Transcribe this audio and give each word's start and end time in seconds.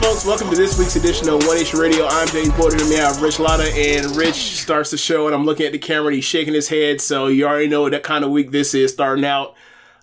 folks, 0.00 0.24
welcome 0.24 0.50
to 0.50 0.56
this 0.56 0.78
week's 0.78 0.96
edition 0.96 1.28
of 1.28 1.46
One 1.46 1.56
Nation 1.56 1.78
Radio. 1.78 2.06
I'm 2.06 2.26
James 2.28 2.50
Porter. 2.50 2.76
Here 2.76 2.88
we 2.88 2.94
have 2.94 3.20
Rich 3.20 3.38
Latta, 3.38 3.70
and 3.72 4.16
Rich 4.16 4.60
starts 4.60 4.90
the 4.90 4.96
show, 4.96 5.26
and 5.26 5.34
I'm 5.34 5.44
looking 5.44 5.66
at 5.66 5.72
the 5.72 5.78
camera, 5.78 6.08
and 6.08 6.14
he's 6.16 6.24
shaking 6.24 6.54
his 6.54 6.68
head, 6.68 7.00
so 7.00 7.26
you 7.26 7.46
already 7.46 7.68
know 7.68 7.82
what 7.82 7.92
that 7.92 8.02
kind 8.02 8.24
of 8.24 8.30
week 8.30 8.50
this 8.50 8.74
is 8.74 8.92
starting 8.92 9.24
out. 9.24 9.54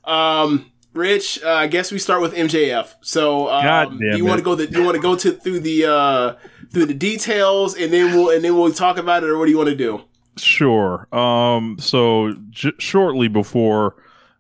Um, 0.04 0.72
Rich, 0.94 1.44
uh, 1.44 1.50
I 1.50 1.68
guess 1.68 1.92
we 1.92 2.00
start 2.00 2.22
with 2.22 2.34
MJF. 2.34 2.96
So, 3.02 3.50
um, 3.50 4.00
do 4.00 4.18
you 4.18 4.26
want 4.26 4.40
to 4.40 4.44
go? 4.44 4.56
The, 4.56 4.68
do 4.68 4.80
you 4.80 4.86
want 4.86 4.96
to 4.96 5.02
go 5.02 5.16
to 5.16 5.32
through 5.32 5.60
the 5.60 5.86
uh, 5.86 6.34
through 6.72 6.86
the 6.86 6.94
details, 6.94 7.76
and 7.76 7.92
then 7.92 8.16
we'll 8.16 8.30
and 8.32 8.44
then 8.44 8.56
we'll 8.56 8.72
talk 8.72 8.98
about 8.98 9.24
it, 9.24 9.30
or 9.30 9.38
what 9.38 9.46
do 9.46 9.52
you 9.52 9.58
want 9.58 9.70
to 9.70 9.76
do? 9.76 10.02
Sure. 10.38 11.08
Um. 11.12 11.78
So 11.80 12.36
j- 12.50 12.74
shortly 12.80 13.28
before 13.28 13.96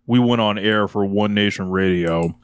we 0.08 0.20
went 0.20 0.42
on 0.42 0.58
air 0.58 0.88
for 0.88 1.06
One 1.06 1.34
Nation 1.34 1.70
Radio, 1.70 2.40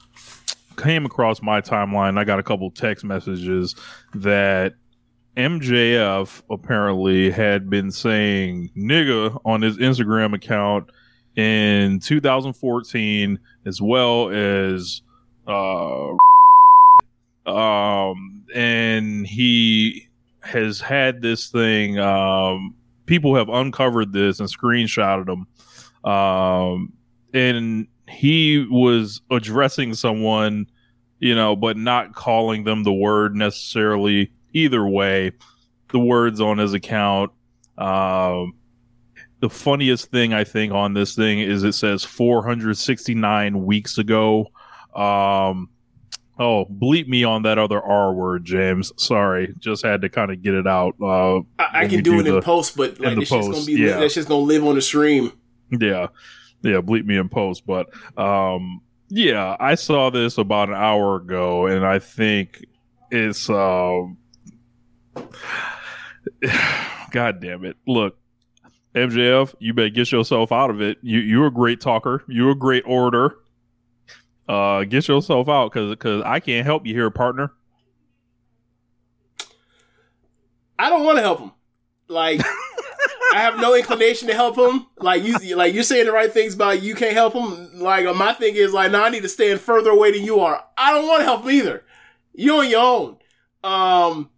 came 0.78 1.06
across 1.06 1.42
my 1.42 1.62
timeline. 1.62 2.18
I 2.18 2.24
got 2.24 2.40
a 2.40 2.44
couple 2.44 2.70
text 2.72 3.04
messages 3.04 3.76
that 4.16 4.74
MJF 5.38 6.44
apparently 6.50 7.32
had 7.32 7.70
been 7.70 7.92
saying 7.92 8.70
"nigga" 8.78 9.40
on 9.46 9.62
his 9.62 9.78
Instagram 9.78 10.36
account 10.36 10.90
in 11.36 12.00
2014, 12.00 13.40
as 13.66 13.82
well 13.82 14.30
as 14.30 15.02
uh, 15.48 16.14
um, 17.46 18.46
and 18.54 19.26
he 19.26 20.08
has 20.42 20.80
had 20.80 21.22
this 21.22 21.50
thing. 21.50 22.00
Um, 22.00 22.76
people 23.06 23.36
have 23.36 23.50
uncovered 23.50 24.14
this 24.14 24.40
and 24.40 24.50
screenshotted 24.50 25.30
him. 25.30 25.48
Um, 26.10 26.94
and 27.34 27.88
he 28.14 28.66
was 28.70 29.22
addressing 29.32 29.94
someone, 29.94 30.68
you 31.20 31.36
know, 31.36 31.56
but 31.56 31.78
not 31.78 32.14
calling 32.14 32.64
them 32.64 32.84
the 32.84 32.94
word 32.94 33.36
necessarily. 33.36 34.32
Either 34.54 34.86
way, 34.86 35.32
the 35.90 36.00
words 36.00 36.40
on 36.40 36.58
his 36.58 36.74
account. 36.74 37.32
Um, 37.78 38.54
the 39.40 39.50
funniest 39.50 40.12
thing 40.12 40.34
I 40.34 40.44
think 40.44 40.72
on 40.72 40.94
this 40.94 41.16
thing 41.16 41.40
is 41.40 41.64
it 41.64 41.74
says 41.74 42.04
469 42.04 43.66
weeks 43.66 43.98
ago. 43.98 44.48
Um, 44.96 45.70
oh, 46.40 46.66
bleep 46.66 47.08
me 47.08 47.24
on 47.24 47.44
that 47.44 47.58
other 47.58 47.82
R 47.82 48.14
word, 48.14 48.46
James. 48.46 48.94
Sorry, 48.98 49.54
just 49.60 49.84
had 49.84 50.02
to 50.02 50.10
kind 50.10 50.32
of 50.32 50.42
get 50.42 50.54
it 50.54 50.68
out. 50.68 50.96
Uh, 51.02 51.40
I, 51.60 51.84
I 51.84 51.88
can 51.88 51.98
we 51.98 52.02
do 52.02 52.20
it 52.20 52.28
in 52.28 52.42
post, 52.42 52.78
but 52.78 52.98
in 53.00 53.04
like 53.04 53.16
the 53.16 53.22
it's 53.22 53.32
just 53.32 53.52
gonna 53.52 53.66
be 53.66 53.74
yeah. 53.74 54.00
that's 54.00 54.14
just 54.14 54.30
gonna 54.30 54.44
live 54.44 54.66
on 54.66 54.76
the 54.76 54.82
stream. 54.82 55.34
Yeah. 55.72 56.08
Yeah, 56.64 56.82
bleep 56.82 57.06
me 57.06 57.18
in 57.18 57.30
post. 57.30 57.66
But 57.66 57.88
um 58.18 58.82
yeah, 59.10 59.56
I 59.60 59.76
saw 59.76 60.10
this 60.10 60.38
about 60.38 60.70
an 60.70 60.76
hour 60.76 61.18
ago 61.18 61.68
and 61.68 61.86
I 61.86 62.00
think 62.00 62.66
it's 63.12 63.50
um 63.50 64.18
God 67.12 67.40
damn 67.42 67.64
it. 67.66 67.78
Look, 67.86 68.18
MJF, 68.96 69.54
you 69.60 69.74
better 69.74 69.90
get 69.90 70.12
yourself 70.12 70.52
out 70.52 70.70
of 70.70 70.82
it. 70.82 70.98
You 71.02 71.20
you're 71.20 71.48
a 71.48 71.52
great 71.52 71.82
talker. 71.82 72.24
You're 72.28 72.52
a 72.52 72.56
great 72.56 72.84
orator. 72.88 73.38
Uh 74.48 74.84
get 74.86 75.08
yourself 75.08 75.48
out 75.50 75.72
cuz 75.72 75.96
cuz 76.00 76.24
I 76.26 76.40
can't 76.40 76.66
help 76.66 76.86
you 76.86 76.94
here, 76.94 77.10
partner. 77.10 77.52
I 80.80 80.90
don't 80.90 81.04
want 81.04 81.18
to 81.18 81.22
help 81.22 81.40
him. 81.40 81.52
Like 82.08 82.42
I 83.34 83.42
have 83.42 83.60
no 83.60 83.76
inclination 83.76 84.28
to 84.28 84.36
help 84.36 84.58
him. 84.58 84.86
Like 85.00 85.24
you, 85.24 85.56
like 85.56 85.74
you're 85.74 85.82
saying 85.82 86.06
the 86.06 86.12
right 86.12 86.32
things 86.32 86.54
about 86.54 86.84
you 86.84 86.94
can't 86.94 87.14
help 87.14 87.34
him. 87.34 87.80
Like 87.80 88.06
my 88.16 88.34
thing 88.34 88.56
is 88.56 88.74
like, 88.74 88.92
now 88.92 89.06
I 89.06 89.10
need 89.10 89.24
to 89.24 89.30
stand 89.30 89.60
further 89.60 89.90
away 89.90 90.12
than 90.12 90.24
you 90.24 90.40
are. 90.40 90.64
I 90.78 90.94
don't 90.94 91.08
want 91.08 91.22
to 91.22 91.26
help 91.26 91.44
him 91.44 91.52
either. 91.52 91.84
You 92.36 92.58
on 92.58 92.70
your 92.70 92.82
own. 92.82 93.18
Um, 93.64 94.30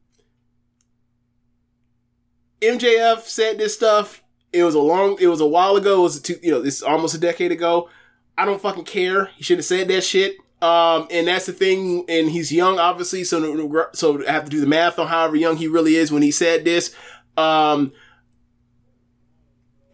MJF 2.62 3.22
said 3.24 3.58
this 3.58 3.74
stuff. 3.74 4.24
It 4.54 4.64
was 4.64 4.76
a 4.76 4.80
long. 4.80 5.18
It 5.20 5.28
was 5.28 5.42
a 5.42 5.48
while 5.48 5.76
ago. 5.76 6.00
It 6.00 6.04
was 6.04 6.22
two, 6.22 6.36
you 6.42 6.52
know, 6.52 6.62
it's 6.64 6.82
almost 6.82 7.16
a 7.16 7.20
decade 7.20 7.52
ago. 7.52 7.90
I 8.38 8.46
don't 8.46 8.62
fucking 8.62 8.86
care. 8.86 9.26
He 9.36 9.44
should 9.44 9.58
have 9.58 9.66
said 9.66 9.90
that 9.90 10.06
shit. 10.06 10.38
Um, 10.62 11.08
and 11.12 11.28
that's 11.28 11.48
the 11.48 11.54
thing. 11.54 12.06
And 12.08 12.30
he's 12.30 12.52
young, 12.52 12.80
obviously. 12.80 13.26
So, 13.26 13.90
so 13.94 14.26
I 14.26 14.32
have 14.32 14.46
to 14.46 14.50
do 14.50 14.62
the 14.62 14.68
math 14.68 15.00
on 15.00 15.08
however 15.08 15.36
young 15.36 15.58
he 15.58 15.68
really 15.68 15.96
is 15.96 16.14
when 16.14 16.22
he 16.22 16.32
said 16.32 16.64
this. 16.64 16.96
Um, 17.36 17.92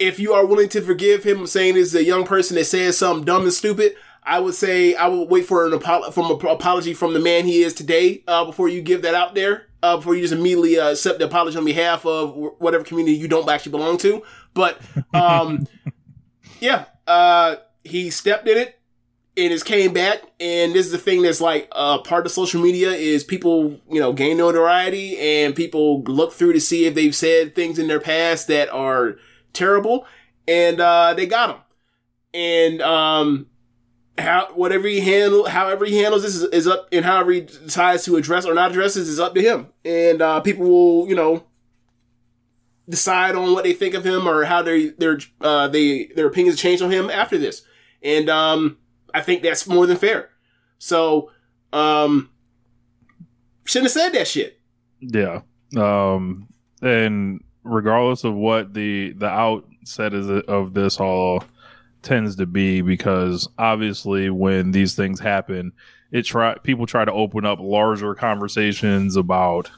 if 0.01 0.19
you 0.19 0.33
are 0.33 0.45
willing 0.45 0.67
to 0.69 0.81
forgive 0.81 1.23
him, 1.23 1.45
saying 1.45 1.75
this 1.75 1.89
is 1.89 1.95
a 1.95 2.03
young 2.03 2.25
person 2.25 2.55
that 2.55 2.65
says 2.65 2.97
something 2.97 3.23
dumb 3.23 3.43
and 3.43 3.53
stupid, 3.53 3.95
I 4.23 4.39
would 4.39 4.55
say 4.55 4.95
I 4.95 5.07
would 5.07 5.29
wait 5.29 5.45
for 5.45 5.67
an 5.67 5.73
apo- 5.75 6.09
from 6.09 6.31
an 6.31 6.47
apology 6.47 6.95
from 6.95 7.13
the 7.13 7.19
man 7.19 7.45
he 7.45 7.61
is 7.61 7.73
today 7.73 8.23
uh, 8.27 8.43
before 8.45 8.67
you 8.67 8.81
give 8.81 9.03
that 9.03 9.13
out 9.13 9.35
there. 9.35 9.67
Uh, 9.83 9.97
before 9.97 10.15
you 10.15 10.21
just 10.21 10.33
immediately 10.33 10.79
uh, 10.79 10.91
accept 10.91 11.19
the 11.19 11.25
apology 11.25 11.57
on 11.57 11.65
behalf 11.65 12.05
of 12.05 12.33
wh- 12.33 12.61
whatever 12.61 12.83
community 12.83 13.15
you 13.15 13.27
don't 13.27 13.49
actually 13.49 13.71
belong 13.71 13.97
to. 13.97 14.23
But 14.53 14.79
um, 15.13 15.67
yeah, 16.59 16.85
uh, 17.07 17.57
he 17.83 18.09
stepped 18.09 18.47
in 18.47 18.57
it 18.57 18.79
and 19.37 19.51
has 19.51 19.63
came 19.63 19.93
back. 19.93 20.23
And 20.39 20.73
this 20.73 20.85
is 20.87 20.91
the 20.91 20.97
thing 20.97 21.21
that's 21.21 21.41
like 21.41 21.67
uh, 21.71 21.99
part 21.99 22.25
of 22.25 22.31
social 22.31 22.61
media 22.61 22.91
is 22.91 23.23
people, 23.23 23.79
you 23.89 23.99
know, 23.99 24.13
gain 24.13 24.37
notoriety 24.37 25.17
and 25.17 25.55
people 25.55 26.03
look 26.03 26.33
through 26.33 26.53
to 26.53 26.61
see 26.61 26.85
if 26.85 26.95
they've 26.95 27.15
said 27.15 27.55
things 27.55 27.79
in 27.79 27.87
their 27.87 27.99
past 27.99 28.47
that 28.47 28.69
are 28.69 29.17
terrible, 29.53 30.05
and 30.47 30.79
uh, 30.79 31.13
they 31.13 31.25
got 31.25 31.49
him. 31.49 31.61
And 32.33 32.81
um, 32.81 33.47
how 34.17 34.53
whatever 34.53 34.87
he 34.87 35.01
handle, 35.01 35.47
however 35.47 35.85
he 35.85 35.97
handles 35.97 36.23
this 36.23 36.35
is, 36.35 36.43
is 36.43 36.67
up, 36.67 36.87
and 36.91 37.05
however 37.05 37.31
he 37.31 37.41
decides 37.41 38.05
to 38.05 38.15
address 38.15 38.45
or 38.45 38.53
not 38.53 38.71
address 38.71 38.93
this 38.93 39.07
is 39.07 39.19
up 39.19 39.35
to 39.35 39.41
him. 39.41 39.67
And 39.83 40.21
uh, 40.21 40.39
people 40.41 40.65
will, 40.65 41.09
you 41.09 41.15
know, 41.15 41.43
decide 42.87 43.35
on 43.35 43.53
what 43.53 43.63
they 43.63 43.73
think 43.73 43.93
of 43.93 44.05
him 44.05 44.27
or 44.27 44.45
how 44.45 44.61
their 44.61 44.91
their 44.91 45.19
uh, 45.41 45.67
they 45.67 46.07
their 46.15 46.27
opinions 46.27 46.59
change 46.59 46.81
on 46.81 46.91
him 46.91 47.09
after 47.09 47.37
this. 47.37 47.63
And 48.03 48.29
um, 48.29 48.77
I 49.13 49.21
think 49.21 49.43
that's 49.43 49.67
more 49.67 49.85
than 49.85 49.97
fair. 49.97 50.29
So 50.79 51.31
um, 51.73 52.29
shouldn't 53.65 53.91
have 53.91 54.01
said 54.01 54.09
that 54.11 54.27
shit. 54.27 54.59
Yeah. 54.99 55.41
Um, 55.77 56.47
and 56.81 57.43
regardless 57.63 58.23
of 58.23 58.33
what 58.33 58.73
the 58.73 59.13
the 59.13 59.27
outset 59.27 60.13
is 60.13 60.29
of 60.47 60.73
this 60.73 60.99
all 60.99 61.43
tends 62.01 62.35
to 62.37 62.45
be, 62.45 62.81
because 62.81 63.47
obviously 63.57 64.29
when 64.29 64.71
these 64.71 64.95
things 64.95 65.19
happen, 65.19 65.71
it 66.11 66.23
try 66.23 66.55
people 66.63 66.85
try 66.85 67.05
to 67.05 67.11
open 67.11 67.45
up 67.45 67.59
larger 67.59 68.15
conversations 68.15 69.15
about 69.15 69.69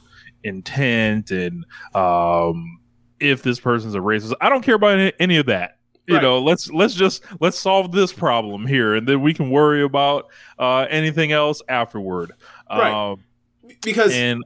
intent 0.44 1.32
and 1.32 1.66
um, 1.96 2.80
if 3.20 3.44
this 3.44 3.60
person's 3.60 3.96
a 3.96 4.00
racist. 4.00 4.34
I 4.42 4.50
don't 4.50 4.62
care 4.62 4.76
about 4.76 5.00
any, 5.00 5.14
any 5.20 5.38
of 5.38 5.46
that. 5.48 5.78
You 6.08 6.16
Right. 6.16 6.22
know, 6.24 6.40
let's 6.40 6.70
let's 6.70 6.96
just 6.96 7.24
let's 7.40 7.58
solve 7.58 7.94
this 7.94 8.12
problem 8.12 8.68
here, 8.68 8.94
and 8.96 9.08
then 9.08 9.22
we 9.22 9.34
can 9.34 9.50
worry 9.50 9.84
about 9.84 10.28
uh, 10.60 10.86
anything 10.90 11.32
else 11.32 11.62
afterward. 11.70 12.34
Right. 12.70 12.92
Um, 12.92 13.24
Because 13.82 14.14
and 14.14 14.44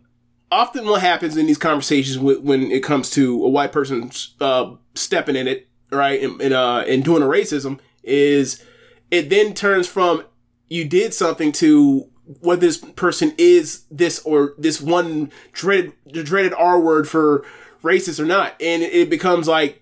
often 0.51 0.85
what 0.85 1.01
happens 1.01 1.37
in 1.37 1.47
these 1.47 1.57
conversations 1.57 2.17
wh- 2.17 2.43
when 2.43 2.71
it 2.71 2.83
comes 2.83 3.09
to 3.11 3.45
a 3.45 3.49
white 3.49 3.71
person 3.71 4.11
uh, 4.39 4.75
stepping 4.95 5.35
in 5.35 5.47
it, 5.47 5.67
right, 5.91 6.21
and, 6.21 6.41
and, 6.41 6.53
uh, 6.53 6.83
and 6.87 7.03
doing 7.03 7.23
a 7.23 7.25
racism 7.25 7.79
is 8.03 8.63
it 9.11 9.29
then 9.29 9.53
turns 9.53 9.87
from 9.87 10.23
you 10.67 10.85
did 10.85 11.13
something 11.13 11.51
to 11.51 12.09
whether 12.41 12.61
this 12.61 12.77
person 12.77 13.33
is 13.37 13.85
this 13.89 14.19
or 14.19 14.53
this 14.57 14.81
one 14.81 15.31
dreaded 15.53 15.93
dreaded 16.11 16.53
R 16.53 16.79
word 16.79 17.07
for 17.07 17.45
racist 17.83 18.19
or 18.19 18.25
not, 18.25 18.53
and 18.61 18.81
it 18.83 19.09
becomes 19.09 19.47
like 19.47 19.81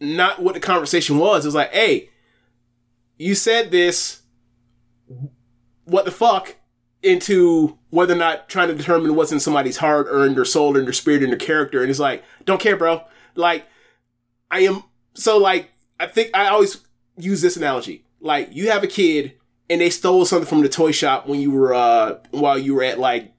not 0.00 0.42
what 0.42 0.54
the 0.54 0.60
conversation 0.60 1.18
was. 1.18 1.46
It's 1.46 1.54
like, 1.54 1.72
hey, 1.72 2.10
you 3.16 3.34
said 3.34 3.70
this. 3.70 4.22
What 5.84 6.04
the 6.04 6.10
fuck? 6.10 6.56
Into 7.02 7.78
whether 7.90 8.14
or 8.14 8.18
not 8.18 8.48
trying 8.48 8.68
to 8.68 8.74
determine 8.74 9.14
what's 9.14 9.32
in 9.32 9.40
somebody's 9.40 9.78
heart 9.78 10.06
or 10.08 10.24
in 10.24 10.44
soul 10.44 10.76
and 10.76 10.86
their 10.86 10.92
spirit 10.92 11.22
and 11.22 11.32
their 11.32 11.38
character. 11.38 11.80
And 11.80 11.90
it's 11.90 11.98
like, 11.98 12.24
don't 12.44 12.60
care, 12.60 12.76
bro. 12.76 13.02
Like, 13.34 13.66
I 14.50 14.60
am 14.60 14.84
so 15.14 15.38
like 15.38 15.70
I 15.98 16.06
think 16.06 16.30
I 16.34 16.48
always 16.48 16.78
use 17.16 17.42
this 17.42 17.56
analogy. 17.56 18.04
Like, 18.20 18.48
you 18.52 18.70
have 18.70 18.82
a 18.82 18.88
kid 18.88 19.34
and 19.68 19.80
they 19.80 19.90
stole 19.90 20.24
something 20.24 20.48
from 20.48 20.62
the 20.62 20.68
toy 20.68 20.92
shop 20.92 21.26
when 21.26 21.40
you 21.40 21.50
were 21.50 21.74
uh 21.74 22.18
while 22.30 22.58
you 22.58 22.74
were 22.74 22.84
at 22.84 22.98
like 22.98 23.32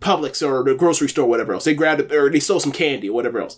Publix 0.00 0.46
or 0.46 0.62
the 0.62 0.76
grocery 0.76 1.08
store, 1.08 1.24
or 1.24 1.28
whatever 1.28 1.52
else. 1.52 1.64
They 1.64 1.74
grabbed 1.74 2.00
it 2.00 2.12
or 2.12 2.30
they 2.30 2.40
stole 2.40 2.60
some 2.60 2.72
candy 2.72 3.08
or 3.08 3.14
whatever 3.14 3.40
else. 3.40 3.56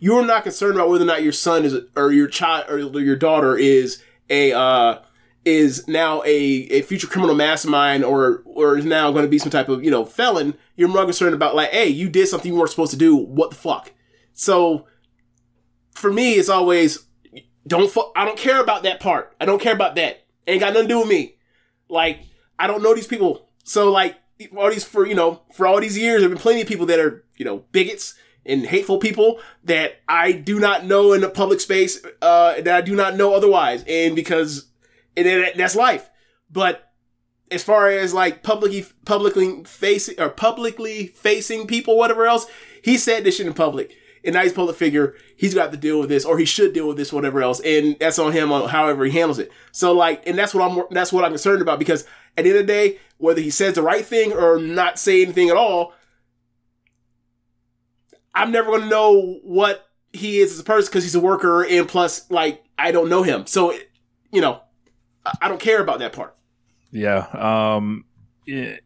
You're 0.00 0.24
not 0.24 0.42
concerned 0.42 0.74
about 0.74 0.90
whether 0.90 1.04
or 1.04 1.06
not 1.06 1.22
your 1.22 1.32
son 1.32 1.64
is 1.64 1.74
or 1.96 2.12
your 2.12 2.28
child 2.28 2.66
or 2.68 3.00
your 3.00 3.16
daughter 3.16 3.56
is 3.56 4.02
a 4.28 4.52
uh 4.52 5.00
is 5.48 5.88
now 5.88 6.22
a, 6.24 6.28
a 6.28 6.82
future 6.82 7.06
criminal 7.06 7.34
mastermind 7.34 8.04
or 8.04 8.42
or 8.44 8.76
is 8.76 8.84
now 8.84 9.10
going 9.10 9.24
to 9.24 9.30
be 9.30 9.38
some 9.38 9.50
type 9.50 9.68
of 9.68 9.82
you 9.82 9.90
know 9.90 10.04
felon. 10.04 10.54
You're 10.76 10.88
more 10.88 11.04
concerned 11.04 11.34
about 11.34 11.54
like, 11.54 11.70
hey, 11.70 11.88
you 11.88 12.08
did 12.08 12.28
something 12.28 12.52
you 12.52 12.58
weren't 12.58 12.70
supposed 12.70 12.92
to 12.92 12.98
do. 12.98 13.16
What 13.16 13.50
the 13.50 13.56
fuck? 13.56 13.92
So 14.34 14.86
for 15.94 16.12
me, 16.12 16.34
it's 16.34 16.48
always 16.48 17.06
don't. 17.66 17.90
Fu- 17.90 18.12
I 18.14 18.24
don't 18.24 18.38
care 18.38 18.60
about 18.60 18.82
that 18.84 19.00
part. 19.00 19.34
I 19.40 19.44
don't 19.44 19.60
care 19.60 19.74
about 19.74 19.96
that. 19.96 20.24
Ain't 20.46 20.60
got 20.60 20.72
nothing 20.72 20.88
to 20.88 20.94
do 20.94 21.00
with 21.00 21.08
me. 21.08 21.36
Like 21.88 22.20
I 22.58 22.66
don't 22.66 22.82
know 22.82 22.94
these 22.94 23.06
people. 23.06 23.48
So 23.64 23.90
like 23.90 24.16
all 24.56 24.70
these 24.70 24.84
for 24.84 25.06
you 25.06 25.14
know 25.14 25.42
for 25.52 25.66
all 25.66 25.80
these 25.80 25.98
years, 25.98 26.20
there've 26.20 26.30
been 26.30 26.40
plenty 26.40 26.60
of 26.62 26.68
people 26.68 26.86
that 26.86 27.00
are 27.00 27.24
you 27.36 27.44
know 27.44 27.64
bigots 27.72 28.14
and 28.46 28.64
hateful 28.66 28.98
people 28.98 29.40
that 29.64 30.00
I 30.08 30.32
do 30.32 30.58
not 30.58 30.84
know 30.84 31.12
in 31.12 31.20
the 31.20 31.28
public 31.28 31.60
space 31.60 32.02
uh, 32.22 32.54
that 32.60 32.74
I 32.74 32.80
do 32.80 32.96
not 32.96 33.16
know 33.16 33.34
otherwise, 33.34 33.84
and 33.86 34.16
because 34.16 34.67
and 35.26 35.60
that's 35.60 35.76
life. 35.76 36.10
But 36.50 36.92
as 37.50 37.62
far 37.62 37.88
as 37.88 38.12
like 38.12 38.42
publicly 38.42 38.86
publicly 39.04 39.64
facing 39.64 40.20
or 40.20 40.28
publicly 40.28 41.08
facing 41.08 41.66
people, 41.66 41.96
whatever 41.96 42.26
else, 42.26 42.46
he 42.82 42.96
said 42.96 43.24
this 43.24 43.36
shit 43.36 43.46
in 43.46 43.54
public. 43.54 43.94
And 44.24 44.34
now 44.34 44.42
he's 44.42 44.52
public 44.52 44.76
figure. 44.76 45.14
He's 45.36 45.54
got 45.54 45.70
to 45.70 45.76
deal 45.76 46.00
with 46.00 46.08
this, 46.08 46.24
or 46.24 46.38
he 46.38 46.44
should 46.44 46.72
deal 46.74 46.88
with 46.88 46.96
this, 46.96 47.12
whatever 47.12 47.40
else. 47.40 47.60
And 47.60 47.96
that's 48.00 48.18
on 48.18 48.32
him 48.32 48.50
on 48.50 48.68
however 48.68 49.04
he 49.04 49.12
handles 49.12 49.38
it. 49.38 49.50
So 49.70 49.92
like, 49.92 50.26
and 50.26 50.36
that's 50.36 50.54
what 50.54 50.70
I'm 50.70 50.84
that's 50.90 51.12
what 51.12 51.24
I'm 51.24 51.30
concerned 51.30 51.62
about 51.62 51.78
because 51.78 52.04
at 52.36 52.44
the 52.44 52.50
end 52.50 52.58
of 52.58 52.66
the 52.66 52.72
day, 52.72 52.98
whether 53.18 53.40
he 53.40 53.50
says 53.50 53.74
the 53.74 53.82
right 53.82 54.04
thing 54.04 54.32
or 54.32 54.58
not 54.58 54.98
say 54.98 55.22
anything 55.22 55.50
at 55.50 55.56
all, 55.56 55.92
I'm 58.34 58.52
never 58.52 58.70
going 58.70 58.82
to 58.82 58.88
know 58.88 59.40
what 59.42 59.88
he 60.12 60.38
is 60.38 60.52
as 60.52 60.60
a 60.60 60.64
person 60.64 60.90
because 60.90 61.04
he's 61.04 61.14
a 61.14 61.20
worker, 61.20 61.64
and 61.64 61.88
plus, 61.88 62.30
like, 62.30 62.64
I 62.78 62.92
don't 62.92 63.08
know 63.08 63.22
him. 63.22 63.46
So, 63.46 63.74
you 64.32 64.40
know, 64.40 64.60
I 65.40 65.48
don't 65.48 65.60
care 65.60 65.80
about 65.80 65.98
that 66.00 66.12
part. 66.12 66.36
Yeah. 66.90 67.26
Um, 67.32 68.04
it- 68.46 68.84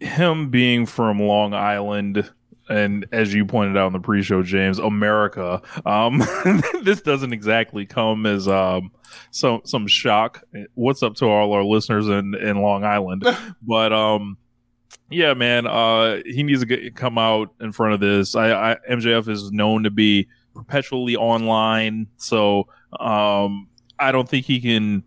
him 0.00 0.50
being 0.50 0.86
from 0.86 1.18
Long 1.18 1.54
Island, 1.54 2.30
and 2.68 3.06
as 3.10 3.34
you 3.34 3.44
pointed 3.44 3.76
out 3.76 3.88
in 3.88 3.92
the 3.94 3.98
pre-show, 3.98 4.42
James, 4.42 4.78
America. 4.78 5.60
Um, 5.84 6.22
this 6.82 7.00
doesn't 7.02 7.32
exactly 7.32 7.84
come 7.84 8.24
as 8.26 8.46
um 8.46 8.92
some 9.32 9.62
some 9.64 9.86
shock. 9.88 10.44
What's 10.74 11.02
up 11.02 11.14
to 11.16 11.24
all 11.26 11.52
our 11.52 11.64
listeners 11.64 12.06
in 12.06 12.34
in 12.36 12.58
Long 12.58 12.84
Island? 12.84 13.24
but 13.62 13.92
um. 13.92 14.36
Yeah, 15.10 15.32
man. 15.32 15.66
Uh, 15.66 16.20
he 16.26 16.42
needs 16.42 16.60
to 16.60 16.66
get, 16.66 16.94
come 16.94 17.16
out 17.16 17.54
in 17.60 17.72
front 17.72 17.94
of 17.94 18.00
this. 18.00 18.34
I, 18.34 18.72
I 18.72 18.76
MJF 18.90 19.26
is 19.28 19.50
known 19.50 19.84
to 19.84 19.90
be 19.90 20.28
perpetually 20.54 21.16
online, 21.16 22.08
so 22.18 22.68
um, 23.00 23.68
I 23.98 24.12
don't 24.12 24.28
think 24.28 24.44
he 24.44 24.60
can 24.60 25.04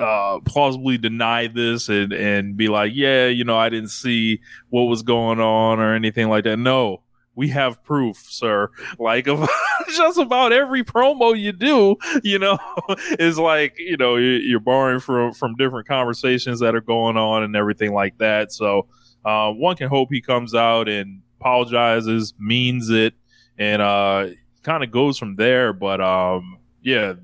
uh, 0.00 0.40
plausibly 0.44 0.98
deny 0.98 1.46
this 1.46 1.88
and 1.88 2.12
and 2.12 2.56
be 2.56 2.68
like, 2.68 2.92
yeah, 2.94 3.26
you 3.26 3.44
know, 3.44 3.56
I 3.58 3.68
didn't 3.68 3.90
see 3.90 4.40
what 4.70 4.84
was 4.84 5.02
going 5.02 5.40
on 5.40 5.78
or 5.80 5.94
anything 5.94 6.28
like 6.28 6.44
that. 6.44 6.58
No, 6.58 7.02
we 7.34 7.48
have 7.48 7.82
proof, 7.84 8.16
sir. 8.28 8.70
Like 8.98 9.26
just 9.96 10.18
about 10.18 10.52
every 10.52 10.82
promo 10.84 11.38
you 11.38 11.52
do, 11.52 11.96
you 12.22 12.38
know, 12.38 12.58
is 13.18 13.38
like 13.38 13.74
you 13.78 13.96
know 13.96 14.16
you- 14.16 14.40
you're 14.42 14.60
borrowing 14.60 15.00
from 15.00 15.32
from 15.32 15.54
different 15.56 15.86
conversations 15.88 16.60
that 16.60 16.74
are 16.74 16.80
going 16.80 17.16
on 17.16 17.42
and 17.42 17.54
everything 17.56 17.92
like 17.92 18.18
that. 18.18 18.52
So 18.52 18.86
uh, 19.24 19.50
one 19.52 19.76
can 19.76 19.88
hope 19.88 20.08
he 20.10 20.20
comes 20.20 20.54
out 20.54 20.88
and 20.88 21.22
apologizes, 21.40 22.34
means 22.38 22.90
it, 22.90 23.14
and 23.58 23.80
uh, 23.82 24.28
kind 24.62 24.82
of 24.84 24.90
goes 24.90 25.18
from 25.18 25.36
there. 25.36 25.72
But 25.72 26.00
um, 26.00 26.58
yeah, 26.82 27.14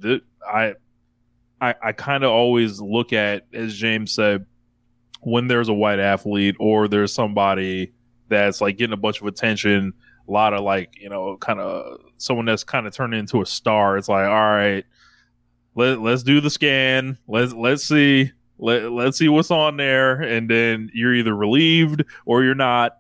I 0.47 0.75
I, 1.61 1.75
I 1.83 1.93
kind 1.93 2.25
of 2.25 2.31
always 2.31 2.81
look 2.81 3.13
at, 3.13 3.47
as 3.53 3.75
James 3.75 4.13
said, 4.13 4.47
when 5.23 5.49
there's 5.49 5.69
a 5.69 5.75
white 5.75 5.99
athlete 5.99 6.57
or 6.61 6.87
there's 6.87 7.13
somebody 7.13 7.93
that's 8.29 8.61
like 8.61 8.77
getting 8.77 8.93
a 8.93 8.99
bunch 8.99 9.21
of 9.21 9.27
attention, 9.27 9.95
a 10.29 10.31
lot 10.31 10.53
of 10.53 10.63
like, 10.63 11.01
you 11.01 11.09
know, 11.09 11.37
kind 11.39 11.61
of 11.61 12.01
someone 12.19 12.47
that's 12.47 12.65
kind 12.65 12.87
of 12.87 12.95
turning 12.95 13.21
into 13.21 13.41
a 13.41 13.47
star. 13.47 13.97
It's 13.97 14.09
like, 14.09 14.27
all 14.27 14.35
right, 14.35 14.85
let, 15.75 16.01
let's 16.01 16.23
do 16.23 16.41
the 16.41 16.51
scan. 16.51 17.19
Let's, 17.27 17.53
let's 17.53 17.85
see, 17.85 18.33
let, 18.59 18.93
let's 18.93 19.19
see 19.19 19.29
what's 19.29 19.51
on 19.51 19.77
there. 19.79 20.21
And 20.21 20.51
then 20.51 20.91
you're 20.93 21.15
either 21.15 21.35
relieved 21.35 22.05
or 22.25 22.45
you're 22.45 22.55
not. 22.55 22.99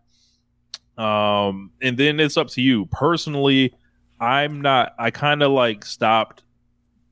Um, 0.96 1.72
and 1.82 1.98
then 1.98 2.20
it's 2.20 2.36
up 2.36 2.48
to 2.50 2.62
you 2.62 2.86
personally. 2.86 3.74
I'm 4.18 4.62
not, 4.62 4.94
I 4.98 5.10
kind 5.10 5.42
of 5.42 5.52
like 5.52 5.84
stopped 5.84 6.42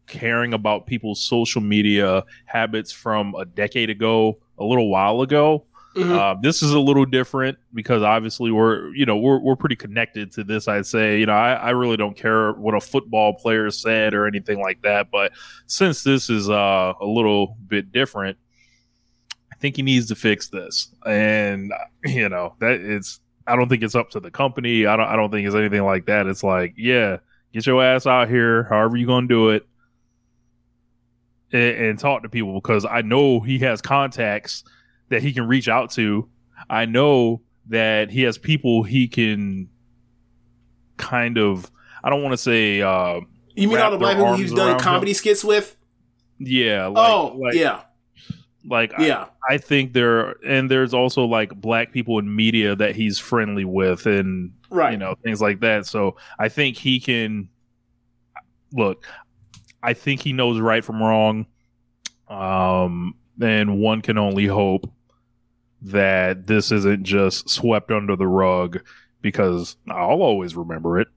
caring 0.06 0.52
about 0.52 0.86
people's 0.86 1.20
social 1.20 1.60
media 1.60 2.24
habits 2.46 2.92
from 2.92 3.34
a 3.34 3.44
decade 3.44 3.90
ago, 3.90 4.38
a 4.58 4.64
little 4.64 4.88
while 4.90 5.22
ago. 5.22 5.64
Mhm. 5.96 6.10
Uh, 6.10 6.34
this 6.42 6.60
is 6.60 6.72
a 6.72 6.80
little 6.80 7.04
different 7.04 7.56
because 7.72 8.02
obviously 8.02 8.50
we're 8.50 8.92
you 8.94 9.06
know 9.06 9.16
we're 9.16 9.38
we're 9.38 9.54
pretty 9.54 9.76
connected 9.76 10.32
to 10.32 10.42
this. 10.42 10.66
I'd 10.66 10.86
say 10.86 11.20
you 11.20 11.26
know 11.26 11.34
I, 11.34 11.52
I 11.52 11.70
really 11.70 11.96
don't 11.96 12.16
care 12.16 12.52
what 12.52 12.74
a 12.74 12.80
football 12.80 13.34
player 13.34 13.70
said 13.70 14.12
or 14.12 14.26
anything 14.26 14.60
like 14.60 14.82
that. 14.82 15.12
But 15.12 15.32
since 15.66 16.02
this 16.02 16.28
is 16.30 16.50
uh, 16.50 16.94
a 17.00 17.06
little 17.06 17.56
bit 17.68 17.92
different, 17.92 18.36
I 19.52 19.56
think 19.56 19.76
he 19.76 19.82
needs 19.82 20.06
to 20.08 20.16
fix 20.16 20.48
this. 20.48 20.88
And 21.06 21.72
you 22.04 22.28
know 22.28 22.56
that 22.58 22.80
it's 22.80 23.20
I 23.46 23.54
don't 23.54 23.68
think 23.68 23.84
it's 23.84 23.94
up 23.94 24.10
to 24.10 24.20
the 24.20 24.32
company. 24.32 24.86
I 24.86 24.96
don't 24.96 25.06
I 25.06 25.14
don't 25.14 25.30
think 25.30 25.46
it's 25.46 25.54
anything 25.54 25.84
like 25.84 26.06
that. 26.06 26.26
It's 26.26 26.42
like 26.42 26.74
yeah, 26.76 27.18
get 27.52 27.66
your 27.66 27.80
ass 27.80 28.04
out 28.04 28.28
here, 28.28 28.64
however 28.64 28.96
you 28.96 29.06
gonna 29.06 29.28
do 29.28 29.50
it 29.50 29.64
and, 31.54 31.76
and 31.86 31.98
talk 31.98 32.22
to 32.24 32.28
people 32.28 32.52
because 32.54 32.84
I 32.84 33.00
know 33.02 33.40
he 33.40 33.58
has 33.60 33.80
contacts 33.80 34.64
that 35.08 35.22
he 35.22 35.32
can 35.32 35.46
reach 35.46 35.68
out 35.68 35.90
to. 35.92 36.28
I 36.68 36.84
know 36.84 37.40
that 37.68 38.10
he 38.10 38.22
has 38.22 38.36
people 38.36 38.82
he 38.82 39.08
can 39.08 39.68
kind 40.96 41.38
of. 41.38 41.70
I 42.02 42.10
don't 42.10 42.22
want 42.22 42.32
to 42.34 42.38
say. 42.38 42.82
Uh, 42.82 43.20
You 43.54 43.68
mean 43.68 43.78
all 43.78 43.90
the 43.90 43.96
black 43.98 44.16
people 44.16 44.34
he's 44.34 44.52
done 44.52 44.78
comedy 44.78 45.12
him. 45.12 45.14
skits 45.14 45.42
with? 45.44 45.76
Yeah. 46.38 46.86
Like, 46.88 47.10
oh, 47.10 47.36
like, 47.38 47.54
yeah, 47.54 47.82
Like 48.68 48.92
I- 48.98 49.06
yeah. 49.06 49.26
I, 49.48 49.58
think 49.58 49.92
there 49.92 50.32
and 50.44 50.70
there's 50.70 50.92
also 50.92 51.24
like 51.24 51.54
black 51.54 51.92
people 51.92 52.18
in 52.18 52.34
media 52.34 52.74
that 52.76 52.96
he's 52.96 53.18
friendly 53.18 53.64
with 53.64 54.06
and 54.06 54.52
Right. 54.70 54.90
You 54.92 54.98
know, 54.98 55.14
things 55.22 55.40
like 55.40 55.60
that. 55.60 55.86
So 55.86 56.16
I 56.38 56.48
think 56.48 56.76
he 56.76 56.98
can 56.98 57.48
look. 58.72 59.06
I 59.84 59.92
think 59.92 60.22
he 60.22 60.32
knows 60.32 60.58
right 60.58 60.84
from 60.84 61.02
wrong. 61.02 61.46
Um, 62.28 63.14
and 63.40 63.78
one 63.78 64.00
can 64.00 64.16
only 64.16 64.46
hope 64.46 64.90
that 65.82 66.46
this 66.46 66.72
isn't 66.72 67.04
just 67.04 67.50
swept 67.50 67.90
under 67.90 68.16
the 68.16 68.26
rug 68.26 68.80
because 69.20 69.76
I'll 69.88 70.22
always 70.22 70.56
remember 70.56 70.98
it. 70.98 71.08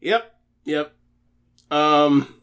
Yep. 0.00 0.34
Yep. 0.64 0.92
Um 1.70 2.34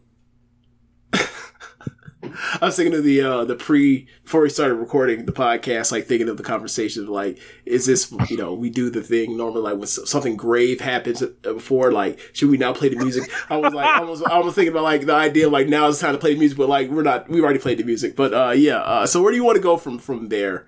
I 2.62 2.66
was 2.66 2.76
thinking 2.76 2.98
of 2.98 3.04
the 3.04 3.22
uh 3.22 3.46
the 3.46 3.56
pre 3.56 4.08
before 4.24 4.42
we 4.42 4.50
started 4.50 4.76
recording 4.76 5.26
the 5.26 5.32
podcast, 5.32 5.92
like 5.92 6.06
thinking 6.06 6.30
of 6.30 6.38
the 6.38 6.44
conversation, 6.44 7.08
like, 7.08 7.40
is 7.66 7.86
this 7.86 8.12
you 8.30 8.38
know 8.38 8.54
we 8.54 8.70
do 8.70 8.90
the 8.90 9.02
thing 9.02 9.38
normally 9.38 9.62
like 9.62 9.78
when 9.78 9.88
something 9.88 10.36
grave 10.36 10.82
happens 10.82 11.22
before, 11.42 11.92
like 11.92 12.20
should 12.34 12.50
we 12.50 12.58
now 12.58 12.74
play 12.74 12.90
the 12.90 12.98
music? 12.98 13.30
I 13.50 13.58
was 13.58 13.74
like, 13.74 13.86
I 13.86 14.02
was 14.02 14.22
I 14.24 14.40
was 14.40 14.56
thinking 14.56 14.72
about 14.72 14.84
like 14.84 15.06
the 15.06 15.14
idea 15.14 15.50
like 15.50 15.68
now 15.68 15.88
it's 15.88 16.00
time 16.00 16.14
to 16.14 16.20
play 16.20 16.34
the 16.34 16.40
music, 16.40 16.58
but 16.58 16.70
like 16.70 16.90
we're 16.90 17.04
not 17.04 17.30
we've 17.30 17.44
already 17.44 17.60
played 17.60 17.78
the 17.78 17.84
music, 17.84 18.16
but 18.16 18.34
uh 18.34 18.52
yeah. 18.52 18.78
Uh, 18.78 19.06
so 19.06 19.22
where 19.22 19.32
do 19.32 19.38
you 19.38 19.44
want 19.44 19.56
to 19.56 19.62
go 19.62 19.78
from 19.78 20.00
from 20.00 20.30
there? 20.30 20.68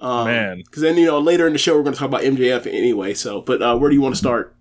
Um, 0.00 0.26
Man. 0.26 0.58
because 0.58 0.82
then 0.82 0.96
you 0.96 1.06
know 1.06 1.18
later 1.18 1.46
in 1.46 1.52
the 1.52 1.58
show 1.58 1.76
we're 1.76 1.82
going 1.82 1.94
to 1.94 1.98
talk 1.98 2.08
about 2.08 2.22
MJF 2.22 2.66
anyway. 2.66 3.14
So, 3.14 3.40
but 3.40 3.62
uh 3.62 3.76
where 3.76 3.90
do 3.90 3.94
you 3.96 4.02
want 4.02 4.14
to 4.14 4.18
start 4.18 4.54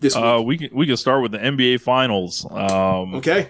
this 0.00 0.14
week? 0.16 0.24
Uh, 0.24 0.42
we 0.42 0.58
can 0.58 0.70
we 0.72 0.86
can 0.86 0.96
start 0.96 1.22
with 1.22 1.32
the 1.32 1.38
NBA 1.38 1.80
Finals. 1.80 2.46
Um, 2.50 3.14
okay. 3.16 3.48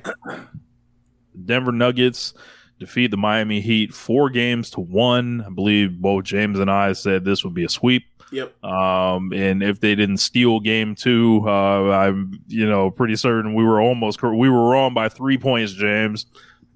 Denver 1.45 1.73
Nuggets 1.73 2.35
defeat 2.79 3.11
the 3.11 3.17
Miami 3.17 3.61
Heat 3.61 3.95
four 3.95 4.31
games 4.31 4.71
to 4.71 4.81
one. 4.81 5.43
I 5.47 5.51
believe 5.51 6.01
both 6.01 6.25
James 6.25 6.59
and 6.59 6.71
I 6.71 6.93
said 6.93 7.25
this 7.25 7.45
would 7.45 7.55
be 7.55 7.65
a 7.65 7.69
sweep. 7.69 8.05
Yep. 8.33 8.65
Um, 8.65 9.33
and 9.35 9.63
if 9.63 9.81
they 9.81 9.95
didn't 9.95 10.17
steal 10.17 10.59
game 10.59 10.95
two, 10.95 11.45
uh, 11.47 11.91
I'm 11.91 12.41
you 12.49 12.69
know 12.69 12.91
pretty 12.91 13.17
certain 13.17 13.55
we 13.55 13.63
were 13.63 13.81
almost 13.81 14.23
we 14.23 14.49
were 14.49 14.71
wrong 14.71 14.95
by 14.95 15.09
three 15.09 15.39
points, 15.39 15.73
James. 15.73 16.27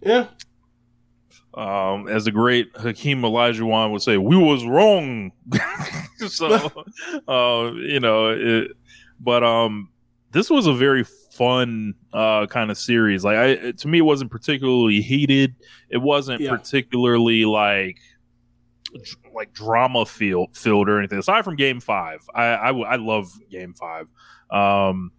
Yeah. 0.02 0.26
Um, 1.54 2.06
as 2.08 2.26
the 2.26 2.30
great 2.32 2.70
Hakeem 2.76 3.22
Olajuwon 3.22 3.90
would 3.90 4.02
say, 4.02 4.18
we 4.18 4.36
was 4.36 4.66
wrong. 4.66 5.32
so, 6.28 6.50
uh, 7.28 7.72
you 7.74 7.98
know, 7.98 8.28
it, 8.28 8.72
but 9.18 9.42
um, 9.42 9.88
this 10.32 10.50
was 10.50 10.66
a 10.66 10.74
very 10.74 11.04
fun 11.36 11.94
uh 12.12 12.46
kind 12.46 12.70
of 12.70 12.78
series. 12.78 13.24
Like, 13.24 13.36
I 13.36 13.72
to 13.72 13.88
me, 13.88 13.98
it 13.98 14.02
wasn't 14.02 14.30
particularly 14.30 15.00
heated. 15.00 15.54
It 15.90 15.98
wasn't 15.98 16.40
Yeah. 16.40 16.50
particularly 16.50 17.44
like 17.44 17.98
like 19.34 19.52
drama 19.52 20.06
filled 20.06 20.56
filled 20.56 20.88
or 20.88 20.98
anything. 20.98 21.18
Aside 21.18 21.44
from 21.44 21.56
Game 21.56 21.80
Five, 21.80 22.20
I, 22.34 22.70
I 22.70 22.96
love 22.96 23.30
Game 23.50 23.74
Five. 23.74 24.08
Um, 24.50 25.12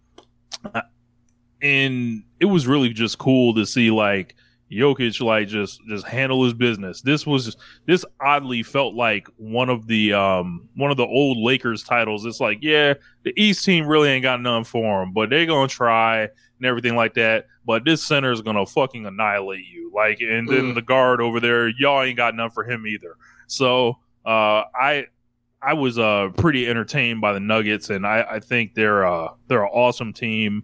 and 1.62 2.22
it 2.40 2.46
was 2.46 2.66
really 2.66 2.90
just 2.90 3.18
cool 3.18 3.54
to 3.54 3.66
see 3.66 3.90
like 3.90 4.34
Jokic 4.70 5.20
like 5.24 5.48
just 5.48 5.80
just 5.88 6.06
handle 6.06 6.44
his 6.44 6.52
business. 6.54 7.00
This 7.00 7.26
was 7.26 7.56
this 7.86 8.04
oddly 8.20 8.62
felt 8.62 8.94
like 8.94 9.26
one 9.36 9.70
of 9.70 9.86
the 9.86 10.12
um 10.12 10.68
one 10.76 10.90
of 10.90 10.96
the 10.96 11.06
old 11.06 11.38
Lakers 11.38 11.82
titles. 11.82 12.24
It's 12.26 12.40
like 12.40 12.58
yeah, 12.60 12.94
the 13.24 13.32
East 13.36 13.64
team 13.64 13.86
really 13.86 14.08
ain't 14.10 14.22
got 14.22 14.40
none 14.42 14.64
for 14.64 15.00
them, 15.00 15.12
but 15.12 15.30
they 15.30 15.46
gonna 15.46 15.68
try 15.68 16.22
and 16.22 16.66
everything 16.66 16.96
like 16.96 17.14
that. 17.14 17.46
But 17.64 17.84
this 17.84 18.02
center 18.02 18.30
is 18.32 18.42
gonna 18.42 18.66
fucking 18.66 19.06
annihilate 19.06 19.64
you. 19.66 19.90
Like 19.94 20.20
and 20.20 20.48
then 20.48 20.64
Mm. 20.72 20.74
the 20.74 20.82
guard 20.82 21.20
over 21.20 21.40
there, 21.40 21.68
y'all 21.68 22.02
ain't 22.02 22.16
got 22.16 22.34
none 22.34 22.50
for 22.50 22.64
him 22.64 22.86
either. 22.86 23.16
So 23.46 23.98
uh 24.26 24.64
I 24.74 25.06
I 25.62 25.72
was 25.74 25.98
uh 25.98 26.28
pretty 26.36 26.68
entertained 26.68 27.20
by 27.20 27.32
the 27.32 27.40
Nuggets, 27.40 27.90
and 27.90 28.06
I, 28.06 28.24
I 28.32 28.40
think 28.40 28.74
they're 28.74 29.06
uh 29.06 29.28
they're 29.48 29.64
an 29.64 29.70
awesome 29.72 30.12
team. 30.12 30.62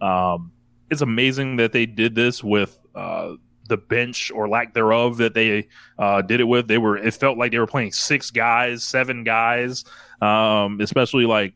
Um, 0.00 0.52
it's 0.90 1.02
amazing 1.02 1.56
that 1.56 1.72
they 1.72 1.86
did 1.86 2.14
this 2.14 2.42
with 2.42 2.78
uh 2.98 3.34
the 3.68 3.76
bench 3.76 4.30
or 4.30 4.48
lack 4.48 4.72
thereof 4.72 5.18
that 5.18 5.34
they 5.34 5.68
uh 5.98 6.22
did 6.22 6.40
it 6.40 6.44
with. 6.44 6.68
They 6.68 6.78
were 6.78 6.96
it 6.96 7.14
felt 7.14 7.38
like 7.38 7.52
they 7.52 7.58
were 7.58 7.66
playing 7.66 7.92
six 7.92 8.30
guys, 8.30 8.82
seven 8.82 9.24
guys, 9.24 9.84
um, 10.20 10.80
especially 10.80 11.26
like 11.26 11.54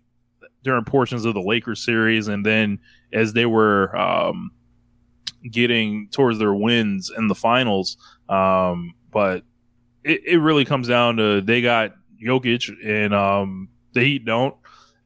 during 0.62 0.84
portions 0.84 1.24
of 1.24 1.34
the 1.34 1.40
Lakers 1.42 1.84
series, 1.84 2.28
and 2.28 2.46
then 2.46 2.78
as 3.12 3.32
they 3.32 3.46
were 3.46 3.96
um 3.96 4.52
getting 5.50 6.08
towards 6.10 6.38
their 6.38 6.54
wins 6.54 7.10
in 7.16 7.28
the 7.28 7.34
finals. 7.34 7.96
Um, 8.28 8.94
but 9.10 9.44
it, 10.04 10.22
it 10.24 10.38
really 10.38 10.64
comes 10.64 10.88
down 10.88 11.16
to 11.16 11.40
they 11.40 11.62
got 11.62 11.94
Jokic 12.22 12.72
and 12.84 13.14
um, 13.14 13.68
the 13.92 14.00
Heat 14.00 14.24
don't, 14.24 14.54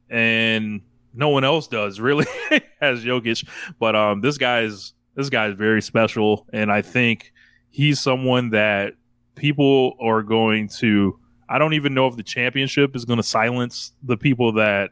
and 0.09 0.81
no 1.13 1.29
one 1.29 1.43
else 1.43 1.67
does 1.67 1.99
really 1.99 2.25
has 2.79 3.03
Jokic. 3.03 3.47
But 3.79 3.95
um, 3.95 4.21
this 4.21 4.37
guy's 4.37 4.93
this 5.17 5.29
guy's 5.29 5.55
very 5.55 5.81
special, 5.81 6.45
and 6.53 6.71
I 6.71 6.83
think 6.83 7.33
he's 7.71 7.99
someone 7.99 8.51
that 8.51 8.93
people 9.35 9.97
are 9.99 10.21
going 10.21 10.69
to. 10.77 11.19
I 11.49 11.57
don't 11.57 11.73
even 11.73 11.95
know 11.95 12.07
if 12.07 12.15
the 12.15 12.23
championship 12.23 12.95
is 12.95 13.03
going 13.03 13.17
to 13.17 13.23
silence 13.23 13.93
the 14.03 14.15
people 14.15 14.53
that 14.53 14.91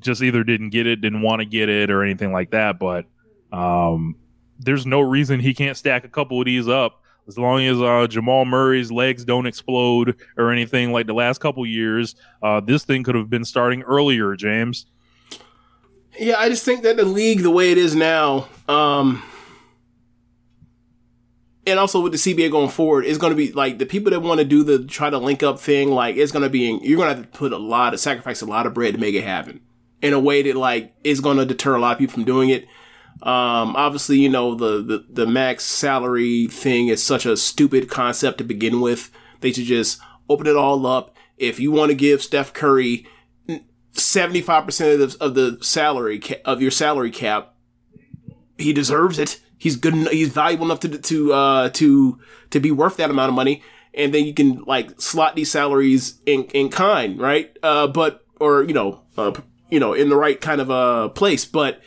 just 0.00 0.22
either 0.22 0.42
didn't 0.42 0.70
get 0.70 0.88
it, 0.88 1.00
didn't 1.00 1.22
want 1.22 1.38
to 1.38 1.46
get 1.46 1.68
it, 1.68 1.88
or 1.88 2.02
anything 2.02 2.32
like 2.32 2.50
that. 2.50 2.80
But 2.80 3.06
um, 3.52 4.16
there's 4.58 4.86
no 4.86 5.00
reason 5.00 5.38
he 5.38 5.54
can't 5.54 5.76
stack 5.76 6.04
a 6.04 6.08
couple 6.08 6.40
of 6.40 6.46
these 6.46 6.68
up 6.68 7.00
as 7.28 7.38
long 7.38 7.62
as 7.62 7.80
uh, 7.80 8.08
Jamal 8.08 8.44
Murray's 8.44 8.90
legs 8.90 9.24
don't 9.24 9.46
explode 9.46 10.20
or 10.36 10.50
anything 10.50 10.90
like 10.90 11.06
the 11.06 11.14
last 11.14 11.38
couple 11.38 11.64
years. 11.64 12.16
Uh, 12.42 12.58
this 12.58 12.84
thing 12.84 13.04
could 13.04 13.14
have 13.14 13.30
been 13.30 13.44
starting 13.44 13.82
earlier, 13.82 14.34
James. 14.34 14.86
Yeah, 16.18 16.36
I 16.38 16.48
just 16.48 16.64
think 16.64 16.82
that 16.82 16.96
the 16.96 17.04
league, 17.04 17.42
the 17.42 17.50
way 17.50 17.72
it 17.72 17.78
is 17.78 17.94
now, 17.94 18.48
um, 18.68 19.22
and 21.66 21.78
also 21.78 22.00
with 22.00 22.12
the 22.12 22.18
CBA 22.18 22.50
going 22.50 22.68
forward, 22.68 23.04
is 23.04 23.18
going 23.18 23.30
to 23.30 23.36
be 23.36 23.52
like 23.52 23.78
the 23.78 23.86
people 23.86 24.10
that 24.10 24.20
want 24.20 24.38
to 24.38 24.44
do 24.44 24.62
the 24.62 24.84
try 24.84 25.08
to 25.08 25.18
link 25.18 25.42
up 25.42 25.58
thing. 25.58 25.90
Like 25.90 26.16
it's 26.16 26.32
going 26.32 26.42
to 26.42 26.50
be, 26.50 26.78
you're 26.82 26.98
going 26.98 27.08
to 27.08 27.16
have 27.16 27.30
to 27.30 27.38
put 27.38 27.52
a 27.52 27.58
lot 27.58 27.94
of 27.94 28.00
sacrifice, 28.00 28.42
a 28.42 28.46
lot 28.46 28.66
of 28.66 28.74
bread 28.74 28.94
to 28.94 29.00
make 29.00 29.14
it 29.14 29.24
happen 29.24 29.60
in 30.02 30.12
a 30.12 30.18
way 30.18 30.42
that 30.42 30.56
like 30.56 30.94
is 31.02 31.20
going 31.20 31.38
to 31.38 31.46
deter 31.46 31.76
a 31.76 31.80
lot 31.80 31.92
of 31.92 31.98
people 31.98 32.14
from 32.14 32.24
doing 32.24 32.50
it. 32.50 32.66
Um, 33.22 33.76
obviously, 33.76 34.18
you 34.18 34.28
know 34.28 34.54
the, 34.54 34.82
the 34.82 35.06
the 35.08 35.26
max 35.26 35.64
salary 35.64 36.48
thing 36.48 36.88
is 36.88 37.02
such 37.02 37.24
a 37.24 37.36
stupid 37.36 37.88
concept 37.88 38.38
to 38.38 38.44
begin 38.44 38.80
with. 38.80 39.10
They 39.40 39.52
should 39.52 39.64
just 39.64 40.00
open 40.28 40.46
it 40.46 40.56
all 40.56 40.84
up. 40.86 41.16
If 41.38 41.60
you 41.60 41.70
want 41.70 41.90
to 41.90 41.94
give 41.94 42.22
Steph 42.22 42.52
Curry 42.52 43.06
seventy 43.92 44.40
five 44.40 44.64
percent 44.64 45.00
of 45.00 45.10
the 45.10 45.24
of 45.24 45.34
the 45.34 45.58
salary 45.64 46.18
ca- 46.18 46.40
of 46.44 46.60
your 46.62 46.70
salary 46.70 47.10
cap, 47.10 47.54
he 48.58 48.72
deserves 48.72 49.18
it. 49.18 49.40
He's 49.58 49.76
good. 49.76 49.94
en- 49.94 50.08
He's 50.10 50.30
valuable 50.32 50.66
enough 50.66 50.80
to 50.80 50.98
to 50.98 51.32
uh, 51.32 51.68
to 51.70 52.18
to 52.50 52.60
be 52.60 52.70
worth 52.70 52.96
that 52.96 53.10
amount 53.10 53.28
of 53.28 53.34
money. 53.34 53.62
And 53.94 54.12
then 54.14 54.24
you 54.24 54.32
can 54.34 54.64
like 54.64 55.00
slot 55.00 55.36
these 55.36 55.50
salaries 55.50 56.18
in 56.26 56.44
in 56.54 56.68
kind, 56.70 57.20
right? 57.20 57.56
Uh, 57.62 57.86
but 57.86 58.24
or 58.40 58.62
you 58.64 58.72
know, 58.74 59.02
uh, 59.18 59.32
you 59.70 59.78
know, 59.78 59.92
in 59.92 60.08
the 60.08 60.16
right 60.16 60.40
kind 60.40 60.60
of 60.60 60.70
uh 60.70 61.08
place. 61.10 61.44
But 61.44 61.80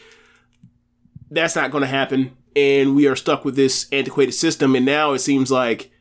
that's 1.31 1.55
not 1.55 1.71
going 1.71 1.81
to 1.81 1.87
happen, 1.87 2.37
and 2.55 2.95
we 2.95 3.07
are 3.07 3.15
stuck 3.15 3.43
with 3.43 3.55
this 3.55 3.87
antiquated 3.91 4.33
system. 4.33 4.75
And 4.75 4.85
now 4.85 5.13
it 5.13 5.19
seems 5.19 5.49
like 5.51 5.91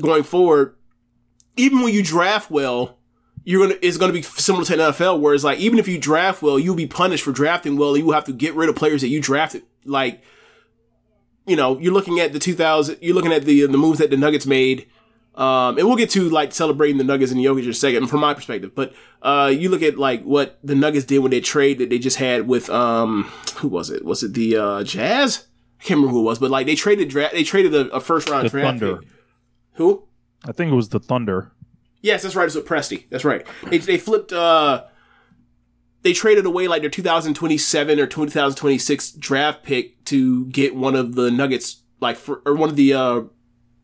going 0.00 0.22
forward, 0.22 0.74
even 1.56 1.82
when 1.82 1.92
you 1.92 2.02
draft 2.02 2.50
well, 2.50 2.98
you're 3.48 3.64
gonna 3.64 3.78
it's 3.80 3.96
gonna 3.96 4.12
be 4.12 4.22
similar 4.22 4.64
to 4.64 4.76
the 4.76 4.82
NFL, 4.90 5.20
where 5.20 5.32
it's 5.32 5.44
like 5.44 5.58
even 5.60 5.78
if 5.78 5.86
you 5.86 5.98
draft 5.98 6.42
well, 6.42 6.58
you'll 6.58 6.74
be 6.74 6.86
punished 6.88 7.22
for 7.22 7.30
drafting 7.30 7.76
well, 7.76 7.90
and 7.90 7.98
you 7.98 8.04
will 8.06 8.12
have 8.14 8.24
to 8.24 8.32
get 8.32 8.54
rid 8.54 8.68
of 8.68 8.74
players 8.74 9.00
that 9.02 9.08
you 9.08 9.22
drafted. 9.22 9.62
Like, 9.84 10.20
you 11.46 11.54
know, 11.54 11.78
you're 11.78 11.92
looking 11.92 12.18
at 12.18 12.32
the 12.32 12.40
2000, 12.40 12.98
you're 13.00 13.14
looking 13.14 13.32
at 13.32 13.44
the 13.44 13.66
the 13.66 13.78
moves 13.78 14.00
that 14.00 14.10
the 14.10 14.16
Nuggets 14.16 14.46
made. 14.46 14.88
Um, 15.36 15.76
and 15.78 15.86
we'll 15.86 15.96
get 15.96 16.10
to 16.10 16.28
like 16.30 16.52
celebrating 16.52 16.96
the 16.96 17.04
Nuggets 17.04 17.30
and 17.30 17.38
Jokic 17.40 17.62
in 17.64 17.70
a 17.70 17.74
second, 17.74 18.06
from 18.08 18.20
my 18.20 18.34
perspective. 18.34 18.74
But 18.74 18.94
uh, 19.22 19.52
you 19.54 19.68
look 19.68 19.82
at 19.82 19.96
like 19.96 20.22
what 20.24 20.58
the 20.64 20.74
Nuggets 20.74 21.04
did 21.04 21.18
when 21.20 21.30
they 21.30 21.40
trade 21.40 21.78
that 21.78 21.88
they 21.90 21.98
just 21.98 22.16
had 22.16 22.48
with 22.48 22.68
um, 22.70 23.24
who 23.58 23.68
was 23.68 23.90
it? 23.90 24.04
Was 24.04 24.22
it 24.24 24.32
the 24.34 24.56
uh, 24.56 24.82
Jazz? 24.82 25.46
I 25.78 25.84
can't 25.84 25.98
remember 25.98 26.14
who 26.14 26.20
it 26.20 26.24
was, 26.24 26.38
but 26.40 26.50
like 26.50 26.66
they 26.66 26.74
traded 26.74 27.10
draft, 27.10 27.34
they 27.34 27.44
traded 27.44 27.74
a, 27.74 27.88
a 27.90 28.00
first 28.00 28.28
round 28.28 28.46
The 28.46 28.50
draft 28.50 28.80
Thunder. 28.80 28.96
pick. 28.96 29.08
Who? 29.74 30.04
I 30.44 30.52
think 30.52 30.72
it 30.72 30.74
was 30.74 30.88
the 30.88 31.00
Thunder. 31.00 31.52
Yes, 32.06 32.22
that's 32.22 32.36
right. 32.36 32.46
It's 32.46 32.54
with 32.54 32.66
Presti. 32.66 33.08
That's 33.10 33.24
right. 33.24 33.44
They, 33.68 33.78
they 33.78 33.98
flipped. 33.98 34.32
uh 34.32 34.84
They 36.02 36.12
traded 36.12 36.46
away 36.46 36.68
like 36.68 36.82
their 36.82 36.88
2027 36.88 37.98
or 37.98 38.06
2026 38.06 39.10
draft 39.10 39.64
pick 39.64 40.04
to 40.04 40.46
get 40.46 40.76
one 40.76 40.94
of 40.94 41.16
the 41.16 41.32
Nuggets, 41.32 41.82
like 42.00 42.16
for, 42.16 42.42
or 42.46 42.54
one 42.54 42.68
of 42.68 42.76
the 42.76 42.94
uh 42.94 43.22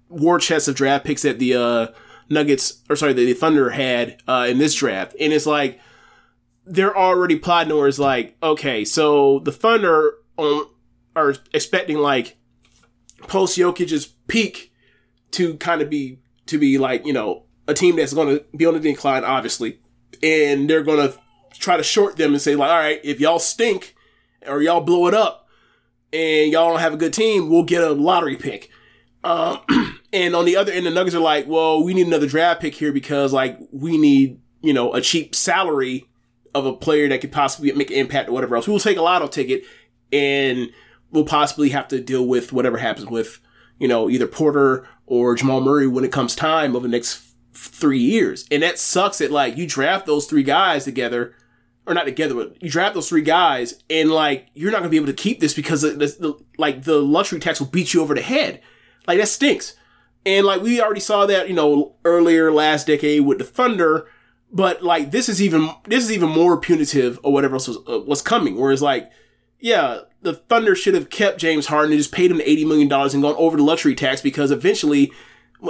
war 0.08 0.38
chests 0.38 0.68
of 0.68 0.76
draft 0.76 1.04
picks 1.04 1.22
that 1.22 1.40
the 1.40 1.56
uh 1.56 1.86
Nuggets 2.28 2.80
or 2.88 2.94
sorry, 2.94 3.12
the, 3.12 3.24
the 3.24 3.34
Thunder 3.34 3.70
had 3.70 4.22
uh 4.28 4.46
in 4.48 4.58
this 4.58 4.76
draft, 4.76 5.16
and 5.18 5.32
it's 5.32 5.46
like 5.46 5.80
they're 6.64 6.96
already 6.96 7.36
plotting 7.36 7.76
where 7.76 7.88
it's 7.88 7.98
like, 7.98 8.36
okay, 8.40 8.84
so 8.84 9.40
the 9.40 9.50
Thunder 9.50 10.14
um, 10.38 10.70
are 11.16 11.34
expecting 11.52 11.98
like 11.98 12.36
post 13.22 13.58
Jokic's 13.58 14.06
peak 14.28 14.72
to 15.32 15.56
kind 15.56 15.82
of 15.82 15.90
be 15.90 16.20
to 16.46 16.56
be 16.56 16.78
like 16.78 17.04
you 17.04 17.12
know 17.12 17.46
a 17.72 17.74
team 17.74 17.96
that's 17.96 18.14
going 18.14 18.28
to 18.28 18.44
be 18.56 18.66
on 18.66 18.74
the 18.74 18.80
decline, 18.80 19.24
obviously, 19.24 19.80
and 20.22 20.70
they're 20.70 20.82
going 20.82 21.10
to 21.10 21.18
try 21.58 21.76
to 21.76 21.82
short 21.82 22.16
them 22.16 22.32
and 22.32 22.40
say 22.40 22.54
like, 22.54 22.70
all 22.70 22.78
right, 22.78 23.00
if 23.04 23.20
y'all 23.20 23.38
stink 23.38 23.94
or 24.46 24.62
y'all 24.62 24.80
blow 24.80 25.06
it 25.06 25.14
up 25.14 25.48
and 26.12 26.52
y'all 26.52 26.70
don't 26.70 26.80
have 26.80 26.94
a 26.94 26.98
good 26.98 27.12
team, 27.12 27.48
we'll 27.48 27.62
get 27.62 27.82
a 27.82 27.92
lottery 27.92 28.36
pick. 28.36 28.70
Um, 29.24 29.60
and 30.12 30.34
on 30.34 30.44
the 30.44 30.56
other 30.56 30.72
end, 30.72 30.86
the 30.86 30.90
Nuggets 30.90 31.16
are 31.16 31.20
like, 31.20 31.46
well, 31.46 31.82
we 31.82 31.94
need 31.94 32.06
another 32.06 32.26
draft 32.26 32.60
pick 32.60 32.74
here 32.74 32.92
because 32.92 33.32
like 33.32 33.58
we 33.70 33.98
need, 33.98 34.40
you 34.60 34.72
know, 34.72 34.92
a 34.94 35.00
cheap 35.00 35.34
salary 35.34 36.08
of 36.54 36.66
a 36.66 36.72
player 36.72 37.08
that 37.08 37.20
could 37.20 37.32
possibly 37.32 37.72
make 37.72 37.90
an 37.90 37.96
impact 37.96 38.28
or 38.28 38.32
whatever 38.32 38.56
else. 38.56 38.66
We 38.66 38.72
will 38.72 38.80
take 38.80 38.98
a 38.98 39.02
lotto 39.02 39.26
ticket 39.26 39.64
and 40.12 40.70
we'll 41.10 41.24
possibly 41.24 41.70
have 41.70 41.88
to 41.88 42.00
deal 42.00 42.26
with 42.26 42.52
whatever 42.52 42.78
happens 42.78 43.06
with, 43.06 43.38
you 43.78 43.88
know, 43.88 44.10
either 44.10 44.26
Porter 44.26 44.86
or 45.06 45.34
Jamal 45.34 45.60
Murray 45.60 45.86
when 45.86 46.04
it 46.04 46.12
comes 46.12 46.34
time 46.34 46.76
over 46.76 46.86
the 46.86 46.92
next 46.92 47.31
three 47.52 47.98
years. 47.98 48.46
And 48.50 48.62
that 48.62 48.78
sucks 48.78 49.18
that 49.18 49.30
like 49.30 49.56
you 49.56 49.66
draft 49.66 50.06
those 50.06 50.26
three 50.26 50.42
guys 50.42 50.84
together 50.84 51.34
or 51.86 51.94
not 51.94 52.04
together, 52.04 52.34
but 52.34 52.62
you 52.62 52.70
draft 52.70 52.94
those 52.94 53.08
three 53.08 53.22
guys 53.22 53.82
and 53.90 54.10
like 54.10 54.48
you're 54.54 54.70
not 54.70 54.78
gonna 54.78 54.88
be 54.88 54.96
able 54.96 55.06
to 55.06 55.12
keep 55.12 55.40
this 55.40 55.54
because 55.54 55.82
the, 55.82 55.90
the, 55.90 56.38
like 56.58 56.84
the 56.84 57.00
luxury 57.00 57.40
tax 57.40 57.60
will 57.60 57.66
beat 57.66 57.92
you 57.92 58.00
over 58.00 58.14
the 58.14 58.22
head. 58.22 58.60
Like 59.06 59.18
that 59.18 59.28
stinks. 59.28 59.74
And 60.24 60.46
like 60.46 60.62
we 60.62 60.80
already 60.80 61.00
saw 61.00 61.26
that, 61.26 61.48
you 61.48 61.54
know, 61.54 61.96
earlier 62.04 62.52
last 62.52 62.86
decade 62.86 63.22
with 63.22 63.38
the 63.38 63.44
Thunder, 63.44 64.06
but 64.52 64.82
like 64.82 65.10
this 65.10 65.28
is 65.28 65.42
even 65.42 65.70
this 65.86 66.04
is 66.04 66.12
even 66.12 66.28
more 66.28 66.58
punitive 66.60 67.18
or 67.22 67.32
whatever 67.32 67.54
else 67.54 67.68
was, 67.68 67.78
uh, 67.88 68.00
was 68.00 68.22
coming. 68.22 68.56
Whereas 68.56 68.82
like, 68.82 69.10
yeah, 69.58 70.00
the 70.20 70.34
Thunder 70.34 70.76
should 70.76 70.94
have 70.94 71.10
kept 71.10 71.40
James 71.40 71.66
Harden 71.66 71.92
and 71.92 71.98
just 71.98 72.12
paid 72.12 72.30
him 72.30 72.40
eighty 72.42 72.64
million 72.64 72.88
dollars 72.88 73.14
and 73.14 73.22
gone 73.22 73.34
over 73.36 73.56
the 73.56 73.62
luxury 73.64 73.94
tax 73.94 74.20
because 74.20 74.50
eventually, 74.52 75.10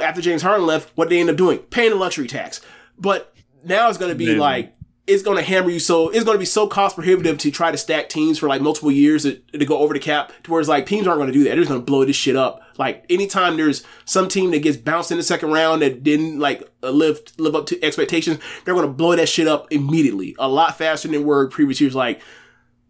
after 0.00 0.20
James 0.20 0.42
Harden 0.42 0.66
left, 0.66 0.90
what 0.96 1.08
they 1.08 1.20
end 1.20 1.30
up 1.30 1.36
doing? 1.36 1.58
Paying 1.58 1.90
the 1.90 1.96
luxury 1.96 2.26
tax. 2.26 2.60
But 2.98 3.34
now 3.64 3.88
it's 3.88 3.98
going 3.98 4.12
to 4.12 4.18
be 4.18 4.26
Maybe. 4.26 4.38
like 4.38 4.74
it's 5.06 5.22
going 5.22 5.36
to 5.36 5.42
hammer 5.42 5.68
you 5.68 5.80
so 5.80 6.10
it's 6.10 6.24
going 6.24 6.36
to 6.36 6.38
be 6.38 6.44
so 6.44 6.66
cost 6.68 6.94
prohibitive 6.94 7.36
to 7.36 7.50
try 7.50 7.72
to 7.72 7.76
stack 7.76 8.08
teams 8.08 8.38
for 8.38 8.48
like 8.48 8.62
multiple 8.62 8.90
years 8.90 9.24
to, 9.24 9.34
to 9.58 9.64
go 9.64 9.78
over 9.78 9.92
the 9.92 10.00
cap 10.00 10.32
to 10.44 10.50
where 10.50 10.60
it's 10.60 10.68
like 10.68 10.86
teams 10.86 11.06
aren't 11.08 11.18
going 11.18 11.26
to 11.26 11.32
do 11.32 11.42
that. 11.44 11.50
They're 11.50 11.58
just 11.58 11.68
going 11.68 11.80
to 11.80 11.84
blow 11.84 12.04
this 12.04 12.14
shit 12.16 12.36
up. 12.36 12.62
Like 12.78 13.04
anytime 13.10 13.56
there's 13.56 13.84
some 14.04 14.28
team 14.28 14.52
that 14.52 14.62
gets 14.62 14.76
bounced 14.76 15.10
in 15.10 15.16
the 15.16 15.24
second 15.24 15.50
round 15.50 15.82
that 15.82 16.02
didn't 16.02 16.38
like 16.38 16.62
uh, 16.82 16.90
live 16.90 17.20
live 17.38 17.56
up 17.56 17.66
to 17.66 17.84
expectations, 17.84 18.38
they're 18.64 18.74
going 18.74 18.86
to 18.86 18.92
blow 18.92 19.16
that 19.16 19.28
shit 19.28 19.48
up 19.48 19.66
immediately, 19.72 20.36
a 20.38 20.48
lot 20.48 20.78
faster 20.78 21.08
than 21.08 21.24
were 21.24 21.48
previous 21.48 21.80
years. 21.80 21.94
Like 21.94 22.22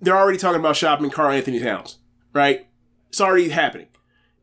they're 0.01 0.17
already 0.17 0.39
talking 0.39 0.61
about 0.61 0.77
shopping 0.77 1.11
Karl-Anthony 1.11 1.61
Towns, 1.61 1.99
right? 2.33 2.67
It's 3.09 3.21
already 3.21 3.49
happening. 3.49 3.87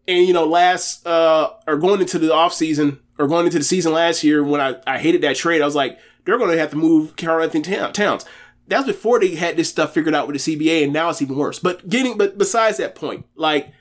And 0.09 0.25
you 0.27 0.33
know, 0.33 0.45
last 0.45 1.05
uh 1.05 1.51
or 1.67 1.77
going 1.77 2.01
into 2.01 2.17
the 2.19 2.33
off 2.33 2.53
season 2.53 2.99
or 3.19 3.27
going 3.27 3.45
into 3.45 3.59
the 3.59 3.63
season 3.63 3.93
last 3.93 4.23
year 4.23 4.43
when 4.43 4.59
I, 4.59 4.75
I 4.87 4.97
hated 4.97 5.21
that 5.21 5.35
trade, 5.35 5.61
I 5.61 5.65
was 5.65 5.75
like, 5.75 5.99
they're 6.25 6.39
gonna 6.39 6.57
have 6.57 6.71
to 6.71 6.75
move 6.75 7.15
Karl-Anthony 7.15 7.63
Town- 7.63 7.93
Towns. 7.93 8.25
That's 8.67 8.87
before 8.87 9.19
they 9.19 9.35
had 9.35 9.55
this 9.55 9.69
stuff 9.69 9.93
figured 9.93 10.13
out 10.15 10.27
with 10.27 10.43
the 10.43 10.57
CBA, 10.57 10.83
and 10.83 10.93
now 10.93 11.09
it's 11.09 11.21
even 11.21 11.35
worse. 11.37 11.59
But 11.59 11.87
getting 11.87 12.17
but 12.17 12.37
besides 12.37 12.77
that 12.77 12.95
point, 12.95 13.25
like 13.35 13.71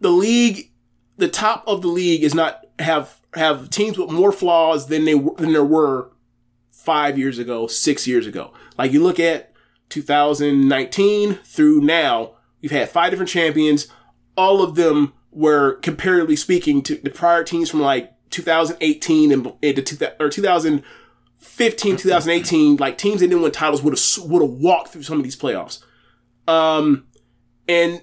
the 0.00 0.10
league, 0.10 0.70
the 1.16 1.28
top 1.28 1.64
of 1.66 1.82
the 1.82 1.88
league 1.88 2.22
is 2.22 2.34
not 2.34 2.64
have 2.78 3.20
have 3.34 3.70
teams 3.70 3.98
with 3.98 4.10
more 4.10 4.32
flaws 4.32 4.86
than 4.86 5.04
they 5.04 5.14
than 5.14 5.52
there 5.52 5.64
were 5.64 6.10
five 6.70 7.18
years 7.18 7.38
ago, 7.38 7.66
six 7.66 8.06
years 8.06 8.26
ago. 8.26 8.52
Like 8.78 8.92
you 8.92 9.02
look 9.02 9.20
at 9.20 9.52
2019 9.90 11.34
through 11.34 11.80
now, 11.80 12.32
we've 12.62 12.70
had 12.70 12.88
five 12.88 13.10
different 13.10 13.30
champions. 13.30 13.88
All 14.40 14.62
of 14.62 14.74
them 14.74 15.12
were 15.30 15.74
comparatively 15.74 16.34
speaking 16.36 16.80
to 16.84 16.96
the 16.96 17.10
prior 17.10 17.44
teams 17.44 17.68
from 17.68 17.80
like 17.80 18.10
2018 18.30 19.32
and 19.32 19.52
into 19.60 19.82
2000 19.82 20.16
or 20.18 20.30
2015, 20.30 21.96
2018. 21.98 22.76
Like 22.76 22.96
teams 22.96 23.20
that 23.20 23.28
didn't 23.28 23.42
win 23.42 23.52
titles 23.52 23.82
would 23.82 23.92
have 23.92 24.30
would 24.30 24.40
have 24.40 24.50
walked 24.52 24.88
through 24.88 25.02
some 25.02 25.18
of 25.18 25.24
these 25.24 25.36
playoffs. 25.36 25.82
Um, 26.48 27.06
and 27.68 28.00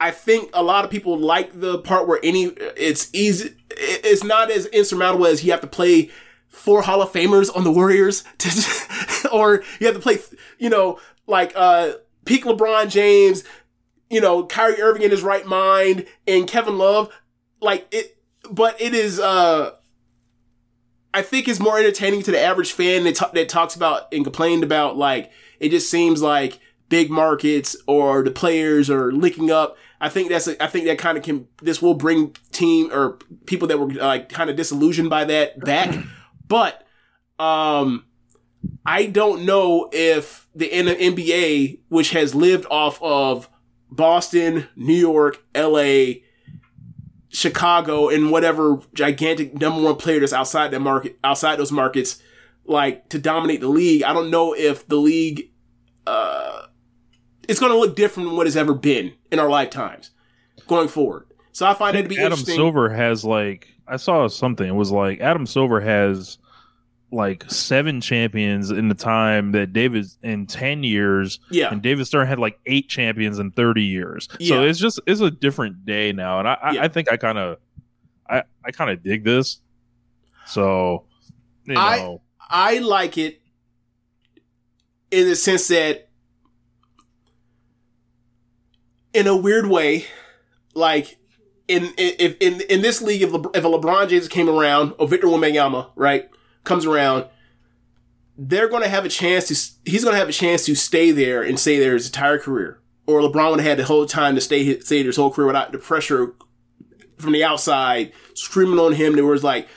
I 0.00 0.10
think 0.10 0.50
a 0.54 0.62
lot 0.62 0.84
of 0.86 0.90
people 0.90 1.18
like 1.18 1.60
the 1.60 1.78
part 1.78 2.08
where 2.08 2.18
any 2.22 2.44
it's 2.76 3.10
easy. 3.12 3.54
It's 3.70 4.24
not 4.24 4.50
as 4.50 4.64
insurmountable 4.66 5.26
as 5.26 5.44
you 5.44 5.52
have 5.52 5.60
to 5.60 5.66
play 5.66 6.10
four 6.48 6.80
Hall 6.80 7.02
of 7.02 7.12
Famers 7.12 7.54
on 7.54 7.64
the 7.64 7.70
Warriors, 7.70 8.24
to, 8.38 9.30
or 9.30 9.62
you 9.80 9.86
have 9.86 9.96
to 9.96 10.02
play, 10.02 10.18
you 10.58 10.70
know, 10.70 10.98
like 11.26 11.52
uh 11.54 11.92
peak 12.24 12.44
LeBron 12.44 12.90
James, 12.90 13.44
you 14.12 14.20
know, 14.20 14.44
Kyrie 14.44 14.80
Irving 14.80 15.02
in 15.02 15.10
his 15.10 15.22
right 15.22 15.46
mind, 15.46 16.06
and 16.26 16.46
Kevin 16.46 16.78
Love. 16.78 17.12
Like 17.60 17.86
it, 17.90 18.18
but 18.50 18.80
it 18.80 18.94
is. 18.94 19.18
uh 19.18 19.72
I 21.14 21.22
think 21.22 21.46
it's 21.46 21.60
more 21.60 21.78
entertaining 21.78 22.22
to 22.22 22.30
the 22.30 22.40
average 22.40 22.72
fan 22.72 23.04
that, 23.04 23.16
ta- 23.16 23.30
that 23.34 23.48
talks 23.50 23.76
about 23.76 24.12
and 24.14 24.24
complained 24.24 24.64
about 24.64 24.96
like 24.96 25.30
it 25.60 25.68
just 25.68 25.90
seems 25.90 26.22
like 26.22 26.58
big 26.88 27.10
markets 27.10 27.76
or 27.86 28.22
the 28.22 28.30
players 28.30 28.88
are 28.88 29.12
licking 29.12 29.50
up. 29.50 29.76
I 30.00 30.08
think 30.08 30.30
that's 30.30 30.48
a, 30.48 30.62
I 30.62 30.66
think 30.66 30.86
that 30.86 30.98
kind 30.98 31.16
of 31.16 31.24
can 31.24 31.48
this 31.62 31.80
will 31.80 31.94
bring 31.94 32.34
team 32.50 32.90
or 32.92 33.18
people 33.46 33.68
that 33.68 33.78
were 33.78 33.92
like 33.92 34.28
kind 34.28 34.50
of 34.50 34.56
disillusioned 34.56 35.10
by 35.10 35.24
that 35.24 35.58
back. 35.60 35.96
But 36.48 36.86
um 37.38 38.04
I 38.84 39.06
don't 39.06 39.44
know 39.46 39.88
if 39.90 40.46
the 40.54 40.68
NBA, 40.68 41.78
which 41.88 42.10
has 42.10 42.34
lived 42.34 42.66
off 42.70 43.00
of 43.02 43.48
Boston, 43.92 44.68
New 44.74 44.94
York, 44.94 45.44
LA, 45.54 46.14
Chicago, 47.28 48.08
and 48.08 48.30
whatever 48.30 48.80
gigantic 48.94 49.54
number 49.54 49.82
one 49.82 49.96
player 49.96 50.20
that's 50.20 50.32
outside 50.32 50.70
that 50.70 50.80
market, 50.80 51.18
outside 51.22 51.56
those 51.58 51.72
markets, 51.72 52.22
like 52.64 53.08
to 53.10 53.18
dominate 53.18 53.60
the 53.60 53.68
league. 53.68 54.02
I 54.02 54.12
don't 54.12 54.30
know 54.30 54.54
if 54.54 54.88
the 54.88 54.96
league, 54.96 55.50
uh, 56.06 56.66
it's 57.48 57.60
going 57.60 57.72
to 57.72 57.78
look 57.78 57.96
different 57.96 58.30
than 58.30 58.36
what 58.36 58.46
it's 58.46 58.56
ever 58.56 58.74
been 58.74 59.12
in 59.30 59.38
our 59.38 59.48
lifetimes 59.48 60.10
going 60.66 60.88
forward. 60.88 61.26
So 61.52 61.66
I 61.66 61.74
find 61.74 61.94
it 61.96 62.02
to 62.02 62.08
be 62.08 62.18
Adam. 62.18 62.38
Silver 62.38 62.88
has 62.88 63.26
like 63.26 63.68
I 63.86 63.96
saw 63.96 64.26
something. 64.28 64.66
It 64.66 64.74
was 64.74 64.90
like 64.90 65.20
Adam 65.20 65.44
Silver 65.44 65.80
has 65.80 66.38
like 67.12 67.44
seven 67.50 68.00
champions 68.00 68.70
in 68.70 68.88
the 68.88 68.94
time 68.94 69.52
that 69.52 69.72
David 69.72 70.06
in 70.22 70.46
ten 70.46 70.82
years. 70.82 71.38
Yeah. 71.50 71.70
and 71.70 71.82
David 71.82 72.06
Stern 72.06 72.26
had 72.26 72.38
like 72.38 72.58
eight 72.66 72.88
champions 72.88 73.38
in 73.38 73.50
thirty 73.52 73.84
years. 73.84 74.28
Yeah. 74.40 74.56
So 74.56 74.62
it's 74.64 74.78
just 74.78 74.98
it's 75.06 75.20
a 75.20 75.30
different 75.30 75.84
day 75.84 76.12
now, 76.12 76.38
and 76.38 76.48
I 76.48 76.54
I, 76.54 76.70
Yeah. 76.72 76.82
I 76.84 76.88
think 76.88 77.12
I 77.12 77.16
kind 77.18 77.38
of 77.38 77.58
I 78.28 78.42
I 78.64 78.70
kind 78.72 78.90
of 78.90 79.02
dig 79.02 79.24
this. 79.24 79.60
So 80.46 81.04
you 81.66 81.74
I- 81.76 81.96
know, 81.98 82.22
I 82.50 82.76
I 82.76 82.78
like 82.78 83.16
it 83.18 83.40
in 85.10 85.28
the 85.28 85.36
sense 85.36 85.68
that, 85.68 86.08
in 89.12 89.26
a 89.26 89.36
weird 89.36 89.66
way, 89.66 90.06
like 90.74 91.18
in 91.68 91.92
if 91.98 92.36
in 92.40 92.60
in 92.62 92.82
this 92.82 93.00
league, 93.02 93.22
if, 93.22 93.32
Le, 93.32 93.40
if 93.54 93.64
a 93.64 93.68
LeBron 93.68 94.08
James 94.08 94.28
came 94.28 94.48
around 94.48 94.94
or 94.98 95.06
Victor 95.06 95.26
Wembanyama, 95.28 95.90
right, 95.96 96.28
comes 96.64 96.86
around, 96.86 97.26
they're 98.36 98.68
going 98.68 98.82
to 98.82 98.88
have 98.88 99.04
a 99.04 99.08
chance 99.08 99.48
to. 99.48 99.90
He's 99.90 100.04
going 100.04 100.14
to 100.14 100.18
have 100.18 100.28
a 100.28 100.32
chance 100.32 100.64
to 100.66 100.74
stay 100.74 101.10
there 101.10 101.42
and 101.42 101.58
stay 101.58 101.78
there 101.78 101.94
his 101.94 102.06
entire 102.06 102.38
career. 102.38 102.80
Or 103.06 103.20
LeBron 103.20 103.50
would 103.50 103.60
have 103.60 103.68
had 103.68 103.78
the 103.78 103.84
whole 103.84 104.06
time 104.06 104.34
to 104.34 104.40
stay 104.40 104.80
stay 104.80 105.02
his 105.02 105.16
whole 105.16 105.30
career 105.30 105.46
without 105.46 105.72
the 105.72 105.78
pressure 105.78 106.34
from 107.18 107.32
the 107.32 107.44
outside 107.44 108.12
screaming 108.34 108.78
on 108.78 108.94
him. 108.94 109.14
There 109.14 109.24
was 109.24 109.44
like 109.44 109.68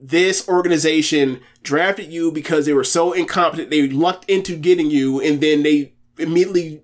this 0.00 0.48
organization 0.48 1.40
drafted 1.62 2.12
you 2.12 2.30
because 2.30 2.66
they 2.66 2.72
were 2.72 2.84
so 2.84 3.12
incompetent 3.12 3.70
they 3.70 3.88
lucked 3.88 4.28
into 4.30 4.56
getting 4.56 4.90
you 4.90 5.20
and 5.20 5.40
then 5.40 5.62
they 5.62 5.92
immediately 6.18 6.82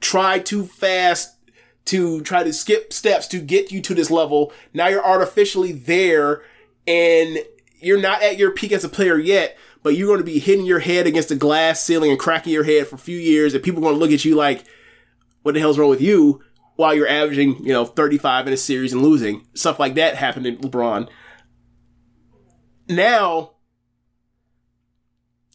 tried 0.00 0.44
too 0.44 0.64
fast 0.64 1.36
to 1.84 2.20
try 2.22 2.42
to 2.42 2.52
skip 2.52 2.92
steps 2.92 3.28
to 3.28 3.38
get 3.38 3.70
you 3.70 3.80
to 3.80 3.94
this 3.94 4.10
level 4.10 4.52
now 4.74 4.88
you're 4.88 5.04
artificially 5.04 5.72
there 5.72 6.42
and 6.86 7.38
you're 7.80 8.00
not 8.00 8.22
at 8.22 8.38
your 8.38 8.50
peak 8.50 8.72
as 8.72 8.84
a 8.84 8.88
player 8.88 9.18
yet 9.18 9.56
but 9.82 9.94
you're 9.94 10.08
going 10.08 10.18
to 10.18 10.24
be 10.24 10.38
hitting 10.38 10.66
your 10.66 10.80
head 10.80 11.06
against 11.06 11.28
the 11.28 11.36
glass 11.36 11.82
ceiling 11.82 12.10
and 12.10 12.18
cracking 12.18 12.52
your 12.52 12.64
head 12.64 12.86
for 12.86 12.96
a 12.96 12.98
few 12.98 13.18
years 13.18 13.54
and 13.54 13.62
people 13.62 13.80
are 13.80 13.88
going 13.88 13.94
to 13.94 14.00
look 14.00 14.10
at 14.10 14.24
you 14.24 14.34
like 14.34 14.64
what 15.42 15.54
the 15.54 15.60
hell's 15.60 15.78
wrong 15.78 15.90
with 15.90 16.00
you 16.00 16.42
while 16.76 16.94
you're 16.94 17.08
averaging 17.08 17.56
you 17.64 17.72
know 17.72 17.84
35 17.84 18.46
in 18.46 18.52
a 18.52 18.56
series 18.56 18.92
and 18.92 19.02
losing. 19.02 19.46
Stuff 19.54 19.80
like 19.80 19.94
that 19.94 20.16
happened 20.16 20.46
in 20.46 20.58
lebron. 20.58 21.08
Now, 22.88 23.52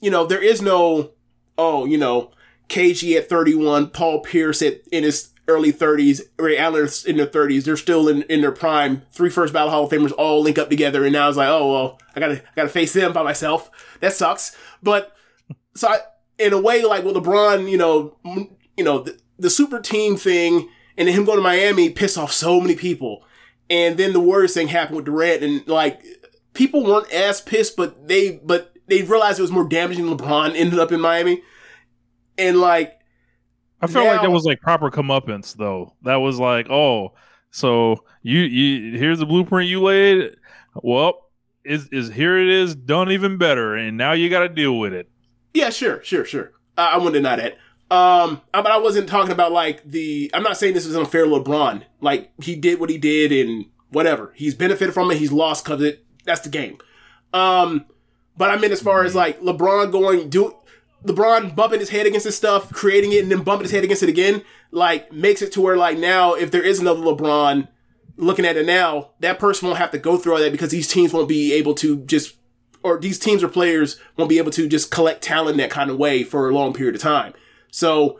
you 0.02 0.12
know, 0.12 0.26
there 0.26 0.44
is 0.44 0.62
no, 0.62 1.12
oh, 1.58 1.86
you 1.86 1.98
know, 1.98 2.32
KG 2.68 3.18
at 3.18 3.30
31, 3.30 3.90
Paul 3.90 4.22
Pierce 4.22 4.62
at, 4.62 4.82
in 4.92 5.04
his 5.04 5.31
early 5.52 5.72
30s, 5.74 6.22
Ray 6.38 6.58
Allen 6.58 6.90
in 7.06 7.18
their 7.18 7.28
30s. 7.28 7.64
They're 7.64 7.78
still 7.78 8.08
in, 8.08 8.24
in 8.24 8.42
their 8.42 8.52
prime. 8.52 9.04
Three 9.12 9.30
first 9.30 9.54
battle 9.54 9.70
Hall 9.70 9.86
of 9.86 9.92
Famers 9.92 10.14
all 10.18 10.42
link 10.42 10.58
up 10.58 10.70
together. 10.70 11.04
And 11.04 11.14
now 11.14 11.28
it's 11.28 11.38
like, 11.38 11.50
oh, 11.50 11.72
well, 11.72 12.00
I 12.16 12.20
gotta, 12.20 12.36
I 12.36 12.56
gotta 12.56 12.70
face 12.70 12.94
them 12.94 13.14
by 13.14 13.24
myself. 13.24 13.70
That 14.00 14.14
sucks. 14.14 14.56
But, 14.82 15.16
so 15.76 15.90
I, 15.90 16.00
in 16.40 16.54
a 16.54 16.62
way, 16.62 16.84
like 16.84 17.04
with 17.04 17.16
LeBron, 17.16 17.70
you 17.70 17.78
know, 17.78 18.18
you 18.78 18.84
know, 18.84 19.00
the, 19.00 19.20
the 19.38 19.50
super 19.50 19.80
team 19.80 20.18
thing 20.18 20.70
and 20.98 21.08
him 21.08 21.26
going 21.26 21.38
to 21.38 21.44
Miami 21.44 21.90
pissed 21.90 22.18
off 22.18 22.32
so 22.32 22.60
many 22.60 22.76
people. 22.76 23.24
And 23.70 23.98
then 23.98 24.14
the 24.14 24.20
Warriors 24.20 24.54
thing 24.54 24.68
happened 24.68 24.98
with 24.98 25.06
Durant 25.06 25.44
and 25.44 25.68
like, 25.68 26.04
people 26.54 26.84
weren't 26.84 27.12
as 27.12 27.42
pissed, 27.42 27.76
but 27.76 28.08
they, 28.08 28.42
but 28.44 28.72
they 28.88 29.04
realized 29.04 29.40
it 29.40 29.44
was 29.44 29.52
more 29.52 29.68
damaging. 29.68 30.06
LeBron 30.06 30.54
ended 30.56 30.78
up 30.78 30.92
in 30.92 31.00
Miami, 31.00 31.42
and 32.38 32.60
like 32.60 33.00
I 33.82 33.88
felt 33.88 34.06
like 34.06 34.18
now- 34.18 34.22
that 34.24 34.32
was 34.32 34.44
like 34.46 34.62
proper 34.62 34.90
comeuppance, 34.92 35.56
though. 35.56 35.94
That 36.04 36.18
was 36.18 36.40
like, 36.40 36.70
oh, 36.70 37.14
so 37.50 38.04
you, 38.22 38.40
you 38.42 38.98
here's 38.98 39.20
the 39.20 39.26
blueprint 39.26 39.70
you 39.70 39.82
laid. 39.82 40.36
Well, 40.76 41.30
is 41.66 41.88
is 41.90 42.10
here 42.12 42.38
it 42.40 42.48
is 42.50 42.76
done 42.76 43.12
even 43.12 43.38
better, 43.38 43.76
and 43.76 43.98
now 43.98 44.14
you 44.14 44.30
got 44.30 44.40
to 44.42 44.50
deal 44.50 44.80
with 44.80 44.94
it. 44.94 45.10
Yeah, 45.54 45.70
sure, 45.70 46.02
sure, 46.04 46.24
sure. 46.26 46.52
I, 46.78 46.94
I 46.94 46.98
wouldn't 46.98 47.16
deny 47.16 47.36
that. 47.36 47.54
Um, 47.94 48.42
I- 48.54 48.62
but 48.62 48.72
I 48.72 48.78
wasn't 48.78 49.10
talking 49.10 49.32
about 49.32 49.52
like 49.52 49.84
the. 49.84 50.32
I'm 50.34 50.44
not 50.44 50.58
saying 50.58 50.74
this 50.74 50.86
is 50.86 50.96
unfair, 50.96 51.26
LeBron. 51.26 51.84
Like 52.00 52.32
he 52.42 52.56
did 52.56 52.80
what 52.80 52.90
he 52.90 52.98
did, 52.98 53.32
and 53.32 53.66
whatever 53.90 54.32
he's 54.36 54.56
benefited 54.56 54.94
from 54.94 55.12
it. 55.12 55.18
He's 55.18 55.32
lost 55.32 55.66
because 55.66 55.82
it. 55.82 56.06
That's 56.24 56.42
the 56.42 56.50
game. 56.50 56.78
Um, 57.34 57.86
but 58.38 58.50
I 58.50 58.58
mean, 58.58 58.72
as 58.72 58.82
far 58.82 59.04
as 59.04 59.14
like 59.16 59.42
LeBron 59.42 59.92
going 59.92 60.30
do. 60.30 60.56
LeBron 61.06 61.56
bumping 61.56 61.80
his 61.80 61.90
head 61.90 62.06
against 62.06 62.26
his 62.26 62.38
stuff, 62.38 62.72
creating 62.72 63.12
it, 63.12 63.24
and 63.24 63.32
then 63.32 63.44
bumping 63.44 63.64
his 63.64 63.72
head 63.72 63.84
against 63.84 64.04
it 64.04 64.10
again, 64.10 64.44
like 64.72 65.12
makes 65.12 65.42
it 65.42 65.52
to 65.54 65.62
where 65.62 65.78
like 65.78 65.98
now, 65.98 66.34
if 66.34 66.52
there 66.52 66.64
is 66.64 66.80
another 66.80 67.02
LeBron, 67.02 67.68
looking 68.18 68.46
at 68.46 68.58
it 68.58 68.66
now, 68.66 69.12
that 69.20 69.40
person 69.40 69.68
won't 69.68 69.80
have 69.80 69.92
to 69.92 69.98
go 69.98 70.18
through 70.18 70.34
all 70.34 70.40
that 70.40 70.52
because 70.52 70.70
these 70.70 70.88
teams 70.88 71.12
won't 71.12 71.28
be 71.28 71.54
able 71.54 71.74
to 71.76 71.98
just, 72.06 72.36
or 72.84 73.00
these 73.00 73.18
teams 73.18 73.42
or 73.44 73.48
players 73.48 74.00
won't 74.16 74.30
be 74.30 74.38
able 74.38 74.52
to 74.52 74.68
just 74.68 74.92
collect 74.92 75.24
talent 75.24 75.58
that 75.58 75.72
kind 75.72 75.90
of 75.90 75.98
way 75.98 76.24
for 76.24 76.50
a 76.50 76.54
long 76.54 76.74
period 76.74 76.96
of 76.96 77.02
time. 77.02 77.34
So, 77.72 78.20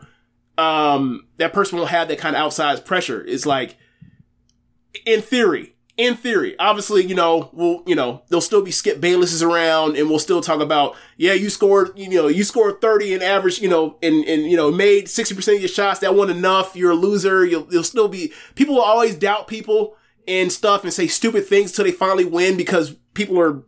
um, 0.58 1.26
that 1.36 1.52
person 1.52 1.78
won't 1.78 1.90
have 1.90 2.08
that 2.08 2.18
kind 2.18 2.34
of 2.34 2.42
outsized 2.42 2.84
pressure. 2.84 3.24
It's 3.24 3.46
like, 3.46 3.76
in 5.06 5.22
theory, 5.22 5.74
in 6.02 6.16
theory, 6.16 6.58
obviously, 6.58 7.04
you 7.04 7.14
know, 7.14 7.48
we'll, 7.52 7.84
you 7.86 7.94
know, 7.94 8.22
there'll 8.28 8.40
still 8.40 8.60
be 8.60 8.72
Skip 8.72 9.00
Baylesses 9.00 9.40
around 9.40 9.96
and 9.96 10.10
we'll 10.10 10.18
still 10.18 10.40
talk 10.40 10.60
about, 10.60 10.96
yeah, 11.16 11.32
you 11.32 11.48
scored, 11.48 11.92
you 11.94 12.08
know, 12.08 12.26
you 12.26 12.42
scored 12.42 12.80
30 12.80 13.14
in 13.14 13.22
average, 13.22 13.60
you 13.60 13.68
know, 13.68 13.98
and, 14.02 14.24
and, 14.24 14.50
you 14.50 14.56
know, 14.56 14.72
made 14.72 15.06
60% 15.06 15.54
of 15.54 15.60
your 15.60 15.68
shots. 15.68 16.00
That 16.00 16.16
wasn't 16.16 16.38
enough. 16.38 16.74
You're 16.74 16.90
a 16.90 16.96
loser. 16.96 17.46
You'll, 17.46 17.68
you'll 17.70 17.84
still 17.84 18.08
be, 18.08 18.32
people 18.56 18.74
will 18.74 18.82
always 18.82 19.14
doubt 19.14 19.46
people 19.46 19.96
and 20.26 20.50
stuff 20.50 20.82
and 20.82 20.92
say 20.92 21.06
stupid 21.06 21.46
things 21.46 21.70
till 21.70 21.84
they 21.84 21.92
finally 21.92 22.24
win 22.24 22.56
because 22.56 22.96
people 23.14 23.40
are 23.40 23.62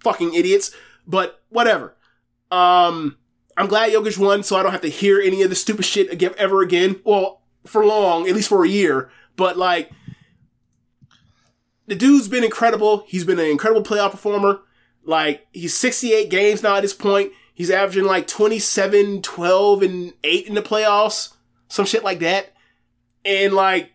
fucking 0.00 0.34
idiots. 0.34 0.70
But 1.06 1.42
whatever. 1.48 1.96
Um, 2.50 3.16
I'm 3.56 3.68
glad 3.68 3.90
Jokic 3.90 4.18
won, 4.18 4.42
so 4.42 4.56
I 4.56 4.62
don't 4.62 4.72
have 4.72 4.82
to 4.82 4.88
hear 4.88 5.18
any 5.18 5.40
of 5.40 5.48
the 5.48 5.56
stupid 5.56 5.86
shit 5.86 6.12
again, 6.12 6.34
ever 6.36 6.60
again. 6.60 7.00
Well, 7.04 7.40
for 7.64 7.86
long, 7.86 8.28
at 8.28 8.34
least 8.34 8.50
for 8.50 8.64
a 8.64 8.68
year. 8.68 9.10
But 9.36 9.56
like, 9.56 9.90
the 11.86 11.94
dude's 11.94 12.28
been 12.28 12.44
incredible. 12.44 13.04
He's 13.06 13.24
been 13.24 13.38
an 13.38 13.46
incredible 13.46 13.82
playoff 13.82 14.12
performer. 14.12 14.60
Like, 15.04 15.46
he's 15.52 15.74
68 15.74 16.30
games 16.30 16.62
now 16.62 16.76
at 16.76 16.82
this 16.82 16.94
point. 16.94 17.32
He's 17.52 17.70
averaging 17.70 18.04
like 18.04 18.26
27, 18.26 19.22
12, 19.22 19.82
and 19.82 20.12
8 20.24 20.46
in 20.46 20.54
the 20.54 20.62
playoffs. 20.62 21.34
Some 21.68 21.84
shit 21.84 22.02
like 22.02 22.20
that. 22.20 22.52
And 23.24 23.52
like, 23.52 23.90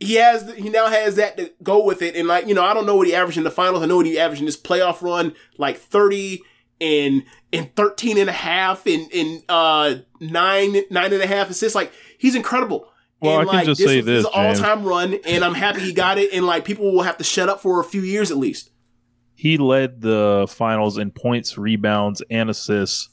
he 0.00 0.14
has, 0.14 0.52
he 0.54 0.70
now 0.70 0.86
has 0.86 1.16
that 1.16 1.36
to 1.36 1.52
go 1.62 1.84
with 1.84 2.02
it. 2.02 2.16
And 2.16 2.28
like, 2.28 2.46
you 2.46 2.54
know, 2.54 2.64
I 2.64 2.74
don't 2.74 2.86
know 2.86 2.96
what 2.96 3.06
he 3.06 3.14
averaged 3.14 3.38
in 3.38 3.44
the 3.44 3.50
finals. 3.50 3.82
I 3.82 3.86
know 3.86 3.96
what 3.96 4.06
he 4.06 4.18
averaged 4.18 4.40
in 4.40 4.46
this 4.46 4.60
playoff 4.60 5.02
run, 5.02 5.34
like 5.58 5.78
30 5.78 6.42
and, 6.80 7.24
and 7.52 7.74
13 7.74 8.18
and 8.18 8.28
a 8.30 8.32
half 8.32 8.86
and, 8.86 9.12
and, 9.12 9.42
uh, 9.48 9.96
nine, 10.20 10.76
nine 10.90 11.12
and 11.12 11.22
a 11.22 11.26
half 11.26 11.50
assists. 11.50 11.74
Like, 11.74 11.92
he's 12.18 12.34
incredible. 12.34 12.88
Well, 13.24 13.40
and 13.40 13.48
I 13.48 13.52
can 13.52 13.56
like, 13.58 13.66
just 13.66 13.80
this 13.80 13.88
say 13.88 13.96
was 13.98 14.06
his 14.06 14.24
this, 14.24 14.32
all 14.32 14.54
time 14.54 14.84
run. 14.84 15.14
And 15.26 15.44
I'm 15.44 15.54
happy 15.54 15.80
he 15.80 15.92
got 15.92 16.18
it. 16.18 16.32
And 16.32 16.46
like, 16.46 16.64
people 16.64 16.92
will 16.92 17.02
have 17.02 17.18
to 17.18 17.24
shut 17.24 17.48
up 17.48 17.60
for 17.60 17.80
a 17.80 17.84
few 17.84 18.02
years 18.02 18.30
at 18.30 18.36
least. 18.36 18.70
He 19.34 19.58
led 19.58 20.00
the 20.00 20.46
finals 20.48 20.96
in 20.96 21.10
points, 21.10 21.58
rebounds, 21.58 22.22
and 22.30 22.48
assists. 22.48 23.08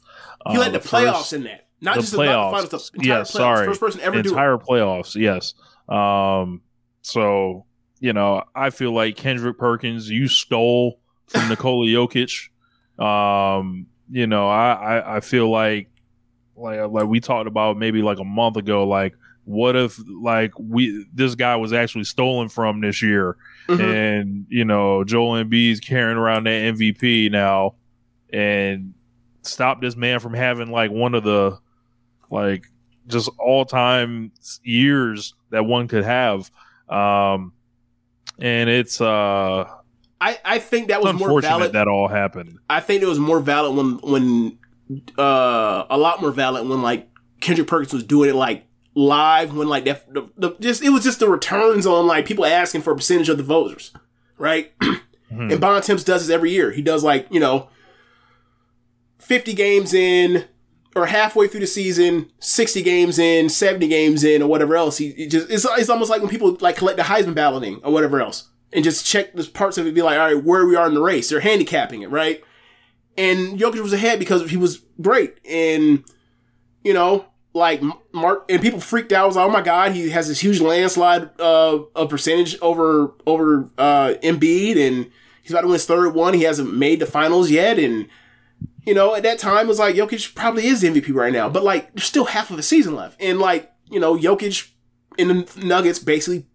He 0.49 0.57
uh, 0.57 0.59
led 0.59 0.73
the 0.73 0.79
first- 0.79 0.93
playoffs 0.93 1.33
in 1.33 1.43
that. 1.43 1.67
Not 1.83 1.95
the 1.95 2.01
just 2.01 2.11
the, 2.11 2.17
the 2.19 2.23
playoffs. 2.25 2.51
finals, 2.51 2.69
the 2.69 2.99
entire 2.99 3.17
yeah, 3.17 3.21
playoffs. 3.23 3.27
sorry. 3.27 3.65
First 3.65 3.79
person 3.79 4.01
ever 4.01 4.21
do 4.21 4.29
entire 4.29 4.57
playoffs. 4.57 5.15
Yes. 5.15 5.55
Um. 5.89 6.61
So 7.01 7.65
you 7.99 8.13
know, 8.13 8.43
I 8.53 8.69
feel 8.69 8.91
like 8.93 9.15
Kendrick 9.15 9.57
Perkins, 9.57 10.07
you 10.07 10.27
stole 10.27 10.99
from 11.25 11.49
Nikola 11.49 11.87
Jokic. 11.87 12.49
Um. 13.03 13.87
You 14.11 14.27
know, 14.27 14.47
I, 14.47 14.73
I 14.73 15.15
I 15.15 15.19
feel 15.21 15.49
like 15.49 15.89
like 16.55 16.87
like 16.87 17.07
we 17.07 17.19
talked 17.19 17.47
about 17.47 17.77
maybe 17.77 18.03
like 18.03 18.19
a 18.19 18.23
month 18.23 18.57
ago. 18.57 18.87
Like, 18.87 19.15
what 19.45 19.75
if 19.75 19.99
like 20.07 20.51
we 20.59 21.05
this 21.13 21.35
guy 21.35 21.55
was 21.55 21.73
actually 21.73 22.03
stolen 22.05 22.47
from 22.49 22.81
this 22.81 23.01
year, 23.01 23.37
Mhm. 23.67 23.79
and 24.19 24.45
you 24.49 24.65
know 24.65 25.03
Joel 25.03 25.43
Embiid's 25.43 25.79
carrying 25.79 26.17
around 26.17 26.45
that 26.45 26.75
MVP 26.75 27.29
now, 27.31 27.75
and 28.31 28.93
stop 29.43 29.81
this 29.81 29.95
man 29.95 30.19
from 30.19 30.33
having 30.33 30.69
like 30.71 30.91
one 30.91 31.15
of 31.15 31.23
the 31.23 31.57
like 32.29 32.65
just 33.07 33.29
all 33.39 33.65
time 33.65 34.31
years 34.63 35.33
that 35.49 35.65
one 35.65 35.87
could 35.87 36.03
have. 36.03 36.49
Um, 36.87 37.53
and 38.39 38.69
it's 38.69 39.01
uh, 39.01 39.65
I, 40.21 40.39
I 40.45 40.59
think 40.59 40.89
that 40.89 41.01
was 41.01 41.13
more 41.15 41.41
valid. 41.41 41.73
that 41.73 41.87
all 41.87 42.07
happened. 42.07 42.59
I 42.69 42.79
think 42.79 43.01
it 43.01 43.07
was 43.07 43.19
more 43.19 43.39
valid 43.39 43.75
when 43.75 43.97
when 44.11 44.57
uh 45.17 45.85
a 45.89 45.97
lot 45.97 46.21
more 46.21 46.31
valid 46.31 46.67
when 46.67 46.81
like 46.81 47.09
Kendrick 47.39 47.67
Perkins 47.67 47.93
was 47.93 48.03
doing 48.03 48.29
it 48.29 48.35
like 48.35 48.65
live 48.93 49.55
when 49.55 49.67
like 49.69 49.85
that 49.85 50.13
the, 50.13 50.29
the, 50.37 50.55
just 50.59 50.83
it 50.83 50.89
was 50.89 51.03
just 51.03 51.19
the 51.19 51.29
returns 51.29 51.85
on 51.87 52.07
like 52.07 52.25
people 52.25 52.45
asking 52.45 52.81
for 52.81 52.91
a 52.91 52.95
percentage 52.95 53.29
of 53.29 53.37
the 53.37 53.43
voters, 53.43 53.93
right? 54.37 54.77
Mhm. 54.79 54.99
And 55.31 55.61
Bontemps 55.61 56.03
does 56.03 56.27
this 56.27 56.33
every 56.33 56.51
year. 56.51 56.71
He 56.71 56.81
does 56.81 57.03
like 57.05 57.25
you 57.31 57.39
know 57.39 57.69
fifty 59.17 59.53
games 59.53 59.93
in 59.93 60.45
or 60.93 61.05
halfway 61.05 61.47
through 61.47 61.61
the 61.61 61.67
season, 61.67 62.29
sixty 62.39 62.81
games 62.81 63.17
in, 63.17 63.47
seventy 63.47 63.87
games 63.87 64.25
in, 64.25 64.41
or 64.41 64.47
whatever 64.49 64.75
else. 64.75 64.97
He, 64.97 65.11
he 65.11 65.27
just 65.27 65.49
it's, 65.49 65.65
it's 65.77 65.89
almost 65.89 66.09
like 66.09 66.21
when 66.21 66.29
people 66.29 66.57
like 66.59 66.75
collect 66.75 66.97
the 66.97 67.03
Heisman 67.03 67.33
balloting 67.33 67.79
or 67.83 67.93
whatever 67.93 68.19
else, 68.21 68.49
and 68.73 68.83
just 68.83 69.05
check 69.05 69.33
the 69.33 69.45
parts 69.45 69.77
of 69.77 69.87
it, 69.87 69.93
be 69.95 70.01
like, 70.01 70.19
all 70.19 70.33
right, 70.33 70.43
where 70.43 70.65
we 70.65 70.75
are 70.75 70.87
in 70.87 70.93
the 70.95 71.01
race. 71.01 71.29
They're 71.29 71.39
handicapping 71.39 72.01
it, 72.01 72.09
right? 72.09 72.43
And 73.17 73.57
Jokic 73.57 73.81
was 73.81 73.93
ahead 73.93 74.19
because 74.19 74.49
he 74.49 74.57
was 74.57 74.81
great, 74.99 75.37
and 75.49 76.03
you 76.83 76.93
know, 76.93 77.25
like 77.53 77.81
Mark 78.13 78.45
and 78.49 78.61
people 78.61 78.79
freaked 78.79 79.11
out. 79.11 79.23
I 79.23 79.27
was 79.27 79.35
like, 79.35 79.47
oh 79.47 79.51
my 79.51 79.61
god, 79.61 79.91
he 79.91 80.09
has 80.11 80.27
this 80.27 80.39
huge 80.39 80.61
landslide 80.61 81.29
uh, 81.39 81.79
of 81.95 82.09
percentage 82.09 82.57
over 82.61 83.13
over 83.27 83.69
uh, 83.77 84.13
Embiid, 84.23 84.77
and 84.77 85.11
he's 85.41 85.51
about 85.51 85.61
to 85.61 85.67
win 85.67 85.73
his 85.73 85.85
third 85.85 86.13
one. 86.13 86.33
He 86.33 86.43
hasn't 86.43 86.73
made 86.73 86.99
the 86.99 87.05
finals 87.05 87.49
yet, 87.51 87.77
and 87.79 88.07
you 88.85 88.93
know, 88.93 89.13
at 89.15 89.23
that 89.23 89.37
time 89.39 89.65
it 89.65 89.69
was 89.69 89.79
like 89.79 89.95
Jokic 89.95 90.33
probably 90.33 90.65
is 90.67 90.81
the 90.81 90.87
MVP 90.89 91.13
right 91.13 91.33
now, 91.33 91.49
but 91.49 91.63
like 91.63 91.93
there's 91.93 92.05
still 92.05 92.25
half 92.25 92.51
of 92.51 92.57
a 92.59 92.63
season 92.63 92.95
left, 92.95 93.21
and 93.21 93.39
like 93.39 93.71
you 93.89 93.99
know, 93.99 94.15
Jokic 94.17 94.69
in 95.17 95.27
the 95.27 95.59
Nuggets 95.63 95.99
basically 95.99 96.45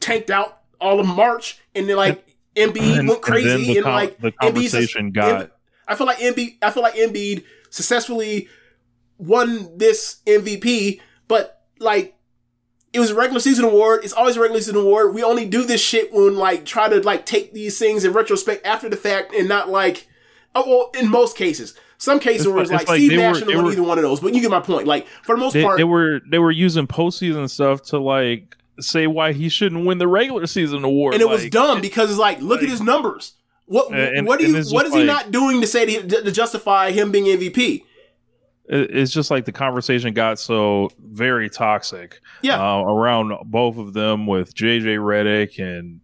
tanked 0.00 0.30
out 0.30 0.60
all 0.80 1.00
of 1.00 1.06
March, 1.06 1.58
and 1.74 1.88
then 1.88 1.96
like 1.96 2.24
Embiid 2.54 2.98
And- 3.00 3.08
went 3.08 3.10
and 3.10 3.20
crazy, 3.22 3.50
and, 3.50 3.76
the 3.78 3.82
com- 3.82 3.92
like 3.92 4.18
the 4.20 4.30
Embiid's- 4.32 4.38
conversation 4.72 5.10
got- 5.10 5.46
Embi- 5.46 5.50
I 5.88 5.94
feel 5.96 6.06
like 6.06 6.18
Embiid. 6.18 6.56
I 6.62 6.70
feel 6.70 6.82
like 6.82 6.94
Embiid 6.94 7.44
successfully 7.70 8.48
won 9.18 9.76
this 9.78 10.18
MVP, 10.26 11.00
but 11.28 11.62
like 11.78 12.14
it 12.92 13.00
was 13.00 13.10
a 13.10 13.14
regular 13.14 13.40
season 13.40 13.64
award. 13.64 14.04
It's 14.04 14.12
always 14.12 14.36
a 14.36 14.40
regular 14.40 14.60
season 14.60 14.76
award. 14.76 15.14
We 15.14 15.22
only 15.22 15.46
do 15.46 15.64
this 15.64 15.80
shit 15.82 16.12
when 16.12 16.36
like 16.36 16.64
try 16.64 16.88
to 16.88 17.00
like 17.02 17.26
take 17.26 17.52
these 17.52 17.78
things 17.78 18.04
in 18.04 18.12
retrospect 18.12 18.66
after 18.66 18.88
the 18.88 18.96
fact 18.96 19.34
and 19.34 19.48
not 19.48 19.68
like 19.68 20.06
oh 20.54 20.64
well 20.66 20.90
in 21.02 21.10
most 21.10 21.36
cases. 21.36 21.74
Some 21.98 22.20
cases 22.20 22.46
It's 22.46 22.52
where 22.52 22.62
it's 22.62 22.70
like- 22.70 22.80
like, 22.80 22.88
like 22.88 22.98
Steve 22.98 23.12
Nash 23.12 23.28
were- 23.28 23.34
shouldn't 23.38 23.48
they 23.48 23.54
have 23.56 23.64
won 23.64 23.72
either 23.72 23.82
one 23.82 23.98
of 23.98 24.02
those, 24.02 24.20
but 24.20 24.34
you 24.34 24.40
get 24.42 24.50
my 24.50 24.60
point. 24.60 24.86
Like 24.86 25.06
for 25.24 25.34
the 25.34 25.40
most 25.40 25.54
They, 25.54 25.62
part, 25.62 25.78
they 25.78 25.84
were 25.84 26.20
they 26.30 26.38
were 26.38 26.50
using 26.50 26.86
postseason 26.86 27.48
stuff 27.50 27.82
to 27.84 27.98
like 27.98 28.54
say 28.80 29.06
why 29.06 29.32
he 29.32 29.48
shouldn't 29.48 29.86
win 29.86 29.96
the 29.98 30.06
regular 30.08 30.46
season 30.46 30.84
award, 30.84 31.14
and 31.14 31.22
it 31.22 31.28
was 31.28 31.48
dumb 31.48 31.80
because 31.80 32.10
it's 32.10 32.18
like 32.18 32.40
look 32.42 32.62
at 32.62 32.68
his 32.68 32.82
numbers. 32.82 33.32
What 33.64 33.92
And- 33.92 34.26
what 34.26 34.38
do 34.38 34.46
you 34.46 34.52
what 34.72 34.86
is 34.86 34.92
is 34.92 34.94
he 35.00 35.04
not 35.04 35.30
doing 35.32 35.60
to 35.62 35.66
say 35.66 35.86
to, 35.86 36.22
to 36.22 36.30
justify 36.30 36.90
him 36.92 37.10
being 37.10 37.24
MVP? 37.24 37.82
It- 38.68 38.90
it's 38.96 39.12
just 39.12 39.30
like 39.30 39.44
the 39.44 39.52
conversation 39.52 40.12
got 40.14 40.38
so 40.38 40.90
very 40.98 41.48
toxic 41.50 42.20
Yeah. 42.42 42.60
uh, 42.60 42.82
around 42.82 43.32
both 43.44 43.78
of 43.78 43.92
them 43.92 44.26
with 44.26 44.54
JJ 44.54 44.96
Redick 44.98 45.58
and 45.58 46.00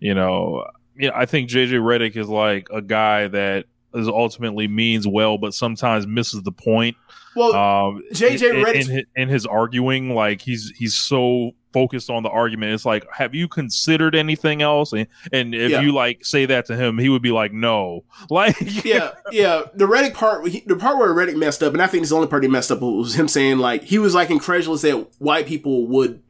you 0.00 0.14
know 0.14 0.64
know 0.96 1.12
I 1.14 1.26
think 1.26 1.48
JJ 1.50 1.72
Redick 1.80 2.16
is 2.16 2.28
like 2.28 2.68
a 2.72 2.82
guy 2.82 3.28
that 3.28 3.66
is 3.94 4.08
ultimately 4.08 4.68
means 4.68 5.06
well 5.06 5.36
but 5.38 5.52
sometimes 5.54 6.06
misses 6.06 6.42
the 6.42 6.52
point 6.52 6.96
Well, 7.36 7.54
um 7.54 8.02
JJ 8.12 8.50
in, 8.50 8.56
in, 8.56 8.74
his- 8.76 9.04
in 9.16 9.28
his 9.28 9.46
arguing 9.46 10.14
like 10.14 10.40
he's 10.42 10.72
he's 10.78 10.94
so 10.94 11.52
focused 11.72 12.10
on 12.10 12.22
the 12.22 12.28
argument 12.28 12.72
it's 12.72 12.84
like 12.84 13.06
have 13.12 13.34
you 13.34 13.46
considered 13.46 14.14
anything 14.14 14.60
else 14.62 14.92
and, 14.92 15.06
and 15.32 15.54
if 15.54 15.70
Yeah. 15.70 15.80
you 15.80 15.92
like 15.92 16.24
say 16.24 16.44
that 16.46 16.66
to 16.66 16.76
him 16.76 16.98
he 16.98 17.08
would 17.08 17.22
be 17.22 17.30
like 17.30 17.52
no 17.52 18.04
like 18.30 18.56
yeah, 18.84 19.12
yeah. 19.30 19.62
The 19.74 19.86
Redick 19.86 20.14
part, 20.14 20.46
he- 20.48 20.64
the 20.66 20.76
part 20.76 20.98
where 20.98 21.08
Redick 21.14 21.36
messed 21.36 21.62
up, 21.62 21.72
and 21.72 21.80
I 21.82 21.86
think 21.86 22.02
it's 22.02 22.10
the 22.10 22.16
only 22.16 22.28
part 22.28 22.42
he 22.42 22.48
messed 22.48 22.70
up 22.72 22.80
was 22.80 23.14
him 23.14 23.28
saying 23.28 23.58
like 23.58 23.84
he 23.84 23.98
was 23.98 24.14
like 24.14 24.30
incredulous 24.30 24.82
that 24.82 25.08
white 25.18 25.46
people 25.46 25.86
would 25.86 26.22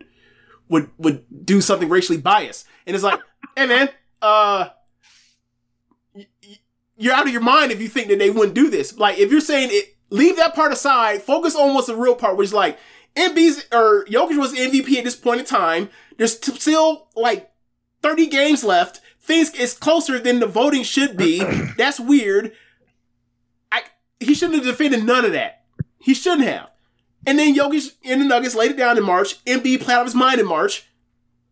would 0.68 0.90
would 0.98 1.24
do 1.46 1.60
something 1.60 1.88
racially 1.88 2.18
biased, 2.18 2.66
and 2.86 2.94
it's 2.94 3.02
like, 3.04 3.18
hey 3.56 3.66
man, 3.66 3.88
uh, 4.22 4.68
y- 6.14 6.26
y- 6.42 6.58
you're 6.96 7.14
out 7.14 7.26
of 7.26 7.32
your 7.32 7.40
mind 7.42 7.72
if 7.72 7.80
you 7.80 7.88
think 7.88 8.08
that 8.08 8.18
they 8.18 8.30
wouldn't 8.30 8.54
do 8.54 8.70
this. 8.70 8.96
Like 8.96 9.18
if 9.18 9.30
you're 9.30 9.40
saying 9.40 9.70
it, 9.72 9.96
leave 10.10 10.36
that 10.36 10.54
part 10.54 10.72
aside. 10.72 11.22
Focus 11.22 11.56
on 11.56 11.74
what's 11.74 11.86
the 11.88 11.96
real 11.96 12.14
part, 12.14 12.36
which 12.36 12.46
is 12.46 12.54
like 12.54 12.78
Embiid's 13.16 13.66
or 13.72 14.04
Jokic 14.06 14.38
was 14.38 14.52
MVP 14.54 14.96
at 14.96 15.04
this 15.04 15.16
point 15.16 15.40
in 15.40 15.46
time. 15.46 15.90
There's 16.16 16.38
t- 16.38 16.58
still 16.58 17.08
like 17.16 17.50
30 18.02 18.26
games 18.26 18.64
left. 18.64 19.00
Things 19.20 19.54
is 19.54 19.74
closer 19.74 20.18
than 20.18 20.40
the 20.40 20.46
voting 20.46 20.82
should 20.82 21.16
be. 21.16 21.44
That's 21.76 22.00
weird. 22.00 22.52
I 23.70 23.82
he 24.18 24.34
shouldn't 24.34 24.64
have 24.64 24.66
defended 24.66 25.04
none 25.04 25.24
of 25.24 25.32
that. 25.32 25.64
He 25.98 26.14
shouldn't 26.14 26.48
have. 26.48 26.70
And 27.26 27.38
then 27.38 27.54
Jokic 27.54 27.92
and 28.04 28.20
the 28.20 28.24
Nuggets 28.24 28.54
laid 28.54 28.70
it 28.70 28.78
down 28.78 28.96
in 28.96 29.04
March. 29.04 29.44
Embiid 29.44 29.82
played 29.82 29.94
out 29.94 30.00
of 30.00 30.06
his 30.06 30.14
mind 30.14 30.40
in 30.40 30.46
March, 30.46 30.88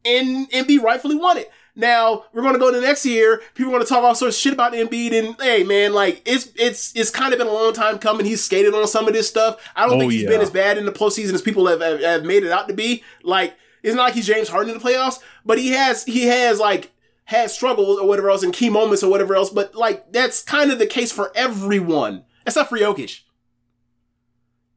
and 0.04 0.50
Embiid 0.50 0.82
rightfully 0.82 1.16
won 1.16 1.36
it. 1.36 1.50
Now 1.78 2.24
we're 2.32 2.42
going 2.42 2.54
to 2.54 2.58
go 2.58 2.72
to 2.72 2.80
the 2.80 2.86
next 2.86 3.06
year. 3.06 3.40
People 3.54 3.70
are 3.72 3.76
going 3.76 3.84
to 3.84 3.88
talk 3.88 4.02
all 4.02 4.14
sorts 4.16 4.36
of 4.36 4.40
shit 4.40 4.52
about 4.52 4.72
Embiid, 4.72 5.12
and 5.12 5.40
hey, 5.40 5.62
man, 5.62 5.92
like 5.94 6.20
it's 6.26 6.50
it's 6.56 6.92
it's 6.96 7.08
kind 7.10 7.32
of 7.32 7.38
been 7.38 7.46
a 7.46 7.52
long 7.52 7.72
time 7.72 7.98
coming. 7.98 8.26
He's 8.26 8.42
skated 8.44 8.74
on 8.74 8.86
some 8.88 9.06
of 9.06 9.14
this 9.14 9.28
stuff. 9.28 9.58
I 9.76 9.86
don't 9.86 9.94
Oh, 9.94 10.00
think 10.00 10.12
he's 10.12 10.22
yeah. 10.24 10.28
been 10.28 10.40
as 10.40 10.50
bad 10.50 10.76
in 10.76 10.84
the 10.86 10.92
postseason 10.92 11.32
as 11.34 11.40
people 11.40 11.66
have, 11.68 11.80
have 11.80 12.00
have 12.00 12.24
made 12.24 12.42
it 12.42 12.50
out 12.50 12.66
to 12.68 12.74
be. 12.74 13.04
Like 13.22 13.54
it's 13.84 13.94
not 13.94 14.02
like 14.02 14.14
he's 14.14 14.26
James 14.26 14.48
Harden 14.48 14.74
in 14.74 14.78
the 14.80 14.84
playoffs, 14.84 15.20
but 15.46 15.56
he 15.58 15.68
has 15.68 16.04
he 16.04 16.24
has 16.24 16.58
like 16.58 16.90
had 17.26 17.50
struggles 17.50 17.98
or 18.00 18.08
whatever 18.08 18.28
else 18.28 18.42
in 18.42 18.50
key 18.50 18.70
moments 18.70 19.04
or 19.04 19.10
whatever 19.10 19.36
else. 19.36 19.50
But 19.50 19.76
like 19.76 20.12
that's 20.12 20.42
kind 20.42 20.72
of 20.72 20.80
the 20.80 20.86
case 20.86 21.12
for 21.12 21.30
everyone 21.36 22.24
except 22.44 22.70
for 22.70 22.76
Jokic. 22.78 23.20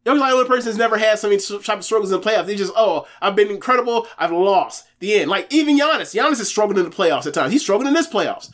Jokic 0.05 0.19
like 0.19 0.31
the 0.31 0.35
only 0.35 0.47
person 0.47 0.65
that's 0.65 0.77
never 0.77 0.97
had 0.97 1.19
so 1.19 1.29
many 1.29 1.39
type 1.41 1.77
of 1.79 1.85
struggles 1.85 2.11
in 2.11 2.19
the 2.19 2.27
playoffs. 2.27 2.47
He's 2.49 2.59
just, 2.59 2.73
oh, 2.75 3.07
I've 3.21 3.35
been 3.35 3.49
incredible. 3.49 4.07
I've 4.17 4.31
lost. 4.31 4.85
The 5.01 5.15
end. 5.15 5.29
Like 5.29 5.51
even 5.51 5.77
Giannis. 5.77 6.15
Giannis 6.15 6.39
is 6.39 6.47
struggling 6.47 6.77
in 6.77 6.89
the 6.89 6.95
playoffs 6.95 7.25
at 7.25 7.33
times. 7.33 7.51
He's 7.51 7.61
struggling 7.63 7.89
in 7.89 7.93
this 7.93 8.07
playoffs. 8.07 8.53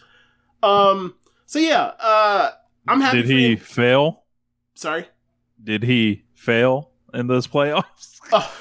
Um. 0.63 1.13
So 1.45 1.59
yeah. 1.59 1.91
Uh. 1.99 2.51
I'm 2.87 3.01
happy. 3.01 3.21
Did 3.21 3.29
he 3.29 3.55
fail? 3.57 4.23
Sorry. 4.73 5.05
Did 5.63 5.83
he 5.83 6.23
fail 6.33 6.91
in 7.13 7.27
those 7.27 7.47
playoffs? 7.47 8.15
Oh. 8.29 8.53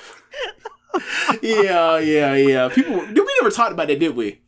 yeah. 1.43 1.99
Yeah. 1.99 2.35
Yeah. 2.37 2.69
People. 2.69 3.01
Did 3.05 3.19
we 3.19 3.35
never 3.41 3.51
talked 3.51 3.73
about 3.73 3.89
that? 3.89 3.99
Did 3.99 4.15
we? 4.15 4.41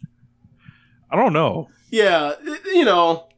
I 1.11 1.17
don't 1.17 1.33
know. 1.33 1.69
Yeah. 1.91 2.35
You 2.67 2.85
know. 2.85 3.29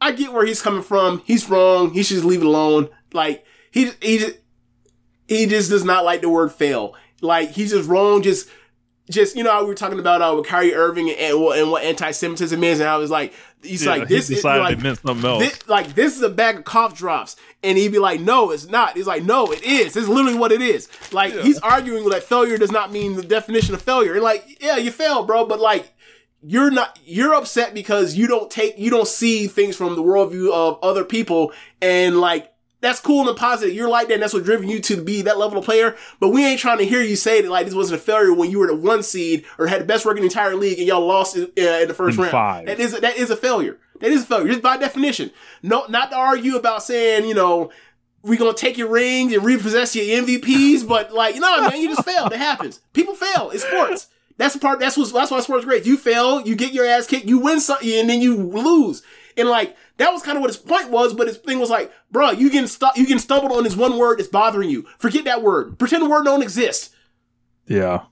I 0.00 0.12
get 0.12 0.32
where 0.32 0.46
he's 0.46 0.62
coming 0.62 0.82
from. 0.82 1.22
He's 1.26 1.48
wrong. 1.48 1.90
He 1.90 2.02
should 2.02 2.14
just 2.14 2.26
leave 2.26 2.40
it 2.40 2.46
alone. 2.46 2.88
Like 3.12 3.44
he 3.70 3.90
he 4.00 4.18
just, 4.18 4.38
he 5.28 5.46
just 5.46 5.70
does 5.70 5.84
not 5.84 6.04
like 6.04 6.22
the 6.22 6.30
word 6.30 6.52
fail. 6.52 6.94
Like 7.20 7.50
he's 7.50 7.70
just 7.70 7.88
wrong. 7.88 8.22
Just 8.22 8.48
just 9.10 9.36
you 9.36 9.44
know 9.44 9.52
how 9.52 9.62
we 9.62 9.68
were 9.68 9.74
talking 9.74 9.98
about 9.98 10.22
uh, 10.22 10.34
with 10.36 10.46
Kyrie 10.46 10.74
Irving 10.74 11.10
and, 11.10 11.40
what 11.40 11.58
and 11.58 11.70
what 11.70 11.84
anti-Semitism 11.84 12.62
is, 12.64 12.80
and 12.80 12.88
I 12.88 12.96
was 12.96 13.10
like, 13.10 13.32
he's 13.62 13.84
Yeah, 13.84 13.92
like 13.92 14.08
he 14.08 14.14
this 14.14 14.30
is 14.30 14.44
like, 14.44 14.78
it 14.78 14.82
meant 14.82 14.98
something 14.98 15.28
else. 15.28 15.42
This, 15.42 15.68
like 15.68 15.94
this 15.94 16.16
is 16.16 16.22
a 16.22 16.28
bag 16.28 16.56
of 16.56 16.64
cough 16.64 16.96
drops, 16.96 17.36
and 17.62 17.78
he'd 17.78 17.92
be 17.92 17.98
like, 17.98 18.20
"No, 18.20 18.50
it's 18.50 18.68
not." 18.68 18.96
He's 18.96 19.06
like, 19.06 19.22
"No, 19.22 19.52
it 19.52 19.62
is. 19.62 19.94
This 19.94 20.04
is 20.04 20.08
literally 20.08 20.38
what 20.38 20.52
it 20.52 20.60
is." 20.60 20.88
Like 21.12 21.32
he's 21.32 21.58
arguing 21.60 22.08
that 22.08 22.22
failure 22.24 22.58
does 22.58 22.72
not 22.72 22.92
mean 22.92 23.16
the 23.16 23.22
definition 23.22 23.74
of 23.74 23.82
failure. 23.82 24.14
And 24.14 24.22
like, 24.22 24.58
yeah, 24.60 24.76
you 24.76 24.90
failed, 24.90 25.26
bro, 25.26 25.46
but 25.46 25.60
like 25.60 25.92
you're 26.42 26.70
not 26.70 26.98
you're 27.04 27.34
upset 27.34 27.74
because 27.74 28.14
you 28.14 28.26
don't 28.26 28.50
take 28.50 28.78
you 28.78 28.90
don't 28.90 29.08
see 29.08 29.46
things 29.46 29.76
from 29.76 29.96
the 29.96 30.02
worldview 30.02 30.52
of 30.52 30.78
other 30.82 31.04
people, 31.04 31.52
and 31.80 32.20
like 32.20 32.52
that's 32.86 33.00
cool 33.00 33.28
and 33.28 33.36
positive. 33.36 33.74
You're 33.74 33.88
like 33.88 34.06
that, 34.08 34.14
and 34.14 34.22
that's 34.22 34.32
what 34.32 34.44
driven 34.44 34.68
you 34.68 34.78
to 34.82 35.02
be 35.02 35.22
that 35.22 35.38
level 35.38 35.58
of 35.58 35.64
player. 35.64 35.96
But 36.20 36.28
we 36.28 36.44
ain't 36.46 36.60
trying 36.60 36.78
to 36.78 36.86
hear 36.86 37.02
you 37.02 37.16
say 37.16 37.42
that 37.42 37.50
like 37.50 37.66
this 37.66 37.74
wasn't 37.74 38.00
a 38.00 38.04
failure 38.04 38.32
when 38.32 38.48
you 38.50 38.60
were 38.60 38.68
the 38.68 38.76
one 38.76 39.02
seed 39.02 39.44
or 39.58 39.66
had 39.66 39.80
the 39.80 39.84
best 39.84 40.04
record 40.04 40.18
in 40.18 40.22
the 40.22 40.28
entire 40.28 40.54
league 40.54 40.78
and 40.78 40.86
y'all 40.86 41.04
lost 41.04 41.36
in, 41.36 41.44
uh, 41.58 41.60
in 41.82 41.88
the 41.88 41.94
first 41.94 42.16
In 42.16 42.22
round. 42.22 42.30
five. 42.32 42.66
That 42.66 42.78
is 42.78 42.98
that 43.00 43.16
is 43.16 43.30
a 43.30 43.36
failure. 43.36 43.78
That 44.00 44.10
is 44.10 44.22
a 44.22 44.26
failure, 44.26 44.48
just 44.48 44.62
by 44.62 44.76
definition. 44.76 45.32
No, 45.62 45.86
not 45.88 46.10
to 46.10 46.16
argue 46.16 46.54
about 46.56 46.82
saying 46.84 47.26
you 47.28 47.34
know 47.34 47.70
we 48.22 48.36
gonna 48.36 48.54
take 48.54 48.78
your 48.78 48.88
rings 48.88 49.32
and 49.32 49.44
repossess 49.44 49.96
your 49.96 50.04
MVPs, 50.22 50.86
but 50.86 51.12
like 51.12 51.34
you 51.34 51.40
know, 51.40 51.62
man, 51.62 51.80
you 51.80 51.88
just 51.88 52.04
failed. 52.04 52.32
It 52.32 52.38
happens. 52.38 52.80
People 52.92 53.14
fail. 53.14 53.50
It's 53.50 53.64
sports. 53.64 54.08
That's 54.36 54.54
the 54.54 54.60
part. 54.60 54.78
That's 54.80 54.96
what. 54.96 55.12
That's 55.12 55.30
why 55.30 55.40
sports 55.40 55.64
great. 55.64 55.86
You 55.86 55.96
fail, 55.96 56.40
you 56.46 56.54
get 56.54 56.72
your 56.72 56.86
ass 56.86 57.06
kicked, 57.06 57.26
you 57.26 57.38
win 57.38 57.58
something, 57.58 57.90
and 57.90 58.08
then 58.08 58.20
you 58.20 58.36
lose. 58.36 59.02
And 59.36 59.48
like 59.48 59.76
that 59.98 60.12
was 60.12 60.22
kind 60.22 60.36
of 60.36 60.42
what 60.42 60.50
his 60.50 60.56
point 60.56 60.90
was. 60.90 61.14
But 61.14 61.26
his 61.26 61.38
thing 61.38 61.58
was 61.58 61.70
like, 61.70 61.90
bro, 62.10 62.30
you 62.30 62.50
getting 62.50 62.68
stu- 62.68 62.86
you 62.96 63.04
getting 63.06 63.18
stumbled 63.18 63.52
on 63.52 63.64
this 63.64 63.76
one 63.76 63.96
word 63.98 64.18
that's 64.18 64.28
bothering 64.28 64.70
you. 64.70 64.86
Forget 64.98 65.24
that 65.24 65.42
word. 65.42 65.78
Pretend 65.78 66.02
the 66.02 66.08
word 66.08 66.24
don't 66.24 66.42
exist. 66.42 66.94
Yeah. 67.66 68.02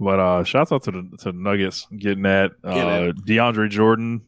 But 0.00 0.20
uh 0.20 0.44
shouts 0.44 0.70
out 0.72 0.84
to 0.84 0.90
the 0.92 1.16
to 1.22 1.32
Nuggets 1.32 1.86
getting 1.96 2.22
that. 2.22 2.52
Uh 2.62 3.12
DeAndre 3.26 3.68
Jordan 3.68 4.22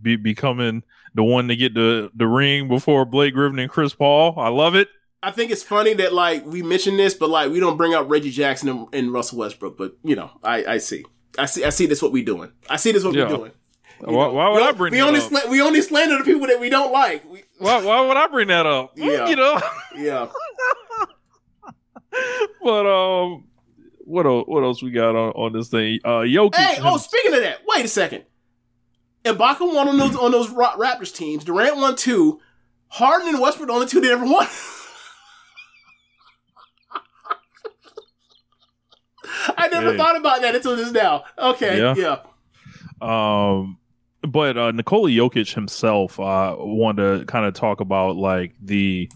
be, 0.00 0.16
becoming 0.16 0.82
the 1.14 1.22
one 1.22 1.48
to 1.48 1.54
get 1.56 1.74
the 1.74 2.10
the 2.14 2.26
ring 2.26 2.66
before 2.68 3.04
Blake 3.04 3.34
Griffin 3.34 3.58
and 3.58 3.70
Chris 3.70 3.94
Paul. 3.94 4.34
I 4.38 4.48
love 4.48 4.74
it. 4.74 4.88
I 5.22 5.30
think 5.30 5.52
it's 5.52 5.62
funny 5.62 5.94
that 5.94 6.12
like 6.12 6.44
we 6.44 6.62
mentioned 6.62 6.98
this, 6.98 7.14
but 7.14 7.30
like 7.30 7.52
we 7.52 7.60
don't 7.60 7.76
bring 7.76 7.94
up 7.94 8.10
Reggie 8.10 8.32
Jackson 8.32 8.68
and, 8.68 8.88
and 8.92 9.12
Russell 9.12 9.38
Westbrook. 9.38 9.78
But 9.78 9.96
you 10.02 10.16
know, 10.16 10.32
I, 10.42 10.64
I 10.64 10.78
see, 10.78 11.04
I 11.38 11.46
see, 11.46 11.62
I 11.64 11.68
see. 11.70 11.86
This 11.86 12.02
what 12.02 12.10
we 12.10 12.24
doing. 12.24 12.50
I 12.68 12.74
see 12.76 12.90
this 12.90 13.04
what 13.04 13.14
Yeah. 13.14 13.28
we 13.30 13.36
doing. 13.36 13.52
Why, 14.04 14.26
why 14.26 14.48
would 14.50 14.62
I 14.62 14.72
bring 14.72 14.90
we 14.92 14.98
that 14.98 15.06
only 15.06 15.20
up? 15.20 15.30
sla- 15.30 15.48
we 15.48 15.60
only 15.62 15.80
slander 15.80 16.18
the 16.18 16.24
people 16.24 16.48
that 16.48 16.58
we 16.58 16.68
don't 16.68 16.92
like. 16.92 17.24
We, 17.30 17.44
why, 17.58 17.80
why 17.82 18.00
would 18.06 18.16
I 18.16 18.26
bring 18.26 18.48
that 18.48 18.66
up? 18.66 18.92
Yeah. 18.96 19.28
You 19.28 19.36
know? 19.36 19.60
yeah. 19.96 20.26
but 22.62 22.86
um 22.86 23.44
what 24.04 24.26
else, 24.26 24.44
what 24.48 24.64
else 24.64 24.82
we 24.82 24.90
got 24.90 25.14
on, 25.14 25.30
on 25.32 25.52
this 25.52 25.68
thing? 25.68 26.00
Uh 26.04 26.20
Jokic 26.22 26.56
Hey, 26.56 26.78
oh, 26.82 26.96
speaking 26.98 27.32
of 27.34 27.40
that, 27.42 27.60
wait 27.66 27.84
a 27.84 27.88
second. 27.88 28.24
Ibaka 29.24 29.60
won 29.60 29.88
on 29.88 29.96
those 29.98 30.16
on 30.16 30.32
those 30.32 30.50
Ra- 30.50 30.74
Raptors 30.76 31.14
teams. 31.14 31.44
Durant 31.44 31.76
won 31.76 31.94
two. 31.94 32.40
Harden 32.88 33.28
and 33.28 33.40
Westbrook 33.40 33.68
the 33.68 33.72
only 33.74 33.86
two 33.86 34.00
that 34.00 34.10
ever 34.10 34.24
won. 34.24 34.46
I 39.56 39.68
never 39.68 39.96
thought 39.96 40.16
about 40.16 40.42
that 40.42 40.54
until 40.56 40.76
just 40.76 40.92
now. 40.92 41.24
Okay, 41.38 41.78
Yeah. 41.78 41.94
yeah. 41.96 42.18
Um, 43.00 43.78
but 44.22 44.56
uh, 44.56 44.70
Nikola 44.72 45.10
Jokic 45.10 45.54
himself 45.54 46.18
uh, 46.18 46.56
wanted 46.58 47.20
to 47.20 47.26
kind 47.26 47.46
of 47.46 47.54
talk 47.54 47.80
about 47.80 48.16
like 48.16 48.54
the 48.60 49.10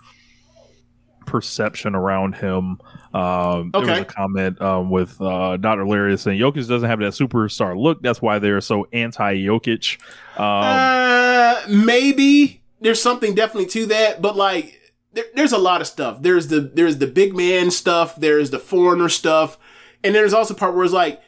perception 1.27 1.95
around 1.95 2.35
him. 2.37 2.79
Um, 3.12 3.71
There 3.73 3.81
was 3.83 3.88
a 4.01 4.05
comment 4.05 4.61
um, 4.62 4.90
with 4.90 5.21
uh, 5.21 5.57
Dr. 5.57 5.87
Larry 5.87 6.16
saying 6.16 6.40
Jokic 6.40 6.69
doesn't 6.69 6.88
have 6.88 7.01
that 7.01 7.12
superstar 7.12 7.77
look. 7.77 8.01
That's 8.03 8.23
why 8.23 8.38
they're 8.38 8.61
so 8.61 8.87
anti 8.92 9.35
Jokic. 9.37 9.99
Um, 10.37 10.45
uh, 10.45 11.62
maybe 11.69 12.62
there's 12.81 13.03
something 13.03 13.35
definitely 13.35 13.66
to 13.71 13.87
that, 13.87 14.23
but 14.23 14.37
like, 14.37 14.81
there, 15.12 15.25
there's 15.35 15.53
a 15.53 15.59
lot 15.59 15.81
of 15.81 15.87
stuff. 15.87 16.23
There's 16.23 16.49
the 16.49 16.61
there's 16.61 16.99
the 16.99 17.07
big 17.07 17.35
man 17.35 17.71
stuff. 17.71 18.16
There's 18.16 18.51
the 18.51 18.59
foreigner 18.59 19.09
stuff, 19.09 19.59
and 20.05 20.14
there's 20.14 20.33
also 20.33 20.55
part 20.55 20.75
where 20.75 20.85
it's 20.85 20.92
like 20.92 21.21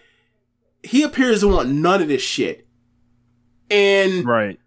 he 0.82 1.02
appears 1.02 1.40
to 1.40 1.48
want 1.48 1.70
none 1.70 2.02
of 2.02 2.08
this 2.08 2.22
shit, 2.22 2.67
and 3.70 4.24
right. 4.26 4.58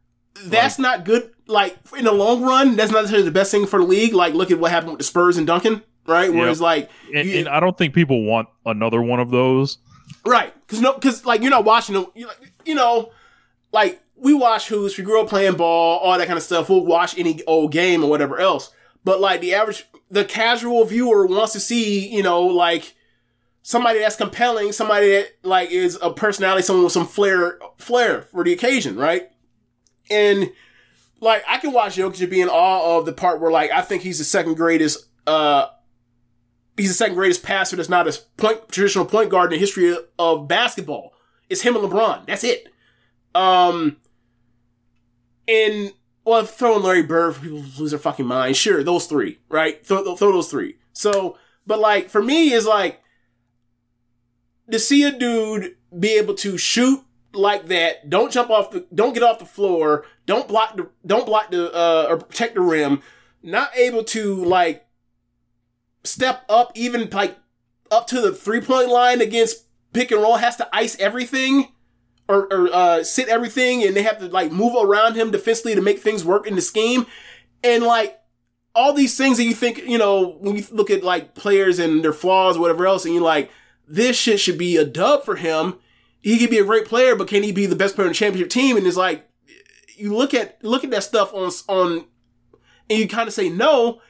that's 0.45 0.79
not 0.79 1.05
good. 1.05 1.31
Like 1.47 1.77
in 1.97 2.05
the 2.05 2.11
long 2.11 2.41
run, 2.43 2.75
that's 2.75 2.91
not 2.91 2.99
necessarily 2.99 3.25
the 3.25 3.31
best 3.31 3.51
thing 3.51 3.65
for 3.65 3.79
the 3.79 3.85
league. 3.85 4.13
Like 4.13 4.33
look 4.33 4.51
at 4.51 4.59
what 4.59 4.71
happened 4.71 4.91
with 4.91 4.99
the 4.99 5.03
Spurs 5.05 5.37
and 5.37 5.45
Duncan, 5.45 5.83
right? 6.07 6.31
Where 6.31 6.43
Yep. 6.45 6.51
it's 6.51 6.61
like, 6.61 6.89
And, 7.13 7.27
you- 7.27 7.39
and 7.39 7.49
I 7.49 7.59
don't 7.59 7.77
think 7.77 7.93
people 7.93 8.23
want 8.23 8.47
another 8.65 9.01
one 9.01 9.19
of 9.19 9.31
those. 9.31 9.77
Right. 10.25 10.53
Cause 10.67 10.79
no, 10.81 10.93
cause 10.93 11.25
like 11.25 11.41
you're 11.41 11.49
not 11.49 11.65
watching 11.65 11.95
them. 11.95 12.05
You, 12.15 12.29
you 12.65 12.75
know, 12.75 13.11
like 13.73 14.01
we 14.15 14.33
watch 14.33 14.67
hoops. 14.69 14.97
We 14.97 15.03
grew 15.03 15.19
up 15.21 15.29
playing 15.29 15.55
ball, 15.55 15.97
all 15.99 16.17
that 16.17 16.27
kind 16.27 16.37
of 16.37 16.43
stuff. 16.43 16.69
We'll 16.69 16.85
watch 16.85 17.17
any 17.17 17.43
old 17.45 17.71
game 17.71 18.03
or 18.03 18.09
whatever 18.09 18.39
else. 18.39 18.71
But 19.03 19.19
like 19.19 19.41
the 19.41 19.53
average, 19.55 19.85
the 20.11 20.23
casual 20.23 20.85
viewer 20.85 21.25
wants 21.25 21.53
to 21.53 21.59
see, 21.59 22.07
you 22.07 22.21
know, 22.21 22.43
like 22.43 22.93
somebody 23.63 23.99
that's 23.99 24.15
compelling, 24.15 24.71
somebody 24.71 25.09
that 25.11 25.27
like 25.43 25.71
is 25.71 25.97
a 26.01 26.11
personality, 26.11 26.63
someone 26.63 26.83
with 26.83 26.93
some 26.93 27.07
flair, 27.07 27.59
flair 27.77 28.23
for 28.23 28.43
the 28.43 28.53
occasion, 28.53 28.95
right? 28.95 29.29
And 30.09 30.51
like 31.19 31.43
I 31.47 31.57
can 31.57 31.71
watch 31.71 31.95
Jokic 31.95 32.29
be 32.29 32.41
in 32.41 32.49
awe 32.49 32.97
of 32.97 33.05
the 33.05 33.13
part 33.13 33.39
where 33.39 33.51
like 33.51 33.71
I 33.71 33.81
think 33.81 34.03
he's 34.03 34.17
the 34.17 34.23
second 34.23 34.55
greatest. 34.55 35.05
uh 35.27 35.67
he's 36.77 36.89
the 36.89 36.95
second 36.95 37.15
greatest 37.15 37.43
passer 37.43 37.75
that's 37.75 37.89
not 37.89 38.07
a 38.07 38.19
point 38.37 38.69
traditional 38.69 39.05
point 39.05 39.29
guard 39.29 39.51
in 39.51 39.57
the 39.57 39.59
history 39.59 39.95
of, 40.17 40.47
basketball. 40.47 41.13
It's 41.49 41.61
him 41.61 41.75
and 41.75 41.85
LeBron. 41.85 42.25
That's 42.25 42.43
it. 42.43 42.67
Um, 43.35 43.97
and 45.47 45.93
well, 46.23 46.45
throw 46.45 46.77
in 46.77 46.83
Larry 46.83 47.03
Bird 47.03 47.35
for 47.35 47.41
people 47.41 47.63
lose 47.77 47.91
their 47.91 47.99
fucking 47.99 48.25
mind. 48.25 48.55
Sure, 48.55 48.83
those 48.83 49.05
three, 49.05 49.39
right? 49.49 49.85
Throw, 49.85 50.15
throw 50.15 50.31
those 50.31 50.49
three. 50.49 50.77
So, 50.93 51.37
but 51.67 51.79
like 51.79 52.09
for 52.09 52.21
me, 52.21 52.51
is 52.53 52.65
like 52.65 53.01
to 54.71 54.79
see 54.79 55.03
a 55.03 55.11
dude 55.11 55.75
be 55.97 56.17
able 56.17 56.33
to 56.35 56.57
shoot 56.57 57.03
like 57.33 57.67
that. 57.67 58.09
Don't 58.09 58.31
jump 58.31 58.49
off 58.49 58.71
the. 58.71 58.85
Don't 58.93 59.13
get 59.13 59.23
off 59.23 59.39
the 59.39 59.45
floor. 59.45 60.05
Don't 60.25 60.47
block 60.47 60.77
the. 60.77 60.89
Don't 61.05 61.25
block 61.25 61.51
the. 61.51 61.73
Uh, 61.73 62.07
or 62.09 62.17
protect 62.17 62.55
the 62.55 62.61
rim. 62.61 63.01
Not 63.43 63.75
able 63.75 64.03
to 64.05 64.43
like 64.43 64.85
step 66.03 66.43
up, 66.49 66.71
even 66.75 67.09
like 67.11 67.37
up 67.89 68.07
to 68.07 68.21
the 68.21 68.33
three 68.33 68.61
point 68.61 68.89
line 68.89 69.21
against 69.21 69.65
pick 69.93 70.11
and 70.11 70.21
roll. 70.21 70.37
Has 70.37 70.57
to 70.57 70.69
ice 70.73 70.97
everything, 70.99 71.69
or, 72.27 72.51
or 72.51 72.69
uh, 72.73 73.03
sit 73.03 73.27
everything, 73.27 73.83
and 73.83 73.95
they 73.95 74.03
have 74.03 74.19
to 74.19 74.27
like 74.27 74.51
move 74.51 74.73
around 74.79 75.15
him 75.15 75.31
defensively 75.31 75.75
to 75.75 75.81
make 75.81 75.99
things 75.99 76.23
work 76.23 76.47
in 76.47 76.55
the 76.55 76.61
scheme, 76.61 77.05
and 77.63 77.83
like 77.83 78.17
all 78.73 78.93
these 78.93 79.17
things 79.17 79.37
that 79.37 79.43
you 79.43 79.53
think 79.53 79.79
you 79.79 79.97
know 79.97 80.37
when 80.39 80.55
you 80.55 80.63
look 80.71 80.89
at 80.89 81.03
like 81.03 81.35
players 81.35 81.79
and 81.79 82.03
their 82.03 82.13
flaws, 82.13 82.57
or 82.57 82.61
whatever 82.61 82.85
else, 82.85 83.05
and 83.05 83.13
you're 83.13 83.23
like, 83.23 83.51
this 83.91 84.17
shit 84.17 84.39
should 84.39 84.57
be 84.57 84.77
a 84.77 84.85
dub 84.85 85.23
for 85.23 85.35
him. 85.35 85.75
He 86.21 86.37
could 86.37 86.49
be 86.49 86.59
a 86.59 86.65
great 86.65 86.85
player, 86.85 87.15
but 87.15 87.27
can 87.27 87.43
he 87.43 87.51
be 87.51 87.65
the 87.65 87.75
best 87.75 87.95
player 87.95 88.07
in 88.07 88.11
the 88.11 88.17
championship 88.17 88.49
team? 88.49 88.77
And 88.77 88.87
it's 88.87 88.97
like 88.97 89.29
you 89.97 90.15
look 90.15 90.33
at 90.33 90.63
look 90.63 90.83
at 90.83 90.91
that 90.91 91.03
stuff 91.03 91.33
on 91.33 91.51
on, 91.67 92.05
and 92.89 92.99
you 92.99 93.07
kind 93.07 93.27
of 93.27 93.33
say 93.33 93.49
no. 93.49 94.01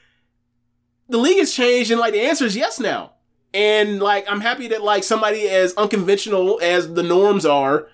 The 1.08 1.18
league 1.18 1.38
has 1.38 1.52
changed, 1.52 1.90
and 1.90 2.00
like 2.00 2.12
the 2.12 2.20
answer 2.20 2.44
is 2.44 2.56
yes 2.56 2.78
now. 2.78 3.12
And 3.54 4.00
like 4.00 4.30
I'm 4.30 4.40
happy 4.40 4.68
that 4.68 4.82
like 4.82 5.04
somebody 5.04 5.48
as 5.48 5.74
unconventional 5.74 6.60
as 6.62 6.94
the 6.94 7.02
norms 7.02 7.44
are 7.44 7.88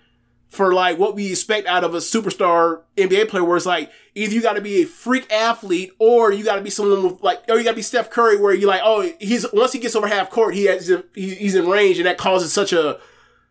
for 0.49 0.73
like 0.73 0.99
what 0.99 1.15
we 1.15 1.31
expect 1.31 1.67
out 1.67 1.85
of 1.85 1.95
a 1.95 1.99
superstar 1.99 2.83
NBA 2.97 3.29
player, 3.29 3.45
where 3.45 3.57
it's 3.57 3.67
like 3.67 3.91
either 4.15 4.35
you 4.35 4.43
got 4.43 4.55
to 4.55 4.61
be 4.61 4.83
a 4.83 4.87
freak 4.87 5.31
athlete 5.33 5.93
or 5.99 6.33
you 6.33 6.45
got 6.45 6.57
to 6.57 6.63
be 6.63 6.71
someone 6.71 7.05
with 7.05 7.23
like, 7.23 7.43
or 7.49 7.59
you 7.59 7.65
got 7.65 7.71
to 7.71 7.77
be 7.77 7.83
Steph 7.83 8.11
Curry, 8.11 8.39
where 8.39 8.55
you're 8.55 8.69
like, 8.69 8.81
oh, 8.83 9.11
he's 9.21 9.47
once 9.53 9.73
he 9.73 9.79
gets 9.79 9.95
over 9.95 10.09
half 10.09 10.31
court, 10.31 10.55
he 10.55 10.65
has 10.65 10.91
he's 11.15 11.55
in 11.55 11.69
range, 11.69 11.99
and 11.99 12.07
that 12.07 12.19
causes 12.19 12.53
such 12.53 12.73
a 12.73 12.99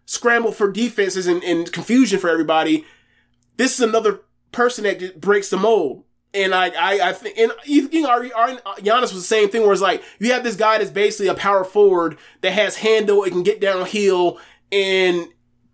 scramble 0.05 0.51
for 0.51 0.71
defenses 0.71 1.27
and, 1.27 1.43
and 1.43 1.71
confusion 1.71 2.19
for 2.19 2.29
everybody. 2.29 2.85
This 3.57 3.73
is 3.73 3.81
another 3.81 4.21
person 4.51 4.83
that 4.85 5.21
breaks 5.21 5.49
the 5.49 5.57
mold. 5.57 6.03
And 6.33 6.53
I, 6.53 6.69
I, 6.69 7.09
I 7.09 7.13
think, 7.13 7.37
and 7.37 7.51
you 7.65 8.01
know, 8.01 8.09
our, 8.09 8.21
Giannis 8.77 9.01
was 9.01 9.13
the 9.13 9.21
same 9.21 9.49
thing 9.49 9.63
where 9.63 9.71
it's 9.71 9.81
like, 9.81 10.03
you 10.19 10.33
have 10.33 10.43
this 10.43 10.55
guy 10.55 10.77
that's 10.77 10.91
basically 10.91 11.27
a 11.27 11.33
power 11.33 11.63
forward 11.63 12.17
that 12.41 12.51
has 12.51 12.77
handle, 12.77 13.23
it 13.23 13.31
can 13.31 13.43
get 13.43 13.61
downhill 13.61 14.39
and 14.71 15.27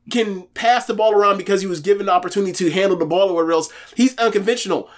can 0.09 0.43
pass 0.53 0.85
the 0.85 0.93
ball 0.93 1.13
around 1.13 1.37
because 1.37 1.61
he 1.61 1.67
was 1.67 1.79
given 1.79 2.07
the 2.07 2.11
opportunity 2.11 2.51
to 2.51 2.69
handle 2.69 2.97
the 2.97 3.05
ball 3.05 3.29
or 3.29 3.35
whatever 3.35 3.53
else. 3.53 3.69
He's 3.95 4.17
unconventional. 4.17 4.89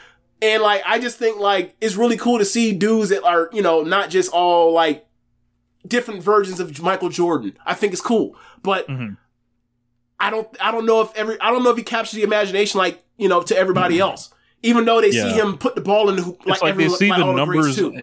And 0.42 0.64
like, 0.64 0.82
I 0.86 1.00
just 1.00 1.18
think 1.18 1.40
like, 1.40 1.76
it's 1.80 1.96
really 1.96 2.18
cool 2.18 2.40
to 2.40 2.46
see 2.46 2.74
dudes 2.74 3.10
that 3.10 3.24
are, 3.24 3.50
you 3.54 3.62
know, 3.62 3.84
not 3.84 4.10
just 4.10 4.32
all 4.32 4.74
like 4.74 5.08
different 5.88 6.24
versions 6.24 6.60
of 6.60 6.82
Michael 6.82 7.10
Jordan. 7.10 7.58
I 7.66 7.74
think 7.74 7.94
it's 7.94 8.02
cool. 8.02 8.36
But 8.64 8.88
mm-hmm. 8.88 9.14
I 10.20 10.30
don't, 10.30 10.48
I 10.60 10.72
don't 10.72 10.86
know 10.86 11.02
if 11.02 11.16
every, 11.16 11.40
I 11.40 11.52
don't 11.52 11.64
know 11.64 11.70
if 11.70 11.78
he 11.78 11.84
captures 11.84 12.14
the 12.14 12.24
imagination 12.24 12.80
like, 12.80 13.04
you 13.18 13.30
know, 13.30 13.44
to 13.44 13.58
everybody 13.58 13.96
mm-hmm. 13.96 14.04
else. 14.04 14.32
Even 14.64 14.86
though 14.86 15.00
they 15.00 15.12
see 15.12 15.30
him 15.30 15.60
put 15.60 15.76
the 15.76 15.82
ball 15.82 16.10
in 16.10 16.16
the 16.16 16.24
hoop, 16.24 16.44
like, 16.46 16.62
like 16.64 16.72
every, 16.72 16.86
they 16.86 16.90
see 16.90 17.10
the 17.10 17.34
numbers 17.34 17.76
too. 17.76 18.02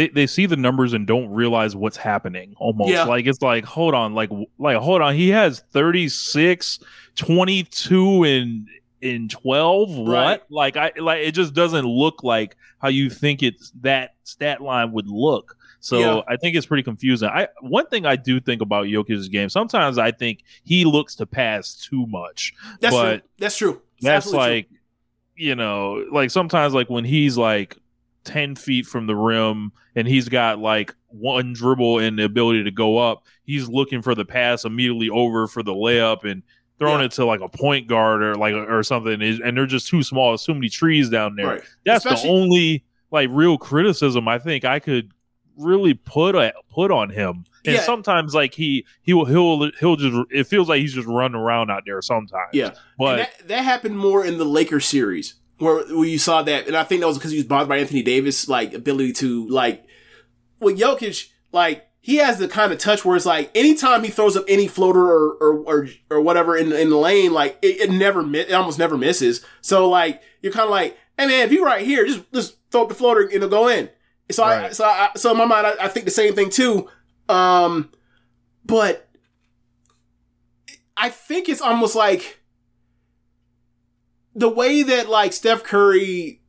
They, 0.00 0.08
they 0.08 0.26
see 0.26 0.46
the 0.46 0.56
numbers 0.56 0.92
and 0.92 1.06
don't 1.06 1.28
realize 1.30 1.76
what's 1.76 1.96
happening 1.96 2.54
almost 2.58 2.90
Yeah. 2.90 3.04
like 3.04 3.26
it's 3.26 3.42
like 3.42 3.64
hold 3.64 3.94
on 3.94 4.14
like 4.14 4.30
like 4.58 4.76
hold 4.78 5.02
on 5.02 5.14
he 5.14 5.28
has 5.30 5.60
36 5.72 6.78
22 7.16 8.24
and 8.24 8.68
in 9.00 9.28
12 9.28 9.96
what 9.96 10.08
Right. 10.12 10.42
like 10.50 10.76
i 10.76 10.92
like 10.98 11.20
it 11.26 11.32
just 11.32 11.54
doesn't 11.54 11.84
look 11.86 12.22
like 12.22 12.56
how 12.78 12.88
you 12.88 13.08
think 13.10 13.42
it's 13.42 13.70
that 13.80 14.14
stat 14.24 14.60
line 14.60 14.92
would 14.92 15.08
look 15.08 15.56
so 15.82 15.98
Yeah. 15.98 16.20
I 16.28 16.36
think 16.36 16.56
it's 16.56 16.66
pretty 16.66 16.82
confusing. 16.82 17.30
I 17.30 17.48
one 17.62 17.86
thing 17.86 18.04
I 18.04 18.14
do 18.16 18.38
think 18.38 18.60
about 18.60 18.84
Jokic's 18.84 19.28
game. 19.28 19.48
Sometimes 19.48 19.96
I 19.96 20.10
think 20.10 20.44
he 20.62 20.84
looks 20.84 21.14
to 21.16 21.24
pass 21.24 21.74
too 21.74 22.04
much. 22.06 22.52
That's 22.80 22.94
but 22.94 23.10
true. 23.20 23.28
That's 23.38 23.56
true. 23.56 23.82
It's 23.96 24.04
that's 24.04 24.26
absolutely 24.26 24.46
true. 24.46 24.54
like 24.56 24.68
you 25.36 25.54
know 25.54 26.04
like 26.12 26.30
sometimes 26.30 26.74
like 26.74 26.90
when 26.90 27.06
he's 27.06 27.38
like 27.38 27.78
10 28.24 28.54
feet 28.56 28.86
from 28.86 29.06
the 29.06 29.16
rim 29.16 29.72
and 29.96 30.06
he's 30.06 30.28
got 30.28 30.58
like 30.58 30.94
one 31.08 31.52
dribble 31.52 31.98
and 32.00 32.18
the 32.18 32.24
ability 32.24 32.62
to 32.64 32.70
go 32.70 32.98
up 32.98 33.24
he's 33.44 33.68
looking 33.68 34.02
for 34.02 34.14
the 34.14 34.24
pass 34.24 34.64
immediately 34.64 35.08
over 35.08 35.46
for 35.46 35.62
the 35.62 35.72
layup 35.72 36.24
and 36.30 36.42
throwing 36.78 37.00
Yeah. 37.00 37.06
it 37.06 37.12
to 37.12 37.24
like 37.24 37.40
a 37.40 37.48
point 37.48 37.88
guard 37.88 38.22
or 38.22 38.34
like 38.34 38.54
or 38.54 38.82
something 38.82 39.20
and 39.22 39.56
they're 39.56 39.66
just 39.66 39.88
too 39.88 40.02
small 40.02 40.30
there's 40.30 40.44
too 40.44 40.54
many 40.54 40.68
trees 40.68 41.08
down 41.08 41.34
there 41.36 41.46
Right. 41.46 41.62
that's 41.84 42.04
Especially- 42.04 42.28
the 42.28 42.34
only 42.34 42.84
like 43.10 43.28
real 43.32 43.56
criticism 43.58 44.28
i 44.28 44.38
think 44.38 44.64
i 44.64 44.78
could 44.78 45.12
really 45.56 45.94
put 45.94 46.34
a, 46.36 46.52
put 46.70 46.90
on 46.90 47.10
him 47.10 47.44
and 47.66 47.74
Yeah. 47.74 47.82
sometimes 47.82 48.34
like 48.34 48.54
he 48.54 48.86
he 49.02 49.12
will 49.14 49.24
he'll 49.26 49.70
he'll 49.80 49.96
just 49.96 50.16
it 50.30 50.44
feels 50.44 50.68
like 50.68 50.80
he's 50.80 50.94
just 50.94 51.08
running 51.08 51.34
around 51.40 51.70
out 51.70 51.82
there 51.86 52.00
sometimes 52.02 52.50
Yeah. 52.52 52.72
but 52.98 53.16
that, 53.16 53.48
that 53.48 53.62
happened 53.64 53.98
more 53.98 54.24
in 54.24 54.38
the 54.38 54.44
Lakers 54.44 54.86
series 54.86 55.34
where, 55.60 55.84
where 55.94 56.08
you 56.08 56.18
saw 56.18 56.42
that. 56.42 56.66
And 56.66 56.76
I 56.76 56.82
think 56.82 57.00
that 57.00 57.06
was 57.06 57.18
because 57.18 57.30
he 57.30 57.36
was 57.38 57.46
bothered 57.46 57.68
by 57.68 57.78
Anthony 57.78 58.02
Davis, 58.02 58.48
like 58.48 58.74
ability 58.74 59.12
to 59.14 59.46
like, 59.48 59.86
with 60.58 60.78
Jokic, 60.78 61.28
like 61.52 61.86
he 62.00 62.16
has 62.16 62.38
the 62.38 62.48
kind 62.48 62.72
of 62.72 62.78
touch 62.78 63.04
where 63.04 63.14
it's 63.14 63.26
like 63.26 63.50
anytime 63.54 64.02
he 64.02 64.10
throws 64.10 64.36
up 64.36 64.44
any 64.48 64.66
floater 64.66 65.04
or, 65.04 65.34
or, 65.34 65.58
or, 65.64 65.88
or 66.10 66.20
whatever 66.20 66.56
in, 66.56 66.72
in 66.72 66.90
the 66.90 66.96
lane, 66.96 67.32
like 67.32 67.58
it, 67.62 67.80
it 67.82 67.90
never, 67.90 68.20
it 68.34 68.52
almost 68.52 68.78
never 68.78 68.98
misses. 68.98 69.44
So 69.60 69.88
like, 69.88 70.22
you're 70.42 70.52
kind 70.52 70.64
of 70.64 70.70
like, 70.70 70.96
hey 71.16 71.26
man, 71.26 71.44
if 71.44 71.52
you're 71.52 71.64
right 71.64 71.84
here, 71.84 72.06
just, 72.06 72.32
just 72.32 72.56
throw 72.70 72.82
up 72.82 72.88
the 72.88 72.94
floater 72.94 73.20
and 73.20 73.32
it'll 73.32 73.48
go 73.48 73.68
in. 73.68 73.90
So 74.30 74.44
I, 74.44 74.70
so 74.70 74.84
I, 74.84 75.10
so 75.16 75.32
in 75.32 75.36
my 75.36 75.44
mind, 75.44 75.66
I, 75.66 75.74
I 75.84 75.88
think 75.88 76.04
the 76.04 76.10
same 76.10 76.34
thing 76.34 76.50
too. 76.50 76.88
Um, 77.28 77.90
but 78.64 79.08
I 80.96 81.10
think 81.10 81.48
it's 81.48 81.60
almost 81.60 81.94
like 81.94 82.39
the 84.34 84.48
way 84.48 84.82
that 84.82 85.08
like 85.08 85.32
Steph 85.32 85.62
Curry, 85.64 86.40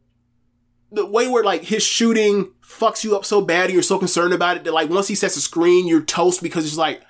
the 0.91 1.05
way 1.05 1.27
where 1.27 1.43
like 1.43 1.63
his 1.63 1.83
shooting 1.83 2.51
fucks 2.63 3.03
you 3.03 3.15
up 3.15 3.25
so 3.25 3.41
bad 3.41 3.65
and 3.65 3.73
you're 3.73 3.83
so 3.83 3.97
concerned 3.99 4.33
about 4.33 4.57
it 4.57 4.63
that 4.63 4.73
like 4.73 4.89
once 4.89 5.07
he 5.07 5.15
sets 5.15 5.35
a 5.37 5.41
screen, 5.41 5.87
you're 5.87 6.01
toast 6.01 6.41
because 6.43 6.65
it's 6.65 6.77
like 6.77 7.01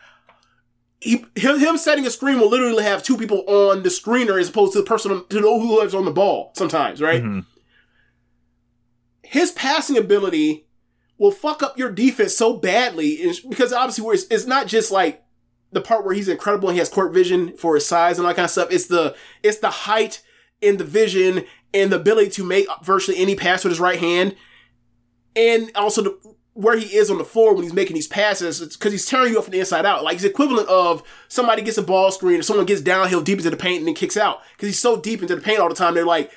he, 1.00 1.26
him, 1.36 1.60
him 1.60 1.78
setting 1.78 2.06
a 2.06 2.12
screen 2.12 2.40
will 2.40 2.50
literally 2.50 2.84
have 2.84 3.02
two 3.04 3.18
people 3.18 3.44
on 3.48 3.82
the 3.84 3.90
screener 3.90 4.40
as 4.40 4.50
opposed 4.50 4.74
to 4.74 4.80
the 4.80 4.86
person 4.86 5.24
to 5.30 5.42
know 5.42 5.60
who 5.60 5.80
lives 5.80 5.96
on 5.96 6.06
the 6.06 6.12
ball 6.12 6.52
sometimes, 6.56 7.02
right? 7.02 7.24
Mhm. 7.24 7.46
his 9.24 9.52
passing 9.52 9.98
ability 9.98 10.66
will 11.18 11.32
fuck 11.32 11.64
up 11.64 11.78
your 11.78 11.90
defense 11.92 12.36
so 12.36 12.54
badly 12.58 13.32
because 13.50 13.72
obviously 13.72 14.04
where 14.04 14.14
it's, 14.16 14.26
it's 14.30 14.46
not 14.46 14.68
just 14.68 14.92
like 14.92 15.24
the 15.72 15.80
part 15.82 16.04
where 16.04 16.14
he's 16.14 16.28
incredible 16.28 16.68
and 16.70 16.76
he 16.76 16.80
has 16.80 16.90
court 16.90 17.14
vision 17.14 17.56
for 17.56 17.76
his 17.76 17.86
size 17.86 18.18
and 18.18 18.26
all 18.26 18.32
that 18.32 18.36
kind 18.36 18.46
of 18.46 18.52
stuff. 18.52 18.68
It's 18.72 18.88
the 18.88 19.16
it's 19.42 19.60
the 19.60 19.70
height 19.70 20.22
and 20.62 20.78
the 20.78 20.84
vision 20.84 21.46
and 21.74 21.92
the 21.92 21.96
ability 21.96 22.30
to 22.32 22.44
make 22.44 22.68
virtually 22.84 23.18
any 23.18 23.36
pass 23.36 23.64
with 23.64 23.72
his 23.72 23.80
right 23.80 24.00
hand, 24.00 24.36
and 25.36 25.72
also 25.76 26.02
the, 26.02 26.36
where 26.54 26.78
he 26.78 26.96
is 26.96 27.10
on 27.10 27.18
the 27.18 27.24
floor 27.24 27.54
when 27.54 27.64
he's 27.64 27.74
making 27.74 27.96
these 27.96 28.08
passes. 28.08 28.60
Because 28.60 28.92
he's 28.92 29.06
tearing 29.06 29.32
you 29.32 29.38
up 29.38 29.46
from 29.46 29.54
the 29.54 29.60
inside 29.60 29.86
out. 29.86 30.04
Like 30.04 30.14
he's 30.14 30.26
equivalent 30.26 30.68
of 30.68 31.04
somebody 31.28 31.62
gets 31.62 31.78
a 31.78 31.84
ball 31.84 32.12
screen 32.12 32.40
or 32.40 32.44
someone 32.44 32.66
gets 32.66 32.82
downhill 32.82 33.22
deep 33.22 33.38
into 33.38 33.50
the 33.50 33.58
paint 33.58 33.80
and 33.80 33.88
then 33.88 33.96
kicks 33.96 34.18
out 34.18 34.42
because 34.56 34.68
he's 34.68 34.80
so 34.80 35.00
deep 35.00 35.22
into 35.22 35.36
the 35.36 35.42
paint 35.42 35.60
all 35.60 35.70
the 35.70 35.76
time. 35.76 35.94
They're 35.94 36.06
like 36.06 36.32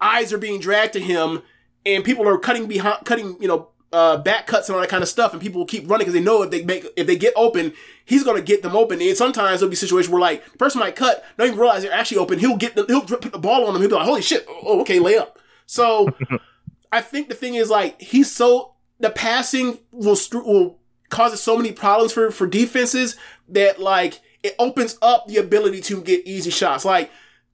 eyes 0.00 0.32
are 0.32 0.38
being 0.38 0.60
dragged 0.60 0.94
to 0.94 1.00
him 1.00 1.42
and 1.84 2.04
people 2.04 2.28
are 2.28 2.38
cutting 2.38 2.66
behind, 2.66 3.04
cutting, 3.04 3.36
you 3.40 3.48
know, 3.48 3.68
uh, 3.92 4.16
back 4.16 4.46
cuts 4.46 4.68
and 4.68 4.74
all 4.74 4.80
that 4.80 4.88
kind 4.88 5.02
of 5.02 5.08
stuff, 5.08 5.32
and 5.32 5.40
people 5.40 5.60
will 5.60 5.66
keep 5.66 5.88
running 5.88 6.06
because 6.06 6.14
they 6.14 6.20
know 6.20 6.42
if 6.42 6.50
they 6.50 6.64
make, 6.64 6.86
if 6.96 7.06
they 7.06 7.16
get 7.16 7.32
open, 7.36 7.72
he's 8.04 8.24
gonna 8.24 8.40
get 8.40 8.62
them 8.62 8.74
open. 8.74 9.00
And 9.00 9.16
sometimes 9.16 9.60
there'll 9.60 9.70
be 9.70 9.76
situations 9.76 10.10
where 10.10 10.20
like 10.20 10.44
the 10.50 10.58
person 10.58 10.80
might 10.80 10.96
cut, 10.96 11.24
don't 11.36 11.48
even 11.48 11.58
realize 11.58 11.82
they're 11.82 11.92
actually 11.92 12.18
open. 12.18 12.38
He'll 12.38 12.56
get, 12.56 12.74
the, 12.74 12.84
he'll 12.86 13.02
put 13.02 13.20
the 13.20 13.38
ball 13.38 13.66
on 13.66 13.74
them. 13.74 13.82
He'll 13.82 13.90
be 13.90 13.96
like, 13.96 14.06
"Holy 14.06 14.22
shit! 14.22 14.46
Oh, 14.48 14.80
okay, 14.80 14.98
lay 14.98 15.16
up." 15.16 15.38
So, 15.66 16.08
I 16.92 17.00
think 17.00 17.28
the 17.28 17.34
thing 17.34 17.54
is 17.54 17.70
like 17.70 18.00
he's 18.00 18.30
so 18.30 18.74
the 18.98 19.10
passing 19.10 19.78
will 19.90 20.16
will 20.32 20.78
causes 21.08 21.42
so 21.42 21.56
many 21.56 21.72
problems 21.72 22.12
for 22.12 22.30
for 22.30 22.46
defenses 22.46 23.16
that 23.48 23.80
like 23.80 24.20
it 24.42 24.54
opens 24.58 24.98
up 25.02 25.26
the 25.26 25.36
ability 25.36 25.80
to 25.82 26.00
get 26.02 26.26
easy 26.26 26.50
shots. 26.50 26.84
Like 26.84 27.10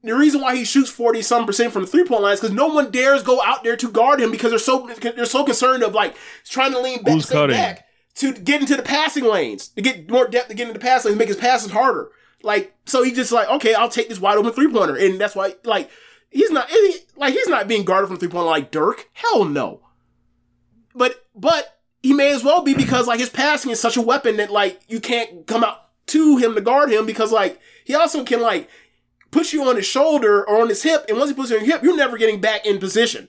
the 0.08 0.14
reason 0.16 0.40
why 0.40 0.56
he 0.56 0.64
shoots 0.64 0.90
40 0.90 1.22
some 1.22 1.46
percent 1.46 1.72
from 1.72 1.82
the 1.82 1.88
three 1.88 2.04
point 2.04 2.22
line 2.22 2.34
is 2.34 2.40
because 2.40 2.54
no 2.54 2.66
one 2.66 2.90
dares 2.90 3.22
go 3.22 3.42
out 3.42 3.64
there 3.64 3.76
to 3.76 3.90
guard 3.90 4.20
him 4.20 4.30
because 4.30 4.50
they're 4.50 4.58
so 4.58 4.88
they're 5.00 5.24
so 5.24 5.44
concerned 5.44 5.82
of 5.82 5.94
like 5.94 6.16
trying 6.44 6.72
to 6.72 6.80
lean 6.80 7.02
back, 7.02 7.14
Who's 7.14 7.26
stay 7.26 7.34
cutting? 7.34 7.56
back 7.56 7.86
to 8.16 8.32
get 8.32 8.60
into 8.60 8.76
the 8.76 8.82
passing 8.82 9.24
lanes 9.24 9.68
to 9.68 9.82
get 9.82 10.10
more 10.10 10.26
depth 10.26 10.48
to 10.48 10.54
get 10.54 10.68
into 10.68 10.78
the 10.78 10.84
passing 10.84 11.10
lanes, 11.10 11.18
make 11.18 11.28
his 11.28 11.36
passes 11.36 11.70
harder. 11.70 12.10
Like 12.42 12.74
so, 12.86 13.02
he 13.02 13.12
just 13.12 13.32
like 13.32 13.48
okay, 13.48 13.74
I'll 13.74 13.88
take 13.88 14.08
this 14.08 14.20
wide 14.20 14.38
open 14.38 14.52
three 14.52 14.70
pointer, 14.72 14.96
and 14.96 15.20
that's 15.20 15.34
why 15.34 15.54
like 15.64 15.90
he's 16.30 16.50
not 16.50 16.70
like 17.16 17.34
he's 17.34 17.48
not 17.48 17.68
being 17.68 17.84
guarded 17.84 18.08
from 18.08 18.16
three 18.18 18.28
point 18.28 18.46
like 18.46 18.70
Dirk. 18.70 19.08
Hell 19.12 19.44
no. 19.44 19.80
But 20.94 21.24
but 21.34 21.78
he 22.02 22.12
may 22.12 22.32
as 22.32 22.44
well 22.44 22.62
be 22.62 22.74
because 22.74 23.06
like 23.06 23.20
his 23.20 23.30
passing 23.30 23.70
is 23.70 23.80
such 23.80 23.96
a 23.96 24.02
weapon 24.02 24.36
that 24.36 24.50
like 24.50 24.80
you 24.88 25.00
can't 25.00 25.46
come 25.46 25.64
out 25.64 25.88
to 26.06 26.36
him 26.36 26.54
to 26.54 26.60
guard 26.60 26.90
him 26.90 27.06
because 27.06 27.32
like 27.32 27.60
he 27.84 27.94
also 27.94 28.24
can 28.24 28.40
like 28.40 28.68
push 29.30 29.52
you 29.52 29.64
on 29.68 29.76
his 29.76 29.86
shoulder 29.86 30.48
or 30.48 30.60
on 30.62 30.68
his 30.68 30.82
hip, 30.82 31.04
and 31.08 31.18
once 31.18 31.30
he 31.30 31.34
puts 31.36 31.50
you 31.50 31.58
on 31.58 31.64
your 31.64 31.74
hip, 31.74 31.82
you're 31.84 31.96
never 31.96 32.16
getting 32.18 32.40
back 32.40 32.64
in 32.66 32.78
position. 32.78 33.28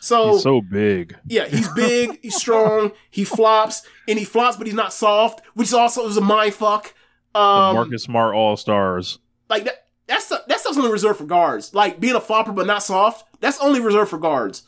So, 0.00 0.32
He's 0.32 0.42
so 0.42 0.60
big. 0.60 1.16
yeah, 1.28 1.46
he's 1.46 1.68
big, 1.74 2.18
he's 2.22 2.34
strong, 2.36 2.92
he 3.10 3.24
flops, 3.24 3.86
and 4.08 4.18
he 4.18 4.24
flops, 4.24 4.56
but 4.56 4.66
he's 4.66 4.74
not 4.74 4.92
soft, 4.92 5.42
which 5.54 5.72
also 5.72 6.06
is 6.08 6.16
a 6.16 6.20
mind 6.20 6.54
fuck. 6.54 6.92
The 7.34 7.40
Um, 7.40 7.76
Marcus 7.76 8.02
Smart 8.02 8.34
All 8.34 8.56
Stars. 8.56 9.18
like 9.48 9.64
that 9.64 9.86
that's 10.08 10.28
that 10.28 10.60
stuff's 10.60 10.76
only 10.76 10.90
reserved 10.90 11.18
for 11.18 11.24
guards. 11.24 11.72
Like 11.72 12.00
being 12.00 12.14
a 12.16 12.20
flopper 12.20 12.52
but 12.52 12.66
not 12.66 12.82
soft, 12.82 13.24
that's 13.40 13.60
only 13.60 13.80
reserved 13.80 14.10
for 14.10 14.18
guards. 14.18 14.64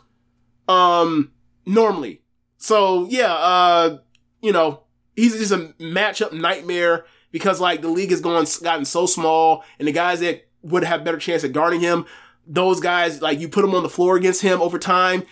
Um 0.68 1.32
normally. 1.66 2.22
So 2.56 3.06
yeah, 3.10 3.32
uh 3.34 3.98
you 4.40 4.52
know, 4.52 4.84
he's 5.16 5.36
just 5.36 5.52
a 5.52 5.74
matchup 5.80 6.32
nightmare. 6.32 7.04
Because 7.34 7.60
like 7.60 7.82
the 7.82 7.88
league 7.88 8.10
has 8.10 8.20
gone 8.20 8.46
gotten 8.62 8.84
so 8.84 9.06
small, 9.06 9.64
and 9.80 9.88
the 9.88 9.92
guys 9.92 10.20
that 10.20 10.46
would 10.62 10.84
have 10.84 11.02
better 11.02 11.18
chance 11.18 11.42
at 11.42 11.52
guarding 11.52 11.80
him, 11.80 12.06
those 12.46 12.78
guys 12.78 13.20
like 13.20 13.40
you 13.40 13.48
put 13.48 13.62
them 13.62 13.74
on 13.74 13.82
the 13.82 13.88
floor 13.88 14.16
against 14.16 14.40
him 14.40 14.62
over 14.62 14.78
time, 14.78 15.24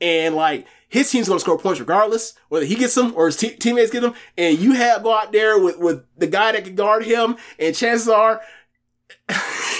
and 0.00 0.34
like 0.34 0.66
his 0.88 1.10
team's 1.10 1.28
to 1.28 1.38
score 1.38 1.58
points 1.58 1.78
regardless, 1.78 2.32
whether 2.48 2.64
he 2.64 2.76
gets 2.76 2.94
them 2.94 3.12
or 3.14 3.26
his 3.26 3.36
te- 3.36 3.56
teammates 3.56 3.90
get 3.90 4.00
them. 4.00 4.14
And 4.38 4.58
you 4.58 4.72
have 4.72 5.02
go 5.02 5.14
out 5.14 5.32
there 5.32 5.62
with 5.62 5.78
with 5.78 6.02
the 6.16 6.26
guy 6.26 6.52
that 6.52 6.64
can 6.64 6.76
guard 6.76 7.04
him, 7.04 7.36
and 7.58 7.76
chances 7.76 8.08
are 8.08 8.40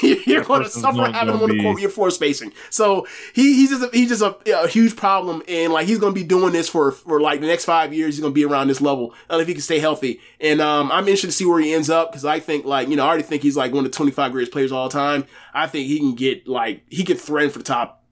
you're 0.03 0.45
going 0.45 0.63
to 0.63 0.71
suffer 0.71 1.05
having 1.13 1.35
him 1.35 1.43
on 1.43 1.49
the 1.49 1.63
court 1.63 1.75
with 1.75 1.83
your 1.83 1.91
floor 1.91 2.11
spacing. 2.11 2.53
So 2.71 3.07
he, 3.35 3.55
he's 3.55 3.71
just 3.71 3.83
a, 3.83 3.91
he's 3.97 4.09
just 4.09 4.23
a, 4.23 4.63
a 4.63 4.69
huge 4.69 4.97
problem, 4.97 5.43
and 5.49 5.73
like 5.73 5.87
he's 5.87 5.99
going 5.99 6.15
to 6.15 6.21
be 6.21 6.27
doing 6.27 6.53
this 6.53 6.69
for 6.69 6.93
for 6.93 7.21
like 7.21 7.41
the 7.41 7.47
next 7.47 7.65
five 7.65 7.93
years. 7.93 8.15
He's 8.15 8.21
going 8.21 8.33
to 8.33 8.35
be 8.35 8.45
around 8.45 8.69
this 8.69 8.81
level 8.81 9.15
uh, 9.31 9.39
if 9.41 9.49
he 9.49 9.55
can 9.55 9.63
stay 9.63 9.79
healthy. 9.79 10.21
And 10.41 10.61
um, 10.61 10.91
I'm 10.91 11.05
interested 11.05 11.29
to 11.29 11.33
see 11.33 11.45
where 11.45 11.61
he 11.61 11.75
ends 11.75 11.91
up 11.91 12.11
because 12.11 12.25
I 12.25 12.41
think 12.41 12.65
like 12.65 12.89
you 12.89 12.97
know 12.97 13.05
I 13.05 13.09
already 13.09 13.23
think 13.25 13.43
he's 13.43 13.57
like 13.57 13.73
one 13.73 13.85
of 13.85 13.93
the 13.93 13.97
25 13.97 14.33
greatest 14.33 14.53
players 14.53 14.71
of 14.71 14.79
all 14.79 14.89
time. 14.89 15.25
I 15.53 15.67
think 15.67 15.87
he 15.87 15.99
can 15.99 16.15
get 16.15 16.47
like 16.47 16.83
he 16.89 17.05
could 17.05 17.21
threaten 17.21 17.51
for 17.51 17.59
the 17.59 17.65
top 17.65 18.05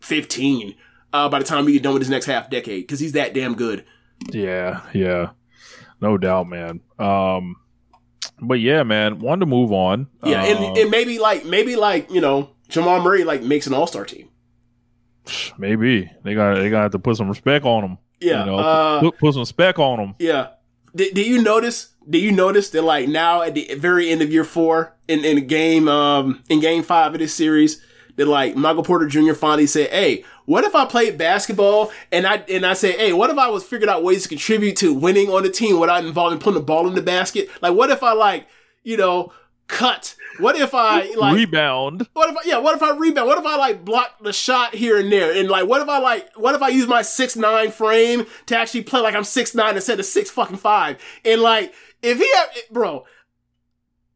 15 0.00 0.74
uh, 1.12 1.28
by 1.28 1.38
the 1.38 1.44
time 1.44 1.64
we 1.64 1.72
get 1.72 1.82
done 1.82 1.94
with 1.94 2.02
his 2.02 2.10
next 2.10 2.26
half 2.26 2.50
decade 2.50 2.82
because 2.82 3.00
he's 3.00 3.12
that 3.12 3.34
damn 3.34 3.54
good. 3.54 3.84
Yeah, 4.30 4.82
yeah, 4.92 5.30
no 6.00 6.16
doubt, 6.18 6.48
man. 6.48 6.80
Um, 6.98 7.56
but 8.40 8.60
yeah, 8.60 8.82
man, 8.82 9.18
wanted 9.20 9.40
to 9.40 9.46
move 9.46 9.72
on. 9.72 10.08
Yeah, 10.24 10.42
Uh, 10.42 10.46
and, 10.46 10.78
and 10.78 10.90
maybe 10.90 11.18
like 11.18 11.44
maybe 11.44 11.76
like 11.76 12.10
you 12.10 12.20
know 12.20 12.50
Jamal 12.68 13.00
Murray 13.02 13.24
like 13.24 13.42
makes 13.42 13.66
an 13.66 13.74
All 13.74 13.86
Star 13.86 14.04
team. 14.04 14.28
maybe 15.58 16.10
they 16.22 16.34
got 16.34 16.54
they 16.56 16.70
got 16.70 16.92
to 16.92 16.98
put 16.98 17.16
some 17.16 17.28
respect 17.28 17.64
on 17.64 17.82
him. 17.84 17.98
Yeah, 18.20 18.40
you 18.40 18.46
know, 18.46 18.58
uh, 18.58 19.00
put, 19.00 19.18
put 19.18 19.34
some 19.34 19.44
spec 19.44 19.78
on 19.78 19.98
him. 20.00 20.14
Yeah. 20.18 20.48
Did, 20.94 21.14
did 21.14 21.26
you 21.26 21.42
notice? 21.42 21.90
Did 22.08 22.22
you 22.22 22.32
notice 22.32 22.70
that 22.70 22.82
like 22.82 23.08
now 23.08 23.42
at 23.42 23.54
the 23.54 23.74
very 23.74 24.08
end 24.10 24.22
of 24.22 24.32
year 24.32 24.44
four 24.44 24.94
in 25.08 25.24
in 25.24 25.46
game 25.46 25.88
um 25.88 26.42
in 26.48 26.60
game 26.60 26.82
five 26.82 27.12
of 27.12 27.18
this 27.20 27.34
series 27.34 27.82
that 28.16 28.26
like 28.26 28.56
Michael 28.56 28.82
Porter 28.82 29.06
Jr. 29.06 29.34
finally 29.34 29.66
said, 29.66 29.90
"Hey, 29.90 30.24
what 30.46 30.64
if 30.64 30.74
I 30.74 30.84
played 30.84 31.18
basketball 31.18 31.92
and 32.10 32.26
I 32.26 32.36
and 32.48 32.64
I 32.64 32.72
said, 32.72 32.94
hey, 32.96 33.12
what 33.12 33.30
if 33.30 33.36
I 33.36 33.48
was 33.48 33.64
figured 33.64 33.90
out 33.90 34.02
ways 34.02 34.22
to 34.22 34.28
contribute 34.28 34.76
to 34.76 34.94
winning 34.94 35.28
on 35.28 35.42
the 35.42 35.50
team 35.50 35.78
without 35.78 36.04
involving 36.04 36.38
putting 36.38 36.54
the 36.54 36.64
ball 36.64 36.88
in 36.88 36.94
the 36.94 37.02
basket? 37.02 37.50
Like, 37.60 37.74
what 37.74 37.90
if 37.90 38.02
I 38.02 38.12
like 38.12 38.46
you 38.84 38.96
know 38.96 39.32
cut? 39.66 40.14
What 40.38 40.54
if 40.56 40.72
I 40.72 41.12
like 41.14 41.34
Rebound. 41.34 42.08
what 42.12 42.30
if 42.30 42.36
I, 42.36 42.40
yeah, 42.44 42.58
what 42.58 42.76
if 42.76 42.82
I 42.82 42.96
rebound? 42.96 43.26
What 43.26 43.38
if 43.38 43.46
I 43.46 43.56
like 43.56 43.84
block 43.84 44.22
the 44.22 44.32
shot 44.32 44.74
here 44.74 44.98
and 44.98 45.10
there? 45.10 45.36
And 45.36 45.48
like, 45.48 45.66
what 45.66 45.82
if 45.82 45.88
I 45.88 45.98
like, 45.98 46.30
what 46.36 46.54
if 46.54 46.62
I 46.62 46.68
use 46.68 46.86
my 46.86 47.02
six 47.02 47.34
nine 47.36 47.72
frame 47.72 48.26
to 48.46 48.56
actually 48.56 48.84
play 48.84 49.00
like 49.00 49.14
I'm 49.14 49.24
six 49.24 49.54
nine 49.54 49.74
instead 49.74 49.98
of 49.98 50.06
six 50.06 50.30
fucking 50.30 50.58
five? 50.58 51.02
And 51.24 51.40
like, 51.40 51.72
if 52.02 52.18
he, 52.18 52.30
have, 52.36 52.50
bro, 52.70 53.06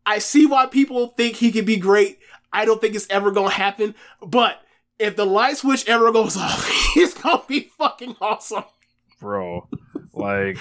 I 0.06 0.18
see 0.18 0.46
why 0.46 0.66
people 0.66 1.08
think 1.08 1.36
he 1.36 1.50
could 1.50 1.66
be 1.66 1.76
great. 1.76 2.19
I 2.52 2.64
don't 2.64 2.80
think 2.80 2.94
it's 2.94 3.08
ever 3.10 3.30
gonna 3.30 3.50
happen. 3.50 3.94
But 4.24 4.62
if 4.98 5.16
the 5.16 5.24
light 5.26 5.56
switch 5.56 5.88
ever 5.88 6.12
goes 6.12 6.36
off, 6.36 6.66
it's 6.96 7.14
gonna 7.14 7.42
be 7.46 7.70
fucking 7.78 8.16
awesome. 8.20 8.64
bro. 9.20 9.68
Like, 10.12 10.58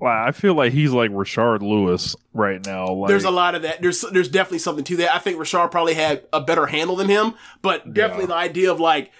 like 0.00 0.28
I 0.28 0.30
feel 0.32 0.54
like 0.54 0.72
he's 0.72 0.92
like 0.92 1.10
Rashard 1.10 1.62
Lewis 1.62 2.16
right 2.32 2.64
now. 2.64 2.92
Like, 2.92 3.08
there's 3.08 3.24
a 3.24 3.30
lot 3.30 3.54
of 3.54 3.62
that. 3.62 3.80
There's 3.82 4.02
there's 4.02 4.28
definitely 4.28 4.58
something 4.60 4.84
to 4.84 4.96
that. 4.98 5.14
I 5.14 5.18
think 5.18 5.38
Rashard 5.38 5.70
probably 5.70 5.94
had 5.94 6.24
a 6.32 6.40
better 6.40 6.66
handle 6.66 6.96
than 6.96 7.08
him, 7.08 7.34
but 7.62 7.92
definitely 7.92 8.26
the 8.26 8.34
idea 8.34 8.70
of 8.70 8.80
like 8.80 9.10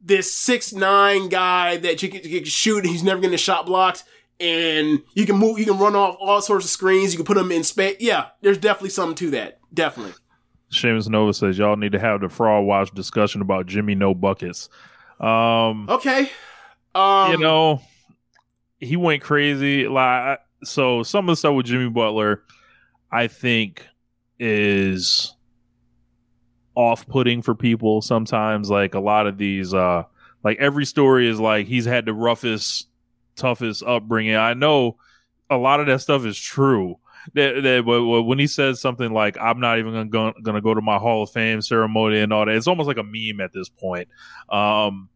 this 0.00 0.32
six 0.34 0.72
nine 0.72 1.28
guy 1.28 1.76
that 1.78 2.02
you 2.02 2.08
can, 2.08 2.22
you 2.22 2.40
can 2.40 2.48
shoot 2.48 2.78
and 2.78 2.88
he's 2.88 3.02
never 3.02 3.20
getting 3.20 3.36
shot 3.38 3.66
blocked, 3.66 4.04
and 4.40 5.02
you 5.14 5.24
can 5.26 5.36
move, 5.36 5.58
you 5.58 5.64
can 5.64 5.78
run 5.78 5.94
off 5.96 6.16
all 6.20 6.40
sorts 6.40 6.64
of 6.64 6.70
screens. 6.70 7.12
You 7.12 7.18
can 7.18 7.26
put 7.26 7.36
him 7.36 7.52
in 7.52 7.62
space. 7.64 7.96
Yeah, 8.00 8.26
there's 8.40 8.58
definitely 8.58 8.90
something 8.90 9.16
to 9.16 9.30
that. 9.30 9.60
Definitely. 9.72 10.14
Seamus 10.74 11.08
Nova 11.08 11.32
says 11.32 11.58
y'all 11.58 11.76
need 11.76 11.92
to 11.92 11.98
have 11.98 12.20
the 12.20 12.28
fraud 12.28 12.64
watch 12.64 12.92
discussion 12.94 13.40
about 13.40 13.66
Jimmy 13.66 13.94
No 13.94 14.14
Buckets. 14.14 14.68
Um, 15.20 15.88
Okay. 15.88 16.30
Um, 16.94 17.32
you 17.32 17.38
know, 17.38 17.82
he 18.78 18.96
went 18.96 19.22
crazy. 19.22 19.88
Like, 19.88 20.40
so 20.62 21.02
some 21.02 21.28
of 21.28 21.32
the 21.32 21.36
stuff 21.36 21.54
with 21.54 21.66
Jimmy 21.66 21.90
Butler, 21.90 22.42
I 23.10 23.26
think, 23.26 23.86
is 24.38 25.34
off-putting 26.74 27.42
for 27.42 27.54
people 27.54 28.00
sometimes. 28.00 28.70
Like 28.70 28.94
a 28.94 29.00
lot 29.00 29.26
of 29.26 29.38
these, 29.38 29.74
uh, 29.74 30.04
like 30.42 30.58
every 30.58 30.84
story 30.84 31.28
is 31.28 31.40
like 31.40 31.66
he's 31.66 31.84
had 31.84 32.06
the 32.06 32.12
roughest, 32.12 32.88
toughest 33.36 33.82
upbringing. 33.82 34.36
I 34.36 34.54
know 34.54 34.98
a 35.50 35.56
lot 35.56 35.80
of 35.80 35.86
that 35.86 36.00
stuff 36.00 36.24
is 36.24 36.38
true. 36.38 36.98
That, 37.32 37.62
that 37.62 37.84
when 37.86 38.38
he 38.38 38.46
says 38.46 38.80
something 38.80 39.12
like 39.12 39.38
"I'm 39.40 39.58
not 39.58 39.78
even 39.78 39.92
gonna 39.92 40.04
go, 40.06 40.32
gonna 40.42 40.60
go 40.60 40.74
to 40.74 40.82
my 40.82 40.98
Hall 40.98 41.22
of 41.22 41.30
Fame 41.30 41.62
ceremony" 41.62 42.20
and 42.20 42.32
all 42.32 42.44
that, 42.44 42.54
it's 42.54 42.66
almost 42.66 42.86
like 42.86 42.98
a 42.98 43.02
meme 43.02 43.40
at 43.40 43.52
this 43.52 43.68
point. 43.68 44.08
Um, 44.50 45.08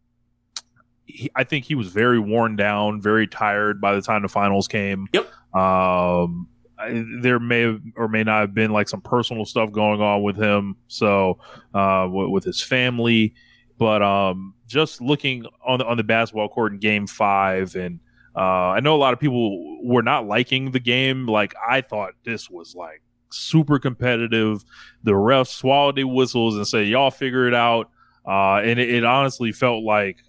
he, 1.04 1.30
I 1.34 1.44
think 1.44 1.64
he 1.64 1.74
was 1.74 1.88
very 1.88 2.18
worn 2.18 2.56
down, 2.56 3.00
very 3.00 3.26
tired 3.26 3.80
by 3.80 3.94
the 3.94 4.02
time 4.02 4.22
the 4.22 4.28
finals 4.28 4.68
came. 4.68 5.06
Yep. 5.12 5.26
Um, 5.54 6.48
I, 6.78 7.04
there 7.20 7.40
may 7.40 7.78
or 7.96 8.08
may 8.08 8.22
not 8.24 8.40
have 8.40 8.54
been 8.54 8.70
like 8.70 8.88
some 8.88 9.00
personal 9.00 9.44
stuff 9.44 9.72
going 9.72 10.00
on 10.00 10.22
with 10.22 10.36
him, 10.36 10.76
so 10.86 11.38
uh, 11.74 12.08
with, 12.10 12.28
with 12.28 12.44
his 12.44 12.62
family. 12.62 13.34
But 13.78 14.02
um, 14.02 14.54
just 14.66 15.00
looking 15.00 15.44
on 15.64 15.78
the, 15.78 15.86
on 15.86 15.96
the 15.96 16.04
basketball 16.04 16.48
court 16.48 16.72
in 16.72 16.78
Game 16.78 17.06
Five, 17.06 17.74
and 17.74 18.00
uh, 18.38 18.70
I 18.70 18.80
know 18.80 18.94
a 18.94 18.98
lot 18.98 19.12
of 19.12 19.20
people 19.20 19.84
were 19.84 20.02
not 20.02 20.26
liking 20.26 20.70
the 20.70 20.80
game. 20.80 21.26
Like 21.26 21.54
I 21.68 21.80
thought 21.80 22.12
this 22.24 22.48
was 22.48 22.76
like 22.76 23.02
super 23.30 23.78
competitive. 23.80 24.64
The 25.02 25.12
refs 25.12 25.48
swallowed 25.48 25.96
their 25.96 26.06
whistles 26.06 26.56
and 26.56 26.66
said, 26.66 26.86
"Y'all 26.86 27.10
figure 27.10 27.48
it 27.48 27.54
out." 27.54 27.90
Uh, 28.24 28.60
and 28.62 28.78
it, 28.78 28.90
it 28.90 29.04
honestly 29.04 29.50
felt 29.50 29.82
like 29.82 30.22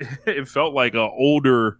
it 0.26 0.48
felt 0.48 0.74
like 0.74 0.94
a 0.94 1.08
older 1.08 1.78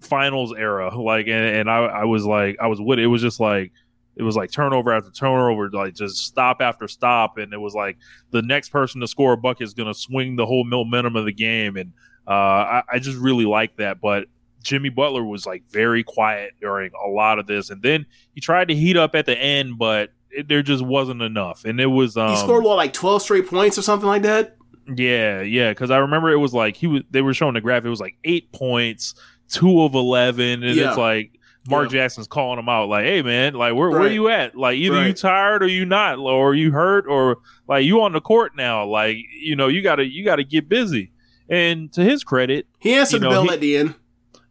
finals 0.00 0.54
era. 0.56 0.96
Like, 0.96 1.26
and, 1.26 1.44
and 1.44 1.70
I, 1.70 1.78
I 1.78 2.04
was 2.04 2.24
like, 2.24 2.56
I 2.60 2.68
was 2.68 2.80
with 2.80 2.98
it. 2.98 3.04
It 3.04 3.08
was 3.08 3.22
just 3.22 3.40
like, 3.40 3.72
it 4.16 4.22
was 4.22 4.36
like 4.36 4.52
turnover 4.52 4.92
after 4.92 5.10
turnover, 5.10 5.68
like 5.70 5.94
just 5.94 6.18
stop 6.18 6.60
after 6.60 6.86
stop. 6.86 7.38
And 7.38 7.52
it 7.52 7.58
was 7.58 7.74
like 7.74 7.96
the 8.30 8.42
next 8.42 8.68
person 8.68 9.00
to 9.00 9.08
score 9.08 9.32
a 9.32 9.36
bucket 9.36 9.64
is 9.64 9.74
going 9.74 9.92
to 9.92 9.98
swing 9.98 10.36
the 10.36 10.46
whole 10.46 10.64
momentum 10.64 11.16
of 11.16 11.24
the 11.24 11.32
game. 11.32 11.76
And 11.76 11.92
uh, 12.28 12.30
I, 12.30 12.82
I 12.92 12.98
just 13.00 13.18
really 13.18 13.44
like 13.44 13.76
that. 13.78 14.00
But 14.00 14.26
Jimmy 14.64 14.88
Butler 14.88 15.22
was 15.24 15.46
like 15.46 15.62
very 15.70 16.02
quiet 16.02 16.54
during 16.60 16.90
a 17.04 17.08
lot 17.08 17.38
of 17.38 17.46
this. 17.46 17.70
And 17.70 17.80
then 17.82 18.06
he 18.34 18.40
tried 18.40 18.66
to 18.68 18.74
heat 18.74 18.96
up 18.96 19.14
at 19.14 19.26
the 19.26 19.38
end, 19.38 19.78
but 19.78 20.10
it, 20.30 20.48
there 20.48 20.62
just 20.62 20.82
wasn't 20.84 21.22
enough. 21.22 21.64
And 21.64 21.78
it 21.80 21.86
was, 21.86 22.16
um, 22.16 22.30
he 22.30 22.36
scored 22.36 22.64
what, 22.64 22.76
like 22.76 22.92
twelve 22.92 23.22
straight 23.22 23.46
points 23.48 23.78
or 23.78 23.82
something 23.82 24.08
like 24.08 24.22
that. 24.22 24.56
yeah, 24.96 25.40
yeah, 25.42 25.70
because 25.70 25.90
I 25.92 25.98
remember 25.98 26.30
it 26.32 26.36
was 26.38 26.52
like 26.52 26.76
he 26.76 26.86
was. 26.88 27.02
They 27.10 27.22
were 27.22 27.32
showing 27.34 27.54
the 27.54 27.60
graph. 27.60 27.84
It 27.84 27.88
was 27.90 28.00
like 28.00 28.16
eight 28.24 28.50
points, 28.52 29.14
two 29.48 29.82
of 29.82 29.94
eleven, 29.94 30.62
and 30.64 30.74
Yeah. 30.76 30.88
it's 30.88 30.98
like 30.98 31.38
Mark 31.68 31.86
Yeah. 31.90 32.00
Jackson's 32.00 32.26
calling 32.26 32.58
him 32.58 32.68
out, 32.68 32.88
like, 32.90 33.04
"Hey, 33.06 33.22
man, 33.22 33.54
like 33.54 33.74
where 33.74 33.88
where 33.90 34.00
Right. 34.00 34.12
you 34.12 34.28
at? 34.28 34.54
Like 34.56 34.76
either 34.76 35.06
you 35.06 35.14
tired 35.14 35.62
or 35.62 35.66
you 35.68 35.86
not, 35.86 36.18
or 36.18 36.54
you 36.54 36.72
hurt, 36.72 37.06
or 37.08 37.38
like 37.68 37.84
you 37.86 38.02
on 38.02 38.12
the 38.12 38.20
court 38.20 38.52
now. 38.56 38.84
Like 38.86 39.16
you 39.40 39.56
know 39.56 39.68
you 39.68 39.80
gotta 39.82 40.04
you 40.04 40.24
gotta 40.24 40.44
get 40.44 40.68
busy." 40.68 41.10
And 41.48 41.92
to 41.92 42.02
his 42.02 42.24
credit, 42.24 42.66
He 42.78 42.94
answered 42.94 43.18
You 43.22 43.28
know, 43.28 43.28
the 43.30 43.34
bell 43.36 43.44
he- 43.44 43.50
at 43.54 43.60
the 43.60 43.76
end. 43.76 43.94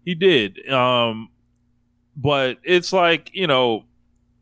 He 0.05 0.15
did. 0.15 0.69
Um, 0.69 1.29
but 2.15 2.57
it's 2.63 2.93
like 2.93 3.31
you 3.33 3.47
know, 3.47 3.85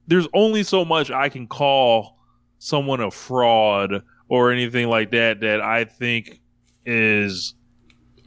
there's 0.07 0.28
only 0.34 0.64
so 0.64 0.84
much 0.86 1.12
I 1.12 1.30
can 1.30 1.47
call 1.47 2.18
someone 2.59 2.99
a 3.01 3.09
fraud 3.12 4.03
or 4.30 4.51
anything 4.51 4.88
like 4.88 5.12
that 5.12 5.41
that 5.41 5.62
I 5.62 5.86
think 5.86 6.39
is 6.86 7.55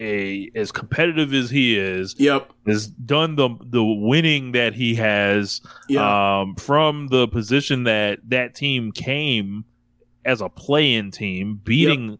a 0.00 0.50
as 0.56 0.72
competitive 0.72 1.32
as 1.32 1.50
he 1.50 1.78
is 1.78 2.16
Yep. 2.18 2.50
has 2.66 2.88
done 2.88 3.36
the 3.36 3.48
the 3.60 3.84
winning 3.84 4.52
that 4.52 4.74
he 4.74 4.94
has 4.96 5.60
Yeah. 5.88 6.40
um, 6.40 6.56
from 6.56 7.06
the 7.08 7.28
position 7.28 7.84
that 7.84 8.18
that 8.28 8.54
team 8.56 8.90
came 8.92 9.64
as 10.24 10.40
a 10.40 10.48
play-in 10.48 11.10
team, 11.10 11.60
beating 11.62 12.18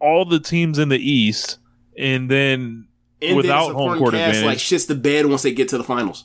all 0.00 0.24
the 0.24 0.40
teams 0.40 0.78
in 0.78 0.88
the 0.88 0.98
East, 0.98 1.58
and 1.98 2.30
then 2.30 2.86
and 3.22 3.36
without 3.36 3.72
home 3.72 3.98
court 3.98 4.12
cast, 4.14 4.38
advantage. 4.38 4.44
like 4.44 4.58
shits 4.58 4.86
the 4.86 4.94
bed 4.94 5.26
once 5.26 5.42
they 5.42 5.52
get 5.52 5.68
to 5.68 5.78
the 5.78 5.84
finals. 5.84 6.24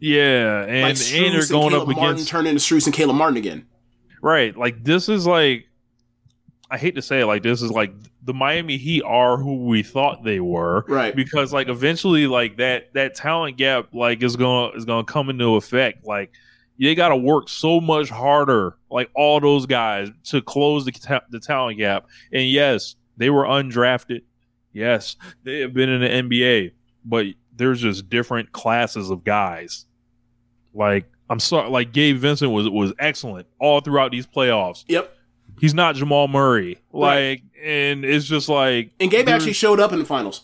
yeah, 0.00 0.62
and 0.64 0.82
like 0.82 0.96
and 1.12 1.34
they're 1.34 1.46
going 1.48 1.70
Caleb 1.70 1.88
up 1.88 1.96
Martin 1.96 2.04
against 2.14 2.28
turn 2.28 2.46
into 2.46 2.60
Strus 2.60 2.86
and 2.86 2.94
Caleb 2.94 3.16
Martin 3.16 3.36
again. 3.36 3.66
right. 4.22 4.56
Like 4.56 4.84
this 4.84 5.08
is 5.08 5.26
like 5.26 5.66
I 6.70 6.78
hate 6.78 6.94
to 6.96 7.02
say 7.02 7.20
it, 7.20 7.26
like 7.26 7.42
this 7.42 7.62
is 7.62 7.70
like 7.70 7.92
the 8.22 8.34
Miami 8.34 8.78
Heat 8.78 9.02
are 9.04 9.36
who 9.36 9.64
we 9.66 9.82
thought 9.82 10.24
they 10.24 10.40
were, 10.40 10.84
Right. 10.88 11.14
because 11.14 11.52
like 11.52 11.68
eventually 11.68 12.26
like 12.26 12.56
that 12.56 12.92
that 12.94 13.14
talent 13.14 13.56
gap 13.58 13.88
like 13.92 14.22
is 14.22 14.36
gonna 14.36 14.74
is 14.76 14.84
gonna 14.84 15.04
come 15.04 15.28
into 15.30 15.56
effect 15.56 16.04
like 16.06 16.32
they 16.80 16.94
got 16.96 17.10
to 17.10 17.16
work 17.16 17.48
so 17.48 17.80
much 17.80 18.08
harder 18.08 18.76
like 18.90 19.08
all 19.14 19.38
those 19.40 19.64
guys 19.66 20.08
to 20.24 20.42
close 20.42 20.84
the, 20.84 20.90
ta- 20.90 21.22
the 21.30 21.38
talent 21.38 21.78
gap 21.78 22.06
and 22.32 22.48
yes 22.50 22.96
they 23.16 23.30
were 23.30 23.44
undrafted 23.44 24.22
yes 24.74 25.16
they 25.44 25.60
have 25.60 25.72
been 25.72 25.88
in 25.88 26.00
the 26.02 26.08
nba 26.08 26.72
but 27.04 27.26
there's 27.56 27.80
just 27.80 28.10
different 28.10 28.52
classes 28.52 29.08
of 29.10 29.24
guys 29.24 29.86
like 30.74 31.06
I'm 31.30 31.40
sorry, 31.40 31.70
like 31.70 31.92
Gabe 31.92 32.18
Vincent 32.18 32.50
was 32.52 32.68
was 32.68 32.92
excellent 32.98 33.46
all 33.58 33.80
throughout 33.80 34.10
these 34.12 34.26
playoffs. 34.26 34.84
Yep. 34.88 35.10
He's 35.58 35.72
not 35.72 35.94
Jamal 35.94 36.28
Murray, 36.28 36.78
like, 36.92 37.40
Right. 37.40 37.42
and 37.64 38.04
it's 38.04 38.26
just 38.26 38.48
like, 38.50 38.90
And 39.00 39.10
Gabe 39.10 39.26
actually 39.30 39.54
showed 39.54 39.80
up 39.80 39.92
in 39.94 40.00
the 40.00 40.04
finals. 40.04 40.42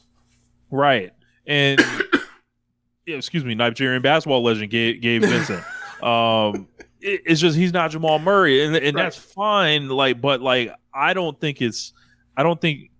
right, 0.70 1.12
and 1.46 1.78
yeah, 3.06 3.16
excuse 3.16 3.44
me, 3.44 3.54
Nigerian 3.54 4.00
basketball 4.02 4.42
legend 4.42 4.70
Gabe, 4.70 5.02
Gabe 5.02 5.22
Vincent. 5.22 5.62
um, 6.02 6.66
it- 7.00 7.22
it's 7.26 7.40
just 7.40 7.56
he's 7.58 7.72
not 7.74 7.90
Jamal 7.90 8.18
Murray, 8.18 8.64
and 8.64 8.74
and 8.76 8.96
that's 8.96 9.16
fine. 9.16 9.88
Like, 9.88 10.20
but 10.20 10.40
like, 10.40 10.72
I 10.94 11.12
don't 11.12 11.38
think 11.38 11.60
it's, 11.60 11.92
I 12.36 12.42
don't 12.42 12.60
think, 12.60 12.90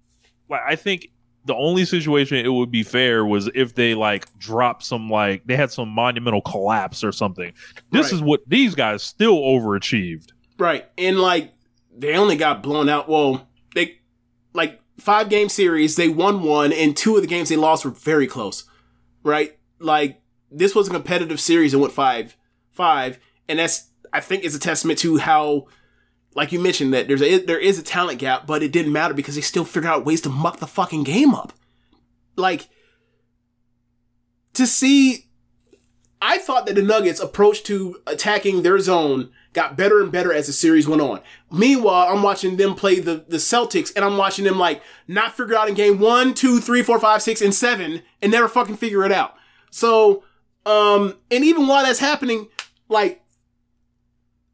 like, 0.48 0.62
I 0.66 0.76
think 0.76 1.08
the 1.44 1.54
only 1.54 1.84
situation 1.84 2.36
it 2.36 2.48
would 2.52 2.70
be 2.70 2.82
fair 2.82 3.24
was 3.24 3.50
if 3.54 3.74
they 3.74 3.94
like 3.94 4.26
dropped 4.38 4.84
some 4.84 5.08
like 5.08 5.42
they 5.46 5.56
had 5.56 5.70
some 5.70 5.88
monumental 5.88 6.42
collapse 6.42 7.02
or 7.02 7.12
something. 7.12 7.52
This 7.90 8.06
Right. 8.06 8.12
is 8.12 8.22
what 8.22 8.42
these 8.46 8.74
guys 8.74 9.02
still 9.02 9.38
overachieved. 9.38 10.28
Right. 10.58 10.86
And 10.98 11.18
like 11.20 11.52
they 11.96 12.14
only 12.16 12.36
got 12.36 12.62
blown 12.62 12.88
out. 12.88 13.08
Well, 13.08 13.48
they 13.74 14.00
like 14.52 14.80
five 14.98 15.28
game 15.30 15.48
series, 15.48 15.96
they 15.96 16.08
won 16.08 16.42
one, 16.42 16.72
and 16.72 16.96
two 16.96 17.16
of 17.16 17.22
the 17.22 17.28
games 17.28 17.48
they 17.48 17.56
lost 17.56 17.84
were 17.84 17.90
very 17.90 18.26
close. 18.26 18.64
Right? 19.22 19.58
Like 19.78 20.20
this 20.50 20.74
was 20.74 20.88
a 20.88 20.90
competitive 20.90 21.40
series 21.40 21.72
and 21.72 21.80
went 21.80 21.94
five 21.94 22.36
five. 22.70 23.18
And 23.48 23.58
that's 23.58 23.88
I 24.12 24.20
think 24.20 24.44
is 24.44 24.54
a 24.54 24.58
testament 24.60 24.98
to 25.00 25.18
how 25.18 25.68
like 26.34 26.52
you 26.52 26.60
mentioned 26.60 26.94
that 26.94 27.08
there's 27.08 27.22
a 27.22 27.38
there 27.38 27.58
is 27.58 27.78
a 27.78 27.82
talent 27.82 28.18
gap, 28.18 28.46
but 28.46 28.62
it 28.62 28.72
didn't 28.72 28.92
matter 28.92 29.14
because 29.14 29.34
they 29.34 29.40
still 29.40 29.64
figured 29.64 29.92
out 29.92 30.04
ways 30.04 30.20
to 30.22 30.28
muck 30.28 30.58
the 30.58 30.66
fucking 30.66 31.04
game 31.04 31.34
up. 31.34 31.52
Like 32.36 32.68
to 34.54 34.66
see 34.66 35.26
I 36.22 36.38
thought 36.38 36.66
that 36.66 36.74
the 36.74 36.82
Nuggets 36.82 37.20
approach 37.20 37.62
to 37.64 38.00
attacking 38.06 38.62
their 38.62 38.78
zone 38.78 39.30
got 39.52 39.76
better 39.76 40.02
and 40.02 40.12
better 40.12 40.32
as 40.32 40.46
the 40.46 40.52
series 40.52 40.86
went 40.86 41.00
on. 41.00 41.20
Meanwhile, 41.50 42.14
I'm 42.14 42.22
watching 42.22 42.56
them 42.56 42.74
play 42.74 43.00
the, 43.00 43.24
the 43.26 43.38
Celtics 43.38 43.92
and 43.96 44.04
I'm 44.04 44.18
watching 44.18 44.44
them 44.44 44.58
like 44.58 44.82
not 45.08 45.36
figure 45.36 45.56
out 45.56 45.68
in 45.68 45.74
game 45.74 45.98
one, 45.98 46.34
two, 46.34 46.60
three, 46.60 46.82
four, 46.82 47.00
five, 47.00 47.22
six, 47.22 47.40
and 47.40 47.54
seven 47.54 48.02
and 48.20 48.30
never 48.30 48.48
fucking 48.48 48.76
figure 48.76 49.04
it 49.04 49.12
out. 49.12 49.34
So, 49.70 50.24
um, 50.66 51.16
and 51.30 51.42
even 51.42 51.66
while 51.66 51.84
that's 51.84 52.00
happening, 52.00 52.48
like, 52.88 53.22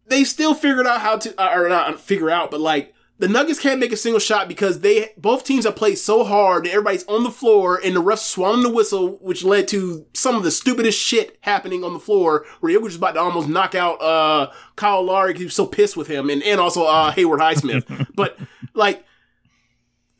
they 0.07 0.24
still 0.24 0.54
figured 0.54 0.86
out 0.86 1.00
how 1.00 1.18
to, 1.18 1.40
uh, 1.40 1.52
or 1.54 1.68
not 1.68 2.00
figure 2.00 2.30
out, 2.30 2.50
but 2.50 2.61
like, 2.61 2.94
the 3.18 3.28
Nuggets 3.28 3.59
can't 3.59 3.80
make 3.80 3.92
a 3.92 3.96
single 3.96 4.20
shot 4.20 4.46
because 4.46 4.80
they 4.80 5.12
both 5.16 5.44
teams 5.44 5.64
have 5.64 5.74
played 5.74 5.96
so 5.96 6.22
hard 6.22 6.64
and 6.64 6.72
everybody's 6.72 7.07
on 7.07 7.24
the 7.24 7.30
floor 7.30 7.80
and 7.82 7.96
the 7.96 8.02
refs 8.02 8.18
swallowing 8.18 8.62
the 8.62 8.70
whistle, 8.70 9.16
which 9.22 9.42
led 9.42 9.68
to 9.68 10.07
some 10.12 10.36
of 10.36 10.42
the 10.42 10.50
stupidest 10.50 11.00
shit 11.00 11.38
happening 11.40 11.82
on 11.82 11.94
the 11.94 11.98
floor 11.98 12.44
where 12.61 12.72
Jokic 12.72 12.82
was 12.82 12.96
about 12.96 13.12
to 13.12 13.20
almost 13.20 13.48
knock 13.48 13.74
out 13.74 14.02
uh 14.02 14.52
Kyle 14.76 15.02
Lowry 15.02 15.30
because 15.30 15.40
he 15.40 15.46
was 15.46 15.54
so 15.54 15.66
pissed 15.66 15.96
with 15.96 16.09
him 16.09 16.28
and, 16.28 16.42
and 16.42 16.61
also 16.61 16.84
uh 16.84 17.11
Haywood 17.11 17.40
Highsmith. 17.40 18.09
but 18.14 18.38
like 18.74 19.04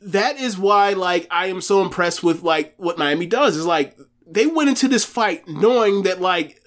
that 0.01 0.39
is 0.39 0.57
why 0.57 0.93
like 0.93 1.27
I 1.29 1.47
am 1.47 1.61
so 1.61 1.83
impressed 1.83 2.23
with 2.23 2.41
like 2.41 2.73
what 2.77 2.97
Miami 2.97 3.27
does 3.27 3.55
is 3.55 3.65
like 3.65 3.95
they 4.25 4.47
went 4.47 4.69
into 4.69 4.87
this 4.87 5.05
fight 5.05 5.47
knowing 5.47 6.01
that 6.03 6.19
like 6.19 6.61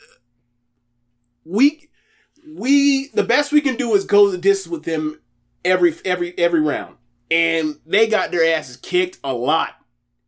we 1.44 1.89
we 2.56 3.08
the 3.08 3.22
best 3.22 3.52
we 3.52 3.60
can 3.60 3.76
do 3.76 3.94
is 3.94 4.04
go 4.04 4.30
the 4.30 4.38
distance 4.38 4.70
with 4.70 4.84
them 4.84 5.20
every 5.64 5.94
every 6.04 6.36
every 6.38 6.60
round. 6.60 6.96
And 7.30 7.76
they 7.86 8.06
got 8.06 8.30
their 8.30 8.56
asses 8.56 8.76
kicked 8.76 9.18
a 9.22 9.32
lot. 9.32 9.76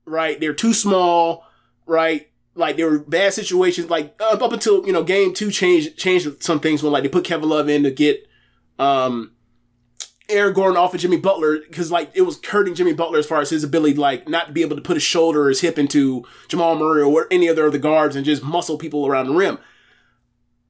Right? 0.05 0.39
They're 0.39 0.55
too 0.55 0.75
small, 0.75 1.45
right? 1.87 2.29
Like 2.55 2.77
there 2.77 2.91
were 2.91 2.99
bad 2.99 3.33
situations 3.33 3.89
like 3.89 4.14
up, 4.20 4.43
up 4.43 4.53
until, 4.53 4.87
you 4.87 4.93
know, 4.93 5.03
game 5.03 5.33
2 5.33 5.51
changed 5.51 5.97
changed 5.97 6.43
some 6.43 6.61
things 6.61 6.83
when 6.83 6.93
like 6.93 7.03
they 7.03 7.09
put 7.09 7.25
Kevin 7.25 7.49
Love 7.49 7.68
in 7.68 7.83
to 7.85 7.91
get 7.91 8.27
um 8.79 9.33
Aaron 10.29 10.53
Gordon 10.55 10.77
off 10.77 10.95
of 10.95 11.01
Jimmy 11.01 11.16
Butler 11.16 11.59
because 11.59 11.91
like 11.91 12.11
it 12.14 12.23
was 12.23 12.45
hurting 12.45 12.75
Jimmy 12.75 12.93
Butler 12.93 13.18
as 13.18 13.27
far 13.27 13.41
as 13.41 13.51
his 13.51 13.64
ability 13.64 13.97
like 13.97 14.29
not 14.29 14.47
to 14.47 14.53
be 14.53 14.62
able 14.62 14.77
to 14.77 14.83
put 14.83 14.97
his 14.97 15.03
shoulder 15.03 15.45
or 15.45 15.49
his 15.49 15.61
hip 15.61 15.79
into 15.79 16.25
Jamal 16.49 16.77
Murray 16.77 17.03
or 17.03 17.27
any 17.31 17.49
other 17.49 17.66
of 17.66 17.73
the 17.73 17.79
guards 17.79 18.16
and 18.16 18.25
just 18.25 18.43
muscle 18.43 18.79
people 18.79 19.07
around 19.07 19.27
the 19.27 19.35
rim. 19.35 19.59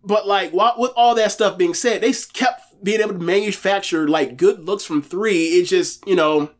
But 0.04 0.26
like 0.26 0.50
while, 0.50 0.74
with 0.76 0.92
all 0.96 1.14
that 1.14 1.32
stuff 1.32 1.56
being 1.56 1.74
said, 1.74 2.00
they 2.00 2.12
kept 2.12 2.82
being 2.82 3.00
able 3.00 3.12
to 3.12 3.18
manufacture 3.18 4.08
like 4.08 4.36
good 4.36 4.66
looks 4.66 4.84
from 4.84 5.02
three. 5.02 5.58
It 5.58 5.64
just 5.64 6.06
you 6.06 6.16
know 6.16 6.50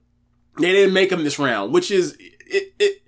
they 0.59 0.72
didn't 0.72 0.95
make 0.95 1.11
them 1.11 1.24
this 1.24 1.38
round, 1.38 1.72
which 1.72 1.90
is 1.90 2.16
it. 2.47 2.74
it 2.78 2.99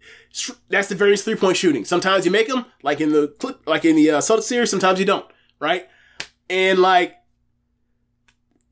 that's 0.68 0.88
the 0.88 0.94
various 0.94 1.22
three 1.22 1.36
point 1.36 1.56
shooting. 1.56 1.84
Sometimes 1.84 2.24
you 2.24 2.30
make 2.30 2.48
them, 2.48 2.66
like 2.82 3.00
in 3.00 3.12
the 3.12 3.28
clip, 3.38 3.62
like 3.66 3.84
in 3.84 3.94
the 3.96 4.10
uh, 4.10 4.20
Celtics 4.20 4.42
series. 4.42 4.70
Sometimes 4.70 4.98
you 4.98 5.04
don't, 5.04 5.26
right? 5.60 5.88
And 6.50 6.80
like 6.80 7.14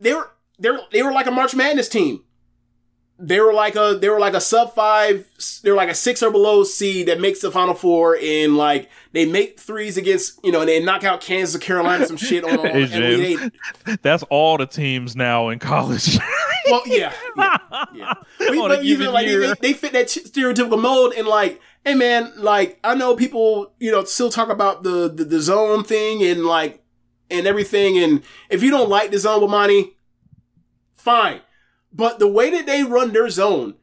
they 0.01 0.13
were 0.13 0.31
they 0.59 0.71
were 0.71 0.81
they 0.91 1.03
were 1.03 1.13
like 1.13 1.27
a 1.27 1.31
March 1.31 1.55
Madness 1.55 1.89
team. 1.89 2.25
They 3.25 3.39
were 3.39 3.53
like 3.53 3.77
a 3.77 3.97
they 4.01 4.09
were 4.09 4.19
like 4.19 4.35
a 4.35 4.41
sub 4.41 4.75
five. 4.75 5.25
They 5.63 5.71
were 5.71 5.77
like 5.77 5.89
a 5.89 5.95
six 5.95 6.25
or 6.25 6.31
below 6.33 6.65
seed 6.65 7.07
that 7.07 7.21
makes 7.21 7.41
the 7.41 7.53
final 7.53 7.73
four, 7.73 8.19
and 8.21 8.57
like 8.57 8.91
they 9.13 9.27
make 9.27 9.61
threes 9.61 9.97
against 9.97 10.45
you 10.45 10.51
know, 10.51 10.61
and 10.61 10.69
they 10.69 10.83
knock 10.83 11.05
out 11.05 11.21
Kansas 11.21 11.63
Carolina 11.63 12.05
some 12.07 12.17
shit 12.17 12.43
on. 12.43 12.59
on 12.59 12.67
Hey, 12.67 12.83
and 12.83 12.93
we- 12.93 13.37
James, 13.37 13.51
that's 14.03 14.25
all 14.25 14.59
the 14.59 14.67
teams 14.67 15.15
now 15.15 15.51
in 15.51 15.61
college. 15.61 16.19
well, 16.67 16.83
yeah, 16.87 17.13
yeah, 17.37 17.57
yeah. 17.95 18.15
But, 18.41 18.57
but 18.57 18.81
a 18.81 18.85
you 18.85 18.99
know, 18.99 19.13
like 19.13 19.27
they, 19.27 19.37
they, 19.37 19.55
they 19.61 19.73
fit 19.73 19.93
that 19.93 20.09
stereotypical 20.09 20.81
mold, 20.83 21.13
and 21.17 21.29
like, 21.29 21.61
hey 21.85 21.95
man, 21.95 22.33
like 22.37 22.81
I 22.83 22.97
know 22.97 23.15
people, 23.15 23.73
you 23.79 23.93
know, 23.93 24.03
still 24.03 24.31
talk 24.31 24.49
about 24.49 24.83
the 24.83 25.09
the, 25.09 25.25
the 25.25 25.41
zone 25.41 25.85
thing 25.85 26.25
and 26.25 26.45
like 26.45 26.83
and 27.31 27.47
everything, 27.47 27.99
and 27.99 28.23
if 28.51 28.65
you 28.65 28.73
don't 28.73 28.89
like 28.91 29.13
the 29.13 29.19
zone 29.19 29.43
with 29.43 29.51
Monty, 29.51 29.97
fine. 30.95 31.41
But 31.93 32.19
the 32.19 32.29
way 32.29 32.51
that 32.51 32.67
they 32.67 32.83
run 32.83 33.13
their 33.13 33.29
zone 33.29 33.75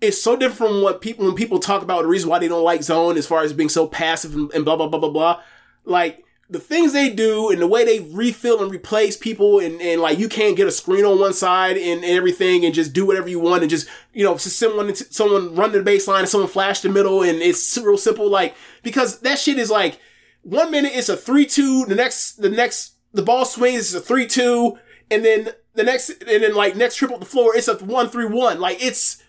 is 0.00 0.22
so 0.22 0.36
different 0.36 0.72
from 0.72 0.82
what 0.82 1.00
people 1.00 1.26
when 1.26 1.34
people 1.34 1.58
talk 1.58 1.82
about 1.82 2.02
the 2.02 2.08
reason 2.08 2.28
why 2.28 2.38
they 2.38 2.48
don't 2.48 2.64
like 2.64 2.82
zone 2.82 3.16
as 3.16 3.26
far 3.26 3.42
as 3.42 3.52
being 3.52 3.68
so 3.68 3.86
passive 3.86 4.34
and, 4.34 4.52
and 4.52 4.64
blah 4.64 4.76
blah 4.76 4.88
blah 4.88 4.98
blah 4.98 5.10
blah. 5.10 5.42
Like 5.84 6.24
the 6.52 6.58
things 6.58 6.92
they 6.92 7.08
do 7.08 7.50
and 7.50 7.62
the 7.62 7.66
way 7.66 7.84
they 7.84 8.00
refill 8.00 8.62
and 8.62 8.70
replace 8.70 9.16
people 9.16 9.58
and, 9.58 9.80
and 9.80 10.02
like 10.02 10.18
you 10.18 10.28
can't 10.28 10.56
get 10.56 10.68
a 10.68 10.70
screen 10.70 11.04
on 11.04 11.18
one 11.18 11.32
side 11.32 11.78
and, 11.78 12.04
and 12.04 12.12
everything 12.12 12.64
and 12.64 12.74
just 12.74 12.92
do 12.92 13.06
whatever 13.06 13.28
you 13.28 13.40
want 13.40 13.62
and 13.62 13.70
just 13.70 13.88
you 14.12 14.22
know 14.22 14.36
someone 14.36 14.94
someone 14.94 15.54
run 15.54 15.72
the 15.72 15.78
baseline 15.78 16.20
and 16.20 16.28
someone 16.28 16.50
flash 16.50 16.80
the 16.80 16.90
middle 16.90 17.22
and 17.22 17.40
it's 17.40 17.78
real 17.78 17.96
simple 17.96 18.28
like 18.28 18.54
because 18.82 19.20
that 19.20 19.38
shit 19.38 19.58
is 19.58 19.70
like 19.70 19.98
one 20.42 20.70
minute 20.70 20.92
it's 20.94 21.08
a 21.08 21.16
three 21.16 21.46
two 21.46 21.86
the 21.86 21.94
next 21.94 22.34
the 22.34 22.50
next 22.50 22.96
the 23.12 23.22
ball 23.22 23.46
swings 23.46 23.94
it's 23.94 23.94
a 23.94 24.00
three 24.00 24.26
two 24.26 24.76
and 25.10 25.24
then 25.24 25.48
the 25.74 25.82
next 25.82 26.10
and 26.10 26.42
then 26.42 26.54
like 26.54 26.76
next 26.76 26.96
trip 26.96 27.10
triple 27.10 27.24
the 27.24 27.30
floor 27.30 27.56
it's 27.56 27.68
a 27.68 27.76
one 27.76 28.08
three 28.08 28.26
one 28.26 28.60
like 28.60 28.82
it's 28.82 29.22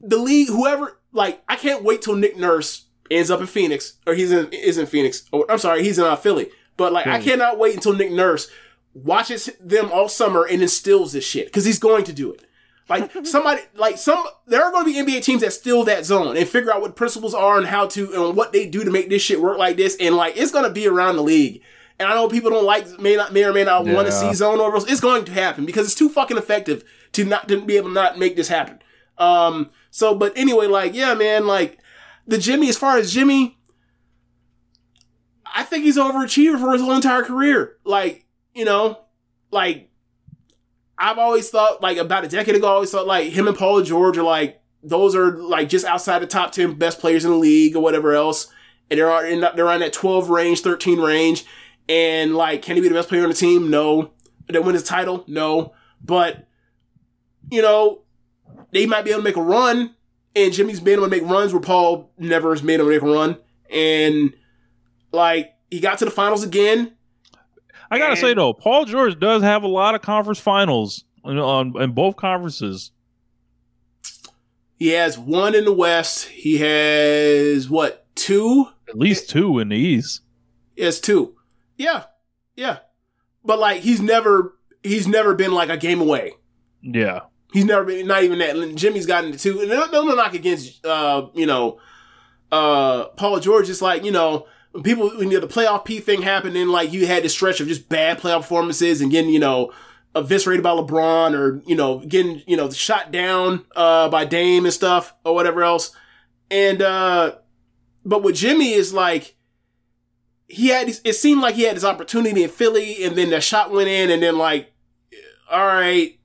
the 0.00 0.16
league 0.16 0.48
whoever 0.48 0.98
like 1.12 1.42
I 1.48 1.56
can't 1.56 1.82
wait 1.82 2.02
till 2.02 2.16
Nick 2.16 2.36
Nurse 2.36 2.86
ends 3.10 3.30
up 3.30 3.40
in 3.40 3.46
Phoenix 3.46 3.94
or 4.06 4.14
he's 4.14 4.30
in 4.30 4.48
is 4.52 4.78
in 4.78 4.86
Phoenix 4.86 5.24
or 5.32 5.50
I'm 5.50 5.58
sorry 5.58 5.82
he's 5.82 5.98
in 5.98 6.04
uh, 6.04 6.16
Philly 6.16 6.50
but 6.76 6.92
like 6.92 7.06
I 7.06 7.20
cannot 7.20 7.58
wait 7.58 7.74
until 7.74 7.92
Nick 7.92 8.10
Nurse 8.10 8.50
watches 8.94 9.50
them 9.60 9.90
all 9.92 10.08
summer 10.08 10.44
and 10.44 10.62
instills 10.62 11.12
this 11.12 11.24
shit 11.24 11.46
because 11.46 11.64
he's 11.64 11.78
going 11.78 12.04
to 12.04 12.12
do 12.12 12.32
it. 12.32 12.44
Like 12.88 13.10
somebody, 13.24 13.62
like 13.74 13.98
some, 13.98 14.24
there 14.46 14.64
are 14.64 14.72
going 14.72 14.84
to 14.86 15.04
be 15.04 15.12
NBA 15.12 15.22
teams 15.22 15.42
that 15.42 15.52
steal 15.52 15.84
that 15.84 16.04
zone 16.04 16.36
and 16.36 16.48
figure 16.48 16.72
out 16.72 16.80
what 16.80 16.96
principles 16.96 17.34
are 17.34 17.58
and 17.58 17.66
how 17.66 17.86
to 17.88 18.12
and 18.14 18.36
what 18.36 18.52
they 18.52 18.66
do 18.66 18.84
to 18.84 18.90
make 18.90 19.08
this 19.08 19.22
shit 19.22 19.40
work 19.40 19.58
like 19.58 19.76
this. 19.76 19.96
And 20.00 20.16
like 20.16 20.36
it's 20.36 20.50
going 20.50 20.64
to 20.64 20.70
be 20.70 20.86
around 20.86 21.16
the 21.16 21.22
league. 21.22 21.62
And 22.00 22.08
I 22.08 22.14
know 22.14 22.28
people 22.28 22.50
don't 22.50 22.64
like, 22.64 22.98
may 22.98 23.14
not, 23.14 23.34
may 23.34 23.44
or 23.44 23.52
may 23.52 23.62
not 23.62 23.84
want 23.84 24.06
to 24.06 24.12
see 24.12 24.32
zone 24.32 24.58
over. 24.58 24.78
It's 24.78 25.00
going 25.00 25.26
to 25.26 25.32
happen 25.32 25.66
because 25.66 25.84
it's 25.86 25.94
too 25.94 26.08
fucking 26.08 26.38
effective 26.38 26.82
to 27.12 27.24
not 27.26 27.46
to 27.48 27.60
be 27.60 27.76
able 27.76 27.88
to 27.88 27.94
not 27.94 28.18
make 28.18 28.36
this 28.36 28.48
happen. 28.48 28.80
Um. 29.18 29.70
So, 29.90 30.14
but 30.14 30.32
anyway, 30.34 30.66
like 30.66 30.94
yeah, 30.94 31.12
man, 31.14 31.46
like 31.46 31.78
the 32.26 32.38
Jimmy. 32.38 32.70
As 32.70 32.78
far 32.78 32.96
as 32.96 33.12
Jimmy, 33.12 33.58
I 35.44 35.62
think 35.62 35.84
he's 35.84 35.98
an 35.98 36.04
overachiever 36.04 36.58
for 36.58 36.72
his 36.72 36.80
whole 36.80 36.92
entire 36.92 37.22
career. 37.22 37.76
Like 37.84 38.24
you 38.54 38.64
know, 38.64 39.00
like 39.50 39.90
I've 40.96 41.18
always 41.18 41.50
thought, 41.50 41.82
like 41.82 41.98
about 41.98 42.24
a 42.24 42.28
decade 42.28 42.54
ago, 42.54 42.66
I 42.66 42.72
always 42.72 42.90
thought 42.90 43.06
like 43.06 43.30
him 43.32 43.46
and 43.46 43.56
Paul 43.56 43.82
George 43.82 44.16
are 44.16 44.22
like 44.22 44.62
those 44.82 45.14
are 45.14 45.32
like 45.32 45.68
just 45.68 45.84
outside 45.84 46.20
the 46.20 46.26
top 46.26 46.52
ten 46.52 46.74
best 46.74 46.98
players 46.98 47.24
in 47.24 47.30
the 47.30 47.36
league 47.36 47.76
or 47.76 47.82
whatever 47.82 48.14
else, 48.14 48.46
and 48.90 48.98
they're 48.98 49.10
on 49.10 49.40
they're 49.54 49.68
on 49.68 49.80
that 49.80 49.92
twelve 49.92 50.30
range, 50.30 50.62
thirteen 50.62 50.98
range, 51.00 51.44
and 51.90 52.36
like 52.36 52.62
can 52.62 52.76
he 52.76 52.82
be 52.82 52.88
the 52.88 52.94
best 52.94 53.08
player 53.08 53.24
on 53.24 53.28
the 53.28 53.34
team? 53.34 53.68
No. 53.68 54.12
Did 54.46 54.54
they 54.54 54.60
win 54.60 54.74
his 54.74 54.84
title? 54.84 55.24
No. 55.26 55.74
But 56.02 56.46
you 57.50 57.62
know, 57.62 58.02
they 58.70 58.86
might 58.86 59.04
be 59.04 59.10
able 59.10 59.22
to 59.22 59.24
make 59.24 59.36
a 59.36 59.42
run, 59.42 59.94
and 60.36 60.52
Jimmy's 60.52 60.78
been 60.78 60.94
able 60.94 61.04
to 61.04 61.10
make 61.10 61.28
runs 61.28 61.52
where 61.52 61.60
Paul 61.60 62.12
never 62.16 62.50
has 62.50 62.62
made 62.62 62.78
him 62.78 62.88
make 62.88 63.02
a 63.02 63.06
run, 63.06 63.36
and 63.68 64.32
like 65.12 65.52
he 65.70 65.80
got 65.80 65.98
to 65.98 66.04
the 66.04 66.10
finals 66.12 66.44
again. 66.44 66.94
I 67.90 67.98
gotta 67.98 68.16
say 68.16 68.34
though, 68.34 68.54
Paul 68.54 68.84
George 68.84 69.18
does 69.18 69.42
have 69.42 69.64
a 69.64 69.68
lot 69.68 69.96
of 69.96 70.02
conference 70.02 70.38
finals 70.38 71.04
know, 71.24 71.44
on 71.44 71.82
in 71.82 71.90
both 71.92 72.14
conferences. 72.14 72.92
He 74.76 74.88
has 74.90 75.18
one 75.18 75.56
in 75.56 75.64
the 75.64 75.72
West. 75.72 76.28
He 76.28 76.58
has 76.58 77.68
what 77.68 78.06
two? 78.14 78.68
At 78.88 78.96
least 78.96 79.28
two 79.28 79.58
in 79.58 79.70
the 79.70 79.76
East. 79.76 80.20
He 80.76 80.82
has 80.82 81.00
two. 81.00 81.34
Yeah, 81.80 82.04
yeah. 82.56 82.80
But 83.42 83.58
like 83.58 83.80
he's 83.80 84.02
never 84.02 84.54
he's 84.82 85.08
never 85.08 85.34
been 85.34 85.52
like 85.52 85.70
a 85.70 85.78
game 85.78 86.02
away. 86.02 86.34
Yeah. 86.82 87.20
He's 87.54 87.64
never 87.64 87.86
been 87.86 88.06
not 88.06 88.22
even 88.22 88.38
that. 88.40 88.54
And 88.54 88.76
Jimmy's 88.76 89.06
gotten 89.06 89.32
it 89.32 89.40
too. 89.40 89.60
And 89.60 89.70
no, 89.70 89.86
no 89.86 90.14
knock 90.14 90.34
against 90.34 90.84
uh, 90.84 91.28
you 91.32 91.46
know, 91.46 91.80
uh 92.52 93.04
Paul 93.16 93.40
George. 93.40 93.70
It's 93.70 93.80
like, 93.80 94.04
you 94.04 94.10
know, 94.10 94.46
when 94.72 94.82
people 94.82 95.08
when 95.08 95.30
you 95.30 95.40
know, 95.40 95.46
the 95.46 95.52
playoff 95.52 95.86
P 95.86 96.00
thing 96.00 96.20
happened 96.20 96.54
and 96.54 96.70
like 96.70 96.92
you 96.92 97.06
had 97.06 97.22
this 97.22 97.32
stretch 97.32 97.62
of 97.62 97.68
just 97.68 97.88
bad 97.88 98.18
playoff 98.18 98.42
performances 98.42 99.00
and 99.00 99.10
getting, 99.10 99.30
you 99.30 99.40
know, 99.40 99.72
eviscerated 100.14 100.62
by 100.62 100.72
LeBron 100.72 101.32
or, 101.32 101.62
you 101.66 101.76
know, 101.76 102.00
getting, 102.00 102.42
you 102.46 102.58
know, 102.58 102.68
shot 102.68 103.10
down 103.10 103.64
uh 103.74 104.10
by 104.10 104.26
Dame 104.26 104.66
and 104.66 104.74
stuff 104.74 105.14
or 105.24 105.34
whatever 105.34 105.62
else. 105.62 105.96
And 106.50 106.82
uh 106.82 107.36
but 108.04 108.22
with 108.22 108.36
Jimmy 108.36 108.74
is 108.74 108.92
like 108.92 109.34
he 110.50 110.68
had 110.68 110.88
it 111.04 111.14
seemed 111.14 111.40
like 111.40 111.54
he 111.54 111.62
had 111.62 111.74
his 111.74 111.84
opportunity 111.84 112.42
in 112.42 112.50
Philly 112.50 113.04
and 113.04 113.16
then 113.16 113.30
the 113.30 113.40
shot 113.40 113.70
went 113.70 113.88
in 113.88 114.10
and 114.10 114.22
then 114.22 114.36
like 114.36 114.72
all 115.50 115.64
right 115.64 116.18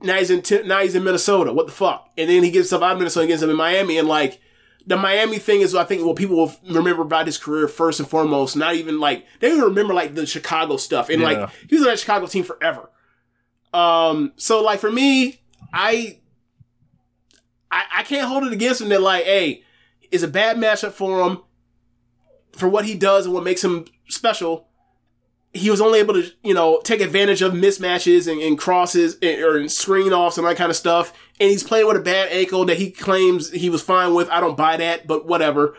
now 0.00 0.16
he's 0.18 0.30
in 0.30 0.42
now 0.68 0.80
he's 0.80 0.94
in 0.94 1.02
Minnesota 1.04 1.52
what 1.52 1.66
the 1.66 1.72
fuck? 1.72 2.10
And 2.16 2.30
then 2.30 2.42
he 2.44 2.50
gets 2.50 2.70
himself 2.70 2.82
out 2.82 2.92
of 2.92 2.98
Minnesota 2.98 3.22
and 3.22 3.28
gets 3.28 3.42
him 3.42 3.50
in 3.50 3.56
Miami 3.56 3.98
and 3.98 4.06
like 4.06 4.40
the 4.86 4.96
Miami 4.96 5.38
thing 5.38 5.60
is 5.62 5.74
I 5.74 5.82
think 5.84 6.04
what 6.06 6.14
people 6.16 6.36
will 6.36 6.54
remember 6.70 7.02
about 7.02 7.26
his 7.26 7.38
career 7.38 7.66
first 7.66 7.98
and 7.98 8.08
foremost 8.08 8.56
not 8.56 8.76
even 8.76 9.00
like 9.00 9.26
they 9.40 9.48
don't 9.48 9.60
remember 9.62 9.92
like 9.94 10.14
the 10.14 10.24
Chicago 10.26 10.76
stuff 10.76 11.08
and 11.08 11.20
Yeah. 11.20 11.26
like 11.28 11.50
he 11.68 11.74
was 11.76 11.82
on 11.82 11.88
that 11.90 11.98
Chicago 11.98 12.26
team 12.26 12.44
forever. 12.44 12.88
Um 13.74 14.32
so 14.36 14.62
like 14.62 14.78
for 14.78 14.90
me 14.92 15.40
I 15.72 16.20
I, 17.70 17.82
I 17.96 18.02
can't 18.04 18.28
hold 18.28 18.44
it 18.44 18.52
against 18.52 18.80
him 18.80 18.88
that 18.90 19.00
like 19.02 19.24
hey 19.24 19.64
it's 20.12 20.22
a 20.22 20.28
bad 20.28 20.56
matchup 20.56 20.92
for 20.92 21.26
him 21.26 21.40
for 22.56 22.68
what 22.68 22.84
he 22.84 22.94
does 22.94 23.26
and 23.26 23.34
what 23.34 23.44
makes 23.44 23.62
him 23.62 23.86
special. 24.08 24.68
He 25.52 25.70
was 25.70 25.80
only 25.80 26.00
able 26.00 26.14
to, 26.14 26.30
you 26.42 26.52
know, 26.52 26.80
take 26.84 27.00
advantage 27.00 27.40
of 27.40 27.52
mismatches 27.52 28.30
and, 28.30 28.42
and 28.42 28.58
crosses 28.58 29.16
and, 29.22 29.40
or 29.42 29.68
screen 29.68 30.12
offs 30.12 30.36
and 30.36 30.46
that 30.46 30.56
kind 30.56 30.70
of 30.70 30.76
stuff. 30.76 31.12
And 31.40 31.50
he's 31.50 31.62
playing 31.62 31.86
with 31.86 31.96
a 31.96 32.00
bad 32.00 32.30
ankle 32.30 32.64
that 32.66 32.76
he 32.76 32.90
claims 32.90 33.50
he 33.50 33.70
was 33.70 33.82
fine 33.82 34.12
with. 34.14 34.28
I 34.28 34.40
don't 34.40 34.56
buy 34.56 34.76
that, 34.76 35.06
but 35.06 35.26
whatever. 35.26 35.74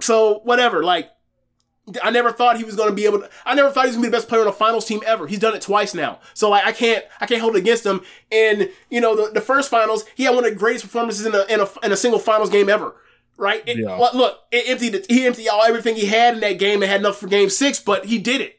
So 0.00 0.40
whatever. 0.40 0.82
Like, 0.82 1.10
I 2.02 2.10
never 2.10 2.32
thought 2.32 2.56
he 2.56 2.64
was 2.64 2.74
going 2.74 2.88
to 2.88 2.94
be 2.94 3.04
able 3.04 3.20
to. 3.20 3.30
I 3.44 3.54
never 3.54 3.70
thought 3.70 3.84
he 3.84 3.88
was 3.90 3.96
going 3.96 4.04
to 4.04 4.08
be 4.08 4.10
the 4.10 4.16
best 4.16 4.28
player 4.28 4.42
on 4.42 4.48
a 4.48 4.52
finals 4.52 4.86
team 4.86 5.02
ever. 5.06 5.28
He's 5.28 5.38
done 5.38 5.54
it 5.54 5.62
twice 5.62 5.94
now. 5.94 6.18
So 6.34 6.50
like, 6.50 6.64
I 6.64 6.72
can't, 6.72 7.04
I 7.20 7.26
can't 7.26 7.40
hold 7.40 7.54
it 7.54 7.60
against 7.60 7.86
him. 7.86 8.00
And 8.32 8.70
you 8.90 9.00
know, 9.00 9.14
the, 9.14 9.30
the 9.32 9.40
first 9.40 9.70
finals, 9.70 10.04
he 10.16 10.24
had 10.24 10.34
one 10.34 10.44
of 10.44 10.50
the 10.50 10.56
greatest 10.56 10.84
performances 10.84 11.24
in 11.24 11.34
a 11.34 11.44
in 11.48 11.60
a, 11.60 11.68
in 11.84 11.92
a 11.92 11.96
single 11.96 12.18
finals 12.18 12.50
game 12.50 12.68
ever. 12.68 12.96
Right? 13.36 13.62
It- 13.66 13.78
Yeah. 13.78 13.96
look, 13.96 14.14
look, 14.14 14.38
it 14.50 14.68
emptied. 14.68 15.04
He 15.08 15.26
emptied 15.26 15.48
all 15.48 15.62
everything 15.62 15.94
he 15.96 16.06
had 16.06 16.34
in 16.34 16.40
that 16.40 16.58
game 16.58 16.82
and 16.82 16.90
had 16.90 17.00
enough 17.00 17.18
for 17.18 17.26
Game 17.26 17.50
Six, 17.50 17.78
but 17.80 18.06
he 18.06 18.18
did 18.18 18.40
it. 18.40 18.54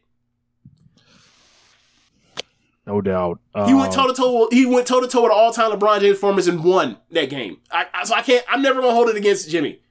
No 2.86 3.02
doubt. 3.02 3.40
He 3.66 3.74
went 3.74 3.92
toe 3.92 4.08
to 4.08 4.14
toe. 4.14 4.48
He 4.50 4.66
went 4.66 4.88
toe 4.88 5.02
to 5.02 5.08
toe 5.08 5.24
with 5.24 5.32
all 5.32 5.52
time 5.52 5.72
LeBron 5.72 6.00
James 6.00 6.16
performers 6.16 6.48
and 6.48 6.64
won 6.64 6.98
that 7.12 7.30
game. 7.30 7.58
I, 7.70 7.86
I, 7.94 8.04
so 8.06 8.16
I 8.16 8.22
can't. 8.22 8.46
I'm 8.50 8.62
never 8.62 8.80
gonna 8.82 8.94
hold 8.94 9.10
it 9.10 9.18
against 9.18 9.50
Jimmy. 9.50 9.82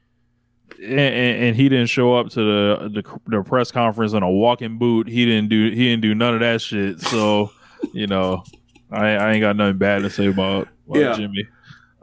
and, 0.82 0.99
and, 0.99 1.45
and 1.45 1.57
he 1.57 1.68
didn't 1.68 1.89
show 1.89 2.14
up 2.14 2.30
to 2.30 2.41
the, 2.41 2.89
the 3.03 3.20
the 3.39 3.43
press 3.43 3.70
conference 3.70 4.14
in 4.14 4.22
a 4.22 4.30
walking 4.30 4.78
boot. 4.78 5.09
He 5.09 5.26
didn't 5.26 5.51
do 5.51 5.70
he 5.70 5.91
didn't 5.91 6.01
do 6.03 6.14
none 6.14 6.32
of 6.34 6.41
that 6.41 6.62
shit. 6.62 7.01
So, 7.03 7.51
you 7.93 8.07
know, 8.07 8.45
I, 8.91 9.09
I 9.16 9.32
ain't 9.32 9.43
got 9.43 9.57
nothing 9.57 9.76
bad 9.76 10.01
to 10.03 10.09
say 10.11 10.28
about, 10.28 10.68
about 10.89 10.99
Yeah. 10.99 11.12
Jimmy. 11.16 11.47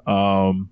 Um, 0.05 0.69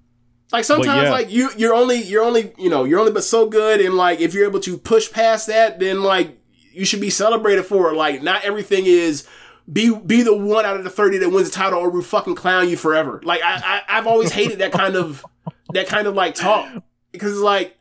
Like 0.51 0.65
sometimes, 0.65 1.03
yeah. 1.03 1.11
like 1.11 1.31
you, 1.31 1.49
you're 1.57 1.73
only, 1.73 2.01
you're 2.01 2.23
only, 2.23 2.53
you 2.57 2.69
know, 2.69 2.83
you're 2.83 2.99
only 2.99 3.11
but 3.11 3.23
so 3.23 3.47
good, 3.47 3.79
and 3.79 3.95
like 3.95 4.19
if 4.19 4.33
you're 4.33 4.47
able 4.47 4.59
to 4.61 4.77
push 4.77 5.11
past 5.11 5.47
that, 5.47 5.79
then 5.79 6.03
like 6.03 6.37
you 6.73 6.85
should 6.85 7.01
be 7.01 7.09
celebrated 7.09 7.63
for 7.63 7.91
it. 7.91 7.95
Like 7.95 8.21
not 8.21 8.43
everything 8.43 8.85
is 8.85 9.27
be 9.71 9.95
be 9.95 10.23
the 10.23 10.35
one 10.35 10.65
out 10.65 10.77
of 10.77 10.83
the 10.83 10.89
thirty 10.89 11.17
that 11.19 11.29
wins 11.29 11.49
the 11.49 11.55
title, 11.55 11.79
or 11.79 11.89
we 11.89 12.01
fucking 12.01 12.35
clown 12.35 12.69
you 12.69 12.77
forever. 12.77 13.21
Like 13.23 13.41
I, 13.41 13.55
I 13.63 13.97
I've 13.97 14.07
always 14.07 14.31
hated 14.31 14.59
that 14.59 14.71
kind 14.71 14.95
of 14.95 15.25
that 15.73 15.87
kind 15.87 16.07
of 16.07 16.15
like 16.15 16.35
talk 16.35 16.83
because 17.11 17.31
it's 17.31 17.41
like, 17.41 17.77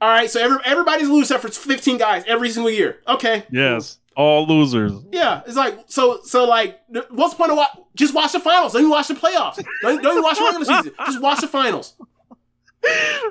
all 0.00 0.08
right, 0.08 0.30
so 0.30 0.40
every, 0.40 0.58
everybody's 0.64 1.08
losing 1.08 1.36
except 1.36 1.54
for 1.54 1.68
15 1.68 1.98
guys 1.98 2.24
every 2.26 2.50
single 2.50 2.70
year. 2.70 3.00
Okay, 3.06 3.44
yes, 3.50 3.98
all 4.20 4.46
losers. 4.46 4.92
yeah, 5.10 5.42
it's 5.46 5.56
like 5.56 5.78
so. 5.86 6.20
So 6.24 6.44
like, 6.44 6.80
what's 7.10 7.32
the 7.34 7.38
point 7.38 7.50
of 7.52 7.56
watch? 7.56 7.70
Just 7.94 8.14
watch 8.14 8.32
the 8.32 8.40
finals. 8.40 8.72
Don't 8.74 8.82
you 8.82 8.90
watch 8.90 9.08
the 9.08 9.14
playoffs. 9.14 9.56
Don't, 9.82 10.02
don't 10.02 10.12
even 10.12 10.22
watch 10.22 10.38
the 10.38 10.44
regular 10.44 10.64
season. 10.64 10.92
Just 11.06 11.20
watch 11.22 11.40
the 11.40 11.48
finals. 11.48 11.94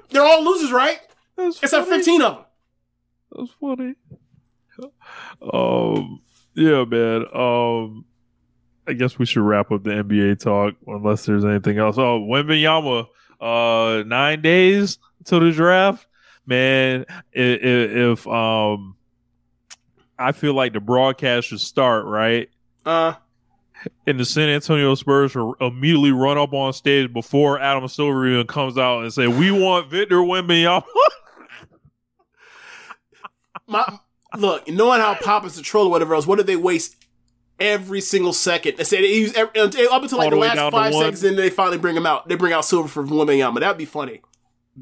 They're 0.10 0.24
all 0.24 0.44
losers, 0.44 0.72
right? 0.72 1.00
That's 1.38 1.62
Except 1.62 1.86
funny. 1.88 1.98
fifteen 1.98 2.22
of 2.22 2.36
them. 2.36 2.46
That's 3.36 3.52
funny. 3.60 3.96
Um, 5.54 6.22
yeah, 6.56 6.84
man. 6.86 7.26
Um, 7.34 8.06
I 8.88 8.94
guess 8.94 9.20
we 9.20 9.26
should 9.26 9.44
wrap 9.44 9.72
up 9.72 9.84
the 9.84 9.92
NBA 9.92 10.40
talk 10.40 10.76
unless 10.88 11.26
there's 11.26 11.46
anything 11.46 11.78
else. 11.78 11.98
Oh, 11.98 12.20
Wembanyama, 12.22 13.08
uh, 13.40 14.04
nine 14.08 14.42
days 14.42 14.98
to 15.26 15.40
the 15.40 15.52
draft. 15.52 16.08
Man, 16.46 17.06
if, 17.32 17.62
if 17.62 18.28
um, 18.28 18.96
I 20.20 20.32
feel 20.34 20.54
like 20.54 20.74
the 20.74 20.80
broadcast 20.82 21.48
should 21.48 21.62
start 21.62 22.06
right, 22.06 22.50
Uh, 22.86 23.14
and 24.06 24.20
the 24.20 24.26
San 24.26 24.50
Antonio 24.50 24.94
Spurs 24.96 25.32
should 25.32 25.54
immediately 25.62 26.12
run 26.12 26.38
up 26.38 26.54
on 26.54 26.74
stage 26.74 27.12
before 27.14 27.60
Adam 27.60 27.88
Silver 27.88 28.28
even 28.28 28.46
comes 28.46 28.78
out 28.78 29.04
and 29.04 29.14
say, 29.14 29.28
"We 29.28 29.52
want 29.52 29.90
Victor 29.90 30.18
Wembanyama." 30.18 30.84
my 33.68 34.00
look, 34.38 34.68
knowing 34.68 35.00
how 35.00 35.16
Pop 35.16 35.46
is 35.46 35.56
the 35.56 35.62
troll 35.62 35.88
or 35.88 35.92
whatever 35.92 36.14
else, 36.16 36.28
what 36.28 36.38
did 36.38 36.48
they 36.48 36.56
waste 36.56 36.96
every 37.60 38.02
single 38.02 38.34
second? 38.34 38.78
They 38.78 38.84
say 38.84 39.02
they 39.02 39.14
use 39.14 39.34
every, 39.34 39.60
up 39.62 40.02
until 40.04 40.18
like 40.18 40.30
the, 40.30 40.36
the 40.36 40.42
last 40.42 40.72
five 40.72 40.94
seconds, 40.94 41.24
and 41.24 41.38
then 41.38 41.44
they 41.46 41.50
finally 41.50 41.78
bring 41.78 41.96
him 41.96 42.06
out. 42.06 42.28
They 42.28 42.36
bring 42.36 42.54
out 42.54 42.66
Silver 42.66 42.88
for 42.88 43.04
Wembanyama. 43.04 43.60
That'd 43.60 43.78
be 43.78 43.86
funny. 43.86 44.22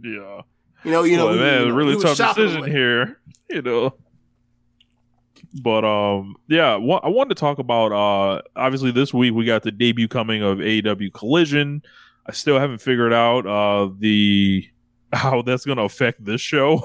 yeah. 0.01 0.41
You 0.83 0.91
know, 0.91 1.03
you 1.03 1.17
know, 1.17 1.27
Boy, 1.27 1.33
we- 1.33 1.39
man, 1.39 1.67
know, 1.67 1.75
really 1.75 2.01
tough 2.01 2.17
decision 2.17 2.59
away. 2.59 2.69
here, 2.71 3.19
you 3.49 3.61
know. 3.61 3.93
But 5.61 5.83
um, 5.85 6.35
yeah, 6.47 6.73
I 6.73 7.07
wanted 7.09 7.35
to 7.35 7.39
talk 7.39 7.59
about 7.59 7.91
uh, 7.91 8.41
obviously 8.55 8.91
this 8.91 9.13
week 9.13 9.33
we 9.33 9.45
got 9.45 9.63
the 9.63 9.71
debut 9.71 10.07
coming 10.07 10.43
of 10.43 10.59
AEW 10.59 11.13
Collision. 11.13 11.81
I 12.25 12.33
still 12.33 12.59
haven't 12.59 12.79
figured 12.79 13.13
out 13.13 13.45
uh 13.47 13.89
the 13.97 14.67
how 15.13 15.41
that's 15.41 15.65
going 15.65 15.77
to 15.77 15.83
affect 15.83 16.23
this 16.25 16.41
show 16.41 16.81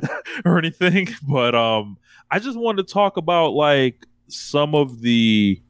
or 0.44 0.58
anything, 0.58 1.08
but 1.28 1.54
um, 1.54 1.98
I 2.30 2.38
just 2.40 2.58
wanted 2.58 2.86
to 2.88 2.92
talk 2.92 3.16
about 3.16 3.52
like 3.52 4.04
some 4.26 4.74
of 4.74 5.00
the 5.00 5.60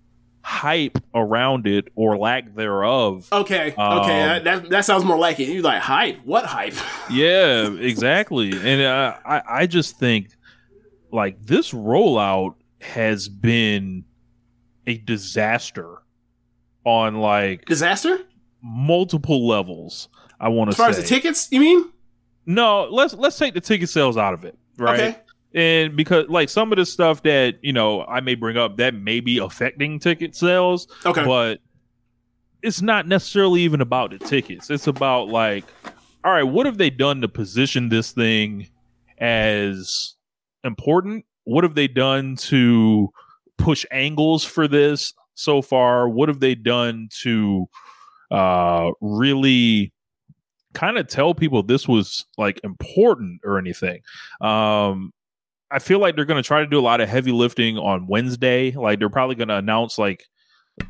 hype 0.42 0.98
around 1.14 1.66
it 1.66 1.88
or 1.94 2.16
lack 2.16 2.54
thereof. 2.54 3.28
Okay, 3.30 3.72
okay, 3.72 3.80
Um, 3.82 4.06
that, 4.06 4.44
that 4.44 4.70
that 4.70 4.84
sounds 4.86 5.04
more 5.04 5.18
like 5.18 5.38
it. 5.38 5.48
You 5.48 5.60
like 5.60 5.82
hype? 5.82 6.24
What 6.24 6.46
hype? 6.46 6.72
yeah, 7.10 7.70
exactly. 7.70 8.50
And 8.52 8.80
uh, 8.80 9.16
I, 9.24 9.42
I 9.46 9.66
just 9.66 9.98
think 9.98 10.28
like 11.12 11.44
this 11.44 11.72
rollout 11.72 12.54
has 12.80 13.28
been 13.28 14.04
a 14.86 14.96
disaster 14.98 15.98
on 16.84 17.16
like 17.16 17.64
Disaster? 17.66 18.18
multiple 18.62 19.46
levels. 19.46 20.08
I 20.38 20.48
want 20.48 20.68
to. 20.68 20.70
As 20.70 20.76
to 20.76 20.82
far 20.82 20.90
as 20.90 20.96
the 20.96 21.02
tickets, 21.02 21.48
you 21.50 21.60
mean? 21.60 21.90
no. 22.46 22.84
Let's 22.90 23.14
let's 23.14 23.38
take 23.38 23.54
the 23.54 23.60
ticket 23.60 23.88
sales 23.88 24.16
out 24.16 24.34
of 24.34 24.44
it, 24.44 24.58
right? 24.78 25.00
Okay. 25.00 25.16
And 25.52 25.96
because 25.96 26.28
like 26.28 26.48
some 26.48 26.72
of 26.72 26.78
the 26.78 26.86
stuff 26.86 27.22
that 27.24 27.56
you 27.62 27.72
know 27.72 28.02
I 28.04 28.20
may 28.20 28.34
bring 28.36 28.56
up 28.56 28.76
that 28.78 28.94
may 28.94 29.20
be 29.20 29.38
affecting 29.38 29.98
ticket 29.98 30.34
sales, 30.34 30.86
Okay. 31.04 31.24
but 31.24 31.60
it's 32.62 32.80
not 32.80 33.06
necessarily 33.08 33.62
even 33.62 33.80
about 33.80 34.10
the 34.12 34.18
tickets. 34.18 34.70
It's 34.70 34.86
about 34.86 35.28
like, 35.28 35.64
all 36.24 36.32
right, 36.32 36.42
what 36.42 36.66
have 36.66 36.78
they 36.78 36.90
done 36.90 37.20
to 37.22 37.28
position 37.28 37.88
this 37.88 38.12
thing 38.12 38.68
as 39.18 40.14
important? 40.64 41.24
What 41.44 41.64
have 41.64 41.74
they 41.74 41.88
done 41.88 42.36
to 42.36 43.08
push 43.58 43.84
angles 43.90 44.44
for 44.44 44.68
this 44.68 45.12
so 45.34 45.62
far? 45.62 46.08
What 46.08 46.28
have 46.28 46.40
they 46.40 46.54
done 46.54 47.08
to 47.22 47.68
uh 48.30 48.90
really 49.00 49.92
kind 50.72 50.96
of 50.96 51.08
tell 51.08 51.34
people 51.34 51.64
this 51.64 51.88
was 51.88 52.26
like 52.38 52.60
important 52.62 53.40
or 53.44 53.58
anything? 53.58 54.00
Um 54.40 55.12
I 55.70 55.78
feel 55.78 56.00
like 56.00 56.16
they're 56.16 56.24
going 56.24 56.42
to 56.42 56.46
try 56.46 56.60
to 56.60 56.66
do 56.66 56.80
a 56.80 56.82
lot 56.82 57.00
of 57.00 57.08
heavy 57.08 57.30
lifting 57.30 57.78
on 57.78 58.08
Wednesday. 58.08 58.72
Like 58.72 58.98
they're 58.98 59.08
probably 59.08 59.36
going 59.36 59.48
to 59.48 59.56
announce 59.56 59.98
like 59.98 60.24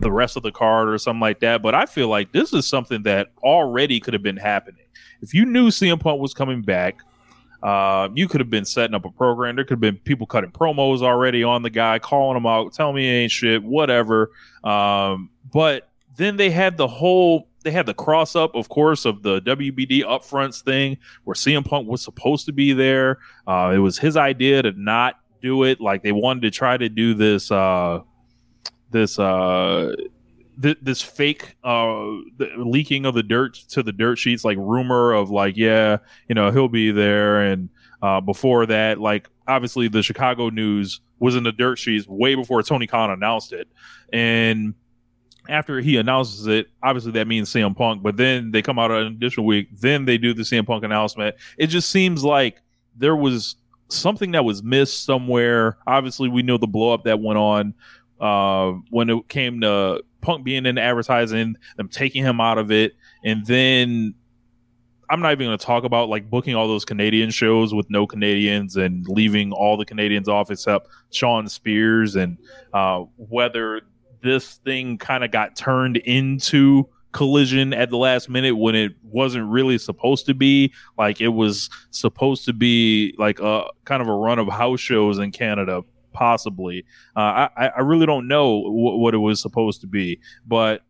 the 0.00 0.10
rest 0.10 0.36
of 0.36 0.42
the 0.42 0.52
card 0.52 0.88
or 0.88 0.96
something 0.96 1.20
like 1.20 1.40
that. 1.40 1.62
But 1.62 1.74
I 1.74 1.84
feel 1.84 2.08
like 2.08 2.32
this 2.32 2.54
is 2.54 2.66
something 2.66 3.02
that 3.02 3.28
already 3.42 4.00
could 4.00 4.14
have 4.14 4.22
been 4.22 4.36
happening. 4.38 4.86
If 5.20 5.34
you 5.34 5.44
knew 5.44 5.68
CM 5.68 6.00
Punk 6.00 6.20
was 6.20 6.32
coming 6.32 6.62
back, 6.62 7.00
uh, 7.62 8.08
you 8.14 8.28
could 8.28 8.40
have 8.40 8.50
been 8.50 8.64
setting 8.64 8.94
up 8.94 9.04
a 9.04 9.10
program. 9.10 9.56
There 9.56 9.64
could 9.64 9.74
have 9.74 9.80
been 9.80 9.98
people 9.98 10.26
cutting 10.26 10.50
promos 10.50 11.02
already 11.02 11.44
on 11.44 11.62
the 11.62 11.70
guy, 11.70 11.98
calling 11.98 12.36
him 12.36 12.46
out, 12.46 12.72
telling 12.72 12.96
me 12.96 13.08
ain't 13.08 13.32
shit, 13.32 13.62
whatever. 13.62 14.30
Um, 14.64 15.30
but 15.52 15.88
then 16.16 16.36
they 16.36 16.50
had 16.50 16.76
the 16.76 16.88
whole 16.88 17.48
they 17.62 17.70
had 17.70 17.84
the 17.84 17.94
cross 17.94 18.34
up, 18.34 18.54
of 18.54 18.70
course, 18.70 19.04
of 19.04 19.22
the 19.22 19.42
WBD 19.42 20.02
upfronts 20.02 20.62
thing 20.62 20.96
where 21.24 21.34
CM 21.34 21.64
Punk 21.64 21.86
was 21.86 22.02
supposed 22.02 22.46
to 22.46 22.52
be 22.52 22.72
there. 22.72 23.18
Uh, 23.46 23.72
it 23.74 23.78
was 23.78 23.98
his 23.98 24.16
idea 24.16 24.62
to 24.62 24.72
not 24.72 25.20
do 25.42 25.64
it. 25.64 25.80
Like 25.80 26.02
they 26.02 26.12
wanted 26.12 26.42
to 26.42 26.50
try 26.50 26.76
to 26.76 26.88
do 26.88 27.14
this 27.14 27.50
uh 27.50 28.00
this 28.90 29.18
uh 29.18 29.94
th- 30.60 30.78
this 30.82 31.02
fake 31.02 31.56
uh 31.64 32.04
leaking 32.56 33.06
of 33.06 33.14
the 33.14 33.22
dirt 33.22 33.54
to 33.54 33.82
the 33.82 33.92
dirt 33.92 34.16
sheets 34.16 34.44
like 34.44 34.56
rumor 34.58 35.12
of 35.12 35.30
like 35.30 35.56
yeah 35.56 35.98
you 36.28 36.34
know 36.34 36.50
he'll 36.50 36.68
be 36.68 36.90
there. 36.90 37.42
And 37.42 37.68
uh 38.02 38.20
before 38.20 38.66
that 38.66 39.00
like 39.00 39.28
obviously 39.46 39.88
the 39.88 40.02
chicago 40.02 40.48
news 40.48 41.00
was 41.18 41.36
in 41.36 41.42
the 41.42 41.52
dirt 41.52 41.76
sheets 41.78 42.06
way 42.06 42.34
before 42.34 42.62
tony 42.62 42.86
khan 42.86 43.10
announced 43.10 43.52
it. 43.52 43.68
And 44.12 44.74
after 45.48 45.80
he 45.80 45.96
announces 45.96 46.46
it 46.46 46.68
obviously 46.82 47.12
that 47.12 47.26
means 47.26 47.50
CM 47.50 47.76
Punk 47.76 48.02
but 48.02 48.16
then 48.16 48.50
they 48.50 48.62
come 48.62 48.78
out 48.78 48.90
an 48.90 49.06
additional 49.06 49.46
week 49.46 49.68
then 49.78 50.04
they 50.04 50.18
do 50.18 50.34
the 50.34 50.42
CM 50.42 50.66
Punk 50.66 50.84
announcement. 50.84 51.36
It 51.58 51.68
just 51.68 51.90
seems 51.90 52.22
like 52.24 52.60
there 52.96 53.16
was 53.16 53.56
something 53.88 54.32
that 54.32 54.44
was 54.44 54.62
missed 54.62 55.04
somewhere. 55.04 55.78
Obviously 55.86 56.28
we 56.28 56.42
know 56.42 56.58
the 56.58 56.66
blow 56.66 56.92
up 56.92 57.04
that 57.04 57.20
went 57.20 57.38
on 57.38 57.74
uh, 58.20 58.72
when 58.90 59.10
it 59.10 59.28
came 59.28 59.60
to 59.62 60.02
Punk 60.20 60.44
being 60.44 60.66
in 60.66 60.78
advertising, 60.78 61.56
them 61.76 61.88
taking 61.88 62.24
him 62.24 62.40
out 62.40 62.58
of 62.58 62.70
it, 62.70 62.94
and 63.24 63.44
then 63.46 64.14
I'm 65.10 65.20
not 65.20 65.32
even 65.32 65.48
going 65.48 65.58
to 65.58 65.64
talk 65.64 65.84
about 65.84 66.08
like 66.08 66.30
booking 66.30 66.54
all 66.54 66.68
those 66.68 66.84
Canadian 66.84 67.30
shows 67.30 67.74
with 67.74 67.90
no 67.90 68.06
Canadians 68.06 68.76
and 68.76 69.06
leaving 69.08 69.52
all 69.52 69.76
the 69.76 69.84
Canadians 69.84 70.28
off 70.28 70.50
except 70.50 70.88
Shawn 71.10 71.48
Spears, 71.48 72.14
and 72.14 72.38
uh, 72.72 73.00
whether 73.16 73.82
this 74.22 74.56
thing 74.56 74.98
kind 74.98 75.24
of 75.24 75.30
got 75.30 75.56
turned 75.56 75.96
into 75.96 76.88
collision 77.12 77.72
at 77.74 77.90
the 77.90 77.96
last 77.96 78.28
minute 78.28 78.56
when 78.56 78.74
it 78.74 78.92
wasn't 79.02 79.44
really 79.48 79.78
supposed 79.78 80.26
to 80.26 80.34
be. 80.34 80.72
Like 80.96 81.20
it 81.20 81.28
was 81.28 81.70
supposed 81.90 82.44
to 82.44 82.52
be 82.52 83.14
like 83.18 83.40
a 83.40 83.64
kind 83.84 84.00
of 84.00 84.08
a 84.08 84.14
run 84.14 84.38
of 84.38 84.48
house 84.48 84.80
shows 84.80 85.18
in 85.18 85.32
Canada 85.32 85.82
possibly. 86.12 86.84
Uh, 87.16 87.48
I 87.56 87.70
I 87.76 87.80
really 87.80 88.06
don't 88.06 88.28
know 88.28 88.62
w- 88.64 88.96
what 88.96 89.14
it 89.14 89.18
was 89.18 89.40
supposed 89.40 89.80
to 89.82 89.86
be, 89.86 90.20
but 90.46 90.82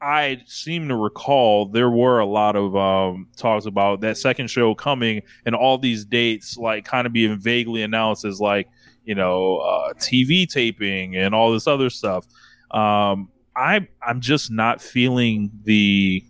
I 0.00 0.42
seem 0.46 0.88
to 0.88 0.96
recall 0.96 1.66
there 1.66 1.90
were 1.90 2.18
a 2.18 2.26
lot 2.26 2.54
of 2.54 2.76
um, 2.76 3.28
talks 3.36 3.66
about 3.66 4.00
that 4.02 4.18
second 4.18 4.48
show 4.50 4.74
coming 4.74 5.22
and 5.46 5.54
all 5.54 5.78
these 5.78 6.04
dates 6.04 6.56
like 6.56 6.84
kind 6.84 7.06
of 7.06 7.12
being 7.12 7.38
vaguely 7.38 7.82
announced 7.82 8.24
as 8.24 8.40
like 8.40 8.68
you 9.04 9.14
know 9.14 9.56
uh, 9.58 9.94
TV 9.94 10.46
taping 10.48 11.16
and 11.16 11.34
all 11.34 11.52
this 11.52 11.66
other 11.66 11.90
stuff. 11.90 12.26
Um, 12.70 13.30
I 13.56 13.88
I'm 14.06 14.20
just 14.20 14.50
not 14.50 14.82
feeling 14.82 15.50
the. 15.64 16.24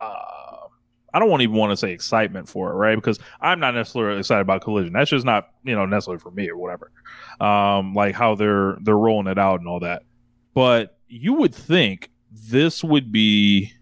Uh, 0.00 0.31
I 1.14 1.18
don't 1.18 1.28
want 1.30 1.42
even 1.42 1.56
want 1.56 1.70
to 1.72 1.76
say 1.76 1.92
excitement 1.92 2.48
for 2.48 2.70
it, 2.70 2.74
right? 2.74 2.94
Because 2.96 3.18
I'm 3.40 3.60
not 3.60 3.74
necessarily 3.74 4.18
excited 4.18 4.40
about 4.42 4.62
Collision. 4.62 4.92
That's 4.92 5.10
just 5.10 5.26
not, 5.26 5.50
you 5.64 5.74
know, 5.74 5.84
necessarily 5.86 6.20
for 6.20 6.30
me 6.30 6.48
or 6.48 6.56
whatever. 6.56 6.90
Um, 7.40 7.94
like 7.94 8.14
how 8.14 8.34
they're 8.34 8.76
they're 8.82 8.96
rolling 8.96 9.26
it 9.26 9.38
out 9.38 9.60
and 9.60 9.68
all 9.68 9.80
that. 9.80 10.02
But 10.54 10.96
you 11.08 11.34
would 11.34 11.54
think 11.54 12.10
this 12.30 12.82
would 12.82 13.12
be 13.12 13.72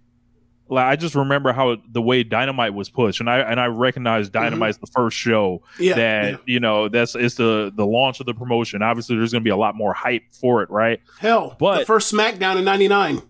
like 0.69 0.87
I 0.87 0.95
just 0.97 1.15
remember 1.17 1.53
how 1.53 1.77
the 1.91 2.01
way 2.03 2.23
Dynamite 2.23 2.75
was 2.75 2.89
pushed, 2.89 3.19
and 3.21 3.29
I 3.29 3.39
and 3.41 3.59
I 3.61 3.67
recognize 3.67 4.31
Dynamite's 4.31 4.79
the 4.79 4.87
first 4.87 5.17
show 5.17 5.63
Yeah, 5.81 5.95
that 5.95 6.31
yeah. 6.31 6.37
you 6.47 6.61
know 6.61 6.89
that's 6.89 7.15
it's 7.17 7.35
the 7.35 7.73
the 7.75 7.85
launch 7.87 8.21
of 8.21 8.27
the 8.27 8.35
promotion. 8.35 8.81
Obviously, 8.83 9.17
there's 9.17 9.33
going 9.33 9.43
to 9.43 9.45
be 9.45 9.51
a 9.51 9.57
lot 9.57 9.75
more 9.75 9.93
hype 9.93 10.23
for 10.33 10.63
it, 10.63 10.71
right? 10.71 11.01
Hell, 11.19 11.57
But- 11.59 11.81
the 11.81 11.87
first 11.87 12.13
SmackDown 12.13 12.57
in 12.57 12.65
'99. 12.65 13.21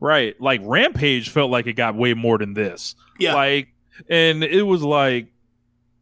Right. 0.00 0.40
Like 0.40 0.60
Rampage 0.64 1.28
felt 1.28 1.50
like 1.50 1.66
it 1.66 1.74
got 1.74 1.94
way 1.94 2.14
more 2.14 2.38
than 2.38 2.54
this. 2.54 2.94
Yeah. 3.18 3.34
Like, 3.34 3.68
and 4.08 4.42
it 4.42 4.62
was 4.62 4.82
like 4.82 5.28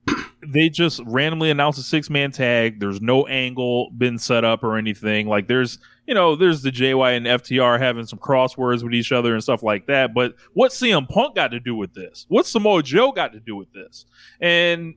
they 0.47 0.69
just 0.69 1.01
randomly 1.05 1.51
announced 1.51 1.79
a 1.79 1.83
six 1.83 2.09
man 2.09 2.31
tag. 2.31 2.79
There's 2.81 3.01
no 3.01 3.27
angle 3.27 3.91
been 3.91 4.19
set 4.19 4.45
up 4.45 4.63
or 4.63 4.77
anything. 4.77 5.27
Like, 5.27 5.49
there's, 5.49 5.79
you 6.07 6.15
know, 6.15 6.37
there's 6.37 6.63
the 6.63 6.71
JY 6.71 7.17
and 7.17 7.27
FTR 7.27 7.79
having 7.79 8.07
some 8.07 8.21
crosswords 8.21 8.85
with 8.85 8.95
each 8.95 9.11
other 9.11 9.35
and 9.35 9.43
stuff 9.43 9.63
like 9.63 9.87
that. 9.87 10.15
But 10.15 10.35
what 10.55 10.71
CM 10.71 11.09
Punk 11.09 11.35
got 11.35 11.49
to 11.49 11.61
do 11.61 11.75
with 11.75 11.93
this? 11.93 12.25
What 12.29 12.47
Samoa 12.47 12.83
Joe 12.83 13.11
got 13.11 13.33
to 13.33 13.41
do 13.41 13.57
with 13.57 13.73
this? 13.73 14.07
And 14.41 14.95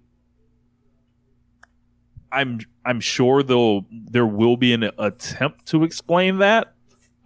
I'm 2.32 2.60
I'm 2.86 2.99
sure 2.99 3.43
though 3.43 3.86
there 3.91 4.26
will 4.26 4.58
be 4.58 4.74
an 4.74 4.89
attempt 4.97 5.66
to 5.68 5.84
explain 5.84 6.38
that. 6.38 6.76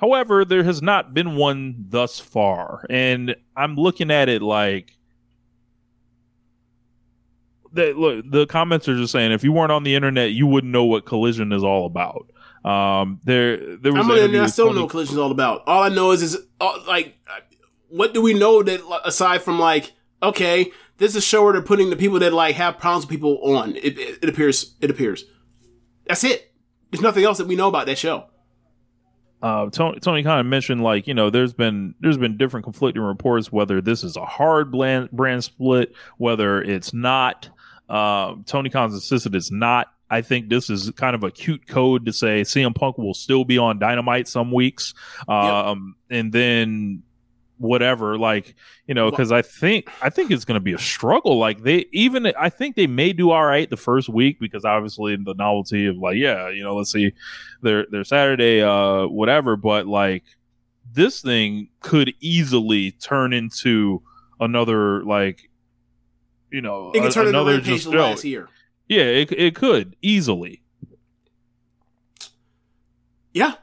However, 0.05 0.45
there 0.45 0.63
has 0.63 0.83
not 0.83 1.15
been 1.15 1.35
one 1.35 1.85
thus 1.89 2.19
far, 2.19 2.85
and 2.91 3.35
I'm 3.57 3.75
looking 3.75 4.11
at 4.11 4.29
it 4.29 4.43
like 4.43 4.95
the 7.73 7.93
look. 7.93 8.23
The 8.29 8.45
comments 8.45 8.87
are 8.87 8.95
just 8.95 9.11
saying 9.11 9.31
if 9.31 9.43
you 9.43 9.51
weren't 9.51 9.71
on 9.71 9.81
the 9.81 9.95
internet, 9.95 10.29
you 10.29 10.45
wouldn't 10.45 10.71
know 10.71 10.85
what 10.85 11.07
collision 11.07 11.51
is 11.51 11.63
all 11.63 11.87
about. 11.87 12.29
Um, 12.63 13.19
there 13.23 13.77
there 13.77 13.93
was 13.93 14.01
I'm 14.01 14.07
gonna, 14.07 14.43
I 14.43 14.45
still 14.45 14.65
don't 14.67 14.75
Tony- 14.75 14.79
know 14.81 14.93
what 14.93 15.09
is 15.11 15.17
all 15.17 15.31
about. 15.31 15.63
All 15.65 15.81
I 15.81 15.89
know 15.89 16.11
is, 16.11 16.21
is 16.21 16.37
uh, 16.61 16.83
like, 16.87 17.17
what 17.89 18.13
do 18.13 18.21
we 18.21 18.35
know 18.35 18.61
that 18.61 18.81
aside 19.05 19.41
from 19.41 19.57
like, 19.57 19.93
okay, 20.21 20.71
this 20.99 21.11
is 21.11 21.15
a 21.15 21.21
show 21.21 21.43
where 21.43 21.53
they're 21.53 21.63
putting 21.63 21.89
the 21.89 21.95
people 21.95 22.19
that 22.19 22.31
like 22.31 22.57
have 22.57 22.77
problems 22.77 23.05
with 23.05 23.09
people 23.09 23.39
on. 23.55 23.75
It, 23.75 23.97
it, 23.97 24.19
it 24.21 24.29
appears. 24.29 24.75
It 24.81 24.91
appears. 24.91 25.25
That's 26.05 26.23
it. 26.23 26.53
There's 26.91 27.01
nothing 27.01 27.23
else 27.23 27.39
that 27.39 27.47
we 27.47 27.55
know 27.55 27.69
about 27.69 27.87
that 27.87 27.97
show. 27.97 28.25
Uh, 29.45 29.69
Tony, 29.69 29.99
Tony 29.99 30.23
kind 30.23 30.39
of 30.39 30.47
mentioned 30.47 30.81
like 30.81 31.05
you 31.05 31.13
know 31.13 31.29
there's 31.29 31.53
been 31.53 31.93
there's 31.99 32.17
been 32.17 32.35
different 32.35 32.63
conflicting 32.63 33.03
reports 33.03 33.51
whether 33.51 33.79
this 33.79 34.03
is 34.03 34.17
a 34.17 34.25
hard 34.25 34.71
brand 34.71 35.11
brand 35.11 35.43
split 35.43 35.93
whether 36.17 36.63
it's 36.63 36.93
not. 36.93 37.49
Um, 37.87 38.43
Tony 38.47 38.71
Khan's 38.71 38.95
insisted 38.95 39.35
it's 39.35 39.51
not. 39.51 39.93
I 40.09 40.21
think 40.21 40.49
this 40.49 40.71
is 40.71 40.89
kind 40.95 41.15
of 41.15 41.23
a 41.23 41.29
cute 41.29 41.67
code 41.67 42.07
to 42.07 42.13
say 42.13 42.41
CM 42.41 42.73
Punk 42.73 42.97
will 42.97 43.13
still 43.13 43.45
be 43.45 43.59
on 43.59 43.77
Dynamite 43.77 44.27
some 44.27 44.51
weeks, 44.51 44.95
um, 45.27 45.95
and 46.09 46.33
then 46.33 47.03
whatever 47.57 48.17
like 48.17 48.53
you 48.85 48.93
know 48.93 49.09
because 49.09 49.31
i 49.31 49.41
think 49.41 49.89
i 50.01 50.09
think 50.09 50.29
it's 50.29 50.43
going 50.43 50.55
to 50.55 50.63
be 50.63 50.73
a 50.73 50.77
struggle 50.77 51.37
like 51.37 51.63
they 51.63 51.85
even 51.93 52.25
i 52.37 52.49
think 52.49 52.75
they 52.75 52.85
may 52.87 53.13
do 53.13 53.31
all 53.31 53.45
right 53.45 53.69
the 53.69 53.77
first 53.77 54.09
week 54.09 54.37
because 54.41 54.65
obviously 54.65 55.15
the 55.15 55.33
novelty 55.35 55.85
of 55.87 55.95
like 55.97 56.17
yeah 56.17 56.49
you 56.49 56.61
know 56.61 56.75
let's 56.75 56.91
see 56.91 57.13
their 57.61 57.85
their 57.91 58.03
saturday 58.03 58.61
uh 58.61 59.05
whatever 59.07 59.55
but 59.55 59.87
like 59.87 60.23
this 60.91 61.21
thing 61.21 61.69
could 61.79 62.13
easily 62.19 62.91
turn 62.91 63.31
into 63.31 64.01
another 64.41 65.03
like 65.05 65.49
you 66.51 66.59
know 66.61 66.91
It 66.93 67.05
a- 67.05 67.11
turn 67.11 67.27
another 67.27 67.53
Rampage 67.53 67.67
just 67.83 67.87
last 67.87 68.25
year. 68.25 68.49
yeah 68.89 69.03
it, 69.03 69.31
it 69.31 69.55
could 69.55 69.95
easily 70.01 70.61
Yeah. 73.33 73.55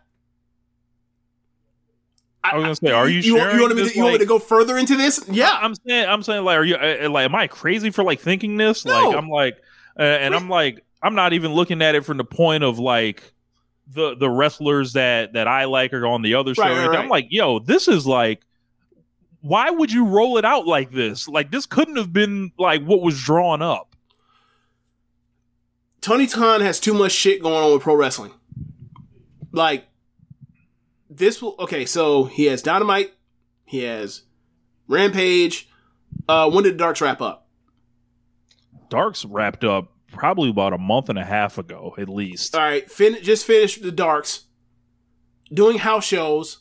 I 2.44 2.56
was 2.56 2.64
gonna 2.64 2.76
say, 2.76 2.90
are 2.90 3.08
you 3.08 3.20
You, 3.20 3.36
want- 3.36 3.54
you 3.54 3.60
want 3.60 3.76
me 3.76 3.88
to, 3.88 3.94
you 3.94 4.02
want 4.02 4.14
me 4.14 4.18
to 4.18 4.26
go 4.26 4.38
further 4.38 4.76
into 4.76 4.96
this? 4.96 5.24
Yeah. 5.30 5.56
I'm 5.60 5.74
saying, 5.74 6.08
I'm 6.08 6.22
saying, 6.22 6.44
like, 6.44 6.56
are 6.58 6.64
you 6.64 6.74
uh, 6.76 7.08
like, 7.10 7.24
am 7.24 7.34
I 7.34 7.46
crazy 7.46 7.90
for 7.90 8.02
like 8.02 8.20
thinking 8.20 8.56
this? 8.56 8.84
Like, 8.84 9.14
I'm 9.16 9.28
like, 9.28 9.58
uh, 9.98 10.02
and 10.02 10.34
I'm 10.34 10.48
like, 10.48 10.84
I'm 11.02 11.14
not 11.14 11.32
even 11.32 11.52
looking 11.52 11.82
at 11.82 11.94
it 11.94 12.04
from 12.04 12.16
the 12.16 12.24
point 12.24 12.64
of 12.64 12.78
like 12.78 13.32
the 13.88 14.16
the 14.16 14.28
wrestlers 14.30 14.94
that 14.94 15.34
that 15.34 15.46
I 15.48 15.64
like 15.64 15.92
are 15.92 16.06
on 16.06 16.22
the 16.22 16.34
other 16.34 16.54
show. 16.54 16.62
Right, 16.62 16.78
right, 16.78 16.88
right. 16.88 16.98
I'm 16.98 17.08
like, 17.08 17.26
yo, 17.30 17.58
this 17.58 17.88
is 17.88 18.06
like, 18.06 18.42
why 19.40 19.70
would 19.70 19.92
you 19.92 20.06
roll 20.06 20.38
it 20.38 20.44
out 20.44 20.66
like 20.66 20.90
this? 20.92 21.28
Like, 21.28 21.50
this 21.50 21.66
couldn't 21.66 21.96
have 21.96 22.12
been 22.12 22.52
like 22.58 22.82
what 22.84 23.02
was 23.02 23.20
drawn 23.22 23.62
up. 23.62 23.94
Tony 26.00 26.26
Khan 26.26 26.60
has 26.60 26.80
too 26.80 26.94
much 26.94 27.12
shit 27.12 27.42
going 27.42 27.54
on 27.54 27.72
with 27.72 27.82
pro 27.82 27.94
wrestling. 27.94 28.32
Like 29.52 29.84
this 31.16 31.42
will 31.42 31.54
okay, 31.58 31.84
so 31.84 32.24
he 32.24 32.46
has 32.46 32.62
Dynamite, 32.62 33.12
he 33.64 33.80
has 33.82 34.22
Rampage. 34.88 35.68
Uh 36.28 36.50
when 36.50 36.64
did 36.64 36.74
the 36.74 36.78
Darks 36.78 37.00
wrap 37.00 37.20
up? 37.20 37.48
Dark's 38.88 39.24
wrapped 39.24 39.64
up 39.64 39.92
probably 40.08 40.50
about 40.50 40.72
a 40.74 40.78
month 40.78 41.08
and 41.08 41.18
a 41.18 41.24
half 41.24 41.56
ago, 41.58 41.94
at 41.98 42.08
least. 42.08 42.54
All 42.54 42.62
right, 42.62 42.90
fin- 42.90 43.22
just 43.22 43.46
finished 43.46 43.82
the 43.82 43.90
Darks, 43.90 44.44
doing 45.52 45.78
house 45.78 46.04
shows, 46.04 46.58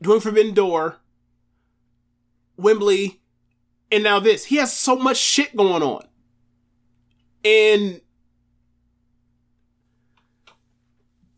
doing 0.00 0.20
Forbidden 0.20 0.54
Door, 0.54 0.98
Wembley, 2.56 3.20
and 3.90 4.04
now 4.04 4.20
this. 4.20 4.44
He 4.44 4.56
has 4.56 4.72
so 4.72 4.94
much 4.96 5.16
shit 5.16 5.56
going 5.56 5.82
on, 5.82 6.06
and 7.44 8.00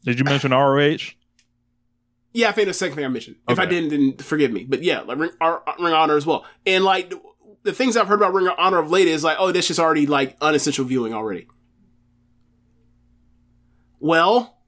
Did 0.05 0.19
you 0.19 0.25
mention 0.25 0.51
ROH? 0.51 1.15
Yeah, 2.37 2.49
I 2.49 2.53
think 2.53 2.67
the 2.67 2.75
second 2.75 2.97
thing 2.97 3.05
I 3.05 3.09
mentioned. 3.09 3.37
If 3.49 3.61
I 3.61 3.65
didn't, 3.65 3.91
then 3.91 4.17
forgive 4.17 4.51
me. 4.51 4.65
But 4.65 4.83
yeah, 4.83 5.03
like 5.03 5.19
Ring, 5.19 5.31
Ar- 5.41 5.63
Ring 5.79 5.93
of 5.93 5.95
Honor 5.95 6.17
as 6.17 6.27
well. 6.27 6.45
And 6.67 6.83
like 6.85 7.11
the, 7.11 7.23
the 7.63 7.73
things 7.73 7.97
I've 7.97 8.09
heard 8.09 8.19
about 8.21 8.35
Ring 8.35 8.49
of 8.49 8.55
Honor 8.59 8.79
of 8.79 8.91
late 8.91 9.07
is 9.07 9.23
like, 9.23 9.37
oh, 9.39 9.53
this 9.53 9.71
is 9.71 9.79
already 9.79 10.07
like 10.07 10.37
unessential 10.41 10.85
viewing 10.85 11.15
already. 11.15 11.47
Well, 14.01 14.59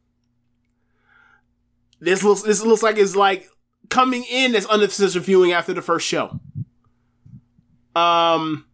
this 1.98 2.22
looks 2.22 2.42
this 2.42 2.62
looks 2.62 2.84
like 2.84 2.98
it's 2.98 3.16
like 3.16 3.48
coming 3.90 4.24
in 4.30 4.54
as 4.54 4.64
unessential 4.66 5.20
viewing 5.20 5.52
after 5.52 5.74
the 5.74 5.82
first 5.82 6.06
show. 6.06 6.38
Um. 7.96 8.64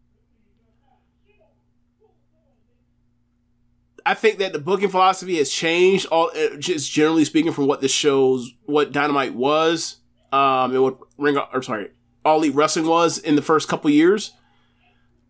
I 4.04 4.14
think 4.14 4.38
that 4.38 4.52
the 4.52 4.58
booking 4.58 4.88
philosophy 4.88 5.36
has 5.38 5.50
changed. 5.50 6.06
All 6.06 6.30
uh, 6.34 6.56
just 6.56 6.90
generally 6.90 7.24
speaking, 7.24 7.52
from 7.52 7.66
what 7.66 7.80
this 7.80 7.92
shows, 7.92 8.52
what 8.64 8.92
Dynamite 8.92 9.34
was, 9.34 9.96
um, 10.32 10.72
and 10.72 10.82
what 10.82 10.98
Ring 11.18 11.38
or 11.38 11.62
sorry, 11.62 11.90
All 12.24 12.38
Elite 12.38 12.54
Wrestling 12.54 12.86
was 12.86 13.18
in 13.18 13.36
the 13.36 13.42
first 13.42 13.68
couple 13.68 13.90
years. 13.90 14.32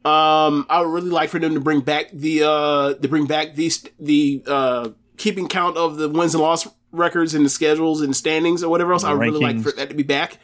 Um, 0.04 0.66
I 0.68 0.80
would 0.80 0.88
really 0.88 1.10
like 1.10 1.30
for 1.30 1.38
them 1.38 1.54
to 1.54 1.60
bring 1.60 1.80
back 1.80 2.10
the 2.12 2.42
uh 2.42 2.94
to 2.94 3.08
bring 3.08 3.26
back 3.26 3.54
these 3.54 3.84
the 4.00 4.42
uh 4.46 4.88
keeping 5.16 5.46
count 5.46 5.76
of 5.76 5.96
the 5.96 6.08
wins 6.08 6.34
and 6.34 6.42
loss 6.42 6.66
records 6.90 7.34
and 7.34 7.46
the 7.46 7.50
schedules 7.50 8.00
and 8.00 8.14
standings 8.14 8.64
or 8.64 8.68
whatever 8.68 8.92
else. 8.92 9.04
I 9.04 9.12
would 9.12 9.20
really 9.20 9.40
like 9.40 9.60
for 9.60 9.72
that 9.72 9.88
to 9.90 9.94
be 9.94 10.02
back. 10.02 10.38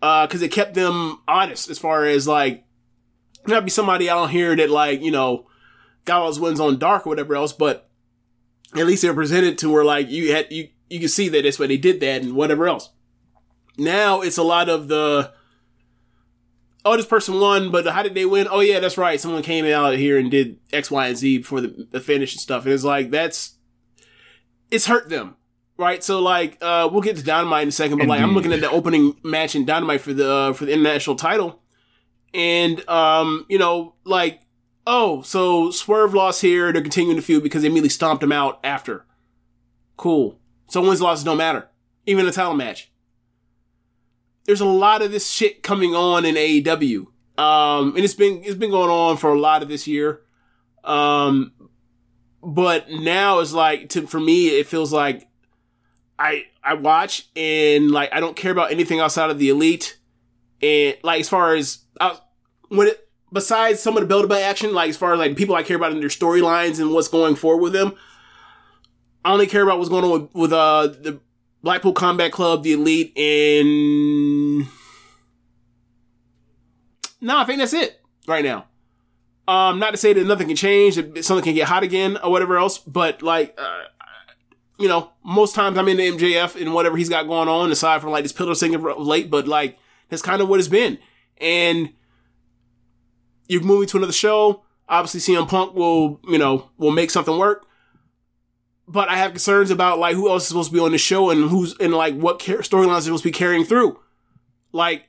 Uh, 0.00 0.26
cause 0.26 0.42
it 0.42 0.50
kept 0.50 0.74
them 0.74 1.20
honest 1.28 1.70
as 1.70 1.78
far 1.78 2.04
as 2.04 2.26
like, 2.26 2.64
there 3.44 3.56
might 3.56 3.64
be 3.64 3.70
somebody 3.70 4.08
out 4.10 4.30
here 4.30 4.56
that 4.56 4.70
like, 4.70 5.00
you 5.00 5.10
know, 5.10 5.46
those 6.04 6.40
wins 6.40 6.60
on 6.60 6.78
dark 6.78 7.06
or 7.06 7.10
whatever 7.10 7.34
else, 7.34 7.52
but 7.52 7.88
at 8.74 8.86
least 8.86 9.02
they're 9.02 9.14
presented 9.14 9.58
to 9.58 9.70
where 9.70 9.84
like 9.84 10.10
you 10.10 10.32
had, 10.32 10.50
you, 10.50 10.68
you 10.88 11.00
can 11.00 11.08
see 11.08 11.28
that 11.28 11.42
that's 11.42 11.58
why 11.58 11.66
they 11.66 11.76
did 11.76 12.00
that 12.00 12.22
and 12.22 12.34
whatever 12.34 12.66
else. 12.66 12.90
Now 13.78 14.20
it's 14.20 14.38
a 14.38 14.42
lot 14.42 14.68
of 14.68 14.88
the, 14.88 15.32
oh, 16.84 16.96
this 16.96 17.06
person 17.06 17.38
won, 17.38 17.70
but 17.70 17.86
how 17.86 18.02
did 18.02 18.14
they 18.14 18.26
win? 18.26 18.48
Oh 18.50 18.60
yeah, 18.60 18.80
that's 18.80 18.98
right. 18.98 19.20
Someone 19.20 19.42
came 19.42 19.64
out 19.66 19.94
here 19.94 20.18
and 20.18 20.30
did 20.30 20.58
X, 20.72 20.90
Y, 20.90 21.06
and 21.06 21.16
Z 21.16 21.38
before 21.38 21.60
the, 21.60 21.86
the 21.90 22.00
finish 22.00 22.34
and 22.34 22.40
stuff. 22.40 22.64
And 22.64 22.74
it's 22.74 22.84
like, 22.84 23.10
that's, 23.10 23.54
it's 24.70 24.86
hurt 24.86 25.08
them. 25.08 25.36
Right. 25.76 26.02
So 26.04 26.20
like, 26.20 26.58
uh, 26.60 26.88
we'll 26.92 27.02
get 27.02 27.16
to 27.16 27.22
Dynamite 27.22 27.62
in 27.62 27.68
a 27.68 27.72
second, 27.72 27.98
but 27.98 28.06
like, 28.06 28.20
I'm 28.20 28.34
looking 28.34 28.52
at 28.52 28.60
the 28.60 28.70
opening 28.70 29.16
match 29.22 29.54
in 29.54 29.64
Dynamite 29.64 30.00
for 30.00 30.12
the, 30.12 30.30
uh, 30.30 30.52
for 30.52 30.66
the 30.66 30.72
international 30.72 31.16
title. 31.16 31.60
And, 32.34 32.88
um, 32.88 33.46
you 33.48 33.58
know, 33.58 33.94
like, 34.04 34.40
oh, 34.86 35.22
so 35.22 35.70
Swerve 35.70 36.14
lost 36.14 36.42
here. 36.42 36.72
They're 36.72 36.82
continuing 36.82 37.16
to 37.16 37.22
feud 37.22 37.42
because 37.42 37.62
they 37.62 37.68
immediately 37.68 37.88
stomped 37.88 38.22
him 38.22 38.32
out 38.32 38.60
after. 38.64 39.04
Cool. 39.96 40.38
So 40.68 40.80
wins, 40.82 41.00
losses 41.00 41.24
don't 41.24 41.36
matter. 41.36 41.68
Even 42.06 42.26
a 42.26 42.32
title 42.32 42.54
match. 42.54 42.90
There's 44.44 44.60
a 44.60 44.66
lot 44.66 45.02
of 45.02 45.12
this 45.12 45.30
shit 45.30 45.62
coming 45.62 45.94
on 45.94 46.24
in 46.24 46.34
AEW. 46.34 47.06
Um, 47.38 47.94
and 47.94 47.98
it's 47.98 48.14
been, 48.14 48.42
it's 48.44 48.56
been 48.56 48.70
going 48.70 48.90
on 48.90 49.16
for 49.16 49.32
a 49.32 49.38
lot 49.38 49.62
of 49.62 49.68
this 49.68 49.86
year. 49.86 50.22
Um, 50.82 51.52
but 52.42 52.90
now 52.90 53.38
it's 53.38 53.52
like, 53.52 53.88
to, 53.90 54.06
for 54.06 54.18
me, 54.18 54.48
it 54.48 54.66
feels 54.66 54.92
like 54.92 55.28
I, 56.18 56.46
I 56.62 56.74
watch 56.74 57.28
and 57.36 57.90
like, 57.90 58.12
I 58.12 58.20
don't 58.20 58.36
care 58.36 58.50
about 58.50 58.72
anything 58.72 58.98
outside 58.98 59.30
of 59.30 59.38
the 59.38 59.48
elite. 59.48 59.98
And 60.60 60.96
like, 61.02 61.20
as 61.20 61.28
far 61.28 61.54
as, 61.54 61.78
uh, 62.00 62.16
when 62.68 62.88
it, 62.88 63.08
besides 63.32 63.80
some 63.80 63.96
of 63.96 64.02
the 64.02 64.06
build 64.06 64.24
up 64.24 64.38
action, 64.38 64.74
like 64.74 64.90
as 64.90 64.96
far 64.96 65.12
as 65.12 65.18
like 65.18 65.36
people 65.36 65.54
I 65.54 65.62
care 65.62 65.76
about 65.76 65.92
in 65.92 66.00
their 66.00 66.08
storylines 66.08 66.80
and 66.80 66.92
what's 66.92 67.08
going 67.08 67.34
forward 67.34 67.62
with 67.62 67.72
them, 67.72 67.94
I 69.24 69.32
only 69.32 69.46
care 69.46 69.62
about 69.62 69.78
what's 69.78 69.90
going 69.90 70.04
on 70.04 70.10
with, 70.10 70.34
with 70.34 70.52
uh 70.52 70.88
the 70.88 71.20
Blackpool 71.62 71.92
Combat 71.92 72.32
Club, 72.32 72.64
the 72.64 72.72
Elite, 72.72 73.16
and 73.16 74.66
no, 77.20 77.38
I 77.38 77.44
think 77.44 77.60
that's 77.60 77.72
it 77.72 78.00
right 78.26 78.44
now. 78.44 78.66
Um, 79.46 79.78
not 79.78 79.92
to 79.92 79.96
say 79.96 80.12
that 80.12 80.26
nothing 80.26 80.48
can 80.48 80.56
change, 80.56 80.96
that 80.96 81.24
something 81.24 81.44
can 81.44 81.54
get 81.54 81.68
hot 81.68 81.82
again 81.82 82.16
or 82.22 82.30
whatever 82.30 82.56
else, 82.58 82.78
but 82.78 83.22
like, 83.22 83.54
uh, 83.58 83.82
you 84.78 84.88
know, 84.88 85.12
most 85.24 85.54
times 85.54 85.78
I'm 85.78 85.88
into 85.88 86.02
MJF 86.02 86.60
and 86.60 86.74
whatever 86.74 86.96
he's 86.96 87.08
got 87.08 87.26
going 87.26 87.48
on, 87.48 87.70
aside 87.70 88.00
from 88.00 88.10
like 88.10 88.24
this 88.24 88.32
pillar 88.32 88.54
singing 88.54 88.84
of 88.84 88.98
late, 88.98 89.30
but 89.30 89.46
like 89.46 89.78
that's 90.08 90.22
kind 90.22 90.42
of 90.42 90.48
what 90.48 90.58
it's 90.58 90.68
been. 90.68 90.98
And 91.38 91.92
you're 93.48 93.62
moving 93.62 93.88
to 93.88 93.96
another 93.96 94.12
show. 94.12 94.62
Obviously, 94.88 95.34
CM 95.34 95.48
Punk 95.48 95.74
will, 95.74 96.20
you 96.28 96.38
know, 96.38 96.70
will 96.76 96.90
make 96.90 97.10
something 97.10 97.38
work. 97.38 97.66
But 98.88 99.08
I 99.08 99.16
have 99.16 99.30
concerns 99.30 99.70
about 99.70 99.98
like 99.98 100.14
who 100.16 100.28
else 100.28 100.42
is 100.42 100.48
supposed 100.48 100.70
to 100.70 100.74
be 100.74 100.80
on 100.80 100.92
the 100.92 100.98
show 100.98 101.30
and 101.30 101.48
who's 101.48 101.76
and 101.78 101.94
like 101.94 102.14
what 102.14 102.44
car- 102.44 102.58
storylines 102.58 102.98
are 102.98 103.02
supposed 103.02 103.22
to 103.22 103.28
be 103.28 103.32
carrying 103.32 103.64
through. 103.64 103.98
Like, 104.72 105.08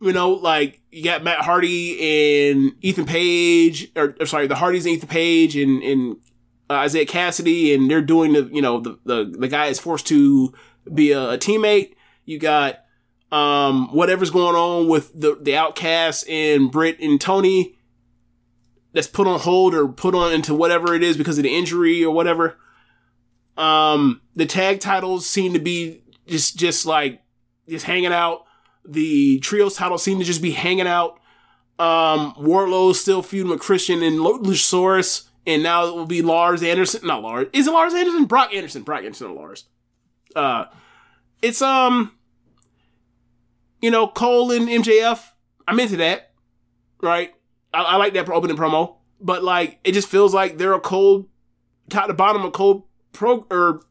you 0.00 0.12
know, 0.12 0.30
like 0.30 0.80
you 0.90 1.02
got 1.02 1.22
Matt 1.22 1.40
Hardy 1.40 2.50
and 2.50 2.72
Ethan 2.80 3.04
Page, 3.04 3.90
or, 3.96 4.16
or 4.20 4.26
sorry, 4.26 4.46
the 4.46 4.54
Hardys 4.54 4.86
and 4.86 4.94
Ethan 4.94 5.08
Page 5.08 5.56
and 5.56 5.82
and 5.82 6.16
uh, 6.70 6.84
Isiah 6.86 7.04
Kassidy, 7.04 7.74
and 7.74 7.90
they're 7.90 8.00
doing 8.00 8.32
the 8.32 8.48
you 8.52 8.62
know 8.62 8.80
the 8.80 8.98
the 9.04 9.34
the 9.38 9.48
guy 9.48 9.66
is 9.66 9.78
forced 9.78 10.06
to 10.06 10.52
be 10.92 11.12
a, 11.12 11.32
a 11.32 11.38
teammate. 11.38 11.94
You 12.24 12.38
got 12.38 12.81
um 13.32 13.88
whatever's 13.92 14.30
going 14.30 14.54
on 14.54 14.88
with 14.88 15.18
the 15.18 15.36
the 15.40 15.56
outcasts 15.56 16.22
and 16.28 16.70
Britt 16.70 17.00
and 17.00 17.18
Tony 17.20 17.78
that's 18.92 19.06
put 19.06 19.26
on 19.26 19.40
hold 19.40 19.74
or 19.74 19.88
put 19.88 20.14
on 20.14 20.32
into 20.32 20.54
whatever 20.54 20.94
it 20.94 21.02
is 21.02 21.16
because 21.16 21.38
of 21.38 21.44
the 21.44 21.56
injury 21.56 22.04
or 22.04 22.14
whatever. 22.14 22.58
Um 23.56 24.20
the 24.34 24.44
tag 24.44 24.80
titles 24.80 25.26
seem 25.26 25.54
to 25.54 25.58
be 25.58 26.02
just 26.26 26.56
just 26.56 26.84
like 26.84 27.22
just 27.66 27.86
hanging 27.86 28.12
out. 28.12 28.44
The 28.84 29.40
trios 29.40 29.76
titles 29.76 30.02
seem 30.02 30.18
to 30.18 30.24
just 30.24 30.42
be 30.42 30.50
hanging 30.50 30.86
out. 30.86 31.18
Um 31.78 32.34
Wardlow's 32.36 33.00
still 33.00 33.22
feuding 33.22 33.50
with 33.50 33.60
Christian 33.60 34.02
and 34.02 34.20
Lu- 34.20 34.42
Luchasaurus. 34.42 35.28
And 35.46 35.62
now 35.62 35.86
it 35.86 35.94
will 35.94 36.06
be 36.06 36.22
Lars 36.22 36.62
Anderson. 36.62 37.06
Not 37.06 37.22
Lars. 37.22 37.48
Is 37.54 37.66
it 37.66 37.72
Lars 37.72 37.94
Anderson? 37.94 38.26
Brock 38.26 38.52
Anderson. 38.54 38.82
Brock 38.82 39.04
Anderson 39.04 39.28
or 39.28 39.34
Lars. 39.34 39.64
Uh 40.36 40.66
it's 41.40 41.62
um 41.62 42.12
you 43.82 43.90
know, 43.90 44.06
Cole 44.06 44.52
and 44.52 44.68
MJF, 44.68 45.32
I'm 45.68 45.78
into 45.78 45.98
that, 45.98 46.30
right? 47.02 47.34
I, 47.74 47.82
I 47.82 47.96
like 47.96 48.14
that 48.14 48.28
opening 48.30 48.56
promo, 48.56 48.96
but 49.20 49.42
like, 49.42 49.80
it 49.84 49.92
just 49.92 50.08
feels 50.08 50.32
like 50.32 50.56
they're 50.56 50.72
a 50.72 50.80
cold, 50.80 51.28
top 51.90 52.06
to 52.06 52.14
bottom, 52.14 52.44
a 52.44 52.50
cold 52.50 52.84
pro 53.12 53.44
or 53.50 53.82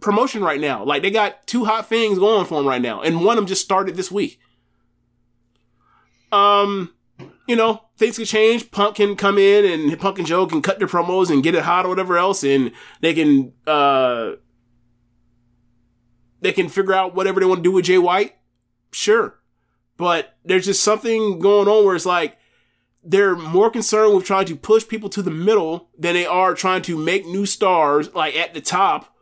promotion 0.00 0.42
right 0.42 0.60
now. 0.60 0.84
Like 0.84 1.02
they 1.02 1.10
got 1.10 1.46
two 1.46 1.64
hot 1.64 1.88
things 1.88 2.18
going 2.18 2.44
for 2.44 2.58
them 2.60 2.68
right 2.68 2.82
now, 2.82 3.00
and 3.00 3.24
one 3.24 3.38
of 3.38 3.42
them 3.42 3.48
just 3.48 3.64
started 3.64 3.96
this 3.96 4.12
week. 4.12 4.38
Um, 6.30 6.92
you 7.48 7.56
know, 7.56 7.84
things 7.96 8.16
can 8.16 8.26
change. 8.26 8.70
Punk 8.70 8.96
can 8.96 9.16
come 9.16 9.38
in 9.38 9.64
and 9.64 9.98
Punk 9.98 10.18
and 10.18 10.26
Joe 10.26 10.46
can 10.46 10.60
cut 10.60 10.78
their 10.78 10.88
promos 10.88 11.30
and 11.30 11.42
get 11.42 11.54
it 11.54 11.62
hot 11.62 11.86
or 11.86 11.88
whatever 11.88 12.18
else, 12.18 12.44
and 12.44 12.72
they 13.00 13.14
can 13.14 13.54
uh 13.66 14.32
they 16.42 16.52
can 16.52 16.68
figure 16.68 16.92
out 16.92 17.14
whatever 17.14 17.40
they 17.40 17.46
want 17.46 17.60
to 17.60 17.62
do 17.62 17.72
with 17.72 17.86
Jay 17.86 17.96
White 17.96 18.36
sure. 18.94 19.38
But 19.96 20.36
there's 20.44 20.66
just 20.66 20.82
something 20.82 21.38
going 21.38 21.68
on 21.68 21.84
where 21.84 21.96
it's 21.96 22.06
like 22.06 22.36
they're 23.04 23.36
more 23.36 23.70
concerned 23.70 24.14
with 24.14 24.24
trying 24.24 24.46
to 24.46 24.56
push 24.56 24.88
people 24.88 25.08
to 25.10 25.22
the 25.22 25.30
middle 25.30 25.88
than 25.98 26.14
they 26.14 26.26
are 26.26 26.54
trying 26.54 26.82
to 26.82 26.96
make 26.96 27.26
new 27.26 27.46
stars 27.46 28.12
like 28.14 28.34
at 28.34 28.54
the 28.54 28.60
top 28.60 29.14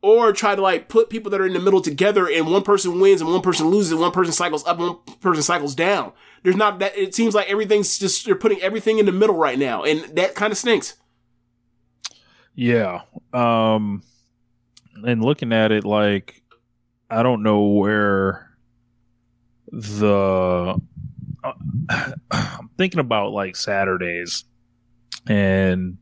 or 0.00 0.32
try 0.32 0.54
to 0.54 0.62
like 0.62 0.88
put 0.88 1.10
people 1.10 1.30
that 1.30 1.40
are 1.40 1.46
in 1.46 1.52
the 1.52 1.60
middle 1.60 1.80
together 1.80 2.28
and 2.30 2.46
one 2.46 2.62
person 2.62 3.00
wins 3.00 3.20
and 3.20 3.30
one 3.30 3.40
person 3.40 3.66
loses 3.66 3.90
and 3.90 4.00
one 4.00 4.12
person 4.12 4.32
cycles 4.32 4.64
up 4.66 4.78
and 4.78 4.88
one 4.88 4.98
person 5.20 5.42
cycles 5.42 5.74
down. 5.74 6.12
There's 6.42 6.56
not 6.56 6.78
that 6.78 6.96
it 6.96 7.14
seems 7.14 7.34
like 7.34 7.50
everything's 7.50 7.98
just 7.98 8.24
they're 8.24 8.34
putting 8.34 8.60
everything 8.60 8.98
in 8.98 9.06
the 9.06 9.12
middle 9.12 9.36
right 9.36 9.58
now 9.58 9.82
and 9.82 10.04
that 10.16 10.34
kind 10.34 10.52
of 10.52 10.58
stinks. 10.58 10.94
Yeah. 12.54 13.02
Um 13.32 14.02
and 15.04 15.24
looking 15.24 15.52
at 15.52 15.72
it 15.72 15.84
like 15.84 16.43
I 17.10 17.22
don't 17.22 17.42
know 17.42 17.66
where 17.68 18.50
the 19.70 20.78
uh, 21.42 21.52
I'm 22.30 22.70
thinking 22.76 23.00
about 23.00 23.32
like 23.32 23.56
Saturdays. 23.56 24.44
And 25.26 25.98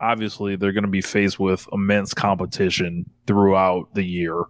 obviously 0.00 0.56
they're 0.56 0.72
going 0.72 0.82
to 0.82 0.88
be 0.88 1.00
faced 1.00 1.38
with 1.38 1.68
immense 1.72 2.14
competition 2.14 3.08
throughout 3.26 3.94
the 3.94 4.04
year. 4.04 4.44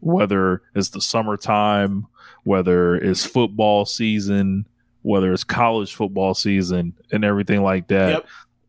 Whether 0.00 0.62
it's 0.74 0.90
the 0.90 1.00
summertime 1.00 2.06
whether 2.44 2.94
it's 2.94 3.24
football 3.24 3.84
season 3.84 4.64
whether 5.02 5.32
it's 5.32 5.44
college 5.44 5.94
football 5.94 6.34
season 6.34 6.92
and 7.12 7.24
everything 7.24 7.62
like 7.62 7.86
that. 7.88 8.10
Yep. 8.10 8.26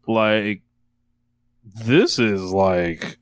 like 0.08 0.62
this 1.86 2.20
is 2.20 2.42
like 2.52 3.18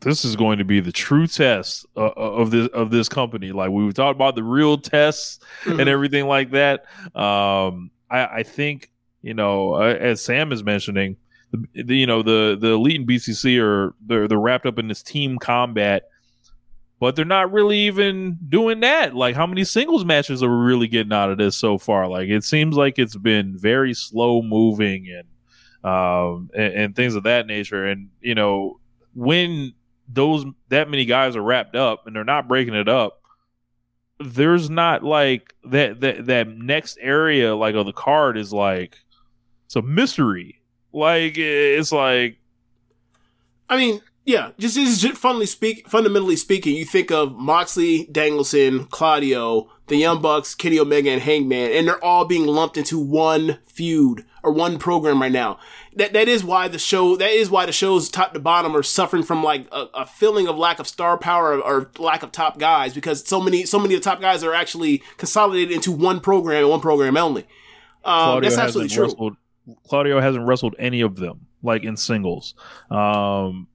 this 0.00 0.24
is 0.24 0.36
going 0.36 0.58
to 0.58 0.64
be 0.64 0.80
the 0.80 0.92
true 0.92 1.26
test 1.26 1.86
uh, 1.96 2.10
of 2.16 2.50
this 2.50 2.68
of 2.68 2.90
this 2.90 3.08
company. 3.08 3.52
Like 3.52 3.70
we've 3.70 3.94
talked 3.94 4.16
about 4.16 4.34
the 4.34 4.42
real 4.42 4.78
tests 4.78 5.40
and 5.66 5.88
everything 5.88 6.26
like 6.26 6.50
that. 6.52 6.84
Um, 7.14 7.90
I, 8.10 8.26
I 8.26 8.42
think 8.42 8.90
you 9.22 9.34
know, 9.34 9.74
uh, 9.74 9.96
as 10.00 10.22
Sam 10.22 10.52
is 10.52 10.64
mentioning, 10.64 11.16
the, 11.52 11.82
the 11.82 11.96
you 11.96 12.06
know 12.06 12.22
the 12.22 12.56
the 12.58 12.72
elite 12.72 13.00
and 13.00 13.08
BCC 13.08 13.60
are 13.62 13.94
they're 14.06 14.26
they're 14.26 14.38
wrapped 14.38 14.66
up 14.66 14.78
in 14.78 14.88
this 14.88 15.02
team 15.02 15.38
combat, 15.38 16.04
but 16.98 17.14
they're 17.14 17.24
not 17.24 17.52
really 17.52 17.80
even 17.80 18.38
doing 18.48 18.80
that. 18.80 19.14
Like, 19.14 19.36
how 19.36 19.46
many 19.46 19.64
singles 19.64 20.04
matches 20.04 20.42
are 20.42 20.48
we 20.48 20.64
really 20.64 20.88
getting 20.88 21.12
out 21.12 21.30
of 21.30 21.38
this 21.38 21.56
so 21.56 21.76
far? 21.76 22.08
Like, 22.08 22.28
it 22.28 22.44
seems 22.44 22.76
like 22.76 22.98
it's 22.98 23.16
been 23.16 23.58
very 23.58 23.92
slow 23.94 24.42
moving 24.42 25.08
and 25.08 25.26
um 25.82 26.50
and, 26.54 26.74
and 26.74 26.96
things 26.96 27.14
of 27.14 27.24
that 27.24 27.46
nature. 27.46 27.86
And 27.86 28.08
you 28.20 28.34
know, 28.34 28.80
when 29.14 29.74
those 30.12 30.44
that 30.68 30.90
many 30.90 31.04
guys 31.04 31.36
are 31.36 31.42
wrapped 31.42 31.76
up 31.76 32.06
and 32.06 32.14
they're 32.14 32.24
not 32.24 32.48
breaking 32.48 32.74
it 32.74 32.88
up, 32.88 33.22
there's 34.18 34.68
not 34.68 35.02
like 35.02 35.54
that 35.64 36.00
that 36.00 36.26
that 36.26 36.48
next 36.48 36.98
area 37.00 37.54
like 37.54 37.74
of 37.74 37.86
the 37.86 37.92
card 37.92 38.36
is 38.36 38.52
like 38.52 38.98
it's 39.66 39.76
a 39.76 39.82
mystery. 39.82 40.60
Like 40.92 41.34
it's 41.36 41.92
like 41.92 42.38
I 43.68 43.76
mean, 43.76 44.00
yeah, 44.24 44.50
just, 44.58 44.74
just, 44.74 45.00
just 45.00 45.20
funnily 45.20 45.46
speak, 45.46 45.88
fundamentally 45.88 46.36
speaking, 46.36 46.74
you 46.74 46.84
think 46.84 47.10
of 47.12 47.36
Moxley, 47.36 48.08
Danielson, 48.10 48.86
Claudio, 48.86 49.68
the 49.90 49.96
Young 49.96 50.22
Bucks, 50.22 50.54
Kenny 50.54 50.78
Omega, 50.78 51.10
and 51.10 51.20
Hangman, 51.20 51.72
and 51.72 51.86
they're 51.86 52.02
all 52.02 52.24
being 52.24 52.46
lumped 52.46 52.78
into 52.78 52.98
one 52.98 53.58
feud 53.66 54.24
or 54.42 54.52
one 54.52 54.78
program 54.78 55.20
right 55.20 55.32
now. 55.32 55.58
That 55.96 56.12
that 56.12 56.28
is 56.28 56.44
why 56.44 56.68
the 56.68 56.78
show 56.78 57.16
that 57.16 57.30
is 57.30 57.50
why 57.50 57.66
the 57.66 57.72
shows 57.72 58.08
top 58.08 58.32
to 58.32 58.40
bottom 58.40 58.76
are 58.76 58.84
suffering 58.84 59.24
from 59.24 59.42
like 59.42 59.66
a, 59.72 59.86
a 59.92 60.06
feeling 60.06 60.46
of 60.46 60.56
lack 60.56 60.78
of 60.78 60.86
star 60.86 61.18
power 61.18 61.60
or, 61.60 61.90
lack 61.98 62.22
of 62.22 62.30
top 62.30 62.58
guys 62.58 62.94
because 62.94 63.26
so 63.26 63.40
many 63.40 63.66
so 63.66 63.78
many 63.78 63.94
of 63.94 64.00
the 64.00 64.04
top 64.04 64.20
guys 64.20 64.44
are 64.44 64.54
actually 64.54 65.02
consolidated 65.16 65.72
into 65.72 65.90
one 65.90 66.20
program 66.20 66.60
and 66.60 66.70
one 66.70 66.80
program 66.80 67.16
only. 67.16 67.46
Um, 68.04 68.40
that's 68.40 68.56
absolutely 68.56 68.94
true. 68.94 69.04
Wrestled, 69.04 69.36
Claudio 69.88 70.20
hasn't 70.20 70.46
wrestled 70.46 70.76
any 70.78 71.00
of 71.00 71.16
them 71.16 71.48
like 71.62 71.82
in 71.82 71.96
singles. 71.96 72.54
Um, 72.90 73.66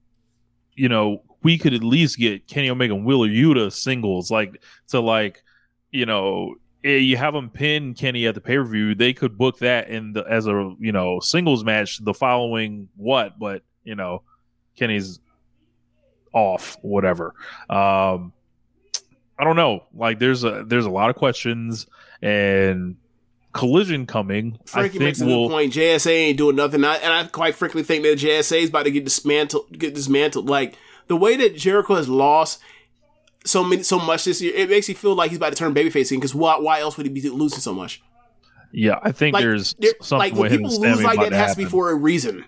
you 0.74 0.88
know, 0.88 1.22
we 1.42 1.58
could 1.58 1.74
at 1.74 1.84
least 1.84 2.18
get 2.18 2.48
Kenny 2.48 2.70
Omega 2.70 2.94
and 2.94 3.04
Wheeler 3.04 3.28
Yuta 3.28 3.70
singles, 3.70 4.30
like 4.30 4.60
to 4.88 5.00
like, 5.00 5.42
you 5.96 6.06
know, 6.06 6.56
eh, 6.84 6.96
you 6.96 7.16
have 7.16 7.34
them 7.34 7.50
pin 7.50 7.94
Kenny 7.94 8.26
at 8.26 8.34
the 8.34 8.40
pay 8.40 8.56
per 8.56 8.64
view. 8.64 8.94
They 8.94 9.12
could 9.12 9.36
book 9.38 9.58
that 9.58 9.88
in 9.88 10.12
the 10.12 10.24
as 10.28 10.46
a 10.46 10.74
you 10.78 10.92
know 10.92 11.20
singles 11.20 11.64
match 11.64 12.04
the 12.04 12.14
following 12.14 12.88
what, 12.96 13.38
but 13.38 13.62
you 13.82 13.94
know, 13.94 14.22
Kenny's 14.76 15.20
off, 16.32 16.76
whatever. 16.82 17.34
Um, 17.70 18.32
I 19.38 19.44
don't 19.44 19.56
know. 19.56 19.84
Like, 19.94 20.18
there's 20.18 20.44
a 20.44 20.64
there's 20.64 20.86
a 20.86 20.90
lot 20.90 21.10
of 21.10 21.16
questions 21.16 21.86
and 22.22 22.96
collision 23.52 24.06
coming. 24.06 24.58
Frankie 24.66 24.88
I 24.88 24.88
think 24.90 25.02
makes 25.02 25.20
a 25.20 25.26
we'll, 25.26 25.48
good 25.48 25.54
point. 25.54 25.72
JSA 25.72 26.10
ain't 26.10 26.38
doing 26.38 26.56
nothing, 26.56 26.84
I, 26.84 26.96
and 26.96 27.12
I 27.12 27.24
quite 27.24 27.54
frankly 27.54 27.82
think 27.82 28.02
that 28.04 28.18
JSA 28.18 28.62
is 28.62 28.68
about 28.68 28.84
to 28.84 28.90
get 28.90 29.04
dismantled. 29.04 29.78
Get 29.78 29.94
dismantled. 29.94 30.48
Like 30.48 30.76
the 31.06 31.16
way 31.16 31.36
that 31.36 31.56
Jericho 31.56 31.94
has 31.94 32.08
lost 32.08 32.60
so 33.46 33.64
many, 33.64 33.82
so 33.82 33.98
much 33.98 34.24
this 34.24 34.40
year, 34.42 34.52
it 34.54 34.68
makes 34.68 34.88
you 34.88 34.94
feel 34.94 35.14
like 35.14 35.30
he's 35.30 35.38
about 35.38 35.50
to 35.50 35.56
turn 35.56 35.74
babyface 35.74 36.06
again. 36.10 36.18
Because 36.20 36.34
why? 36.34 36.58
Why 36.58 36.80
else 36.80 36.96
would 36.96 37.06
he 37.06 37.12
be 37.12 37.28
losing 37.30 37.60
so 37.60 37.72
much? 37.74 38.02
Yeah, 38.72 38.98
I 39.02 39.12
think 39.12 39.34
Like, 39.34 39.42
there's 39.44 39.74
there- 39.78 39.92
something 40.02 40.18
like 40.18 40.32
when 40.34 40.42
with 40.42 40.52
him 40.52 40.58
people 40.64 40.80
lose 40.80 41.02
like 41.02 41.18
that, 41.18 41.26
it 41.28 41.32
has 41.32 41.52
to 41.52 41.58
be 41.58 41.64
for 41.64 41.90
a 41.90 41.94
reason. 41.94 42.44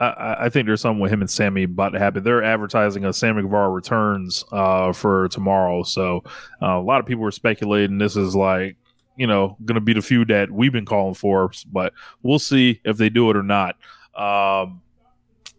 I- 0.00 0.06
I, 0.06 0.44
I 0.44 0.48
think 0.48 0.66
there's 0.66 0.80
something 0.80 1.00
with 1.00 1.12
him 1.12 1.20
and 1.20 1.30
Sammy 1.30 1.64
about 1.64 1.90
to 1.90 1.98
happen. 1.98 2.22
They're 2.24 2.42
advertising 2.42 3.04
a 3.04 3.12
Sammy 3.12 3.42
Guevara 3.42 3.68
returns 3.68 4.44
uh, 4.50 4.92
for 4.92 5.28
tomorrow, 5.28 5.82
so 5.82 6.22
uh, 6.62 6.66
a 6.78 6.80
lot 6.80 6.98
of 7.00 7.06
people 7.06 7.24
are 7.24 7.30
speculating 7.30 7.98
this 7.98 8.16
is 8.16 8.34
like 8.34 8.76
you 9.16 9.26
know 9.26 9.56
going 9.64 9.74
to 9.74 9.80
be 9.80 9.92
the 9.92 10.00
feud 10.02 10.28
that 10.28 10.50
we've 10.50 10.72
been 10.72 10.86
calling 10.86 11.14
for, 11.14 11.50
but 11.70 11.92
we'll 12.22 12.38
see 12.38 12.80
if 12.84 12.96
they 12.96 13.10
do 13.10 13.30
it 13.30 13.36
or 13.36 13.42
not. 13.42 13.76
Um, 14.16 14.80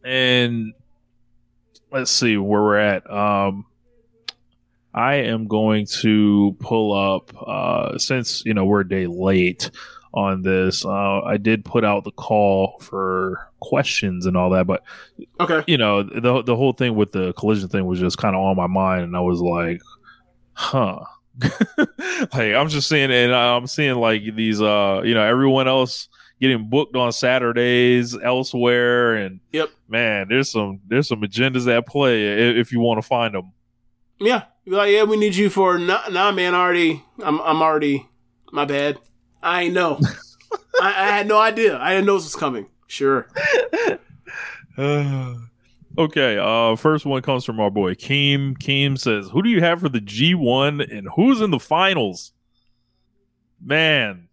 and 0.03 0.73
let's 1.91 2.11
see 2.11 2.35
where 2.37 2.61
we're 2.61 2.77
at. 2.77 3.09
Um, 3.09 3.65
I 4.93 5.15
am 5.15 5.47
going 5.47 5.87
to 6.01 6.55
pull 6.59 6.93
up 6.93 7.31
uh, 7.47 7.97
since 7.97 8.43
you 8.45 8.53
know 8.53 8.65
we're 8.65 8.81
a 8.81 8.87
day 8.87 9.07
late 9.07 9.71
on 10.13 10.43
this. 10.43 10.85
Uh, 10.85 11.21
I 11.21 11.37
did 11.37 11.65
put 11.65 11.83
out 11.83 12.03
the 12.03 12.11
call 12.11 12.77
for 12.79 13.49
questions 13.59 14.25
and 14.27 14.37
all 14.37 14.51
that, 14.51 14.67
but 14.67 14.83
Okay. 15.39 15.63
you 15.67 15.77
know 15.77 16.03
the 16.03 16.43
the 16.43 16.55
whole 16.55 16.73
thing 16.73 16.95
with 16.95 17.11
the 17.11 17.33
collision 17.33 17.69
thing 17.69 17.85
was 17.85 17.99
just 17.99 18.17
kind 18.17 18.35
of 18.35 18.41
on 18.41 18.55
my 18.55 18.67
mind, 18.67 19.03
and 19.03 19.15
I 19.17 19.21
was 19.21 19.39
like, 19.41 19.81
huh. 20.53 20.99
like 21.97 22.53
I'm 22.53 22.69
just 22.69 22.87
seeing, 22.87 23.11
and 23.11 23.33
I'm 23.33 23.65
seeing 23.67 23.95
like 23.95 24.35
these, 24.35 24.61
uh, 24.61 25.01
you 25.03 25.13
know, 25.15 25.23
everyone 25.23 25.67
else 25.67 26.09
getting 26.39 26.69
booked 26.69 26.95
on 26.95 27.11
Saturdays 27.11 28.15
elsewhere, 28.21 29.15
and 29.15 29.39
Yep. 29.51 29.69
man, 29.87 30.27
there's 30.29 30.51
some 30.51 30.81
there's 30.87 31.07
some 31.07 31.21
agendas 31.21 31.67
at 31.67 31.87
play 31.87 32.27
if 32.59 32.71
you 32.71 32.79
want 32.81 33.01
to 33.01 33.07
find 33.07 33.33
them. 33.33 33.51
Yeah. 34.23 34.43
Be 34.65 34.71
like, 34.71 34.91
yeah, 34.91 35.03
we 35.03 35.17
need 35.17 35.35
you 35.35 35.49
for 35.49 35.77
nah, 35.77 36.07
nah 36.09 36.31
man. 36.31 36.55
Already, 36.55 37.03
I'm, 37.21 37.41
I'm 37.41 37.61
already. 37.61 38.07
My 38.51 38.65
bad. 38.65 38.99
I 39.41 39.63
ain't 39.63 39.73
know. 39.73 39.99
I, 40.81 40.87
I 40.89 41.07
had 41.07 41.27
no 41.27 41.37
idea. 41.39 41.77
I 41.77 41.93
didn't 41.93 42.05
know 42.05 42.15
this 42.15 42.25
was 42.25 42.35
coming. 42.35 42.67
Sure. 42.87 43.27
okay, 44.77 46.37
uh, 46.37 46.75
first 46.75 47.05
one 47.05 47.21
comes 47.21 47.43
from 47.43 47.59
our 47.59 47.71
boy 47.71 47.95
Keem. 47.95 48.57
Keem 48.57 48.97
says, 48.97 49.29
"Who 49.31 49.41
do 49.41 49.49
you 49.49 49.61
have 49.61 49.81
for 49.81 49.89
the 49.89 49.99
G1 49.99 50.95
and 50.95 51.09
who's 51.15 51.41
in 51.41 51.51
the 51.51 51.59
finals?" 51.59 52.31
Man, 53.59 54.29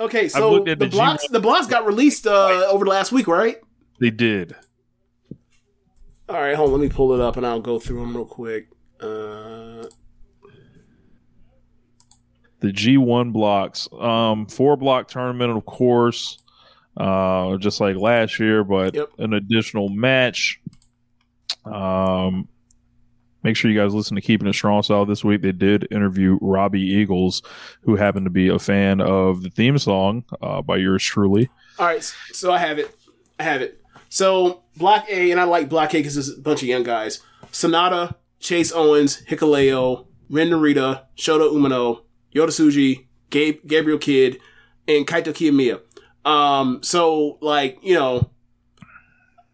Okay, 0.00 0.28
so 0.28 0.64
the, 0.64 0.74
the 0.74 0.86
blocks 0.88 1.26
G1 1.26 1.32
the 1.32 1.40
blocks 1.40 1.66
got 1.66 1.86
released 1.86 2.26
uh, 2.26 2.66
over 2.68 2.84
the 2.84 2.90
last 2.90 3.12
week, 3.12 3.28
right? 3.28 3.56
they 4.00 4.10
did. 4.10 4.56
All 6.28 6.40
right, 6.40 6.56
hold 6.56 6.70
on. 6.72 6.80
Let 6.80 6.82
me 6.82 6.88
pull 6.88 7.12
it 7.12 7.20
up 7.20 7.36
and 7.36 7.46
I'll 7.46 7.60
go 7.60 7.78
through 7.78 8.00
them 8.00 8.16
real 8.16 8.26
quick. 8.26 8.68
Uh, 9.04 9.86
the 12.60 12.68
G1 12.72 13.32
blocks. 13.32 13.88
Um, 13.98 14.46
four 14.46 14.76
block 14.76 15.08
tournament, 15.08 15.56
of 15.56 15.64
course, 15.66 16.38
uh, 16.96 17.56
just 17.58 17.80
like 17.80 17.96
last 17.96 18.38
year, 18.40 18.64
but 18.64 18.94
Yep. 18.94 19.08
an 19.18 19.34
additional 19.34 19.88
match. 19.90 20.60
Um, 21.66 22.48
make 23.42 23.56
sure 23.56 23.70
you 23.70 23.78
guys 23.78 23.92
listen 23.94 24.14
to 24.14 24.20
Keeping 24.22 24.48
It 24.48 24.54
Strong 24.54 24.84
Style 24.84 25.04
this 25.04 25.22
week. 25.22 25.42
They 25.42 25.52
did 25.52 25.88
interview 25.90 26.38
Robbie 26.40 26.80
Eagles, 26.80 27.42
who 27.82 27.96
happened 27.96 28.24
to 28.26 28.30
be 28.30 28.48
a 28.48 28.58
fan 28.58 29.00
of 29.00 29.42
the 29.42 29.50
theme 29.50 29.76
song 29.78 30.24
uh, 30.40 30.62
by 30.62 30.76
yours 30.76 31.02
truly. 31.04 31.50
all 31.78 31.86
right, 31.86 32.02
so 32.32 32.50
I 32.52 32.58
have 32.58 32.78
it. 32.78 32.94
I 33.38 33.42
have 33.42 33.60
it. 33.60 33.80
So 34.08 34.62
Block 34.76 35.06
A, 35.10 35.30
and 35.32 35.40
I 35.40 35.44
like 35.44 35.68
Block 35.68 35.92
A 35.94 35.98
because 35.98 36.16
it's 36.16 36.30
a 36.30 36.40
bunch 36.40 36.62
of 36.62 36.68
young 36.68 36.82
guys. 36.84 37.20
Sanada, 37.52 38.14
Chase 38.44 38.72
Owens, 38.72 39.22
Hikuleo, 39.22 40.06
Ren 40.28 40.50
Narita, 40.50 41.04
Shota 41.16 41.50
Umino, 41.50 42.02
Yota 42.34 42.48
Tsuji, 42.48 43.06
Gabe, 43.30 43.66
Gabriel 43.66 43.98
Kidd, 43.98 44.38
and 44.86 45.06
Kaito 45.06 45.32
Kiyomiya. 45.32 45.80
Um, 46.30 46.82
so 46.82 47.38
like 47.40 47.78
you 47.82 47.94
know, 47.94 48.30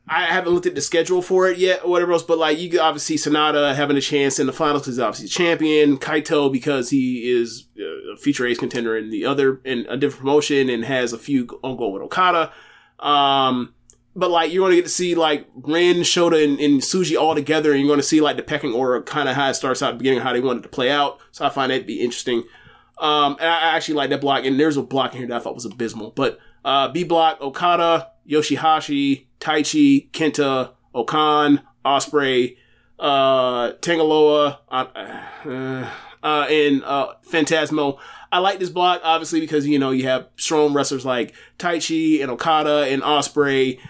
I 0.08 0.24
haven't 0.24 0.52
looked 0.52 0.66
at 0.66 0.74
the 0.74 0.80
schedule 0.80 1.22
for 1.22 1.48
it 1.48 1.56
yet 1.56 1.84
or 1.84 1.90
whatever 1.90 2.10
else, 2.10 2.24
but 2.24 2.38
like 2.38 2.58
you 2.58 2.68
could 2.68 2.80
obviously 2.80 3.14
Sanada 3.14 3.76
having 3.76 3.96
a 3.96 4.00
chance 4.00 4.40
in 4.40 4.48
the 4.48 4.52
finals 4.52 4.82
because 4.82 4.96
he's 4.96 4.98
obviously 4.98 5.28
champion. 5.28 5.96
Kaito 5.96 6.52
because 6.52 6.90
he 6.90 7.30
is 7.30 7.68
uh, 7.78 8.14
a 8.14 8.16
feature 8.16 8.44
ace 8.44 8.58
contender 8.58 8.96
in 8.96 9.10
the 9.10 9.24
other 9.24 9.60
in 9.64 9.86
a 9.88 9.96
different 9.96 10.22
promotion 10.22 10.68
and 10.68 10.84
has 10.84 11.12
a 11.12 11.18
few 11.18 11.46
on 11.62 11.70
ongoing 11.72 11.92
with 11.92 12.02
Okada. 12.02 12.52
Um, 12.98 13.72
but 14.14 14.30
like 14.30 14.52
you're 14.52 14.62
going 14.62 14.72
to 14.72 14.76
get 14.76 14.84
to 14.84 14.90
see 14.90 15.14
like 15.14 15.46
Ren, 15.54 15.96
Shota, 15.96 16.42
and, 16.42 16.58
and 16.60 16.80
Tsuji 16.80 17.20
all 17.20 17.34
together, 17.34 17.70
and 17.72 17.80
you're 17.80 17.88
going 17.88 18.00
to 18.00 18.06
see 18.06 18.20
like 18.20 18.36
the 18.36 18.42
pecking 18.42 18.72
order 18.72 19.02
kind 19.02 19.28
of 19.28 19.36
how 19.36 19.48
it 19.50 19.54
starts 19.54 19.82
out 19.82 19.98
beginning, 19.98 20.20
how 20.20 20.32
they 20.32 20.40
wanted 20.40 20.62
to 20.64 20.68
play 20.68 20.90
out. 20.90 21.20
So 21.32 21.44
I 21.44 21.48
find 21.50 21.70
that 21.70 21.80
to 21.80 21.84
be 21.84 22.00
interesting. 22.00 22.44
Um, 22.98 23.36
and 23.40 23.48
I 23.48 23.70
I 23.70 23.76
actually 23.76 23.94
like 23.94 24.10
that 24.10 24.20
block, 24.20 24.44
and 24.44 24.58
there's 24.58 24.76
a 24.76 24.82
block 24.82 25.12
in 25.12 25.18
here 25.18 25.28
that 25.28 25.36
I 25.36 25.40
thought 25.40 25.54
was 25.54 25.64
abysmal. 25.64 26.10
But 26.10 26.38
uh, 26.64 26.88
B 26.88 27.04
block: 27.04 27.40
Okada, 27.40 28.10
Yoshihashi, 28.28 29.26
Taichi, 29.40 30.10
Kenta, 30.10 30.72
O-Khan, 30.94 31.62
Ospreay, 31.84 32.56
uh, 32.98 33.72
Tangaloa, 33.80 34.58
uh, 34.70 34.86
uh, 35.44 35.90
uh, 36.22 36.46
and 36.48 36.84
uh, 36.84 37.14
Phantasmo. 37.26 37.98
I 38.32 38.38
like 38.38 38.60
this 38.60 38.70
block 38.70 39.00
obviously 39.02 39.40
because 39.40 39.66
you 39.66 39.78
know 39.78 39.90
you 39.90 40.04
have 40.04 40.28
strong 40.36 40.72
wrestlers 40.72 41.04
like 41.04 41.34
Taichi 41.58 42.22
and 42.22 42.30
Okada 42.30 42.86
and 42.88 43.02
Ospreay, 43.02 43.80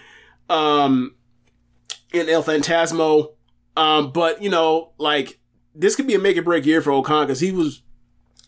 um, 0.51 1.15
and 2.13 2.29
El 2.29 2.43
Phantasmo. 2.43 3.33
Um, 3.77 4.11
but 4.11 4.41
you 4.41 4.49
know, 4.49 4.91
like 4.97 5.39
this 5.73 5.95
could 5.95 6.07
be 6.07 6.13
a 6.15 6.19
make 6.19 6.37
or 6.37 6.41
break 6.41 6.65
year 6.65 6.81
for 6.81 6.91
O-Khan 6.91 7.25
because 7.25 7.39
he 7.39 7.51
was 7.51 7.81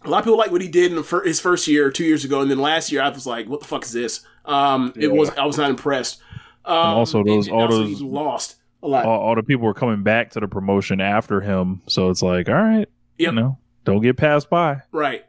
a 0.03 0.09
lot 0.09 0.19
of 0.19 0.25
people 0.25 0.37
like 0.37 0.51
what 0.51 0.61
he 0.61 0.67
did 0.67 0.91
in 0.91 0.97
the 0.97 1.03
fir- 1.03 1.23
his 1.23 1.39
first 1.39 1.67
year, 1.67 1.89
two 1.89 2.03
years 2.03 2.25
ago, 2.25 2.41
and 2.41 2.51
then 2.51 2.59
last 2.59 2.91
year 2.91 3.01
I 3.01 3.09
was 3.09 3.25
like, 3.25 3.47
"What 3.47 3.61
the 3.61 3.67
fuck 3.67 3.83
is 3.85 3.93
this?" 3.93 4.19
Um, 4.45 4.91
it 4.97 5.11
was 5.11 5.29
I 5.31 5.45
was 5.45 5.57
not 5.57 5.69
impressed. 5.69 6.19
Um, 6.65 6.75
also 6.75 7.23
those- 7.23 7.47
and 7.47 7.55
all 7.55 7.67
those- 7.69 8.01
lost 8.01 8.55
a 8.81 8.87
lot. 8.87 9.05
All, 9.05 9.19
all 9.19 9.35
the 9.35 9.43
people 9.43 9.65
were 9.65 9.73
coming 9.73 10.03
back 10.03 10.31
to 10.31 10.39
the 10.41 10.47
promotion 10.47 10.99
after 10.99 11.39
him, 11.39 11.81
so 11.87 12.09
it's 12.09 12.21
like, 12.21 12.49
all 12.49 12.55
right, 12.55 12.89
you 13.17 13.31
know, 13.31 13.57
don't 13.85 14.01
get 14.01 14.17
passed 14.17 14.49
by. 14.49 14.81
Right. 14.91 15.23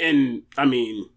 And 0.00 0.42
I 0.56 0.64
mean 0.66 1.08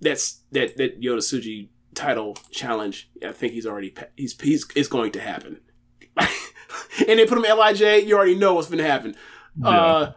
that's 0.00 0.40
that 0.52 0.76
that 0.76 1.00
Yota 1.00 1.18
Tsuji 1.18 1.68
title 1.94 2.36
challenge. 2.50 3.10
I 3.26 3.32
think 3.32 3.52
he's 3.52 3.66
already 3.66 3.94
he's 4.16 4.40
he's 4.40 4.66
it's 4.74 4.88
going 4.88 5.12
to 5.12 5.20
happen. 5.20 5.60
and 6.16 7.18
they 7.18 7.26
put 7.26 7.38
him 7.38 7.58
Lij. 7.58 7.80
You 7.80 8.16
already 8.16 8.34
know 8.34 8.54
what's 8.54 8.68
going 8.68 8.78
to 8.78 8.90
happen. 8.90 9.14
Yeah. 9.56 9.68
Uh, 9.68 10.12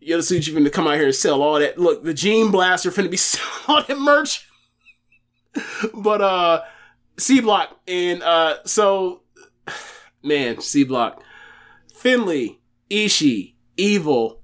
the 0.00 0.14
other 0.14 0.22
suit 0.22 0.46
you're 0.46 0.54
going 0.54 0.64
to 0.64 0.70
come 0.70 0.86
out 0.86 0.96
here 0.96 1.06
and 1.06 1.14
sell 1.14 1.42
all 1.42 1.58
that. 1.60 1.78
Look, 1.78 2.02
the 2.02 2.14
Gene 2.14 2.50
Blaster 2.50 2.90
finna 2.90 3.10
be 3.10 3.16
selling 3.18 3.52
all 3.68 3.82
that 3.82 3.98
merch. 3.98 4.48
but 5.94 6.20
uh, 6.20 6.62
C 7.18 7.40
Block 7.40 7.78
and 7.86 8.22
uh, 8.22 8.56
so 8.64 9.22
man, 10.22 10.60
C 10.60 10.84
Block, 10.84 11.22
Finlay, 11.94 12.58
Ishii, 12.90 13.54
Evil, 13.76 14.40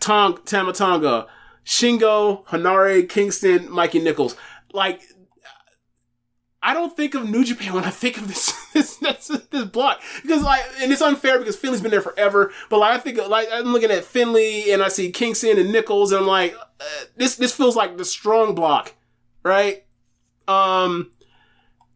Tong 0.00 0.34
Tamatonga, 0.38 1.26
Shingo, 1.64 2.44
Henare, 2.46 3.08
Kingston, 3.08 3.70
Mikey 3.70 4.00
Nicholls. 4.00 4.36
Like 4.72 5.02
I 6.66 6.74
don't 6.74 6.96
think 6.96 7.14
of 7.14 7.30
New 7.30 7.44
Japan 7.44 7.74
when 7.74 7.84
I 7.84 7.90
think 7.90 8.16
of 8.16 8.26
this 8.26 8.52
this 8.72 8.96
this, 8.96 9.28
this 9.28 9.64
block 9.66 10.02
because 10.22 10.42
like, 10.42 10.62
and 10.80 10.90
it's 10.90 11.00
unfair 11.00 11.38
because 11.38 11.54
Finlay's 11.54 11.80
been 11.80 11.92
there 11.92 12.00
forever. 12.00 12.52
But 12.68 12.78
like, 12.78 12.98
I 12.98 12.98
think 13.00 13.18
like 13.28 13.46
I'm 13.52 13.72
looking 13.72 13.92
at 13.92 14.02
Finlay 14.02 14.72
and 14.72 14.82
I 14.82 14.88
see 14.88 15.12
Kingston 15.12 15.58
and 15.58 15.70
Nicholls, 15.70 16.10
and 16.10 16.22
I'm 16.22 16.26
like, 16.26 16.56
uh, 16.56 16.84
this 17.14 17.36
this 17.36 17.54
feels 17.54 17.76
like 17.76 17.96
the 17.96 18.04
strong 18.04 18.56
block, 18.56 18.94
right? 19.44 19.84
Um, 20.48 21.12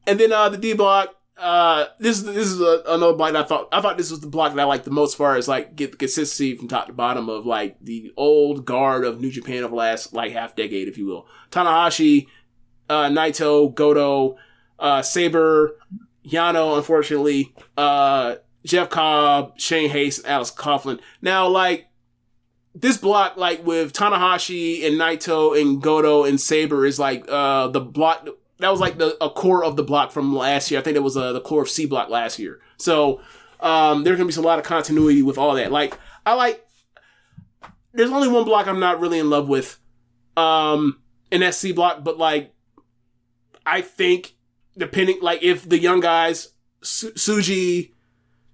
and 0.07 0.21
then 0.21 0.33
uh 0.33 0.49
the 0.49 0.57
D 0.57 0.73
block. 0.75 1.17
Uh, 1.37 1.87
this 1.99 2.21
this 2.21 2.47
is 2.47 2.61
a, 2.61 2.83
another 2.87 3.15
block 3.15 3.33
that 3.33 3.45
I 3.47 3.49
thought 3.49 3.69
I 3.73 3.81
thought 3.81 3.97
this 3.97 4.11
was 4.11 4.21
the 4.21 4.29
block 4.29 4.55
that 4.55 4.61
I 4.61 4.65
liked 4.65 4.85
the 4.85 4.93
most, 4.93 5.17
far 5.17 5.35
as 5.35 5.49
like 5.49 5.75
get 5.75 5.91
the 5.91 5.97
consistency 5.97 6.55
from 6.55 6.69
top 6.69 6.87
to 6.87 6.93
bottom 6.93 7.29
of 7.29 7.45
like 7.45 7.77
the 7.81 8.13
old 8.17 8.67
guard 8.67 9.05
of 9.05 9.21
New 9.21 9.33
Japan 9.33 9.65
of 9.65 9.73
last 9.73 10.13
like 10.13 10.31
half 10.33 10.55
decade, 10.55 10.87
if 10.87 10.97
you 10.97 11.07
will. 11.07 11.27
Tanahashi, 11.51 12.29
uh, 12.89 13.09
Naito, 13.09 13.75
Goto, 13.75 14.37
uh, 14.81 15.03
Sabre, 15.03 15.77
Yano, 16.27 16.77
unfortunately, 16.77 17.55
uh, 17.77 18.37
Jeff 18.65 18.91
Cobb, 18.91 19.59
Shane 19.59 19.91
Haste, 19.91 20.25
and 20.25 20.29
Alex 20.29 20.51
Coughlin. 20.51 21.01
Now, 21.23 21.47
like, 21.47 21.87
this 22.75 22.97
block, 22.97 23.37
like, 23.37 23.65
with 23.65 23.93
Tanahashi 23.93 24.87
and 24.87 24.97
Naito 24.99 25.61
and 25.61 25.81
Goto 25.83 26.25
and 26.25 26.41
Sabre 26.41 26.85
is 26.87 26.99
like, 26.99 27.25
uh, 27.29 27.69
the 27.69 27.81
block, 27.81 28.29
that 28.59 28.71
was 28.71 28.81
like 28.81 28.99
the, 28.99 29.17
a 29.23 29.31
core 29.31 29.65
of 29.65 29.77
the 29.77 29.83
block 29.83 30.13
from 30.13 30.35
last 30.37 30.71
year. 30.71 30.81
I 30.81 30.83
think 30.83 30.97
it 30.97 31.03
was, 31.03 31.17
uh, 31.17 31.33
the 31.33 31.41
core 31.41 31.63
of 31.63 31.69
C 31.69 31.87
block 31.87 32.11
last 32.11 32.39
year. 32.39 32.61
So, 32.77 33.21
um, 33.61 34.05
there's 34.05 34.17
gonna 34.17 34.27
be 34.27 34.33
some, 34.33 34.45
a 34.45 34.47
lot 34.47 34.59
of 34.59 34.65
continuity 34.65 35.23
with 35.23 35.39
all 35.39 35.55
that. 35.55 35.73
Like, 35.73 35.99
I 36.25 36.35
like, 36.35 36.67
there's 37.93 38.11
only 38.11 38.29
one 38.29 38.45
block 38.45 38.67
I'm 38.67 38.81
not 38.81 39.01
really 39.01 39.19
in 39.19 39.31
love 39.31 39.49
with, 39.49 39.79
um, 40.37 41.01
in 41.33 41.41
that 41.41 41.55
C 41.55 41.73
block, 41.73 42.05
but 42.05 42.19
like, 42.19 42.55
I 43.67 43.81
think 43.81 44.35
depending, 44.77 45.19
like 45.21 45.43
if 45.43 45.69
the 45.69 45.79
young 45.79 46.01
guys, 46.01 46.49
Su- 46.83 47.13
Tsuji, 47.13 47.93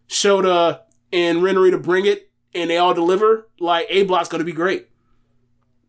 Shota, 0.08 0.80
and 1.12 1.42
Ren 1.42 1.56
Narita 1.56 1.82
bring 1.82 2.06
it 2.06 2.30
and 2.54 2.70
they 2.70 2.78
all 2.78 2.94
deliver, 2.94 3.48
like 3.60 3.86
A 3.90 4.04
block's 4.04 4.28
going 4.28 4.40
to 4.40 4.44
be 4.44 4.52
great. 4.52 4.88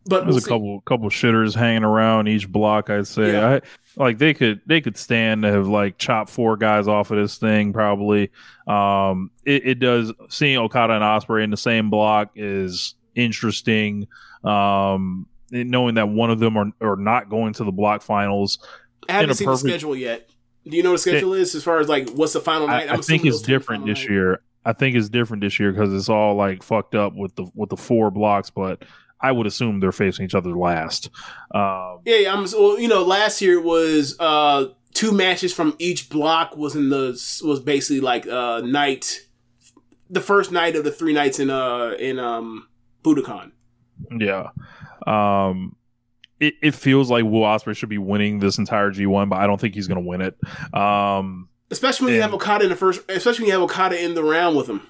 But 0.06 0.22
There's 0.24 0.28
we'll 0.28 0.36
a 0.38 0.40
see. 0.40 0.48
couple 0.48 0.80
couple 0.82 1.10
shitters 1.10 1.54
hanging 1.54 1.84
around 1.84 2.28
each 2.28 2.50
block. 2.50 2.88
I'd 2.88 3.06
say. 3.06 3.32
Yeah. 3.32 3.46
I 3.48 3.60
like 4.02 4.16
they 4.16 4.32
could 4.32 4.62
they 4.64 4.80
could 4.80 4.96
stand 4.96 5.42
to 5.42 5.52
have 5.52 5.66
like 5.68 5.98
chopped 5.98 6.30
four 6.30 6.56
guys 6.56 6.88
off 6.88 7.10
of 7.10 7.18
this 7.18 7.36
thing. 7.36 7.74
Probably. 7.74 8.30
Um, 8.66 9.30
it, 9.44 9.66
it 9.66 9.74
does. 9.80 10.12
Seeing 10.30 10.56
Okada 10.56 10.94
and 10.94 11.02
Ospreay 11.02 11.44
in 11.44 11.50
the 11.50 11.58
same 11.58 11.90
block 11.90 12.30
is 12.36 12.94
interesting. 13.14 14.08
Um, 14.44 15.26
knowing 15.50 15.96
that 15.96 16.08
one 16.08 16.30
of 16.30 16.38
them 16.38 16.56
are 16.56 16.72
are 16.80 16.96
not 16.96 17.28
going 17.28 17.52
to 17.54 17.64
the 17.64 17.72
block 17.72 18.00
finals. 18.00 18.60
I 19.08 19.12
haven't 19.12 19.34
seen 19.36 19.46
perfect- 19.46 19.64
the 19.64 19.70
schedule 19.70 19.96
yet. 19.96 20.30
Do 20.66 20.76
you 20.76 20.82
know 20.82 20.90
what 20.90 20.96
the 21.02 21.10
schedule 21.10 21.32
is 21.32 21.54
as 21.54 21.64
far 21.64 21.78
as 21.78 21.88
like 21.88 22.10
what's 22.10 22.34
the 22.34 22.40
final 22.40 22.66
night? 22.66 22.90
I, 22.90 22.94
I 22.94 22.96
think 22.98 23.24
it's 23.24 23.38
those 23.38 23.42
two 23.42 23.54
are 23.54 23.58
different 23.58 23.86
this 23.86 24.00
night. 24.00 24.10
year. 24.10 24.42
I 24.64 24.72
think 24.74 24.96
it's 24.96 25.08
different 25.08 25.42
this 25.42 25.58
year 25.58 25.72
because 25.72 25.94
it's 25.94 26.10
all 26.10 26.34
like 26.34 26.62
fucked 26.62 26.94
up 26.94 27.14
with 27.14 27.34
the 27.36 27.46
with 27.54 27.70
the 27.70 27.76
four 27.76 28.10
blocks. 28.10 28.50
But 28.50 28.84
I 29.20 29.32
would 29.32 29.46
assume 29.46 29.80
they're 29.80 29.92
facing 29.92 30.26
each 30.26 30.34
other 30.34 30.50
last. 30.50 31.08
Um, 31.54 32.00
Yeah, 32.04 32.16
yeah. 32.16 32.34
I'm. 32.34 32.44
Well, 32.52 32.78
you 32.78 32.88
know, 32.88 33.02
last 33.02 33.40
year 33.40 33.60
was 33.62 34.14
uh 34.20 34.66
two 34.92 35.12
matches 35.12 35.54
from 35.54 35.74
each 35.78 36.10
block 36.10 36.54
was 36.56 36.74
in 36.76 36.90
the 36.90 37.12
was 37.44 37.60
basically 37.60 38.00
like 38.00 38.26
uh 38.26 38.60
night, 38.62 39.20
the 40.10 40.20
first 40.20 40.52
night 40.52 40.76
of 40.76 40.84
the 40.84 40.90
three 40.92 41.14
nights 41.14 41.38
in 41.38 41.48
uh 41.48 41.94
in 41.98 42.18
um 42.18 42.68
Budokan. 43.02 43.52
Yeah. 44.18 44.48
Um 45.06 45.76
it, 46.40 46.54
it 46.62 46.74
feels 46.74 47.10
like 47.10 47.24
Will 47.24 47.42
Ospreay 47.42 47.76
should 47.76 47.88
be 47.88 47.98
winning 47.98 48.38
this 48.38 48.58
entire 48.58 48.90
G 48.90 49.06
one, 49.06 49.28
but 49.28 49.38
I 49.40 49.46
don't 49.46 49.60
think 49.60 49.74
he's 49.74 49.88
gonna 49.88 50.00
win 50.00 50.20
it. 50.20 50.36
Um 50.74 51.48
Especially 51.70 52.06
when 52.06 52.14
you 52.14 52.22
have 52.22 52.32
Okada 52.32 52.64
in 52.64 52.70
the 52.70 52.76
first, 52.76 53.02
especially 53.10 53.42
when 53.42 53.46
you 53.48 53.52
have 53.52 53.62
Okada 53.62 54.02
in 54.02 54.14
the 54.14 54.24
round 54.24 54.56
with 54.56 54.68
him. 54.68 54.80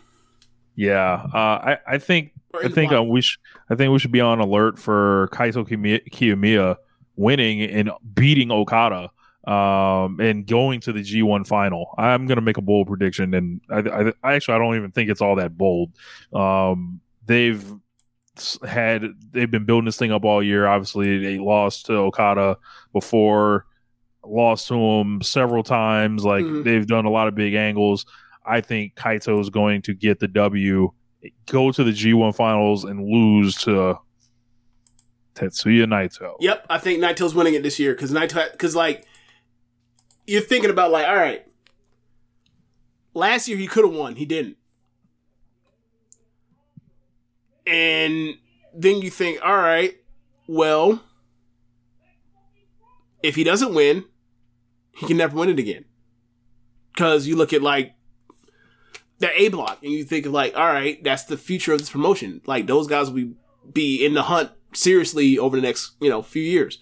yeah. 0.76 1.24
Uh 1.34 1.36
I, 1.38 1.78
I 1.86 1.98
think 1.98 2.32
I 2.62 2.68
think 2.68 2.92
uh, 2.92 3.02
we 3.02 3.20
sh- 3.20 3.38
I 3.68 3.74
think 3.74 3.92
we 3.92 3.98
should 3.98 4.12
be 4.12 4.20
on 4.20 4.38
alert 4.40 4.78
for 4.78 5.28
Kaito 5.32 5.66
Kiyomiya 5.68 6.76
winning 7.16 7.62
and 7.62 7.90
beating 8.14 8.50
Okada 8.50 9.10
um 9.46 10.20
and 10.20 10.46
going 10.46 10.80
to 10.80 10.92
the 10.92 11.00
G1 11.00 11.46
final. 11.46 11.94
I'm 11.98 12.26
going 12.26 12.36
to 12.36 12.42
make 12.42 12.58
a 12.58 12.62
bold 12.62 12.86
prediction 12.86 13.34
and 13.34 13.60
I, 13.70 13.78
I 13.78 14.12
I 14.22 14.34
actually 14.34 14.54
I 14.54 14.58
don't 14.58 14.76
even 14.76 14.90
think 14.92 15.10
it's 15.10 15.20
all 15.20 15.36
that 15.36 15.56
bold. 15.58 15.92
Um 16.32 17.00
they've 17.26 17.64
had 18.66 19.04
they've 19.32 19.50
been 19.50 19.64
building 19.64 19.84
this 19.86 19.96
thing 19.96 20.12
up 20.12 20.24
all 20.24 20.42
year. 20.42 20.66
Obviously, 20.66 21.18
they 21.18 21.38
lost 21.38 21.86
to 21.86 21.94
Okada 21.94 22.56
before, 22.92 23.66
lost 24.24 24.68
to 24.68 24.74
him 24.74 25.22
several 25.22 25.62
times. 25.62 26.24
Like 26.24 26.44
Mhm. 26.44 26.64
they've 26.64 26.86
done 26.86 27.04
a 27.04 27.10
lot 27.10 27.28
of 27.28 27.34
big 27.34 27.54
angles. 27.54 28.04
I 28.44 28.60
think 28.60 28.94
Kaito 28.94 29.40
is 29.40 29.50
going 29.50 29.82
to 29.82 29.94
get 29.94 30.20
the 30.20 30.28
W, 30.28 30.90
go 31.46 31.70
to 31.72 31.84
the 31.84 31.92
G1 31.92 32.32
finals, 32.34 32.84
and 32.84 33.02
lose 33.08 33.54
to 33.64 33.96
Tetsuya 35.34 35.84
Naito. 35.86 36.34
Yep, 36.40 36.66
I 36.68 36.78
think 36.78 37.00
Naito's 37.00 37.34
winning 37.34 37.54
it 37.54 37.62
this 37.62 37.78
year 37.78 37.94
because 37.94 38.10
Naito 38.12 38.50
because 38.52 38.74
like 38.76 39.06
you're 40.26 40.42
thinking 40.42 40.70
about 40.70 40.90
like 40.90 41.06
all 41.06 41.16
right, 41.16 41.46
last 43.14 43.48
year 43.48 43.56
he 43.56 43.66
could 43.66 43.84
have 43.84 43.94
won, 43.94 44.16
he 44.16 44.24
didn't, 44.26 44.57
and 47.68 48.34
then 48.74 49.02
you 49.02 49.10
think 49.10 49.40
all 49.44 49.56
right, 49.56 49.94
well, 50.46 51.02
if 53.22 53.34
he 53.34 53.44
doesn't 53.44 53.74
win, 53.74 54.04
he 54.92 55.06
can 55.06 55.16
never 55.16 55.36
win 55.36 55.50
it 55.50 55.58
again 55.58 55.84
because 56.92 57.26
you 57.26 57.36
look 57.36 57.52
at 57.52 57.62
like 57.62 57.94
the 59.18 59.30
A 59.40 59.48
block 59.48 59.78
and 59.82 59.92
you 59.92 60.04
think 60.04 60.26
of 60.26 60.32
like 60.32 60.56
all 60.56 60.66
right, 60.66 61.02
that's 61.04 61.24
the 61.24 61.36
future 61.36 61.72
of 61.72 61.78
this 61.78 61.90
promotion. 61.90 62.40
Like 62.46 62.66
those 62.66 62.86
guys 62.86 63.10
will 63.10 63.34
be 63.72 64.04
in 64.04 64.14
the 64.14 64.22
hunt 64.22 64.50
seriously 64.74 65.38
over 65.38 65.56
the 65.56 65.62
next, 65.62 65.96
you 66.00 66.08
know, 66.10 66.22
few 66.22 66.42
years. 66.42 66.78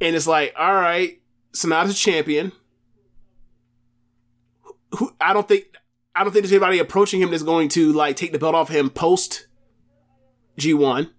And 0.00 0.16
it's 0.16 0.26
like, 0.26 0.54
all 0.58 0.74
right, 0.74 1.20
Sanada's 1.52 1.98
champion. 1.98 2.52
Who 4.98 5.14
I 5.20 5.32
don't 5.32 5.48
think 5.48 5.66
I 6.14 6.24
don't 6.24 6.32
think 6.32 6.44
there's 6.44 6.52
anybody 6.52 6.78
approaching 6.78 7.20
him 7.20 7.30
that's 7.30 7.42
going 7.42 7.68
to 7.70 7.92
like 7.92 8.16
take 8.16 8.32
the 8.32 8.38
belt 8.38 8.54
off 8.54 8.68
him 8.68 8.90
post 8.90 9.46
G 10.58 10.74
one. 10.74 11.10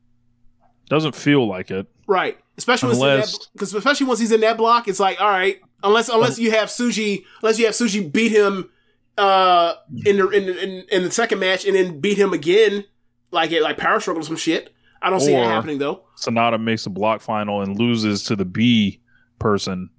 Doesn't 0.89 1.16
feel 1.16 1.48
like 1.48 1.72
it. 1.72 1.88
Right. 2.08 2.38
Especially 2.58 2.91
Unless- 2.91 3.48
because 3.48 3.74
especially 3.74 4.06
once 4.06 4.20
he's 4.20 4.32
in 4.32 4.41
that 4.41 4.58
block, 4.58 4.88
it's 4.88 5.00
like, 5.00 5.20
all 5.20 5.30
right, 5.30 5.60
unless 5.84 6.10
unless 6.10 6.38
you 6.38 6.52
have 6.52 6.70
Tsuji 6.70 7.24
unless 7.41 7.58
you 7.58 7.66
have 7.66 7.74
Tsuji 7.74 8.11
beat 8.11 8.32
him 8.32 8.70
uh 9.18 9.74
in 10.06 10.18
the 10.18 10.30
in, 10.30 10.49
in 10.57 10.86
in 10.91 11.03
the 11.03 11.11
second 11.11 11.40
match 11.40 11.65
and 11.65 11.76
then 11.76 11.99
beat 11.99 12.18
him 12.18 12.32
again, 12.34 12.84
like 13.32 13.52
it 13.52 13.64
like 13.64 13.78
power 13.78 13.99
struggle 13.99 14.22
or 14.22 14.26
some 14.26 14.36
shit. 14.36 14.72
I 15.02 15.10
don't 15.10 15.20
see 15.20 15.32
that 15.34 15.48
happening 15.48 15.80
though. 15.80 16.03
Sanada 16.15 16.61
makes 16.61 16.86
a 16.86 16.90
block 16.90 17.22
final 17.22 17.61
and 17.61 17.78
loses 17.78 18.24
to 18.26 18.36
the 18.36 18.45
B 18.45 19.02
person. 19.40 19.90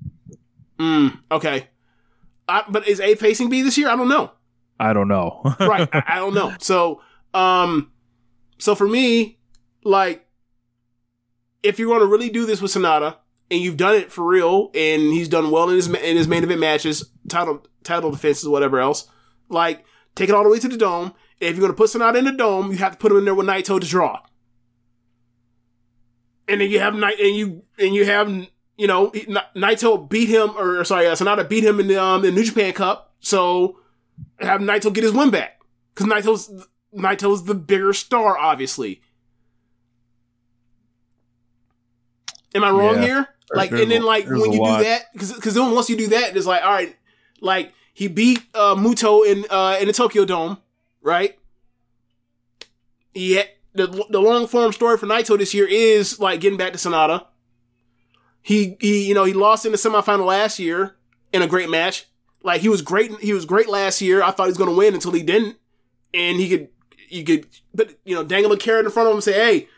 Mm, 0.78 1.18
okay. 1.30 1.68
I, 2.48 2.62
but 2.68 2.86
is 2.88 3.00
A 3.00 3.14
facing 3.14 3.48
B 3.50 3.62
this 3.62 3.76
year? 3.76 3.88
I 3.88 3.96
don't 3.96 4.08
know. 4.08 4.30
I 4.78 4.92
don't 4.92 5.08
know. 5.08 5.40
Right. 5.60 5.88
I, 5.92 6.02
I 6.06 6.16
don't 6.16 6.34
know. 6.34 6.54
So, 6.58 7.00
um, 7.32 7.92
so 8.58 8.74
for 8.74 8.86
me, 8.88 9.38
like, 9.84 10.26
if 11.62 11.78
you're 11.78 11.88
going 11.88 12.00
to 12.00 12.06
really 12.06 12.30
do 12.30 12.46
this 12.46 12.60
with 12.60 12.72
Sanada 12.72 13.16
and 13.50 13.60
you've 13.60 13.76
done 13.76 13.94
it 13.94 14.12
for 14.12 14.24
real 14.24 14.70
and 14.74 15.02
he's 15.02 15.28
done 15.28 15.50
well 15.50 15.68
in 15.70 15.76
his 15.76 15.88
in 15.88 16.16
his 16.16 16.28
main 16.28 16.44
event 16.44 16.60
matches, 16.60 17.10
title 17.28 17.66
title 17.82 18.10
defenses, 18.10 18.48
whatever 18.48 18.80
else, 18.80 19.08
like, 19.48 19.84
take 20.14 20.28
it 20.28 20.34
all 20.34 20.44
the 20.44 20.50
way 20.50 20.58
to 20.58 20.68
the 20.68 20.76
dome. 20.76 21.14
If 21.40 21.56
you're 21.56 21.60
going 21.60 21.72
to 21.72 21.76
put 21.76 21.90
Sanada 21.90 22.18
in 22.18 22.24
the 22.24 22.32
dome, 22.32 22.70
you 22.70 22.78
have 22.78 22.92
to 22.92 22.98
put 22.98 23.12
him 23.12 23.18
in 23.18 23.24
there 23.24 23.34
with 23.34 23.46
Naito 23.46 23.80
to 23.80 23.86
draw. 23.86 24.20
And 26.46 26.60
then 26.60 26.70
you 26.70 26.78
have 26.78 26.94
Night 26.94 27.18
and 27.18 27.34
you 27.34 27.62
and 27.78 27.94
you 27.94 28.04
have 28.04 28.28
you 28.76 28.86
know 28.86 29.10
Naito 29.56 30.08
beat 30.08 30.28
him 30.28 30.50
or 30.56 30.84
sorry 30.84 31.06
uh, 31.06 31.14
Sanada 31.14 31.48
beat 31.48 31.64
him 31.64 31.80
in 31.80 31.86
the 31.88 32.00
um 32.00 32.22
the 32.22 32.30
New 32.30 32.44
Japan 32.44 32.72
Cup, 32.72 33.14
so 33.20 33.78
have 34.38 34.60
Naito 34.60 34.92
get 34.92 35.04
his 35.04 35.12
win 35.12 35.30
back 35.30 35.60
because 35.94 36.10
Naito's 36.10 36.66
Naito's 36.94 37.44
the 37.44 37.54
bigger 37.54 37.92
star, 37.92 38.36
obviously. 38.38 39.00
Am 42.54 42.62
I 42.64 42.70
wrong 42.70 42.94
Yeah. 42.96 43.04
here? 43.04 43.28
Like, 43.52 43.70
and 43.72 43.90
then 43.90 44.02
like 44.02 44.26
when 44.26 44.52
you 44.52 44.60
lot. 44.60 44.78
do 44.78 44.84
that, 44.84 45.12
because 45.12 45.54
then 45.54 45.70
once 45.72 45.88
you 45.90 45.96
do 45.96 46.08
that, 46.08 46.36
it's 46.36 46.46
like 46.46 46.64
all 46.64 46.72
right, 46.72 46.96
like 47.40 47.72
he 47.92 48.08
beat 48.08 48.40
uh, 48.54 48.74
Muto 48.74 49.24
in 49.26 49.44
uh, 49.50 49.76
in 49.80 49.86
the 49.86 49.92
Tokyo 49.92 50.24
Dome, 50.24 50.58
right? 51.02 51.38
Yeah, 53.12 53.42
the 53.74 53.86
the 54.10 54.20
long 54.20 54.46
form 54.46 54.72
story 54.72 54.96
for 54.98 55.06
Naito 55.06 55.36
this 55.38 55.52
year 55.54 55.66
is 55.68 56.18
like 56.18 56.40
getting 56.40 56.58
back 56.58 56.72
to 56.72 56.78
Sanada. 56.78 57.26
He 58.42 58.76
he 58.80 59.06
you 59.06 59.14
know 59.14 59.24
he 59.24 59.34
lost 59.34 59.66
in 59.66 59.72
the 59.72 59.78
semifinal 59.78 60.26
last 60.26 60.58
year 60.58 60.96
in 61.32 61.42
a 61.42 61.46
great 61.46 61.68
match. 61.70 62.06
Like 62.44 62.60
he 62.60 62.68
was 62.68 62.82
great 62.82 63.10
he 63.20 63.32
was 63.32 63.44
great 63.46 63.68
last 63.68 64.00
year. 64.00 64.22
I 64.22 64.30
thought 64.30 64.44
he 64.44 64.50
was 64.50 64.58
going 64.58 64.70
to 64.70 64.76
win 64.76 64.94
until 64.94 65.10
he 65.12 65.22
didn't, 65.24 65.56
and 66.12 66.38
he 66.38 66.48
could 66.48 66.68
you 67.08 67.24
could 67.24 67.46
but 67.74 67.98
you 68.04 68.14
know 68.14 68.22
dangle 68.22 68.52
a 68.52 68.56
carrot 68.58 68.84
in 68.86 68.92
front 68.92 69.06
of 69.08 69.12
him 69.12 69.16
and 69.16 69.24
say, 69.24 69.32
hey, 69.32 69.68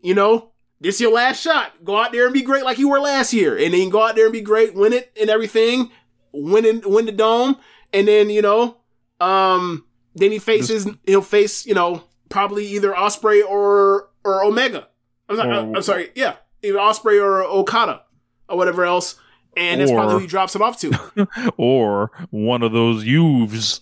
you 0.00 0.14
know 0.14 0.52
this 0.80 0.94
is 0.94 1.00
your 1.00 1.12
last 1.12 1.42
shot. 1.42 1.84
Go 1.84 2.00
out 2.00 2.12
there 2.12 2.24
and 2.24 2.32
be 2.32 2.42
great 2.42 2.64
like 2.64 2.78
you 2.78 2.88
were 2.88 3.00
last 3.00 3.32
year, 3.32 3.58
and 3.58 3.74
then 3.74 3.90
go 3.90 4.02
out 4.06 4.14
there 4.14 4.26
and 4.26 4.32
be 4.32 4.40
great, 4.40 4.74
win 4.74 4.92
it 4.92 5.10
and 5.20 5.28
everything, 5.28 5.90
win 6.32 6.64
it, 6.64 6.88
win 6.88 7.06
the 7.06 7.12
dome, 7.12 7.56
and 7.92 8.06
then 8.06 8.30
you 8.30 8.42
know, 8.42 8.76
um, 9.20 9.84
then 10.14 10.30
he 10.30 10.38
faces 10.38 10.86
he'll 11.04 11.20
face 11.20 11.66
you 11.66 11.74
know 11.74 12.04
probably 12.28 12.64
either 12.66 12.92
Ospreay 12.92 13.44
or 13.44 14.08
or 14.24 14.44
Omega. 14.44 14.86
I'm 15.28 15.36
sorry, 15.36 15.56
Oh. 15.56 15.72
I'm 15.74 15.82
sorry, 15.82 16.10
yeah, 16.14 16.36
either 16.62 16.78
Ospreay 16.78 17.20
or 17.20 17.42
Okada 17.42 18.02
or 18.48 18.56
whatever 18.56 18.84
else, 18.84 19.16
and 19.58 19.80
that's 19.80 19.90
probably 19.90 20.14
who 20.14 20.20
he 20.20 20.26
drops 20.26 20.54
him 20.54 20.62
off 20.62 20.78
to. 20.80 21.28
or 21.56 22.10
one 22.30 22.62
of 22.62 22.72
those 22.72 23.04
youths. 23.04 23.80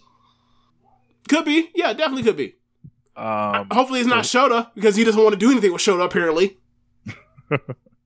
could 1.28 1.44
be, 1.44 1.70
yeah, 1.74 1.92
definitely 1.92 2.22
could 2.22 2.36
be. 2.36 2.54
Um, 3.16 3.68
Hopefully, 3.70 4.00
it's 4.00 4.08
not 4.08 4.24
Shota 4.24 4.70
because 4.74 4.96
he 4.96 5.04
doesn't 5.04 5.22
want 5.22 5.32
to 5.32 5.38
do 5.38 5.50
anything 5.50 5.72
with 5.72 5.80
Shota. 5.80 6.04
Apparently, 6.04 6.58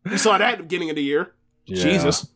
we 0.04 0.16
saw 0.16 0.38
that 0.38 0.52
at 0.52 0.56
the 0.58 0.62
beginning 0.64 0.90
of 0.90 0.96
the 0.96 1.02
year. 1.02 1.34
yeah. 1.66 1.82
Jesus. 1.82 2.28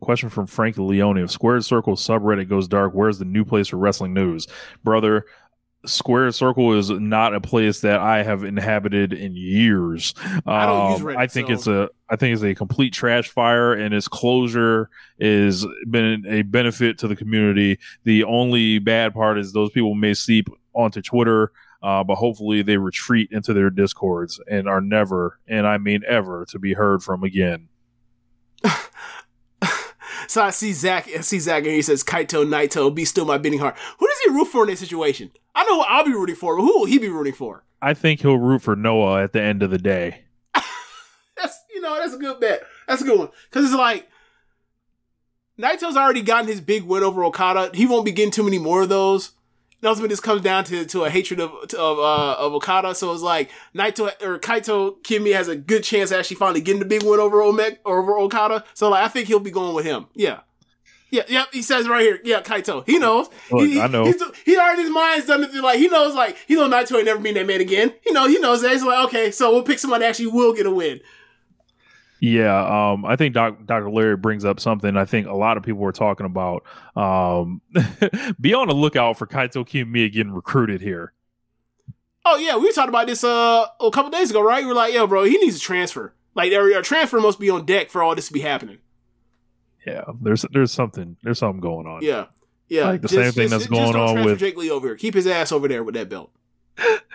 Question 0.00 0.30
from 0.30 0.48
Frank 0.48 0.78
Leone. 0.78 1.16
If 1.16 1.30
Squared 1.30 1.64
Circle 1.64 1.94
subreddit 1.94 2.48
goes 2.48 2.66
dark, 2.66 2.92
where's 2.92 3.20
the 3.20 3.24
new 3.24 3.44
place 3.44 3.68
for 3.68 3.76
wrestling 3.76 4.12
news? 4.12 4.48
Brother, 4.82 5.26
Squared 5.84 6.34
Circle 6.34 6.78
is 6.78 6.90
not 6.90 7.34
a 7.34 7.40
place 7.40 7.80
that 7.80 7.98
I 8.00 8.22
have 8.22 8.44
inhabited 8.44 9.12
in 9.12 9.34
years. 9.34 10.14
I 10.46 10.64
Um, 10.64 11.00
Reddit, 11.02 11.16
I 11.16 11.26
think 11.26 11.48
so- 11.48 11.52
it's 11.54 11.66
a 11.66 11.90
I 12.08 12.16
think 12.16 12.34
it's 12.34 12.42
a 12.42 12.54
complete 12.54 12.92
trash 12.92 13.28
fire 13.28 13.72
and 13.72 13.94
its 13.94 14.06
closure 14.06 14.90
is 15.18 15.66
been 15.88 16.24
a 16.28 16.42
benefit 16.42 16.98
to 16.98 17.08
the 17.08 17.16
community. 17.16 17.78
The 18.04 18.24
only 18.24 18.78
bad 18.78 19.14
part 19.14 19.38
is 19.38 19.52
those 19.52 19.70
people 19.70 19.94
may 19.94 20.12
seep 20.14 20.48
onto 20.74 21.00
Twitter, 21.00 21.52
uh, 21.82 22.04
but 22.04 22.16
hopefully 22.16 22.62
they 22.62 22.76
retreat 22.76 23.30
into 23.32 23.52
their 23.54 23.70
discords 23.70 24.40
and 24.50 24.68
are 24.68 24.80
never, 24.82 25.38
and 25.48 25.66
I 25.66 25.78
mean 25.78 26.02
ever, 26.06 26.44
to 26.50 26.58
be 26.58 26.74
heard 26.74 27.02
from 27.02 27.24
again. 27.24 27.68
So 30.28 30.42
I 30.42 30.50
see 30.50 30.72
Zach. 30.72 31.08
I 31.08 31.20
see 31.20 31.38
Zach, 31.38 31.64
and 31.64 31.72
he 31.72 31.82
says, 31.82 32.04
"Kaito 32.04 32.46
Naito, 32.46 32.94
be 32.94 33.04
still 33.04 33.24
my 33.24 33.38
beating 33.38 33.58
heart." 33.58 33.76
Who 33.98 34.06
does 34.06 34.18
he 34.24 34.30
root 34.30 34.46
for 34.46 34.62
in 34.62 34.70
this 34.70 34.80
situation? 34.80 35.30
I 35.54 35.64
know 35.64 35.76
who 35.76 35.80
I'll 35.82 36.04
be 36.04 36.12
rooting 36.12 36.36
for, 36.36 36.56
but 36.56 36.62
who 36.62 36.78
will 36.78 36.86
he 36.86 36.98
be 36.98 37.08
rooting 37.08 37.34
for? 37.34 37.64
I 37.80 37.94
think 37.94 38.20
he'll 38.20 38.36
root 38.36 38.62
for 38.62 38.76
Noah 38.76 39.22
at 39.22 39.32
the 39.32 39.42
end 39.42 39.62
of 39.62 39.70
the 39.70 39.78
day. 39.78 40.24
That's 41.36 41.58
you 41.74 41.80
know 41.80 41.96
that's 41.96 42.14
a 42.14 42.18
good 42.18 42.38
bet. 42.40 42.62
That's 42.86 43.02
a 43.02 43.04
good 43.04 43.18
one 43.18 43.28
because 43.50 43.64
it's 43.64 43.74
like 43.74 44.08
Naito's 45.58 45.96
already 45.96 46.22
gotten 46.22 46.46
his 46.48 46.60
big 46.60 46.84
win 46.84 47.02
over 47.02 47.24
Okada. 47.24 47.70
He 47.74 47.86
won't 47.86 48.04
be 48.04 48.12
getting 48.12 48.30
too 48.30 48.44
many 48.44 48.58
more 48.58 48.82
of 48.82 48.88
those. 48.88 49.32
Ultimately, 49.84 50.08
this 50.08 50.20
comes 50.20 50.42
down 50.42 50.64
to, 50.64 50.84
to 50.84 51.04
a 51.04 51.10
hatred 51.10 51.40
of 51.40 51.50
of 51.74 51.98
uh, 51.98 52.36
of 52.38 52.52
Okada. 52.54 52.94
So 52.94 53.12
it's 53.12 53.22
like 53.22 53.50
Naito 53.74 54.10
or 54.22 54.38
Kaito 54.38 55.02
Kimi 55.02 55.32
has 55.32 55.48
a 55.48 55.56
good 55.56 55.82
chance 55.82 56.10
of 56.10 56.18
actually 56.18 56.36
finally 56.36 56.60
getting 56.60 56.80
the 56.80 56.86
big 56.86 57.02
win 57.02 57.18
over 57.18 57.42
Omega 57.42 57.78
or 57.84 58.00
over 58.00 58.18
Okada. 58.18 58.64
So 58.74 58.90
like 58.90 59.04
I 59.04 59.08
think 59.08 59.28
he'll 59.28 59.40
be 59.40 59.50
going 59.50 59.74
with 59.74 59.84
him. 59.84 60.06
Yeah. 60.14 60.40
Yeah, 61.10 61.24
yep. 61.28 61.48
He 61.52 61.60
says 61.60 61.86
right 61.90 62.00
here, 62.00 62.20
yeah, 62.24 62.40
Kaito. 62.40 62.86
He 62.86 62.98
knows. 62.98 63.28
Look, 63.50 63.68
he, 63.68 63.78
I 63.78 63.86
know. 63.86 64.06
He's, 64.06 64.22
he 64.46 64.56
already 64.56 64.80
his 64.80 64.90
mind's 64.90 65.26
done 65.26 65.44
it. 65.44 65.54
Like 65.54 65.78
he 65.78 65.88
knows, 65.88 66.14
like 66.14 66.38
he 66.48 66.54
knows 66.54 66.72
Naito 66.72 66.96
ain't 66.96 67.04
never 67.04 67.20
been 67.20 67.34
that 67.34 67.46
man 67.46 67.60
again. 67.60 67.92
He 68.02 68.12
know, 68.12 68.26
he 68.26 68.38
knows 68.38 68.62
that. 68.62 68.72
He's 68.72 68.82
like, 68.82 69.04
okay, 69.08 69.30
so 69.30 69.52
we'll 69.52 69.62
pick 69.62 69.78
somebody 69.78 70.04
that 70.04 70.08
actually 70.08 70.28
will 70.28 70.54
get 70.54 70.64
a 70.64 70.70
win. 70.70 71.00
Yeah, 72.24 72.92
um, 72.92 73.04
I 73.04 73.16
think 73.16 73.34
Doc, 73.34 73.66
Dr. 73.66 73.90
Larry 73.90 74.16
brings 74.16 74.44
up 74.44 74.60
something 74.60 74.96
I 74.96 75.04
think 75.04 75.26
a 75.26 75.34
lot 75.34 75.56
of 75.56 75.64
people 75.64 75.80
were 75.80 75.90
talking 75.90 76.24
about. 76.24 76.62
Um, 76.94 77.60
be 78.40 78.54
on 78.54 78.68
the 78.68 78.74
lookout 78.74 79.18
for 79.18 79.26
Kaito 79.26 79.66
Kiyomiya 79.66 80.12
getting 80.12 80.32
recruited 80.32 80.80
here. 80.80 81.14
Oh 82.24 82.36
yeah, 82.36 82.56
we 82.56 82.70
talked 82.72 82.88
about 82.88 83.08
this 83.08 83.24
uh 83.24 83.66
a 83.80 83.90
couple 83.90 84.12
days 84.12 84.30
ago, 84.30 84.40
right? 84.40 84.62
We 84.62 84.68
were 84.68 84.74
like, 84.74 84.94
yo, 84.94 85.08
bro, 85.08 85.24
he 85.24 85.36
needs 85.38 85.56
a 85.56 85.60
transfer. 85.60 86.14
Like, 86.36 86.52
a 86.52 86.80
transfer 86.82 87.20
must 87.20 87.40
be 87.40 87.50
on 87.50 87.66
deck 87.66 87.90
for 87.90 88.04
all 88.04 88.14
this 88.14 88.28
to 88.28 88.32
be 88.32 88.40
happening. 88.40 88.78
Yeah, 89.84 90.04
there's 90.20 90.46
there's 90.52 90.70
something 90.70 91.16
there's 91.24 91.40
something 91.40 91.60
going 91.60 91.88
on. 91.88 92.02
Yeah, 92.02 92.26
yeah. 92.68 92.84
Like 92.84 93.02
the 93.02 93.08
same 93.08 93.32
thing 93.32 93.50
that's 93.50 93.66
going 93.66 93.94
don't 93.94 94.18
on 94.18 94.24
with- 94.24 94.38
Jake 94.38 94.56
Lee 94.56 94.70
over 94.70 94.86
here. 94.86 94.96
Keep 94.96 95.14
his 95.14 95.26
ass 95.26 95.50
over 95.50 95.66
there 95.66 95.82
with 95.82 95.96
that 95.96 96.08
belt. 96.08 96.30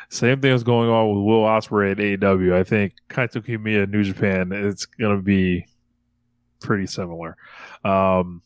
Same 0.10 0.40
thing 0.40 0.54
is 0.54 0.64
going 0.64 0.90
on 0.90 1.10
with 1.10 1.24
Will 1.26 1.44
Ospreay 1.44 1.92
at 1.92 1.98
AEW. 1.98 2.54
I 2.54 2.64
think 2.64 2.94
Kaito 3.10 3.46
Kiyomiya 3.46 3.84
in 3.84 3.92
New 3.92 4.04
Japan 4.04 4.52
it's 4.52 4.86
gonna 4.86 5.22
be 5.22 5.66
pretty 6.60 6.88
similar. 6.88 7.36
Um, 7.84 8.42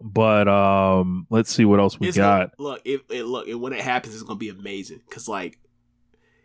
but 0.00 0.48
um, 0.48 1.26
let's 1.30 1.52
see 1.52 1.64
what 1.64 1.78
else 1.78 2.00
we 2.00 2.08
It's 2.08 2.16
got. 2.16 2.56
Gonna, 2.56 2.70
look, 2.70 2.82
it, 2.84 3.02
it 3.08 3.24
look, 3.24 3.48
and 3.48 3.60
when 3.60 3.72
it 3.72 3.80
happens, 3.80 4.14
it's 4.14 4.24
gonna 4.24 4.38
be 4.38 4.48
amazing. 4.48 5.00
Cause 5.10 5.28
like 5.28 5.58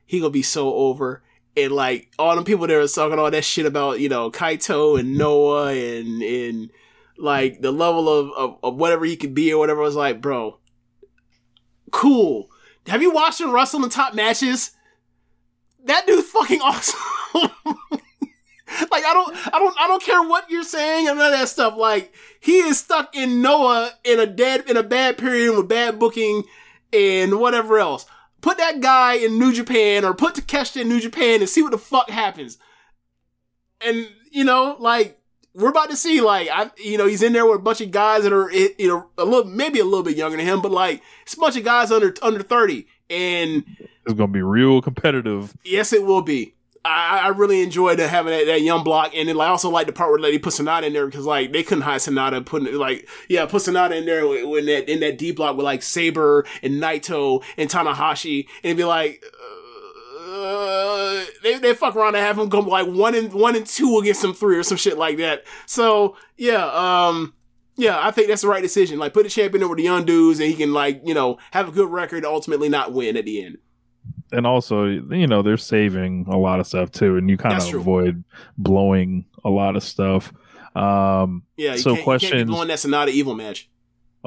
he 0.05 0.19
gonna 0.19 0.29
be 0.29 0.43
so 0.43 0.73
over, 0.73 1.23
and 1.55 1.71
like 1.71 2.11
all 2.19 2.35
them 2.35 2.43
people 2.43 2.67
that 2.67 2.75
are 2.75 2.87
talking 2.87 3.17
all 3.17 3.31
that 3.31 3.43
shit 3.43 3.65
about 3.65 3.99
you 3.99 4.09
know 4.09 4.29
Kaito 4.29 4.99
and 4.99 5.17
Noah 5.17 5.73
and 5.73 6.21
and 6.21 6.71
like 7.17 7.61
the 7.61 7.71
level 7.71 8.09
of 8.09 8.31
of, 8.31 8.57
of 8.63 8.75
whatever 8.75 9.05
he 9.05 9.15
could 9.15 9.33
be 9.33 9.53
or 9.53 9.57
whatever. 9.57 9.81
I 9.81 9.85
was 9.85 9.95
like, 9.95 10.21
bro, 10.21 10.59
cool. 11.91 12.49
Have 12.87 13.01
you 13.01 13.11
watched 13.11 13.41
him 13.41 13.51
wrestle 13.51 13.83
in 13.83 13.89
top 13.89 14.13
matches? 14.13 14.71
That 15.85 16.07
dude's 16.07 16.29
fucking 16.29 16.61
awesome. 16.63 16.99
like 17.35 19.03
I 19.05 19.13
don't, 19.13 19.53
I 19.53 19.59
don't, 19.59 19.79
I 19.79 19.87
don't 19.87 20.03
care 20.03 20.21
what 20.23 20.49
you're 20.49 20.63
saying 20.63 21.07
and 21.07 21.19
of 21.19 21.31
that 21.31 21.49
stuff. 21.49 21.75
Like 21.77 22.13
he 22.39 22.57
is 22.59 22.79
stuck 22.79 23.15
in 23.15 23.41
Noah 23.41 23.91
in 24.03 24.19
a 24.19 24.25
dead, 24.25 24.69
in 24.69 24.77
a 24.77 24.83
bad 24.83 25.17
period 25.17 25.55
with 25.55 25.67
bad 25.67 25.99
booking 25.99 26.43
and 26.93 27.39
whatever 27.39 27.79
else. 27.79 28.05
Put 28.41 28.57
that 28.57 28.81
guy 28.81 29.15
in 29.15 29.39
New 29.39 29.51
Japan 29.51 30.05
or 30.05 30.13
put 30.13 30.35
Takeshita 30.35 30.81
in 30.81 30.89
New 30.89 30.99
Japan 30.99 31.39
and 31.41 31.49
see 31.49 31.61
what 31.61 31.71
the 31.71 31.77
fuck 31.77 32.09
happens. 32.09 32.57
And 33.81 34.09
you 34.31 34.43
know, 34.43 34.75
like 34.79 35.19
we're 35.57 35.69
about 35.69 35.89
to 35.89 35.97
see, 35.97 36.21
like 36.21 36.47
I, 36.53 36.69
you 36.77 36.99
know, 36.99 37.07
he's 37.07 37.23
in 37.23 37.33
there 37.33 37.45
with 37.45 37.55
a 37.55 37.63
bunch 37.63 37.81
of 37.81 37.89
guys 37.89 38.23
that 38.23 38.31
are, 38.31 38.51
you 38.51 38.87
know, 38.87 39.09
a 39.17 39.25
little, 39.25 39.45
maybe 39.51 39.79
a 39.79 39.85
little 39.85 40.03
bit 40.03 40.15
younger 40.15 40.37
than 40.37 40.45
him, 40.45 40.61
but 40.61 40.71
like 40.71 41.01
it's 41.23 41.33
a 41.33 41.39
bunch 41.39 41.57
of 41.57 41.63
guys 41.63 41.91
under 41.91 42.13
under 42.21 42.43
thirty, 42.43 42.87
and 43.09 43.65
It's 44.05 44.13
gonna 44.13 44.31
be 44.31 44.43
real 44.43 44.81
competitive. 44.81 45.57
Yes, 45.63 45.93
it 45.93 46.05
will 46.05 46.21
be. 46.21 46.53
I, 46.85 47.21
I 47.23 47.27
really 47.29 47.63
enjoyed 47.63 47.99
having 47.99 48.31
that, 48.31 48.45
that 48.45 48.61
young 48.61 48.83
block, 48.83 49.11
and 49.13 49.27
then 49.27 49.41
I 49.41 49.47
also 49.47 49.69
like 49.69 49.87
the 49.87 49.93
part 49.93 50.11
where 50.11 50.21
they 50.21 50.37
put 50.37 50.53
Sanada 50.53 50.83
in 50.83 50.93
there 50.93 51.07
because 51.07 51.25
like 51.25 51.51
they 51.51 51.63
couldn't 51.63 51.81
hide 51.81 52.01
Sanada, 52.01 52.45
putting 52.45 52.73
like 52.75 53.09
yeah, 53.27 53.45
put 53.47 53.63
Sanada 53.63 53.97
in 53.97 54.05
there 54.05 54.25
when 54.47 54.67
that 54.67 54.89
in 54.89 54.99
that 54.99 55.17
D 55.17 55.31
block 55.31 55.57
with 55.57 55.65
like 55.65 55.81
Sabre 55.81 56.45
and 56.61 56.75
Naito 56.75 57.43
and 57.57 57.69
Tanahashi, 57.69 58.45
and 58.63 58.65
it'd 58.65 58.77
be 58.77 58.83
like. 58.83 59.23
Uh, 60.37 61.25
they, 61.43 61.57
they 61.59 61.73
fuck 61.73 61.95
around 61.95 62.15
and 62.15 62.25
have 62.25 62.37
him 62.37 62.49
go 62.49 62.59
like 62.59 62.87
one 62.87 63.15
and 63.15 63.33
one 63.33 63.55
and 63.55 63.65
two 63.65 63.97
against 63.99 64.21
some 64.21 64.33
three 64.33 64.57
or 64.57 64.63
some 64.63 64.77
shit 64.77 64.97
like 64.97 65.17
that. 65.17 65.43
So 65.65 66.15
yeah, 66.37 66.65
um, 67.07 67.33
yeah, 67.75 67.99
I 68.05 68.11
think 68.11 68.27
that's 68.27 68.41
the 68.41 68.47
right 68.47 68.61
decision. 68.61 68.99
Like 68.99 69.13
put 69.13 69.25
a 69.25 69.29
champion 69.29 69.63
over 69.63 69.75
the 69.75 69.83
young 69.83 70.05
dudes, 70.05 70.39
and 70.39 70.49
he 70.49 70.55
can 70.55 70.73
like 70.73 71.01
you 71.05 71.13
know 71.13 71.37
have 71.51 71.69
a 71.69 71.71
good 71.71 71.89
record, 71.89 72.25
ultimately 72.25 72.69
not 72.69 72.93
win 72.93 73.17
at 73.17 73.25
the 73.25 73.43
end. 73.43 73.57
and 74.31 74.45
also 74.45 74.85
you 74.85 75.27
know 75.27 75.41
they're 75.41 75.57
saving 75.57 76.25
a 76.29 76.37
lot 76.37 76.59
of 76.59 76.67
stuff 76.67 76.91
too 76.91 77.15
and 77.17 77.29
you 77.29 77.37
kind 77.37 77.55
That's 77.55 77.65
of 77.65 77.71
true. 77.71 77.79
avoid 77.79 78.23
blowing 78.57 79.25
a 79.45 79.49
lot 79.49 79.75
of 79.77 79.83
stuff 79.83 80.33
um 80.75 81.43
Yeah, 81.55 81.73
you 81.73 81.77
so 81.77 81.91
can't, 81.91 81.91
you 81.91 81.95
can't 81.95 82.03
questions 82.03 82.33
be 82.43 82.43
blowing 82.43 82.67
that 82.67 82.77
Sanada 82.79 83.07
evil 83.09 83.35
match. 83.35 83.69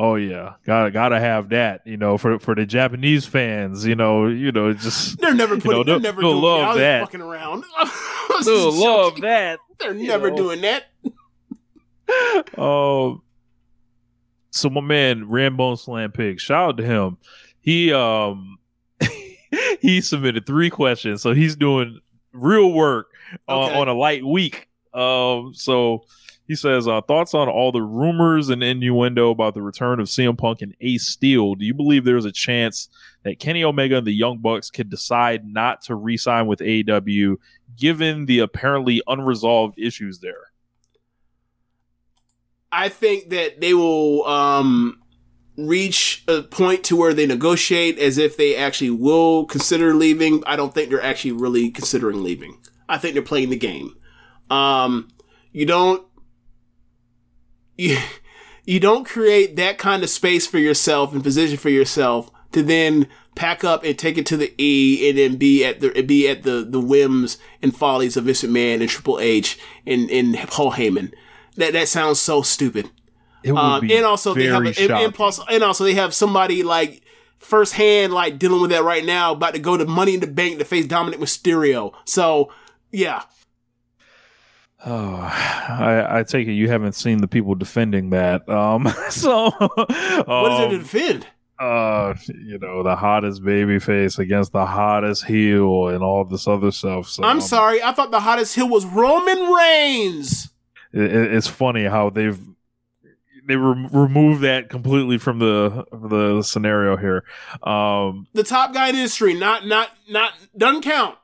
Oh 0.03 0.15
yeah 0.15 0.55
gotta 0.65 0.91
gotta 0.91 1.21
have 1.21 1.51
that 1.51 1.83
you 1.87 1.97
know 1.99 2.17
for 2.17 2.39
for 2.39 2.55
the 2.55 2.65
japanese 2.65 3.27
fans 3.27 3.85
you 3.85 3.95
know 3.95 4.29
you 4.29 4.51
know 4.51 4.73
just 4.73 5.19
They're 5.21 5.35
never 5.35 5.57
you 5.57 5.61
putting. 5.61 5.79
know, 5.81 5.85
they're 5.85 5.95
they'll- 5.97 6.01
never 6.01 6.21
they'll 6.23 6.31
doing 6.33 6.43
love 6.43 6.75
that. 6.77 6.81
That. 6.81 7.01
fucking 7.03 7.21
around. 7.21 7.65
They'll 8.45 8.73
love 8.73 9.11
joking. 9.13 9.23
that 9.25 9.59
They're 9.79 9.93
never 9.93 10.31
know. 10.31 10.37
doing 10.37 10.61
that. 10.63 10.85
Oh, 12.57 13.21
so 14.51 14.71
my 14.71 14.81
man 14.81 15.25
Rambone 15.27 15.79
Slam 15.79 16.13
Pig, 16.13 16.41
shout 16.41 16.69
out 16.71 16.77
to 16.79 16.85
him. 16.85 17.19
He 17.61 17.93
um 17.93 18.59
he 19.81 20.01
submitted 20.01 20.47
three 20.47 20.71
questions, 20.71 21.23
so 21.23 21.33
he's 21.35 21.57
doing 21.57 22.01
real 22.33 22.73
work 22.73 23.09
on, 23.49 23.69
Okay. 23.71 23.79
on 23.81 23.89
a 23.89 23.95
light 23.95 24.25
week. 24.25 24.69
Um, 24.95 25.53
so 25.55 26.05
he 26.51 26.57
says, 26.57 26.89
uh, 26.89 27.01
thoughts 27.03 27.33
on 27.33 27.49
all 27.49 27.71
the 27.71 27.81
rumors 27.81 28.49
and 28.49 28.61
innuendo 28.61 29.31
about 29.31 29.55
the 29.55 29.63
return 29.63 30.01
of 30.01 30.09
CM 30.09 30.37
Punk 30.37 30.63
and 30.63 30.75
Ace 30.81 31.07
Steel. 31.07 31.55
Do 31.55 31.65
you 31.65 31.73
believe 31.73 32.05
there's 32.05 32.25
a 32.25 32.33
chance 32.33 32.89
that 33.23 33.39
Kenny 33.39 33.63
Omega 33.63 33.99
and 33.99 34.07
the 34.09 34.13
Young 34.13 34.39
Bucks 34.39 34.69
could 34.69 34.91
decide 34.91 35.47
not 35.47 35.81
to 35.83 35.95
re-sign 35.95 36.49
with 36.49 36.59
AEW, 36.59 37.37
given 37.77 38.27
the 38.27 38.41
apparently 38.41 39.01
unresolved 39.07 39.79
issues 39.79 40.19
there? 40.19 40.51
I 42.73 42.89
think 42.89 43.31
that 43.31 43.61
they 43.61 43.73
will 43.73 44.27
um, 44.27 45.01
reach 45.57 46.25
a 46.27 46.43
point 46.43 46.83
to 46.87 46.97
where 46.97 47.15
they 47.15 47.27
negotiate 47.27 47.97
as 48.01 48.19
if 48.19 48.37
they 48.37 48.57
actually 48.57 48.91
will 48.91 49.45
consider 49.45 49.95
leaving. 49.95 50.43
I 50.49 50.57
don't 50.57 50.75
think 50.75 50.91
they're 50.91 51.01
actually 51.01 51.31
really 51.31 51.71
considering 51.71 52.25
leaving. 52.25 52.59
I 52.89 52.99
think 52.99 53.15
they're 53.15 53.23
playing 53.23 53.51
the 53.51 53.57
game. 53.57 53.95
Um, 54.51 55.11
you 55.53 55.65
don't 55.65 56.05
you, 57.81 57.99
you 58.65 58.81
don't 58.81 59.07
create 59.07 59.57
that 59.57 59.79
kind 59.79 60.03
of 60.03 60.11
space 60.11 60.47
for 60.47 60.59
yourself 60.59 61.13
and 61.13 61.23
position 61.23 61.57
for 61.57 61.71
yourself 61.71 62.31
to 62.53 62.63
then 62.63 63.09
pack 63.35 63.65
up 63.65 63.85
and 63.85 63.99
take 63.99 64.19
it 64.19 64.27
to 64.27 64.37
the 64.37 64.53
E, 64.59 65.09
and 65.09 65.17
then 65.17 65.37
be 65.37 65.65
at 65.65 65.81
the 65.81 66.03
be 66.03 66.29
at 66.29 66.43
the 66.43 66.67
the 66.69 66.81
whims 66.81 67.39
and 67.63 67.75
follies 67.75 68.17
of 68.17 68.25
Vince 68.25 68.43
McMahon 68.43 68.81
and 68.81 68.89
Triple 68.89 69.19
H 69.19 69.59
and 69.87 70.11
and 70.11 70.37
Paul 70.49 70.73
Heyman. 70.73 71.13
That 71.57 71.73
that 71.73 71.89
sounds 71.89 72.21
so 72.21 72.43
stupid. 72.43 72.91
It 73.43 73.53
would 73.53 73.61
Um, 73.61 73.91
and 73.91 74.05
also 74.05 74.35
they 74.35 74.47
have 74.47 74.63
very 74.63 74.75
and, 74.79 74.93
and 74.93 75.15
plus 75.15 75.41
and 75.49 75.63
also 75.63 75.85
they 75.85 75.95
have 75.95 76.13
somebody 76.13 76.63
like 76.63 77.03
firsthand 77.39 78.13
like 78.13 78.39
dealing 78.39 78.61
with 78.61 78.71
that 78.71 78.85
right 78.85 79.05
now, 79.05 79.33
about 79.33 79.55
to 79.55 79.61
go 79.61 79.77
to 79.77 79.87
Money 79.87 80.15
in 80.15 80.21
the 80.21 80.27
Bank 80.27 80.59
to 80.59 80.65
face 80.65 80.87
Dominic 80.87 81.19
Mysterio. 81.19 81.95
So 82.05 82.53
yeah, 82.91 83.23
Oh, 84.87 85.15
I, 85.21 86.21
I 86.21 86.23
take 86.23 86.49
it 86.49 86.53
you 86.53 86.69
haven't 86.69 86.93
seen 86.95 87.19
the 87.19 87.29
people 87.29 87.55
defending 87.55 88.11
that. 88.11 88.49
Um, 88.49 88.89
so 89.11 89.51
what 89.51 89.91
is 89.91 90.59
there 90.59 90.69
to 90.69 90.75
um, 90.75 90.79
defend? 90.79 91.27
uh, 91.59 92.15
you 92.29 92.59
know, 92.59 92.83
the 92.83 92.97
hottest 92.97 93.45
baby 93.45 93.79
face 93.79 94.19
against 94.19 94.53
the 94.53 94.65
hottest 94.65 95.27
heel 95.27 95.89
and 95.89 96.03
all 96.03 96.25
this 96.25 96.49
other 96.49 96.71
stuff. 96.71 97.07
So 97.09 97.23
I'm 97.23 97.37
um, 97.37 97.41
sorry, 97.43 97.83
I 97.83 97.93
thought 97.93 98.11
the 98.11 98.21
hottest 98.21 98.55
heel 98.55 98.69
was 98.69 98.87
Roman 98.87 99.39
Reigns. 99.53 100.49
it, 100.93 101.03
it- 101.03 101.35
it's 101.35 101.47
funny 101.49 101.85
how 101.85 102.09
they've 102.11 102.39
they 103.47 103.57
re- 103.57 103.89
removed 103.93 104.43
that 104.43 104.71
completely 104.71 105.19
from 105.19 105.39
the 105.41 105.85
the 105.93 106.43
scenario 106.43 106.97
here. 106.97 107.25
Um, 107.63 108.27
The 108.33 108.45
top 108.45 108.73
guy 108.73 108.89
in 108.89 108.95
the 108.95 109.01
industry, 109.01 109.35
not 109.35 109.67
not 109.67 109.91
not 110.09 110.33
doesn't 110.57 110.83
count. 110.83 111.17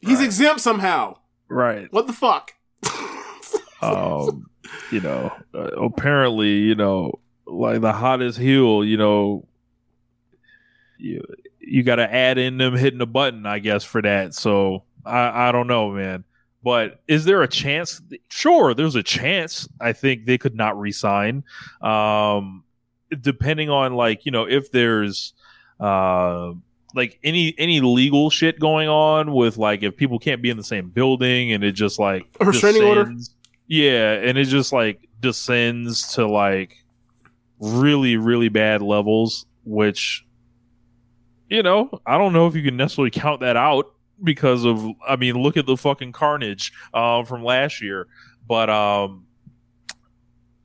He's 0.00 0.18
Right. 0.18 0.24
exempt 0.26 0.60
somehow. 0.60 1.16
Right. 1.52 1.92
What 1.92 2.06
the 2.06 2.12
fuck? 2.12 2.52
um, 3.82 4.46
you 4.90 5.00
know, 5.00 5.32
uh, 5.54 5.70
apparently, 5.76 6.58
you 6.58 6.74
know, 6.74 7.18
like 7.46 7.80
the 7.80 7.92
hottest 7.92 8.38
heel, 8.38 8.84
you 8.84 8.96
know, 8.96 9.46
you 10.98 11.22
you 11.58 11.82
got 11.82 11.96
to 11.96 12.12
add 12.12 12.38
in 12.38 12.58
them 12.58 12.76
hitting 12.76 12.98
the 12.98 13.06
button, 13.06 13.46
I 13.46 13.58
guess, 13.58 13.84
for 13.84 14.02
that. 14.02 14.34
So 14.34 14.84
I 15.04 15.48
I 15.48 15.52
don't 15.52 15.66
know, 15.66 15.90
man. 15.90 16.24
But 16.64 17.00
is 17.08 17.24
there 17.24 17.42
a 17.42 17.48
chance? 17.48 18.00
Sure, 18.28 18.72
there's 18.72 18.94
a 18.94 19.02
chance. 19.02 19.68
I 19.80 19.92
think 19.92 20.26
they 20.26 20.38
could 20.38 20.54
not 20.54 20.78
resign, 20.78 21.42
um, 21.80 22.62
depending 23.20 23.68
on 23.68 23.94
like 23.94 24.24
you 24.24 24.32
know 24.32 24.44
if 24.48 24.70
there's 24.70 25.34
uh 25.80 26.52
like 26.94 27.18
any 27.24 27.54
any 27.58 27.80
legal 27.80 28.30
shit 28.30 28.58
going 28.58 28.88
on 28.88 29.32
with 29.32 29.56
like 29.56 29.82
if 29.82 29.96
people 29.96 30.18
can't 30.18 30.42
be 30.42 30.50
in 30.50 30.56
the 30.56 30.64
same 30.64 30.88
building 30.90 31.52
and 31.52 31.64
it 31.64 31.72
just 31.72 31.98
like 31.98 32.26
A 32.40 32.44
restraining 32.46 32.82
order? 32.84 33.12
yeah 33.66 34.12
and 34.14 34.36
it 34.38 34.44
just 34.44 34.72
like 34.72 35.08
descends 35.20 36.14
to 36.14 36.26
like 36.26 36.76
really 37.60 38.16
really 38.16 38.48
bad 38.48 38.82
levels 38.82 39.46
which 39.64 40.26
you 41.48 41.62
know 41.62 41.88
i 42.06 42.18
don't 42.18 42.32
know 42.32 42.46
if 42.46 42.54
you 42.56 42.62
can 42.62 42.76
necessarily 42.76 43.10
count 43.10 43.40
that 43.40 43.56
out 43.56 43.94
because 44.24 44.64
of 44.64 44.84
i 45.08 45.16
mean 45.16 45.34
look 45.36 45.56
at 45.56 45.66
the 45.66 45.76
fucking 45.76 46.12
carnage 46.12 46.72
uh, 46.94 47.24
from 47.24 47.42
last 47.44 47.80
year. 47.80 48.06
But 48.46 48.68
um 48.68 49.26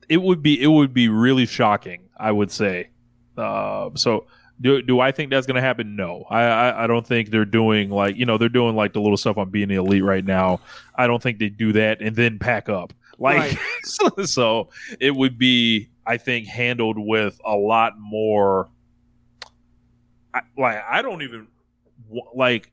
it 0.08 0.16
would 0.18 0.42
be 0.42 0.60
it 0.60 0.66
would 0.66 0.92
be 0.92 1.08
really 1.08 1.46
shocking 1.46 2.02
i 2.16 2.30
would 2.32 2.50
say. 2.50 2.90
Uh, 3.36 3.90
so 3.94 4.26
do, 4.60 4.82
do 4.82 5.00
I 5.00 5.12
think 5.12 5.30
that's 5.30 5.46
going 5.46 5.54
to 5.56 5.60
happen? 5.60 5.96
No, 5.96 6.24
I, 6.30 6.42
I 6.42 6.84
I 6.84 6.86
don't 6.86 7.06
think 7.06 7.30
they're 7.30 7.44
doing 7.44 7.90
like 7.90 8.16
you 8.16 8.26
know 8.26 8.38
they're 8.38 8.48
doing 8.48 8.74
like 8.76 8.92
the 8.92 9.00
little 9.00 9.16
stuff 9.16 9.38
on 9.38 9.50
being 9.50 9.68
the 9.68 9.76
elite 9.76 10.04
right 10.04 10.24
now. 10.24 10.60
I 10.94 11.06
don't 11.06 11.22
think 11.22 11.38
they 11.38 11.48
do 11.48 11.72
that 11.72 12.00
and 12.00 12.16
then 12.16 12.38
pack 12.38 12.68
up 12.68 12.92
like 13.18 13.58
so, 13.82 14.08
so. 14.24 14.68
It 15.00 15.14
would 15.14 15.38
be 15.38 15.88
I 16.06 16.16
think 16.16 16.46
handled 16.46 16.98
with 16.98 17.40
a 17.44 17.54
lot 17.54 17.98
more. 17.98 18.70
I, 20.32 20.42
like 20.56 20.82
I 20.88 21.02
don't 21.02 21.22
even 21.22 21.48
like 22.34 22.70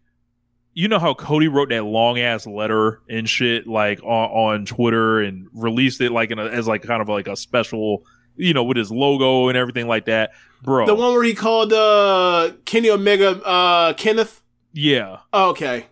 you 0.74 0.88
know 0.88 1.00
how 1.00 1.14
Cody 1.14 1.48
wrote 1.48 1.70
that 1.70 1.84
long 1.84 2.20
ass 2.20 2.46
letter 2.46 3.02
and 3.10 3.28
shit 3.28 3.66
like 3.66 4.02
on, 4.04 4.30
on 4.30 4.66
Twitter 4.66 5.22
and 5.22 5.48
released 5.54 6.02
it 6.02 6.12
like 6.12 6.32
in 6.32 6.40
a, 6.40 6.46
as 6.46 6.68
like 6.68 6.84
kind 6.84 7.02
of 7.02 7.10
like 7.10 7.28
a 7.28 7.36
special 7.36 8.04
you 8.38 8.54
know 8.54 8.64
with 8.64 8.78
his 8.78 8.92
logo 8.92 9.48
and 9.50 9.58
everything 9.58 9.88
like 9.88 10.06
that, 10.06 10.32
bro. 10.64 10.86
The 10.86 10.96
one 10.96 11.14
where 11.14 11.24
he 11.24 11.34
called 11.34 11.72
uh 11.74 12.52
Kenny 12.66 12.90
Omega 12.90 13.42
uh 13.44 13.94
Kenneth. 13.94 14.42
yeah, 14.74 15.20
Oh, 15.34 15.50
okay. 15.52 15.86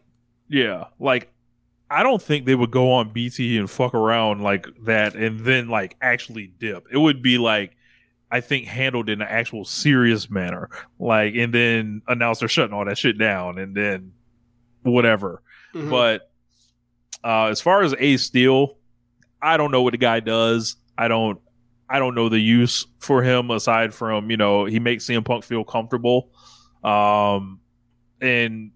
yeah. 0.50 0.86
Like 1.00 1.30
I 1.90 2.02
don't 2.04 2.22
think 2.22 2.46
they 2.46 2.56
would 2.56 2.72
go 2.72 2.92
on 2.94 3.14
BT 3.14 3.58
and 3.58 3.70
fuck 3.70 3.94
around 3.94 4.42
like 4.42 4.66
that 4.86 5.16
and 5.16 5.40
then 5.42 5.68
like 5.70 5.96
actually 6.02 6.48
dip. 6.60 6.88
It 6.92 6.98
would 6.98 7.22
be 7.22 7.38
like 7.38 7.76
I 8.32 8.42
think 8.42 8.66
handled 8.66 9.10
in 9.10 9.22
an 9.22 9.28
actual 9.30 9.64
serious 9.64 10.28
manner, 10.30 10.70
like 11.00 11.36
and 11.36 11.54
then 11.54 12.02
announce 12.08 12.40
they're 12.40 12.48
shutting 12.50 12.74
all 12.74 12.84
that 12.86 12.98
shit 12.98 13.18
down 13.20 13.60
and 13.60 13.76
then 13.76 14.14
whatever. 14.82 15.42
Mhm. 15.76 15.90
But 15.92 16.32
uh, 17.24 17.46
as 17.46 17.62
far 17.62 17.84
as 17.84 17.94
Ace 18.00 18.24
Steel, 18.24 18.78
I 19.42 19.56
don't 19.58 19.72
know 19.72 19.82
what 19.84 19.92
the 19.92 19.98
guy 19.98 20.20
does. 20.20 20.76
I 20.98 21.08
don't. 21.08 21.40
I 21.90 22.00
don't 22.00 22.16
know 22.16 22.30
the 22.30 22.40
use 22.40 22.88
for 23.00 23.22
him 23.22 23.52
aside 23.52 23.94
from 23.94 24.32
you 24.32 24.38
know 24.38 24.66
he 24.66 24.80
makes 24.80 25.06
CM 25.06 25.26
Punk 25.26 25.44
feel 25.44 25.64
comfortable, 25.64 26.30
um, 26.84 27.60
and 28.22 28.72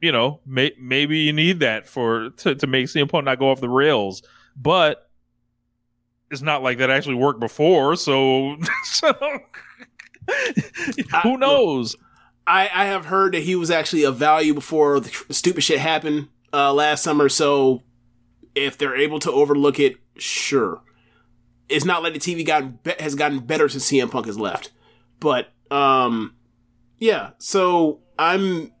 you 0.00 0.12
know 0.12 0.40
may, 0.46 0.72
maybe 0.78 1.18
you 1.18 1.32
need 1.32 1.60
that 1.60 1.86
for 1.86 2.30
to, 2.30 2.54
to 2.54 2.66
make 2.66 2.86
CM 2.86 3.08
Punk 3.08 3.24
not 3.24 3.38
go 3.38 3.50
off 3.50 3.60
the 3.60 3.68
rails, 3.68 4.22
but 4.56 5.10
it's 6.30 6.42
not 6.42 6.62
like 6.62 6.78
that 6.78 6.90
actually 6.90 7.16
worked 7.16 7.40
before. 7.40 7.96
So, 7.96 8.56
so 8.84 9.12
who 11.22 11.36
knows? 11.36 11.96
I, 12.46 12.70
I 12.72 12.86
have 12.86 13.06
heard 13.06 13.34
that 13.34 13.42
he 13.42 13.56
was 13.56 13.70
actually 13.70 14.04
of 14.04 14.16
value 14.16 14.54
before 14.54 15.00
the 15.00 15.10
stupid 15.30 15.62
shit 15.62 15.78
happened 15.78 16.28
uh, 16.52 16.72
last 16.72 17.02
summer. 17.02 17.28
So 17.28 17.82
if 18.54 18.78
they're 18.78 18.96
able 18.96 19.18
to 19.20 19.30
overlook 19.30 19.78
it, 19.78 19.96
sure. 20.16 20.82
It's 21.70 21.84
not 21.84 22.02
like 22.02 22.14
the 22.14 22.18
TV 22.18 22.44
gotten 22.44 22.78
be- 22.82 22.94
has 22.98 23.14
gotten 23.14 23.40
better 23.40 23.68
since 23.68 23.90
CM 23.90 24.10
Punk 24.10 24.26
has 24.26 24.38
left, 24.38 24.72
but 25.20 25.48
um, 25.70 26.34
yeah. 26.98 27.30
So 27.38 28.00
I'm 28.18 28.72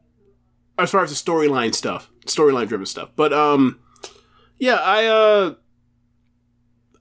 as 0.78 0.90
far 0.90 1.02
as 1.02 1.10
the 1.10 1.30
storyline 1.30 1.74
stuff, 1.74 2.10
storyline 2.26 2.68
driven 2.68 2.86
stuff, 2.86 3.10
but 3.16 3.32
um, 3.32 3.80
yeah. 4.58 4.76
I 4.76 5.06
uh, 5.06 5.54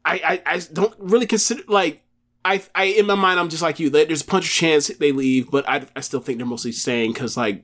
I, 0.05 0.13
I 0.45 0.53
I 0.55 0.59
don't 0.73 0.93
really 0.99 1.27
consider 1.27 1.63
like 1.67 2.03
I, 2.45 2.63
I 2.73 2.85
in 2.85 3.05
my 3.05 3.15
mind, 3.15 3.39
I'm 3.39 3.49
just 3.49 3.61
like 3.61 3.79
you. 3.79 3.89
There's 3.89 4.21
a 4.21 4.25
punch 4.25 4.45
of 4.45 4.51
chance 4.51 4.87
they 4.87 5.11
leave, 5.11 5.51
but 5.51 5.67
I, 5.67 5.85
I 5.95 5.99
still 6.01 6.21
think 6.21 6.37
they're 6.37 6.47
mostly 6.47 6.71
staying 6.71 7.13
because 7.13 7.35
like 7.35 7.63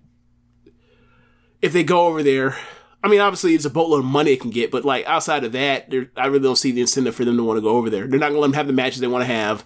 if 1.62 1.74
they 1.74 1.84
go 1.84 2.08
over 2.08 2.22
there, 2.22 2.58
I 3.06 3.08
mean, 3.08 3.22
obviously 3.22 3.54
it's 3.54 3.66
a 3.66 3.70
boatload 3.70 4.00
of 4.00 4.06
money 4.06 4.32
it 4.32 4.42
can 4.42 4.50
get, 4.50 4.72
but 4.72 4.84
like 4.84 5.06
outside 5.06 5.44
of 5.44 5.52
that, 5.52 5.94
I 6.18 6.26
really 6.26 6.42
don't 6.42 6.56
see 6.56 6.72
the 6.72 6.82
incentive 6.82 7.14
for 7.14 7.24
them 7.24 7.38
to 7.38 7.44
want 7.44 7.58
to 7.58 7.62
go 7.62 7.78
over 7.78 7.88
there. 7.88 8.08
They're 8.08 8.20
not 8.20 8.30
gonna 8.30 8.40
let 8.40 8.48
them 8.48 8.54
have 8.54 8.66
the 8.66 8.74
matches 8.74 9.00
they 9.00 9.08
want 9.08 9.22
to 9.22 9.32
have. 9.32 9.64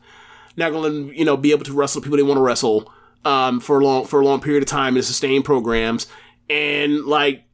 Not 0.57 0.71
gonna 0.71 0.81
let 0.81 0.89
them, 0.89 1.13
you 1.13 1.23
know, 1.23 1.37
be 1.37 1.51
able 1.51 1.63
to 1.63 1.73
wrestle 1.73 2.01
people 2.01 2.17
they 2.17 2.23
want 2.23 2.37
to 2.37 2.41
wrestle 2.41 2.91
um, 3.23 3.61
for 3.61 3.79
a 3.79 3.83
long 3.83 4.05
for 4.05 4.19
a 4.19 4.25
long 4.25 4.41
period 4.41 4.61
of 4.61 4.67
time 4.67 4.97
and 4.97 5.05
sustain 5.05 5.41
programs, 5.41 6.07
and 6.49 7.05
like 7.05 7.45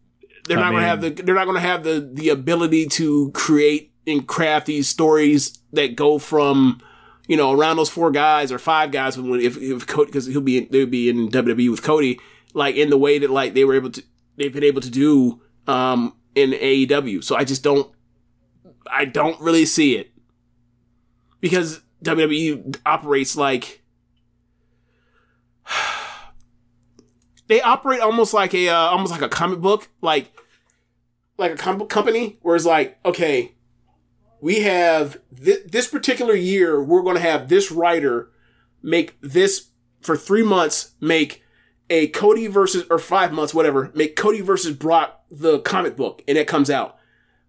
they're 0.47 0.57
I 0.57 0.61
not 0.61 0.71
gonna 0.71 0.87
have 0.87 1.01
the 1.01 1.11
they're 1.11 1.35
not 1.35 1.45
gonna 1.45 1.59
have 1.59 1.83
the 1.83 2.09
the 2.11 2.29
ability 2.29 2.87
to 2.87 3.29
create 3.35 3.93
and 4.07 4.27
craft 4.27 4.65
these 4.65 4.89
stories 4.89 5.59
that 5.73 5.95
go 5.95 6.17
from 6.17 6.81
you 7.27 7.37
know, 7.37 7.51
around 7.51 7.77
those 7.77 7.89
four 7.89 8.11
guys 8.11 8.51
or 8.51 8.59
five 8.59 8.91
guys 8.91 9.17
when 9.17 9.39
if 9.39 9.57
if 9.57 9.85
Cody 9.87 10.07
because 10.07 10.25
he'll 10.25 10.41
be 10.41 10.61
they'll 10.65 10.85
be 10.85 11.09
in 11.09 11.29
WWE 11.29 11.69
with 11.69 11.83
Cody, 11.83 12.19
like 12.53 12.75
in 12.75 12.89
the 12.89 12.97
way 12.97 13.19
that 13.19 13.29
like 13.29 13.53
they 13.53 13.65
were 13.65 13.75
able 13.75 13.91
to 13.91 14.03
they've 14.37 14.53
been 14.53 14.63
able 14.63 14.81
to 14.81 14.89
do 14.89 15.41
um 15.67 16.15
in 16.35 16.51
AEW. 16.51 17.23
So 17.23 17.35
I 17.35 17.43
just 17.43 17.63
don't 17.63 17.91
I 18.87 19.05
don't 19.05 19.39
really 19.41 19.65
see 19.65 19.95
it 19.97 20.11
because 21.39 21.81
WWE 22.03 22.77
operates 22.85 23.35
like 23.35 23.83
they 27.47 27.61
operate 27.61 28.01
almost 28.01 28.33
like 28.33 28.53
a 28.53 28.69
uh, 28.69 28.75
almost 28.75 29.11
like 29.11 29.21
a 29.21 29.29
comic 29.29 29.59
book 29.59 29.89
like 30.01 30.31
like 31.37 31.51
a 31.51 31.55
comic 31.55 31.79
book 31.79 31.89
company 31.89 32.37
where 32.41 32.55
it's 32.55 32.65
like 32.65 32.99
okay 33.05 33.53
we 34.41 34.61
have 34.61 35.17
th- 35.43 35.65
this 35.65 35.87
particular 35.87 36.35
year 36.35 36.83
we're 36.83 37.01
going 37.01 37.15
to 37.15 37.21
have 37.21 37.49
this 37.49 37.71
writer 37.71 38.29
make 38.83 39.17
this 39.21 39.69
for 40.01 40.15
three 40.15 40.43
months 40.43 40.93
make 41.01 41.43
a 41.89 42.07
cody 42.07 42.47
versus 42.47 42.85
or 42.89 42.99
five 42.99 43.31
months 43.31 43.53
whatever 43.53 43.91
make 43.95 44.15
cody 44.15 44.41
versus 44.41 44.75
brock 44.75 45.23
the 45.29 45.59
comic 45.59 45.95
book 45.95 46.23
and 46.27 46.37
it 46.37 46.47
comes 46.47 46.69
out. 46.69 46.97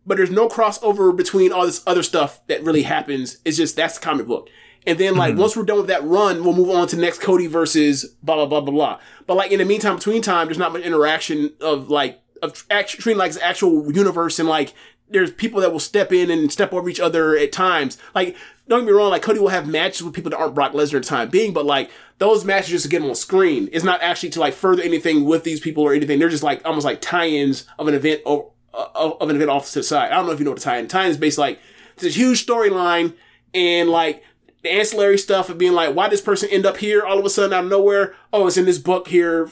But 0.07 0.19
there's 0.19 0.31
no 0.31 0.49
crossover 0.49 1.15
between 1.17 1.53
all 1.53 1.67
this 1.67 1.83
other 1.87 2.03
stuff 2.03 2.47
that 2.47 2.63
really 2.63 2.83
happens. 2.83 3.39
It's 3.45 3.57
just 3.57 3.77
that's 3.77 3.99
the 3.99 4.05
comic 4.05 4.27
book. 4.27 4.49
And 4.87 4.99
then 4.99 5.17
like 5.17 5.35
hmm. 5.35 5.41
once 5.41 5.57
we're 5.57 5.65
done 5.65 5.79
with 5.79 5.89
that 5.89 6.05
run 6.05 6.45
we'll 6.45 6.55
move 6.55 6.71
on 6.71 6.87
to 6.89 6.97
next 6.97 7.21
cody 7.21 7.47
versus 7.47 8.05
blah 8.23 8.37
blah 8.37 8.47
blah 8.47 8.61
blah 8.61 8.73
blah. 8.73 9.01
But 9.27 9.37
like 9.37 9.51
in 9.51 9.59
the 9.59 9.65
meantime 9.65 9.97
between 9.97 10.23
time 10.23 10.47
there's 10.47 10.59
not 10.59 10.73
much 10.73 10.83
interaction 10.83 11.53
of 11.61 11.91
like 11.91 12.21
of 12.43 12.65
actually 12.71 13.03
treating 13.03 13.19
like 13.19 13.35
actual 13.43 13.93
universe 13.93 14.39
and 14.39 14.49
like 14.49 14.75
there's 15.09 15.31
people 15.31 15.61
that 15.61 15.73
will 15.73 15.81
step 15.81 16.13
in 16.13 16.31
and 16.31 16.51
step 16.53 16.73
over 16.73 16.89
each 16.89 17.01
other 17.01 17.37
at 17.37 17.53
times. 17.53 17.99
Like 18.15 18.37
don't 18.69 18.81
get 18.81 18.87
me 18.87 18.93
wrong, 18.93 19.11
like 19.11 19.23
Cody 19.23 19.39
will 19.39 19.49
have 19.49 19.69
matches 19.69 20.03
with 20.03 20.15
people 20.15 20.31
that 20.31 20.39
aren't 20.39 20.55
Brock 20.55 20.73
Lesnar 20.73 21.05
time 21.05 21.29
being, 21.29 21.53
but 21.53 21.65
like 21.65 21.91
those 22.19 22.45
matches 22.45 22.71
just 22.71 22.85
to 22.85 22.89
get 22.89 23.01
them 23.01 23.09
on 23.09 23.15
screen. 23.15 23.69
It's 23.73 23.85
not 23.85 24.03
actually 24.03 24.31
to 24.31 24.41
like 24.41 24.55
further 24.55 24.83
anything 24.83 25.25
with 25.25 25.45
these 25.45 25.61
people 25.61 25.85
or 25.85 25.95
anything. 25.95 26.19
They're 26.19 26.29
just 26.29 26.43
like 26.43 26.63
almost 26.65 26.85
like 26.85 27.01
tie-ins 27.01 27.67
of 27.79 27.87
an 27.87 27.95
event 27.95 28.23
or 28.27 28.51
uh, 28.75 28.87
of, 28.95 29.21
of 29.21 29.31
an 29.31 29.37
event 29.37 29.51
off 29.51 29.69
to 29.71 29.79
the 29.79 29.83
side. 29.83 30.11
I 30.11 30.17
don't 30.17 30.27
know 30.27 30.33
if 30.33 30.39
you 30.39 30.45
know 30.45 30.51
what 30.51 30.61
tie-in. 30.61 30.89
Tie-in 30.89 31.11
is 31.11 31.17
basically 31.17 31.51
like 31.51 31.61
this 31.97 32.17
huge 32.17 32.45
storyline 32.45 33.15
and 33.55 33.89
like 33.89 34.25
the 34.63 34.71
ancillary 34.73 35.19
stuff 35.19 35.49
of 35.49 35.59
being 35.59 35.73
like, 35.73 35.95
why 35.95 36.09
this 36.09 36.21
person 36.21 36.49
end 36.51 36.67
up 36.67 36.79
here 36.79 37.05
all 37.05 37.19
of 37.19 37.25
a 37.25 37.31
sudden 37.31 37.53
out 37.53 37.65
of 37.65 37.71
nowhere? 37.71 38.17
Oh, 38.33 38.47
it's 38.47 38.57
in 38.57 38.65
this 38.65 38.79
book 38.79 39.09
here 39.09 39.49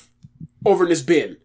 over 0.67 0.85
in 0.85 0.91
this 0.91 1.03
bin. 1.03 1.37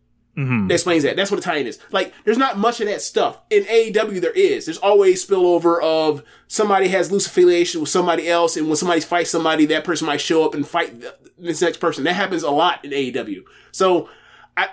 That 0.67 0.73
explains 0.73 1.03
that. 1.03 1.15
That's 1.15 1.31
what 1.31 1.39
a 1.39 1.43
tie-in 1.43 1.67
is. 1.67 1.79
Like, 1.91 2.13
there's 2.23 2.37
not 2.37 2.57
much 2.57 2.79
of 2.81 2.87
that 2.87 3.01
stuff. 3.01 3.39
In 3.49 3.63
AEW, 3.63 4.21
there 4.21 4.31
is. 4.31 4.65
There's 4.65 4.77
always 4.77 5.25
spillover 5.25 5.81
of 5.81 6.23
somebody 6.47 6.87
has 6.89 7.11
loose 7.11 7.27
affiliation 7.27 7.81
with 7.81 7.89
somebody 7.89 8.27
else, 8.27 8.57
and 8.57 8.67
when 8.67 8.75
somebody 8.75 9.01
fights 9.01 9.29
somebody, 9.29 9.65
that 9.67 9.83
person 9.83 10.07
might 10.07 10.21
show 10.21 10.45
up 10.45 10.53
and 10.53 10.67
fight 10.67 10.93
this 11.37 11.61
next 11.61 11.77
person. 11.77 12.03
That 12.03 12.13
happens 12.13 12.43
a 12.43 12.51
lot 12.51 12.83
in 12.85 12.91
AEW. 12.91 13.43
So, 13.71 14.09
I, 14.55 14.69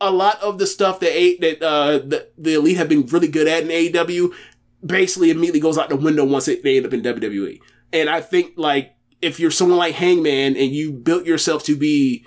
a 0.00 0.10
lot 0.10 0.40
of 0.42 0.58
the 0.58 0.66
stuff 0.66 1.00
that 1.00 1.12
a, 1.12 1.36
that 1.38 1.62
uh, 1.62 1.98
the, 1.98 2.28
the 2.38 2.54
elite 2.54 2.76
have 2.76 2.88
been 2.88 3.06
really 3.06 3.28
good 3.28 3.48
at 3.48 3.62
in 3.62 3.68
AEW 3.68 4.32
basically 4.84 5.30
immediately 5.30 5.60
goes 5.60 5.76
out 5.76 5.88
the 5.88 5.96
window 5.96 6.24
once 6.24 6.48
it, 6.48 6.62
they 6.62 6.76
end 6.76 6.86
up 6.86 6.92
in 6.92 7.02
WWE. 7.02 7.60
And 7.92 8.08
I 8.08 8.20
think 8.20 8.52
like 8.56 8.94
if 9.20 9.40
you're 9.40 9.50
someone 9.50 9.78
like 9.78 9.94
Hangman 9.94 10.56
and 10.56 10.72
you 10.72 10.92
built 10.92 11.26
yourself 11.26 11.64
to 11.64 11.76
be 11.76 12.24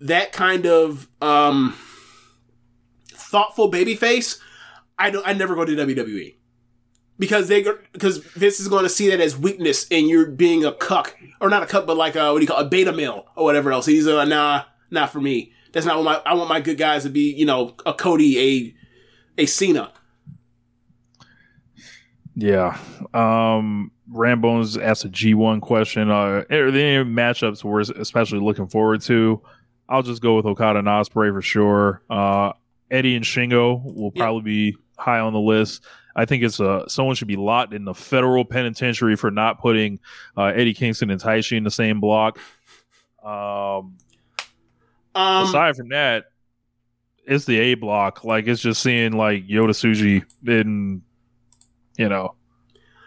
that 0.00 0.32
kind 0.32 0.66
of 0.66 1.08
um 1.20 1.76
thoughtful 3.08 3.70
babyface, 3.70 4.38
I 4.98 5.10
don't 5.10 5.26
I 5.26 5.32
never 5.32 5.54
go 5.54 5.64
to 5.64 5.72
WWE. 5.72 6.36
Because 7.18 7.48
they 7.48 7.64
because 7.92 8.18
Vince 8.18 8.60
is 8.60 8.68
going 8.68 8.82
to 8.82 8.90
see 8.90 9.08
that 9.08 9.20
as 9.20 9.36
weakness 9.36 9.86
and 9.90 10.06
you're 10.06 10.26
being 10.26 10.64
a 10.64 10.72
cuck 10.72 11.16
or 11.40 11.48
not 11.48 11.62
a 11.62 11.66
cuck 11.66 11.86
but 11.86 11.96
like 11.96 12.14
a 12.14 12.32
what 12.32 12.38
do 12.38 12.42
you 12.42 12.48
call 12.48 12.60
it, 12.60 12.66
a 12.66 12.68
beta 12.68 12.92
male 12.92 13.26
or 13.36 13.44
whatever 13.44 13.72
else. 13.72 13.86
He's 13.86 14.06
uh 14.06 14.24
nah 14.24 14.64
not 14.90 15.10
for 15.10 15.20
me. 15.20 15.52
That's 15.72 15.86
not 15.86 15.96
what 15.96 16.04
my 16.04 16.22
I 16.30 16.34
want 16.34 16.48
my 16.48 16.60
good 16.60 16.78
guys 16.78 17.04
to 17.04 17.10
be, 17.10 17.32
you 17.32 17.46
know, 17.46 17.74
a 17.86 17.94
Cody, 17.94 18.74
a 19.38 19.42
a 19.42 19.46
Cena. 19.46 19.92
Yeah. 22.34 22.78
Um 23.14 23.92
Rambones 24.12 24.76
asked 24.76 25.04
a 25.06 25.08
G1 25.08 25.62
question. 25.62 26.10
Uh 26.10 26.44
are 26.50 26.70
there 26.70 26.98
any 27.00 27.10
matchups 27.10 27.64
we're 27.64 27.80
especially 27.80 28.40
looking 28.40 28.66
forward 28.66 29.00
to? 29.02 29.40
I'll 29.88 30.02
just 30.02 30.20
go 30.22 30.36
with 30.36 30.46
Okada 30.46 30.78
and 30.80 30.88
Ospreay 30.88 31.32
for 31.32 31.42
sure. 31.42 32.02
Uh 32.10 32.52
Eddie 32.90 33.16
and 33.16 33.24
Shingo 33.24 33.82
will 33.84 34.12
Yeah. 34.14 34.22
probably 34.22 34.42
be 34.42 34.76
high 34.98 35.18
on 35.20 35.32
the 35.32 35.40
list. 35.40 35.84
I 36.14 36.24
think 36.24 36.42
it's 36.42 36.60
uh 36.60 36.88
someone 36.88 37.14
should 37.14 37.28
be 37.28 37.36
locked 37.36 37.74
in 37.74 37.84
the 37.84 37.94
federal 37.94 38.44
penitentiary 38.44 39.16
for 39.16 39.30
not 39.30 39.60
putting 39.60 40.00
uh, 40.36 40.44
Eddie 40.46 40.72
Kingston 40.74 41.10
and 41.10 41.20
Taichi 41.20 41.56
in 41.56 41.64
the 41.64 41.70
same 41.70 42.00
block. 42.00 42.38
Um, 43.22 43.96
Um 45.14 45.44
aside 45.44 45.76
from 45.76 45.88
that, 45.90 46.26
it's 47.26 47.44
the 47.44 47.58
A 47.58 47.74
block. 47.74 48.24
Like 48.24 48.46
it's 48.46 48.62
just 48.62 48.82
seeing 48.82 49.12
like 49.12 49.46
Yota 49.46 49.70
Tsuji 49.70 50.24
and 50.46 51.02
you 51.98 52.08
know 52.08 52.34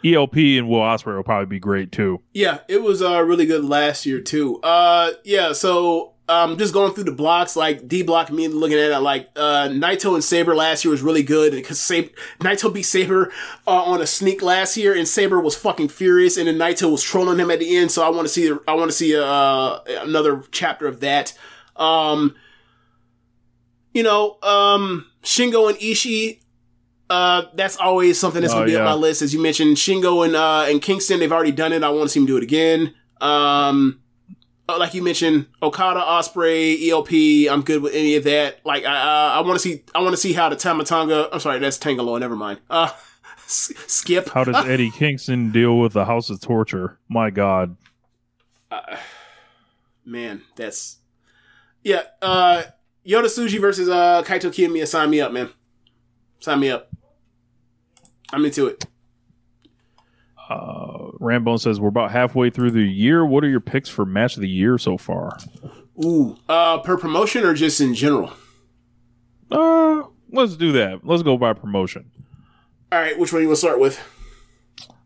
ELP 0.06 0.36
and 0.36 0.70
Will 0.70 0.80
Ospreay 0.80 1.16
will 1.16 1.24
probably 1.24 1.46
be 1.48 1.60
great 1.60 1.92
too. 1.92 2.22
Yeah, 2.34 2.60
it 2.68 2.82
was 2.82 3.02
uh 3.02 3.22
really 3.24 3.46
good 3.46 3.64
last 3.66 4.06
year 4.06 4.22
too. 4.22 4.60
Uh 4.62 5.12
yeah, 5.24 5.54
so 5.54 6.14
um 6.30 6.58
just 6.58 6.74
going 6.74 6.94
through 6.94 7.04
the 7.06 7.12
blocks, 7.12 7.56
like 7.56 7.88
D 7.88 8.04
block 8.04 8.32
me 8.32 8.48
looking 8.48 8.78
at 8.78 8.92
it 8.92 9.00
like 9.00 9.30
uh 9.36 9.68
Naito 9.70 10.14
and 10.14 10.24
Sabre 10.24 10.56
last 10.56 10.86
year 10.86 10.92
was 10.92 11.02
really 11.02 11.24
good 11.24 11.52
because 11.52 11.80
Sabre 11.80 12.10
Naito 12.40 12.74
beat 12.74 12.84
Sabre 12.84 13.32
uh, 13.68 13.72
on 13.84 14.02
a 14.02 14.08
sneak 14.08 14.42
last 14.42 14.78
year 14.78 14.96
and 14.96 15.08
Sabre 15.08 15.40
was 15.42 15.56
fucking 15.56 15.90
furious 15.90 16.38
and 16.38 16.48
then 16.48 16.58
Naito 16.58 16.92
was 16.92 17.04
trolling 17.04 17.40
him 17.40 17.52
at 17.52 17.60
the 17.60 17.76
end, 17.76 17.92
so 17.92 18.04
I 18.04 18.10
want 18.10 18.28
to 18.28 18.34
see 18.34 18.50
I 18.68 18.74
want 18.76 18.92
to 18.92 18.96
see 18.96 19.16
uh 19.18 19.80
another 20.04 20.44
chapter 20.52 20.88
of 20.88 21.00
that. 21.02 21.38
Um 21.76 22.36
you 23.94 24.04
know, 24.04 24.38
um 24.44 25.08
Shingo 25.24 25.70
and 25.70 25.78
Ishii 25.80 26.40
uh, 27.12 27.46
that's 27.56 27.76
always 27.78 28.20
something 28.20 28.42
that's 28.42 28.54
Oh, 28.54 28.58
gonna 28.58 28.68
be 28.68 28.74
yeah. 28.74 28.80
on 28.82 28.86
my 28.86 28.94
list. 28.94 29.24
As 29.24 29.34
you 29.34 29.42
mentioned, 29.42 29.78
Shingo 29.78 30.24
and 30.24 30.36
uh 30.36 30.66
and 30.70 30.80
Kingston, 30.80 31.20
they've 31.20 31.32
already 31.32 31.52
done 31.52 31.74
it. 31.74 31.84
I 31.84 31.90
want 31.90 32.04
to 32.04 32.10
see 32.10 32.20
them 32.20 32.28
do 32.28 32.38
it 32.38 32.44
again. 32.44 32.94
Um, 33.20 34.00
like 34.78 34.94
you 34.94 35.02
mentioned, 35.02 35.48
Okada, 35.64 36.02
Ospreay, 36.02 36.90
ELP. 36.90 37.52
I'm 37.52 37.64
good 37.64 37.82
with 37.82 37.94
any 37.94 38.16
of 38.16 38.24
that. 38.26 38.60
Like 38.66 38.86
I, 38.86 38.96
uh, 38.96 39.38
I 39.38 39.42
want 39.42 39.54
to 39.56 39.60
see, 39.60 39.84
I 39.96 40.02
want 40.02 40.12
to 40.14 40.18
see 40.18 40.34
how 40.34 40.50
the 40.50 40.56
Tamatanga. 40.56 41.30
I'm 41.32 41.40
sorry, 41.40 41.60
that's 41.60 41.78
Tangaloa. 41.78 42.20
Never 42.20 42.36
mind. 42.36 42.60
Uh, 42.70 42.90
s- 43.46 43.72
skip. 43.88 44.30
How 44.30 44.44
does 44.44 44.56
Eddie 44.68 44.92
Kingston 44.92 45.52
deal 45.52 45.80
with 45.80 45.94
the 45.94 46.06
House 46.06 46.30
of 46.30 46.40
Torture? 46.42 47.00
My 47.08 47.30
God. 47.30 47.78
man, 50.06 50.42
that's 50.56 50.98
yeah. 51.84 52.04
Uh, 52.22 52.64
Yota 53.06 53.26
Tsuji 53.26 53.60
versus 53.60 53.90
uh 53.90 54.22
Kaito 54.24 54.50
Kiyomiya. 54.52 54.88
Sign 54.88 55.10
me 55.10 55.22
up, 55.22 55.32
man. 55.32 55.50
Sign 56.40 56.60
me 56.60 56.70
up. 56.70 56.90
I'm 58.32 58.46
into 58.46 58.68
it. 58.68 58.86
Uh, 60.50 61.09
Rambone 61.20 61.60
says 61.60 61.80
we're 61.80 61.90
about 61.90 62.12
halfway 62.12 62.50
through 62.50 62.72
the 62.72 62.82
year. 62.84 63.26
What 63.26 63.44
are 63.44 63.50
your 63.50 63.60
picks 63.60 63.90
for 63.90 64.06
match 64.06 64.36
of 64.36 64.42
the 64.42 64.50
year 64.50 64.78
so 64.78 64.98
far? 64.98 65.38
Ooh, 66.04 66.38
uh, 66.48 66.78
per 66.80 66.98
promotion 66.98 67.44
or 67.44 67.54
just 67.54 67.82
in 67.82 67.94
general? 67.94 68.32
Uh, 69.52 70.04
let's 70.32 70.56
do 70.56 70.72
that. 70.74 71.06
Let's 71.06 71.24
go 71.24 71.38
by 71.38 71.54
promotion. 71.54 72.10
All 72.92 73.00
right, 73.00 73.18
which 73.20 73.34
one 73.34 73.42
you 73.42 73.48
want 73.50 73.58
to 73.58 73.60
start 73.60 73.80
with? 73.80 74.02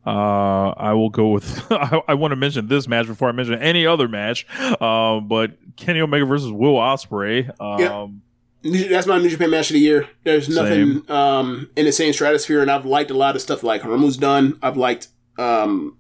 Uh, 0.06 0.69
I 0.77 0.94
will 0.94 1.10
go 1.10 1.30
with. 1.30 1.65
I, 1.72 2.02
I 2.10 2.14
want 2.14 2.31
to 2.31 2.35
mention 2.35 2.68
this 2.68 2.88
match 2.88 3.07
before 3.07 3.30
I 3.30 3.31
mention 3.31 3.56
any 3.61 3.85
other 3.88 4.07
match. 4.07 4.45
Um, 4.81 5.27
but 5.27 5.57
Kenny 5.77 6.02
Omega 6.02 6.26
versus 6.26 6.52
Will 6.52 6.76
Ospreay. 6.76 7.49
Um, 7.60 8.22
Yep. 8.64 8.90
That's 8.90 9.07
my 9.07 9.18
New 9.18 9.30
Japan 9.30 9.49
match 9.49 9.69
of 9.72 9.73
the 9.73 9.80
year. 9.81 10.07
There's 10.23 10.48
nothing 10.48 11.10
um, 11.11 11.69
in 11.76 11.85
the 11.85 11.91
same 11.91 12.14
stratosphere, 12.14 12.61
and 12.61 12.72
I've 12.72 12.85
liked 12.85 13.11
a 13.11 13.14
lot 13.14 13.35
of 13.35 13.41
stuff 13.41 13.61
like 13.61 13.81
Hiromu's 13.81 14.15
done. 14.15 14.57
I've 14.61 14.77
liked, 14.77 15.10
um, 15.38 15.98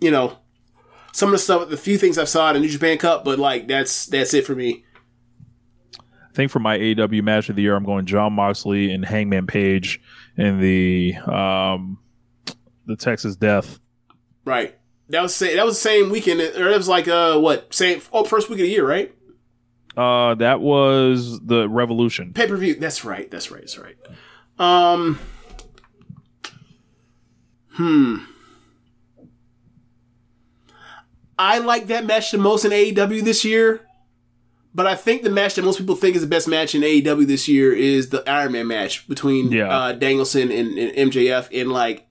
you 0.00 0.10
know, 0.10 0.38
some 1.12 1.28
of 1.28 1.32
the 1.32 1.38
stuff, 1.38 1.68
the 1.68 1.76
few 1.76 1.98
things 1.98 2.18
I've 2.18 2.28
saw 2.28 2.52
the 2.52 2.60
New 2.60 2.68
Japan 2.68 2.98
Cup, 2.98 3.24
but 3.24 3.38
like 3.38 3.68
that's 3.68 4.06
that's 4.06 4.34
it 4.34 4.46
for 4.46 4.54
me. 4.54 4.84
I 5.98 6.32
think 6.34 6.50
for 6.50 6.60
my 6.60 6.78
AEW 6.78 7.22
match 7.22 7.48
of 7.48 7.56
the 7.56 7.62
year, 7.62 7.74
I'm 7.74 7.84
going 7.84 8.06
John 8.06 8.32
Moxley 8.34 8.92
and 8.92 9.04
Hangman 9.04 9.46
Page 9.46 10.00
in 10.36 10.60
the 10.60 11.16
um, 11.26 11.98
the 12.86 12.96
Texas 12.96 13.36
Death. 13.36 13.80
Right. 14.44 14.78
That 15.10 15.22
was 15.22 15.38
that 15.38 15.64
was 15.64 15.74
the 15.74 15.80
same 15.80 16.10
weekend, 16.10 16.40
or 16.40 16.68
that 16.68 16.76
was 16.76 16.88
like 16.88 17.08
uh 17.08 17.38
what 17.38 17.72
same 17.72 18.00
oh 18.12 18.24
first 18.24 18.48
week 18.48 18.58
of 18.58 18.64
the 18.64 18.70
year, 18.70 18.86
right? 18.86 19.14
Uh, 19.96 20.34
that 20.36 20.60
was 20.60 21.40
the 21.40 21.68
Revolution. 21.68 22.32
Pay 22.32 22.46
per 22.46 22.56
view. 22.56 22.76
That's 22.76 23.04
right. 23.04 23.28
That's 23.30 23.50
right. 23.50 23.62
That's 23.62 23.78
right. 23.78 23.96
Um. 24.58 25.18
Hmm. 27.70 28.16
I 31.38 31.58
like 31.58 31.86
that 31.88 32.04
match 32.06 32.30
the 32.32 32.38
most 32.38 32.64
in 32.64 32.72
AEW 32.72 33.22
this 33.22 33.44
year, 33.44 33.80
but 34.74 34.86
I 34.86 34.94
think 34.96 35.22
the 35.22 35.30
match 35.30 35.54
that 35.54 35.64
most 35.64 35.78
people 35.78 35.94
think 35.94 36.16
is 36.16 36.22
the 36.22 36.28
best 36.28 36.48
match 36.48 36.74
in 36.74 36.82
AEW 36.82 37.26
this 37.26 37.46
year 37.48 37.72
is 37.72 38.08
the 38.10 38.28
Iron 38.28 38.52
Man 38.52 38.66
match 38.66 39.06
between 39.08 39.52
Yeah. 39.52 39.68
uh, 39.68 39.92
Danielson 39.92 40.50
and, 40.50 40.76
and 40.78 41.12
MJF. 41.12 41.48
And 41.60 41.70
like, 41.70 42.06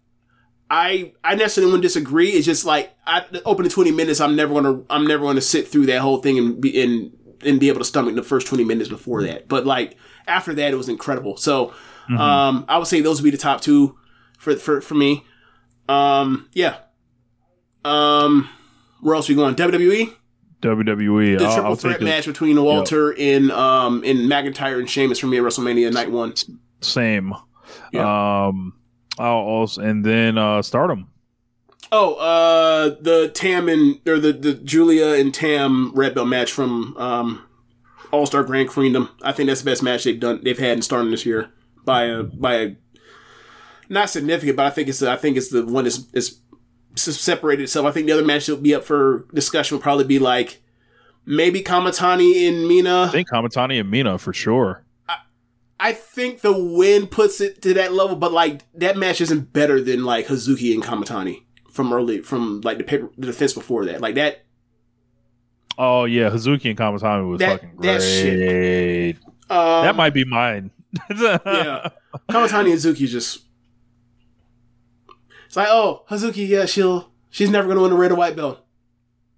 I 0.70 1.14
I 1.24 1.36
necessarily 1.36 1.72
wouldn't 1.72 1.84
disagree. 1.84 2.30
It's 2.30 2.46
just 2.46 2.66
like 2.66 2.94
I 3.06 3.26
the 3.32 3.42
opening 3.44 3.72
twenty 3.72 3.92
minutes. 3.92 4.20
I'm 4.20 4.36
never 4.36 4.54
gonna 4.54 4.82
I'm 4.90 5.06
never 5.08 5.24
gonna 5.26 5.40
sit 5.42 5.68
through 5.68 5.86
that 5.88 6.00
whole 6.02 6.18
thing 6.18 6.38
and 6.38 6.60
be 6.60 6.82
and 6.82 7.12
and 7.46 7.60
be 7.60 7.70
able 7.70 7.80
to 7.80 7.86
stomach 7.86 8.16
the 8.16 8.24
first 8.24 8.48
twenty 8.48 8.64
minutes 8.66 8.90
before 8.90 9.24
that. 9.24 9.48
But 9.48 9.66
like 9.66 9.96
after 10.28 10.54
that, 10.56 10.74
it 10.74 10.76
was 10.76 10.90
incredible. 10.90 11.38
So 11.38 11.74
um, 12.10 12.66
I 12.68 12.78
would 12.78 12.88
say 12.88 13.00
those 13.02 13.22
would 13.22 13.26
be 13.28 13.32
the 13.32 13.38
top 13.42 13.62
two 13.62 13.98
for 14.40 14.56
for 14.58 14.82
for 14.82 14.96
me. 14.96 15.24
Um, 15.88 16.50
yeah. 16.54 16.78
Um, 17.86 18.50
where 19.02 19.16
else 19.16 19.30
are 19.30 19.34
we 19.34 19.36
going? 19.36 19.56
WWE. 19.56 20.14
WWE. 20.62 21.38
The 21.38 21.46
I'll, 21.46 21.54
triple 21.54 21.70
I'll 21.72 21.76
threat 21.76 22.02
match 22.02 22.26
between 22.26 22.62
Walter 22.62 23.16
and 23.18 23.52
um 23.52 24.04
and 24.04 24.20
McIntyre 24.20 24.80
and 24.80 24.90
Sheamus 24.90 25.20
for 25.20 25.28
me 25.28 25.38
at 25.38 25.44
WrestleMania 25.44 25.94
Night 25.94 26.12
One. 26.12 26.34
same. 26.82 27.34
Yeah. 27.92 28.48
Um, 28.48 28.74
I'll 29.20 29.36
also 29.36 29.82
and 29.82 30.04
then 30.04 30.38
uh, 30.38 30.62
Stardom. 30.62 31.10
Oh, 31.92 32.16
uh, 32.16 32.96
the 33.02 33.30
Tam 33.34 33.70
and 33.70 34.00
or 34.08 34.20
the 34.20 34.34
the 34.34 34.54
Giulia 34.54 35.14
and 35.14 35.34
Tam 35.34 35.92
Red 35.94 36.16
Belt 36.16 36.28
match 36.28 36.52
from 36.52 36.98
um 36.98 37.48
All 38.12 38.26
Star 38.26 38.44
Grand 38.44 38.70
Queendom. 38.70 39.10
I 39.22 39.32
think 39.32 39.48
that's 39.48 39.62
the 39.62 39.70
best 39.72 39.84
match 39.84 40.04
they've 40.04 40.20
done 40.20 40.42
they've 40.44 40.58
had 40.58 40.78
in 40.78 40.82
Stardom 40.82 41.12
this 41.12 41.26
year 41.26 41.52
by 41.86 42.04
a 42.06 42.24
by 42.24 42.56
a 42.56 42.76
not 43.90 44.10
significant, 44.10 44.58
but 44.58 44.66
I 44.66 44.70
think 44.70 44.90
it's 44.90 45.02
I 45.02 45.16
think 45.16 45.38
it's 45.38 45.50
the 45.50 45.66
one 45.66 45.86
that's 45.86 46.08
is 46.14 46.42
separated 47.00 47.64
itself. 47.64 47.86
I 47.86 47.92
think 47.92 48.08
the 48.08 48.14
other 48.14 48.26
match 48.26 48.46
that 48.48 48.56
will 48.56 48.62
be 48.62 48.76
up 48.76 48.84
for 48.84 49.26
discussion 49.34 49.76
will 49.78 49.82
probably 49.82 50.06
be 50.06 50.20
like 50.20 50.62
maybe 51.26 51.62
Kamitani 51.62 52.48
and 52.48 52.68
Mina. 52.68 53.04
I 53.04 53.08
think 53.10 53.30
Kamitani 53.30 53.80
and 53.80 53.90
Mina 53.92 54.18
for 54.18 54.34
sure. 54.34 54.84
I 55.80 55.94
think 55.94 56.42
the 56.42 56.58
win 56.58 57.06
puts 57.06 57.40
it 57.40 57.62
to 57.62 57.74
that 57.76 57.94
level, 57.94 58.16
but 58.16 58.32
like 58.32 58.64
that 58.74 58.98
match 58.98 59.22
isn't 59.22 59.54
better 59.54 59.80
than 59.80 60.04
like 60.06 60.26
Hazuki 60.28 60.74
and 60.74 60.82
Kamitani 60.84 61.44
from 61.72 61.94
early 61.94 62.22
from 62.22 62.62
like 62.62 62.80
the 62.80 62.84
paper 62.84 63.10
the 63.18 63.28
defense 63.28 63.54
before 63.54 63.86
that. 63.86 64.02
Like 64.02 64.16
that 64.16 64.44
Oh 65.78 66.06
yeah, 66.06 66.30
Hazuki 66.32 66.70
and 66.70 66.78
Kamitani 66.78 67.30
was 67.30 67.40
That- 67.40 67.62
fucking 67.62 67.76
that 67.82 68.00
great. 68.00 68.02
shit. 68.02 69.18
um, 69.52 69.84
that 69.86 69.96
might 69.96 70.14
be 70.16 70.26
mine. 70.26 70.72
yeah. 71.12 71.90
Kamitani 72.30 72.72
and 72.72 72.80
Zuki 72.80 73.08
just 73.08 73.42
like, 75.58 75.70
oh, 75.70 76.04
Hazuki, 76.10 76.48
yeah, 76.48 76.66
she'll 76.66 77.12
she's 77.30 77.50
never 77.50 77.68
gonna 77.68 77.82
win 77.82 77.92
a 77.92 77.96
red 77.96 78.12
or 78.12 78.16
white 78.16 78.36
belt. 78.36 78.60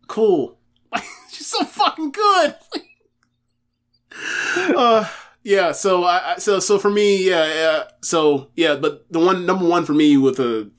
Cool. 0.07 0.57
she's 1.29 1.47
so 1.47 1.63
fucking 1.63 2.11
good. 2.11 2.55
uh 4.75 5.09
yeah, 5.43 5.71
so 5.71 6.03
I, 6.03 6.35
so 6.37 6.59
so 6.59 6.77
for 6.77 6.91
me, 6.91 7.25
yeah, 7.27 7.45
yeah, 7.47 7.83
so 8.01 8.49
yeah, 8.55 8.75
but 8.75 9.11
the 9.11 9.19
one 9.19 9.45
number 9.45 9.65
one 9.65 9.85
for 9.85 9.93
me 9.93 10.17
with 10.17 10.39
a 10.39 10.69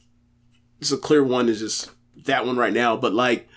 just 0.80 0.92
a 0.92 0.98
clear 0.98 1.24
one 1.24 1.48
is 1.48 1.60
just 1.60 1.90
that 2.26 2.44
one 2.44 2.56
right 2.56 2.72
now. 2.72 2.96
But 2.96 3.14
like, 3.14 3.48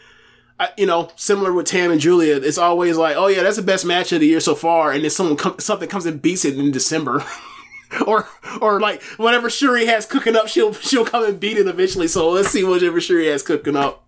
I, 0.60 0.70
you 0.78 0.86
know, 0.86 1.12
similar 1.18 1.52
with 1.52 1.66
Tam 1.66 1.92
and 1.92 2.00
Giulia, 2.00 2.38
it's 2.38 2.58
always 2.58 2.96
like, 2.96 3.18
oh 3.18 3.28
yeah, 3.28 3.44
that's 3.44 3.58
the 3.58 3.62
best 3.62 3.86
match 3.86 4.14
of 4.14 4.22
the 4.22 4.28
year 4.28 4.40
so 4.40 4.56
far, 4.56 4.92
and 4.94 5.04
then 5.04 5.12
someone 5.12 5.36
com- 5.36 5.60
something 5.60 5.90
comes 5.90 6.06
and 6.06 6.22
beats 6.22 6.46
it 6.46 6.58
in 6.58 6.72
December. 6.72 7.24
or 8.08 8.28
or 8.62 8.80
like 8.80 9.02
whatever 9.18 9.50
Syuri 9.50 9.86
has 9.86 10.06
cooking 10.06 10.36
up, 10.36 10.48
she'll 10.48 10.74
she'll 10.74 11.06
come 11.06 11.26
and 11.26 11.40
beat 11.40 11.58
it 11.58 11.68
eventually. 11.68 12.08
So 12.08 12.30
let's 12.30 12.50
see 12.50 12.64
whatever 12.64 13.00
Syuri 13.00 13.32
has 13.32 13.44
cooking 13.44 13.76
up. 13.76 14.08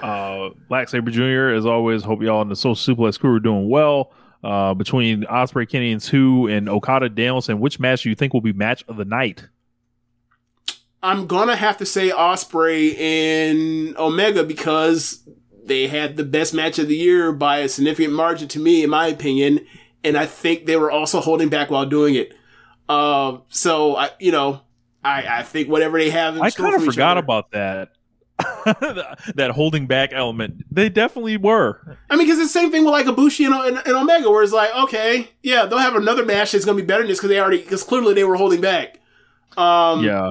Uh, 0.00 0.50
Black 0.68 0.88
Saber 0.88 1.10
Jr. 1.10 1.54
As 1.54 1.64
always, 1.66 2.02
hope 2.02 2.22
y'all 2.22 2.42
in 2.42 2.48
the 2.48 2.56
Social 2.56 2.96
Suplex 2.96 3.18
crew 3.18 3.34
are 3.34 3.40
doing 3.40 3.68
well. 3.68 4.12
Uh, 4.42 4.74
between 4.74 5.22
Ospreay, 5.22 5.66
Kenny, 5.66 5.90
and 5.90 6.02
two, 6.02 6.48
and 6.48 6.68
Okada, 6.68 7.08
Danielson, 7.08 7.60
which 7.60 7.80
match 7.80 8.02
do 8.02 8.10
you 8.10 8.14
think 8.14 8.34
will 8.34 8.42
be 8.42 8.52
match 8.52 8.84
of 8.88 8.98
the 8.98 9.06
night? 9.06 9.48
I'm 11.02 11.26
gonna 11.26 11.56
have 11.56 11.78
to 11.78 11.86
say 11.86 12.10
Ospreay 12.10 12.98
and 12.98 13.96
Omega 13.96 14.44
because 14.44 15.26
they 15.64 15.86
had 15.86 16.16
the 16.16 16.24
best 16.24 16.52
match 16.52 16.78
of 16.78 16.88
the 16.88 16.96
year 16.96 17.32
by 17.32 17.58
a 17.58 17.68
significant 17.68 18.12
margin 18.12 18.48
to 18.48 18.58
me, 18.58 18.84
in 18.84 18.90
my 18.90 19.06
opinion, 19.06 19.66
and 20.02 20.16
I 20.16 20.26
think 20.26 20.66
they 20.66 20.76
were 20.76 20.90
also 20.90 21.20
holding 21.20 21.48
back 21.48 21.70
while 21.70 21.86
doing 21.86 22.14
it. 22.14 22.34
Uh, 22.88 23.38
so 23.48 23.96
I, 23.96 24.10
you 24.18 24.32
know, 24.32 24.60
I 25.02 25.38
I 25.38 25.42
think 25.42 25.68
whatever 25.68 25.98
they 25.98 26.10
have, 26.10 26.36
in 26.36 26.42
I 26.42 26.50
kind 26.50 26.74
of 26.74 26.80
for 26.84 26.90
forgot 26.92 27.16
other- 27.16 27.24
about 27.24 27.50
that. 27.52 27.90
that 29.36 29.52
holding 29.54 29.86
back 29.86 30.10
element. 30.12 30.64
They 30.70 30.88
definitely 30.88 31.36
were. 31.36 31.96
I 32.10 32.16
mean, 32.16 32.26
because 32.26 32.40
it's 32.40 32.52
the 32.52 32.58
same 32.58 32.72
thing 32.72 32.84
with 32.84 32.92
like 32.92 33.06
Ibushi 33.06 33.46
and, 33.46 33.54
and, 33.54 33.86
and 33.86 33.96
Omega, 33.96 34.28
where 34.28 34.42
it's 34.42 34.52
like, 34.52 34.74
okay, 34.74 35.28
yeah, 35.42 35.66
they'll 35.66 35.78
have 35.78 35.94
another 35.94 36.24
match 36.24 36.50
that's 36.52 36.64
gonna 36.64 36.76
be 36.80 36.82
better 36.84 37.02
than 37.02 37.08
this 37.10 37.18
because 37.18 37.30
they 37.30 37.38
already 37.40 37.58
because 37.58 37.84
clearly 37.84 38.12
they 38.12 38.24
were 38.24 38.34
holding 38.36 38.60
back. 38.60 38.98
Um, 39.56 40.02
yeah. 40.02 40.30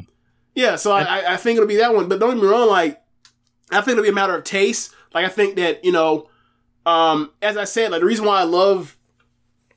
Yeah, 0.54 0.76
so 0.76 0.92
I, 0.92 1.02
I- 1.04 1.34
I 1.34 1.38
think 1.38 1.56
it'll 1.58 1.68
be 1.68 1.78
that 1.78 1.96
one. 1.96 2.10
But 2.10 2.20
don't 2.20 2.36
get 2.36 2.44
me 2.44 2.50
wrong, 2.50 2.68
like 2.68 3.02
I 3.72 3.78
think 3.78 3.94
it'll 3.94 4.04
be 4.04 4.10
a 4.10 4.14
matter 4.14 4.36
of 4.36 4.44
taste. 4.44 4.94
Like 5.14 5.26
I 5.26 5.30
think 5.30 5.56
that 5.56 5.86
you 5.86 5.94
know, 5.94 6.30
um, 6.86 7.32
as 7.42 7.56
I 7.56 7.64
said, 7.64 7.92
like 7.92 8.02
the 8.02 8.06
reason 8.06 8.26
why 8.26 8.42
I 8.42 8.44
love 8.44 8.98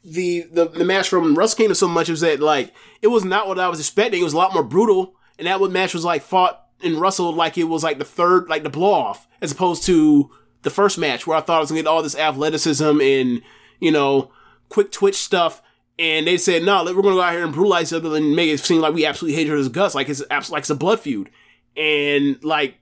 the 0.07 0.43
the, 0.53 0.69
the 0.69 0.85
match 0.85 1.09
from 1.09 1.35
Wrestle 1.35 1.57
Kingdom 1.57 1.75
so 1.75 1.89
much 1.89 2.09
is 2.09 2.21
that 2.21 2.41
like 2.41 2.73
it 3.03 3.09
was 3.09 3.25
not 3.25 3.49
what 3.49 3.59
I 3.59 3.69
was 3.69 3.81
expecting. 3.81 4.21
It 4.21 4.25
was 4.25 4.35
a 4.35 4.39
lot 4.39 4.55
more 4.55 4.63
brutal, 4.63 5.17
and 5.39 5.47
that 5.47 5.61
match 5.71 5.93
was 5.93 6.05
like 6.05 6.23
fought 6.23 6.63
and 6.83 7.01
wrestled 7.01 7.35
like 7.35 7.59
it 7.59 7.65
was 7.65 7.83
like 7.83 7.99
the 7.99 8.05
third, 8.05 8.49
like 8.49 8.63
the 8.63 8.71
blow 8.71 8.93
off, 8.93 9.27
as 9.41 9.53
opposed 9.53 9.83
to 9.85 10.31
the 10.63 10.71
first 10.71 10.97
match 10.97 11.27
where 11.27 11.37
I 11.37 11.41
thought 11.41 11.59
I 11.59 11.61
was 11.61 11.71
gonna 11.71 11.83
get 11.83 11.89
all 11.89 12.03
this 12.03 12.17
athleticism 12.17 13.01
and 13.01 13.43
you 13.81 13.91
know 13.91 14.31
quick 14.69 14.93
twitch 14.93 15.17
stuff. 15.17 15.63
And 15.99 16.27
they 16.27 16.37
said, 16.37 16.63
no, 16.63 16.85
we're 16.85 16.93
going 16.93 17.05
to 17.05 17.13
go 17.13 17.23
out 17.23 17.33
here 17.33 17.43
and 17.43 17.55
brutalize 17.55 17.91
each 17.91 17.97
other 17.97 18.15
and 18.17 18.37
make 18.37 18.51
it 18.51 18.61
seem 18.61 18.83
like 18.83 18.93
we 18.93 19.07
absolutely 19.07 19.35
hate 19.35 19.49
her 19.49 19.57
as 19.57 19.71
guts, 19.71 19.95
like 19.95 20.11
it's 20.11 20.23
like 20.29 20.59
it's 20.59 20.69
a 20.69 20.75
blood 20.75 21.01
feud. 21.01 21.31
And 21.75 22.43
like, 22.45 22.77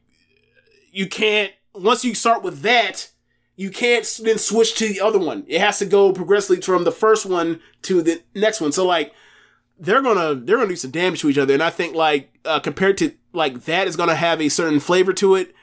you 0.90 1.06
can't, 1.06 1.52
once 1.74 2.04
you 2.04 2.16
start 2.16 2.42
with 2.42 2.62
that, 2.62 3.10
you 3.56 3.70
can't 3.70 4.20
then 4.22 4.38
switch 4.38 4.74
to 4.76 4.88
the 4.88 5.00
other 5.00 5.18
one. 5.18 5.44
It 5.46 5.60
has 5.60 5.78
to 5.78 5.86
go 5.86 6.12
progressively 6.12 6.60
from 6.60 6.84
the 6.84 6.92
first 6.92 7.24
one 7.26 7.60
to 7.82 8.02
the 8.02 8.22
next 8.34 8.60
one. 8.60 8.72
So 8.72 8.86
like, 8.86 9.12
they're 9.78 10.02
gonna 10.02 10.34
they're 10.34 10.56
gonna 10.56 10.68
do 10.68 10.76
some 10.76 10.90
damage 10.90 11.20
to 11.20 11.28
each 11.28 11.38
other, 11.38 11.54
and 11.54 11.62
I 11.62 11.70
think 11.70 11.94
like 11.94 12.32
uh, 12.44 12.60
compared 12.60 12.98
to 12.98 13.12
like 13.32 13.64
that 13.64 13.86
is 13.86 13.96
gonna 13.96 14.14
have 14.14 14.40
a 14.40 14.48
certain 14.48 14.80
flavor 14.80 15.12
to 15.14 15.34
it, 15.34 15.54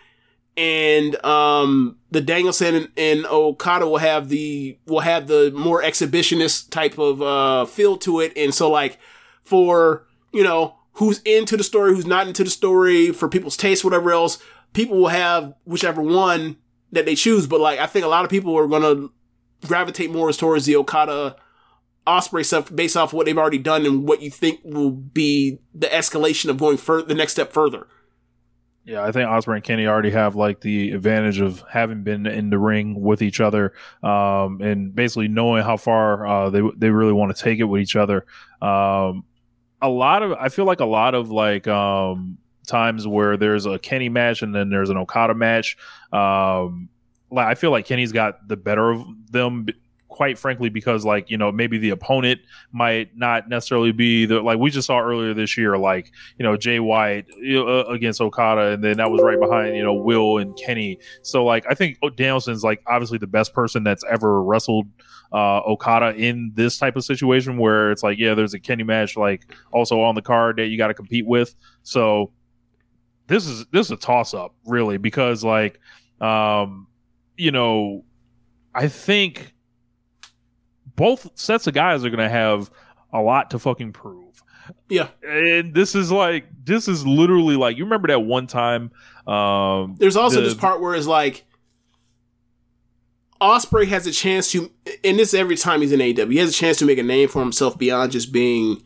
and 0.57 1.23
um 1.23 1.97
the 2.11 2.22
Danielson 2.22 2.76
and, 2.76 2.89
and 2.97 3.26
Okada 3.26 3.88
will 3.88 3.97
have 3.97 4.27
the 4.30 4.77
will 4.85 4.99
have 4.99 5.27
the 5.27 5.51
more 5.55 5.81
exhibitionist 5.81 6.69
type 6.72 6.97
of 6.97 7.22
uh 7.22 7.65
feel 7.65 7.97
to 7.99 8.19
it, 8.19 8.34
and 8.35 8.53
so 8.53 8.69
like 8.69 8.99
for 9.43 10.05
you 10.34 10.43
know 10.43 10.76
who's 10.93 11.22
into 11.22 11.55
the 11.55 11.63
story, 11.63 11.95
who's 11.95 12.05
not 12.05 12.27
into 12.27 12.43
the 12.43 12.49
story, 12.49 13.11
for 13.11 13.30
people's 13.30 13.55
taste, 13.55 13.85
whatever 13.85 14.11
else, 14.11 14.43
people 14.73 14.97
will 14.97 15.07
have 15.07 15.53
whichever 15.63 16.01
one 16.01 16.57
that 16.91 17.05
they 17.05 17.15
choose. 17.15 17.47
But 17.47 17.59
like 17.59 17.80
I 17.80 17.88
think 17.88 18.05
a 18.05 18.09
lot 18.09 18.23
of 18.23 18.31
people 18.31 18.57
are 18.57 18.68
gonna 18.68 19.09
gravitate 19.65 20.11
more 20.11 20.31
towards 20.31 20.65
the 20.65 20.76
Okada 20.76 21.35
Ospreay 22.07 22.45
stuff 22.45 22.73
based 22.73 22.97
off 22.97 23.13
what 23.13 23.26
they've 23.26 23.38
already 23.38 23.59
done 23.59 23.85
and 23.85 24.07
what 24.07 24.22
you 24.22 24.31
think 24.31 24.59
will 24.63 24.91
be 24.91 25.59
the 25.73 25.88
escalation 25.88 26.49
of 26.49 26.57
going 26.57 26.77
further, 26.77 27.07
the 27.07 27.15
next 27.15 27.34
step 27.34 27.53
further. 27.53 27.88
Yeah, 28.84 29.03
I 29.03 29.11
think 29.11 29.30
Ospreay 29.30 29.55
and 29.55 29.63
Kenny 29.63 29.85
already 29.85 30.09
have 30.09 30.35
like 30.35 30.61
the 30.61 30.91
advantage 30.91 31.39
of 31.39 31.63
having 31.69 32.01
been 32.01 32.26
in 32.26 32.49
the 32.49 32.57
ring 32.57 32.99
with 32.99 33.22
each 33.22 33.39
other, 33.39 33.73
um, 34.01 34.59
and 34.61 34.95
basically 34.95 35.27
knowing 35.27 35.63
how 35.63 35.77
far 35.77 36.26
uh, 36.26 36.49
they 36.49 36.61
they 36.76 36.89
really 36.89 37.13
want 37.13 37.35
to 37.35 37.41
take 37.41 37.59
it 37.59 37.65
with 37.65 37.81
each 37.81 37.95
other. 37.95 38.26
Um, 38.59 39.23
a 39.84 39.89
lot 39.89 40.23
of 40.23 40.34
I 40.34 40.49
feel 40.49 40.65
like 40.65 40.80
a 40.80 40.85
lot 40.85 41.13
of 41.13 41.30
like 41.30 41.68
um, 41.68 42.39
times 42.65 43.05
where 43.05 43.38
there's 43.38 43.68
a 43.68 43.77
Kenny 43.77 44.09
match 44.09 44.41
and 44.41 44.53
then 44.53 44.69
there's 44.69 44.89
an 44.89 44.97
Okada 44.97 45.35
match. 45.35 45.77
Um, 46.12 46.90
like 47.32 47.48
I 47.48 47.56
feel 47.56 47.72
like 47.72 47.86
Kenny's 47.86 48.12
got 48.12 48.48
the 48.48 48.58
better 48.58 48.92
of 48.92 49.06
them. 49.32 49.68
Quite 50.08 50.38
frankly, 50.38 50.68
because 50.68 51.06
like 51.06 51.30
you 51.30 51.38
know 51.38 51.54
maybe 51.54 51.78
the 51.78 51.92
opponent 51.92 52.42
might 52.74 53.16
not 53.16 53.48
necessarily 53.48 53.94
be 53.94 54.26
the 54.26 54.42
like 54.42 54.60
we 54.60 54.70
just 54.70 54.88
saw 54.88 55.00
earlier 55.00 55.34
this 55.34 55.58
year, 55.58 55.78
like 55.78 56.12
you 56.38 56.44
know 56.44 56.58
Jay 56.58 56.82
White 56.82 57.28
uh, 57.32 57.86
against 57.86 58.20
Okada, 58.20 58.74
and 58.74 58.84
then 58.84 58.98
that 58.98 59.10
was 59.10 59.22
right 59.22 59.40
behind 59.40 59.78
you 59.78 59.84
know 59.84 59.94
Will 59.94 60.38
and 60.38 60.54
Kenny. 60.58 61.00
So 61.22 61.46
like 61.46 61.66
I 61.70 61.76
think 61.76 61.98
Danielson's 62.18 62.62
like 62.62 62.84
obviously 62.88 63.20
the 63.20 63.28
best 63.28 63.54
person 63.54 63.86
that's 63.86 64.04
ever 64.10 64.44
wrestled 64.44 64.88
uh, 65.32 65.62
Okada 65.62 66.14
in 66.16 66.52
this 66.56 66.78
type 66.78 66.98
of 66.98 67.06
situation 67.06 67.58
where 67.58 67.92
it's 67.92 68.04
like 68.04 68.20
yeah, 68.20 68.36
there's 68.36 68.54
a 68.54 68.60
Kenny 68.60 68.84
match 68.84 69.16
like 69.16 69.56
also 69.72 70.02
on 70.02 70.16
the 70.16 70.22
card 70.22 70.58
that 70.58 70.68
you 70.68 70.78
got 70.78 70.88
to 70.88 70.94
compete 70.94 71.26
with. 71.26 71.56
So 71.84 72.32
this 73.28 73.48
is 73.48 73.66
this 73.72 73.88
is 73.88 73.92
a 73.92 73.98
toss 73.98 74.34
up 74.34 74.54
really 74.66 74.98
because 74.98 75.42
like 75.42 75.80
um 76.22 76.88
you 77.38 77.52
know 77.52 78.06
I 78.73 78.88
think 78.88 79.53
both 80.95 81.30
sets 81.35 81.68
of 81.68 81.73
guys 81.73 82.06
are 82.06 82.10
going 82.10 82.19
to 82.19 82.30
have 82.30 82.69
a 83.11 83.22
lot 83.22 83.49
to 83.52 83.60
fucking 83.60 83.91
prove. 83.91 84.43
Yeah. 84.88 85.07
And 85.27 85.73
this 85.73 85.95
is 85.95 86.11
like 86.11 86.45
this 86.64 86.88
is 86.88 87.06
literally 87.06 87.56
like 87.57 87.77
you 87.77 87.84
remember 87.84 88.07
that 88.10 88.19
one 88.22 88.48
time 88.48 88.91
um 89.27 89.95
There's 89.99 90.15
also 90.15 90.38
the- 90.41 90.48
this 90.48 90.53
part 90.56 90.80
where 90.81 90.93
it's 90.95 91.07
like 91.07 91.43
Ospreay 93.41 93.88
has 93.88 94.06
a 94.06 94.11
chance 94.11 94.52
to, 94.52 94.72
and 95.03 95.18
this 95.18 95.34
every 95.34 95.56
time 95.56 95.81
he's 95.81 95.91
in 95.91 95.99
AEW, 95.99 96.31
he 96.31 96.38
has 96.38 96.52
a 96.52 96.53
chance 96.53 96.77
to 96.77 96.85
make 96.85 96.99
a 96.99 97.03
name 97.03 97.27
for 97.27 97.39
himself 97.41 97.76
beyond 97.76 98.11
just 98.11 98.31
being 98.31 98.84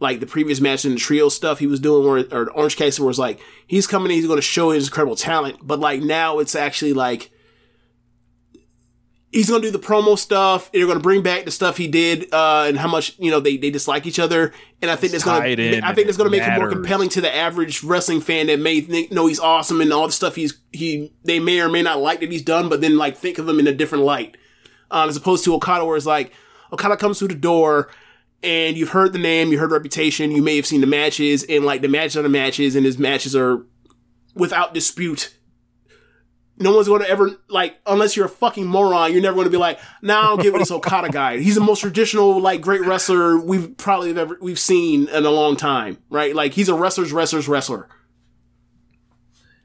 like 0.00 0.20
the 0.20 0.26
previous 0.26 0.60
match 0.60 0.84
in 0.84 0.92
the 0.92 0.98
trio 0.98 1.28
stuff 1.28 1.58
he 1.58 1.66
was 1.66 1.80
doing, 1.80 2.06
where 2.06 2.24
or 2.30 2.50
Orange 2.52 2.76
Cassidy, 2.76 3.02
where 3.02 3.10
it's 3.10 3.18
like 3.18 3.40
he's 3.66 3.86
coming, 3.86 4.10
he's 4.10 4.26
going 4.26 4.38
to 4.38 4.42
show 4.42 4.70
his 4.70 4.88
incredible 4.88 5.16
talent, 5.16 5.58
but 5.62 5.80
like 5.80 6.00
now 6.00 6.38
it's 6.38 6.54
actually 6.54 6.92
like 6.92 7.30
he's 9.30 9.48
going 9.48 9.60
to 9.60 9.68
do 9.68 9.72
the 9.72 9.84
promo 9.84 10.18
stuff. 10.18 10.70
They're 10.72 10.86
going 10.86 10.98
to 10.98 11.02
bring 11.02 11.22
back 11.22 11.44
the 11.44 11.50
stuff 11.50 11.76
he 11.76 11.86
did 11.86 12.32
uh, 12.32 12.64
and 12.68 12.78
how 12.78 12.88
much 12.88 13.18
you 13.18 13.30
know 13.30 13.40
they, 13.40 13.56
they 13.56 13.70
dislike 13.70 14.06
each 14.06 14.18
other, 14.18 14.52
and 14.80 14.90
I 14.90 14.96
think 14.96 15.12
that's 15.12 15.24
going 15.24 15.56
to 15.56 15.80
I 15.84 15.94
think 15.94 16.06
that's 16.06 16.16
going 16.16 16.30
to 16.30 16.36
make 16.36 16.46
him 16.46 16.58
more 16.58 16.70
compelling 16.70 17.08
to 17.10 17.20
the 17.20 17.34
average 17.34 17.82
wrestling 17.82 18.20
fan 18.20 18.46
that 18.46 18.58
may 18.58 18.80
think, 18.80 19.12
know 19.12 19.26
he's 19.26 19.40
awesome 19.40 19.80
and 19.80 19.92
all 19.92 20.06
the 20.06 20.12
stuff 20.12 20.34
he's 20.34 20.58
he 20.72 21.12
they 21.24 21.40
may 21.40 21.60
or 21.60 21.68
may 21.68 21.82
not 21.82 21.98
like 22.00 22.20
that 22.20 22.30
he's 22.30 22.42
done, 22.42 22.68
but 22.68 22.80
then 22.80 22.96
like 22.96 23.16
think 23.16 23.38
of 23.38 23.48
him 23.48 23.58
in 23.58 23.66
a 23.66 23.72
different 23.72 24.04
light, 24.04 24.36
um, 24.90 25.08
as 25.08 25.16
opposed 25.16 25.44
to 25.44 25.54
Okada, 25.54 25.84
where 25.84 25.96
it's 25.96 26.06
like 26.06 26.32
Okada 26.72 26.96
comes 26.96 27.18
through 27.18 27.28
the 27.28 27.34
door. 27.34 27.90
And 28.42 28.76
you've 28.76 28.90
heard 28.90 29.12
the 29.12 29.18
name, 29.18 29.50
you 29.50 29.58
heard 29.58 29.72
reputation, 29.72 30.30
you 30.30 30.42
may 30.42 30.56
have 30.56 30.66
seen 30.66 30.80
the 30.80 30.86
matches, 30.86 31.44
and 31.48 31.64
like 31.64 31.82
the 31.82 31.88
matches 31.88 32.16
are 32.16 32.22
the 32.22 32.28
matches, 32.28 32.76
and 32.76 32.86
his 32.86 32.98
matches 32.98 33.34
are 33.34 33.66
without 34.34 34.74
dispute 34.74 35.34
no 36.60 36.74
one's 36.74 36.88
going 36.88 37.02
to 37.02 37.08
ever 37.08 37.30
like 37.48 37.78
unless 37.86 38.16
you're 38.16 38.26
a 38.26 38.30
fucking 38.30 38.66
moron. 38.66 39.12
You're 39.12 39.22
never 39.22 39.34
going 39.34 39.46
to 39.46 39.50
be 39.50 39.56
like, 39.58 39.78
"Nah, 40.02 40.20
I'll 40.20 40.36
give 40.36 40.54
it 40.54 40.58
this 40.58 40.70
Okada 40.70 41.08
guy. 41.08 41.38
He's 41.38 41.54
the 41.54 41.60
most 41.60 41.80
traditional 41.80 42.40
like 42.40 42.60
great 42.60 42.84
wrestler 42.84 43.38
we've 43.38 43.76
probably 43.76 44.16
ever 44.18 44.36
we've 44.40 44.58
seen 44.58 45.08
in 45.08 45.24
a 45.24 45.30
long 45.30 45.56
time, 45.56 45.98
right? 46.10 46.34
Like 46.34 46.52
he's 46.52 46.68
a 46.68 46.74
wrestler's 46.74 47.12
wrestler's 47.12 47.48
wrestler." 47.48 47.88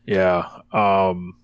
Yeah. 0.05 0.47
Um 0.71 1.35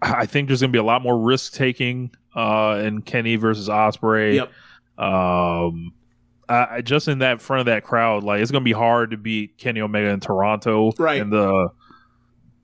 I 0.00 0.26
think 0.26 0.48
there's 0.48 0.60
gonna 0.60 0.72
be 0.72 0.78
a 0.78 0.84
lot 0.84 1.02
more 1.02 1.18
risk 1.18 1.52
taking 1.52 2.10
uh 2.34 2.82
in 2.84 3.02
Kenny 3.02 3.36
versus 3.36 3.68
Ospreay. 3.68 4.36
Yep. 4.36 4.52
Um 4.98 5.92
I, 6.48 6.82
just 6.82 7.08
in 7.08 7.20
that 7.20 7.40
front 7.40 7.60
of 7.60 7.66
that 7.66 7.84
crowd, 7.84 8.22
like 8.22 8.40
it's 8.40 8.50
gonna 8.50 8.64
be 8.64 8.72
hard 8.72 9.12
to 9.12 9.16
beat 9.16 9.56
Kenny 9.58 9.80
Omega 9.80 10.08
in 10.08 10.20
Toronto. 10.20 10.92
Right. 10.98 11.20
And 11.20 11.32
the 11.32 11.70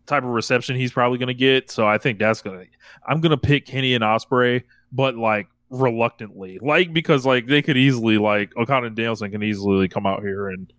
type 0.07 0.23
of 0.24 0.31
reception 0.31 0.77
he's 0.77 0.93
probably 0.93 1.19
to 1.19 1.35
get. 1.35 1.70
So 1.70 1.86
I 1.86 1.98
think 1.98 2.19
that's 2.19 2.43
gonna. 2.43 2.65
I'm 3.07 3.20
gonna 3.20 3.39
pick 3.39 3.66
Kenny 3.66 3.94
and 3.94 4.05
Ospreay, 4.05 4.65
but 4.93 5.16
like 5.16 5.48
reluctantly, 5.70 6.59
like 6.61 6.93
because 6.93 7.24
like 7.24 7.47
they 7.47 7.62
could 7.62 7.77
easily 7.77 8.19
like 8.19 8.55
Okada 8.57 8.89
and 8.89 8.97
Danielson 8.97 9.31
can 9.31 9.43
easily 9.43 9.89
come 9.89 10.07
out 10.07 10.20
here 10.20 10.48
and 10.48 10.70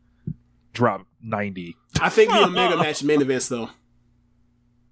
drop 0.73 1.07
ninety. 1.21 1.75
I 1.99 2.09
think 2.09 2.31
the 2.31 2.43
Omega 2.45 2.77
match 2.77 3.03
main 3.03 3.21
events 3.21 3.47
though. 3.47 3.69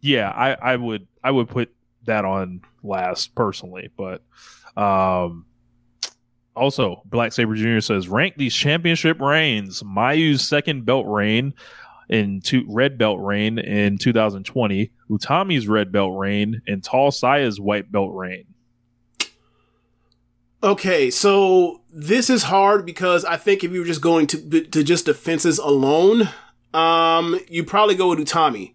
Yeah, 0.01 0.29
I 0.29 0.53
I 0.53 0.75
would 0.75 1.07
I 1.23 1.29
would 1.29 1.49
put 1.49 1.71
that 2.05 2.25
on 2.25 2.61
last 2.81 3.35
personally, 3.35 3.91
but 3.95 4.23
um. 4.75 5.45
Also, 6.55 7.01
Black 7.05 7.31
Saber 7.31 7.55
Jr. 7.55 7.79
says 7.79 8.09
rank 8.09 8.35
these 8.37 8.53
championship 8.53 9.19
reigns. 9.21 9.83
Mayu's 9.83 10.47
second 10.47 10.85
belt 10.85 11.05
reign 11.07 11.53
in 12.09 12.41
two 12.41 12.65
red 12.67 12.97
belt 12.97 13.19
reign 13.21 13.59
in 13.59 13.97
2020, 13.97 14.91
Utami's 15.09 15.67
red 15.67 15.91
belt 15.91 16.17
reign, 16.17 16.61
and 16.67 16.83
Tall 16.83 17.11
Saya's 17.11 17.59
white 17.59 17.91
belt 17.91 18.13
reign. 18.13 18.45
Okay, 20.61 21.09
so 21.09 21.81
this 21.93 22.29
is 22.29 22.43
hard 22.43 22.85
because 22.85 23.23
I 23.23 23.37
think 23.37 23.63
if 23.63 23.71
you 23.71 23.79
were 23.79 23.85
just 23.85 24.01
going 24.01 24.27
to 24.27 24.61
to 24.61 24.83
just 24.83 25.05
defenses 25.05 25.57
alone, 25.57 26.29
um, 26.73 27.39
you 27.47 27.63
probably 27.63 27.95
go 27.95 28.09
with 28.09 28.19
Utami. 28.19 28.73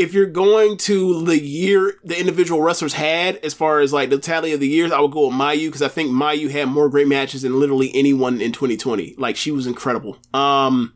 If 0.00 0.14
you're 0.14 0.26
going 0.26 0.78
to 0.78 1.24
the 1.24 1.38
year 1.38 1.94
the 2.02 2.18
individual 2.18 2.62
wrestlers 2.62 2.94
had, 2.94 3.36
as 3.38 3.52
far 3.52 3.80
as 3.80 3.92
like 3.92 4.08
the 4.08 4.18
tally 4.18 4.52
of 4.52 4.60
the 4.60 4.68
years, 4.68 4.92
I 4.92 5.00
would 5.00 5.10
go 5.10 5.26
with 5.26 5.36
Mayu 5.36 5.66
because 5.66 5.82
I 5.82 5.88
think 5.88 6.10
Mayu 6.10 6.50
had 6.50 6.68
more 6.68 6.88
great 6.88 7.06
matches 7.06 7.42
than 7.42 7.60
literally 7.60 7.90
anyone 7.94 8.40
in 8.40 8.52
2020. 8.52 9.16
Like 9.18 9.36
she 9.36 9.50
was 9.50 9.66
incredible. 9.66 10.18
Um, 10.32 10.94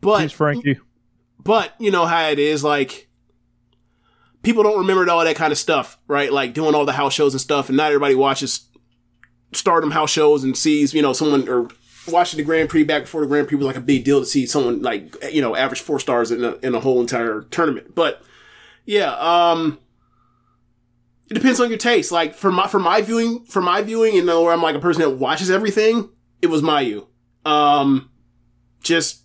but 0.00 0.22
Who's 0.22 0.32
Frankie? 0.32 0.78
but 1.42 1.74
you 1.78 1.90
know 1.90 2.04
how 2.04 2.28
it 2.28 2.38
is, 2.38 2.62
like 2.62 3.08
people 4.42 4.62
don't 4.62 4.78
remember 4.78 5.10
all 5.10 5.24
that 5.24 5.36
kind 5.36 5.52
of 5.52 5.58
stuff, 5.58 5.98
right? 6.06 6.32
Like 6.32 6.54
doing 6.54 6.74
all 6.74 6.84
the 6.84 6.92
house 6.92 7.14
shows 7.14 7.34
and 7.34 7.40
stuff, 7.40 7.68
and 7.68 7.76
not 7.76 7.86
everybody 7.88 8.14
watches 8.14 8.68
stardom 9.52 9.90
house 9.90 10.10
shows 10.10 10.44
and 10.44 10.56
sees, 10.56 10.94
you 10.94 11.02
know, 11.02 11.12
someone 11.12 11.48
or 11.48 11.68
watching 12.08 12.38
the 12.38 12.44
Grand 12.44 12.68
Prix 12.68 12.84
back 12.84 13.02
before 13.02 13.20
the 13.20 13.26
Grand 13.26 13.48
Prix 13.48 13.56
was 13.56 13.66
like 13.66 13.76
a 13.76 13.80
big 13.80 14.04
deal 14.04 14.20
to 14.20 14.26
see 14.26 14.46
someone 14.46 14.82
like, 14.82 15.14
you 15.32 15.42
know, 15.42 15.54
average 15.54 15.80
four 15.80 16.00
stars 16.00 16.30
in 16.30 16.44
a, 16.44 16.52
in 16.56 16.74
a 16.74 16.80
whole 16.80 17.00
entire 17.00 17.42
tournament. 17.50 17.94
But 17.94 18.22
yeah, 18.84 19.12
um, 19.14 19.78
it 21.30 21.34
depends 21.34 21.60
on 21.60 21.68
your 21.68 21.78
taste. 21.78 22.10
Like 22.10 22.34
for 22.34 22.50
my, 22.50 22.66
for 22.66 22.78
my 22.78 23.02
viewing, 23.02 23.44
for 23.44 23.60
my 23.60 23.82
viewing, 23.82 24.14
you 24.14 24.24
know, 24.24 24.42
where 24.42 24.52
I'm 24.52 24.62
like 24.62 24.74
a 24.74 24.80
person 24.80 25.02
that 25.02 25.10
watches 25.10 25.50
everything, 25.50 26.10
it 26.42 26.48
was 26.48 26.62
Mayu. 26.62 27.06
Um, 27.44 28.10
just, 28.82 29.22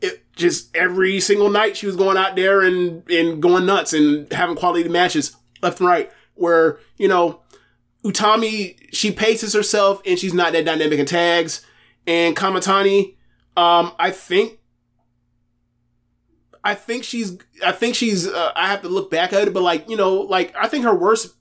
it 0.00 0.24
just 0.36 0.74
every 0.76 1.20
single 1.20 1.50
night 1.50 1.76
she 1.76 1.86
was 1.86 1.96
going 1.96 2.16
out 2.16 2.36
there 2.36 2.62
and, 2.62 3.08
and 3.10 3.42
going 3.42 3.66
nuts 3.66 3.92
and 3.92 4.32
having 4.32 4.56
quality 4.56 4.88
matches 4.88 5.36
left 5.62 5.80
and 5.80 5.88
right 5.88 6.10
where, 6.34 6.78
you 6.96 7.08
know, 7.08 7.40
Utami, 8.04 8.76
she 8.92 9.10
paces 9.10 9.52
herself 9.54 10.02
and 10.04 10.18
she's 10.18 10.34
not 10.34 10.52
that 10.52 10.64
dynamic 10.64 10.98
in 10.98 11.06
tags. 11.06 11.64
And 12.06 12.36
Kamitani, 12.36 13.16
um, 13.56 13.92
I 13.98 14.10
think, 14.10 14.58
I 16.62 16.74
think 16.74 17.04
she's, 17.04 17.38
I 17.64 17.72
think 17.72 17.94
she's, 17.94 18.26
uh, 18.26 18.52
I 18.54 18.68
have 18.68 18.82
to 18.82 18.88
look 18.88 19.10
back 19.10 19.32
at 19.32 19.48
it, 19.48 19.54
but 19.54 19.62
like, 19.62 19.88
you 19.88 19.96
know, 19.96 20.14
like, 20.16 20.54
I 20.56 20.68
think 20.68 20.84
her 20.84 20.94
worst 20.94 21.34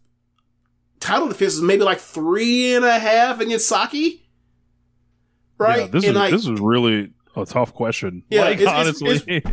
title 0.99 1.27
defense 1.27 1.53
is 1.55 1.61
maybe 1.61 1.83
like 1.83 1.99
three 1.99 2.75
and 2.75 2.85
a 2.85 2.97
half 2.99 3.39
against 3.39 3.67
Saki. 3.67 4.25
Right? 5.57 5.81
Yeah, 5.81 5.87
this 5.87 6.03
and 6.05 6.11
is 6.11 6.19
like, 6.19 6.31
this 6.31 6.47
is 6.47 6.59
really 6.59 7.11
a 7.35 7.45
tough 7.45 7.73
question. 7.73 8.23
Yeah, 8.29 8.41
like, 8.41 8.59
it's- 8.59 8.87
it's- 9.01 9.01
honestly, 9.03 9.43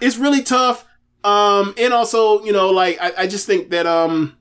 it's 0.00 0.16
really 0.16 0.42
tough. 0.42 0.86
Um, 1.24 1.74
and 1.78 1.92
also, 1.92 2.42
you 2.44 2.52
know, 2.52 2.70
like 2.70 2.98
I, 3.00 3.12
I 3.18 3.26
just 3.28 3.46
think 3.46 3.70
that 3.70 3.86
um, 3.86 4.36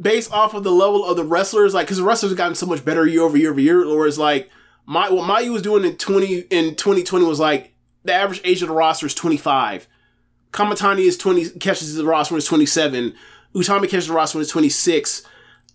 based 0.00 0.32
off 0.32 0.54
of 0.54 0.64
the 0.64 0.72
level 0.72 1.04
of 1.04 1.16
the 1.16 1.24
wrestlers, 1.24 1.74
like 1.74 1.86
because 1.86 1.98
the 1.98 2.04
wrestlers 2.04 2.32
have 2.32 2.38
gotten 2.38 2.54
so 2.54 2.66
much 2.66 2.84
better 2.84 3.06
year 3.06 3.22
over 3.22 3.36
year 3.36 3.50
over 3.50 3.60
year. 3.60 3.86
Whereas 3.86 4.18
like 4.18 4.50
my 4.86 5.10
what 5.10 5.28
Mayu 5.28 5.52
was 5.52 5.62
doing 5.62 5.84
in 5.84 5.96
twenty 5.96 6.40
in 6.50 6.74
twenty 6.74 7.02
twenty 7.02 7.24
was 7.24 7.40
like 7.40 7.74
the 8.04 8.12
average 8.12 8.40
age 8.44 8.62
of 8.62 8.68
the 8.68 8.74
roster 8.74 9.06
is 9.06 9.14
twenty 9.14 9.36
five. 9.36 9.86
Kamitani 10.52 11.06
is 11.06 11.16
twenty 11.16 11.48
catches 11.50 11.94
the 11.94 12.04
roster 12.04 12.34
when 12.34 12.38
it's 12.38 12.46
twenty 12.46 12.66
seven. 12.66 13.14
Utami 13.54 13.88
catches 13.88 14.08
the 14.08 14.14
roster 14.14 14.38
when 14.38 14.42
it's 14.42 14.52
twenty 14.52 14.68
six. 14.68 15.22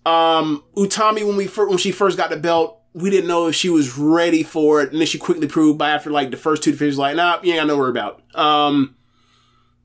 Um, 0.05 0.63
Utami 0.75 1.25
when 1.25 1.37
we 1.37 1.47
fir- 1.47 1.69
when 1.69 1.77
she 1.77 1.91
first 1.91 2.17
got 2.17 2.29
the 2.29 2.37
belt, 2.37 2.81
we 2.93 3.09
didn't 3.09 3.27
know 3.27 3.47
if 3.47 3.55
she 3.55 3.69
was 3.69 3.97
ready 3.97 4.43
for 4.43 4.81
it, 4.81 4.91
and 4.91 4.99
then 4.99 5.07
she 5.07 5.17
quickly 5.17 5.47
proved 5.47 5.79
by 5.79 5.89
after 5.91 6.11
like 6.11 6.31
the 6.31 6.37
first 6.37 6.63
two 6.63 6.71
defenses, 6.71 6.97
like, 6.97 7.15
nah, 7.15 7.39
you 7.41 7.53
ain't 7.53 7.61
got 7.61 7.67
no 7.67 7.77
worry 7.77 7.89
about. 7.89 8.21
Um, 8.35 8.95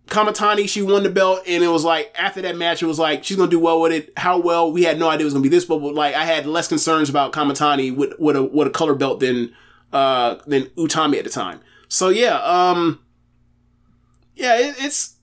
Kamitani, 0.09 0.69
she 0.69 0.83
won 0.83 1.03
the 1.03 1.11
belt, 1.11 1.43
and 1.47 1.63
it 1.63 1.69
was 1.69 1.85
like 1.85 2.15
after 2.19 2.43
that 2.43 2.57
match, 2.57 2.83
it 2.83 2.87
was 2.87 2.99
like 2.99 3.25
she's 3.25 3.37
gonna 3.37 3.51
do 3.51 3.59
well 3.59 3.81
with 3.81 3.93
it. 3.93 4.13
How 4.17 4.41
well? 4.41 4.73
We 4.73 4.85
had 4.85 4.99
no 4.99 5.09
idea 5.09 5.23
it 5.23 5.25
was 5.25 5.35
gonna 5.35 5.43
be 5.43 5.49
this, 5.49 5.65
but 5.65 5.77
like 5.77 6.15
I 6.15 6.25
had 6.25 6.47
less 6.47 6.69
concerns 6.69 7.09
about 7.09 7.33
Kamitani 7.33 7.95
with 7.95 8.15
with 8.19 8.37
a 8.37 8.43
with 8.43 8.69
a 8.69 8.71
color 8.71 8.95
belt 8.95 9.21
than 9.21 9.55
uh 9.93 10.37
than 10.47 10.65
Utami 10.77 11.19
at 11.19 11.25
the 11.25 11.31
time. 11.31 11.61
So 11.89 12.09
yeah, 12.09 12.41
um, 12.43 13.01
yeah, 14.35 14.59
it, 14.59 14.77
it's 14.79 15.17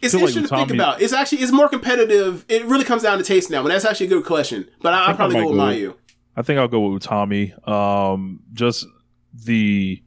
it's 0.00 0.14
feel 0.14 0.22
like 0.22 0.28
interesting 0.36 0.42
to 0.44 0.66
think 0.66 0.70
about. 0.72 1.00
It's 1.00 1.12
actually 1.12 1.42
it's 1.42 1.52
more 1.52 1.68
competitive. 1.68 2.44
It 2.48 2.64
really 2.64 2.84
comes 2.84 3.02
down 3.02 3.18
to 3.18 3.24
taste 3.24 3.50
now, 3.50 3.60
and 3.60 3.70
that's 3.70 3.84
actually 3.84 4.06
a 4.06 4.10
good 4.10 4.24
question. 4.24 4.68
But 4.80 4.94
I, 4.94 4.98
I'll 4.98 5.06
think 5.06 5.14
I 5.14 5.16
probably 5.16 5.36
might 5.36 5.42
go 5.42 5.50
with 5.50 5.58
Mayu. 5.60 5.96
I 6.34 6.42
think 6.42 6.58
I'll 6.58 6.68
go 6.68 6.80
with 6.88 7.02
Utami. 7.02 7.68
Um, 7.68 8.40
just 8.52 8.86
the 9.32 10.02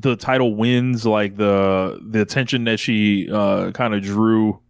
the 0.00 0.16
title 0.16 0.54
wins, 0.54 1.04
like 1.04 1.36
the 1.36 1.98
the 2.02 2.20
attention 2.20 2.64
that 2.64 2.78
she 2.78 3.28
uh, 3.30 3.70
kind 3.72 3.94
of 3.94 4.02
drew, 4.02 4.60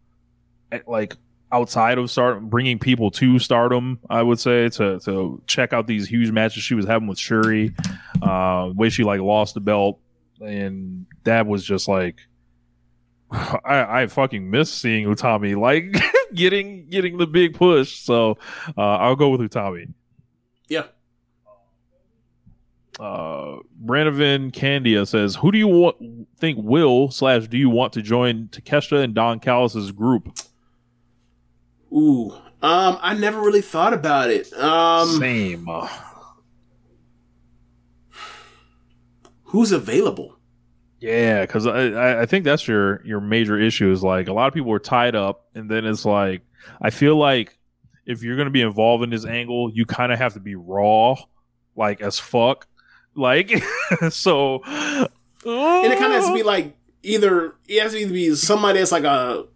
at, 0.72 0.88
like 0.88 1.16
outside 1.50 1.98
of 1.98 2.10
start 2.10 2.42
bringing 2.42 2.78
people 2.78 3.10
to 3.12 3.38
stardom. 3.38 3.98
I 4.08 4.22
would 4.22 4.40
say 4.40 4.68
to 4.70 4.98
to 5.00 5.42
check 5.46 5.72
out 5.72 5.86
these 5.86 6.08
huge 6.08 6.30
matches 6.30 6.62
she 6.62 6.74
was 6.74 6.86
having 6.86 7.08
with 7.08 7.18
Syuri, 7.18 7.74
uh, 8.22 8.72
way 8.72 8.90
she 8.90 9.04
like 9.04 9.20
lost 9.20 9.54
the 9.54 9.60
belt, 9.60 10.00
and 10.40 11.06
that 11.24 11.46
was 11.46 11.64
just 11.64 11.88
like. 11.88 12.20
I, 13.30 14.02
I 14.02 14.06
fucking 14.06 14.50
miss 14.50 14.72
seeing 14.72 15.06
Utami 15.06 15.54
like 15.54 16.02
getting 16.34 16.88
getting 16.88 17.18
the 17.18 17.26
big 17.26 17.54
push. 17.54 17.98
So 17.98 18.38
uh, 18.76 18.80
I'll 18.80 19.16
go 19.16 19.28
with 19.28 19.42
Utami. 19.42 19.92
Yeah. 20.68 20.84
Uh, 22.98 23.58
Brandon 23.76 24.50
Candia 24.50 25.06
says, 25.06 25.36
"Who 25.36 25.52
do 25.52 25.58
you 25.58 25.68
want, 25.68 26.26
think 26.36 26.58
will 26.60 27.10
slash 27.10 27.46
do 27.46 27.56
you 27.56 27.70
want 27.70 27.92
to 27.92 28.02
join 28.02 28.48
Takeshita 28.48 29.02
and 29.04 29.14
Don 29.14 29.38
Callis's 29.40 29.92
group?" 29.92 30.36
Ooh, 31.92 32.32
um, 32.60 32.98
I 33.00 33.14
never 33.14 33.40
really 33.40 33.62
thought 33.62 33.94
about 33.94 34.30
it. 34.30 34.52
Um, 34.52 35.08
Same. 35.20 35.66
who's 39.44 39.72
available? 39.72 40.36
Yeah, 41.00 41.42
because 41.42 41.66
I, 41.66 41.90
I- 41.90 42.22
I 42.22 42.26
think 42.26 42.44
that's 42.44 42.66
your 42.66 43.04
your 43.06 43.20
major 43.20 43.58
issue 43.58 43.92
is 43.92 44.02
like 44.02 44.28
a 44.28 44.32
lot 44.32 44.48
of 44.48 44.54
people 44.54 44.72
are 44.72 44.78
tied 44.80 45.14
up, 45.14 45.46
and 45.54 45.70
then 45.70 45.84
it's 45.84 46.04
like 46.04 46.42
I 46.82 46.90
feel 46.90 47.16
like 47.16 47.56
if 48.06 48.22
you're 48.22 48.36
gonna 48.36 48.50
be 48.50 48.62
involved 48.62 49.04
in 49.04 49.10
this 49.10 49.24
angle, 49.24 49.70
you 49.72 49.86
kind 49.86 50.10
of 50.12 50.18
have 50.18 50.34
to 50.34 50.40
be 50.40 50.56
raw, 50.56 51.14
like 51.76 52.00
as 52.00 52.18
fuck, 52.18 52.66
like 53.18 53.50
so. 54.10 54.62
And 54.64 55.92
it 55.92 55.98
kind 55.98 56.12
of 56.12 56.20
has 56.20 56.26
to 56.26 56.34
be 56.34 56.42
like 56.42 56.76
either 57.02 57.54
it 57.66 57.82
has 57.82 57.92
to 57.92 57.98
either 57.98 58.12
be 58.12 58.34
somebody 58.34 58.78
that's 58.78 58.92
like 58.92 59.04
a 59.04 59.46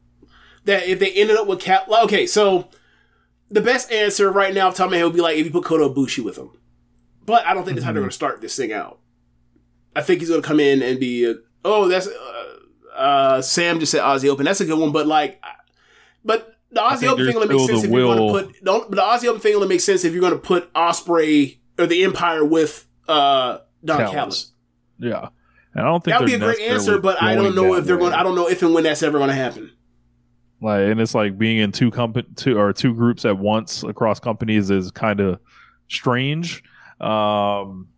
that 0.64 0.86
if 0.86 0.98
they 0.98 1.12
ended 1.12 1.36
up 1.36 1.47
with 1.47 1.60
Cap. 1.60 1.89
like, 1.89 2.05
Okay, 2.05 2.26
so 2.26 2.68
the 3.51 3.60
best 3.60 3.93
answer 3.93 4.30
right 4.30 4.55
now, 4.55 4.68
off 4.68 4.74
the 4.74 4.78
top 4.78 4.86
of 4.86 4.93
my 4.93 5.05
would 5.05 5.12
be 5.12 5.20
like 5.20 5.36
if 5.36 5.44
you 5.44 5.52
put 5.52 5.64
Kota 5.64 5.84
Ibushi 5.84 6.24
with 6.24 6.36
him. 6.39 6.51
But 7.24 7.47
I 7.47 7.55
don't 7.55 7.64
think 7.64 7.76
that's 7.76 7.84
how 7.84 7.93
they're 7.93 8.01
going 8.01 8.10
to 8.10 8.14
start 8.14 8.40
this 8.40 8.56
thing 8.56 8.72
out. 8.72 8.98
I 9.94 10.02
think 10.02 10.20
he's 10.20 10.30
going 10.30 10.43
to 10.43 10.47
come 10.47 10.59
in 10.59 10.82
and 10.82 10.98
be, 10.98 11.28
uh, 11.28 11.34
oh, 11.64 11.86
that's 11.86 12.09
uh, 12.09 12.56
uh, 12.97 13.43
Sam 13.43 13.78
just 13.78 13.93
said 13.93 14.01
Aussie 14.01 14.28
Open. 14.28 14.44
That's 14.44 14.60
a 14.60 14.64
good 14.64 14.78
one, 14.78 14.90
but 14.90 15.06
like, 15.06 15.40
but 16.24 16.56
the 16.70 16.80
Aussie 16.80 17.06
Open 17.06 17.26
thing 17.26 17.36
only 17.36 17.48
makes 17.48 17.66
sense 17.66 17.84
if 17.84 17.90
you're 17.90 18.14
going 18.14 18.18
to 18.18 18.47
put. 18.47 18.64
Don't, 18.64 18.90
but 18.90 18.97
the 18.97 19.02
Aussie 19.02 19.28
Open 19.28 19.40
thing 19.40 19.55
only 19.55 19.68
makes 19.68 19.84
sense 19.84 20.05
if 20.05 20.12
you're 20.12 20.22
going 20.22 20.32
to 20.32 20.39
put 20.39 20.72
Ospreay 20.72 21.59
or 21.78 21.86
the 21.86 22.02
Empire 22.05 22.44
with 22.44 22.86
uh, 23.08 23.58
Don 23.84 24.10
Callis. 24.10 24.52
Yeah, 24.98 25.28
and 25.74 25.82
I 25.86 25.88
don't 25.88 26.02
think 26.04 26.12
That 26.14 26.20
would 26.20 26.26
be 26.26 26.34
a 26.34 26.38
great 26.38 26.60
answer, 26.60 26.98
but 26.98 27.22
I 27.22 27.34
don't 27.34 27.54
know 27.54 27.74
if 27.74 27.84
they're 27.84 27.96
way. 27.96 28.02
going. 28.02 28.14
I 28.14 28.22
don't 28.22 28.34
know 28.34 28.48
if 28.48 28.62
and 28.62 28.72
when 28.74 28.84
that's 28.84 29.02
ever 29.02 29.18
going 29.18 29.28
to 29.30 29.34
happen. 29.34 29.72
like 30.60 30.82
and 30.90 31.00
it's 31.00 31.14
like 31.14 31.36
being 31.38 31.58
in 31.58 31.72
two 31.72 31.90
company 31.90 32.26
two 32.36 32.58
or 32.58 32.72
two 32.72 32.94
groups 32.94 33.24
at 33.24 33.36
once 33.38 33.82
across 33.82 34.20
companies 34.20 34.70
is 34.70 34.90
kind 34.92 35.18
of 35.20 35.40
strange 35.88 36.62
um 37.00 37.88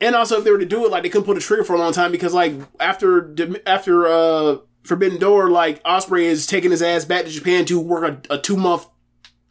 And 0.00 0.14
also, 0.14 0.38
if 0.38 0.44
they 0.44 0.50
were 0.50 0.58
to 0.58 0.64
do 0.64 0.84
it, 0.86 0.90
like 0.90 1.02
they 1.02 1.08
couldn't 1.08 1.24
pull 1.26 1.34
the 1.34 1.40
trigger 1.40 1.64
for 1.64 1.74
a 1.74 1.78
long 1.78 1.92
time 1.92 2.10
because, 2.12 2.32
like, 2.32 2.52
after 2.80 3.34
after 3.66 4.06
uh 4.06 4.56
Forbidden 4.84 5.18
Door, 5.18 5.50
like 5.50 5.82
Ospreay 5.82 6.24
is 6.24 6.46
taking 6.46 6.70
his 6.70 6.80
ass 6.82 7.04
back 7.04 7.24
to 7.24 7.30
Japan 7.30 7.64
to 7.66 7.80
work 7.80 8.26
a, 8.30 8.34
a 8.34 8.38
two 8.38 8.56
month 8.56 8.86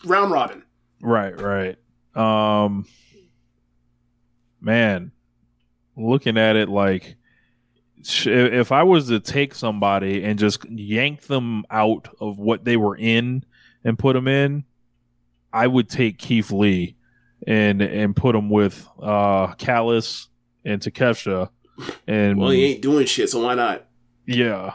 round 0.06 0.31
robin. 0.31 0.64
right 1.02 1.40
right 1.41 1.77
um 2.15 2.85
man 4.64 5.11
looking 5.95 6.38
at 6.38 6.56
it 6.56 6.69
like 6.69 7.15
if 8.06 8.72
I 8.72 8.84
was 8.84 9.07
to 9.07 9.19
take 9.19 9.56
somebody 9.56 10.23
and 10.23 10.38
just 10.38 10.69
yank 10.69 11.22
them 11.22 11.64
out 11.72 12.10
of 12.19 12.38
what 12.38 12.65
they 12.65 12.76
were 12.76 12.98
in 12.98 13.45
and 13.84 13.98
put 13.98 14.14
them 14.14 14.27
in, 14.27 14.65
I 15.53 15.68
would 15.68 15.88
take 15.90 16.18
Keith 16.18 16.52
Lee 16.52 16.95
and 17.48 17.81
and 17.81 18.15
put 18.15 18.35
him 18.35 18.49
with 18.49 18.88
uh 19.02 19.53
Callis 19.53 20.27
and 20.65 20.81
Takesha 20.81 21.49
and 22.07 22.38
Well, 22.40 22.49
he 22.49 22.65
ain't 22.73 22.81
doing 22.81 23.06
shit, 23.06 23.30
so 23.30 23.44
why 23.44 23.56
not? 23.56 23.85
yeah. 24.26 24.73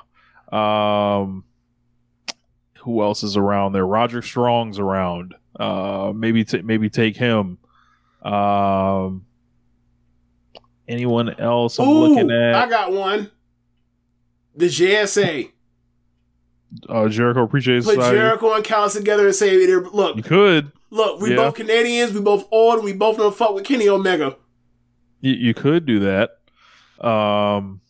Um 0.50 1.44
who 2.82 3.02
else 3.02 3.22
is 3.22 3.36
around 3.36 3.72
there? 3.72 3.86
Roger 3.86 4.22
Strong's 4.22 4.78
around. 4.78 5.34
Uh 5.58 6.12
maybe 6.14 6.44
t- 6.44 6.62
maybe 6.62 6.88
take 6.88 7.16
him. 7.16 7.58
Um 8.22 9.26
anyone 10.88 11.38
else 11.40 11.78
I'm 11.78 11.88
Ooh, 11.88 12.06
looking 12.06 12.30
at? 12.30 12.54
I 12.54 12.68
got 12.68 12.92
one. 12.92 13.30
The 14.56 14.68
JAS. 14.68 15.16
uh, 16.88 17.08
Jericho 17.08 17.42
appreciates 17.44 17.86
Put 17.86 17.94
Society. 17.96 18.16
Jericho 18.18 18.54
and 18.54 18.64
Callis 18.64 18.94
together 18.94 19.26
and 19.26 19.34
say, 19.34 19.56
look, 19.66 20.16
You 20.16 20.22
could. 20.22 20.72
look, 20.90 21.20
we 21.20 21.30
Yeah. 21.30 21.36
both 21.36 21.54
Canadians, 21.54 22.12
we 22.12 22.20
both 22.20 22.46
old, 22.50 22.76
and 22.76 22.84
we 22.84 22.92
both 22.92 23.16
don't 23.18 23.34
fuck 23.36 23.54
with 23.54 23.64
Kenny 23.64 23.88
Omega. 23.88 24.36
You, 25.20 25.32
you 25.34 25.54
could 25.54 25.86
do 25.86 26.00
that. 26.00 26.30
Um, 27.06 27.80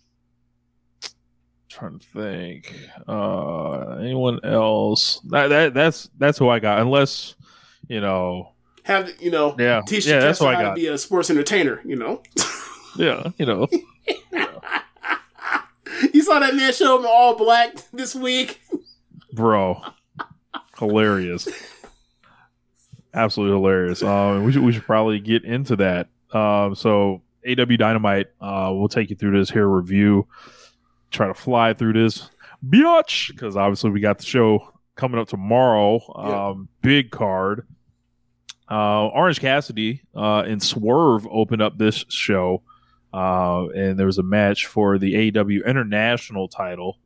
trying 1.68 1.98
to 1.98 2.06
think. 2.06 2.74
Uh, 3.06 3.96
anyone 4.00 4.40
else? 4.44 5.20
That, 5.28 5.48
that 5.48 5.74
that's 5.74 6.10
that's 6.18 6.38
who 6.38 6.48
I 6.48 6.58
got. 6.58 6.80
Unless 6.80 7.34
you 7.88 8.00
know, 8.00 8.52
Have 8.84 9.10
you 9.20 9.30
know? 9.30 9.54
Yeah. 9.58 9.80
teach 9.86 10.06
Yeah, 10.06 10.20
that's 10.20 10.40
what 10.40 10.50
I 10.50 10.54
how 10.54 10.60
to 10.60 10.66
got. 10.68 10.76
be 10.76 10.86
a 10.88 10.98
sports 10.98 11.30
entertainer. 11.30 11.80
You 11.84 11.96
know, 11.96 12.22
yeah, 12.98 13.30
you 13.38 13.46
know. 13.46 13.68
you 16.12 16.22
saw 16.22 16.38
that 16.40 16.54
man 16.54 16.72
show 16.72 16.98
in 16.98 17.06
all 17.06 17.36
black 17.36 17.74
this 17.92 18.14
week. 18.14 18.60
bro 19.32 19.82
hilarious. 20.78 21.48
Absolutely 23.12 23.56
hilarious. 23.56 24.02
Um 24.02 24.44
we 24.44 24.52
should 24.52 24.62
we 24.62 24.72
should 24.72 24.84
probably 24.84 25.18
get 25.18 25.44
into 25.44 25.76
that. 25.76 26.08
Um 26.32 26.74
so 26.74 27.22
AEW 27.46 27.78
dynamite 27.78 28.28
uh 28.40 28.70
we'll 28.72 28.88
take 28.88 29.10
you 29.10 29.16
through 29.16 29.38
this 29.38 29.50
here 29.50 29.66
review 29.66 30.26
try 31.10 31.26
to 31.26 31.34
fly 31.34 31.72
through 31.72 31.94
this. 31.94 32.28
Biatch! 32.66 33.28
Because 33.28 33.56
obviously 33.56 33.90
we 33.90 34.00
got 34.00 34.18
the 34.18 34.24
show 34.24 34.72
coming 34.94 35.20
up 35.20 35.28
tomorrow. 35.28 36.00
Um 36.14 36.68
big 36.82 37.10
card. 37.10 37.66
Uh 38.70 39.06
orange 39.08 39.40
cassidy 39.40 40.02
uh 40.14 40.40
and 40.40 40.62
swerve 40.62 41.26
opened 41.30 41.62
up 41.62 41.78
this 41.78 42.04
show 42.08 42.62
uh 43.12 43.66
and 43.74 43.98
there 43.98 44.06
was 44.06 44.18
a 44.18 44.22
match 44.22 44.66
for 44.66 44.98
the 44.98 45.32
AEW 45.32 45.64
international 45.64 46.48
title 46.48 46.98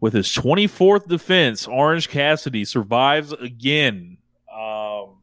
with 0.00 0.12
his 0.12 0.28
24th 0.28 1.08
defense, 1.08 1.66
Orange 1.66 2.08
Cassidy 2.08 2.64
survives 2.64 3.32
again. 3.32 4.18
Um, 4.52 5.16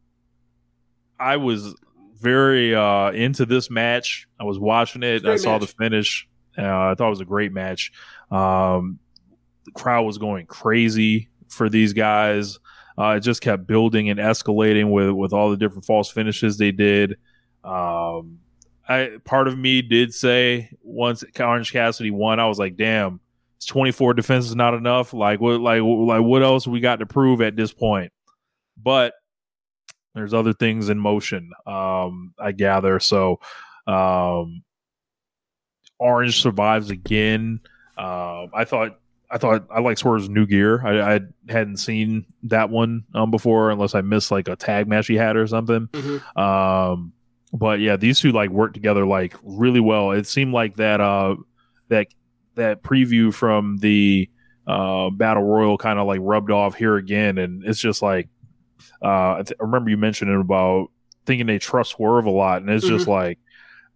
I 1.19 1.37
was 1.37 1.75
very 2.19 2.75
uh, 2.75 3.11
into 3.11 3.45
this 3.45 3.69
match. 3.69 4.27
I 4.39 4.43
was 4.43 4.59
watching 4.59 5.03
it. 5.03 5.23
Great 5.23 5.33
I 5.33 5.37
saw 5.37 5.53
match. 5.53 5.61
the 5.61 5.67
finish. 5.67 6.27
Uh, 6.57 6.61
I 6.63 6.95
thought 6.95 7.07
it 7.07 7.09
was 7.09 7.21
a 7.21 7.25
great 7.25 7.53
match. 7.53 7.91
Um, 8.31 8.99
the 9.65 9.71
crowd 9.71 10.03
was 10.03 10.17
going 10.17 10.45
crazy 10.45 11.29
for 11.47 11.69
these 11.69 11.93
guys. 11.93 12.59
Uh, 12.97 13.15
it 13.17 13.21
just 13.21 13.41
kept 13.41 13.67
building 13.67 14.09
and 14.09 14.19
escalating 14.19 14.91
with 14.91 15.11
with 15.11 15.33
all 15.33 15.51
the 15.51 15.57
different 15.57 15.85
false 15.85 16.09
finishes 16.09 16.57
they 16.57 16.71
did. 16.71 17.17
Um, 17.63 18.39
I 18.87 19.17
part 19.23 19.47
of 19.47 19.57
me 19.57 19.81
did 19.81 20.13
say 20.13 20.69
once 20.83 21.23
Orange 21.39 21.71
Cassidy 21.71 22.11
won, 22.11 22.39
I 22.39 22.47
was 22.47 22.59
like, 22.59 22.75
"Damn, 22.77 23.19
it's 23.57 23.65
24 23.65 24.13
defenses 24.13 24.55
not 24.55 24.73
enough. 24.73 25.13
Like 25.13 25.39
what 25.41 25.59
like 25.61 25.81
like 25.81 26.21
what 26.21 26.43
else 26.43 26.67
we 26.67 26.79
got 26.79 26.99
to 26.99 27.05
prove 27.05 27.41
at 27.41 27.55
this 27.55 27.73
point? 27.73 28.11
But 28.81 29.13
there's 30.13 30.33
other 30.33 30.53
things 30.53 30.89
in 30.89 30.99
motion. 30.99 31.51
Um, 31.65 32.33
I 32.39 32.51
gather. 32.51 32.99
So 32.99 33.39
um, 33.87 34.63
Orange 35.99 36.41
survives 36.41 36.89
again. 36.89 37.61
Um, 37.97 38.49
I 38.53 38.65
thought 38.65 38.99
I 39.31 39.37
thought 39.37 39.65
I 39.71 39.79
like 39.79 39.97
Swerve's 39.97 40.29
new 40.29 40.45
gear. 40.45 40.85
I, 40.85 41.15
I 41.15 41.19
hadn't 41.49 41.77
seen 41.77 42.25
that 42.43 42.69
one 42.69 43.05
um, 43.13 43.31
before, 43.31 43.71
unless 43.71 43.95
I 43.95 44.01
missed 44.01 44.31
like 44.31 44.47
a 44.47 44.55
tag 44.55 44.87
match 44.87 45.07
he 45.07 45.15
had 45.15 45.35
or 45.35 45.47
something. 45.47 45.87
Mhm. 45.87 46.37
Um, 46.37 47.13
but 47.55 47.79
yeah, 47.79 47.95
these 47.95 48.19
two 48.19 48.31
like 48.31 48.49
work 48.49 48.73
together 48.73 49.05
like 49.05 49.35
really 49.43 49.79
well. 49.79 50.11
It 50.11 50.27
seemed 50.27 50.53
like 50.53 50.75
that 50.77 51.01
uh 51.01 51.35
that 51.89 52.07
that 52.55 52.83
preview 52.83 53.33
from 53.33 53.77
the 53.77 54.29
uh 54.67 55.09
battle 55.09 55.43
royal 55.43 55.77
kind 55.77 55.99
of 55.99 56.07
like 56.07 56.19
rubbed 56.21 56.51
off 56.51 56.75
here 56.75 56.95
again, 56.95 57.37
and 57.37 57.63
it's 57.63 57.79
just 57.79 58.01
like 58.01 58.29
uh 59.01 59.37
I, 59.37 59.43
th- 59.45 59.57
I 59.59 59.63
remember 59.63 59.89
you 59.89 59.97
mentioning 59.97 60.39
about 60.39 60.87
thinking 61.25 61.47
they 61.47 61.59
trust 61.59 61.91
Swerve 61.91 62.25
a 62.25 62.31
lot, 62.31 62.61
and 62.61 62.69
it's 62.69 62.87
just 62.87 63.07
like 63.07 63.39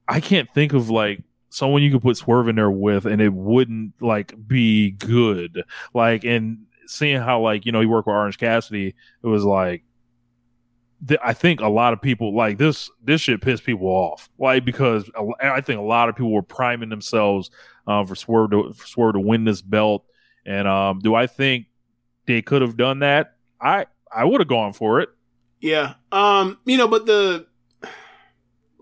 I 0.07 0.19
can't 0.19 0.49
think 0.53 0.73
of 0.73 0.89
like 0.89 1.21
someone 1.49 1.83
you 1.83 1.91
could 1.91 2.01
put 2.01 2.17
Swerve 2.17 2.47
in 2.47 2.55
there 2.55 2.71
with, 2.71 3.05
and 3.05 3.21
it 3.21 3.33
wouldn't 3.33 3.93
like 4.01 4.33
be 4.47 4.91
good. 4.91 5.63
Like 5.93 6.23
and 6.23 6.65
seeing 6.87 7.21
how 7.21 7.41
like 7.41 7.65
you 7.65 7.71
know 7.71 7.81
you 7.81 7.89
work 7.89 8.05
with 8.05 8.13
Orange 8.13 8.37
Cassidy, 8.37 8.95
it 9.23 9.27
was 9.27 9.43
like 9.43 9.83
th- 11.07 11.19
I 11.23 11.33
think 11.33 11.61
a 11.61 11.67
lot 11.67 11.93
of 11.93 12.01
people 12.01 12.35
like 12.35 12.57
this. 12.57 12.89
This 13.03 13.21
shit 13.21 13.41
pissed 13.41 13.63
people 13.63 13.87
off, 13.87 14.29
like 14.37 14.65
because 14.65 15.09
a- 15.15 15.45
I 15.45 15.61
think 15.61 15.79
a 15.79 15.83
lot 15.83 16.09
of 16.09 16.15
people 16.15 16.31
were 16.31 16.41
priming 16.41 16.89
themselves 16.89 17.51
um, 17.87 18.05
for 18.07 18.15
Swerve 18.15 18.51
to 18.51 18.73
for 18.73 18.87
Swerve 18.87 19.13
to 19.13 19.19
win 19.19 19.43
this 19.43 19.61
belt. 19.61 20.05
And 20.45 20.67
um, 20.67 20.99
do 20.99 21.15
I 21.15 21.27
think 21.27 21.67
they 22.25 22.41
could 22.41 22.61
have 22.61 22.77
done 22.77 22.99
that? 22.99 23.35
I 23.61 23.85
I 24.11 24.25
would 24.25 24.41
have 24.41 24.47
gone 24.47 24.73
for 24.73 24.99
it. 25.01 25.09
Yeah. 25.59 25.95
Um, 26.11 26.57
you 26.65 26.77
know, 26.77 26.87
but 26.87 27.05
the 27.05 27.45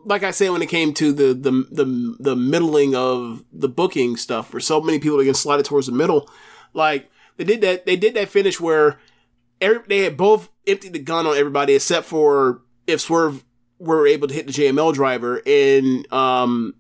like 0.06 0.24
I 0.24 0.32
said 0.32 0.52
when 0.52 0.62
it 0.62 0.70
came 0.70 0.94
to 0.96 1.12
the 1.12 1.34
the 1.34 1.52
the 1.72 2.16
the 2.20 2.36
middling 2.36 2.96
of 2.96 3.44
the 3.52 3.68
booking 3.70 4.16
stuff, 4.16 4.54
where 4.54 4.60
so 4.60 4.80
many 4.80 5.00
people 5.00 5.20
are 5.20 5.24
getting 5.24 5.34
slided 5.34 5.66
towards 5.66 5.88
the 5.88 5.94
middle, 5.94 6.30
like 6.74 7.10
they 7.38 7.44
did 7.44 7.62
that 7.62 7.86
they 7.86 7.96
did 7.96 8.14
that 8.14 8.30
finish 8.30 8.60
where 8.60 9.00
every, 9.62 9.82
they 9.88 10.00
had 10.00 10.18
both 10.18 10.50
emptied 10.66 10.94
the 10.94 11.00
gun 11.00 11.26
on 11.26 11.38
everybody 11.38 11.74
except 11.74 12.06
for 12.06 12.62
if 12.86 13.02
Swerve 13.02 13.44
were 13.80 14.08
able 14.08 14.28
to 14.28 14.34
hit 14.34 14.48
the 14.48 14.54
JML 14.54 14.94
driver. 14.94 15.42
And 15.46 16.12
um 16.12 16.76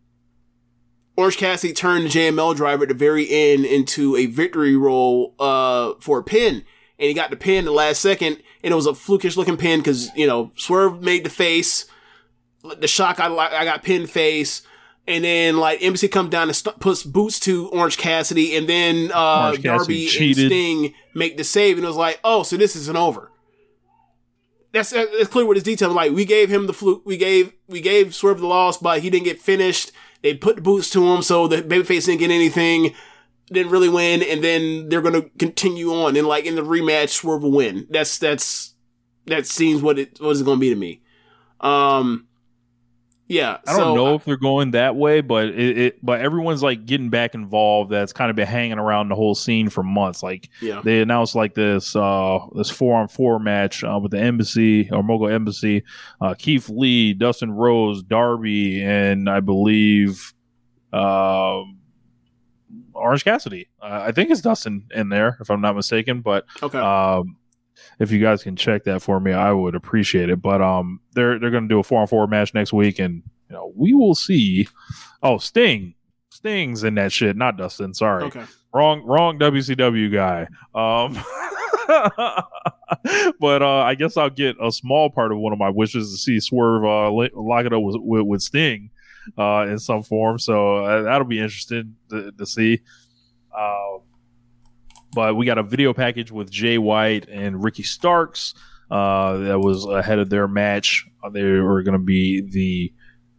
Orange 1.15 1.37
Cassidy 1.37 1.73
turned 1.73 2.05
the 2.05 2.09
JML 2.09 2.55
driver 2.55 2.83
at 2.83 2.89
the 2.89 2.95
very 2.95 3.29
end 3.29 3.65
into 3.65 4.15
a 4.15 4.27
victory 4.27 4.75
roll 4.75 5.33
uh 5.39 5.93
for 5.99 6.19
a 6.19 6.23
pin. 6.23 6.63
And 6.99 7.07
he 7.07 7.13
got 7.13 7.29
the 7.29 7.35
pin 7.35 7.65
the 7.65 7.71
last 7.71 8.01
second, 8.01 8.41
and 8.63 8.71
it 8.71 8.75
was 8.75 8.87
a 8.87 8.91
flukish 8.91 9.37
looking 9.37 9.57
pin 9.57 9.79
because 9.79 10.09
you 10.15 10.25
know 10.25 10.51
Swerve 10.55 11.01
made 11.01 11.23
the 11.23 11.29
face, 11.29 11.85
the 12.79 12.87
shock 12.87 13.19
I 13.19 13.27
I 13.27 13.65
got 13.65 13.83
pin 13.83 14.07
face, 14.07 14.63
and 15.07 15.23
then 15.23 15.57
like 15.57 15.81
Embassy 15.81 16.07
comes 16.07 16.29
down 16.29 16.49
and 16.49 16.55
st- 16.55 16.79
puts 16.79 17.03
boots 17.03 17.39
to 17.41 17.69
Orange 17.69 17.97
Cassidy, 17.97 18.55
and 18.55 18.67
then 18.67 19.11
uh, 19.13 19.51
Cassidy 19.51 19.63
Darby 19.63 20.05
and. 20.05 20.35
Sting 20.35 20.93
make 21.13 21.37
the 21.37 21.43
save, 21.43 21.77
and 21.77 21.85
it 21.85 21.87
was 21.87 21.97
like, 21.97 22.19
oh, 22.23 22.43
so 22.43 22.57
this 22.57 22.75
isn't 22.75 22.97
over. 22.97 23.31
That's 24.73 24.91
that's 24.91 25.27
clear 25.27 25.45
with 25.45 25.55
his 25.55 25.63
detail. 25.63 25.91
Like 25.91 26.11
we 26.11 26.25
gave 26.25 26.49
him 26.49 26.67
the 26.67 26.73
fluke, 26.73 27.03
we 27.05 27.17
gave 27.17 27.53
we 27.67 27.81
gave 27.81 28.13
Swerve 28.13 28.39
the 28.39 28.47
loss, 28.47 28.77
but 28.77 29.01
he 29.01 29.09
didn't 29.09 29.25
get 29.25 29.41
finished. 29.41 29.91
They 30.21 30.33
put 30.33 30.57
the 30.57 30.61
boots 30.61 30.89
to 30.91 31.13
him, 31.13 31.21
so 31.21 31.47
the 31.47 31.61
babyface 31.61 32.05
didn't 32.05 32.19
get 32.19 32.31
anything 32.31 32.93
didn't 33.51 33.71
really 33.71 33.89
win, 33.89 34.21
and 34.23 34.43
then 34.43 34.89
they're 34.89 35.01
gonna 35.01 35.23
continue 35.39 35.93
on, 35.93 36.15
and 36.15 36.27
like 36.27 36.45
in 36.45 36.55
the 36.55 36.63
rematch, 36.63 37.09
Swerve 37.09 37.43
will 37.43 37.51
win. 37.51 37.87
That's 37.89 38.17
that's 38.17 38.73
that 39.25 39.45
seems 39.47 39.81
what 39.81 39.97
it 39.97 40.19
what 40.19 40.31
it's 40.31 40.41
gonna 40.41 40.59
be 40.59 40.69
to 40.69 40.75
me. 40.75 41.01
Um, 41.61 42.26
yeah, 43.27 43.57
I 43.67 43.71
don't 43.73 43.75
so 43.81 43.95
know 43.95 44.15
if 44.15 44.23
they're 44.25 44.37
going 44.37 44.71
that 44.71 44.95
way, 44.95 45.21
but 45.21 45.47
it, 45.49 45.77
it 45.77 46.05
but 46.05 46.21
everyone's 46.21 46.63
like 46.63 46.85
getting 46.85 47.09
back 47.09 47.35
involved. 47.35 47.91
That's 47.91 48.13
kind 48.13 48.29
of 48.29 48.35
been 48.35 48.47
hanging 48.47 48.79
around 48.79 49.09
the 49.09 49.15
whole 49.15 49.35
scene 49.35 49.69
for 49.69 49.83
months. 49.83 50.23
Like 50.23 50.49
Yeah. 50.61 50.81
they 50.83 51.01
announced 51.01 51.35
like 51.35 51.53
this 51.53 51.95
uh 51.95 52.39
this 52.55 52.69
four 52.69 52.97
on 52.99 53.07
four 53.09 53.39
match 53.39 53.83
uh, 53.83 53.99
with 54.01 54.11
the 54.11 54.19
embassy 54.19 54.89
or 54.91 55.03
Mogul 55.03 55.27
Embassy, 55.27 55.83
uh, 56.21 56.35
Keith 56.35 56.69
Lee, 56.69 57.13
Dustin 57.13 57.51
Rhodes, 57.51 58.01
Darby, 58.03 58.81
and 58.81 59.29
I 59.29 59.41
believe 59.41 60.33
um 60.93 61.79
Orange 62.93 63.23
Cassidy. 63.23 63.67
Uh, 63.81 64.03
I 64.07 64.11
think 64.11 64.29
it's 64.31 64.41
Dustin 64.41 64.85
in 64.93 65.09
there 65.09 65.37
if 65.41 65.49
I'm 65.51 65.61
not 65.61 65.75
mistaken, 65.75 66.21
but 66.21 66.45
Okay. 66.63 66.79
um 66.79 67.37
if 67.99 68.11
you 68.11 68.19
guys 68.19 68.43
can 68.43 68.55
check 68.55 68.83
that 68.85 69.01
for 69.01 69.19
me, 69.19 69.33
I 69.33 69.51
would 69.51 69.75
appreciate 69.75 70.29
it. 70.29 70.41
But 70.41 70.61
um, 70.61 70.99
they're 71.13 71.39
they're 71.39 71.51
going 71.51 71.63
to 71.63 71.69
do 71.69 71.79
a 71.79 71.83
four 71.83 72.01
on 72.01 72.07
four 72.07 72.27
match 72.27 72.53
next 72.53 72.73
week, 72.73 72.99
and 72.99 73.23
you 73.49 73.55
know 73.55 73.71
we 73.75 73.93
will 73.93 74.15
see. 74.15 74.67
Oh, 75.23 75.37
Sting, 75.39 75.95
Sting's 76.29 76.83
in 76.83 76.95
that 76.95 77.11
shit, 77.11 77.35
not 77.35 77.57
Dustin. 77.57 77.93
Sorry, 77.93 78.23
Okay. 78.25 78.43
wrong 78.73 79.03
wrong 79.05 79.39
WCW 79.39 80.13
guy. 80.13 80.47
Um, 80.75 81.17
but 83.39 83.61
uh, 83.61 83.79
I 83.81 83.95
guess 83.95 84.17
I'll 84.17 84.29
get 84.29 84.55
a 84.61 84.71
small 84.71 85.09
part 85.09 85.31
of 85.31 85.37
one 85.39 85.53
of 85.53 85.59
my 85.59 85.69
wishes 85.69 86.11
to 86.11 86.17
see 86.17 86.39
Swerve 86.39 86.83
uh, 86.85 87.11
lock 87.33 87.65
it 87.65 87.73
up 87.73 87.81
with, 87.81 87.95
with, 87.99 88.23
with 88.23 88.41
Sting. 88.41 88.89
uh, 89.37 89.65
in 89.69 89.79
some 89.79 90.03
form. 90.03 90.39
So 90.39 90.85
uh, 90.85 91.01
that'll 91.03 91.27
be 91.27 91.39
interesting 91.39 91.95
to, 92.09 92.31
to 92.31 92.45
see. 92.45 92.81
Uh, 95.17 95.29
but 95.29 95.35
we 95.35 95.45
got 95.45 95.57
a 95.57 95.63
video 95.63 95.93
package 95.93 96.31
with 96.31 96.51
Jay 96.51 96.77
White 96.77 97.27
and 97.27 97.63
Ricky 97.63 97.83
Starks. 97.83 98.53
Uh, 98.89 99.37
that 99.37 99.59
was 99.59 99.85
ahead 99.85 100.19
of 100.19 100.29
their 100.29 100.47
match. 100.47 101.05
Uh, 101.23 101.29
They 101.29 101.43
were 101.43 101.81
going 101.83 101.97
to 101.97 102.03
be 102.03 102.41
the 102.41 102.93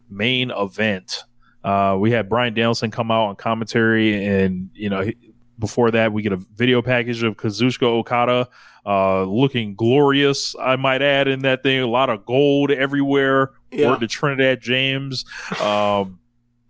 main 0.09 0.51
event. 0.51 1.23
Uh, 1.63 1.95
we 1.99 2.11
had 2.11 2.29
Bryan 2.29 2.53
Danielson 2.53 2.91
come 2.91 3.11
out 3.11 3.27
on 3.29 3.35
commentary, 3.35 4.25
and 4.25 4.69
you 4.73 4.89
know, 4.89 5.01
he- 5.01 5.15
before 5.57 5.91
that, 5.91 6.13
we 6.13 6.21
get 6.21 6.31
a 6.33 6.37
video 6.55 6.81
package 6.81 7.23
of 7.23 7.35
Kazuchika 7.35 7.83
Okada 7.83 8.47
uh, 8.85 9.23
looking 9.23 9.75
glorious. 9.75 10.55
I 10.59 10.75
might 10.77 11.01
add 11.01 11.27
in 11.27 11.39
that 11.41 11.63
thing, 11.63 11.79
a 11.81 11.87
lot 11.87 12.09
of 12.09 12.25
gold 12.25 12.71
everywhere. 12.71 13.51
Yeah. 13.71 13.89
Word 13.89 13.99
to 14.01 14.07
Trinidad 14.07 14.61
James. 14.61 15.25
Um, 15.61 16.19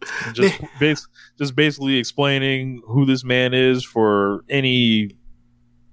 just 0.33 0.59
bas- 0.79 1.07
just 1.37 1.55
basically 1.55 1.97
explaining 1.97 2.81
who 2.85 3.05
this 3.05 3.23
man 3.23 3.53
is 3.53 3.83
for 3.83 4.43
any 4.49 5.15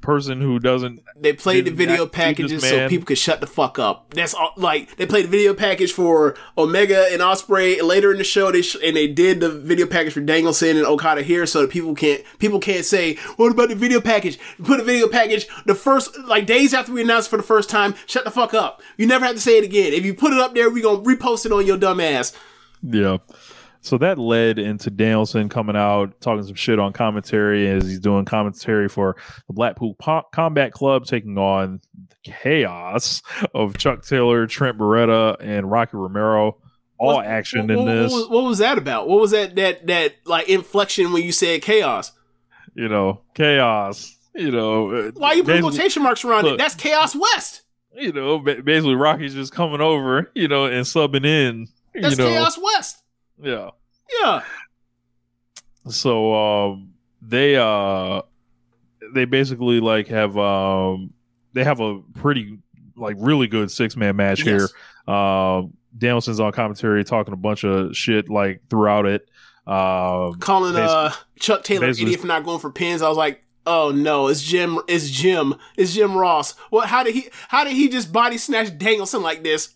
person 0.02 0.40
who 0.40 0.60
doesn't 0.60 1.00
They 1.20 1.32
played 1.32 1.64
the 1.64 1.72
video 1.72 2.06
packages 2.06 2.62
so 2.62 2.88
people 2.88 3.06
could 3.06 3.18
shut 3.18 3.40
the 3.40 3.46
fuck 3.48 3.76
up. 3.76 4.14
That's 4.14 4.34
all. 4.34 4.52
Like 4.56 4.94
they 4.96 5.06
played 5.06 5.24
the 5.24 5.28
video 5.28 5.52
package 5.52 5.90
for 5.92 6.36
Omega 6.56 7.08
and 7.10 7.20
Osprey 7.20 7.80
later 7.80 8.12
in 8.12 8.18
the 8.18 8.22
show. 8.24 8.52
They 8.52 8.62
sh- 8.62 8.76
and 8.84 8.94
they 8.96 9.08
did 9.08 9.40
the 9.40 9.48
video 9.48 9.84
package 9.84 10.12
for 10.12 10.20
Danielson 10.20 10.76
and 10.76 10.86
Okada 10.86 11.22
here, 11.22 11.44
so 11.44 11.62
that 11.62 11.70
people 11.70 11.92
can't 11.96 12.22
people 12.38 12.60
can't 12.60 12.84
say 12.84 13.16
what 13.34 13.50
about 13.50 13.68
the 13.70 13.74
video 13.74 14.00
package? 14.00 14.38
Put 14.62 14.78
a 14.78 14.84
video 14.84 15.08
package 15.08 15.48
the 15.64 15.74
first 15.74 16.16
like 16.20 16.46
days 16.46 16.72
after 16.72 16.92
we 16.92 17.02
announced 17.02 17.26
it 17.26 17.30
for 17.30 17.36
the 17.38 17.42
first 17.42 17.68
time. 17.68 17.96
Shut 18.06 18.22
the 18.24 18.30
fuck 18.30 18.54
up. 18.54 18.80
You 18.96 19.08
never 19.08 19.24
have 19.24 19.34
to 19.34 19.40
say 19.40 19.58
it 19.58 19.64
again. 19.64 19.92
If 19.92 20.04
you 20.04 20.14
put 20.14 20.32
it 20.32 20.38
up 20.38 20.54
there, 20.54 20.70
we 20.70 20.82
gonna 20.82 21.02
repost 21.02 21.46
it 21.46 21.52
on 21.52 21.66
your 21.66 21.78
dumb 21.78 21.98
ass. 21.98 22.32
Yeah. 22.82 23.18
So 23.86 23.98
that 23.98 24.18
led 24.18 24.58
into 24.58 24.90
Danielson 24.90 25.48
coming 25.48 25.76
out 25.76 26.20
talking 26.20 26.42
some 26.42 26.56
shit 26.56 26.80
on 26.80 26.92
commentary 26.92 27.68
as 27.68 27.84
he's 27.86 28.00
doing 28.00 28.24
commentary 28.24 28.88
for 28.88 29.16
the 29.46 29.52
Blackpool 29.52 29.94
Po- 29.94 30.24
Combat 30.32 30.72
Club, 30.72 31.04
taking 31.04 31.38
on 31.38 31.80
the 31.94 32.32
chaos 32.32 33.22
of 33.54 33.78
Chuck 33.78 34.04
Taylor, 34.04 34.48
Trent 34.48 34.76
Beretta, 34.76 35.36
and 35.38 35.70
Rocky 35.70 35.96
Romero. 35.96 36.58
All 36.98 37.16
What- 37.16 37.26
action 37.26 37.68
what- 37.68 37.78
in 37.78 37.84
this, 37.86 38.12
What 38.12 38.42
was, 38.42 38.58
that 38.58 38.76
about? 38.76 39.06
What 39.06 39.20
was 39.20 39.30
that 39.30 39.54
that 39.54 39.86
that 39.86 40.14
like 40.24 40.48
inflection 40.48 41.12
when 41.12 41.22
you 41.22 41.30
said 41.30 41.62
chaos? 41.62 42.10
you 42.74 42.88
know, 42.88 43.20
chaos. 43.34 44.16
You 44.34 44.50
know, 44.50 44.90
uh, 44.90 45.10
Why 45.14 45.34
you 45.34 45.44
putting 45.44 45.62
quotation 45.62 46.02
marks 46.02 46.24
around 46.24 46.46
it? 46.46 46.58
That's 46.58 46.74
Chaos 46.74 47.14
West. 47.14 47.62
You 47.94 48.12
know, 48.12 48.38
basically 48.40 48.94
Rocky's 48.96 49.32
just 49.32 49.52
coming 49.52 49.80
over, 49.80 50.30
you 50.34 50.48
know, 50.48 50.66
and 50.66 50.84
subbing 50.84 51.24
in. 51.24 51.68
That's 51.94 52.18
you 52.18 52.24
know, 52.24 52.30
Chaos 52.30 52.58
West. 52.60 53.02
Yeah. 53.42 53.70
Yeah. 54.22 54.42
so 55.88 56.34
um 56.34 56.92
they 57.22 57.56
uh 57.56 58.22
they 59.14 59.24
basically 59.24 59.80
like 59.80 60.08
have 60.08 60.36
um 60.38 61.12
they 61.52 61.64
have 61.64 61.80
a 61.80 62.00
pretty 62.14 62.58
like 62.96 63.16
really 63.18 63.46
good 63.46 63.70
six 63.70 63.96
man 63.96 64.16
match 64.16 64.44
Yes. 64.44 64.72
here 65.06 65.14
um 65.14 65.72
Danielson's 65.96 66.40
on 66.40 66.52
commentary 66.52 67.04
talking 67.04 67.32
a 67.32 67.36
bunch 67.36 67.64
of 67.64 67.96
shit 67.96 68.28
like 68.28 68.60
throughout 68.68 69.06
it 69.06 69.28
um 69.66 70.34
calling 70.38 70.76
uh 70.76 71.12
Chuck 71.40 71.64
Taylor 71.64 71.88
idiot 71.88 72.20
for 72.20 72.26
not 72.26 72.44
going 72.44 72.60
for 72.60 72.70
pins. 72.70 73.02
I 73.02 73.08
was 73.08 73.18
like, 73.18 73.42
oh 73.66 73.90
no, 73.90 74.28
it's 74.28 74.42
Jim, 74.42 74.78
it's 74.88 75.10
Jim, 75.10 75.54
it's 75.76 75.92
Jim 75.94 76.16
Ross. 76.16 76.52
What? 76.70 76.88
How 76.88 77.02
did 77.02 77.14
he? 77.14 77.28
How 77.48 77.64
did 77.64 77.72
he 77.74 77.88
just 77.88 78.12
body 78.12 78.38
snatch 78.38 78.76
Danielson 78.78 79.22
like 79.22 79.42
this? 79.42 79.74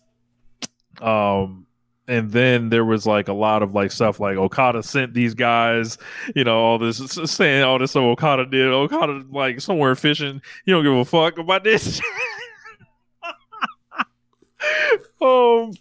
um 1.01 1.65
and 2.07 2.31
then 2.31 2.69
there 2.69 2.83
was 2.83 3.05
like 3.05 3.27
a 3.27 3.33
lot 3.33 3.63
of 3.63 3.73
like 3.73 3.91
stuff 3.91 4.19
like 4.19 4.37
Okada 4.37 4.83
sent 4.83 5.13
these 5.13 5.33
guys, 5.33 5.97
you 6.35 6.43
know, 6.43 6.59
all 6.59 6.77
this 6.77 6.97
saying 7.25 7.63
all 7.63 7.79
this 7.79 7.91
stuff 7.91 8.03
Okada 8.03 8.45
did. 8.45 8.67
Okada 8.67 9.23
like 9.29 9.61
somewhere 9.61 9.95
fishing. 9.95 10.41
You 10.65 10.73
don't 10.73 10.83
give 10.83 10.93
a 10.93 11.05
fuck 11.05 11.37
about 11.37 11.63
this. 11.63 12.01
um, 15.21 15.71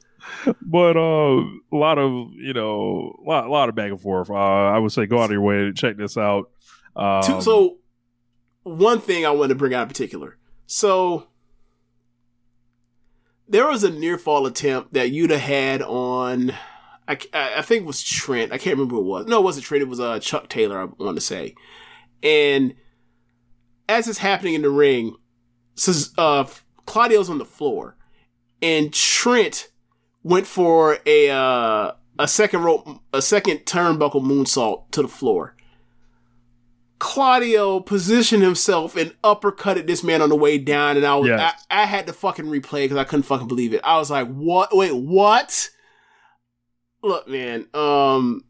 but 0.62 0.96
uh, 0.96 1.40
a 1.40 1.76
lot 1.76 1.98
of 1.98 2.32
you 2.34 2.52
know, 2.52 3.18
a 3.24 3.28
lot, 3.28 3.46
a 3.46 3.50
lot 3.50 3.68
of 3.68 3.74
back 3.74 3.90
and 3.90 4.00
forth. 4.00 4.30
Uh, 4.30 4.34
I 4.34 4.78
would 4.78 4.92
say 4.92 5.06
go 5.06 5.18
out 5.18 5.26
of 5.26 5.32
your 5.32 5.42
way 5.42 5.56
to 5.56 5.72
check 5.72 5.96
this 5.96 6.16
out. 6.16 6.50
Um, 6.96 7.40
so, 7.40 7.78
one 8.62 9.00
thing 9.00 9.24
I 9.24 9.30
want 9.30 9.50
to 9.50 9.54
bring 9.54 9.74
out 9.74 9.82
in 9.82 9.88
particular. 9.88 10.36
So, 10.66 11.28
there 13.50 13.66
was 13.66 13.84
a 13.84 13.90
near 13.90 14.16
fall 14.16 14.46
attempt 14.46 14.94
that 14.94 15.10
Yuta 15.10 15.38
had 15.38 15.82
on. 15.82 16.52
I, 17.06 17.18
I 17.34 17.54
I 17.58 17.62
think 17.62 17.82
it 17.82 17.86
was 17.86 18.02
Trent. 18.02 18.52
I 18.52 18.58
can't 18.58 18.76
remember 18.76 18.94
who 18.94 19.00
it 19.02 19.04
was. 19.04 19.26
No, 19.26 19.40
it 19.40 19.44
wasn't 19.44 19.66
Trent. 19.66 19.82
It 19.82 19.88
was 19.88 20.00
uh, 20.00 20.20
Chuck 20.20 20.48
Taylor. 20.48 20.80
I 20.80 20.84
want 20.84 21.16
to 21.16 21.20
say. 21.20 21.54
And 22.22 22.74
as 23.88 24.08
it's 24.08 24.18
happening 24.18 24.54
in 24.54 24.62
the 24.62 24.70
ring, 24.70 25.16
uh, 26.16 26.44
Claudio's 26.86 27.28
on 27.28 27.38
the 27.38 27.44
floor, 27.44 27.96
and 28.62 28.92
Trent 28.94 29.70
went 30.22 30.46
for 30.46 30.98
a 31.04 31.30
uh, 31.30 31.92
a 32.18 32.28
second 32.28 32.62
rope, 32.62 32.86
a 33.12 33.20
second 33.20 33.58
turnbuckle 33.66 34.22
moonsault 34.22 34.90
to 34.92 35.02
the 35.02 35.08
floor. 35.08 35.56
Claudio 37.00 37.80
positioned 37.80 38.42
himself 38.42 38.94
and 38.94 39.12
uppercutted 39.24 39.86
this 39.88 40.04
man 40.04 40.20
on 40.22 40.28
the 40.28 40.36
way 40.36 40.58
down, 40.58 40.96
and 40.98 41.04
I 41.06 41.16
was 41.16 41.28
Yes. 41.28 41.64
I, 41.70 41.82
I 41.82 41.86
had 41.86 42.06
to 42.06 42.12
fucking 42.12 42.44
replay 42.44 42.84
because 42.84 42.98
I 42.98 43.04
couldn't 43.04 43.22
fucking 43.24 43.48
believe 43.48 43.72
it. 43.74 43.80
I 43.82 43.96
was 43.98 44.10
like, 44.10 44.28
"What? 44.28 44.68
Wait, 44.76 44.94
what?" 44.94 45.70
Look, 47.02 47.26
man. 47.26 47.66
Um, 47.72 48.44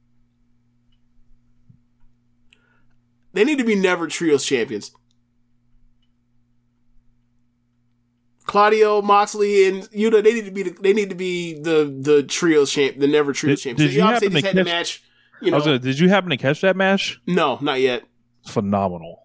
they 3.33 3.45
need 3.45 3.59
to 3.59 3.65
be 3.65 3.77
never 3.77 4.09
trios 4.09 4.45
champions. 4.45 4.91
Claudio, 8.47 9.01
Moxley, 9.01 9.69
and 9.69 9.85
Yuta, 9.93 10.25
they 10.25 10.33
need 10.35 10.47
to 10.47 10.51
be 10.51 10.63
the, 10.65 10.71
they 10.83 10.93
need 10.93 11.11
to 11.11 11.15
be 11.15 11.55
the 11.61 11.97
the 12.01 12.25
trios 12.25 12.73
champ, 12.73 12.99
the 12.99 13.07
never 13.07 13.33
trios 13.33 13.59
Did- 13.63 13.63
champions. 13.77 13.91
did 13.93 13.97
you 13.97 14.03
happen 14.03 14.33
to 14.33 14.43
catch- 14.43 14.65
match. 14.65 15.03
You 15.41 15.53
know, 15.53 15.61
gonna, 15.61 15.79
did 15.79 15.99
you 15.99 16.09
happen 16.11 16.29
to 16.31 16.37
catch 16.37 16.61
that 16.63 16.77
match? 16.77 17.21
no, 17.27 17.59
not 17.63 17.81
yet. 17.81 18.03
Phenomenal. 18.47 19.23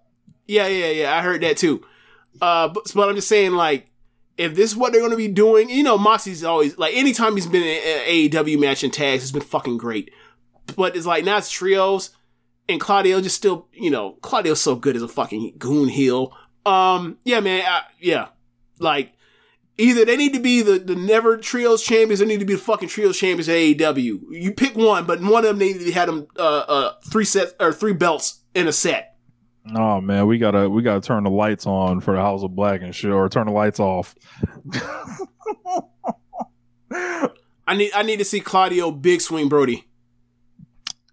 Yeah, 0.48 0.68
yeah, 0.68 0.90
yeah. 0.90 1.16
I 1.16 1.22
heard 1.22 1.42
that 1.42 1.58
too. 1.58 1.84
Uh, 2.42 2.68
but, 2.68 2.92
but 2.94 3.10
I'm 3.10 3.16
just 3.16 3.28
saying, 3.28 3.54
like, 3.54 3.90
if 4.38 4.56
this 4.56 4.72
is 4.72 4.78
what 4.78 4.92
they're 4.92 5.02
going 5.02 5.12
to 5.12 5.18
be 5.18 5.28
doing, 5.28 5.70
you 5.70 5.84
know, 5.84 5.98
Moxie's 5.98 6.44
always 6.44 6.78
like, 6.78 6.94
anytime 6.96 7.36
he's 7.36 7.48
been 7.48 7.64
in 7.64 7.78
an 7.78 8.30
AEW 8.30 8.60
match 8.60 8.82
tags, 8.82 9.24
it's 9.24 9.32
been 9.32 9.42
fucking 9.42 9.78
great. 9.78 10.12
But 10.76 10.96
it's 10.96 11.06
like 11.06 11.24
now 11.24 11.38
it's 11.38 11.50
trios, 11.50 12.10
and 12.68 12.82
Claudio 12.82 13.22
just 13.22 13.36
still, 13.36 13.68
you 13.74 13.90
know, 13.90 14.18
Claudio's 14.22 14.62
so 14.62 14.76
good 14.76 14.96
as 14.96 15.02
a 15.02 15.08
fucking 15.08 15.54
goon 15.58 15.90
heel. 15.90 16.36
Um, 16.66 17.18
yeah, 17.24 17.40
man, 17.40 17.64
I, 17.66 17.82
yeah, 18.00 18.28
like. 18.80 19.12
Either 19.78 20.06
they 20.06 20.16
need 20.16 20.34
to 20.34 20.40
be 20.40 20.62
the, 20.62 20.80
the 20.80 20.96
never 20.96 21.38
trios 21.38 21.84
champions, 21.84 22.20
they 22.20 22.26
need 22.26 22.40
to 22.40 22.46
be 22.46 22.54
the 22.54 22.60
fucking 22.60 22.88
trios 22.88 23.18
champions 23.18 23.50
at 23.50 23.56
AEW. 23.56 24.22
You 24.30 24.54
pick 24.54 24.76
one, 24.76 25.06
but 25.06 25.22
one 25.22 25.44
of 25.44 25.50
them 25.50 25.60
they 25.60 25.74
need 25.74 25.86
to 25.86 25.92
have 25.92 26.08
them 26.08 26.28
uh, 26.38 26.42
uh, 26.42 26.94
three 27.12 27.26
sets 27.26 27.54
or 27.60 27.74
three 27.74 27.94
belts 27.94 28.42
in 28.54 28.68
a 28.68 28.72
set. 28.72 29.18
Oh 29.76 30.00
man, 30.00 30.28
we 30.28 30.38
gotta 30.38 30.70
we 30.70 30.84
gotta 30.84 31.02
turn 31.02 31.24
the 31.24 31.30
lights 31.30 31.66
on 31.66 32.00
for 32.00 32.14
the 32.14 32.22
House 32.22 32.44
of 32.44 32.56
Black 32.56 32.82
and 32.82 32.94
shit, 32.96 33.12
or 33.12 33.28
turn 33.28 33.48
the 33.48 33.52
lights 33.52 33.80
off. 33.80 34.16
I 37.68 37.76
need 37.76 37.92
I 37.96 38.04
need 38.04 38.20
to 38.20 38.26
see 38.26 38.40
Claudio 38.40 38.92
Big 38.92 39.22
Swing 39.22 39.50
Brody. 39.50 39.88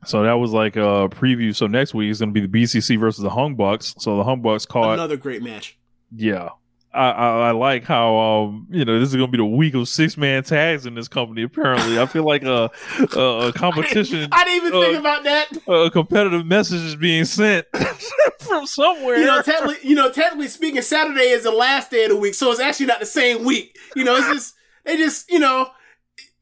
So 0.05 0.23
that 0.25 0.35
was 0.35 0.53
like 0.53 0.77
a 0.77 1.09
preview. 1.09 1.55
So 1.55 1.67
next 1.67 1.95
week 1.95 2.11
is 2.11 2.19
going 2.19 2.35
to 2.35 2.41
be 2.41 2.47
the 2.47 2.63
BCC 2.63 2.99
versus 2.99 3.23
the 3.23 3.31
Young 3.31 3.55
Bucks. 3.55 3.95
So 3.99 4.17
the 4.17 4.25
Young 4.25 4.43
Bucks 4.43 4.67
caught. 4.67 4.95
Another 4.95 5.17
great 5.17 5.43
match. 5.43 5.79
Yeah, 6.15 6.51
I, 6.95 7.11
I, 7.11 7.49
I 7.49 7.51
like 7.53 7.85
how 7.85 8.17
um 8.19 8.67
you 8.71 8.85
know 8.85 8.99
this 9.01 9.09
is 9.09 9.17
going 9.17 9.29
to 9.29 9.33
be 9.33 9.39
the 9.39 9.47
week 9.47 9.75
of 9.75 9.89
six 9.89 10.17
man 10.17 10.43
tags 10.45 10.85
in 10.85 10.95
this 10.95 11.09
company. 11.09 11.43
Apparently, 11.43 11.99
I 11.99 12.07
feel 12.07 12.25
like 12.25 12.43
a 12.43 12.71
a, 13.17 13.49
a 13.49 13.53
competition. 13.57 14.29
I 14.31 14.45
didn't 14.45 14.67
even 14.67 14.79
uh, 14.79 14.83
think 14.83 14.99
about 14.99 15.25
that. 15.25 15.49
a 15.69 15.91
competitive 15.91 16.45
message 16.45 16.83
is 16.83 16.97
being 16.97 17.25
sent 17.25 17.67
from 18.41 18.67
somewhere. 18.67 19.17
You 19.17 19.27
know, 19.27 19.41
technically, 19.43 19.89
you 19.89 19.95
know, 19.95 20.11
technically 20.11 20.49
speaking, 20.49 20.83
Saturday 20.83 21.29
is 21.31 21.45
the 21.45 21.51
last 21.51 21.91
day 21.91 22.05
of 22.05 22.11
the 22.11 22.17
week, 22.17 22.35
so 22.35 22.51
it's 22.51 22.61
actually 22.61 22.87
not 22.87 23.01
the 23.01 23.07
same 23.07 23.45
week. 23.45 23.79
You 23.97 24.05
know, 24.05 24.17
it's 24.17 24.29
just 24.29 24.55
they 24.85 24.97
just 24.99 25.31
you 25.31 25.39
know, 25.39 25.71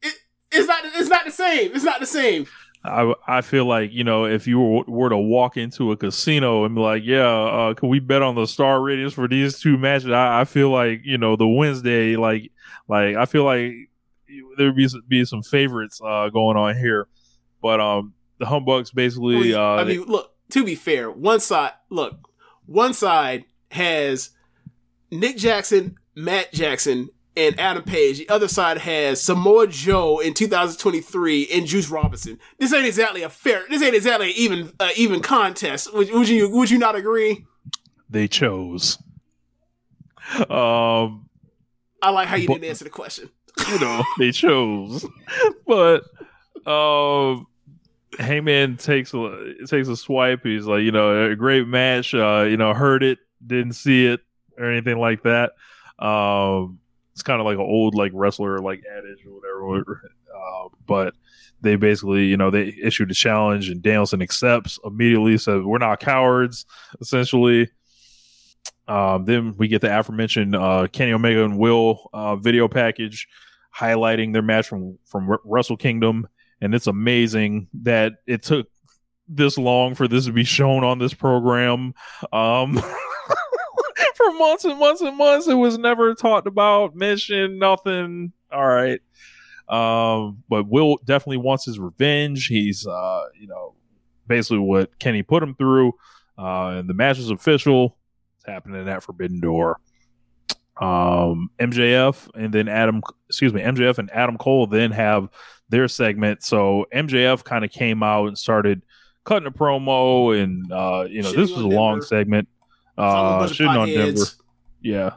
it, 0.01 0.13
it's 0.51 0.67
not 0.67 0.83
it's 0.83 1.09
not 1.09 1.25
the 1.25 1.31
same. 1.31 1.71
It's 1.73 1.85
not 1.85 2.01
the 2.01 2.05
same. 2.05 2.45
I 2.83 3.13
I 3.27 3.41
feel 3.41 3.65
like 3.65 3.91
you 3.91 4.03
know 4.03 4.25
if 4.25 4.47
you 4.47 4.59
were, 4.59 4.83
were 4.87 5.09
to 5.09 5.17
walk 5.17 5.57
into 5.57 5.91
a 5.91 5.97
casino 5.97 6.65
and 6.65 6.75
be 6.75 6.81
like, 6.81 7.03
yeah, 7.05 7.27
uh, 7.27 7.73
can 7.73 7.89
we 7.89 7.99
bet 7.99 8.21
on 8.21 8.35
the 8.35 8.47
star 8.47 8.81
ratings 8.81 9.13
for 9.13 9.27
these 9.27 9.59
two 9.59 9.77
matches? 9.77 10.09
I, 10.09 10.41
I 10.41 10.45
feel 10.45 10.69
like 10.69 11.01
you 11.03 11.17
know 11.17 11.35
the 11.35 11.47
Wednesday, 11.47 12.15
like 12.15 12.51
like 12.87 13.15
I 13.15 13.25
feel 13.25 13.43
like 13.43 13.73
there'd 14.57 14.75
be 14.75 14.87
some, 14.87 15.03
be 15.07 15.25
some 15.25 15.43
favorites 15.43 16.01
uh, 16.03 16.29
going 16.29 16.57
on 16.57 16.75
here, 16.75 17.07
but 17.61 17.79
um 17.79 18.13
the 18.39 18.45
Young 18.45 18.65
Bucks 18.65 18.91
basically 18.91 19.53
uh 19.53 19.61
I 19.61 19.83
mean, 19.83 20.03
look. 20.03 20.29
To 20.49 20.65
be 20.65 20.75
fair, 20.75 21.09
one 21.09 21.39
side 21.39 21.71
look, 21.89 22.27
one 22.65 22.93
side 22.93 23.45
has 23.69 24.31
Nick 25.09 25.37
Jackson, 25.37 25.97
Matt 26.13 26.51
Jackson, 26.51 27.09
and 27.37 27.57
Adam 27.59 27.83
Page. 27.83 28.17
The 28.19 28.29
other 28.29 28.47
side 28.47 28.79
has 28.79 29.21
Samoa 29.21 29.67
Joe 29.67 30.19
in 30.19 30.33
2023 30.33 31.47
and 31.53 31.65
Juice 31.65 31.89
Robinson. 31.89 32.37
This 32.59 32.73
ain't 32.73 32.85
exactly 32.85 33.21
a 33.23 33.29
fair. 33.29 33.63
This 33.69 33.81
ain't 33.81 33.95
exactly 33.95 34.27
an 34.31 34.33
even 34.37 34.71
uh, 34.79 34.89
even 34.97 35.21
contest. 35.21 35.93
Would, 35.93 36.11
would 36.11 36.27
you 36.29 36.49
Would 36.49 36.69
you 36.69 36.77
not 36.77 36.95
agree? 36.95 37.45
They 38.09 38.27
chose. 38.27 38.97
Um, 40.49 41.29
I 42.01 42.09
like 42.11 42.27
how 42.27 42.35
you 42.35 42.47
But- 42.47 42.55
didn't 42.55 42.69
answer 42.69 42.83
the 42.83 42.89
question. 42.89 43.29
you 43.69 43.79
know, 43.79 44.01
they 44.17 44.31
chose. 44.31 45.05
But 45.67 46.03
um 46.65 47.47
Hangman 48.19 48.77
takes 48.77 49.13
a 49.13 49.53
takes 49.67 49.87
a 49.87 49.95
swipe. 49.97 50.41
He's 50.43 50.65
like, 50.65 50.83
you 50.83 50.91
know, 50.91 51.31
a 51.31 51.35
great 51.35 51.67
match. 51.67 52.13
Uh, 52.13 52.45
you 52.47 52.57
know, 52.57 52.73
heard 52.73 53.03
it, 53.03 53.19
didn't 53.45 53.73
see 53.73 54.05
it, 54.05 54.19
or 54.57 54.65
anything 54.69 54.97
like 54.97 55.23
that. 55.23 55.51
Um, 55.97 56.79
it's 57.21 57.27
kind 57.27 57.39
of 57.39 57.45
like 57.45 57.57
an 57.57 57.61
old 57.61 57.93
like 57.93 58.11
wrestler 58.15 58.57
like 58.57 58.81
adage 58.97 59.23
or 59.27 59.35
whatever. 59.35 60.11
Uh, 60.35 60.69
but 60.87 61.13
they 61.61 61.75
basically, 61.75 62.25
you 62.25 62.35
know, 62.35 62.49
they 62.49 62.75
issued 62.81 63.11
a 63.11 63.13
challenge, 63.13 63.69
and 63.69 63.83
Danielson 63.83 64.23
accepts 64.23 64.79
immediately. 64.83 65.37
Says, 65.37 65.61
"We're 65.63 65.77
not 65.77 65.99
cowards." 65.99 66.65
Essentially, 66.99 67.69
um, 68.87 69.25
then 69.25 69.55
we 69.55 69.67
get 69.67 69.81
the 69.81 69.99
aforementioned 69.99 70.55
uh, 70.55 70.87
Kenny 70.91 71.13
Omega 71.13 71.45
and 71.45 71.59
Will 71.59 72.09
uh, 72.11 72.37
video 72.37 72.67
package 72.67 73.27
highlighting 73.77 74.33
their 74.33 74.41
match 74.41 74.67
from 74.67 74.97
from 75.05 75.29
Wr- 75.29 75.35
Wrestle 75.45 75.77
Kingdom, 75.77 76.27
and 76.59 76.73
it's 76.73 76.87
amazing 76.87 77.67
that 77.83 78.13
it 78.25 78.41
took 78.41 78.67
this 79.27 79.59
long 79.59 79.93
for 79.93 80.07
this 80.07 80.25
to 80.25 80.33
be 80.33 80.43
shown 80.43 80.83
on 80.83 80.97
this 80.97 81.13
program. 81.13 81.93
Um, 82.33 82.81
for 84.23 84.37
months 84.37 84.65
and 84.65 84.79
months 84.79 85.01
and 85.01 85.17
months, 85.17 85.47
it 85.47 85.55
was 85.55 85.77
never 85.77 86.13
talked 86.13 86.47
about, 86.47 86.95
mentioned, 86.95 87.59
nothing. 87.59 88.31
All 88.51 88.67
right. 88.67 89.01
Um, 89.67 90.43
but 90.49 90.67
Will 90.67 90.97
definitely 91.05 91.37
wants 91.37 91.65
his 91.65 91.79
revenge. 91.79 92.47
He's, 92.47 92.85
uh, 92.85 93.23
you 93.39 93.47
know, 93.47 93.75
basically 94.27 94.59
what 94.59 94.97
Kenny 94.99 95.23
put 95.23 95.43
him 95.43 95.55
through. 95.55 95.93
Uh, 96.37 96.77
and 96.79 96.89
the 96.89 96.93
match 96.93 97.19
is 97.19 97.29
official. 97.29 97.97
It's 98.37 98.47
happening 98.47 98.87
at 98.87 99.03
Forbidden 99.03 99.39
Door. 99.39 99.79
Um, 100.79 101.51
MJF 101.59 102.29
and 102.33 102.51
then 102.51 102.67
Adam, 102.67 103.01
excuse 103.29 103.53
me, 103.53 103.61
MJF 103.61 103.99
and 103.99 104.09
Adam 104.11 104.37
Cole 104.37 104.65
then 104.67 104.91
have 104.91 105.29
their 105.69 105.87
segment. 105.87 106.43
So 106.43 106.85
MJF 106.93 107.43
kind 107.43 107.63
of 107.63 107.71
came 107.71 108.01
out 108.01 108.27
and 108.27 108.37
started 108.37 108.81
cutting 109.23 109.47
a 109.47 109.51
promo, 109.51 110.35
and 110.41 110.71
uh, 110.71 111.05
you 111.07 111.21
know, 111.21 111.31
this 111.31 111.51
was 111.51 111.61
a 111.61 111.67
on 111.67 111.69
long 111.69 112.01
segment. 112.01 112.47
Uh, 113.01 113.47
shitting 113.47 113.77
on 113.79 113.87
Denver. 113.87 114.25
Yeah. 114.81 115.11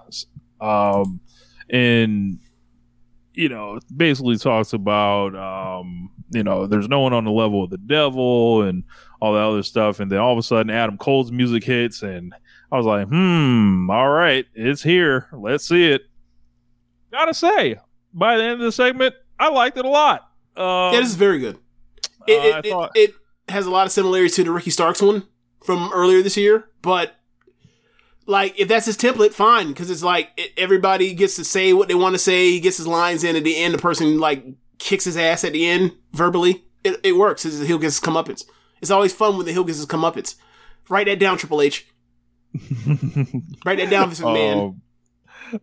Um, 0.60 1.20
and 1.70 2.38
you 3.34 3.48
know, 3.48 3.80
basically 3.94 4.36
talks 4.38 4.72
about 4.72 5.34
um, 5.34 6.10
you 6.32 6.42
know, 6.44 6.66
there's 6.66 6.88
no 6.88 7.00
one 7.00 7.12
on 7.12 7.24
the 7.24 7.30
level 7.32 7.64
of 7.64 7.70
the 7.70 7.78
devil 7.78 8.62
and 8.62 8.84
all 9.20 9.32
that 9.34 9.40
other 9.42 9.62
stuff. 9.62 9.98
And 10.00 10.10
then 10.10 10.18
all 10.20 10.32
of 10.32 10.38
a 10.38 10.42
sudden 10.42 10.70
Adam 10.70 10.96
Cole's 10.98 11.32
music 11.32 11.64
hits 11.64 12.02
and 12.02 12.32
I 12.70 12.76
was 12.76 12.86
like, 12.86 13.08
hmm, 13.08 13.90
all 13.90 14.08
right, 14.10 14.46
it's 14.54 14.82
here. 14.82 15.28
Let's 15.32 15.66
see 15.66 15.84
it. 15.90 16.02
Gotta 17.10 17.34
say, 17.34 17.76
by 18.12 18.36
the 18.36 18.42
end 18.44 18.52
of 18.54 18.60
the 18.60 18.72
segment, 18.72 19.14
I 19.38 19.48
liked 19.48 19.76
it 19.76 19.84
a 19.84 19.88
lot. 19.88 20.22
Um, 20.56 20.94
yeah, 20.94 21.00
this 21.00 21.08
is 21.10 21.14
very 21.16 21.38
good. 21.40 21.58
It, 22.26 22.54
uh, 22.54 22.58
it, 22.58 22.66
it- 22.98 23.14
it 23.48 23.52
has 23.52 23.66
a 23.66 23.70
lot 23.70 23.84
of 23.86 23.92
similarities 23.92 24.34
to 24.36 24.44
the 24.44 24.50
Ricky 24.50 24.70
Starks 24.70 25.02
one 25.02 25.24
from 25.64 25.90
earlier 25.92 26.22
this 26.22 26.36
year, 26.36 26.68
but 26.82 27.14
like 28.26 28.58
if 28.58 28.68
that's 28.68 28.86
his 28.86 28.96
template, 28.96 29.32
fine, 29.32 29.68
because 29.68 29.90
it's 29.90 30.02
like 30.02 30.30
it, 30.36 30.52
everybody 30.56 31.14
gets 31.14 31.36
to 31.36 31.44
say 31.44 31.72
what 31.72 31.88
they 31.88 31.94
want 31.94 32.14
to 32.14 32.18
say. 32.18 32.50
He 32.50 32.60
gets 32.60 32.76
his 32.76 32.86
lines 32.86 33.24
in 33.24 33.36
at 33.36 33.44
the 33.44 33.56
end. 33.56 33.74
The 33.74 33.78
person 33.78 34.18
like 34.18 34.44
kicks 34.78 35.04
his 35.04 35.16
ass 35.16 35.44
at 35.44 35.52
the 35.52 35.66
end 35.66 35.92
verbally. 36.12 36.64
It, 36.82 37.00
it 37.02 37.12
works. 37.16 37.44
It's, 37.44 37.58
the 37.58 37.66
heel 37.66 37.78
gets 37.78 37.98
his 37.98 38.06
comeuppance. 38.06 38.44
It's 38.80 38.90
always 38.90 39.12
fun 39.12 39.36
when 39.36 39.46
the 39.46 39.52
heel 39.52 39.64
gets 39.64 39.78
his 39.78 39.86
comeuppance. 39.86 40.36
Write 40.88 41.06
that 41.06 41.18
down, 41.18 41.38
Triple 41.38 41.62
H. 41.62 41.86
Write 43.64 43.78
that 43.78 43.90
down, 43.90 44.08
Vince 44.08 44.20
McMahon. 44.20 44.68
Um, 44.68 44.82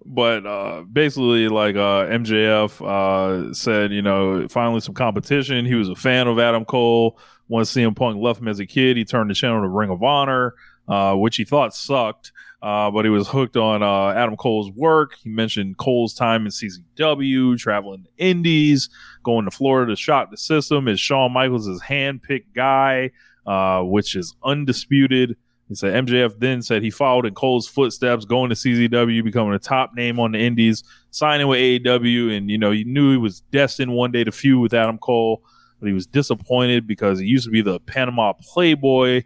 but 0.06 0.46
uh, 0.46 0.84
basically, 0.92 1.48
like 1.48 1.76
uh, 1.76 2.06
MJF 2.08 2.82
uh, 2.82 3.54
said, 3.54 3.92
you 3.92 4.02
know, 4.02 4.48
finally 4.48 4.80
some 4.82 4.96
competition. 4.96 5.66
He 5.66 5.76
was 5.76 5.90
a 5.90 5.96
fan 5.96 6.28
of 6.28 6.40
Adam 6.40 6.66
Cole. 6.66 7.20
Once 7.48 7.74
CM 7.74 7.96
Punk 7.96 8.22
left 8.22 8.40
him 8.40 8.48
as 8.48 8.60
a 8.60 8.66
kid, 8.66 8.96
he 8.96 9.04
turned 9.04 9.30
the 9.30 9.34
channel 9.34 9.62
to 9.62 9.68
Ring 9.68 9.90
of 9.90 10.02
Honor, 10.02 10.56
uh, 10.88 11.14
which 11.16 11.36
he 11.36 11.44
thought 11.44 11.76
sucked. 11.76 12.31
Uh, 12.62 12.92
but 12.92 13.06
he 13.06 13.10
was 13.10 13.28
hooked 13.28 13.58
on 13.58 13.82
uh, 13.82 14.10
Adam 14.10 14.38
Cole's 14.38 14.70
work. 14.72 15.16
He 15.24 15.30
mentioned 15.30 15.78
Cole's 15.78 16.14
time 16.14 16.46
in 16.46 16.52
CZW, 16.52 17.58
traveling 17.58 18.04
to 18.04 18.10
Indies, 18.24 18.90
going 19.24 19.46
to 19.46 19.52
Florida 19.52 19.92
to 19.92 19.96
shock 19.96 20.30
the 20.30 20.38
system. 20.38 20.88
Is 20.88 21.00
Shawn 21.00 21.34
Michaels 21.34 21.66
his 21.66 21.82
hand-picked 21.82 22.54
guy, 22.54 23.12
uh, 23.48 23.82
which 23.82 24.16
is 24.16 24.36
undisputed. 24.44 25.38
He 25.72 25.76
said 25.76 26.06
MJF 26.06 26.38
then 26.38 26.62
said 26.62 26.84
he 26.84 26.90
followed 26.90 27.26
in 27.26 27.34
Cole's 27.34 27.66
footsteps, 27.66 28.26
going 28.26 28.50
to 28.50 28.56
CZW, 28.56 29.24
becoming 29.24 29.54
a 29.54 29.60
top 29.60 29.96
name 29.96 30.20
on 30.20 30.34
the 30.34 30.40
Indies, 30.40 30.84
signing 31.12 31.48
with 31.48 31.60
AEW, 31.60 32.36
and 32.36 32.52
you 32.52 32.58
know 32.58 32.72
he 32.72 32.84
knew 32.84 33.12
he 33.12 33.18
was 33.18 33.40
destined 33.52 33.94
one 33.94 34.12
day 34.12 34.26
to 34.26 34.34
feud 34.34 34.62
with 34.62 34.74
Adam 34.74 34.98
Cole, 34.98 35.42
but 35.80 35.88
he 35.88 35.94
was 35.94 36.06
disappointed 36.06 36.86
because 36.86 37.20
he 37.20 37.26
used 37.26 37.46
to 37.46 37.52
be 37.52 37.62
the 37.62 37.80
Panama 37.80 38.34
Playboy, 38.34 39.24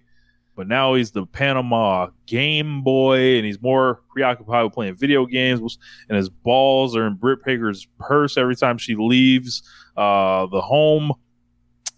but 0.56 0.68
now 0.68 0.94
he's 0.94 1.11
the 1.11 1.26
Panama 1.26 2.10
Game 2.26 2.82
Boy, 2.82 3.38
and 3.38 3.45
he's 3.45 3.61
more 3.61 4.02
preoccupied 4.10 4.64
with 4.64 4.73
playing 4.73 4.95
video 4.95 5.26
games, 5.26 5.77
and 6.10 6.18
his 6.18 6.30
balls 6.30 6.95
are 6.95 7.07
in 7.07 7.15
Britt 7.15 7.44
Baker's 7.44 7.88
purse 7.99 8.38
every 8.38 8.56
time 8.56 8.77
she 8.77 8.95
leaves 8.95 9.64
uh, 9.98 10.45
the 10.48 10.61
home. 10.61 11.11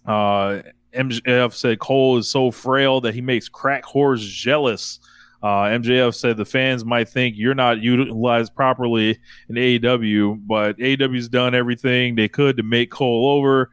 Uh, 0.06 0.62
MJF 0.94 1.54
said 1.54 1.80
Cole 1.80 2.18
is 2.18 2.30
so 2.30 2.52
frail 2.52 3.02
that 3.02 3.14
he 3.14 3.22
makes 3.22 3.50
crack 3.50 3.84
whores 3.84 4.20
jealous. 4.20 5.00
Uh, 5.44 5.66
MJF 5.66 6.16
said 6.16 6.36
the 6.36 6.46
fans 6.46 6.84
might 6.84 7.08
think 7.08 7.36
you're 7.38 7.54
not 7.54 7.80
utilized 7.80 8.56
properly 8.56 9.20
in 9.50 9.56
AEW, 9.56 10.42
but 10.48 10.78
AEW's 10.80 11.30
done 11.30 11.54
everything 11.54 12.16
they 12.16 12.28
could 12.28 12.58
to 12.58 12.64
make 12.64 12.90
Cole 12.90 13.38
over, 13.38 13.70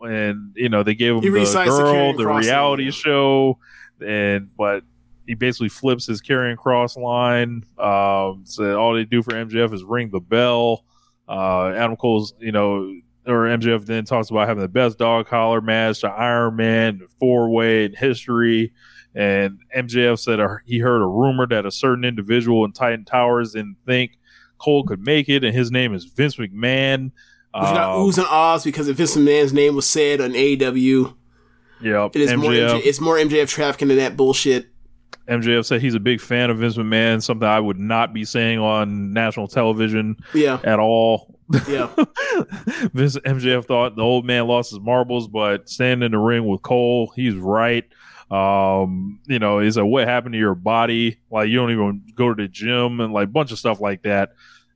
and 0.00 0.52
you 0.56 0.68
know 0.68 0.82
they 0.82 0.94
gave 0.94 1.14
him 1.14 1.22
He 1.22 1.28
the 1.28 1.64
girl, 1.66 2.16
the 2.16 2.26
reality 2.26 2.90
show, 2.90 3.58
and 4.00 4.48
but 4.56 4.82
he 5.26 5.34
basically 5.34 5.68
flips 5.68 6.06
his 6.06 6.20
carrying 6.20 6.56
cross 6.56 6.96
line. 6.96 7.64
Um, 7.78 8.42
so 8.44 8.78
all 8.78 8.94
they 8.94 9.04
do 9.04 9.22
for 9.22 9.32
MJF 9.32 9.72
is 9.72 9.82
ring 9.82 10.10
the 10.10 10.20
bell. 10.20 10.84
Uh, 11.28 11.68
Adam 11.70 11.96
Cole's, 11.96 12.34
you 12.38 12.52
know, 12.52 12.94
or 13.26 13.44
MJF 13.46 13.86
then 13.86 14.04
talks 14.04 14.30
about 14.30 14.48
having 14.48 14.62
the 14.62 14.68
best 14.68 14.98
dog 14.98 15.26
collar 15.26 15.60
match, 15.60 16.02
the 16.02 16.08
Iron 16.08 16.56
Man, 16.56 17.06
four 17.18 17.48
way 17.48 17.86
in 17.86 17.94
history. 17.94 18.72
And 19.14 19.60
MJF 19.74 20.18
said 20.18 20.40
uh, 20.40 20.56
he 20.66 20.78
heard 20.78 21.00
a 21.00 21.06
rumor 21.06 21.46
that 21.46 21.64
a 21.64 21.70
certain 21.70 22.04
individual 22.04 22.64
in 22.64 22.72
Titan 22.72 23.04
Towers 23.04 23.52
didn't 23.52 23.76
think 23.86 24.18
Cole 24.58 24.84
could 24.84 25.00
make 25.00 25.28
it, 25.28 25.44
and 25.44 25.54
his 25.54 25.70
name 25.70 25.94
is 25.94 26.04
Vince 26.04 26.36
McMahon. 26.36 27.12
Which 27.54 27.62
got 27.62 27.94
Um, 27.96 28.00
oohs 28.00 28.18
and 28.18 28.26
ahs 28.26 28.64
because 28.64 28.88
if 28.88 28.96
Vince 28.96 29.16
McMahon's 29.16 29.52
name 29.52 29.76
was 29.76 29.86
said 29.86 30.20
on 30.20 30.32
AEW, 30.32 31.14
Yep, 31.84 32.16
it 32.16 32.22
is 32.22 32.34
more 32.34 32.50
MJF. 32.50 32.70
MJ, 32.70 32.86
it's 32.86 33.00
more 33.00 33.16
MJF 33.16 33.48
trafficking 33.48 33.88
than 33.88 33.98
that 33.98 34.16
bullshit. 34.16 34.68
MJF 35.28 35.64
said 35.64 35.80
he's 35.80 35.94
a 35.94 36.00
big 36.00 36.20
fan 36.20 36.50
of 36.50 36.58
Vince 36.58 36.76
McMahon, 36.76 37.22
something 37.22 37.48
I 37.48 37.60
would 37.60 37.78
not 37.78 38.12
be 38.12 38.24
saying 38.24 38.58
on 38.58 39.12
national 39.12 39.48
television 39.48 40.16
Yeah, 40.34 40.60
at 40.64 40.78
all. 40.78 41.38
yeah. 41.68 41.88
Vince 42.92 43.16
MJF 43.18 43.64
thought 43.66 43.96
the 43.96 44.02
old 44.02 44.24
man 44.26 44.46
lost 44.46 44.70
his 44.70 44.80
marbles, 44.80 45.28
but 45.28 45.68
standing 45.68 46.06
in 46.06 46.12
the 46.12 46.18
ring 46.18 46.46
with 46.46 46.62
Cole, 46.62 47.12
he's 47.16 47.34
right. 47.34 47.84
Um, 48.30 49.20
you 49.26 49.38
know, 49.38 49.60
is 49.60 49.76
like 49.76 49.86
what 49.86 50.08
happened 50.08 50.32
to 50.32 50.38
your 50.38 50.54
body? 50.54 51.18
Like 51.30 51.48
you 51.48 51.56
don't 51.56 51.70
even 51.70 52.02
go 52.14 52.32
to 52.32 52.42
the 52.42 52.48
gym 52.48 53.00
and 53.00 53.12
like 53.12 53.24
a 53.28 53.30
bunch 53.30 53.52
of 53.52 53.58
stuff 53.58 53.80
like 53.80 54.02
that. 54.02 54.32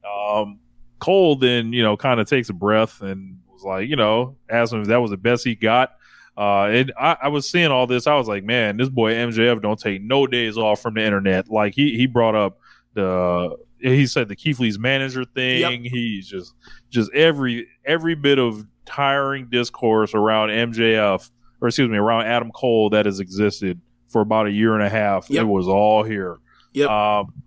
Um, 0.07 0.61
Cole 0.99 1.37
then 1.37 1.73
you 1.73 1.83
know 1.83 1.97
kind 1.97 2.21
of 2.21 2.29
takes 2.29 2.49
a 2.49 2.53
breath 2.55 3.01
and 3.03 3.39
was 3.53 3.65
like, 3.65 3.89
you 3.89 3.97
know, 3.97 4.37
asked 4.49 4.73
him 4.73 4.83
if 4.83 4.89
that 4.89 5.01
was 5.01 5.11
the 5.11 5.17
best 5.17 5.45
he 5.45 5.55
got. 5.55 5.93
Uh, 6.39 6.67
and 6.67 6.93
I, 6.97 7.17
I 7.23 7.29
was 7.29 7.51
seeing 7.51 7.73
all 7.73 7.89
this. 7.89 8.07
I 8.07 8.15
was 8.15 8.29
like, 8.29 8.45
man, 8.45 8.77
this 8.77 8.89
boy 8.89 9.13
MJF 9.13 9.61
don't 9.61 9.79
take 9.79 10.01
no 10.01 10.25
days 10.25 10.57
off 10.57 10.81
from 10.81 10.95
the 10.95 11.05
internet. 11.05 11.49
Like 11.49 11.75
he 11.75 11.97
he 11.97 12.07
brought 12.07 12.37
up 12.37 12.61
the 12.95 13.57
he 13.81 14.07
said 14.07 14.29
the 14.29 14.37
Keith 14.37 14.61
Lee's 14.61 14.79
manager 14.79 15.25
thing. 15.25 15.83
He's 15.85 16.29
just 16.29 16.55
just 16.91 17.13
every 17.13 17.67
every 17.85 18.15
bit 18.15 18.39
of 18.39 18.65
tiring 18.87 19.49
discourse 19.51 20.15
around 20.15 20.51
MJF 20.51 21.29
or 21.61 21.69
excuse 21.69 21.91
me 21.91 21.99
around 21.99 22.27
Adam 22.27 22.53
Cole 22.53 22.91
that 22.91 23.07
has 23.07 23.19
existed 23.19 23.81
for 24.07 24.23
about 24.23 24.47
a 24.47 24.51
year 24.51 24.75
and 24.75 24.83
a 24.83 24.89
half. 24.89 25.29
Yep. 25.29 25.43
It 25.43 25.47
was 25.47 25.67
all 25.67 26.05
here. 26.05 26.39
Yep. 26.73 26.89
Um, 26.89 27.43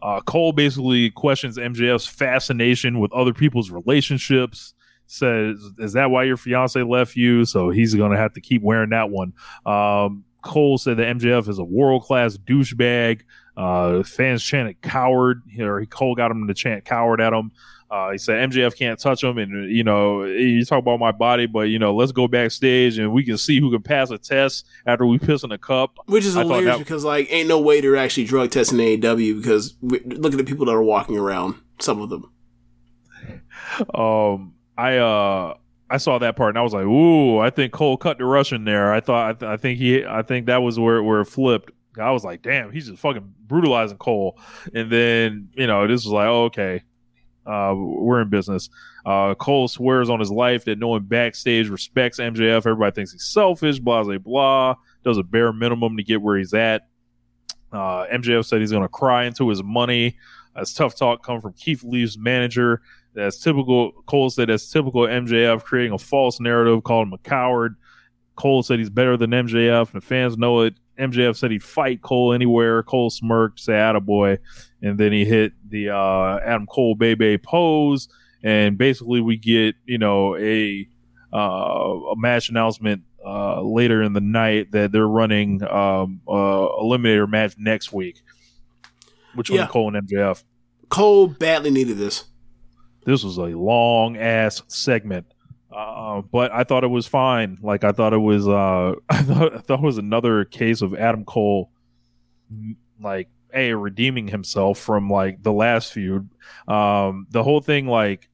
uh, 0.00 0.20
Cole 0.20 0.52
basically 0.52 1.10
questions 1.10 1.56
MJF's 1.56 2.06
fascination 2.06 3.00
with 3.00 3.12
other 3.12 3.32
people's 3.32 3.70
relationships. 3.70 4.73
Says, 5.14 5.58
"Is 5.78 5.92
that 5.94 6.10
why 6.10 6.24
your 6.24 6.36
fiance 6.36 6.82
left 6.82 7.16
you?" 7.16 7.44
So 7.44 7.70
he's 7.70 7.94
going 7.94 8.10
to 8.12 8.18
have 8.18 8.32
to 8.34 8.40
keep 8.40 8.62
wearing 8.62 8.90
that 8.90 9.10
one. 9.10 9.32
Um, 9.64 10.24
Cole 10.42 10.76
said 10.76 10.98
that 10.98 11.16
MJF 11.16 11.48
is 11.48 11.58
a 11.58 11.64
world 11.64 12.02
class 12.02 12.36
douchebag. 12.36 13.22
Uh, 13.56 14.02
fans 14.02 14.42
chanted 14.42 14.82
coward, 14.82 15.42
or 15.58 15.84
Cole 15.86 16.14
got 16.14 16.30
him 16.30 16.46
to 16.48 16.54
chant 16.54 16.84
coward 16.84 17.20
at 17.20 17.32
him. 17.32 17.52
Uh, 17.90 18.10
he 18.10 18.18
said 18.18 18.50
MJF 18.50 18.76
can't 18.76 18.98
touch 18.98 19.22
him, 19.22 19.38
and 19.38 19.70
you 19.70 19.84
know 19.84 20.24
you 20.24 20.64
talk 20.64 20.80
about 20.80 20.98
my 20.98 21.12
body, 21.12 21.46
but 21.46 21.68
you 21.68 21.78
know 21.78 21.94
let's 21.94 22.10
go 22.10 22.26
backstage 22.26 22.98
and 22.98 23.12
we 23.12 23.22
can 23.22 23.38
see 23.38 23.60
who 23.60 23.70
can 23.70 23.82
pass 23.82 24.10
a 24.10 24.18
test 24.18 24.66
after 24.84 25.06
we 25.06 25.16
piss 25.18 25.44
in 25.44 25.52
a 25.52 25.58
cup. 25.58 25.98
Which 26.06 26.24
is 26.24 26.36
I 26.36 26.40
hilarious 26.42 26.72
that- 26.72 26.78
because 26.80 27.04
like 27.04 27.28
ain't 27.30 27.46
no 27.48 27.60
way 27.60 27.80
they're 27.80 27.96
actually 27.96 28.24
drug 28.24 28.50
testing 28.50 28.78
AEW 28.78 29.36
because 29.40 29.76
we, 29.80 30.00
look 30.00 30.32
at 30.32 30.38
the 30.38 30.44
people 30.44 30.66
that 30.66 30.72
are 30.72 30.82
walking 30.82 31.16
around. 31.16 31.54
Some 31.78 32.00
of 32.00 32.10
them. 32.10 32.30
um 33.94 34.53
i 34.76 34.96
uh 34.96 35.54
i 35.90 35.96
saw 35.96 36.18
that 36.18 36.36
part 36.36 36.50
and 36.50 36.58
i 36.58 36.62
was 36.62 36.72
like 36.72 36.84
ooh 36.84 37.38
i 37.38 37.50
think 37.50 37.72
cole 37.72 37.96
cut 37.96 38.18
the 38.18 38.24
russian 38.24 38.64
there. 38.64 38.92
I 38.92 39.00
thought 39.00 39.28
i, 39.28 39.32
th- 39.32 39.50
I 39.50 39.56
think 39.56 39.78
he 39.78 40.04
i 40.04 40.22
think 40.22 40.46
that 40.46 40.62
was 40.62 40.78
where 40.78 41.02
where 41.02 41.20
it 41.20 41.26
flipped. 41.26 41.70
I 41.98 42.10
was 42.10 42.24
like 42.24 42.42
damn 42.42 42.72
he's 42.72 42.88
just 42.88 43.00
fucking 43.00 43.34
brutalizing 43.46 43.98
cole. 43.98 44.38
And 44.74 44.90
then 44.90 45.48
you 45.54 45.66
know 45.66 45.86
this 45.86 46.04
was 46.04 46.12
like 46.12 46.26
oh, 46.26 46.44
okay. 46.44 46.82
Uh 47.46 47.74
we're 47.76 48.20
in 48.22 48.30
business. 48.30 48.68
Uh 49.06 49.34
cole 49.34 49.68
swears 49.68 50.10
on 50.10 50.18
his 50.18 50.30
life 50.30 50.64
that 50.64 50.78
no 50.78 50.88
one 50.88 51.04
backstage 51.04 51.68
respects 51.68 52.18
mjf 52.18 52.56
everybody 52.56 52.92
thinks 52.92 53.12
he's 53.12 53.24
selfish 53.24 53.78
blah 53.78 54.02
blah 54.02 54.18
blah. 54.18 54.74
Does 55.04 55.18
a 55.18 55.22
bare 55.22 55.52
minimum 55.52 55.96
to 55.96 56.02
get 56.02 56.20
where 56.20 56.36
he's 56.36 56.54
at. 56.54 56.88
Uh 57.72 58.06
mjf 58.06 58.44
said 58.44 58.60
he's 58.60 58.72
gonna 58.72 58.88
cry 58.88 59.24
into 59.26 59.48
his 59.48 59.62
money. 59.62 60.16
That's 60.56 60.72
tough 60.72 60.96
talk 60.96 61.24
come 61.24 61.40
from 61.40 61.52
keith 61.52 61.84
lee's 61.84 62.18
manager 62.18 62.80
that's 63.14 63.38
typical. 63.40 63.92
Cole 64.06 64.30
said 64.30 64.48
that's 64.48 64.68
typical 64.70 65.02
MJF 65.02 65.62
creating 65.64 65.92
a 65.92 65.98
false 65.98 66.40
narrative, 66.40 66.82
called 66.84 67.08
him 67.08 67.12
a 67.14 67.18
coward. 67.18 67.76
Cole 68.36 68.62
said 68.62 68.78
he's 68.80 68.90
better 68.90 69.16
than 69.16 69.30
MJF, 69.30 69.92
and 69.92 70.02
the 70.02 70.04
fans 70.04 70.36
know 70.36 70.62
it. 70.62 70.74
MJF 70.98 71.36
said 71.36 71.50
he'd 71.50 71.62
fight 71.62 72.02
Cole 72.02 72.32
anywhere. 72.32 72.82
Cole 72.82 73.10
smirked, 73.10 73.60
say 73.60 73.72
"attaboy," 73.74 74.38
and 74.82 74.98
then 74.98 75.12
he 75.12 75.24
hit 75.24 75.52
the 75.68 75.90
uh, 75.90 76.38
Adam 76.44 76.66
Cole 76.66 76.94
Bebe 76.94 77.38
pose, 77.38 78.08
and 78.42 78.76
basically 78.78 79.20
we 79.20 79.36
get 79.36 79.74
you 79.86 79.98
know 79.98 80.36
a 80.36 80.86
uh, 81.32 81.36
a 81.36 82.16
match 82.16 82.48
announcement 82.48 83.02
uh, 83.26 83.60
later 83.62 84.02
in 84.02 84.12
the 84.12 84.20
night 84.20 84.70
that 84.72 84.92
they're 84.92 85.08
running 85.08 85.62
um, 85.64 86.20
uh, 86.28 86.32
eliminator 86.32 87.28
match 87.28 87.54
next 87.58 87.92
week, 87.92 88.22
which 89.34 89.50
Yeah. 89.50 89.62
was 89.62 89.70
Cole 89.70 89.94
and 89.94 90.08
MJF 90.08 90.44
Cole 90.90 91.26
badly 91.28 91.70
needed 91.70 91.96
this. 91.98 92.24
This 93.04 93.24
was 93.24 93.38
a 93.38 93.56
long 93.56 94.16
ass 94.16 94.62
segment. 94.68 95.26
Uh, 95.74 96.22
but 96.22 96.52
i 96.52 96.62
thought 96.62 96.84
it 96.84 96.88
was 96.88 97.06
fine. 97.06 97.58
Like 97.60 97.82
i 97.82 97.90
thought 97.90 98.12
it 98.12 98.18
was 98.18 98.46
uh 98.46 98.94
I, 99.08 99.22
thought, 99.22 99.56
I 99.56 99.58
thought 99.58 99.80
it 99.80 99.84
was 99.84 99.98
another 99.98 100.44
case 100.44 100.82
of 100.82 100.94
adam 100.94 101.24
cole 101.24 101.70
like 103.00 103.28
a 103.52 103.74
redeeming 103.74 104.28
himself 104.28 104.78
from 104.78 105.10
like 105.10 105.42
the 105.42 105.52
last 105.52 105.92
feud. 105.92 106.28
Um 106.68 107.26
the 107.30 107.42
whole 107.42 107.60
thing 107.60 107.88
like 107.88 108.28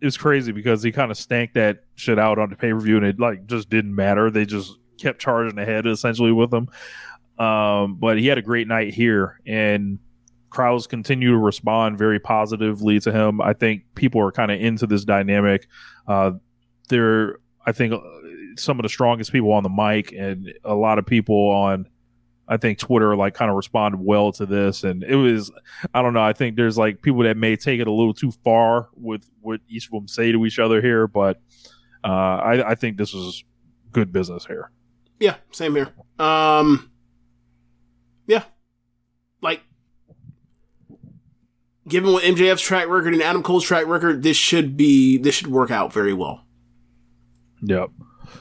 is 0.00 0.16
crazy 0.16 0.52
because 0.52 0.82
he 0.82 0.92
kind 0.92 1.10
of 1.10 1.16
stank 1.16 1.54
that 1.54 1.82
shit 1.96 2.18
out 2.18 2.38
on 2.38 2.50
the 2.50 2.56
pay-per-view 2.56 2.98
and 2.98 3.06
it 3.06 3.18
like 3.18 3.46
just 3.46 3.68
didn't 3.68 3.94
matter. 3.94 4.30
They 4.30 4.44
just 4.44 4.78
kept 4.98 5.20
charging 5.20 5.58
ahead 5.58 5.86
essentially 5.86 6.32
with 6.32 6.54
him. 6.54 6.68
Um 7.44 7.96
but 7.96 8.18
he 8.18 8.28
had 8.28 8.38
a 8.38 8.42
great 8.42 8.68
night 8.68 8.94
here 8.94 9.40
and 9.44 9.98
crowds 10.56 10.86
continue 10.86 11.32
to 11.32 11.38
respond 11.38 11.98
very 11.98 12.18
positively 12.18 12.98
to 12.98 13.12
him. 13.12 13.42
I 13.42 13.52
think 13.52 13.82
people 13.94 14.22
are 14.22 14.32
kind 14.32 14.50
of 14.50 14.58
into 14.58 14.86
this 14.86 15.04
dynamic. 15.04 15.68
Uh, 16.08 16.32
they're, 16.88 17.36
I 17.66 17.72
think, 17.72 17.92
uh, 17.92 18.00
some 18.56 18.78
of 18.78 18.82
the 18.82 18.88
strongest 18.88 19.32
people 19.32 19.52
on 19.52 19.62
the 19.62 19.68
mic, 19.68 20.12
and 20.12 20.54
a 20.64 20.74
lot 20.74 20.98
of 20.98 21.04
people 21.04 21.50
on, 21.50 21.86
I 22.48 22.56
think, 22.56 22.78
Twitter 22.78 23.14
like 23.14 23.34
kind 23.34 23.50
of 23.50 23.56
responded 23.56 24.00
well 24.00 24.32
to 24.32 24.46
this. 24.46 24.82
And 24.82 25.04
it 25.04 25.16
was, 25.16 25.52
I 25.92 26.00
don't 26.00 26.14
know, 26.14 26.22
I 26.22 26.32
think 26.32 26.56
there's 26.56 26.78
like 26.78 27.02
people 27.02 27.24
that 27.24 27.36
may 27.36 27.56
take 27.56 27.78
it 27.78 27.86
a 27.86 27.92
little 27.92 28.14
too 28.14 28.32
far 28.42 28.88
with 28.94 29.28
what 29.42 29.60
each 29.68 29.88
of 29.88 29.92
them 29.92 30.08
say 30.08 30.32
to 30.32 30.46
each 30.46 30.58
other 30.58 30.80
here, 30.80 31.06
but 31.06 31.38
uh, 32.02 32.08
I, 32.08 32.70
I 32.70 32.74
think 32.76 32.96
this 32.96 33.12
was 33.12 33.44
good 33.92 34.10
business 34.10 34.46
here. 34.46 34.70
Yeah, 35.20 35.36
same 35.50 35.74
here. 35.74 35.92
Um, 36.18 36.90
yeah, 38.26 38.44
like 39.42 39.60
given 41.88 42.12
what 42.12 42.24
MJF's 42.24 42.62
track 42.62 42.88
record 42.88 43.14
and 43.14 43.22
Adam 43.22 43.42
Cole's 43.42 43.64
track 43.64 43.86
record, 43.86 44.22
this 44.22 44.36
should 44.36 44.76
be 44.76 45.18
this 45.18 45.34
should 45.34 45.48
work 45.48 45.70
out 45.70 45.92
very 45.92 46.12
well. 46.12 46.44
Yep. 47.62 47.90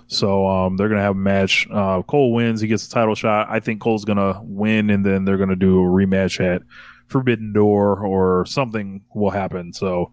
So 0.08 0.48
um, 0.48 0.78
they're 0.78 0.90
gonna 0.90 1.02
have 1.02 1.16
a 1.16 1.20
match. 1.20 1.68
Uh, 1.72 2.02
Cole 2.04 2.34
wins, 2.34 2.62
he 2.62 2.68
gets 2.68 2.88
a 2.88 2.90
title 2.90 3.16
shot. 3.16 3.48
I 3.50 3.60
think 3.60 3.82
Cole's 3.82 4.06
gonna 4.06 4.42
win, 4.44 4.90
and 4.90 5.06
then 5.06 5.26
they're 5.26 5.38
gonna 5.38 5.56
do 5.56 5.80
a 5.80 5.88
rematch 5.88 6.40
at 6.40 6.62
Forbidden 7.08 7.54
Door 7.54 8.06
or 8.06 8.46
something 8.46 9.04
will 9.14 9.32
happen. 9.32 9.74
So 9.74 10.12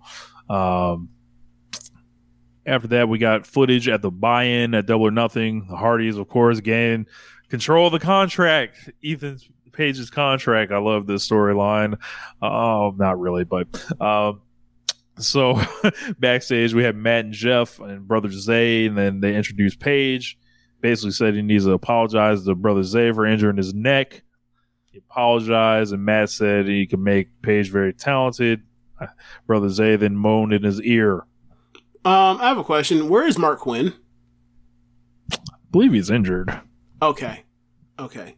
um, 0.48 1.08
after 2.66 2.88
that, 2.88 3.08
we 3.08 3.18
got 3.18 3.46
footage 3.46 3.88
at 3.88 4.02
the 4.02 4.10
buy-in 4.10 4.74
at 4.74 4.86
Double 4.86 5.06
or 5.06 5.10
Nothing. 5.10 5.66
The 5.68 5.76
Hardys, 5.76 6.16
of 6.16 6.28
course, 6.28 6.58
again 6.58 7.06
control 7.52 7.86
of 7.86 7.92
the 7.92 8.00
contract. 8.00 8.90
Ethan 9.02 9.38
Page's 9.72 10.10
contract. 10.10 10.72
I 10.72 10.78
love 10.78 11.06
this 11.06 11.28
storyline. 11.28 11.98
Oh, 12.40 12.94
not 12.96 13.18
really, 13.18 13.44
but. 13.44 13.66
Um, 14.00 14.42
so 15.18 15.60
backstage, 16.18 16.74
we 16.74 16.84
had 16.84 16.96
Matt 16.96 17.26
and 17.26 17.34
Jeff 17.34 17.78
and 17.80 18.06
Brother 18.06 18.30
Zay, 18.30 18.86
and 18.86 18.96
then 18.96 19.20
they 19.20 19.34
introduced 19.34 19.78
Page. 19.78 20.38
Basically, 20.80 21.12
said 21.12 21.34
he 21.34 21.42
needs 21.42 21.64
to 21.64 21.72
apologize 21.72 22.44
to 22.44 22.54
Brother 22.54 22.82
Zay 22.82 23.12
for 23.12 23.24
injuring 23.24 23.56
his 23.56 23.72
neck. 23.72 24.22
He 24.90 24.98
apologized, 24.98 25.92
and 25.92 26.04
Matt 26.04 26.30
said 26.30 26.66
he 26.66 26.86
could 26.86 26.98
make 26.98 27.42
Page 27.42 27.70
very 27.70 27.92
talented. 27.92 28.62
Brother 29.46 29.68
Zay 29.68 29.96
then 29.96 30.16
moaned 30.16 30.52
in 30.52 30.62
his 30.62 30.80
ear. 30.82 31.24
Um, 32.04 32.40
I 32.40 32.48
have 32.48 32.58
a 32.58 32.64
question. 32.64 33.08
Where 33.08 33.26
is 33.26 33.36
Marq 33.36 33.58
Quen? 33.58 33.94
I 35.32 35.38
believe 35.70 35.92
he's 35.92 36.10
injured. 36.10 36.60
Okay, 37.00 37.44
okay. 37.98 38.36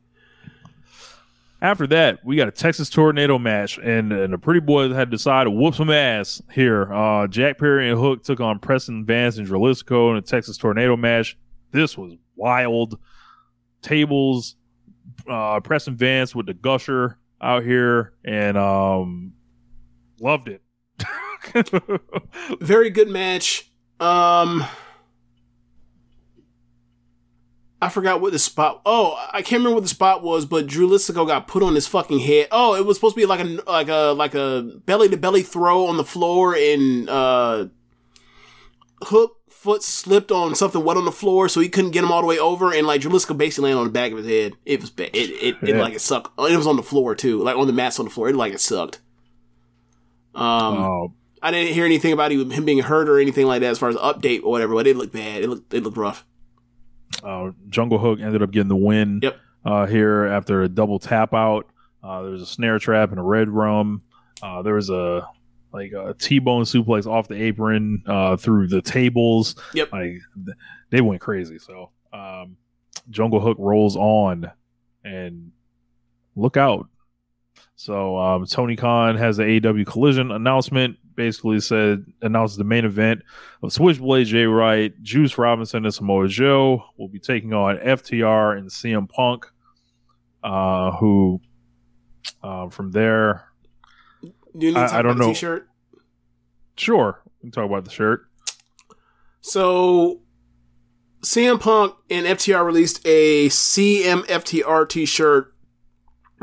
After 1.65 1.87
that, 1.87 2.23
we 2.23 2.37
got 2.37 2.47
a 2.47 2.51
Texas 2.51 2.91
Tornado 2.91 3.39
match, 3.39 3.79
and, 3.79 4.13
and 4.13 4.35
the 4.35 4.37
Pretty 4.37 4.61
Boys 4.61 4.95
had 4.95 5.09
decided 5.09 5.45
to 5.45 5.51
whoop 5.51 5.75
some 5.75 5.89
ass 5.89 6.43
here. 6.53 6.93
Uh, 6.93 7.27
Jack 7.27 7.57
Perry 7.57 7.89
and 7.89 7.99
Hook 7.99 8.23
took 8.23 8.39
on 8.39 8.59
Preston 8.59 9.07
Vance 9.07 9.39
and 9.39 9.49
Dralistico 9.49 10.11
in 10.11 10.19
a 10.19 10.21
Texas 10.21 10.59
Tornado 10.59 10.95
match. 10.95 11.39
This 11.71 11.97
was 11.97 12.13
wild. 12.37 12.99
Tables, 13.81 14.57
uh, 15.27 15.59
Preston 15.61 15.97
Vance 15.97 16.35
with 16.35 16.45
the 16.45 16.53
gusher 16.53 17.19
out 17.41 17.63
here, 17.63 18.13
and 18.27 18.59
um, 18.59 19.33
loved 20.21 20.49
it. 20.49 20.61
Very 22.61 22.91
good 22.91 23.09
match. 23.09 23.71
Um, 24.01 24.67
I 27.85 27.89
forgot 27.91 28.21
what 28.23 28.33
the 28.33 28.39
spot. 28.39 28.81
Oh, 28.87 29.15
I 29.33 29.43
can't 29.43 29.61
remember 29.61 29.75
what 29.75 29.83
the 29.83 29.89
spot 29.91 30.23
was, 30.23 30.47
but 30.47 30.67
Dralistico 30.67 31.27
got 31.27 31.47
put 31.47 31.63
on 31.63 31.75
his 31.75 31.87
fucking 31.87 32.21
head. 32.21 32.49
Oh, 32.51 32.75
it 32.75 32.87
was 32.87 32.97
supposed 32.97 33.15
to 33.15 33.21
be 33.21 33.27
like 33.27 33.41
a 33.41 33.61
like 33.71 33.89
a 33.89 34.13
like 34.17 34.35
a 34.35 34.63
belly 34.87 35.09
to 35.11 35.17
belly 35.19 35.43
throw 35.43 35.87
on 35.87 35.97
the 35.99 36.05
floor, 36.05 36.55
and 36.57 37.09
uh, 37.11 37.67
Hook 39.03 39.37
foot 39.51 39.83
slipped 39.83 40.31
on 40.33 40.55
something 40.55 40.83
wet 40.83 40.97
on 40.97 41.05
the 41.05 41.13
floor, 41.13 41.49
so 41.49 41.61
he 41.61 41.69
couldn't 41.69 41.91
get 41.91 42.05
him 42.05 42.11
all 42.13 42.21
the 42.23 42.27
way 42.27 42.39
over, 42.39 42.73
and 42.73 42.87
like 42.87 43.03
Dralistico 43.03 43.37
basically 43.37 43.65
landed 43.71 43.81
on 43.81 43.87
the 43.87 43.93
back 43.93 44.13
of 44.13 44.19
his 44.19 44.27
head. 44.27 44.55
It 44.65 44.81
was 44.81 44.91
bad. 44.91 45.11
It 45.13 45.31
it, 45.31 45.57
it 45.63 45.69
Yeah. 45.77 45.83
like 45.83 45.93
it 45.95 46.01
sucked. 46.01 46.31
It 46.39 46.57
was 46.57 46.67
on 46.67 46.77
the 46.77 46.83
floor 46.83 47.15
too, 47.15 47.43
like 47.43 47.57
on 47.57 47.67
the 47.67 47.73
mats 47.75 47.99
on 47.99 48.07
the 48.07 48.11
floor. 48.11 48.29
It 48.31 48.37
like 48.37 48.55
it 48.55 48.61
sucked. 48.61 49.01
Um. 50.35 50.45
Uh, 50.45 51.09
I 51.43 51.51
didn't 51.51 51.75
hear 51.75 51.85
anything 51.85 52.15
about 52.15 52.33
him 52.33 52.51
him 52.51 52.65
being 52.65 52.79
hurt 52.79 53.07
or 53.11 53.19
anything 53.19 53.47
like 53.47 53.61
that 53.61 53.69
as 53.71 53.79
far 53.79 53.91
as 53.91 53.97
update 53.97 54.43
or 54.43 54.51
whatever, 54.51 54.73
but 54.75 54.87
it 54.87 54.97
looked 54.97 55.13
bad. 55.13 55.43
It 55.43 55.51
looked 55.51 55.75
it 55.75 55.83
looked 55.83 55.99
rough. 55.99 56.25
Uh, 57.23 57.51
Jungle 57.69 57.99
Hook 57.99 58.21
ended 58.21 58.43
up 58.43 58.51
getting 58.51 58.69
the 58.69 58.77
win 58.77 59.21
Yep. 59.23 59.37
uh, 59.65 59.87
here 59.87 60.25
after 60.25 60.63
a 60.63 60.69
double 60.69 60.99
tap 60.99 61.33
out. 61.35 61.67
Uh, 62.03 62.23
there 62.23 62.33
was 62.33 62.43
a 62.43 62.47
snare 62.47 62.79
trap 62.79 63.11
and 63.11 63.19
a 63.19 63.23
Redrum. 63.23 64.01
Uh, 64.43 64.63
there 64.63 64.75
was 64.75 64.91
a 64.91 65.27
like 65.73 65.93
a 65.93 66.15
T-bone 66.15 66.65
suplex 66.65 67.07
off 67.07 67.27
the 67.29 67.35
apron 67.35 68.03
uh, 68.07 68.37
through 68.37 68.69
the 68.69 68.81
tables. 68.83 69.57
Yep. 69.73 69.93
Like 69.93 70.19
they 70.91 71.01
went 71.01 71.21
crazy. 71.21 71.59
So 71.59 71.91
um, 72.13 72.57
Jungle 73.11 73.41
Hook 73.41 73.57
rolls 73.59 73.97
on 73.97 74.51
and 75.03 75.51
look 76.37 76.57
out. 76.57 76.87
So 77.77 78.17
um, 78.19 78.47
Tony 78.47 78.77
Khan 78.77 79.17
has 79.17 79.37
the 79.39 79.43
AEW 79.45 79.87
Collision 79.87 80.31
announcement. 80.31 80.97
Basically 81.17 81.61
said 81.61 82.05
announced 82.23 82.59
the 82.59 82.65
main 82.65 82.85
event 82.85 83.23
of 83.63 83.73
Switchblade 83.73 84.27
Jay 84.27 84.47
White, 84.47 85.03
Juice 85.03 85.39
Robinson, 85.39 85.85
and 85.85 85.95
Samoa 85.95 86.27
Joe 86.29 86.85
will 86.97 87.09
be 87.09 87.19
taking 87.21 87.53
on 87.53 87.77
FTR 87.79 88.59
and 88.59 88.69
CM 88.69 89.09
Punk. 89.09 89.47
Uh, 90.43 90.91
who 90.97 91.41
uh, 92.43 92.69
from 92.69 92.91
there? 92.91 93.49
You 94.59 94.77
I- 94.77 94.99
I 94.99 95.03
don't 95.03 95.19
know. 95.19 95.29
T-shirt? 95.29 95.69
Sure, 96.77 97.23
we 97.43 97.47
can 97.47 97.51
talk 97.53 97.65
about 97.71 97.85
the 97.85 97.91
shirt. 97.91 98.27
So 99.41 100.21
CM 101.23 101.61
Punk 101.61 101.95
and 102.11 102.27
FTR 102.27 102.65
released 102.65 103.01
a 103.07 103.49
CMFTR 103.49 104.89
t-shirt 104.89 105.55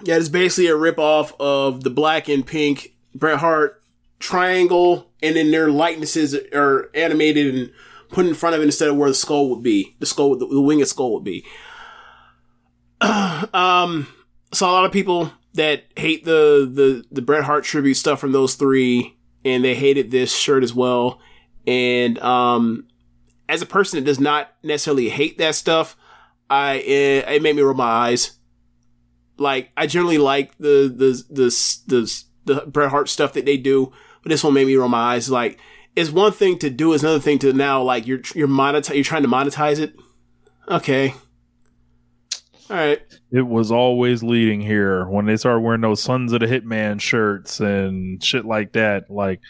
that 0.06 0.18
is 0.18 0.30
basically 0.30 0.68
a 0.68 0.76
rip-off 0.76 1.34
of 1.40 1.84
the 1.84 1.90
black 1.90 2.28
and 2.30 2.46
pink 2.46 2.96
Bret 3.14 3.40
Hart 3.40 3.81
triangle, 4.22 5.12
and 5.22 5.36
then 5.36 5.52
their 5.52 5.70
likenesses 5.70 6.36
are 6.54 6.90
animated 6.96 7.54
and 7.54 7.72
put 8.10 8.26
in 8.26 8.34
front 8.34 8.56
of 8.56 8.62
it 8.62 8.66
instead 8.66 8.90
of 8.90 8.96
where 8.96 9.10
the 9.10 9.16
skull 9.16 9.50
would 9.50 9.64
be, 9.64 9.96
the 10.00 10.06
skull, 10.06 10.38
the, 10.38 10.48
the 10.48 10.62
winged 10.62 10.88
skull 10.88 11.14
would 11.14 11.24
be. 11.24 11.46
um, 13.02 14.08
saw 14.54 14.72
a 14.72 14.74
lot 14.74 14.86
of 14.86 14.92
people 14.92 15.34
that 15.54 15.84
hate 15.98 16.24
the 16.24 16.70
the 16.72 17.06
the 17.12 17.22
Bret 17.22 17.44
Hart 17.44 17.64
tribute 17.64 17.96
stuff 17.96 18.20
from 18.20 18.32
those 18.32 18.56
three, 18.56 19.18
and 19.44 19.64
they 19.64 19.76
hated 19.76 20.12
this 20.12 20.36
shirt 20.36 20.64
as 20.64 20.74
well. 20.74 21.20
And 21.68 22.20
um, 22.20 22.88
as 23.50 23.62
a 23.62 23.66
person 23.66 24.00
that 24.00 24.06
does 24.06 24.20
not 24.20 24.54
necessarily 24.64 25.10
hate 25.10 25.38
that 25.40 25.56
stuff, 25.56 25.98
I 26.50 26.76
it, 26.76 27.28
it 27.28 27.42
made 27.42 27.56
me 27.56 27.62
roll 27.62 27.74
my 27.74 27.84
eyes. 27.84 28.38
Like 29.38 29.72
I 29.76 29.88
generally 29.88 30.18
like 30.20 30.58
the 30.58 30.94
the 30.96 31.24
the 31.30 31.84
the 31.88 32.24
the 32.46 32.66
Bret 32.68 32.90
Hart 32.90 33.10
stuff 33.10 33.34
that 33.34 33.46
they 33.46 33.58
do, 33.58 33.92
but 34.24 34.30
this 34.30 34.44
one 34.44 34.54
made 34.54 34.68
me 34.68 34.76
roll 34.76 34.90
my 34.90 35.14
eyes. 35.16 35.30
Like 35.30 35.60
it's 35.96 36.10
one 36.10 36.32
thing 36.32 36.58
to 36.60 36.70
do, 36.70 36.94
it's 36.94 37.04
another 37.04 37.20
thing 37.20 37.40
to 37.40 37.54
now 37.54 37.82
like 37.82 38.08
you're 38.08 38.22
you're 38.36 38.48
monetize 38.48 38.96
you're 38.96 39.04
trying 39.04 39.24
to 39.24 39.28
monetize 39.30 39.80
it. 39.80 39.94
Okay. 40.68 41.14
All 42.70 42.78
right. 42.78 43.02
It 43.32 43.42
was 43.42 43.72
always 43.72 44.24
leading 44.24 44.62
here 44.62 45.06
when 45.06 45.26
they 45.26 45.36
started 45.36 45.60
wearing 45.60 45.82
those 45.82 46.02
Sons 46.02 46.32
of 46.32 46.40
the 46.40 46.46
Hitman 46.46 47.02
shirts 47.02 47.60
and 47.60 48.24
shit 48.24 48.46
like 48.46 48.74
that. 48.74 49.10
Like 49.10 49.42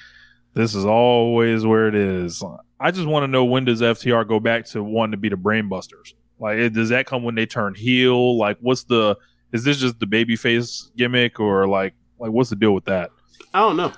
this 0.53 0.73
is 0.75 0.85
always 0.85 1.65
where 1.65 1.87
it 1.87 1.95
is. 1.95 2.43
I 2.79 2.89
just 2.91 3.05
want 3.07 3.23
to 3.23 3.27
know 3.27 3.45
when 3.45 3.65
does 3.65 3.81
FTR 3.81 4.27
go 4.27 4.39
back 4.39 4.65
to 4.67 4.83
wanting 4.83 5.11
to 5.11 5.17
be 5.17 5.29
the 5.29 5.35
Brainbusters? 5.35 6.13
Like, 6.39 6.57
it- 6.57 6.73
does 6.73 6.89
that 6.89 7.05
come 7.05 7.23
when 7.23 7.35
they 7.35 7.45
turn 7.45 7.75
heel? 7.75 8.37
Like, 8.37 8.57
what's 8.59 8.83
the? 8.85 9.15
Is 9.53 9.63
this 9.63 9.77
just 9.77 9.99
the 9.99 10.07
babyface 10.07 10.89
gimmick, 10.95 11.39
or 11.39 11.67
like, 11.67 11.93
like 12.17 12.31
what's 12.31 12.49
the 12.49 12.55
deal 12.55 12.73
with 12.73 12.85
that? 12.85 13.11
I 13.53 13.59
don't 13.59 13.77
know. 13.77 13.91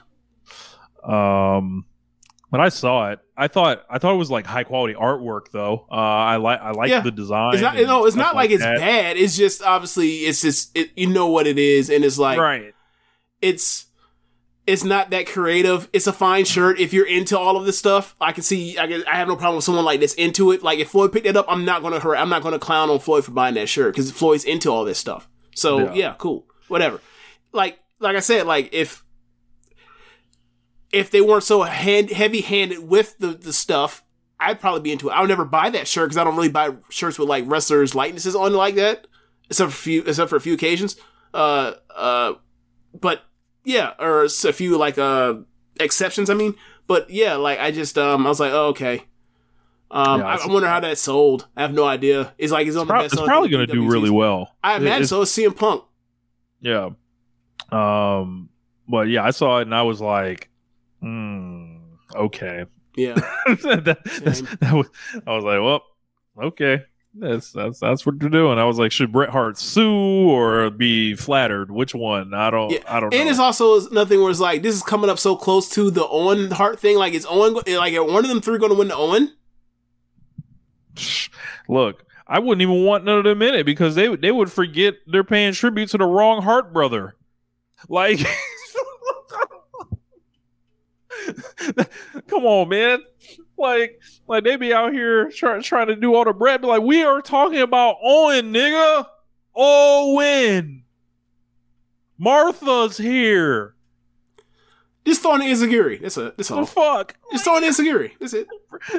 Um, 1.04 1.86
when 2.50 2.62
I 2.62 2.70
saw 2.70 3.12
it, 3.12 3.20
I 3.36 3.48
thought 3.48 3.84
I 3.90 3.98
thought 3.98 4.14
it 4.14 4.18
was 4.18 4.30
like 4.30 4.46
high 4.46 4.64
quality 4.64 4.94
artwork 4.94 5.50
though. 5.52 5.88
Uh, 5.92 5.96
I 5.96 6.36
like 6.36 6.62
I 6.62 6.72
like 6.72 6.90
Yeah. 6.90 7.00
the 7.02 7.12
design. 7.12 7.54
It's 7.54 7.64
not 7.64 7.76
no, 7.76 8.06
it's 8.06 8.16
not 8.16 8.36
like, 8.36 8.52
it's 8.52 8.62
that. 8.62 8.78
bad. 8.78 9.18
It's 9.18 9.36
just 9.36 9.64
obviously 9.64 10.18
it's 10.18 10.42
just 10.42 10.76
it, 10.78 10.92
you 10.96 11.08
know 11.08 11.28
what 11.28 11.48
it 11.48 11.58
is, 11.58 11.90
and 11.90 12.06
it's 12.06 12.20
like 12.20 12.38
right. 12.40 12.76
it's 13.42 13.88
it's 14.66 14.84
not 14.84 15.10
that 15.10 15.26
creative. 15.28 15.90
It's 15.94 16.08
a 16.08 16.14
fine 16.14 16.46
shirt 16.46 16.80
if 16.80 16.94
you're 16.94 17.08
into 17.08 17.38
all 17.38 17.58
of 17.58 17.66
this 17.66 17.78
stuff. 17.78 18.16
I 18.22 18.32
can 18.32 18.44
see. 18.44 18.78
I, 18.78 18.88
can, 18.88 19.04
I 19.06 19.16
have 19.16 19.28
no 19.28 19.36
problem 19.36 19.56
with 19.58 19.66
someone 19.66 19.84
like 19.84 20.00
this 20.00 20.14
into 20.14 20.52
it. 20.52 20.64
Like 20.64 20.80
if 20.80 20.90
Floyd 20.90 21.12
picked 21.12 21.26
it 21.26 21.36
up, 21.36 21.46
I'm 21.50 21.66
not 21.66 21.82
gonna 21.82 22.00
hurt. 22.00 22.16
I'm 22.16 22.30
not 22.30 22.44
gonna 22.44 22.60
clown 22.60 22.90
on 22.90 23.00
Floyd 23.00 23.26
for 23.26 23.32
buying 23.32 23.56
that 23.56 23.68
shirt 23.68 23.94
because 23.94 24.12
Floyd's 24.12 24.46
into 24.46 24.70
all 24.70 24.86
this 24.86 25.00
stuff. 25.00 25.28
So 25.56 25.80
Yeah. 25.80 25.94
yeah. 25.94 26.16
cool, 26.18 26.46
whatever. 26.68 27.02
Like 27.52 27.80
like 28.00 28.16
I 28.16 28.20
said, 28.22 28.46
like 28.46 28.70
if 28.74 29.03
if 30.94 31.12
they 31.12 31.20
weren't 31.20 31.44
so 31.44 31.64
hand, 31.64 32.10
heavy 32.12 32.40
handed 32.42 32.88
with 32.88 33.18
the 33.18 33.28
the 33.30 33.52
stuff, 33.52 34.04
I'd 34.40 34.60
probably 34.62 34.82
be 34.82 34.92
into 34.94 35.10
it. 35.10 35.12
I 35.12 35.20
would 35.22 35.30
never 35.30 35.44
buy 35.46 35.70
that 35.72 35.88
shirt 35.88 36.06
because 36.10 36.18
I 36.18 36.24
don't 36.24 36.36
really 36.38 36.50
buy 36.50 36.72
shirts 36.90 37.20
with 37.20 37.28
like 37.28 37.44
wrestlers' 37.48 37.94
likenesses 37.96 38.36
on 38.36 38.54
like 38.54 38.76
that, 38.76 39.08
except 39.50 39.72
for 39.72 39.76
a 39.76 39.78
few 39.82 40.04
except 40.04 40.30
for 40.30 40.36
a 40.38 40.42
few 40.42 40.54
occasions. 40.54 40.96
Uh 41.34 41.74
uh, 41.96 42.34
but 43.02 43.24
yeah, 43.66 43.94
or 44.00 44.26
s- 44.26 44.46
a 44.46 44.54
few 44.54 44.78
like 44.78 44.98
uh 44.98 45.36
exceptions. 45.80 46.30
I 46.30 46.36
mean, 46.36 46.54
but 46.88 47.10
yeah, 47.10 47.36
like 47.36 47.60
I 47.60 47.72
just 47.72 47.98
um 47.98 48.26
I 48.26 48.30
was 48.30 48.40
like, 48.40 48.52
oh 48.54 48.68
okay. 48.68 49.04
Um, 49.92 50.22
Yeah, 50.22 50.26
I, 50.28 50.34
it's- 50.36 50.50
I 50.50 50.52
wonder 50.52 50.68
how 50.68 50.80
that 50.80 50.98
sold. 50.98 51.48
I 51.56 51.62
have 51.62 51.74
no 51.74 51.84
idea. 51.86 52.34
It's 52.40 52.52
like 52.52 52.66
it's 52.68 52.76
on 52.78 52.88
Pro- 52.88 53.00
the 53.00 53.06
it's 53.06 53.16
probably 53.16 53.50
going 53.50 53.68
to 53.68 53.74
do 53.74 53.88
really 53.88 54.10
well. 54.10 54.56
I 54.64 54.74
It- 54.76 54.82
imagine 54.82 54.94
it's- 55.04 55.10
so. 55.10 55.22
It's 55.22 55.32
CM 55.38 55.56
Punk. 55.56 55.84
Yeah. 56.62 56.90
Um. 57.72 58.50
But 58.88 59.08
yeah, 59.08 59.24
I 59.24 59.32
saw 59.32 59.60
it 59.60 59.64
and 59.64 59.74
I 59.76 59.84
was 59.84 60.02
like, 60.02 60.50
okay. 62.16 62.66
Yeah. 62.96 63.14
that, 63.46 63.86
that 64.60 64.74
was, 64.74 64.88
I 65.26 65.36
was 65.36 65.44
like, 65.44 65.62
well, 65.62 65.84
okay. 66.42 66.84
That's 67.16 67.52
that's 67.52 67.80
that's 67.80 68.08
what 68.08 68.20
they're 68.20 68.28
doing. 68.30 68.58
I 68.58 68.64
was 68.64 68.80
like, 68.80 68.92
should 68.92 69.12
Bret 69.12 69.30
Hart 69.30 69.60
sue 69.60 70.30
or 70.30 70.72
be 70.72 71.14
flattered? 71.16 71.70
Which 71.70 71.94
one? 71.94 72.34
I 72.34 72.50
don't. 72.50 72.74
I 72.90 73.00
don't 73.00 73.14
And 73.14 73.26
know. 73.26 73.30
it's 73.30 73.38
also 73.40 73.88
nothing 73.90 74.20
where 74.20 74.32
it's 74.32 74.40
like 74.40 74.64
this 74.64 74.74
is 74.76 74.82
coming 74.82 75.12
up 75.12 75.20
so 75.20 75.36
close 75.36 75.70
to 75.70 75.92
the 75.92 76.08
Owen 76.08 76.50
Hart 76.50 76.80
thing. 76.80 76.98
Like 76.98 77.14
it's 77.14 77.28
Owen 77.30 77.54
like 77.54 77.94
are 77.94 78.04
one 78.04 78.24
of 78.26 78.30
them 78.30 78.42
three 78.42 78.58
going 78.58 78.72
to 78.72 78.78
win 78.78 78.88
the 78.88 78.96
Owen? 78.96 79.32
Look, 81.70 82.04
I 82.28 82.40
wouldn't 82.40 82.62
even 82.64 82.84
want 82.84 83.06
none 83.06 83.20
of 83.20 83.24
them 83.26 83.42
in 83.44 83.54
it 83.54 83.66
because 83.66 83.94
they 83.96 84.16
they 84.16 84.32
would 84.32 84.52
forget 84.52 84.96
they're 85.06 85.24
paying 85.24 85.54
tribute 85.54 85.90
to 85.90 86.00
the 86.00 86.06
wrong 86.06 86.42
Hart 86.42 86.74
brother. 86.74 87.16
Like, 87.90 88.20
come 92.28 92.46
on, 92.46 92.70
man. 92.70 93.00
Like, 93.58 94.00
like 94.28 94.44
they 94.44 94.56
be 94.56 94.74
out 94.74 94.94
here 94.94 95.30
trying 95.32 95.62
trying 95.62 95.88
to 95.88 95.96
do 95.96 96.14
all 96.16 96.26
the 96.26 96.34
bread. 96.34 96.62
But 96.62 96.68
like, 96.68 96.82
we 96.82 97.04
are 97.04 97.22
talking 97.22 97.62
about 97.62 97.98
Owen, 98.04 98.54
nigga. 98.54 99.06
Owen. 99.56 100.84
Martha's 102.18 102.98
here. 102.98 103.76
Just 105.06 105.22
throwing 105.22 105.42
in 105.42 105.50
enzuigiri. 105.50 106.02
That's 106.02 106.18
a 106.18 106.34
that's 106.38 106.48
The 106.50 106.56
all. 106.56 106.66
fuck. 106.66 107.16
Just 107.32 107.44
throwing 107.44 107.64
in 107.64 107.70
enzuigiri. 107.72 108.12
That's 108.20 108.34
it. 108.34 108.48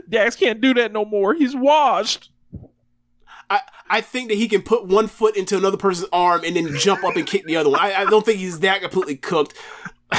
Dax 0.09 0.37
can't 0.37 0.61
do 0.61 0.75
that 0.75 0.93
no 0.93 1.05
more. 1.05 1.35
He's 1.35 1.57
washed. 1.57 2.31
I, 3.51 3.61
I 3.89 4.01
think 4.01 4.29
that 4.31 4.37
he 4.37 4.49
can 4.49 4.63
put 4.63 4.87
one 4.87 5.07
foot 5.07 5.37
into 5.37 5.57
another 5.57 5.77
person's 5.77 6.09
arm 6.13 6.43
and 6.45 6.57
then 6.57 6.75
jump 6.79 7.05
up 7.05 7.17
and 7.17 7.27
kick 7.27 7.45
the 7.45 7.57
other 7.57 7.71
one. 7.71 7.79
I, 7.81 7.95
I 8.03 8.05
don't 8.07 8.25
think 8.25 8.39
he's 8.39 8.61
that 8.61 8.81
completely 8.81 9.17
cooked. 9.17 9.55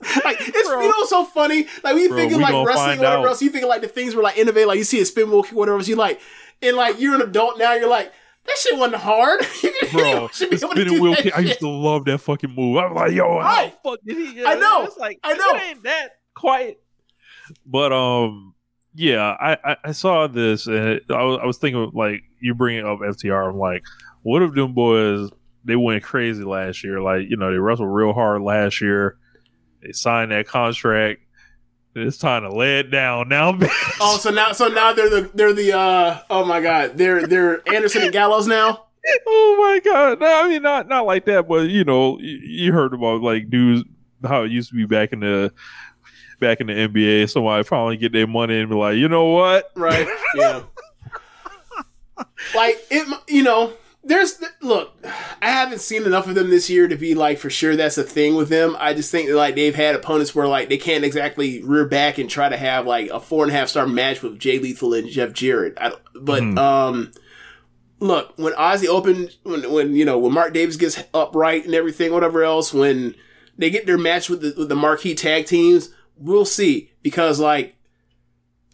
like 0.24 0.36
it's 0.40 0.68
you 0.68 0.88
know 0.88 1.04
so 1.06 1.24
funny. 1.24 1.66
Like 1.82 1.96
Bro, 2.08 2.16
thinking 2.18 2.38
we 2.38 2.42
like 2.44 2.66
wrestling 2.66 2.98
or 2.98 3.02
whatever 3.02 3.22
out. 3.22 3.26
else, 3.26 3.42
you 3.42 3.50
thinking 3.50 3.68
like 3.68 3.82
the 3.82 3.88
things 3.88 4.14
were 4.14 4.22
like 4.22 4.36
innovative. 4.38 4.68
Like 4.68 4.78
you 4.78 4.84
see 4.84 5.00
a 5.00 5.04
spin 5.04 5.28
move 5.28 5.46
kick, 5.46 5.54
whatever 5.56 5.78
else. 5.78 5.88
You 5.88 5.96
like 5.96 6.20
and 6.62 6.76
like 6.76 7.00
you're 7.00 7.14
an 7.14 7.22
adult 7.22 7.58
now. 7.58 7.74
You're 7.74 7.88
like 7.88 8.12
that 8.46 8.56
shit 8.58 8.78
wasn't 8.78 9.02
hard. 9.02 9.40
Bro, 9.92 10.28
should 10.28 10.50
be 10.50 10.56
able 10.56 10.68
to 10.68 10.74
spinning 10.74 10.94
do 10.94 11.02
wheel 11.02 11.14
kick. 11.16 11.36
I 11.36 11.40
used 11.40 11.58
to 11.60 11.68
love 11.68 12.04
that 12.06 12.18
fucking 12.18 12.54
move. 12.54 12.78
I'm 12.78 12.94
like, 12.94 13.12
yo, 13.12 13.40
how 13.40 13.46
Right. 13.46 13.74
the 13.82 13.90
fuck 13.90 13.98
did 14.06 14.16
he? 14.16 14.44
I 14.44 14.54
know. 14.54 14.84
It's 14.84 14.96
like, 14.96 15.18
I 15.24 15.34
know. 15.34 15.54
It 15.56 15.62
ain't 15.62 15.82
that 15.82 16.08
quiet. 16.34 16.80
But 17.66 17.92
um, 17.92 18.54
yeah, 18.94 19.36
I 19.40 19.58
I, 19.64 19.76
I 19.84 19.92
saw 19.92 20.26
this 20.28 20.66
and 20.66 21.00
I 21.10 21.22
was 21.24 21.38
I 21.42 21.46
was 21.46 21.58
thinking 21.58 21.82
of, 21.82 21.94
like 21.94 22.22
you 22.40 22.54
bringing 22.54 22.84
up 22.86 23.00
FTR. 23.00 23.50
I'm 23.50 23.58
like, 23.58 23.82
what 24.22 24.42
if 24.42 24.54
them 24.54 24.74
boys 24.74 25.30
they 25.64 25.76
went 25.76 26.02
crazy 26.02 26.44
last 26.44 26.84
year? 26.84 27.00
Like 27.00 27.28
you 27.28 27.36
know 27.36 27.50
they 27.50 27.58
wrestled 27.58 27.92
real 27.92 28.12
hard 28.12 28.42
last 28.42 28.80
year. 28.80 29.18
They 29.82 29.92
signed 29.92 30.32
that 30.32 30.46
contract. 30.46 31.20
It's 31.94 32.18
time 32.18 32.42
to 32.42 32.54
lay 32.54 32.80
it 32.80 32.90
down 32.90 33.28
now, 33.28 33.52
bitch. 33.52 33.70
Oh, 34.00 34.18
so 34.18 34.30
now 34.30 34.52
so 34.52 34.68
now 34.68 34.92
they're 34.92 35.10
the 35.10 35.30
they're 35.34 35.52
the 35.52 35.76
uh 35.76 36.20
oh 36.30 36.44
my 36.44 36.60
god 36.60 36.96
they're 36.96 37.26
they're 37.26 37.66
Anderson 37.68 38.02
and 38.02 38.12
Gallows 38.12 38.46
now. 38.46 38.84
oh 39.26 39.56
my 39.58 39.80
god! 39.80 40.20
No, 40.20 40.26
I 40.26 40.48
mean 40.48 40.62
not 40.62 40.88
not 40.88 41.06
like 41.06 41.24
that, 41.26 41.48
but 41.48 41.70
you 41.70 41.84
know, 41.84 42.18
you, 42.20 42.36
you 42.36 42.72
heard 42.72 42.94
about 42.94 43.22
like 43.22 43.50
dudes 43.50 43.84
how 44.26 44.42
it 44.42 44.50
used 44.50 44.70
to 44.70 44.76
be 44.76 44.86
back 44.86 45.12
in 45.12 45.20
the 45.20 45.52
back 46.40 46.60
in 46.60 46.66
the 46.68 46.72
NBA. 46.72 47.30
Somebody 47.30 47.64
finally 47.64 47.96
get 47.96 48.12
their 48.12 48.26
money 48.26 48.60
and 48.60 48.68
be 48.68 48.76
like, 48.76 48.96
you 48.96 49.08
know 49.08 49.26
what? 49.26 49.70
Right. 49.74 50.08
Yeah. 50.34 50.62
like 52.54 52.76
it, 52.90 53.20
you 53.28 53.42
know. 53.42 53.72
There's 54.08 54.42
look, 54.62 54.94
I 55.42 55.50
haven't 55.50 55.80
seen 55.80 56.04
enough 56.04 56.26
of 56.26 56.34
them 56.34 56.48
this 56.50 56.68
year 56.70 56.88
to 56.88 56.96
be 56.96 57.14
like 57.14 57.38
for 57.38 57.50
sure 57.50 57.76
that's 57.76 57.98
a 57.98 58.02
thing 58.02 58.34
with 58.36 58.48
them. 58.48 58.74
I 58.78 58.94
just 58.94 59.10
think 59.10 59.28
that 59.28 59.36
like 59.36 59.54
they've 59.54 59.74
had 59.74 59.94
opponents 59.94 60.34
where 60.34 60.48
like 60.48 60.68
they 60.70 60.78
can't 60.78 61.04
exactly 61.04 61.62
rear 61.62 61.84
back 61.84 62.16
and 62.18 62.28
try 62.30 62.48
to 62.48 62.56
have 62.56 62.86
like 62.86 63.10
a 63.10 63.20
four 63.20 63.44
and 63.44 63.52
a 63.52 63.54
half 63.54 63.68
star 63.68 63.86
match 63.86 64.22
with 64.22 64.38
Jay 64.38 64.58
Lethal 64.58 64.94
and 64.94 65.08
Jeff 65.08 65.32
Jarrett. 65.34 65.74
I, 65.78 65.90
don't- 65.90 66.02
but 66.24 66.42
um, 66.58 67.12
look 68.00 68.32
when 68.38 68.52
Aussie 68.54 68.86
Open 68.86 69.28
when 69.42 69.70
when 69.70 69.94
you 69.94 70.04
know 70.04 70.18
when 70.18 70.32
Mark 70.32 70.52
Davis 70.54 70.76
gets 70.76 71.02
upright 71.12 71.64
and 71.66 71.74
everything, 71.74 72.12
whatever 72.12 72.42
else, 72.42 72.72
when 72.72 73.14
they 73.56 73.70
get 73.70 73.86
their 73.86 73.98
match 73.98 74.28
with 74.30 74.40
the 74.40 74.54
with 74.56 74.68
the 74.68 74.74
marquee 74.74 75.14
tag 75.14 75.46
teams, 75.46 75.90
we'll 76.16 76.44
see 76.44 76.92
because 77.02 77.38
like 77.40 77.76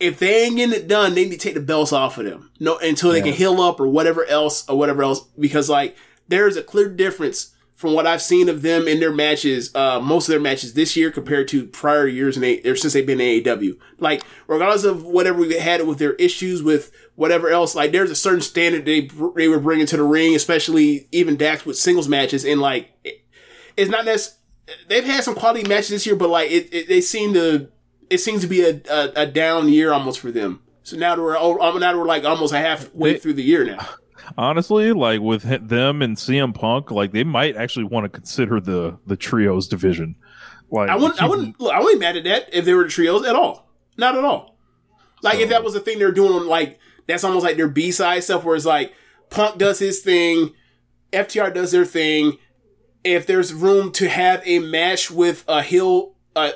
if 0.01 0.19
they 0.19 0.45
ain't 0.45 0.57
getting 0.57 0.75
it 0.75 0.89
done, 0.89 1.15
they 1.15 1.25
need 1.25 1.33
to 1.33 1.39
take 1.39 1.55
the 1.55 1.61
belts 1.61 1.93
off 1.93 2.19
of 2.19 2.25
them. 2.25 2.51
No, 2.59 2.79
until 2.79 3.12
they 3.12 3.23
can 3.23 3.33
heal 3.33 3.61
up 3.61 3.81
or 3.81 3.87
whatever 3.87 4.25
else 4.27 4.69
or 4.69 4.77
whatever 4.77 5.03
else. 5.03 5.21
Because 5.39 5.69
like 5.69 5.97
there's 6.29 6.57
a 6.57 6.62
clear 6.62 6.89
difference 6.89 7.53
from 7.75 7.93
what 7.93 8.07
I've 8.07 8.23
seen 8.23 8.49
of 8.49 8.62
them 8.62 8.87
in 8.87 9.01
their 9.01 9.12
matches, 9.12 9.75
uh, 9.75 10.01
most 10.01 10.29
of 10.29 10.33
their 10.33 10.41
matches 10.41 10.75
this 10.75 10.97
year 10.97 11.11
compared 11.11 11.49
to 11.49 11.66
prior 11.66 12.07
years 12.07 12.37
and 12.37 12.45
they, 12.45 12.61
or 12.62 12.77
since 12.77 12.93
they've 12.93 13.07
been 13.07 13.21
in 13.21 13.43
AEW. 13.43 13.79
Like 13.99 14.23
regardless 14.47 14.85
of 14.85 15.05
whatever 15.05 15.39
we 15.39 15.59
had 15.59 15.87
with 15.87 15.99
their 15.99 16.15
issues 16.15 16.62
with 16.62 16.93
whatever 17.15 17.49
else, 17.49 17.75
like 17.75 17.93
there's 17.93 18.11
a 18.11 18.16
certain 18.16 18.41
standard 18.41 18.85
they 18.85 19.09
they 19.37 19.49
were 19.49 19.61
bringing 19.61 19.87
to 19.87 19.97
the 19.97 20.03
ring, 20.03 20.35
especially 20.35 21.09
even 21.12 21.37
Dax 21.37 21.65
with 21.65 21.79
singles 21.79 22.09
matches, 22.09 22.45
and 22.45 22.61
like 22.61 22.91
it, 23.05 23.25
it's 23.77 23.91
not 23.91 24.05
necessarily 24.05 24.41
they've 24.89 25.05
had 25.05 25.25
some 25.25 25.35
quality 25.35 25.69
matches 25.69 25.91
this 25.91 26.07
year, 26.07 26.16
but 26.16 26.31
like 26.31 26.51
it, 26.51 26.73
it 26.73 26.89
they 26.89 27.01
seem 27.01 27.35
to 27.35 27.69
it 28.10 28.18
seems 28.18 28.40
to 28.43 28.47
be 28.47 28.62
a, 28.62 28.81
a, 28.90 29.12
a 29.16 29.26
down 29.26 29.68
year 29.68 29.93
almost 29.93 30.20
for 30.20 30.31
them. 30.31 30.60
So 30.82 30.97
now 30.97 31.16
that 31.16 31.22
we're 31.22 31.36
um, 31.39 31.81
now 31.81 31.93
that 31.93 31.98
we're 31.98 32.06
like 32.06 32.24
almost 32.24 32.52
halfway 32.55 33.12
They- 33.14 33.18
through 33.18 33.35
the 33.35 33.43
year 33.43 33.64
now. 33.64 33.86
Honestly, 34.39 34.93
like 34.93 35.20
with 35.20 35.43
them 35.68 36.01
and 36.01 36.16
CM 36.16 36.55
Punk, 36.55 36.90
like 36.90 37.12
they 37.12 37.24
might 37.24 37.56
actually 37.56 37.85
want 37.85 38.05
to 38.05 38.09
consider 38.09 38.59
the 38.60 38.98
the 39.06 39.16
trios 39.16 39.68
division. 39.68 40.16
Like 40.70 40.89
I 40.89 40.97
wouldn't. 40.97 41.20
I 41.22 41.28
wouldn't. 41.28 41.60
Look, 41.60 41.72
I 41.72 41.78
wouldn't 41.81 42.01
be 42.01 42.06
mad 42.06 42.16
at 42.16 42.24
that 42.24 42.48
if 42.52 42.64
they 42.64 42.72
were 42.74 42.89
trios 42.89 43.26
at 43.26 43.36
all. 43.36 43.68
Not 43.98 44.16
at 44.16 44.24
all. 44.24 44.56
Like 45.22 45.39
if 45.39 45.51
that 45.51 45.62
was 45.62 45.74
the 45.74 45.81
thing 45.81 45.98
they're 45.98 46.10
doing, 46.12 46.32
on 46.32 46.47
like 46.48 46.78
that's 47.06 47.22
almost 47.24 47.44
like 47.44 47.56
their 47.56 47.68
B 47.68 47.90
side 47.90 48.24
stuff, 48.24 48.44
where 48.44 48.56
it's 48.56 48.64
like 48.64 48.93
Punk 49.31 49.59
does 49.59 49.78
his 49.78 50.01
thing, 50.01 50.55
FTR 51.12 51.52
does 51.52 51.70
their 51.72 51.85
thing. 51.85 52.39
If 53.05 53.26
there's 53.26 53.52
room 53.52 53.93
to 53.93 54.09
have 54.09 54.43
a 54.47 54.59
match 54.60 55.10
with 55.10 55.44
a 55.47 55.62
heel, 55.62 56.14
a 56.35 56.52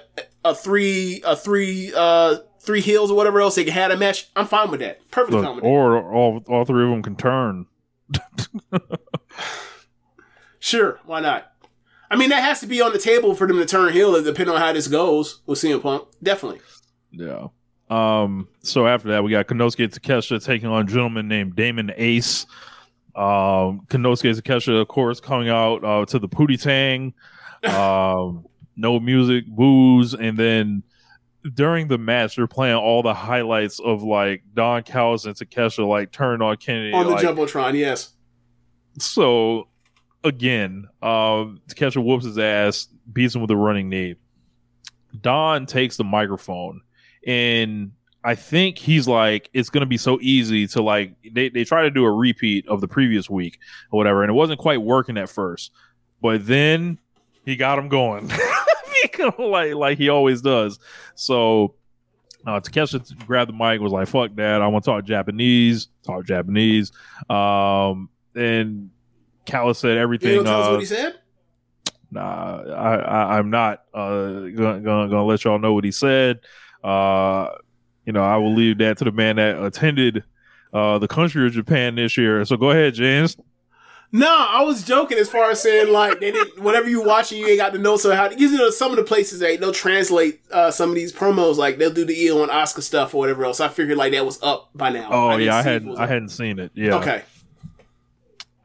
a 0.51 0.55
three, 0.55 1.23
a 1.25 1.37
three, 1.37 1.93
uh, 1.97 2.37
three 2.61 2.81
heels 2.81 3.11
or 3.11 3.17
whatever 3.17 3.41
else 3.41 3.55
they 3.55 3.65
can 3.65 3.73
have 3.73 3.91
a 3.91 3.97
match, 3.97 4.29
I'm 4.37 4.47
fine 4.47 4.71
with 4.71 4.81
that. 4.81 5.01
Look, 5.17 5.31
with 5.31 5.43
that. 5.43 5.61
or 5.63 6.13
all 6.13 6.43
all 6.49 6.65
three 6.65 6.85
of 6.85 6.91
them 6.91 7.03
can 7.03 7.17
turn. 7.17 7.67
Sure, 10.61 10.99
why 11.07 11.21
not? 11.21 11.53
I 12.11 12.17
mean, 12.17 12.31
that 12.31 12.43
has 12.43 12.61
to 12.61 12.67
be 12.67 12.81
on 12.81 12.93
the 12.93 12.99
table 12.99 13.35
for 13.35 13.47
them 13.47 13.59
to 13.59 13.67
turn 13.67 13.93
heel, 13.93 14.21
depending 14.23 14.55
on 14.55 14.61
how 14.61 14.73
this 14.73 14.89
goes 14.89 15.41
with 15.47 15.59
CM 15.59 15.81
Punk. 15.83 16.09
Definitely. 16.23 16.61
Yeah. 17.11 17.49
Um. 17.89 18.49
So 18.63 18.87
after 18.87 19.09
that, 19.09 19.25
we 19.25 19.31
got 19.31 19.47
Konosuke 19.47 19.89
Takeshita 19.95 20.45
taking 20.45 20.69
on 20.69 20.83
a 20.83 20.85
gentleman 20.85 21.29
named 21.29 21.55
Damon 21.57 21.93
Ace. 21.97 22.45
Um. 23.15 23.87
Konosuke 23.89 24.41
Takeshita, 24.41 24.81
of 24.81 24.89
course, 24.89 25.21
coming 25.21 25.49
out 25.49 25.85
uh, 25.85 26.05
to 26.07 26.19
the 26.19 26.29
Pootie 26.29 26.61
Tang. 26.61 27.15
Um. 27.65 28.45
No 28.79 29.01
music, 29.01 29.45
booze, 29.47 30.15
and 30.15 30.39
then 30.39 30.83
during 31.55 31.89
the 31.89 31.99
match, 31.99 32.37
they're 32.37 32.47
playing 32.47 32.77
all 32.77 33.03
the 33.03 33.13
highlights 33.13 33.81
of 33.81 34.03
like 34.03 34.43
Don 34.55 34.83
Callis 34.85 35.25
and 35.25 35.35
Takeshita 35.35 35.87
like 35.87 36.13
turn 36.13 36.41
on 36.41 36.57
Kennedy. 36.57 36.93
On 36.93 37.05
the 37.05 37.13
like, 37.13 37.25
jumbotron, 37.25 37.77
yes. 37.77 38.13
so 38.99 39.69
again, 40.25 40.89
um, 41.03 41.61
Takeshita 41.69 42.03
whoops 42.03 42.25
his 42.25 42.39
ass, 42.39 42.89
beats 43.13 43.35
him 43.35 43.41
with 43.41 43.51
a 43.51 43.57
running 43.57 43.89
knee. 43.89 44.15
Don 45.21 45.67
takes 45.67 45.97
the 45.97 46.05
microphone, 46.05 46.83
and 47.27 47.93
I 48.23 48.37
think 48.37 48.79
he's 48.79 49.09
like, 49.09 49.51
it's 49.53 49.71
gonna 49.71 49.87
be 49.87 49.97
so 49.97 50.19
easy 50.21 50.67
to 50.69 50.83
like. 50.83 51.15
They 51.33 51.49
they 51.49 51.65
try 51.65 51.83
to 51.83 51.91
do 51.91 52.05
a 52.05 52.13
repeat 52.13 52.69
of 52.69 52.81
the 52.81 52.89
previous 52.89 53.29
week 53.29 53.59
or 53.91 53.97
whatever, 53.97 54.23
and 54.23 54.31
it 54.31 54.35
wasn't 54.35 54.61
quite 54.61 54.83
working 54.83 55.17
at 55.17 55.29
first, 55.29 55.73
but 56.21 56.47
then 56.47 56.99
he 57.45 57.57
got 57.57 57.79
him 57.79 57.89
going, 57.89 58.31
like 59.39 59.75
like 59.75 59.99
he 59.99 60.09
always 60.09 60.41
does. 60.43 60.79
So. 61.15 61.75
Uh, 62.47 62.61
grabbed 63.27 63.51
the 63.51 63.53
mic, 63.53 63.81
was 63.81 63.93
like, 63.93 64.07
"Fuck 64.07 64.37
that! 64.37 64.63
I 64.63 64.69
want 64.69 64.85
to 64.85 64.91
talk 64.91 65.05
Japanese. 65.05 65.89
Talk 66.07 66.25
Japanese." 66.25 66.93
Um, 67.29 68.09
and 68.35 68.91
Callis 69.45 69.79
said 69.81 69.95
You 69.95 69.99
everything. 69.99 70.37
know, 70.37 70.45
tell 70.45 70.61
us 70.61 70.67
uh, 70.67 70.71
what 70.71 70.81
he 70.81 70.87
said. 70.87 71.15
Nah, 72.11 72.63
I, 72.63 72.95
I 72.97 73.39
I'm 73.39 73.51
not 73.51 73.83
uh 73.93 74.23
gonna, 74.31 74.81
gonna 74.81 75.09
gonna 75.09 75.25
let 75.25 75.45
y'all 75.45 75.59
know 75.59 75.75
what 75.75 75.85
he 75.85 75.91
said. 75.91 76.41
Uh, 76.83 77.49
you 78.07 78.13
know, 78.13 78.23
I 78.23 78.37
will 78.37 78.55
leave 78.55 78.79
that 78.79 78.99
to 78.99 79.05
the 79.05 79.13
man 79.13 79.37
that 79.37 79.63
attended 79.63 80.25
uh 80.73 80.99
the 80.99 81.09
country 81.09 81.47
of 81.47 81.53
Japan 81.53 81.97
this 81.97 82.17
year. 82.17 82.45
So 82.45 82.57
go 82.57 82.71
ahead, 82.71 82.95
James. 82.95 83.37
No, 84.11 84.27
I 84.27 84.63
was 84.63 84.85
joking 84.85 85.19
as 85.19 85.29
far 85.29 85.51
as 85.51 85.61
saying 85.61 85.93
like 85.93 86.19
they 86.19 86.31
didn't. 86.31 86.63
Whatever 86.63 86.89
you 86.89 87.03
watching, 87.03 87.39
you 87.39 87.47
ain't 87.47 87.59
got 87.59 87.75
to 87.75 87.79
know. 87.79 87.99
So 87.99 88.15
how? 88.15 88.31
You 88.31 88.51
know, 88.57 88.71
some 88.71 88.91
of 88.91 88.97
the 88.97 89.05
places 89.05 89.39
they 89.41 89.59
they'll 89.59 89.71
translate 89.73 90.41
uh, 90.51 90.71
some 90.71 90.89
of 90.89 90.95
these 90.95 91.13
promos, 91.13 91.57
like 91.57 91.77
they'll 91.77 91.93
do 91.93 92.07
the 92.07 92.19
Eel 92.19 92.43
and 92.43 92.51
Oscar 92.51 92.81
stuff 92.81 93.15
or 93.15 93.19
whatever 93.19 93.45
else. 93.45 93.61
I 93.61 93.69
figured 93.69 93.99
like 93.99 94.13
that 94.13 94.25
was 94.25 94.43
up 94.43 94.71
by 94.75 94.89
now. 94.89 95.09
Oh 95.11 95.31
didn't 95.33 95.45
yeah, 95.45 95.57
I 95.57 95.63
see 95.63 95.69
if 95.69 95.69
it 95.69 95.73
hadn't 95.73 95.99
I 95.99 96.03
up. 96.05 96.09
hadn't 96.09 96.29
seen 96.31 96.59
it. 96.59 96.73
Yeah. 96.75 96.95
Okay. 96.97 97.23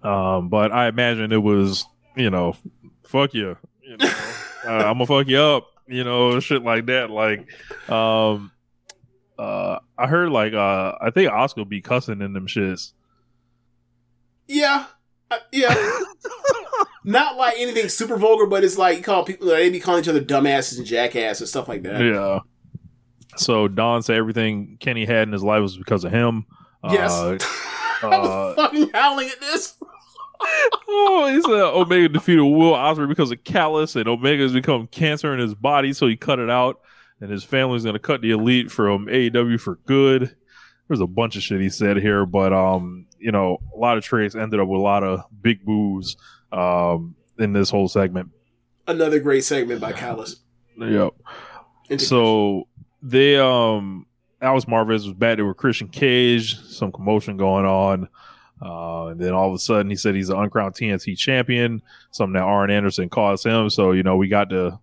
Um, 0.01 0.47
but 0.47 0.71
I 0.71 0.87
imagine 0.87 1.33
it 1.33 1.43
was 1.43 1.85
you 2.15 2.29
know, 2.29 2.55
fuck 3.03 3.33
you. 3.33 3.57
you 3.81 3.97
know, 3.97 4.05
uh, 4.65 4.69
I'm 4.69 4.93
gonna 4.93 5.05
fuck 5.07 5.27
you 5.27 5.39
up. 5.39 5.67
You 5.87 6.05
know, 6.05 6.39
shit 6.39 6.63
like 6.63 6.85
that. 6.85 7.09
Like, 7.09 7.49
um, 7.89 8.51
uh, 9.37 9.79
I 9.97 10.07
heard 10.07 10.29
like 10.29 10.53
uh, 10.53 10.93
I 11.01 11.09
think 11.09 11.31
Oscar 11.31 11.65
be 11.65 11.81
cussing 11.81 12.21
in 12.21 12.31
them 12.31 12.47
shits. 12.47 12.93
Yeah. 14.47 14.85
Uh, 15.33 15.39
yeah. 15.51 15.99
Not 17.03 17.35
like 17.35 17.55
anything 17.57 17.89
super 17.89 18.17
vulgar, 18.17 18.45
but 18.45 18.63
it's 18.63 18.77
like 18.77 18.97
you 18.97 19.03
call 19.03 19.25
people 19.25 19.47
they 19.47 19.69
be 19.69 19.79
calling 19.79 20.01
each 20.01 20.07
other 20.07 20.21
dumbasses 20.21 20.77
and 20.77 20.85
jackasses 20.85 21.41
and 21.41 21.49
stuff 21.49 21.67
like 21.67 21.83
that. 21.83 22.01
Yeah. 22.01 22.39
So 23.35 23.67
Don 23.67 24.03
said 24.03 24.15
everything 24.15 24.77
Kenny 24.79 25.05
had 25.05 25.27
in 25.27 25.33
his 25.33 25.43
life 25.43 25.61
was 25.61 25.77
because 25.77 26.03
of 26.03 26.11
him. 26.11 26.45
Yes. 26.89 27.11
Uh, 27.11 27.37
I 28.03 28.07
was 28.07 28.27
uh, 28.27 28.55
fucking 28.55 28.89
howling 28.93 29.29
at 29.29 29.39
this. 29.39 29.75
oh, 30.89 31.29
he 31.33 31.41
said 31.41 31.51
Omega 31.51 32.09
defeated 32.09 32.43
Will 32.43 32.73
Ospreay 32.73 33.07
because 33.07 33.31
of 33.31 33.43
Callis, 33.43 33.95
and 33.95 34.07
Omega's 34.07 34.51
become 34.51 34.87
cancer 34.87 35.33
in 35.33 35.39
his 35.39 35.55
body, 35.55 35.93
so 35.93 36.07
he 36.07 36.17
cut 36.17 36.39
it 36.39 36.49
out. 36.49 36.81
And 37.21 37.31
his 37.31 37.43
family's 37.43 37.85
gonna 37.85 37.99
cut 37.99 38.21
the 38.21 38.31
elite 38.31 38.71
from 38.71 39.07
AEW 39.07 39.59
for 39.59 39.75
good. 39.85 40.35
There's 40.87 40.99
a 40.99 41.07
bunch 41.07 41.37
of 41.37 41.43
shit 41.43 41.61
he 41.61 41.69
said 41.69 41.97
here, 41.97 42.25
but 42.25 42.51
um, 42.51 43.05
you 43.23 43.31
know, 43.31 43.57
a 43.73 43.77
lot 43.77 43.97
of 43.97 44.03
trades 44.03 44.35
ended 44.35 44.59
up 44.59 44.67
with 44.67 44.79
a 44.79 44.83
lot 44.83 45.03
of 45.03 45.23
big 45.41 45.63
boos 45.65 46.17
um 46.51 47.15
in 47.39 47.53
this 47.53 47.69
whole 47.69 47.87
segment. 47.87 48.29
Another 48.87 49.19
great 49.19 49.43
segment 49.43 49.81
by 49.81 49.93
Callis. 49.93 50.37
Yep. 50.77 51.13
So 51.97 52.67
they 53.01 53.37
um 53.37 54.05
Alex 54.41 54.65
Marvez 54.65 55.05
was 55.05 55.13
back 55.13 55.37
there 55.37 55.45
with 55.45 55.57
Christian 55.57 55.87
Cage, 55.87 56.59
some 56.59 56.91
commotion 56.91 57.37
going 57.37 57.65
on. 57.65 58.09
Uh, 58.61 59.07
and 59.07 59.19
then 59.19 59.33
all 59.33 59.47
of 59.47 59.55
a 59.55 59.59
sudden 59.59 59.89
he 59.89 59.95
said 59.95 60.15
he's 60.15 60.29
an 60.29 60.37
uncrowned 60.37 60.75
TNT 60.75 61.17
champion, 61.17 61.81
something 62.11 62.33
that 62.33 62.43
Arn 62.43 62.69
Anderson 62.69 63.09
calls 63.09 63.43
him. 63.43 63.69
So, 63.69 63.91
you 63.91 64.03
know, 64.03 64.17
we 64.17 64.27
got 64.27 64.49
to, 64.51 64.79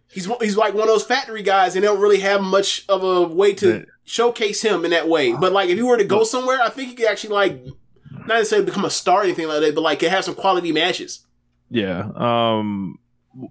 he's 0.09 0.27
he's 0.40 0.57
like 0.57 0.73
one 0.73 0.85
of 0.85 0.89
those 0.89 1.05
factory 1.05 1.43
guys, 1.43 1.74
and 1.74 1.82
they 1.82 1.89
don't 1.89 2.01
really 2.01 2.20
have 2.20 2.40
much 2.43 2.85
of 2.89 3.03
a 3.03 3.23
way 3.23 3.53
to 3.55 3.85
showcase 4.05 4.62
him 4.62 4.85
in 4.85 4.93
that 4.93 5.09
way. 5.09 5.32
But 5.32 5.53
like 5.53 5.69
if 5.69 5.77
he 5.77 5.82
were 5.82 5.97
to 5.97 6.05
go 6.05 6.24
somewhere, 6.24 6.61
I 6.62 6.70
think 6.70 6.89
he 6.90 6.94
could 6.94 7.07
actually 7.07 7.35
like 7.35 7.65
not 8.12 8.28
necessarily 8.28 8.65
become 8.66 8.85
a 8.85 8.90
star 8.90 9.20
or 9.20 9.24
anything 9.24 9.48
like 9.48 9.61
that, 9.61 9.74
but 9.74 9.82
like 9.82 9.98
could 9.98 10.11
have 10.11 10.24
some 10.24 10.35
quality 10.35 10.73
matches. 10.73 11.27
Yeah. 11.70 12.09
Um. 12.15 12.98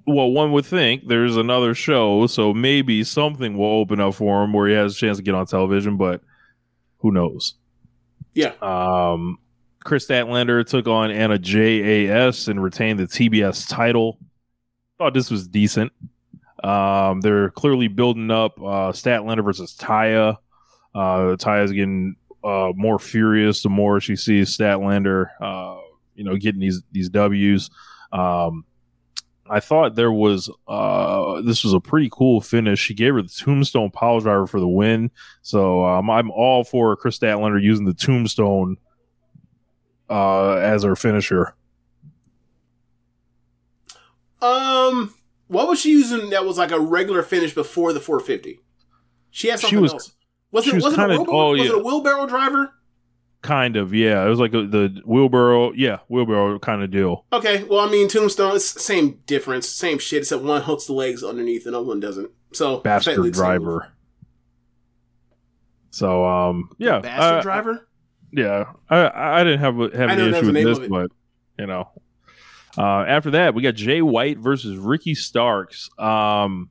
Well, 0.07 0.31
one 0.31 0.51
would 0.53 0.65
think 0.65 1.07
there's 1.07 1.37
another 1.37 1.75
show, 1.75 2.27
so 2.27 2.53
maybe 2.53 3.03
something 3.03 3.57
will 3.57 3.65
open 3.79 3.99
up 3.99 4.15
for 4.15 4.43
him 4.43 4.53
where 4.53 4.67
he 4.67 4.73
has 4.73 4.95
a 4.95 4.97
chance 4.97 5.17
to 5.17 5.23
get 5.23 5.35
on 5.35 5.45
television, 5.45 5.97
but 5.97 6.21
who 6.99 7.11
knows? 7.11 7.55
Yeah. 8.33 8.53
Um. 8.61 9.39
Kris 9.83 10.07
Statlander 10.07 10.65
took 10.65 10.87
on 10.87 11.11
Anna 11.11 11.37
JAS 11.37 12.47
and 12.47 12.61
retained 12.61 12.99
the 12.99 13.03
TBS 13.03 13.69
title. 13.69 14.17
Thought 14.97 15.13
this 15.13 15.29
was 15.29 15.47
decent. 15.47 15.91
Um, 16.63 17.21
they're 17.21 17.51
clearly 17.51 17.87
building 17.87 18.31
up 18.31 18.57
uh, 18.57 18.91
Statlander 18.91 19.43
versus 19.43 19.75
Taya. 19.75 20.37
Uh, 20.95 21.35
Taya's 21.37 21.71
getting 21.71 22.15
uh, 22.43 22.71
more 22.75 22.97
furious 22.97 23.61
the 23.61 23.69
more 23.69 23.99
she 23.99 24.15
sees 24.15 24.57
Statlander, 24.57 25.27
uh, 25.39 25.79
you 26.15 26.23
know, 26.23 26.35
getting 26.35 26.61
these 26.61 26.81
these 26.91 27.09
Ws. 27.09 27.69
Um, 28.11 28.65
I 29.47 29.59
thought 29.59 29.93
there 29.95 30.11
was 30.11 30.49
uh, 30.67 31.41
this 31.41 31.63
was 31.63 31.73
a 31.73 31.79
pretty 31.79 32.09
cool 32.11 32.41
finish. 32.41 32.79
She 32.79 32.93
gave 32.95 33.13
her 33.13 33.21
the 33.21 33.27
Tombstone 33.29 33.91
Power 33.91 34.19
Driver 34.19 34.47
for 34.47 34.59
the 34.59 34.67
win. 34.67 35.11
So 35.43 35.85
um, 35.85 36.09
I'm 36.09 36.31
all 36.31 36.63
for 36.63 36.95
Kris 36.95 37.19
Statlander 37.19 37.61
using 37.61 37.85
the 37.85 37.93
Tombstone 37.93 38.77
uh, 40.09 40.53
as 40.55 40.83
her 40.83 40.95
finisher. 40.95 41.55
Um, 44.41 45.13
what 45.47 45.67
was 45.67 45.79
she 45.79 45.91
using 45.91 46.29
that 46.31 46.45
was 46.45 46.57
like 46.57 46.71
a 46.71 46.79
regular 46.79 47.23
finish 47.23 47.53
before 47.53 47.93
the 47.93 47.99
450? 47.99 48.59
She 49.31 49.47
had 49.49 49.59
She 49.59 49.67
something 49.67 49.81
was- 49.81 49.93
else. 49.93 50.11
Was 50.51 50.63
she 50.63 50.71
it 50.71 50.75
was 50.75 50.83
was, 50.85 50.93
it 50.93 50.99
a 50.99 51.07
kinda- 51.07 51.25
oh, 51.31 51.49
was 51.51 51.59
yeah. 51.59 51.65
it 51.65 51.75
a 51.75 51.79
wheelbarrow 51.79 52.27
driver? 52.27 52.73
Kind 53.45 53.75
of, 53.77 53.93
yeah. 53.93 54.25
It 54.25 54.29
was 54.29 54.39
like 54.39 54.55
a, 54.55 54.65
the 54.65 55.01
wheelbarrow, 55.05 55.71
yeah, 55.73 55.99
wheelbarrow 56.07 56.57
kind 56.57 56.81
of 56.81 56.89
deal. 56.89 57.25
Okay, 57.31 57.63
well, 57.65 57.79
I 57.79 57.91
mean, 57.91 58.07
Tombstone, 58.07 58.55
it's 58.55 58.65
same 58.83 59.19
difference, 59.27 59.69
same 59.69 59.99
shit, 59.99 60.23
except 60.23 60.41
one 60.41 60.63
hooks 60.63 60.85
the 60.85 60.93
legs 60.93 61.23
underneath 61.23 61.67
and 61.67 61.75
other 61.75 61.85
one 61.85 61.99
doesn't. 61.99 62.31
So, 62.53 62.79
Bastard 62.79 63.11
technically 63.11 63.29
the 63.29 63.35
same 63.37 63.45
move. 63.45 63.61
driver. 63.61 63.91
So, 65.91 66.25
um, 66.25 66.69
yeah, 66.79 66.99
Bastard 67.01 67.39
uh, 67.39 67.41
driver? 67.41 67.87
Yeah, 68.31 68.65
I 68.89 69.39
I 69.39 69.43
didn't 69.43 69.59
have 69.59 69.79
a- 69.79 69.95
have 69.95 70.09
I 70.09 70.13
any 70.13 70.29
issue 70.35 70.51
with 70.51 70.55
this, 70.55 70.79
but 70.89 71.11
you 71.59 71.67
know, 71.67 71.89
uh, 72.77 73.05
after 73.07 73.29
that 73.31 73.53
we 73.53 73.61
got 73.61 73.75
Jay 73.75 74.01
White 74.01 74.39
versus 74.39 74.75
Ricky 74.77 75.13
Starks. 75.13 75.89
Um, 75.99 76.69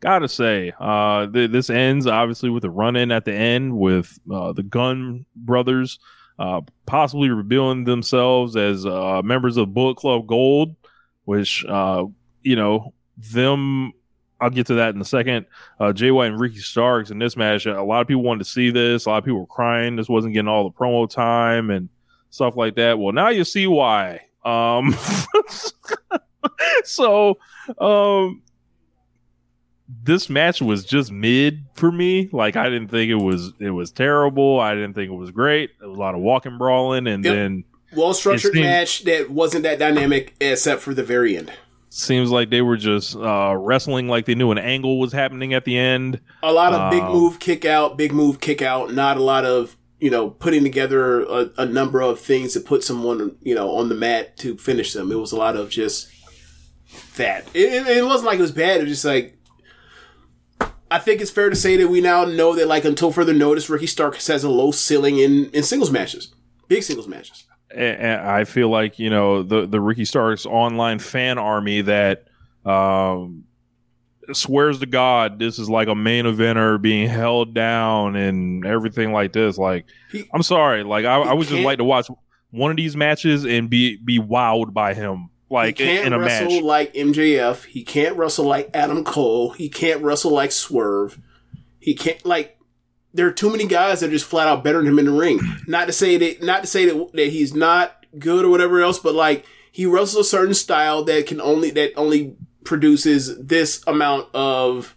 gotta 0.00 0.28
say, 0.28 0.72
uh, 0.78 1.26
th- 1.26 1.50
this 1.50 1.70
ends 1.70 2.06
obviously 2.06 2.50
with 2.50 2.64
a 2.64 2.70
run 2.70 2.96
in 2.96 3.10
at 3.10 3.24
the 3.24 3.32
end 3.32 3.76
with 3.76 4.18
uh, 4.32 4.52
the 4.52 4.62
Gunn 4.62 5.26
Brothers, 5.34 5.98
uh, 6.38 6.60
possibly 6.84 7.30
revealing 7.30 7.84
themselves 7.84 8.56
as 8.56 8.84
uh, 8.84 9.22
members 9.22 9.56
of 9.56 9.74
Bullet 9.74 9.96
Club 9.96 10.26
Gold, 10.26 10.76
which 11.24 11.64
uh, 11.66 12.04
you 12.42 12.56
know 12.56 12.92
them. 13.16 13.92
I'll 14.38 14.50
get 14.50 14.66
to 14.66 14.74
that 14.74 14.94
in 14.94 15.00
a 15.00 15.04
second. 15.04 15.46
Uh, 15.80 15.94
Jay 15.94 16.10
White 16.10 16.30
and 16.30 16.38
Ricky 16.38 16.58
Starks 16.58 17.10
in 17.10 17.18
this 17.18 17.38
match. 17.38 17.64
A 17.64 17.82
lot 17.82 18.02
of 18.02 18.06
people 18.06 18.22
wanted 18.22 18.44
to 18.44 18.50
see 18.50 18.70
this. 18.70 19.06
A 19.06 19.08
lot 19.08 19.18
of 19.18 19.24
people 19.24 19.40
were 19.40 19.46
crying. 19.46 19.96
This 19.96 20.10
wasn't 20.10 20.34
getting 20.34 20.48
all 20.48 20.64
the 20.64 20.76
promo 20.76 21.08
time 21.08 21.70
and 21.70 21.88
stuff 22.28 22.54
like 22.54 22.74
that. 22.76 22.98
Well, 22.98 23.14
now 23.14 23.30
you 23.30 23.44
see 23.44 23.66
why. 23.66 24.20
Um, 24.44 24.94
so, 26.84 27.38
um, 27.78 28.42
this 30.02 30.28
match 30.28 30.60
was 30.60 30.84
just 30.84 31.12
mid 31.12 31.64
for 31.74 31.92
me. 31.92 32.28
Like 32.32 32.56
I 32.56 32.68
didn't 32.68 32.88
think 32.88 33.10
it 33.10 33.14
was 33.16 33.52
it 33.60 33.70
was 33.70 33.90
terrible. 33.92 34.58
I 34.60 34.74
didn't 34.74 34.94
think 34.94 35.10
it 35.10 35.16
was 35.16 35.30
great. 35.30 35.70
A 35.82 35.86
lot 35.86 36.14
of 36.14 36.20
walking, 36.20 36.58
brawling, 36.58 37.06
and 37.06 37.24
Yep. 37.24 37.34
then 37.34 37.64
Well 37.94 38.12
structured 38.14 38.52
seemed- 38.52 38.64
match 38.66 39.04
that 39.04 39.30
wasn't 39.30 39.62
that 39.62 39.78
dynamic 39.78 40.34
except 40.40 40.80
for 40.82 40.92
the 40.94 41.04
very 41.04 41.36
end. 41.36 41.52
seems 41.88 42.30
like 42.30 42.50
they 42.50 42.60
were 42.60 42.76
just 42.76 43.16
uh, 43.16 43.54
wrestling 43.56 44.06
like 44.08 44.26
they 44.26 44.34
knew 44.34 44.50
an 44.50 44.58
angle 44.58 44.98
was 44.98 45.12
happening 45.12 45.54
at 45.54 45.64
the 45.64 45.78
end. 45.78 46.20
A 46.42 46.52
lot 46.52 46.74
of 46.74 46.90
big 46.90 47.02
Um, 47.02 47.12
move, 47.12 47.38
kick 47.38 47.64
out, 47.64 47.96
big 47.96 48.12
move, 48.12 48.38
kick 48.40 48.60
out. 48.60 48.92
Not 48.92 49.16
a 49.16 49.22
lot 49.22 49.44
of 49.46 49.76
you 50.00 50.10
know 50.10 50.28
putting 50.30 50.62
together 50.62 51.22
a, 51.22 51.48
a 51.58 51.64
number 51.64 52.02
of 52.02 52.20
things 52.20 52.52
to 52.52 52.60
put 52.60 52.82
someone 52.84 53.36
you 53.40 53.54
know 53.54 53.70
on 53.76 53.88
the 53.88 53.94
mat 53.94 54.36
to 54.38 54.56
finish 54.58 54.92
them. 54.92 55.10
It 55.12 55.14
was 55.18 55.32
a 55.32 55.36
lot 55.36 55.56
of 55.56 55.70
just 55.70 56.08
that. 57.16 57.46
It, 57.54 57.86
it 57.86 58.04
wasn't 58.04 58.26
like 58.26 58.38
it 58.38 58.42
was 58.42 58.52
bad. 58.52 58.78
It 58.80 58.84
was 58.84 58.92
just 58.92 59.04
like 59.04 59.35
I 60.90 60.98
think 60.98 61.20
it's 61.20 61.30
fair 61.30 61.50
to 61.50 61.56
say 61.56 61.76
that 61.76 61.88
we 61.88 62.00
now 62.00 62.24
know 62.24 62.54
that 62.54 62.68
like 62.68 62.84
until 62.84 63.10
further 63.12 63.32
notice, 63.34 63.68
Ricky 63.68 63.86
Stark 63.86 64.16
has 64.16 64.44
a 64.44 64.48
low 64.48 64.70
ceiling 64.70 65.18
in 65.18 65.50
in 65.50 65.62
singles 65.62 65.90
matches, 65.90 66.32
big 66.68 66.82
singles 66.82 67.08
matches. 67.08 67.44
and, 67.70 67.98
and 68.00 68.20
I 68.20 68.44
feel 68.44 68.68
like 68.68 68.98
you 68.98 69.10
know 69.10 69.42
the 69.42 69.66
the 69.66 69.80
Ricky 69.80 70.04
Starks 70.04 70.46
online 70.46 70.98
fan 71.00 71.38
army 71.38 71.80
that 71.82 72.24
um, 72.64 73.44
swears 74.32 74.80
to 74.80 74.86
God 74.86 75.38
this 75.38 75.58
is 75.58 75.68
like 75.70 75.88
a 75.88 75.94
main 75.94 76.24
eventer 76.24 76.80
being 76.80 77.08
held 77.08 77.54
down 77.54 78.16
and 78.16 78.64
everything 78.66 79.12
like 79.12 79.32
this. 79.32 79.56
Like, 79.58 79.86
He- 80.12 80.28
I'm 80.32 80.42
sorry, 80.42 80.82
like 80.84 81.04
I, 81.04 81.16
I 81.20 81.32
would 81.32 81.46
just 81.48 81.62
like 81.62 81.78
to 81.78 81.84
watch 81.84 82.08
one 82.50 82.70
of 82.70 82.76
these 82.76 82.96
matches 82.96 83.44
and 83.44 83.68
be 83.68 83.96
be 83.96 84.18
wowed 84.20 84.72
by 84.72 84.94
him, 84.94 85.30
like 85.48 85.78
he 85.78 85.84
can't 85.84 86.06
in 86.06 86.12
a 86.12 86.18
wrestle 86.18 86.50
match. 86.50 86.62
like 86.62 86.94
MJF. 86.94 87.64
He 87.64 87.82
can't 87.82 88.16
wrestle 88.16 88.46
like 88.46 88.70
Adam 88.74 89.04
Cole. 89.04 89.50
He 89.50 89.68
can't 89.68 90.02
wrestle 90.02 90.32
like 90.32 90.52
Swerve. 90.52 91.18
He 91.78 91.94
can't 91.94 92.24
like. 92.24 92.58
There 93.14 93.26
are 93.26 93.32
too 93.32 93.50
many 93.50 93.66
guys 93.66 94.00
that 94.00 94.08
are 94.08 94.12
just 94.12 94.26
flat 94.26 94.48
out 94.48 94.62
better 94.62 94.78
than 94.78 94.88
him 94.88 94.98
in 94.98 95.06
the 95.06 95.12
ring. 95.12 95.40
Not 95.66 95.86
to 95.86 95.92
say 95.92 96.16
that, 96.18 96.42
not 96.42 96.62
to 96.62 96.66
say 96.66 96.84
that 96.86 97.12
that 97.14 97.28
he's 97.28 97.54
not 97.54 98.04
good 98.18 98.44
or 98.44 98.50
whatever 98.50 98.80
else, 98.80 98.98
but 98.98 99.14
like 99.14 99.46
he 99.70 99.86
wrestles 99.86 100.26
a 100.26 100.28
certain 100.28 100.54
style 100.54 101.04
that 101.04 101.26
can 101.26 101.40
only 101.40 101.70
that 101.70 101.92
only 101.96 102.36
produces 102.64 103.38
this 103.38 103.82
amount 103.86 104.34
of. 104.34 104.95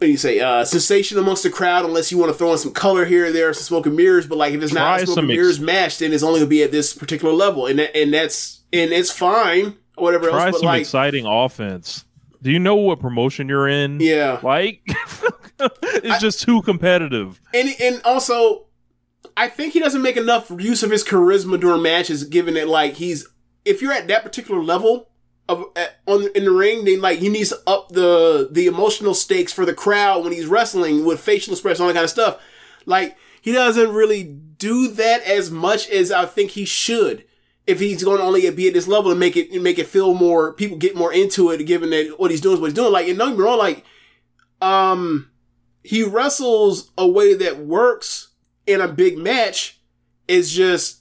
What 0.00 0.06
do 0.06 0.12
you 0.12 0.16
say? 0.16 0.40
Uh, 0.40 0.64
sensation 0.64 1.18
amongst 1.18 1.42
the 1.42 1.50
crowd, 1.50 1.84
unless 1.84 2.10
you 2.10 2.16
want 2.16 2.32
to 2.32 2.38
throw 2.38 2.52
in 2.52 2.56
some 2.58 2.72
color 2.72 3.04
here 3.04 3.26
or 3.26 3.32
there, 3.32 3.52
some 3.52 3.64
smoke 3.64 3.84
and 3.84 3.94
mirrors. 3.94 4.26
But 4.26 4.38
like, 4.38 4.54
if 4.54 4.62
it's 4.62 4.72
Try 4.72 4.80
not 4.80 5.00
smoke 5.00 5.14
some 5.14 5.24
and 5.24 5.30
ex- 5.32 5.36
mirrors 5.36 5.60
match, 5.60 5.98
then 5.98 6.14
it's 6.14 6.22
only 6.22 6.40
gonna 6.40 6.48
be 6.48 6.62
at 6.62 6.72
this 6.72 6.94
particular 6.94 7.34
level, 7.34 7.66
and 7.66 7.78
that, 7.78 7.94
and 7.94 8.14
that's 8.14 8.60
and 8.72 8.92
it's 8.92 9.10
fine, 9.10 9.76
or 9.98 10.04
whatever 10.04 10.30
Try 10.30 10.46
else. 10.46 10.52
But 10.52 10.58
some 10.60 10.66
like, 10.66 10.80
exciting 10.80 11.26
offense. 11.26 12.06
Do 12.40 12.50
you 12.50 12.58
know 12.58 12.76
what 12.76 12.98
promotion 12.98 13.46
you're 13.46 13.68
in? 13.68 14.00
yeah, 14.00 14.40
Like, 14.42 14.80
it's 15.82 16.18
just 16.22 16.40
too 16.40 16.62
competitive. 16.62 17.38
and 17.52 17.68
and 17.78 18.00
also, 18.06 18.68
I 19.36 19.48
think 19.48 19.74
he 19.74 19.80
doesn't 19.80 20.00
make 20.00 20.16
enough 20.16 20.50
use 20.50 20.82
of 20.82 20.90
his 20.90 21.04
charisma 21.04 21.60
during 21.60 21.82
matches, 21.82 22.24
given 22.24 22.54
that 22.54 22.68
like 22.68 22.94
he's 22.94 23.28
if 23.66 23.82
you're 23.82 23.92
at 23.92 24.08
that 24.08 24.22
particular 24.22 24.62
level 24.62 25.09
of 25.50 25.64
at, 25.76 26.00
on 26.06 26.28
in 26.34 26.44
the 26.44 26.50
ring, 26.50 26.84
then 26.84 27.00
like 27.00 27.18
he 27.18 27.28
needs 27.28 27.50
to 27.50 27.58
up 27.66 27.90
the 27.90 28.48
the 28.50 28.66
emotional 28.66 29.14
stakes 29.14 29.52
for 29.52 29.66
the 29.66 29.74
crowd 29.74 30.24
when 30.24 30.32
he's 30.32 30.46
wrestling 30.46 31.04
with 31.04 31.20
facial 31.20 31.52
expression, 31.52 31.82
all 31.82 31.88
that 31.88 31.94
kind 31.94 32.04
of 32.04 32.10
stuff. 32.10 32.40
Like 32.86 33.16
he 33.42 33.52
doesn't 33.52 33.92
really 33.92 34.24
do 34.24 34.88
that 34.88 35.22
as 35.24 35.50
much 35.50 35.88
as 35.90 36.12
I 36.12 36.26
think 36.26 36.52
he 36.52 36.64
should. 36.64 37.24
If 37.66 37.78
he's 37.78 38.02
going 38.02 38.18
to 38.18 38.24
only 38.24 38.50
be 38.50 38.68
at 38.68 38.74
this 38.74 38.88
level 38.88 39.10
and 39.10 39.20
make 39.20 39.36
it 39.36 39.52
make 39.62 39.78
it 39.78 39.86
feel 39.86 40.14
more, 40.14 40.52
people 40.52 40.76
get 40.76 40.96
more 40.96 41.12
into 41.12 41.50
it, 41.50 41.64
given 41.66 41.90
that 41.90 42.14
what 42.18 42.30
he's 42.30 42.40
doing 42.40 42.54
is 42.54 42.60
what 42.60 42.68
he's 42.68 42.74
doing. 42.74 42.92
Like, 42.92 43.06
and 43.06 43.18
don't 43.18 43.30
get 43.30 43.38
me 43.38 43.44
wrong, 43.44 43.58
like, 43.58 43.84
um, 44.60 45.30
he 45.84 46.02
wrestles 46.02 46.90
a 46.98 47.06
way 47.06 47.34
that 47.34 47.58
works 47.58 48.28
in 48.66 48.80
a 48.80 48.88
big 48.88 49.18
match. 49.18 49.78
It's 50.26 50.50
just, 50.50 50.99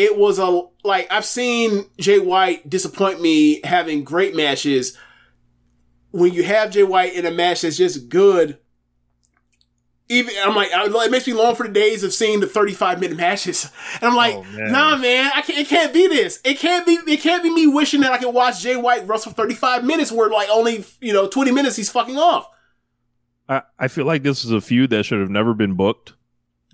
it 0.00 0.16
was 0.16 0.38
a 0.38 0.62
like 0.82 1.06
I've 1.12 1.26
seen 1.26 1.84
Jay 1.98 2.18
White 2.18 2.68
disappoint 2.68 3.20
me 3.20 3.60
having 3.64 4.02
great 4.02 4.34
matches. 4.34 4.96
When 6.12 6.32
you 6.32 6.42
have 6.42 6.70
Jay 6.70 6.82
White 6.82 7.12
in 7.14 7.26
a 7.26 7.30
match 7.30 7.60
that's 7.60 7.76
just 7.76 8.08
good, 8.08 8.58
even 10.08 10.32
I'm 10.42 10.56
like, 10.56 10.72
I, 10.72 10.86
it 10.86 11.10
makes 11.10 11.26
me 11.26 11.34
long 11.34 11.54
for 11.54 11.66
the 11.66 11.72
days 11.72 12.02
of 12.02 12.12
seeing 12.12 12.40
the 12.40 12.46
35 12.48 12.98
minute 12.98 13.16
matches. 13.16 13.70
And 14.00 14.10
I'm 14.10 14.16
like, 14.16 14.34
Oh, 14.34 14.42
man. 14.42 14.72
nah, 14.72 14.96
man, 14.96 15.30
I 15.34 15.42
can't. 15.42 15.58
It 15.58 15.68
can't 15.68 15.92
be 15.92 16.08
this. 16.08 16.40
It 16.44 16.58
can't 16.58 16.86
be. 16.86 16.94
It 17.06 17.20
can't 17.20 17.42
be 17.42 17.50
me 17.50 17.66
wishing 17.66 18.00
that 18.00 18.12
I 18.12 18.18
can 18.18 18.32
watch 18.32 18.62
Jay 18.62 18.76
White 18.76 19.06
wrestle 19.06 19.32
35 19.32 19.84
minutes, 19.84 20.10
where 20.10 20.30
like 20.30 20.48
only 20.50 20.84
you 21.00 21.12
know 21.12 21.28
20 21.28 21.52
minutes 21.52 21.76
he's 21.76 21.90
fucking 21.90 22.16
off. 22.16 22.48
I, 23.48 23.62
I 23.78 23.88
feel 23.88 24.06
like 24.06 24.22
this 24.22 24.44
is 24.44 24.50
a 24.50 24.60
feud 24.60 24.90
that 24.90 25.04
should 25.04 25.20
have 25.20 25.30
never 25.30 25.52
been 25.54 25.74
booked. 25.74 26.14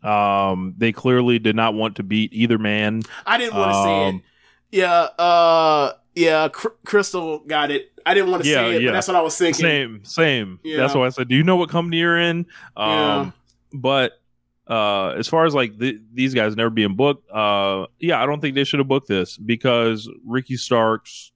Um, 0.03 0.75
they 0.77 0.93
clearly 0.93 1.39
did 1.39 1.57
not 1.57 1.75
want 1.75 1.97
to 1.97 2.03
beat 2.03 2.33
either 2.33 2.59
man. 2.59 3.03
I 3.27 3.39
didn't 3.39 3.55
want 3.57 3.71
to 3.73 3.83
say 3.83 4.05
it. 4.05 4.09
Um, 4.09 4.23
Yeah, 4.71 4.93
uh, 5.19 5.93
yeah, 6.15 6.49
Cr- 6.49 6.69
Crystal 6.85 7.39
got 7.41 7.71
it. 7.71 7.93
I 8.05 8.15
didn't 8.15 8.31
want 8.31 8.43
to 8.45 8.49
Yeah, 8.49 8.57
say 8.57 8.77
it, 8.77 8.83
yeah. 8.83 8.89
but 8.89 8.93
that's 8.95 9.09
what 9.09 9.17
I 9.17 9.21
was 9.23 9.37
thinking. 9.37 9.63
Same, 9.63 10.05
same. 10.05 10.61
Yeah. 10.63 10.77
That's 10.79 10.95
why 10.95 11.07
I 11.07 11.09
said, 11.09 11.29
"Do 11.29 11.35
you 11.35 11.43
know 11.43 11.57
what 11.57 11.71
company 11.71 11.99
you're 11.99 12.19
in?" 12.19 12.47
Um, 12.77 12.89
Yeah. 12.91 13.31
But 13.73 14.21
uh, 14.69 15.09
as 15.11 15.29
far 15.29 15.45
as 15.47 15.55
like 15.55 15.79
th- 15.79 15.97
these 16.13 16.35
guys 16.35 16.57
never 16.57 16.71
being 16.71 16.95
booked, 16.95 17.29
uh, 17.31 17.87
yeah, 17.99 18.23
I 18.23 18.27
don't 18.27 18.41
think 18.41 18.55
they 18.55 18.65
should 18.65 18.79
have 18.81 18.89
booked 18.89 19.09
this 19.09 19.37
because 19.37 20.09
Ricky 20.25 20.57
Starks 20.57 21.33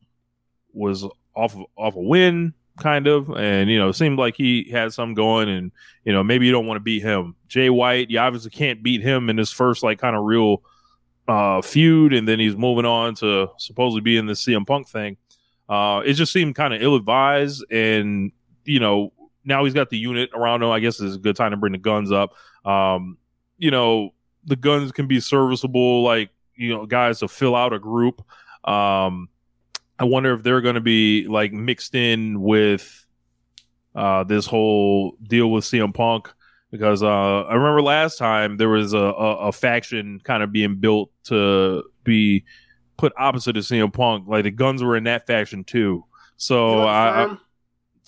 was 0.72 1.04
off 1.34 1.54
of, 1.56 1.64
off 1.76 1.96
a 1.96 2.00
win, 2.00 2.54
kind 2.80 3.06
of, 3.06 3.30
and 3.30 3.70
you 3.70 3.78
know, 3.78 3.92
seemed 3.92 4.18
like 4.18 4.36
he 4.36 4.68
had 4.70 4.92
some 4.92 5.14
going, 5.14 5.48
and 5.48 5.70
you 6.04 6.12
know, 6.12 6.24
maybe 6.24 6.46
you 6.46 6.52
don't 6.52 6.66
want 6.66 6.76
to 6.76 6.82
beat 6.82 7.02
him. 7.02 7.36
Jay 7.46 7.70
White, 7.70 8.10
you 8.10 8.18
obviously 8.18 8.50
can't 8.50 8.82
beat 8.82 9.02
him 9.02 9.30
in 9.30 9.36
his 9.36 9.52
first 9.52 9.82
like 9.82 9.98
kind 9.98 10.16
of 10.16 10.24
real 10.24 10.62
uh, 11.28 11.62
feud, 11.62 12.12
and 12.12 12.26
then 12.26 12.40
he's 12.40 12.56
moving 12.56 12.84
on 12.84 13.14
to 13.16 13.48
supposedly 13.58 14.00
be 14.00 14.16
in 14.16 14.26
the 14.26 14.32
CM 14.32 14.66
Punk 14.66 14.88
thing. 14.88 15.16
Uh, 15.68 16.02
it 16.04 16.14
just 16.14 16.32
seemed 16.32 16.56
kind 16.56 16.74
of 16.74 16.82
ill 16.82 16.96
advised, 16.96 17.64
and 17.70 18.32
you 18.64 18.80
know, 18.80 19.12
now 19.44 19.64
he's 19.64 19.74
got 19.74 19.90
the 19.90 19.98
unit 19.98 20.30
around 20.34 20.62
him. 20.62 20.70
I 20.70 20.80
guess 20.80 21.00
it's 21.00 21.14
a 21.14 21.18
good 21.18 21.36
time 21.36 21.52
to 21.52 21.56
bring 21.56 21.72
the 21.72 21.78
Gunns 21.78 22.10
up. 22.10 22.34
Um, 22.64 23.18
you 23.58 23.70
know, 23.70 24.10
the 24.44 24.56
Gunns 24.56 24.92
can 24.92 25.06
be 25.06 25.20
serviceable, 25.20 26.02
like 26.02 26.30
you 26.56 26.70
know, 26.70 26.86
guys 26.86 27.20
to 27.20 27.28
fill 27.28 27.54
out 27.54 27.72
a 27.72 27.78
group. 27.78 28.22
Um, 28.64 29.28
I 30.00 30.04
wonder 30.04 30.32
if 30.32 30.42
they're 30.42 30.62
going 30.62 30.76
to 30.76 30.80
be 30.80 31.26
like 31.28 31.52
mixed 31.52 31.94
in 31.94 32.40
with 32.40 33.06
uh, 33.94 34.24
this 34.24 34.46
whole 34.46 35.14
deal 35.22 35.50
with 35.50 35.64
CM 35.64 35.92
Punk 35.92 36.32
because 36.70 37.02
uh, 37.02 37.42
I 37.42 37.54
remember 37.54 37.82
last 37.82 38.16
time 38.16 38.56
there 38.56 38.70
was 38.70 38.94
a, 38.94 38.98
a, 38.98 39.48
a 39.48 39.52
faction 39.52 40.18
kind 40.24 40.42
of 40.42 40.52
being 40.52 40.76
built 40.76 41.10
to 41.24 41.84
be 42.02 42.44
put 42.96 43.12
opposite 43.18 43.58
of 43.58 43.64
CM 43.64 43.92
Punk. 43.92 44.26
Like 44.26 44.44
the 44.44 44.50
Gunns 44.50 44.82
were 44.82 44.96
in 44.96 45.04
that 45.04 45.26
faction 45.26 45.64
too. 45.64 46.06
So 46.38 46.80
I, 46.80 47.24
I 47.24 47.36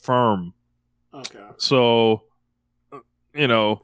firm. 0.00 0.54
Okay. 1.12 1.44
So 1.58 2.22
you 3.34 3.48
know, 3.48 3.82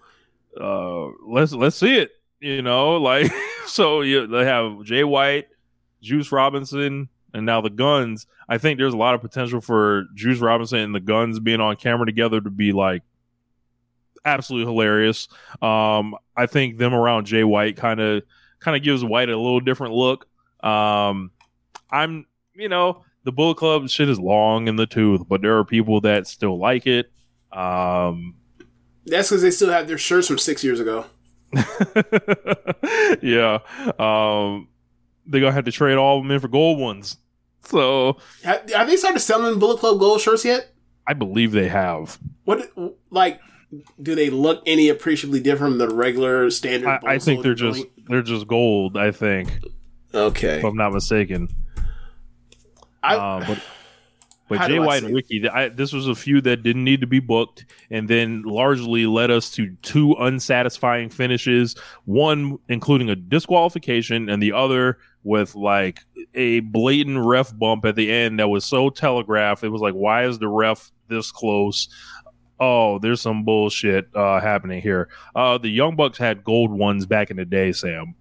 uh, 0.59 1.09
let's 1.27 1.53
let's 1.53 1.77
see 1.77 1.99
it. 1.99 2.13
You 2.41 2.63
know, 2.63 2.97
like 3.03 3.31
so 3.67 4.01
you 4.01 4.27
they 4.27 4.47
have 4.47 4.83
Jay 4.85 5.05
White, 5.05 5.49
Juice 6.01 6.33
Robinson, 6.33 7.11
and 7.35 7.47
now 7.47 7.61
the 7.61 7.71
Gunns. 7.71 8.27
I 8.49 8.59
think 8.59 8.79
there's 8.79 8.95
a 8.95 8.99
lot 8.99 9.15
of 9.15 9.21
potential 9.21 9.61
for 9.61 10.07
Juice 10.15 10.39
Robinson 10.39 10.79
and 10.79 10.95
the 10.95 11.01
Gunns 11.01 11.41
being 11.41 11.61
on 11.61 11.77
camera 11.77 12.07
together 12.07 12.41
to 12.41 12.51
be 12.51 12.73
like 12.73 13.03
absolutely 14.25 14.73
hilarious. 14.73 15.29
Um, 15.63 16.15
I 16.37 16.47
think 16.47 16.79
them 16.79 16.95
around 16.95 17.27
Jay 17.27 17.45
White 17.45 17.77
kind 17.77 18.01
of 18.01 18.23
kind 18.61 18.77
of 18.77 18.83
gives 18.83 19.05
White 19.05 19.29
a 19.29 19.37
little 19.37 19.61
different 19.61 19.95
look. 19.95 20.27
Um, 20.63 21.31
I'm 21.91 22.27
you 22.55 22.69
know 22.69 23.05
the 23.25 23.33
Bullet 23.33 23.57
Club 23.57 23.89
shit 23.89 24.09
is 24.09 24.19
long 24.19 24.69
in 24.69 24.77
the 24.77 24.87
tooth, 24.87 25.23
but 25.29 25.43
there 25.43 25.59
are 25.59 25.65
people 25.65 26.01
that 26.03 26.27
still 26.27 26.59
like 26.59 26.87
it. 26.87 27.11
Um, 27.53 28.37
That's 29.07 29.29
because 29.29 29.43
they 29.43 29.51
still 29.51 29.71
have 29.71 29.89
their 29.89 29.99
shirts 29.99 30.29
from 30.29 30.39
six 30.39 30.65
years 30.65 30.81
ago. 30.81 31.07
yeah. 33.23 33.59
Um, 33.99 34.69
they're 35.29 35.41
gonna 35.41 35.53
have 35.53 35.67
to 35.67 35.73
trade 35.73 35.97
all 35.97 36.19
of 36.19 36.25
them 36.25 36.31
in 36.33 36.41
for 36.41 36.49
gold 36.49 36.81
ones. 36.81 37.19
So 37.63 38.17
Have, 38.45 38.71
have 38.71 38.87
they 38.89 38.97
started 38.97 39.21
selling 39.21 39.59
Bullet 39.59 39.79
Club 39.79 39.99
gold 39.99 40.21
shirts 40.21 40.45
yet? 40.45 40.73
I 41.07 41.15
believe 41.15 41.53
they 41.53 41.69
have. 41.69 42.19
What 42.45 42.73
like 43.11 43.41
do 44.01 44.15
they 44.15 44.31
look 44.31 44.63
any 44.67 44.89
appreciably 44.89 45.41
different 45.41 45.73
from 45.73 45.79
the 45.79 45.95
regular 45.95 46.51
standard? 46.51 46.89
I, 46.89 47.15
I 47.15 47.19
think 47.19 47.43
they're 47.43 47.55
just 47.55 47.85
they're 48.09 48.23
just 48.23 48.47
gold. 48.47 48.97
I 48.97 49.11
think, 49.11 49.51
okay. 50.15 50.59
if 50.59 50.65
I'm 50.65 50.77
not 50.77 50.93
mistaken. 50.93 51.49
I, 53.03 53.17
Uh, 53.17 53.47
but 53.47 53.63
but 54.49 54.59
How 54.59 54.69
Jay 54.69 54.79
White 54.79 55.05
and? 55.05 55.15
Ricky, 55.15 55.49
I, 55.49 55.69
this 55.69 55.93
was 55.93 56.09
a 56.09 56.15
feud 56.15 56.45
that 56.45 56.63
didn't 56.63 56.85
need 56.85 57.01
to 57.01 57.07
be 57.07 57.21
booked, 57.21 57.67
and 57.91 58.09
then 58.09 58.43
largely 58.43 59.07
led 59.07 59.31
us 59.31 59.51
to 59.53 59.75
two 59.83 60.15
unsatisfying 60.19 61.11
finishes. 61.11 61.77
One 62.07 62.59
including 62.69 63.11
a 63.11 63.17
disqualification, 63.17 64.29
and 64.29 64.43
the 64.43 64.53
other 64.53 64.99
with 65.25 65.55
like 65.55 66.01
a 66.35 66.61
blatant 66.61 67.19
ref 67.19 67.57
bump 67.59 67.85
at 67.85 67.97
the 67.97 68.11
end 68.11 68.39
that 68.39 68.49
was 68.49 68.65
so 68.65 68.89
telegraphed. 68.91 69.63
It 69.65 69.69
was 69.69 69.83
like, 69.83 69.95
why 69.95 70.25
is 70.25 70.39
the 70.39 70.49
ref 70.49 70.91
this 71.09 71.31
close? 71.31 71.89
Oh, 72.61 72.99
there's 72.99 73.21
some 73.21 73.45
bullshit 73.45 74.09
uh, 74.17 74.41
happening 74.41 74.83
here. 74.83 75.09
Uh, 75.35 75.59
the 75.59 75.69
Young 75.69 75.95
Bucks 75.95 76.19
had 76.19 76.43
gold 76.43 76.73
ones 76.73 77.07
back 77.07 77.31
in 77.31 77.37
the 77.37 77.45
day, 77.45 77.73
Sam. 77.73 78.15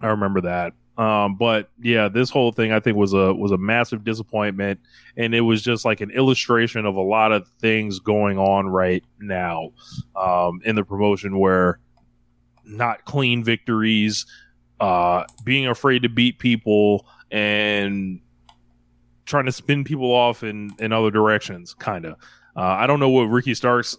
I 0.00 0.08
remember 0.08 0.42
that. 0.42 0.74
Um, 0.98 1.36
but 1.36 1.70
yeah, 1.80 2.08
this 2.08 2.28
whole 2.28 2.50
thing 2.50 2.72
I 2.72 2.80
think 2.80 2.96
was 2.96 3.12
a 3.12 3.32
was 3.32 3.52
a 3.52 3.56
massive 3.56 4.02
disappointment, 4.02 4.80
and 5.16 5.32
it 5.32 5.42
was 5.42 5.62
just 5.62 5.84
like 5.84 6.00
an 6.00 6.10
illustration 6.10 6.84
of 6.84 6.96
a 6.96 7.00
lot 7.00 7.30
of 7.30 7.46
things 7.60 8.00
going 8.00 8.36
on 8.36 8.66
right 8.66 9.04
now 9.20 9.70
um, 10.16 10.60
in 10.64 10.74
the 10.74 10.84
promotion 10.84 11.38
where 11.38 11.78
not 12.64 13.04
clean 13.04 13.44
victories, 13.44 14.26
uh, 14.80 15.22
being 15.44 15.68
afraid 15.68 16.02
to 16.02 16.08
beat 16.08 16.40
people, 16.40 17.06
and 17.30 18.20
trying 19.24 19.46
to 19.46 19.52
spin 19.52 19.84
people 19.84 20.10
off 20.10 20.42
in 20.42 20.72
in 20.80 20.92
other 20.92 21.12
directions. 21.12 21.74
Kind 21.74 22.06
of. 22.06 22.14
Uh, 22.56 22.62
I 22.62 22.88
don't 22.88 22.98
know 22.98 23.08
what 23.08 23.24
Ricky 23.26 23.54
Starks 23.54 23.96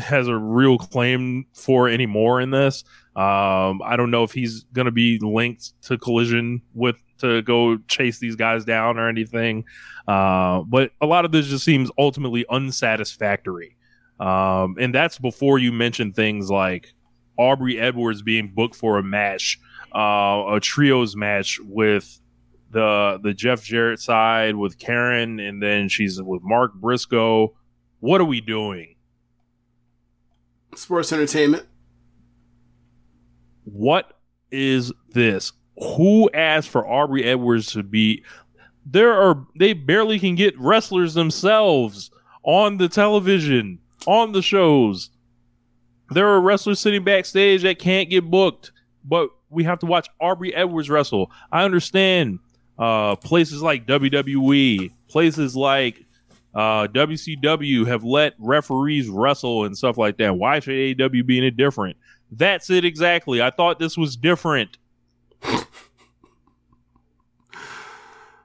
has 0.00 0.26
a 0.26 0.36
real 0.36 0.78
claim 0.78 1.44
for 1.52 1.86
anymore 1.86 2.40
in 2.40 2.50
this. 2.50 2.82
Um, 3.16 3.82
I 3.82 3.96
don't 3.96 4.10
know 4.10 4.22
if 4.22 4.32
he's 4.32 4.64
going 4.72 4.86
to 4.86 4.92
be 4.92 5.18
linked 5.18 5.80
to 5.82 5.98
Collision 5.98 6.62
with 6.74 6.96
to 7.18 7.42
go 7.42 7.76
chase 7.88 8.18
these 8.18 8.36
guys 8.36 8.64
down 8.64 8.98
or 8.98 9.08
anything. 9.08 9.64
Uh, 10.08 10.60
but 10.60 10.92
a 11.00 11.06
lot 11.06 11.24
of 11.24 11.32
this 11.32 11.46
just 11.48 11.64
seems 11.64 11.90
ultimately 11.98 12.46
unsatisfactory. 12.48 13.76
Um, 14.18 14.76
and 14.78 14.94
that's 14.94 15.18
before 15.18 15.58
you 15.58 15.72
mention 15.72 16.12
things 16.12 16.50
like 16.50 16.94
Aubrey 17.36 17.78
Edwards 17.80 18.22
being 18.22 18.52
booked 18.54 18.76
for 18.76 18.98
a 18.98 19.02
match, 19.02 19.58
uh, 19.94 20.44
a 20.52 20.60
trios 20.60 21.16
match 21.16 21.58
with 21.62 22.20
the 22.70 23.18
the 23.22 23.34
Jeff 23.34 23.64
Jarrett 23.64 23.98
side 23.98 24.54
with 24.54 24.78
Karen, 24.78 25.40
and 25.40 25.60
then 25.62 25.88
she's 25.88 26.20
with 26.22 26.42
Mark 26.42 26.74
Briscoe. 26.74 27.54
What 27.98 28.20
are 28.20 28.26
we 28.26 28.40
doing? 28.40 28.94
sports 30.74 31.12
entertainment. 31.12 31.66
What 33.72 34.18
is 34.50 34.92
this? 35.12 35.52
Who 35.96 36.30
asked 36.32 36.68
for 36.68 36.86
Aubrey 36.86 37.24
Edwards 37.24 37.72
to 37.72 37.82
be? 37.82 38.24
There 38.84 39.12
are 39.12 39.46
they 39.58 39.72
barely 39.72 40.18
can 40.18 40.34
get 40.34 40.58
wrestlers 40.58 41.14
themselves 41.14 42.10
on 42.42 42.78
the 42.78 42.88
television, 42.88 43.78
on 44.06 44.32
the 44.32 44.42
shows. 44.42 45.10
There 46.10 46.28
are 46.28 46.40
wrestlers 46.40 46.80
sitting 46.80 47.04
backstage 47.04 47.62
that 47.62 47.78
can't 47.78 48.10
get 48.10 48.28
booked, 48.28 48.72
but 49.04 49.30
we 49.48 49.64
have 49.64 49.78
to 49.80 49.86
watch 49.86 50.08
Aubrey 50.20 50.54
Edwards 50.54 50.90
wrestle. 50.90 51.30
I 51.52 51.64
understand 51.64 52.40
uh, 52.78 53.16
places 53.16 53.62
like 53.62 53.86
WWE, 53.86 54.92
places 55.08 55.54
like 55.54 56.04
uh, 56.54 56.88
WCW 56.88 57.86
have 57.86 58.02
let 58.02 58.34
referees 58.38 59.08
wrestle 59.08 59.64
and 59.64 59.76
stuff 59.76 59.98
like 59.98 60.16
that. 60.16 60.36
Why 60.36 60.60
should 60.60 60.74
AEW 60.74 61.24
be 61.26 61.38
any 61.38 61.50
different? 61.50 61.96
That's 62.30 62.70
it 62.70 62.84
exactly. 62.84 63.42
I 63.42 63.50
thought 63.50 63.78
this 63.78 63.96
was 63.98 64.16
different. 64.16 64.76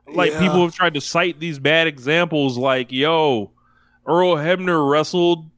like 0.08 0.32
Yeah. 0.32 0.40
people 0.40 0.62
have 0.64 0.74
tried 0.76 0.94
to 0.96 1.02
cite 1.02 1.40
these 1.40 1.60
bad 1.60 1.88
examples 1.88 2.58
like, 2.58 2.92
yo, 2.92 3.52
Earl 4.06 4.36
Hebner 4.36 4.90
wrestled, 4.90 5.50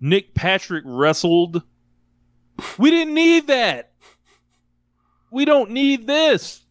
Nick 0.00 0.34
Patrick 0.34 0.84
wrestled. 0.86 1.62
We 2.78 2.90
didn't 2.90 3.14
need 3.14 3.46
that. 3.48 3.92
We 5.30 5.44
don't 5.44 5.70
need 5.70 6.06
this. 6.06 6.62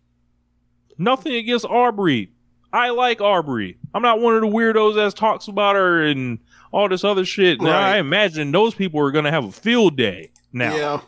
Nothing 0.97 1.35
against 1.35 1.65
Aubrey. 1.65 2.31
I 2.73 2.89
like 2.89 3.21
Aubrey. 3.21 3.77
I'm 3.93 4.01
not 4.01 4.19
one 4.19 4.35
of 4.35 4.41
the 4.41 4.47
weirdos 4.47 4.95
that 4.95 5.15
talks 5.15 5.47
about 5.47 5.75
her 5.75 6.03
and 6.03 6.39
all 6.71 6.89
this 6.89 7.03
other 7.03 7.23
shit. 7.25 7.61
Now 7.61 7.69
Right. 7.71 7.93
I 7.95 7.97
imagine 7.99 8.51
those 8.51 8.73
people 8.75 8.99
are 8.99 9.11
gonna 9.11 9.31
have 9.31 9.45
a 9.45 9.51
field 9.51 9.95
day 9.95 10.31
now, 10.53 10.75
Yeah. 10.75 11.01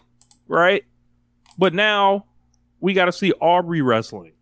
right? 0.48 0.84
But 1.58 1.74
now 1.74 2.26
we 2.80 2.94
got 2.94 3.06
to 3.06 3.12
see 3.12 3.32
Aubrey 3.34 3.82
wrestling. 3.82 4.34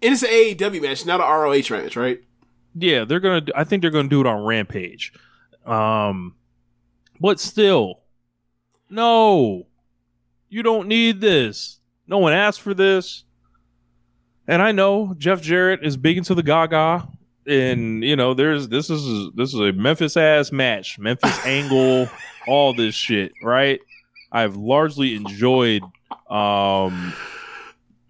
And 0.00 0.12
it's 0.14 0.22
an 0.22 0.30
AEW 0.30 0.82
match, 0.82 1.06
not 1.06 1.20
an 1.20 1.26
ROH 1.26 1.70
match, 1.70 1.96
right? 1.96 2.20
Yeah, 2.74 3.04
they're 3.04 3.20
gonna. 3.20 3.44
I 3.54 3.64
think 3.64 3.82
they're 3.82 3.90
gonna 3.90 4.08
do 4.08 4.20
it 4.20 4.26
on 4.26 4.42
Rampage. 4.44 5.12
Um, 5.66 6.34
but 7.20 7.38
still, 7.38 8.00
no, 8.88 9.66
you 10.48 10.62
don't 10.62 10.88
need 10.88 11.20
this. 11.20 11.78
No 12.06 12.18
one 12.18 12.32
asked 12.32 12.60
for 12.62 12.74
this. 12.74 13.24
And 14.48 14.60
I 14.60 14.72
know 14.72 15.14
Jeff 15.18 15.40
Jarrett 15.40 15.84
is 15.84 15.96
big 15.96 16.18
into 16.18 16.34
the 16.34 16.42
Gaga, 16.42 17.06
and 17.46 18.02
you 18.02 18.16
know, 18.16 18.34
there's 18.34 18.68
this 18.68 18.90
is 18.90 19.30
this 19.34 19.54
is 19.54 19.60
a 19.60 19.72
Memphis 19.72 20.16
ass 20.16 20.50
match, 20.50 20.98
Memphis 20.98 21.38
angle, 21.46 22.08
all 22.48 22.72
this 22.74 22.94
shit, 22.94 23.32
right? 23.42 23.80
I've 24.32 24.56
largely 24.56 25.14
enjoyed 25.14 25.82
um 26.28 27.12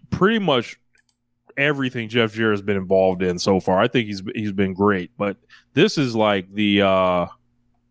pretty 0.09 0.39
much 0.39 0.79
everything 1.57 2.09
Jeff 2.09 2.33
Jarrett's 2.33 2.61
been 2.61 2.77
involved 2.77 3.21
in 3.21 3.37
so 3.37 3.59
far. 3.59 3.79
I 3.79 3.87
think 3.87 4.07
he's 4.07 4.23
he's 4.33 4.51
been 4.53 4.73
great, 4.73 5.11
but 5.17 5.37
this 5.73 5.97
is 5.97 6.15
like 6.15 6.51
the 6.53 6.81
uh 6.81 7.25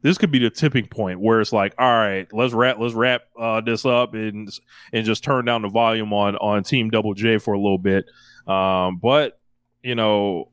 this 0.00 0.18
could 0.18 0.32
be 0.32 0.40
the 0.40 0.50
tipping 0.50 0.86
point 0.88 1.20
where 1.20 1.40
it's 1.40 1.52
like, 1.52 1.74
all 1.78 1.86
right, 1.86 2.26
let's 2.32 2.52
wrap 2.52 2.78
let's 2.80 2.94
wrap 2.94 3.22
uh, 3.38 3.60
this 3.60 3.84
up 3.84 4.14
and 4.14 4.48
and 4.92 5.06
just 5.06 5.22
turn 5.22 5.44
down 5.44 5.62
the 5.62 5.68
volume 5.68 6.12
on 6.12 6.34
on 6.36 6.64
Team 6.64 6.90
Double 6.90 7.14
J 7.14 7.38
for 7.38 7.54
a 7.54 7.58
little 7.58 7.78
bit. 7.78 8.06
Um, 8.48 8.96
but 8.98 9.38
you 9.82 9.94
know, 9.94 10.50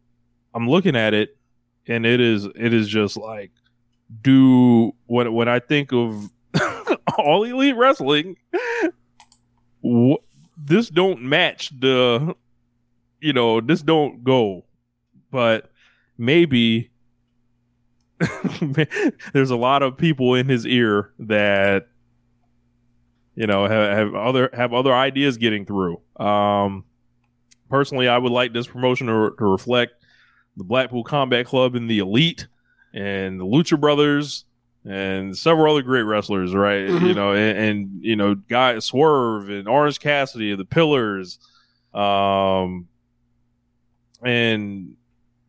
I'm 0.53 0.69
looking 0.69 0.95
at 0.95 1.13
it. 1.15 1.35
and 1.87 2.05
it 2.05 2.19
is 2.21 2.45
it 2.45 2.73
is 2.73 2.87
just 2.87 3.17
like 3.17 3.51
do 4.21 4.93
when 5.07 5.33
when 5.33 5.47
I 5.47 5.59
think 5.59 5.91
of 5.93 6.29
all 7.19 7.43
elite 7.43 7.75
wrestling, 7.75 8.37
this 10.57 10.89
don't 10.89 11.21
match 11.23 11.71
the 11.79 12.35
you 13.19 13.33
know 13.33 13.61
this 13.61 13.81
don't 13.81 14.23
go, 14.23 14.65
but 15.31 15.71
maybe 16.17 16.91
there's 19.33 19.49
a 19.49 19.55
lot 19.55 19.83
of 19.83 19.97
people 19.97 20.35
in 20.35 20.49
his 20.49 20.65
ear 20.65 21.11
that 21.19 21.87
you 23.35 23.47
know 23.47 23.65
have, 23.67 23.97
have 23.97 24.15
other 24.15 24.49
have 24.53 24.73
other 24.73 24.93
ideas 24.93 25.37
getting 25.37 25.65
through. 25.65 25.99
Um, 26.17 26.83
personally, 27.69 28.07
I 28.07 28.17
would 28.17 28.31
like 28.31 28.53
this 28.53 28.67
promotion 28.67 29.07
to, 29.07 29.31
to 29.37 29.45
reflect 29.45 29.93
the 30.57 30.63
Blackpool 30.63 31.03
Combat 31.03 31.45
Club 31.45 31.75
and 31.75 31.89
the 31.89 31.99
Elite 31.99 32.47
and 32.93 33.39
the 33.39 33.45
Lucha 33.45 33.79
Brothers 33.79 34.45
and 34.85 35.37
several 35.37 35.73
other 35.73 35.81
great 35.83 36.03
wrestlers, 36.03 36.53
right? 36.53 36.87
Mhm. 36.87 37.07
You 37.07 37.13
know, 37.13 37.33
and, 37.33 37.57
and 37.57 37.89
you 38.01 38.15
know, 38.15 38.35
guy 38.35 38.79
Swerve 38.79 39.49
and 39.49 39.67
Orange 39.67 39.99
Cassidy, 39.99 40.55
the 40.55 40.65
Pillars, 40.65 41.39
um, 41.93 42.87
and 44.23 44.95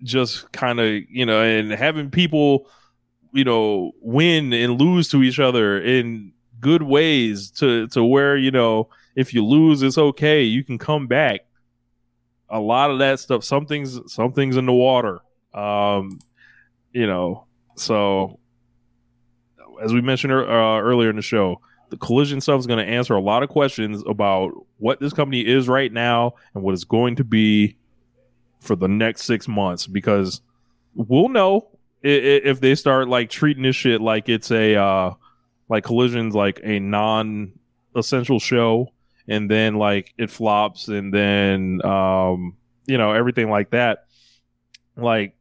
just 0.03 0.51
kind 0.53 0.81
of 0.81 0.87
you 1.09 1.27
know, 1.27 1.43
and 1.43 1.71
having 1.71 2.11
people, 2.11 2.69
you 3.33 3.45
know, 3.45 3.93
win 4.01 4.53
and 4.53 4.81
lose 4.81 5.09
to 5.11 5.23
each 5.23 5.39
other 5.39 5.81
in 5.81 6.33
good 6.61 6.83
ways 6.83 7.51
to 7.51 7.87
to 7.89 8.05
where 8.05 8.37
you 8.37 8.51
know 8.51 8.89
if 9.17 9.35
you 9.35 9.45
lose, 9.45 9.83
it's 9.83 9.99
okay, 9.99 10.43
you 10.43 10.65
can 10.65 10.79
come 10.79 11.07
back. 11.07 11.41
A 12.49 12.59
lot 12.59 12.91
of 12.91 12.99
that 12.99 13.21
stuff, 13.21 13.45
something's 13.45 14.01
something's 14.13 14.57
in 14.57 14.67
the 14.67 14.73
water. 14.73 15.21
Um, 15.55 16.19
you 16.93 17.07
know, 17.07 17.47
so 17.77 18.40
as 19.81 19.93
we 19.93 20.01
mentioned 20.01 20.33
uh, 20.33 20.37
earlier 20.37 21.11
in 21.11 21.17
the 21.17 21.23
show, 21.23 21.61
the 21.91 21.97
collision 21.97 22.41
stuff 22.41 22.61
is 22.61 22.67
going 22.67 22.85
to 22.85 22.91
answer 22.91 23.15
a 23.15 23.21
lot 23.21 23.43
of 23.43 23.49
questions 23.49 24.03
about 24.07 24.53
what 24.79 25.01
this 25.01 25.13
company 25.13 25.41
is 25.41 25.69
right 25.69 25.93
now 25.93 26.35
and 26.55 26.63
what 26.63 26.73
it's 26.73 26.85
going 26.85 27.17
to 27.17 27.25
be 27.25 27.77
for 28.61 28.77
the 28.77 28.89
next 28.89 29.25
six 29.25 29.49
months 29.49 29.87
because 29.87 30.41
we'll 30.95 31.29
know 31.29 31.67
if 32.03 32.61
they 32.61 32.75
start 32.75 33.09
like 33.09 33.29
treating 33.29 33.63
this 33.63 33.77
shit 33.77 34.01
like 34.01 34.29
it's 34.29 34.51
a 34.51 34.75
uh 34.75 35.13
like 35.69 35.85
collisions 35.85 36.35
like 36.35 36.61
a 36.63 36.79
non 36.79 37.53
essential 37.95 38.39
show 38.39 38.89
and 39.29 39.51
then 39.51 39.75
like 39.75 40.15
it 40.17 40.31
flops 40.31 40.89
and 40.89 41.13
then 41.13 41.85
um 41.85 42.57
you 42.87 42.99
know 42.99 43.13
everything 43.13 43.51
like 43.51 43.71
that. 43.71 44.07
Like 44.97 45.35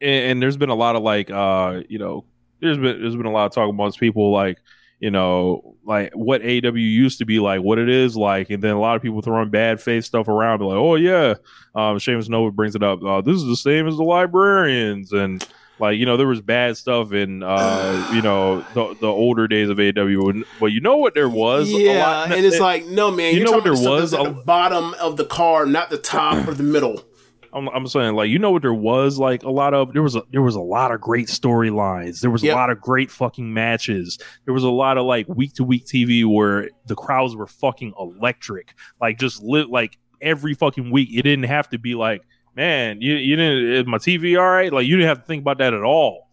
and, 0.00 0.32
and 0.32 0.42
there's 0.42 0.56
been 0.56 0.70
a 0.70 0.74
lot 0.74 0.96
of 0.96 1.02
like 1.02 1.30
uh 1.30 1.82
you 1.88 1.98
know 1.98 2.24
there's 2.60 2.78
been 2.78 3.00
there's 3.00 3.16
been 3.16 3.26
a 3.26 3.32
lot 3.32 3.46
of 3.46 3.52
talk 3.52 3.68
amongst 3.68 3.98
people 3.98 4.32
like 4.32 4.58
you 4.98 5.10
know 5.10 5.76
like 5.84 6.12
what 6.14 6.42
AW 6.42 6.74
used 6.74 7.18
to 7.18 7.24
be 7.24 7.40
like 7.40 7.62
what 7.62 7.78
it 7.78 7.88
is 7.88 8.16
like 8.16 8.50
and 8.50 8.62
then 8.62 8.72
a 8.72 8.80
lot 8.80 8.96
of 8.96 9.02
people 9.02 9.22
throwing 9.22 9.50
bad 9.50 9.80
faith 9.80 10.04
stuff 10.04 10.28
around 10.28 10.60
like 10.60 10.76
oh 10.76 10.94
yeah 10.94 11.34
um 11.74 11.96
Seamus 11.96 12.28
Nova 12.28 12.50
brings 12.50 12.74
it 12.74 12.82
up 12.82 13.02
uh, 13.02 13.20
this 13.20 13.36
is 13.36 13.44
the 13.44 13.56
same 13.56 13.88
as 13.88 13.96
the 13.96 14.04
librarians 14.04 15.12
and 15.12 15.46
like 15.78 15.98
you 15.98 16.04
know 16.04 16.18
there 16.18 16.26
was 16.26 16.42
bad 16.42 16.76
stuff 16.76 17.12
in 17.14 17.42
uh 17.42 18.10
you 18.12 18.20
know 18.20 18.60
the, 18.74 18.94
the 19.00 19.06
older 19.06 19.48
days 19.48 19.70
of 19.70 19.78
AW 19.80 20.32
but 20.60 20.66
you 20.66 20.80
know 20.80 20.98
what 20.98 21.14
there 21.14 21.30
was 21.30 21.68
a 21.68 21.72
yeah, 21.72 22.06
lot- 22.06 22.32
and 22.32 22.44
it's 22.44 22.60
like, 22.60 22.84
no, 22.86 23.10
man, 23.10 23.34
you 23.34 23.42
know 23.42 23.52
what 23.52 23.64
there 23.64 23.72
was 23.72 24.12
at 24.12 24.22
the 24.22 24.30
bottom 24.30 24.94
of 25.00 25.16
the 25.16 25.24
car, 25.24 25.64
not 25.64 25.88
the 25.88 25.96
top 25.96 26.46
or 26.46 26.52
the 26.52 26.62
middle. 26.62 27.02
I'm, 27.52 27.68
I'm 27.68 27.86
saying 27.86 28.14
like 28.14 28.28
you 28.30 28.38
know 28.38 28.50
what 28.50 28.62
there 28.62 28.74
was 28.74 29.18
like 29.18 29.42
a 29.42 29.50
lot 29.50 29.74
of 29.74 29.92
there 29.92 30.02
was 30.02 30.16
a 30.16 30.22
there 30.30 30.42
was 30.42 30.54
a 30.54 30.60
lot 30.60 30.92
of 30.92 31.00
great 31.00 31.26
storylines. 31.28 32.20
There 32.20 32.30
was 32.30 32.42
Yep. 32.42 32.54
a 32.54 32.56
lot 32.56 32.70
of 32.70 32.80
great 32.80 33.10
fucking 33.10 33.52
matches. 33.52 34.18
There 34.44 34.54
was 34.54 34.64
a 34.64 34.70
lot 34.70 34.98
of 34.98 35.04
like 35.06 35.28
week 35.28 35.54
to 35.54 35.64
week 35.64 35.84
TV 35.86 36.24
where 36.24 36.70
the 36.86 36.94
crowds 36.94 37.34
were 37.34 37.46
fucking 37.46 37.94
electric. 37.98 38.74
Like 39.00 39.18
just 39.18 39.42
lit 39.42 39.68
like 39.68 39.98
every 40.20 40.54
fucking 40.54 40.90
week. 40.90 41.08
It 41.12 41.22
didn't 41.22 41.44
have 41.44 41.68
to 41.70 41.78
be 41.78 41.94
like 41.94 42.22
man 42.56 43.00
you 43.00 43.14
you 43.14 43.36
didn't 43.36 43.72
is 43.72 43.86
my 43.86 43.98
TV 43.98 44.38
all 44.38 44.50
right? 44.50 44.72
Like 44.72 44.86
you 44.86 44.96
didn't 44.96 45.08
have 45.08 45.20
to 45.20 45.26
think 45.26 45.42
about 45.42 45.58
that 45.58 45.74
at 45.74 45.82
all 45.82 46.28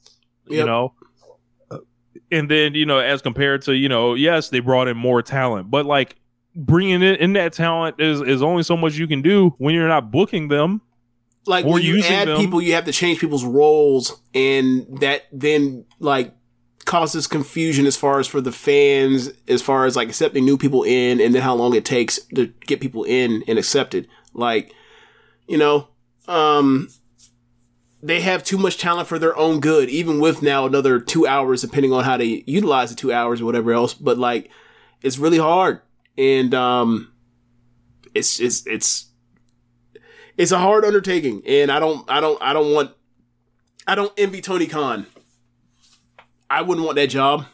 you 0.50 0.66
know? 0.66 0.94
And 2.32 2.50
then 2.50 2.74
you 2.74 2.86
know 2.86 3.00
as 3.00 3.22
compared 3.22 3.62
to 3.64 3.74
you 3.76 3.88
know 3.90 4.14
yes 4.14 4.50
they 4.50 4.60
brought 4.60 4.88
in 4.88 4.98
more 4.98 5.22
talent 5.22 5.70
but 5.72 5.86
like 5.86 6.16
bringing 6.56 7.02
in, 7.04 7.16
in 7.16 7.34
that 7.34 7.54
talent 7.54 8.00
is 8.00 8.22
is 8.22 8.42
only 8.42 8.64
so 8.64 8.76
much 8.76 8.96
you 8.96 9.08
can 9.08 9.22
do 9.22 9.54
when 9.60 9.76
you're 9.76 9.88
not 9.88 10.12
booking 10.12 10.48
them 10.48 10.82
Like 11.48 11.66
Or 11.66 11.74
when 11.74 11.84
you 11.84 12.02
add 12.04 12.28
them- 12.28 12.38
people, 12.40 12.62
you 12.62 12.74
have 12.74 12.86
to 12.86 12.92
change 12.92 13.20
people's 13.20 13.46
roles, 13.46 14.20
and 14.34 14.86
that 15.00 15.24
then 15.32 15.86
like 16.00 16.34
causes 16.86 17.28
confusion 17.28 17.86
as 17.86 17.98
far 17.98 18.20
as 18.20 18.28
for 18.28 18.40
the 18.42 18.52
fans, 18.52 19.30
as 19.48 19.62
far 19.62 19.86
as 19.86 19.96
like 19.96 20.08
accepting 20.10 20.46
new 20.46 20.58
people 20.58 20.84
in, 20.84 21.20
and 21.20 21.34
then 21.36 21.42
how 21.42 21.54
long 21.56 21.74
it 21.76 21.86
takes 21.86 22.20
to 22.36 22.48
get 22.66 22.80
people 22.80 23.04
in 23.04 23.44
and 23.48 23.58
accepted. 23.60 24.08
Like, 24.34 24.74
you 25.48 25.58
know, 25.58 25.88
um, 26.28 26.90
they 28.02 28.22
have 28.22 28.44
too 28.44 28.58
much 28.58 28.78
talent 28.78 29.08
for 29.08 29.18
their 29.20 29.36
own 29.38 29.60
good, 29.60 29.90
even 29.90 30.20
with 30.20 30.42
now 30.42 30.66
another 30.66 31.00
two 31.00 31.26
hours, 31.26 31.62
depending 31.62 31.92
on 31.92 32.04
how 32.04 32.18
they 32.18 32.44
utilize 32.46 32.90
the 32.90 32.96
two 32.96 33.12
hours 33.12 33.42
or 33.42 33.46
whatever 33.46 33.72
else. 33.74 33.94
But 33.94 34.18
like, 34.18 34.50
it's 35.02 35.18
really 35.18 35.40
hard, 35.40 35.82
and 36.18 36.54
um, 36.54 37.12
it's 38.14 38.40
it's 38.40 38.66
it's 38.68 39.08
it's 40.38 40.52
a 40.52 40.60
hard 40.60 40.86
undertaking, 40.86 41.42
and 41.46 41.72
I 41.72 41.80
don't 41.80 42.10
I 42.10 42.22
don't 42.22 42.42
I 42.42 42.54
don't 42.54 42.74
want 42.74 42.92
I 43.88 43.96
don't 43.96 44.14
envy 44.18 44.42
Tony 44.42 44.68
Khan. 44.68 45.08
I 46.50 46.62
wouldn't 46.62 46.86
want 46.86 46.96
that 46.96 47.08
job. 47.08 47.46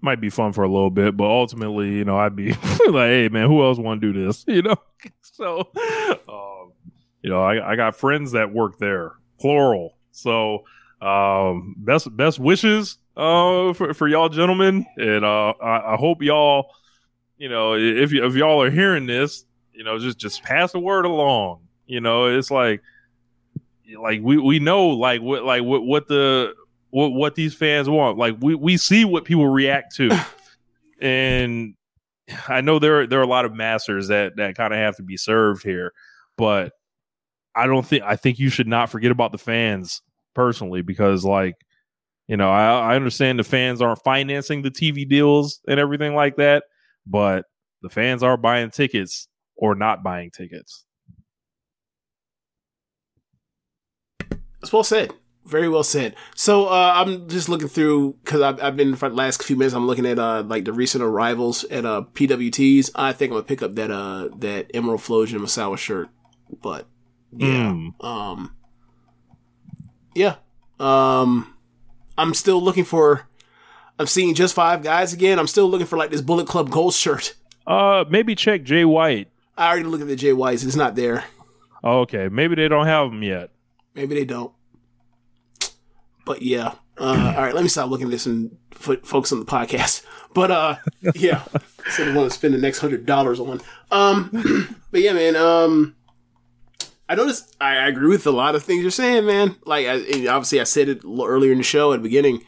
might 0.00 0.20
be 0.20 0.30
fun 0.30 0.52
for 0.52 0.62
a 0.62 0.68
little 0.68 0.90
bit, 0.90 1.16
but 1.16 1.24
ultimately, 1.24 1.90
you 1.94 2.04
know, 2.04 2.18
I'd 2.18 2.36
be 2.36 2.52
like, 2.88 3.08
hey, 3.08 3.28
man, 3.28 3.48
who 3.48 3.64
else 3.64 3.78
want 3.78 4.00
to 4.00 4.12
do 4.12 4.26
this? 4.26 4.44
You 4.48 4.62
know, 4.62 4.76
so, 5.22 5.68
um, 6.28 6.72
you 7.22 7.30
know, 7.30 7.42
I, 7.42 7.72
I 7.72 7.76
got 7.76 7.96
friends 7.96 8.32
that 8.32 8.52
work 8.52 8.78
there, 8.78 9.12
plural. 9.40 9.96
So, 10.12 10.64
um, 11.00 11.74
best 11.78 12.14
best 12.16 12.38
wishes 12.38 12.98
uh, 13.16 13.72
for 13.72 13.94
for 13.94 14.06
y'all 14.08 14.28
gentlemen, 14.28 14.86
and 14.96 15.24
uh, 15.24 15.54
I, 15.60 15.94
I 15.94 15.96
hope 15.96 16.22
y'all, 16.22 16.70
you 17.36 17.48
know, 17.48 17.74
if 17.74 18.12
if 18.12 18.34
y'all 18.34 18.62
are 18.62 18.70
hearing 18.70 19.06
this, 19.06 19.44
you 19.74 19.84
know, 19.84 19.98
just 19.98 20.18
just 20.18 20.42
pass 20.42 20.72
the 20.72 20.78
word 20.78 21.04
along. 21.04 21.60
You 21.86 22.00
know, 22.00 22.26
it's 22.26 22.50
like 22.50 22.82
like 23.98 24.20
we 24.22 24.38
we 24.38 24.58
know 24.58 24.88
like 24.88 25.20
what 25.20 25.44
like 25.44 25.62
what 25.62 25.84
what 25.84 26.08
the 26.08 26.54
what 26.90 27.08
what 27.08 27.34
these 27.34 27.54
fans 27.54 27.88
want. 27.88 28.18
Like 28.18 28.36
we 28.40 28.54
we 28.54 28.76
see 28.76 29.04
what 29.04 29.24
people 29.24 29.48
react 29.48 29.96
to, 29.96 30.18
and 31.00 31.74
I 32.48 32.60
know 32.60 32.78
there 32.78 33.06
there 33.06 33.20
are 33.20 33.24
a 33.24 33.28
lot 33.28 33.44
of 33.44 33.54
masters 33.54 34.08
that 34.08 34.36
that 34.36 34.56
kind 34.56 34.72
of 34.72 34.78
have 34.78 34.96
to 34.96 35.02
be 35.02 35.16
served 35.16 35.62
here, 35.62 35.92
but 36.36 36.72
I 37.54 37.66
don't 37.66 37.86
think 37.86 38.02
I 38.04 38.16
think 38.16 38.38
you 38.38 38.48
should 38.48 38.68
not 38.68 38.90
forget 38.90 39.10
about 39.10 39.32
the 39.32 39.38
fans 39.38 40.02
personally 40.34 40.82
because 40.82 41.24
like 41.24 41.56
you 42.26 42.36
know 42.36 42.50
I 42.50 42.92
I 42.92 42.96
understand 42.96 43.38
the 43.38 43.44
fans 43.44 43.82
aren't 43.82 44.02
financing 44.02 44.62
the 44.62 44.70
TV 44.70 45.08
deals 45.08 45.60
and 45.68 45.78
everything 45.78 46.14
like 46.14 46.36
that, 46.36 46.64
but 47.06 47.44
the 47.82 47.90
fans 47.90 48.22
are 48.22 48.36
buying 48.36 48.70
tickets 48.70 49.28
or 49.56 49.74
not 49.74 50.02
buying 50.02 50.30
tickets. 50.30 50.84
That's 54.60 54.72
well 54.72 54.84
said. 54.84 55.12
Very 55.44 55.68
well 55.68 55.82
said. 55.84 56.14
So 56.34 56.66
uh, 56.66 56.92
I'm 56.96 57.28
just 57.28 57.50
looking 57.50 57.68
through 57.68 58.16
because 58.24 58.40
I've, 58.40 58.62
I've 58.62 58.76
been 58.76 58.96
for 58.96 59.10
the 59.10 59.14
last 59.14 59.42
few 59.42 59.56
minutes. 59.56 59.74
I'm 59.74 59.86
looking 59.86 60.06
at 60.06 60.18
uh, 60.18 60.42
like 60.42 60.64
the 60.64 60.72
recent 60.72 61.04
arrivals 61.04 61.64
at 61.64 61.84
uh, 61.84 62.04
PWTs. 62.14 62.90
I 62.94 63.12
think 63.12 63.30
I'm 63.30 63.34
gonna 63.36 63.44
pick 63.44 63.60
up 63.62 63.74
that 63.74 63.90
uh, 63.90 64.28
that 64.38 64.70
Emerald 64.72 65.02
Flowsion 65.02 65.40
Misawa 65.40 65.76
shirt. 65.76 66.08
But 66.62 66.86
yeah, 67.36 67.46
Mm. 67.74 68.02
um, 68.04 68.56
yeah, 70.14 70.36
um, 70.80 71.54
I'm 72.16 72.32
still 72.32 72.62
looking 72.62 72.84
for. 72.84 73.28
I'm 73.98 74.06
seeing 74.06 74.34
just 74.34 74.54
five 74.54 74.82
guys 74.82 75.12
again. 75.12 75.38
I'm 75.38 75.46
still 75.46 75.68
looking 75.68 75.86
for 75.86 75.98
like 75.98 76.10
this 76.10 76.22
Bullet 76.22 76.46
Club 76.48 76.70
Gold 76.70 76.94
shirt. 76.94 77.34
Uh, 77.66 78.04
maybe 78.08 78.34
check 78.34 78.62
Jay 78.62 78.84
White. 78.86 79.28
I 79.56 79.68
already 79.68 79.84
looked 79.84 80.02
at 80.02 80.08
the 80.08 80.16
Jay 80.16 80.32
Whites. 80.32 80.64
It's 80.64 80.76
not 80.76 80.96
there. 80.96 81.24
Oh, 81.82 82.00
okay, 82.00 82.28
maybe 82.28 82.54
they 82.54 82.68
don't 82.68 82.86
have 82.86 83.10
them 83.10 83.22
yet. 83.22 83.50
Maybe 83.94 84.14
they 84.14 84.24
don't. 84.24 84.52
But 86.24 86.42
yeah. 86.42 86.74
Uh, 86.98 87.34
all 87.36 87.42
right, 87.42 87.54
let 87.54 87.62
me 87.62 87.68
stop 87.68 87.90
looking 87.90 88.06
at 88.06 88.10
this 88.10 88.26
and 88.26 88.56
fo- 88.70 89.00
focus 89.02 89.32
on 89.32 89.40
the 89.40 89.46
podcast. 89.46 90.04
But 90.34 90.50
uh, 90.50 90.76
yeah, 91.14 91.44
so 91.92 92.10
I 92.10 92.12
want 92.12 92.28
to 92.28 92.36
spend 92.36 92.54
the 92.54 92.58
next 92.58 92.80
hundred 92.80 93.06
dollars 93.06 93.38
on. 93.38 93.60
Um, 93.92 94.76
but 94.90 95.00
yeah, 95.00 95.12
man. 95.12 95.36
Um, 95.36 95.94
I 97.08 97.14
noticed. 97.14 97.54
I, 97.60 97.76
I 97.76 97.86
agree 97.86 98.08
with 98.08 98.26
a 98.26 98.32
lot 98.32 98.56
of 98.56 98.64
things 98.64 98.82
you're 98.82 98.90
saying, 98.90 99.26
man. 99.26 99.54
Like, 99.64 99.86
I, 99.86 100.26
obviously, 100.26 100.60
I 100.60 100.64
said 100.64 100.88
it 100.88 101.04
earlier 101.04 101.52
in 101.52 101.58
the 101.58 101.62
show 101.62 101.92
at 101.92 101.98
the 101.98 102.02
beginning, 102.02 102.42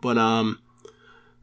but 0.00 0.16
um, 0.16 0.60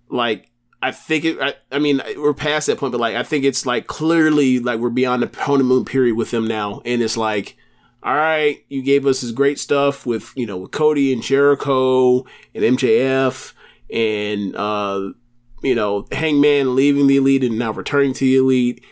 like 0.09 0.49
I 0.87 0.91
think 0.91 1.25
it. 1.25 1.39
I, 1.41 1.53
I 1.71 1.79
mean, 1.79 2.01
we're 2.17 2.33
past 2.33 2.67
that 2.67 2.77
point, 2.77 2.91
but 2.91 3.01
like 3.01 3.15
I 3.15 3.23
think 3.23 3.43
it's 3.43 3.65
like 3.65 3.87
clearly 3.87 4.59
like 4.59 4.79
we're 4.79 4.89
beyond 4.89 5.23
the 5.23 5.39
honeymoon 5.39 5.85
period 5.85 6.15
with 6.15 6.31
them 6.31 6.47
now, 6.47 6.81
and 6.85 7.01
it's 7.01 7.17
like 7.17 7.57
all 8.03 8.15
right, 8.15 8.63
you 8.69 8.81
gave 8.81 9.05
us 9.05 9.21
this 9.21 9.31
great 9.31 9.59
stuff 9.59 10.05
with, 10.05 10.31
you 10.35 10.45
know, 10.45 10.57
with 10.57 10.71
Cody 10.71 11.11
and 11.11 11.21
Jericho 11.21 12.25
and 12.53 12.63
MJF 12.77 13.53
and, 13.91 14.55
uh, 14.55 15.11
you 15.61 15.75
know, 15.75 16.07
Hangman 16.11 16.75
leaving 16.75 17.07
the 17.07 17.17
elite 17.17 17.43
and 17.43 17.57
now 17.57 17.71
returning 17.71 18.13
to 18.13 18.19
the 18.23 18.37
elite 18.37 18.83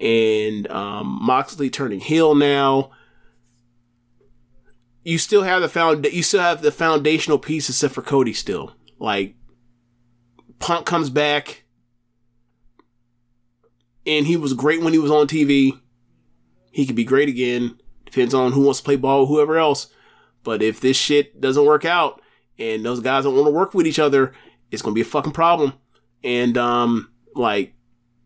and, 0.00 0.68
um, 0.72 1.18
Moxley 1.22 1.70
turning 1.70 2.00
heel 2.00 2.34
now. 2.34 2.90
You 5.04 5.18
still 5.18 5.42
have 5.42 5.60
the 5.60 5.68
found, 5.68 6.06
you 6.06 6.22
still 6.22 6.40
have 6.40 6.62
the 6.62 6.72
foundational 6.72 7.38
piece 7.38 7.68
except 7.68 7.94
for 7.94 8.02
Cody 8.02 8.32
still. 8.32 8.72
Like, 8.98 9.36
Punk 10.58 10.86
comes 10.86 11.10
back 11.10 11.64
and 14.06 14.26
he 14.26 14.36
was 14.36 14.52
great 14.52 14.82
when 14.82 14.92
he 14.92 14.98
was 14.98 15.10
on 15.10 15.26
TV. 15.26 15.78
He 16.70 16.86
could 16.86 16.96
be 16.96 17.04
great 17.04 17.28
again. 17.28 17.78
Depends 18.04 18.34
on 18.34 18.52
who 18.52 18.62
wants 18.62 18.80
to 18.80 18.84
play 18.84 18.96
ball 18.96 19.26
whoever 19.26 19.58
else. 19.58 19.88
But 20.42 20.62
if 20.62 20.80
this 20.80 20.96
shit 20.96 21.40
doesn't 21.40 21.64
work 21.64 21.84
out 21.84 22.20
and 22.58 22.84
those 22.84 23.00
guys 23.00 23.24
don't 23.24 23.34
want 23.34 23.46
to 23.46 23.52
work 23.52 23.74
with 23.74 23.86
each 23.86 23.98
other, 23.98 24.32
it's 24.70 24.82
gonna 24.82 24.94
be 24.94 25.00
a 25.00 25.06
fucking 25.06 25.32
problem. 25.32 25.74
And 26.22 26.56
um, 26.58 27.10
like, 27.34 27.74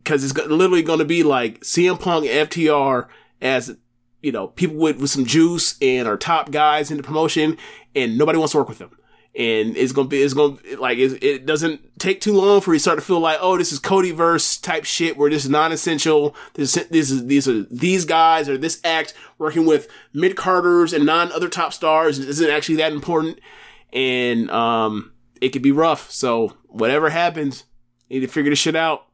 cause 0.04 0.24
it's 0.24 0.34
literally 0.34 0.82
gonna 0.82 1.04
be 1.04 1.22
like 1.22 1.60
CM 1.60 2.00
Punk, 2.00 2.26
FTR 2.26 3.08
as 3.40 3.76
you 4.20 4.32
know 4.32 4.48
people 4.48 4.76
with 4.76 5.00
with 5.00 5.10
some 5.10 5.24
juice 5.24 5.76
and 5.80 6.08
are 6.08 6.16
top 6.16 6.50
guys 6.50 6.90
in 6.90 6.96
the 6.96 7.02
promotion, 7.02 7.56
and 7.94 8.18
nobody 8.18 8.38
wants 8.38 8.52
to 8.52 8.58
work 8.58 8.68
with 8.68 8.78
them 8.78 8.90
and 9.36 9.76
it's 9.76 9.92
gonna 9.92 10.08
be 10.08 10.22
it's 10.22 10.34
gonna 10.34 10.56
like 10.78 10.98
it, 10.98 11.22
it 11.22 11.46
doesn't 11.46 11.98
take 11.98 12.20
too 12.20 12.32
long 12.32 12.60
for 12.60 12.72
you 12.72 12.78
to 12.78 12.82
start 12.82 12.98
to 12.98 13.04
feel 13.04 13.20
like 13.20 13.38
oh 13.40 13.56
this 13.56 13.72
is 13.72 13.78
Cody 13.78 14.10
verse 14.10 14.56
type 14.56 14.84
shit 14.84 15.16
where 15.16 15.30
this 15.30 15.44
is 15.44 15.50
non-essential. 15.50 16.34
This 16.54 16.74
this 16.90 17.10
is 17.10 17.26
these 17.26 17.48
are 17.48 17.62
these 17.64 18.04
guys 18.04 18.48
or 18.48 18.58
this 18.58 18.80
act 18.84 19.14
working 19.38 19.66
with 19.66 19.88
mid 20.12 20.36
carders 20.36 20.92
and 20.92 21.06
non 21.06 21.30
other 21.32 21.48
top 21.48 21.72
stars 21.72 22.18
isn't 22.18 22.50
actually 22.50 22.76
that 22.76 22.92
important. 22.92 23.38
And 23.92 24.50
um 24.50 25.12
it 25.40 25.50
could 25.50 25.62
be 25.62 25.72
rough. 25.72 26.10
So 26.10 26.56
whatever 26.66 27.10
happens 27.10 27.64
you 28.08 28.20
need 28.20 28.26
to 28.26 28.32
figure 28.32 28.50
this 28.50 28.58
shit 28.58 28.76
out. 28.76 29.06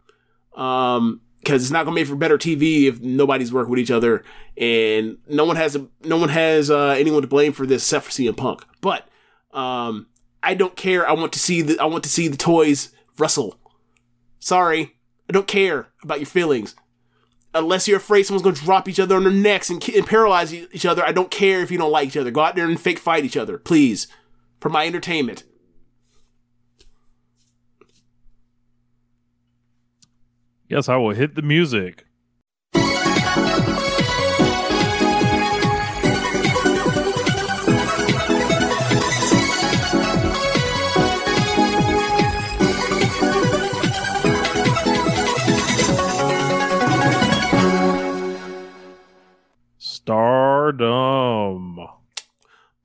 Um 0.57 1.21
because 1.41 1.63
it's 1.63 1.71
not 1.71 1.85
gonna 1.85 1.95
make 1.95 2.07
for 2.07 2.17
better 2.17 2.39
TV 2.39 2.85
if 2.85 3.01
nobody's 3.01 3.53
working 3.53 3.71
with 3.71 3.81
each 3.81 3.91
other. 3.91 4.25
And 4.57 5.19
no 5.29 5.45
one 5.45 5.57
has 5.57 5.77
a 5.77 5.87
no 6.03 6.17
one 6.17 6.31
has 6.31 6.71
uh, 6.71 6.95
anyone 6.99 7.21
to 7.21 7.29
blame 7.29 7.53
for 7.53 7.67
this 7.67 7.83
except 7.83 8.07
for 8.07 8.11
CM 8.11 8.37
Punk. 8.37 8.65
But 8.81 9.07
um, 9.55 10.09
I 10.43 10.55
don't 10.55 10.77
care. 10.77 11.09
I 11.09 11.13
want 11.13 11.33
to 11.33 11.39
see 11.39 11.63
the 11.63 11.79
I 11.79 11.87
want 11.87 12.05
to 12.05 12.11
see 12.11 12.29
the 12.29 12.37
toys 12.37 12.93
wrestle. 13.17 13.59
Sorry, 14.41 14.97
I 15.29 15.33
don't 15.33 15.47
care 15.47 15.89
about 16.03 16.19
your 16.19 16.27
feelings. 16.27 16.75
Unless 17.55 17.87
you're 17.87 17.99
afraid 17.99 18.25
someone's 18.25 18.43
going 18.43 18.57
to 18.57 18.65
drop 18.65 18.89
each 18.89 18.99
other 18.99 19.15
on 19.15 19.23
their 19.23 19.33
necks 19.33 19.71
and, 19.71 19.89
and 19.89 20.07
paralyze 20.07 20.53
each 20.53 20.85
other, 20.85 21.05
I 21.05 21.13
don't 21.13 21.31
care 21.31 21.61
if 21.61 21.71
you 21.71 21.79
don't 21.79 21.93
like 21.93 22.09
each 22.09 22.17
other. 22.17 22.33
Go 22.33 22.41
out 22.41 22.57
there 22.57 22.67
and 22.67 22.79
fake 22.79 22.99
fight 22.99 23.25
each 23.25 23.37
other, 23.37 23.59
please, 23.59 24.09
for 24.61 24.69
my 24.69 24.87
entertainment. 24.87 25.45
Yes, 30.69 30.89
I 30.89 30.97
will 30.97 31.15
hit 31.15 31.37
the 31.37 31.43
music. 31.43 32.04
Stardom. 50.65 51.87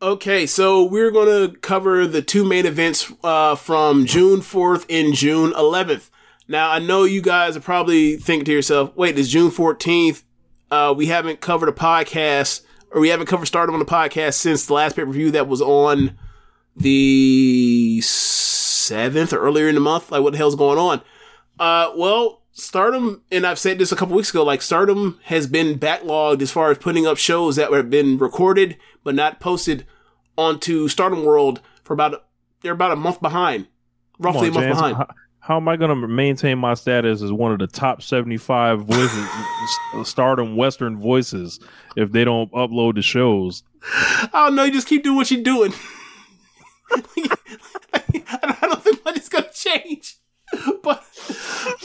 Okay, 0.02 0.46
so 0.46 0.84
we're 0.84 1.12
going 1.12 1.28
to 1.50 1.58
cover 1.60 2.06
the 2.06 2.22
two 2.22 2.44
main 2.44 2.66
events 2.66 3.10
uh, 3.24 3.56
from 3.56 4.06
June 4.06 4.42
4th 4.42 4.86
and 4.90 5.14
June 5.14 5.54
11th. 5.54 6.10
Now, 6.46 6.72
I 6.72 6.80
know 6.80 7.06
you 7.06 7.22
guys 7.22 7.56
are 7.56 7.62
probably 7.62 8.18
thinking 8.18 8.44
to 8.46 8.52
yourself, 8.52 8.94
wait, 8.98 9.18
it's 9.18 9.30
June 9.30 9.50
14th. 9.50 10.24
Uh, 10.70 10.94
we 10.96 11.06
haven't 11.06 11.40
covered 11.40 11.70
a 11.70 11.72
podcast, 11.72 12.64
or 12.92 13.00
we 13.00 13.08
haven't 13.08 13.28
covered 13.28 13.46
Stardom 13.46 13.76
on 13.76 13.80
the 13.80 13.86
podcast 13.86 14.34
since 14.34 14.66
the 14.66 14.74
last 14.74 14.98
pay 14.98 15.06
per 15.06 15.12
view 15.12 15.32
that 15.32 15.48
was 15.48 15.62
on 15.62 16.18
the 16.76 18.00
7th 18.02 19.32
or 19.32 19.40
earlier 19.40 19.70
in 19.70 19.76
the 19.76 19.82
month. 19.82 20.12
Like, 20.12 20.22
what 20.22 20.34
the 20.34 20.38
hell's 20.38 20.56
going 20.56 20.78
on? 20.78 21.02
Uh, 21.58 21.94
well, 21.96 22.39
Stardom, 22.60 23.24
and 23.32 23.46
I've 23.46 23.60
said 23.60 23.80
this 23.80 23.92
a 23.92 23.96
couple 23.96 24.16
weeks 24.16 24.30
ago, 24.30 24.44
like 24.44 24.62
Stardom 24.62 25.20
has 25.24 25.48
been 25.48 25.80
backlogged 25.80 26.42
as 26.42 26.52
far 26.52 26.72
as 26.72 26.78
putting 26.78 27.08
up 27.08 27.18
shows 27.18 27.56
that 27.56 27.72
have 27.72 27.90
been 27.90 28.18
recorded 28.18 28.78
but 29.04 29.16
not 29.16 29.40
posted 29.40 29.86
onto 30.38 30.88
Stardom 30.88 31.24
World 31.24 31.62
for 31.84 31.94
about 31.94 32.26
they're 32.62 32.74
about 32.74 32.92
a 32.92 32.96
month 32.96 33.22
behind, 33.22 33.68
roughly 34.20 34.48
on, 34.48 34.50
a 34.50 34.52
month 34.52 34.66
James, 34.66 34.78
behind. 34.78 34.98
How, 34.98 35.08
how 35.40 35.58
am 35.58 35.68
I 35.68 35.78
going 35.78 35.90
to 35.90 36.08
maintain 36.08 36.60
my 36.60 36.74
status 36.74 37.22
as 37.22 37.32
one 37.32 37.52
of 37.52 37.60
the 37.60 37.68
top 37.68 38.02
seventy-five 38.02 38.82
voices, 38.82 39.28
Stardom 40.04 40.56
Western 40.56 40.98
voices, 40.98 41.60
if 41.96 42.12
they 42.12 42.24
don't 42.26 42.52
upload 42.52 42.96
the 42.96 43.02
shows? 43.02 43.64
I 43.84 44.30
don't 44.34 44.56
know. 44.56 44.66
You 44.66 44.72
just 44.72 44.88
keep 44.88 45.04
doing 45.04 45.16
what 45.16 45.32
you're 45.32 45.42
doing. 45.42 45.74
I 46.92 48.58
don't 48.62 48.84
think 48.84 49.06
much 49.06 49.18
is 49.18 49.30
going 49.30 49.46
to 49.46 49.54
change. 49.54 50.18
but 50.84 51.04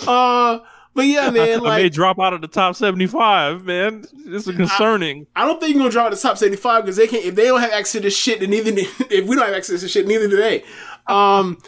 uh 0.07 0.61
but 0.95 1.07
yeah, 1.07 1.31
man, 1.31 1.61
like 1.61 1.73
I 1.73 1.83
may 1.83 1.89
drop 1.89 2.21
out 2.21 2.35
of 2.35 2.41
the 2.41 2.47
top 2.47 2.77
seventy-five, 2.77 3.65
man. 3.65 4.05
This 4.27 4.47
is 4.47 4.55
concerning. 4.55 5.27
I, 5.35 5.43
I 5.43 5.47
don't 5.47 5.59
think 5.59 5.75
you're 5.75 5.81
gonna 5.81 5.91
drop 5.91 6.07
out 6.07 6.13
of 6.13 6.21
the 6.21 6.29
top 6.29 6.39
seventy-five 6.39 6.85
because 6.85 6.97
they 6.97 7.09
can't. 7.09 7.25
If 7.25 7.35
they 7.35 7.47
don't 7.47 7.61
have 7.61 7.73
access 7.73 7.93
to 7.93 8.01
this 8.01 8.17
shit, 8.17 8.41
then 8.41 8.51
neither. 8.51 8.71
If 9.11 9.27
we 9.27 9.35
don't 9.35 9.45
have 9.45 9.55
access 9.55 9.81
to 9.81 9.89
shit, 9.89 10.07
neither 10.07 10.29
do 10.29 10.37
they. 10.37 10.65
Um, 11.09 11.59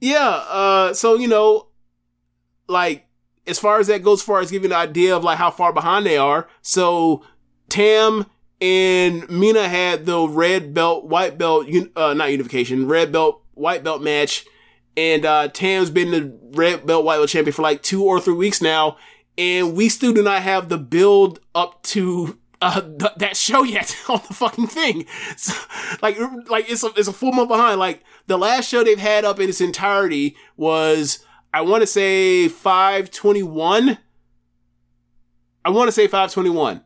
yeah. 0.00 0.28
Uh, 0.28 0.94
so 0.94 1.16
you 1.16 1.26
know, 1.26 1.66
like 2.68 3.08
as 3.44 3.58
far 3.58 3.80
as 3.80 3.88
that 3.88 4.04
goes, 4.04 4.20
as 4.20 4.24
far 4.24 4.38
as 4.38 4.52
giving 4.52 4.70
an 4.70 4.76
idea 4.76 5.16
of 5.16 5.24
like 5.24 5.38
how 5.38 5.50
far 5.50 5.72
behind 5.72 6.06
they 6.06 6.16
are. 6.16 6.48
So 6.62 7.24
Tam 7.68 8.26
and 8.60 9.28
Mina 9.28 9.68
had 9.68 10.06
the 10.06 10.28
red 10.28 10.72
belt, 10.72 11.06
white 11.06 11.38
belt, 11.38 11.66
uh, 11.96 12.14
not 12.14 12.30
unification, 12.30 12.86
red 12.86 13.10
belt, 13.10 13.42
white 13.54 13.82
belt 13.82 14.00
match 14.00 14.46
and 14.96 15.24
uh, 15.24 15.48
Tam's 15.48 15.90
been 15.90 16.10
the 16.10 16.38
red 16.52 16.86
belt 16.86 17.04
white 17.04 17.16
belt 17.16 17.28
champion 17.28 17.52
for 17.52 17.62
like 17.62 17.82
two 17.82 18.04
or 18.04 18.20
three 18.20 18.34
weeks 18.34 18.62
now, 18.62 18.96
and 19.36 19.74
we 19.74 19.88
still 19.88 20.12
do 20.12 20.22
not 20.22 20.42
have 20.42 20.68
the 20.68 20.78
build 20.78 21.40
up 21.54 21.82
to 21.84 22.38
uh, 22.60 22.80
th- 22.80 23.12
that 23.16 23.36
show 23.36 23.62
yet 23.62 23.96
on 24.08 24.20
the 24.28 24.34
fucking 24.34 24.66
thing. 24.68 25.06
So, 25.36 25.52
like, 26.02 26.18
like 26.48 26.70
it's 26.70 26.84
a, 26.84 26.90
it's 26.96 27.08
a 27.08 27.12
full 27.12 27.32
month 27.32 27.48
behind. 27.48 27.78
Like 27.78 28.02
the 28.26 28.38
last 28.38 28.68
show 28.68 28.84
they've 28.84 28.98
had 28.98 29.24
up 29.24 29.40
in 29.40 29.48
its 29.48 29.60
entirety 29.60 30.36
was, 30.56 31.24
I 31.52 31.62
want 31.62 31.82
to 31.82 31.86
say 31.86 32.48
five 32.48 33.10
twenty 33.10 33.42
one. 33.42 33.98
I 35.64 35.70
want 35.70 35.88
to 35.88 35.92
say 35.92 36.06
five 36.06 36.32
twenty 36.32 36.50
one. 36.50 36.82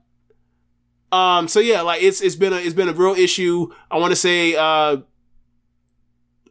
Um. 1.12 1.48
So 1.48 1.60
yeah, 1.60 1.82
like 1.82 2.02
it's 2.02 2.20
it's 2.20 2.36
been 2.36 2.52
a 2.52 2.56
it's 2.56 2.74
been 2.74 2.88
a 2.88 2.92
real 2.92 3.14
issue. 3.14 3.72
I 3.90 3.98
want 3.98 4.12
to 4.12 4.16
say 4.16 4.56
uh 4.56 4.98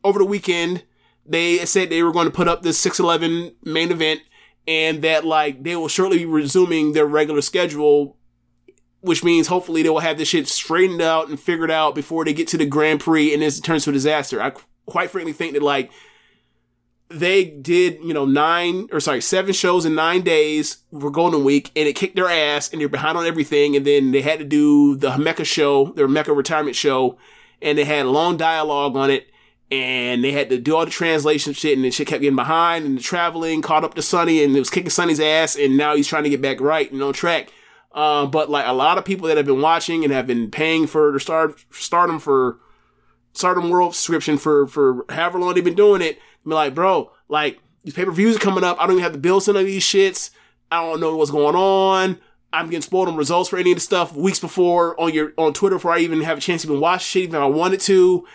over 0.04 0.20
the 0.20 0.26
weekend 0.26 0.84
they 1.28 1.66
said 1.66 1.90
they 1.90 2.04
were 2.04 2.12
going 2.12 2.28
to 2.28 2.32
put 2.32 2.48
up 2.48 2.62
this 2.62 2.80
611 2.80 3.56
main 3.64 3.92
event 3.92 4.22
and 4.68 5.02
that 5.02 5.26
like 5.26 5.64
they 5.64 5.76
will 5.76 5.88
shortly 5.88 6.20
be 6.20 6.26
resuming 6.26 6.94
their 6.94 7.06
regular 7.06 7.42
schedule 7.42 8.18
which 9.02 9.24
means 9.24 9.48
hopefully 9.48 9.84
they 9.84 9.90
will 9.90 10.00
have 10.00 10.18
this 10.18 10.30
shit 10.30 10.48
straightened 10.48 11.02
out 11.02 11.30
and 11.30 11.40
figured 11.40 11.72
out 11.72 11.96
before 11.96 12.26
they 12.26 12.34
get 12.34 12.48
to 12.50 12.58
the 12.58 12.66
Grand 12.66 13.00
Prix 13.00 13.34
and 13.34 13.42
this 13.42 13.60
turns 13.60 13.84
to 13.84 13.92
a 13.92 13.94
disaster. 13.94 14.42
I 14.42 14.54
quite 14.86 15.12
frankly 15.12 15.34
think 15.34 15.54
that 15.54 15.62
like 15.62 15.92
they 17.10 17.46
did, 17.46 18.00
you 18.04 18.14
know, 18.14 18.26
nine 18.26 18.90
or 18.92 19.00
sorry, 19.00 19.22
seven 19.22 19.54
shows 19.54 19.86
in 19.86 19.96
nine 19.96 20.24
days 20.24 20.80
for 20.92 21.10
Golden 21.10 21.44
Week 21.44 21.72
and 21.76 21.88
it 21.88 21.96
kicked 21.96 22.16
their 22.16 22.28
ass 22.28 22.72
and 22.72 22.82
they're 22.82 22.90
behind 22.90 23.18
on 23.18 23.26
everything. 23.26 23.76
And 23.76 23.86
then 23.86 24.12
they 24.12 24.22
had 24.22 24.40
to 24.40 24.46
do 24.46 24.96
the 24.96 25.18
Mecca 25.18 25.46
show, 25.46 25.94
their 25.94 26.08
Mecca 26.08 26.34
retirement 26.34 26.76
show, 26.76 27.18
and 27.62 27.78
they 27.78 27.86
had 27.86 28.08
long 28.08 28.36
dialogue 28.36 28.96
on 28.98 29.10
it 29.10 29.30
and 29.70 30.24
they 30.24 30.32
had 30.32 30.50
to 30.50 30.58
do 30.58 30.76
all 30.76 30.86
the 30.86 30.92
translation 30.92 31.54
shit, 31.54 31.76
and 31.76 31.84
then 31.84 31.92
shit 31.92 32.08
kept 32.08 32.22
getting 32.22 32.36
behind, 32.36 32.86
and 32.86 32.98
the 32.98 33.02
traveling 33.02 33.62
caught 33.62 33.84
up 33.84 33.96
to 33.96 34.02
Sonny, 34.02 34.44
and 34.44 34.56
it 34.56 34.60
was 34.60 34.70
kicking 34.70 34.90
Sonny's 34.90 35.20
ass, 35.20 35.56
and 35.58 35.78
now 35.78 35.96
he's 35.96 36.08
trying 36.08 36.24
to 36.24 36.30
get 36.30 36.42
back 36.42 36.62
right 36.62 36.92
and 36.92 37.02
on 37.04 37.14
track. 37.14 37.52
Uh, 37.92 38.26
but 38.26 38.50
like 38.50 38.68
a 38.68 38.74
lot 38.74 38.98
of 38.98 39.06
people 39.06 39.28
that 39.28 39.38
have 39.38 39.46
been 39.46 39.62
watching 39.62 40.04
and 40.04 40.14
have 40.14 40.28
been 40.28 40.52
paying 40.52 40.88
for 40.88 41.12
the 41.12 41.20
start 41.20 41.60
stardom 41.72 42.20
for 42.20 42.60
stardom 43.34 43.70
world 43.70 43.96
subscription 43.96 44.38
for 44.38 44.68
for 44.68 45.06
however 45.10 45.40
long 45.40 45.56
they've 45.56 45.64
been 45.64 45.74
doing 45.74 46.02
it, 46.02 46.20
be 46.46 46.54
like, 46.54 46.76
bro, 46.76 47.12
like 47.28 47.60
these 47.84 47.94
pay 47.94 48.06
per 48.06 48.12
views 48.12 48.36
are 48.36 48.40
coming 48.40 48.64
up. 48.64 48.78
I 48.80 48.84
don't 48.84 48.98
even 48.98 49.04
have 49.04 49.14
to 49.14 49.18
build 49.18 49.44
some 49.44 49.56
of 49.56 49.66
these 49.66 49.84
shits. 49.84 50.30
I 50.72 50.82
don't 50.82 51.00
know 51.00 51.16
what's 51.16 51.32
going 51.32 51.56
on. 51.56 52.20
I'm 52.54 52.68
getting 52.70 52.82
spoiled 52.82 53.08
on 53.08 53.16
results 53.16 53.50
for 53.50 53.58
any 53.58 53.72
of 53.72 53.78
the 53.78 53.82
stuff 53.82 54.16
weeks 54.16 54.40
before 54.40 55.00
on 55.00 55.14
your 55.14 55.34
on 55.38 55.54
Twitter 55.54 55.76
before 55.76 55.92
I 55.92 56.00
even 56.00 56.22
have 56.22 56.38
a 56.38 56.42
chance 56.42 56.62
to 56.62 56.70
even 56.70 56.80
watch 56.80 57.04
shit 57.04 57.24
even 57.24 57.36
if 57.36 57.42
I 57.42 57.46
wanted 57.48 57.80
to 57.82 58.28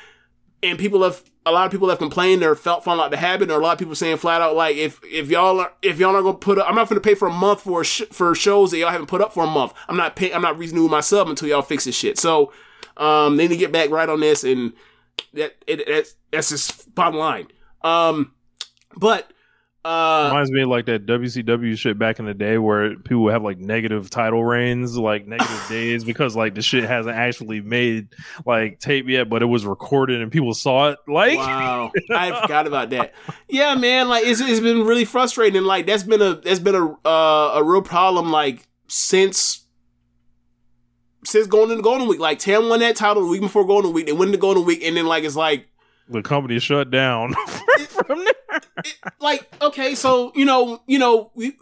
and 0.62 0.78
people 0.78 1.02
have 1.02 1.22
a 1.44 1.50
lot 1.50 1.66
of 1.66 1.72
people 1.72 1.88
have 1.88 1.98
complained 1.98 2.42
or 2.42 2.54
felt 2.54 2.84
falling 2.84 3.00
out 3.00 3.10
the 3.10 3.16
habit, 3.16 3.50
or 3.50 3.58
a 3.58 3.62
lot 3.62 3.72
of 3.72 3.78
people 3.78 3.94
saying 3.94 4.16
flat 4.16 4.40
out 4.40 4.54
like 4.54 4.76
if 4.76 5.00
if 5.04 5.28
y'all 5.28 5.60
are 5.60 5.72
if 5.82 5.98
y'all 5.98 6.12
not 6.12 6.22
gonna 6.22 6.38
put 6.38 6.58
up, 6.58 6.68
I'm 6.68 6.74
not 6.74 6.88
gonna 6.88 7.00
pay 7.00 7.14
for 7.14 7.28
a 7.28 7.32
month 7.32 7.62
for 7.62 7.82
sh- 7.84 8.02
for 8.12 8.34
shows 8.34 8.70
that 8.70 8.78
y'all 8.78 8.90
haven't 8.90 9.08
put 9.08 9.20
up 9.20 9.32
for 9.32 9.44
a 9.44 9.48
month. 9.48 9.72
I'm 9.88 9.96
not 9.96 10.16
paying. 10.16 10.34
I'm 10.34 10.42
not 10.42 10.58
renewing 10.58 10.90
my 10.90 11.00
sub 11.00 11.28
until 11.28 11.48
y'all 11.48 11.62
fix 11.62 11.84
this 11.84 11.96
shit. 11.96 12.18
So 12.18 12.52
um, 12.96 13.36
they 13.36 13.44
need 13.44 13.54
to 13.54 13.56
get 13.56 13.72
back 13.72 13.90
right 13.90 14.08
on 14.08 14.20
this, 14.20 14.44
and 14.44 14.72
that 15.34 15.56
it, 15.66 15.84
that's 15.86 16.14
that's 16.30 16.50
just 16.50 16.94
bottom 16.94 17.18
line. 17.18 17.48
Um, 17.82 18.32
but 18.96 19.32
uh, 19.84 20.28
Reminds 20.28 20.52
me 20.52 20.62
of 20.62 20.68
like 20.68 20.86
that 20.86 21.06
WCW 21.06 21.76
shit 21.76 21.98
back 21.98 22.20
in 22.20 22.24
the 22.24 22.34
day 22.34 22.56
where 22.56 22.96
people 22.96 23.28
have 23.30 23.42
like 23.42 23.58
negative 23.58 24.10
title 24.10 24.44
reigns, 24.44 24.96
like 24.96 25.26
negative 25.26 25.64
days 25.68 26.04
because 26.04 26.36
like 26.36 26.54
the 26.54 26.62
shit 26.62 26.84
hasn't 26.84 27.16
actually 27.16 27.60
made 27.60 28.08
like 28.46 28.78
tape 28.78 29.08
yet, 29.08 29.28
but 29.28 29.42
it 29.42 29.46
was 29.46 29.66
recorded 29.66 30.22
and 30.22 30.30
people 30.30 30.54
saw 30.54 30.90
it. 30.90 30.98
Like, 31.08 31.36
wow, 31.36 31.90
I 32.10 32.40
forgot 32.42 32.68
about 32.68 32.90
that. 32.90 33.14
Yeah, 33.48 33.74
man, 33.74 34.08
like 34.08 34.24
it's, 34.24 34.40
it's 34.40 34.60
been 34.60 34.84
really 34.84 35.04
frustrating. 35.04 35.58
And, 35.58 35.66
Like 35.66 35.86
that's 35.86 36.04
been 36.04 36.22
a 36.22 36.36
that's 36.36 36.60
been 36.60 36.76
a 36.76 37.08
uh, 37.08 37.54
a 37.56 37.64
real 37.64 37.82
problem. 37.82 38.30
Like 38.30 38.68
since 38.86 39.66
since 41.24 41.48
going 41.48 41.70
into 41.70 41.82
Golden 41.82 42.06
Week, 42.06 42.20
like 42.20 42.38
Tam 42.38 42.68
won 42.68 42.80
that 42.80 42.94
title 42.94 43.22
the 43.22 43.28
week 43.28 43.40
before 43.40 43.66
Golden 43.66 43.92
Week. 43.92 44.06
They 44.06 44.12
win 44.12 44.30
the 44.30 44.38
Golden 44.38 44.64
Week, 44.64 44.82
and 44.84 44.96
then 44.96 45.06
like 45.06 45.24
it's 45.24 45.34
like 45.36 45.66
the 46.08 46.22
company 46.22 46.58
shut 46.58 46.90
down 46.90 47.34
from 47.88 48.24
there. 48.24 48.60
like 49.20 49.48
okay, 49.60 49.94
so 49.94 50.32
you 50.34 50.44
know, 50.44 50.82
you 50.86 50.98
know, 50.98 51.30
we 51.34 51.54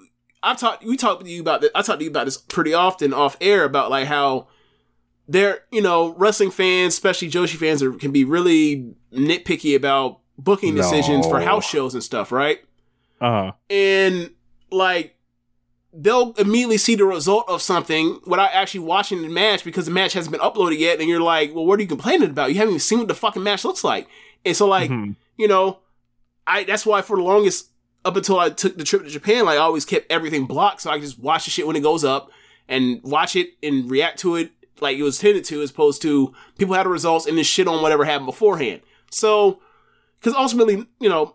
I've 0.43 0.59
talked 0.59 0.85
we 0.85 0.97
talked 0.97 1.25
to 1.25 1.31
you 1.31 1.41
about 1.41 1.61
this. 1.61 1.71
I 1.75 1.83
talked 1.83 2.01
to 2.01 2.05
you 2.05 2.11
about 2.11 2.25
this 2.25 2.37
pretty 2.37 2.75
often 2.75 3.13
off 3.13 3.37
air 3.41 3.65
about 3.65 3.91
like 3.91 4.07
how 4.07 4.49
they're 5.29 5.61
you 5.71 5.83
know 5.83 6.15
wrestling 6.15 6.51
fans, 6.51 6.95
especially 6.95 7.31
Joshi 7.31 7.57
fans, 7.57 7.83
are, 7.83 7.93
can 7.93 8.13
be 8.13 8.25
really 8.25 8.95
nitpicky 9.13 9.77
about 9.77 10.21
booking 10.39 10.75
decisions 10.75 11.27
for 11.27 11.41
house 11.41 11.69
shows 11.69 11.95
and 11.95 12.03
stuff, 12.03 12.33
right? 12.33 12.61
Uh 13.21 13.31
huh. 13.31 13.53
And 13.69 14.31
like 14.71 15.17
they'll 15.93 16.33
immediately 16.35 16.79
see 16.79 16.95
the 16.95 17.05
result 17.05 17.45
of 17.49 17.61
something 17.61 18.21
without 18.27 18.51
actually 18.53 18.81
watching 18.81 19.23
the 19.23 19.29
match 19.29 19.65
because 19.65 19.87
the 19.87 19.91
match 19.91 20.13
hasn't 20.13 20.33
been 20.33 20.41
uploaded 20.41 20.79
yet, 20.79 21.01
and 21.01 21.09
you're 21.09 21.21
like, 21.21 21.55
well, 21.55 21.67
what 21.67 21.79
are 21.79 21.83
you 21.83 21.89
complaining 21.89 22.31
about? 22.31 22.51
You 22.51 22.57
haven't 22.57 22.71
even 22.71 22.81
seen 22.81 22.99
what 23.01 23.09
the 23.09 23.15
fucking 23.15 23.43
match 23.43 23.65
looks 23.65 23.85
like. 23.85 24.09
And 24.45 24.57
so 24.57 24.67
like 24.67 24.91
Mhm. 24.91 25.17
you 25.37 25.49
know, 25.49 25.79
I 26.47 26.65
that's 26.65 26.85
why 26.87 27.03
for 27.03 27.17
the 27.17 27.23
longest 27.23 27.69
up 28.05 28.17
until 28.17 28.39
I 28.39 28.51
took 28.51 28.77
the 28.79 28.85
trip 28.85 29.03
to 29.05 29.11
Japan, 29.11 29.45
like 29.45 29.57
I 29.59 29.63
always 29.63 29.85
kept 29.85 30.11
everything 30.11 30.47
blocked 30.47 30.81
so 30.83 30.91
I 30.91 30.95
could 30.95 31.03
just 31.05 31.19
watch 31.19 31.45
the 31.45 31.51
shit 31.51 31.67
when 31.67 31.77
it 31.77 31.83
goes 31.83 32.05
up 32.05 32.31
and 32.69 33.03
watch 33.03 33.37
it 33.37 33.51
and 33.63 33.91
react 33.91 34.19
to 34.21 34.37
it 34.37 34.53
like 34.81 34.97
it 34.97 35.03
was 35.03 35.19
tended 35.19 35.45
to, 35.45 35.61
as 35.61 35.71
opposed 35.71 36.01
to 36.03 36.33
people 36.57 36.75
had 36.75 36.87
the 36.87 36.91
results 36.91 37.27
and 37.27 37.37
then 37.37 37.45
shit 37.45 37.69
on 37.69 37.83
whatever 37.83 38.05
happened 38.07 38.25
beforehand. 38.27 38.81
So, 39.11 39.61
because 40.19 40.35
ultimately, 40.35 40.87
you 40.99 41.09
know, 41.11 41.35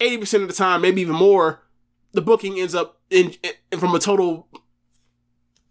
eighty 0.00 0.16
percent 0.16 0.42
of 0.42 0.48
the 0.48 0.54
time, 0.54 0.80
maybe 0.80 1.02
even 1.02 1.14
more, 1.14 1.60
the 2.12 2.22
booking 2.22 2.58
ends 2.58 2.74
up 2.74 2.98
in, 3.10 3.34
in 3.70 3.78
from 3.78 3.94
a 3.94 3.98
total 3.98 4.48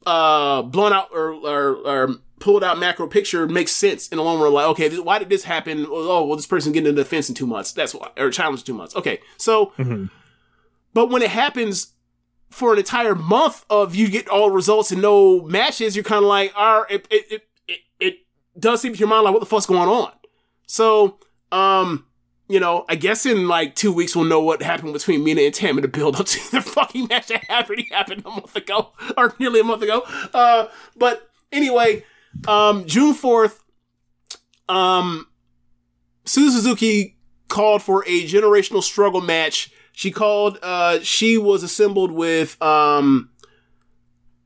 uh 0.06 0.62
blown 0.64 0.94
out 0.94 1.10
or, 1.12 1.32
or 1.34 1.74
or 1.76 2.16
pulled 2.42 2.64
out 2.64 2.78
macro 2.80 3.08
picture 3.08 3.48
makes 3.48 3.72
sense 3.72 4.10
in 4.10 4.18
the 4.18 4.24
long 4.24 4.42
run. 4.42 4.52
Like, 4.54 4.66
okay, 4.68 4.88
this, 4.90 5.00
why 5.00 5.20
did 5.20 5.30
this 5.30 5.44
happen? 5.46 5.86
Oh, 5.90 6.26
well, 6.26 6.36
this 6.36 6.46
person 6.48 6.72
getting 6.74 6.90
into 6.90 7.02
the 7.02 7.08
fence 7.08 7.30
in 7.30 7.36
two 7.36 7.48
months. 7.48 7.72
That's 7.72 7.94
why, 7.96 8.10
or 8.18 8.30
challenge 8.32 8.62
in 8.62 8.66
two 8.66 8.74
months. 8.74 8.96
Okay, 8.96 9.20
so, 9.38 9.72
Mhm. 9.78 10.10
but 10.94 11.10
when 11.10 11.22
it 11.22 11.30
happens 11.30 11.94
for 12.50 12.74
an 12.74 12.80
entire 12.80 13.16
month 13.16 13.64
of 13.70 13.96
you 13.96 14.10
get 14.10 14.28
all 14.28 14.50
results 14.50 14.92
and 14.92 15.02
no 15.02 15.42
matches, 15.44 15.96
you're 15.96 16.04
kind 16.04 16.24
of 16.24 16.28
like, 16.30 16.52
all 16.58 16.82
right, 16.82 16.92
it, 16.92 17.08
it, 17.10 17.26
it, 17.32 17.42
it, 17.68 17.80
it 18.00 18.16
does 18.60 18.82
seem 18.82 18.92
to 18.92 19.00
your 19.00 19.08
mind 19.08 19.24
like, 19.24 19.34
what 19.34 19.40
the 19.40 19.46
fuck's 19.46 19.66
going 19.66 19.88
on? 19.88 20.12
So, 20.68 21.18
um, 21.54 22.06
you 22.50 22.60
know, 22.60 22.84
I 22.90 22.96
guess 22.96 23.26
in 23.26 23.48
like 23.48 23.76
two 23.76 23.94
weeks 23.94 24.14
we'll 24.16 24.26
know 24.26 24.42
what 24.42 24.62
happened 24.62 24.92
between 24.92 25.24
Mina 25.24 25.42
and 25.44 25.54
Tam 25.54 25.78
in 25.78 25.82
the 25.84 25.88
build 25.88 26.18
up 26.18 26.26
to 26.28 26.52
the 26.52 26.62
fucking 26.62 27.08
match 27.08 27.28
that 27.28 27.50
already 27.50 27.88
happened 27.92 28.24
a 28.26 28.30
month 28.30 28.56
ago, 28.56 28.92
or 29.16 29.34
nearly 29.40 29.62
a 29.62 29.64
month 29.64 29.82
ago. 29.84 30.02
Uh, 30.34 30.68
but 30.98 31.30
anyway, 31.54 32.04
um, 32.48 32.86
June 32.86 33.14
4th, 33.14 33.60
um, 34.70 35.28
Suzu 36.26 36.52
Suzuki 36.52 37.18
called 37.48 37.82
for 37.82 38.04
a 38.08 38.26
generational 38.26 38.82
struggle 38.82 39.22
match. 39.22 39.72
She 39.92 40.12
called, 40.12 40.58
uh, 40.62 41.00
she 41.02 41.38
was 41.38 41.64
assembled 41.64 42.12
with, 42.12 42.62
um, 42.62 43.30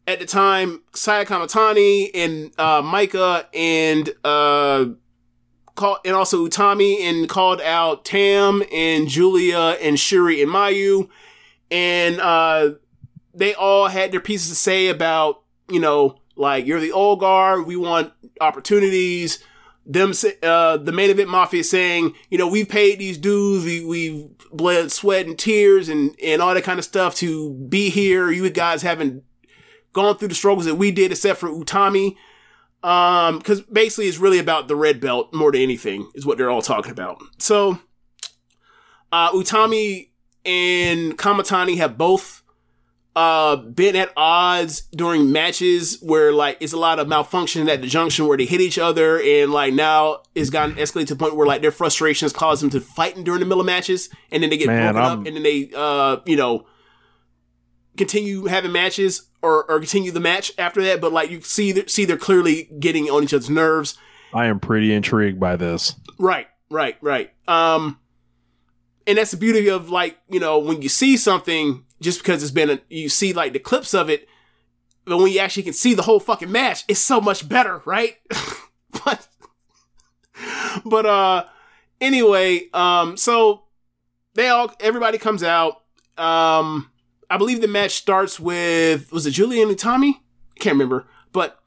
at 0.07 0.19
the 0.19 0.25
time, 0.25 0.81
Saya 0.93 1.25
Kamitani 1.25 2.09
and, 2.13 2.51
uh, 2.59 2.81
Micah 2.81 3.47
and, 3.53 4.09
uh, 4.23 4.85
called, 5.75 5.97
and 6.05 6.15
also 6.15 6.47
Utami 6.47 7.01
and 7.01 7.29
called 7.29 7.61
out 7.61 8.05
Tam 8.05 8.63
and 8.71 9.07
Giulia 9.07 9.77
and 9.81 9.97
Syuri 9.97 10.41
and 10.41 10.51
Mayu. 10.51 11.09
And, 11.69 12.19
uh, 12.19 12.71
they 13.33 13.53
all 13.53 13.87
had 13.87 14.11
their 14.11 14.21
pieces 14.21 14.49
to 14.49 14.55
say 14.55 14.87
about, 14.87 15.41
you 15.69 15.79
know, 15.79 16.17
like 16.35 16.65
you're 16.65 16.79
the 16.79 16.91
old 16.91 17.19
guard. 17.19 17.65
We 17.65 17.75
want 17.75 18.13
opportunities. 18.41 19.43
Them, 19.87 20.13
uh, 20.41 20.77
the 20.77 20.91
main 20.91 21.11
event 21.11 21.29
mafia 21.29 21.63
saying, 21.63 22.15
you 22.31 22.39
know, 22.39 22.47
we've 22.47 22.67
paid 22.67 22.97
these 22.97 23.19
dues. 23.19 23.63
We, 23.63 23.85
we've 23.85 24.27
bled 24.51 24.91
sweat 24.91 25.27
and 25.27 25.37
tears 25.37 25.89
and, 25.89 26.15
and 26.23 26.41
all 26.41 26.53
that 26.55 26.63
kind 26.63 26.79
of 26.79 26.85
stuff 26.85 27.15
to 27.15 27.53
be 27.53 27.89
here. 27.89 28.31
You 28.31 28.49
guys 28.49 28.81
haven't 28.81 29.23
gone 29.93 30.17
through 30.17 30.29
the 30.29 30.35
struggles 30.35 30.65
that 30.65 30.75
we 30.75 30.91
did, 30.91 31.11
except 31.11 31.39
for 31.39 31.49
Utami. 31.49 32.15
Um, 32.83 33.41
cause 33.41 33.61
basically 33.61 34.07
it's 34.07 34.19
really 34.19 34.37
about 34.37 34.67
the 34.67 34.75
red 34.75 34.99
belt 34.99 35.33
more 35.33 35.51
than 35.51 35.61
anything 35.61 36.11
is 36.13 36.23
what 36.23 36.37
they're 36.37 36.51
all 36.51 36.61
talking 36.61 36.91
about. 36.91 37.19
So, 37.39 37.79
uh, 39.11 39.31
Utami 39.31 40.09
and 40.45 41.17
Kamitani 41.17 41.77
have 41.77 41.97
both 41.97 42.43
uh 43.15 43.55
been 43.55 43.95
at 43.95 44.11
odds 44.17 44.81
during 44.93 45.31
matches 45.31 45.99
where 46.01 46.33
like 46.33 46.57
it's 46.59 46.73
a 46.73 46.77
lot 46.77 46.99
of 46.99 47.07
malfunction 47.07 47.69
at 47.69 47.81
the 47.81 47.87
junction 47.87 48.27
where 48.27 48.37
they 48.37 48.45
hit 48.45 48.59
each 48.59 48.77
other 48.77 49.21
and 49.21 49.51
like 49.53 49.73
now 49.73 50.21
it's 50.35 50.49
gotten 50.49 50.75
escalated 50.75 51.07
to 51.07 51.15
the 51.15 51.19
point 51.19 51.35
where 51.35 51.47
like 51.47 51.61
their 51.61 51.71
frustrations 51.71 52.33
cause 52.33 52.59
them 52.59 52.69
to 52.69 52.81
fighting 52.81 53.23
during 53.23 53.39
the 53.39 53.45
middle 53.45 53.61
of 53.61 53.65
matches 53.65 54.09
and 54.31 54.43
then 54.43 54.49
they 54.49 54.57
get 54.57 54.67
Man, 54.67 54.93
broken 54.93 55.09
I'm- 55.09 55.19
up 55.21 55.27
and 55.27 55.35
then 55.37 55.43
they 55.43 55.69
uh 55.75 56.17
you 56.25 56.35
know 56.35 56.65
continue 57.97 58.45
having 58.45 58.71
matches 58.73 59.29
or, 59.41 59.63
or 59.71 59.79
continue 59.79 60.11
the 60.11 60.19
match 60.19 60.51
after 60.57 60.83
that 60.83 60.99
but 60.99 61.13
like 61.13 61.29
you 61.29 61.39
see 61.41 61.71
th- 61.71 61.89
see 61.89 62.03
they're 62.03 62.17
clearly 62.17 62.69
getting 62.79 63.05
on 63.09 63.23
each 63.23 63.33
other's 63.33 63.49
nerves 63.49 63.97
I 64.33 64.47
am 64.47 64.59
pretty 64.59 64.93
intrigued 64.93 65.39
by 65.39 65.55
this. 65.55 65.95
Right, 66.19 66.47
right, 66.69 66.97
right. 66.99 67.31
Um, 67.47 68.01
and 69.07 69.17
that's 69.17 69.31
the 69.31 69.37
beauty 69.37 69.69
of 69.69 69.89
like 69.89 70.17
you 70.29 70.41
know 70.41 70.59
when 70.59 70.81
you 70.81 70.89
see 70.89 71.15
something 71.15 71.84
just 72.01 72.19
because 72.19 72.41
it's 72.41 72.51
been 72.51 72.69
a, 72.69 72.79
you 72.89 73.09
see 73.09 73.33
like 73.33 73.53
the 73.53 73.59
clips 73.59 73.93
of 73.93 74.09
it, 74.09 74.27
but 75.05 75.17
when 75.17 75.31
you 75.31 75.39
actually 75.39 75.63
can 75.63 75.73
see 75.73 75.93
the 75.93 76.01
whole 76.01 76.19
fucking 76.19 76.51
match, 76.51 76.83
it's 76.87 76.99
so 76.99 77.21
much 77.21 77.47
better, 77.47 77.81
right? 77.85 78.17
but 79.05 79.27
but 80.85 81.05
uh 81.05 81.45
anyway, 82.01 82.69
um, 82.73 83.17
so 83.17 83.63
they 84.33 84.49
all 84.49 84.73
everybody 84.79 85.17
comes 85.17 85.43
out. 85.43 85.81
Um, 86.17 86.91
I 87.29 87.37
believe 87.37 87.61
the 87.61 87.67
match 87.67 87.91
starts 87.91 88.39
with 88.39 89.11
was 89.11 89.25
it 89.25 89.31
Julian 89.31 89.69
and 89.69 89.79
Tommy? 89.79 90.21
Can't 90.59 90.73
remember, 90.73 91.05
but 91.31 91.59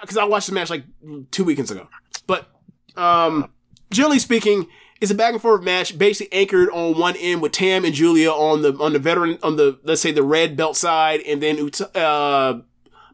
because 0.00 0.16
I, 0.16 0.24
watched 0.24 0.48
the 0.48 0.54
match 0.54 0.70
like 0.70 0.84
two 1.30 1.44
weekends 1.44 1.70
ago. 1.70 1.88
But 2.26 2.48
um, 2.96 3.52
generally 3.90 4.18
speaking, 4.18 4.66
it's 5.04 5.12
a 5.12 5.14
back 5.14 5.34
and 5.34 5.42
forth 5.42 5.62
match, 5.62 5.98
basically 5.98 6.36
anchored 6.36 6.70
on 6.70 6.98
one 6.98 7.14
end 7.16 7.42
with 7.42 7.52
Tam 7.52 7.84
and 7.84 7.94
Giulia 7.94 8.30
on 8.30 8.62
the 8.62 8.74
on 8.78 8.94
the 8.94 8.98
veteran 8.98 9.38
on 9.42 9.56
the 9.56 9.78
let's 9.84 10.00
say 10.00 10.12
the 10.12 10.22
red 10.22 10.56
belt 10.56 10.78
side, 10.78 11.20
and 11.20 11.42
then 11.42 11.70
uh, 11.94 12.60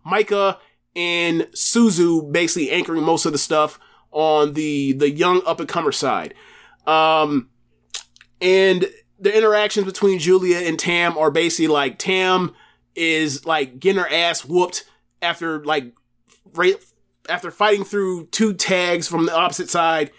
Micah 0.05 0.59
and 0.95 1.43
Suzu 1.53 2.31
basically 2.31 2.71
anchoring 2.71 3.03
most 3.03 3.27
of 3.27 3.33
the 3.33 3.39
stuff 3.39 3.81
on 4.13 4.55
the 4.55 4.93
the 4.93 5.11
young 5.11 5.43
up 5.45 5.59
and 5.59 5.69
comer 5.69 5.91
side. 5.91 6.35
Um, 6.87 7.51
and 8.41 8.89
the 9.19 9.37
interactions 9.37 9.85
between 9.85 10.21
Giulia 10.21 10.59
and 10.59 10.79
Tam 10.79 11.19
are 11.19 11.33
basically 11.33 11.67
like 11.67 11.99
Tam 11.99 12.55
is 12.95 13.45
like 13.45 13.81
getting 13.81 14.01
her 14.01 14.09
ass 14.09 14.45
whooped 14.45 14.89
after 15.21 15.65
like 15.65 15.93
right 16.55 16.77
after 17.29 17.51
fighting 17.51 17.85
through 17.85 18.27
two 18.27 18.55
tags 18.55 19.09
from 19.09 19.27
the 19.27 19.35
opposite 19.35 19.71
side. 19.71 20.13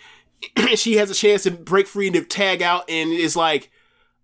she 0.76 0.96
has 0.98 1.10
a 1.10 1.14
chance 1.14 1.44
to 1.44 1.52
break 1.52 1.88
free 1.88 2.08
and 2.08 2.16
to 2.16 2.24
tag 2.24 2.62
out 2.62 2.90
and 2.90 3.12
is 3.12 3.36
like, 3.36 3.72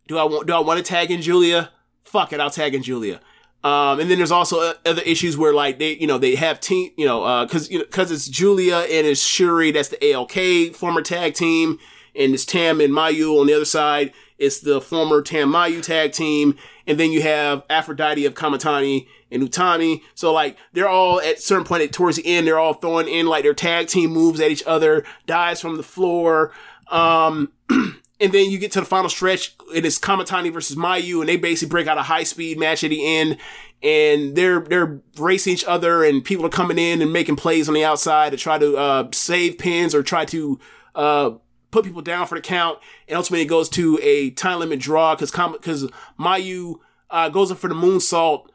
do 0.07 0.17
I 0.17 0.23
want 0.23 0.47
do 0.47 0.53
I 0.53 0.59
want 0.59 0.77
to 0.77 0.83
tag 0.83 1.11
in 1.11 1.21
Giulia? 1.21 1.71
Fuck 2.03 2.33
it, 2.33 2.39
I'll 2.39 2.49
tag 2.49 2.73
in 2.73 2.83
Giulia. 2.83 3.19
Um, 3.63 3.99
and 3.99 4.09
then 4.09 4.17
there's 4.17 4.31
also 4.31 4.61
uh, 4.61 4.73
other 4.85 5.01
issues 5.01 5.37
where 5.37 5.53
like 5.53 5.79
they, 5.79 5.93
you 5.97 6.07
know, 6.07 6.17
they 6.17 6.35
have 6.35 6.59
team, 6.59 6.91
you 6.95 7.05
know, 7.05 7.23
uh, 7.23 7.47
cause, 7.47 7.69
you 7.69 7.79
know, 7.79 7.85
cause 7.85 8.11
it's 8.11 8.27
Giulia 8.27 8.77
and 8.77 9.07
it's 9.07 9.21
Syuri, 9.21 9.73
that's 9.73 9.89
the 9.89 9.97
ALK 9.97 10.75
former 10.75 11.01
tag 11.01 11.33
team, 11.33 11.79
and 12.15 12.33
it's 12.33 12.45
Tam 12.45 12.79
and 12.79 12.93
Mayu 12.93 13.39
on 13.39 13.47
the 13.47 13.53
other 13.53 13.65
side. 13.65 14.13
It's 14.37 14.59
the 14.59 14.79
former 14.79 15.21
Tam 15.21 15.51
Mayu 15.51 15.81
tag 15.81 16.11
team. 16.13 16.55
And 16.87 16.99
then 16.99 17.11
you 17.11 17.21
have 17.21 17.63
Aphrodite 17.69 18.25
of 18.25 18.33
Kamitani 18.33 19.07
and 19.29 19.43
Utami. 19.43 20.01
So 20.15 20.33
like 20.33 20.57
they're 20.73 20.89
all 20.89 21.19
at 21.21 21.41
certain 21.41 21.65
point 21.65 21.83
at, 21.83 21.91
towards 21.91 22.17
the 22.17 22.25
end, 22.25 22.47
they're 22.47 22.57
all 22.57 22.73
throwing 22.73 23.07
in 23.07 23.27
like 23.27 23.43
their 23.43 23.53
tag 23.53 23.87
team 23.87 24.11
moves 24.11 24.39
at 24.39 24.49
each 24.49 24.63
other, 24.65 25.03
dies 25.25 25.61
from 25.61 25.77
the 25.77 25.83
floor. 25.83 26.51
Um, 26.89 27.51
and 27.69 28.31
then 28.31 28.49
you 28.49 28.57
get 28.57 28.71
to 28.73 28.79
the 28.79 28.85
final 28.85 29.09
stretch. 29.09 29.55
It 29.73 29.85
is 29.85 29.99
Kamitani 29.99 30.51
versus 30.51 30.75
Mayu, 30.75 31.19
and 31.19 31.29
they 31.29 31.37
basically 31.37 31.69
break 31.69 31.87
out 31.87 31.97
a 31.97 32.03
high 32.03 32.23
speed 32.23 32.57
match 32.57 32.83
at 32.83 32.89
the 32.89 33.05
end. 33.05 33.37
And 33.83 34.35
they're 34.35 34.61
they're 34.61 34.99
racing 35.17 35.53
each 35.53 35.65
other, 35.65 36.03
and 36.03 36.23
people 36.23 36.45
are 36.45 36.49
coming 36.49 36.79
in 36.79 37.01
and 37.01 37.13
making 37.13 37.35
plays 37.35 37.67
on 37.67 37.75
the 37.75 37.85
outside 37.85 38.31
to 38.31 38.37
try 38.37 38.57
to 38.57 38.75
uh, 38.75 39.07
save 39.11 39.59
pins 39.59 39.93
or 39.93 40.01
try 40.01 40.25
to 40.25 40.59
uh, 40.95 41.31
put 41.71 41.85
people 41.85 42.01
down 42.01 42.27
for 42.27 42.35
the 42.35 42.41
count. 42.41 42.79
And 43.07 43.17
ultimately, 43.17 43.43
it 43.43 43.49
goes 43.49 43.69
to 43.69 43.99
a 44.01 44.31
time 44.31 44.59
limit 44.59 44.79
draw 44.79 45.15
because 45.15 45.31
because 45.31 45.89
Mayu 46.19 46.75
uh, 47.09 47.29
goes 47.29 47.51
up 47.51 47.57
for 47.57 47.67
the 47.67 47.75
moonsault 47.75 48.47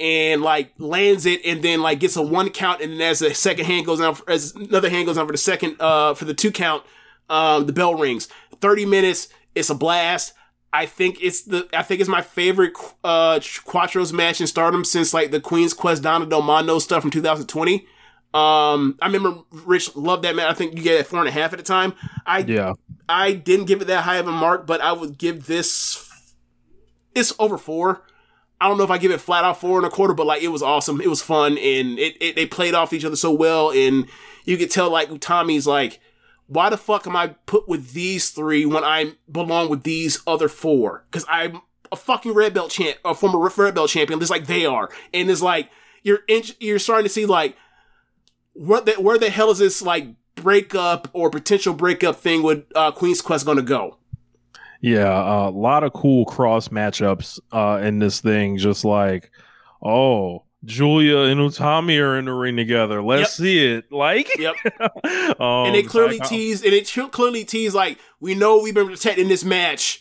and 0.00 0.42
like 0.42 0.72
lands 0.78 1.26
it 1.26 1.44
and 1.44 1.62
then 1.62 1.80
like 1.80 2.00
gets 2.00 2.16
a 2.16 2.22
one 2.22 2.50
count 2.50 2.80
and 2.80 2.92
then 2.92 3.00
as 3.00 3.18
the 3.18 3.34
second 3.34 3.64
hand 3.64 3.84
goes 3.84 3.98
down 3.98 4.16
as 4.28 4.54
another 4.54 4.88
hand 4.88 5.06
goes 5.06 5.16
down 5.16 5.26
for 5.26 5.32
the 5.32 5.38
second 5.38 5.76
uh 5.80 6.14
for 6.14 6.24
the 6.24 6.34
two 6.34 6.52
count 6.52 6.84
um 7.28 7.66
the 7.66 7.72
bell 7.72 7.94
rings 7.94 8.28
30 8.60 8.86
minutes 8.86 9.28
it's 9.54 9.70
a 9.70 9.74
blast 9.74 10.34
i 10.72 10.86
think 10.86 11.18
it's 11.20 11.42
the 11.42 11.68
i 11.72 11.82
think 11.82 12.00
it's 12.00 12.08
my 12.08 12.22
favorite 12.22 12.74
uh 13.02 13.40
quattros 13.66 14.12
match 14.12 14.40
in 14.40 14.46
stardom 14.46 14.84
since 14.84 15.12
like 15.12 15.32
the 15.32 15.40
queen's 15.40 15.74
quest 15.74 16.02
donna 16.02 16.26
del 16.26 16.42
mondo 16.42 16.78
stuff 16.78 17.02
from 17.02 17.10
2020 17.10 17.86
um 18.34 18.98
i 19.00 19.06
remember 19.06 19.40
rich 19.50 19.94
loved 19.96 20.22
that 20.24 20.36
man. 20.36 20.46
i 20.48 20.52
think 20.52 20.76
you 20.76 20.82
get 20.82 21.00
it 21.00 21.06
four 21.06 21.18
and 21.20 21.28
a 21.28 21.32
half 21.32 21.52
at 21.52 21.58
the 21.58 21.62
time 21.62 21.94
i 22.26 22.40
Yeah. 22.40 22.74
i 23.08 23.32
didn't 23.32 23.64
give 23.66 23.80
it 23.80 23.86
that 23.86 24.04
high 24.04 24.16
of 24.16 24.28
a 24.28 24.32
mark 24.32 24.66
but 24.66 24.80
i 24.82 24.92
would 24.92 25.16
give 25.18 25.46
this 25.46 26.10
it's 27.14 27.32
over 27.38 27.56
four 27.58 28.02
I 28.60 28.66
don't 28.68 28.76
know 28.76 28.82
if 28.82 28.90
I 28.90 28.98
give 28.98 29.12
it 29.12 29.20
flat 29.20 29.44
out 29.44 29.60
four 29.60 29.78
and 29.78 29.86
a 29.86 29.88
quarter, 29.88 30.14
but 30.14 30.26
like 30.26 30.42
it 30.42 30.48
was 30.48 30.62
awesome. 30.64 31.00
It 31.00 31.06
was 31.06 31.22
fun 31.22 31.52
and 31.58 31.96
it, 31.96 32.16
it 32.20 32.34
they 32.34 32.44
played 32.44 32.74
off 32.74 32.92
each 32.92 33.04
other 33.04 33.14
so 33.14 33.30
well. 33.32 33.70
And 33.70 34.06
you 34.46 34.56
could 34.56 34.68
tell 34.68 34.90
like 34.90 35.10
Utami's 35.10 35.64
like, 35.64 36.00
why 36.48 36.68
the 36.68 36.76
fuck 36.76 37.06
am 37.06 37.14
I 37.14 37.28
put 37.46 37.68
with 37.68 37.92
these 37.92 38.30
three 38.30 38.66
when 38.66 38.82
I 38.82 39.12
belong 39.30 39.68
with 39.68 39.84
these 39.84 40.20
other 40.26 40.48
four? 40.48 41.04
Cause 41.12 41.24
I'm 41.28 41.60
a 41.92 41.96
fucking 41.96 42.34
red 42.34 42.52
belt 42.52 42.72
champ, 42.72 42.98
a 43.04 43.14
former 43.14 43.38
red 43.38 43.76
belt 43.76 43.90
champion, 43.90 44.18
just 44.18 44.30
like 44.30 44.46
they 44.46 44.66
are. 44.66 44.88
And 45.14 45.30
it's 45.30 45.40
like, 45.40 45.70
you're, 46.02 46.20
in, 46.26 46.42
you're 46.58 46.80
starting 46.80 47.04
to 47.04 47.10
see 47.10 47.26
like, 47.26 47.56
what 48.58 48.86
the, 48.86 48.92
where 48.94 49.18
the 49.18 49.30
hell 49.30 49.50
is 49.50 49.58
this 49.58 49.80
like 49.82 50.06
breakup 50.34 51.08
or 51.12 51.30
potential 51.30 51.74
breakup 51.74 52.16
thing 52.16 52.42
with 52.42 52.64
uh, 52.74 52.90
Queen's 52.90 53.22
Quest 53.22 53.46
gonna 53.46 53.62
go? 53.62 53.96
Yeah, 54.80 55.48
a 55.48 55.50
lot 55.50 55.82
of 55.84 55.92
cool 55.92 56.24
cross 56.24 56.68
matchups 56.68 57.40
uh, 57.52 57.80
in 57.82 57.98
this 57.98 58.20
thing. 58.20 58.58
Just 58.58 58.84
like, 58.84 59.30
oh, 59.82 60.44
Giulia 60.64 61.18
and 61.30 61.40
Utami 61.40 62.00
are 62.00 62.16
in 62.18 62.26
the 62.26 62.32
ring 62.32 62.56
together. 62.56 63.02
Let's 63.02 63.38
Yep. 63.40 63.46
see 63.46 63.66
it. 63.74 63.92
Like, 63.92 64.28
Yep. 64.38 64.54
um, 65.40 65.66
and 65.66 65.76
it 65.76 65.88
clearly 65.88 66.18
Sai- 66.18 66.26
teased, 66.28 66.64
and 66.64 66.72
it 66.74 66.92
clearly 67.10 67.44
teased 67.44 67.74
like, 67.74 67.98
we 68.20 68.34
know 68.36 68.60
we've 68.62 68.74
been 68.74 68.86
protecting 68.88 69.26
this 69.28 69.44
match. 69.44 70.00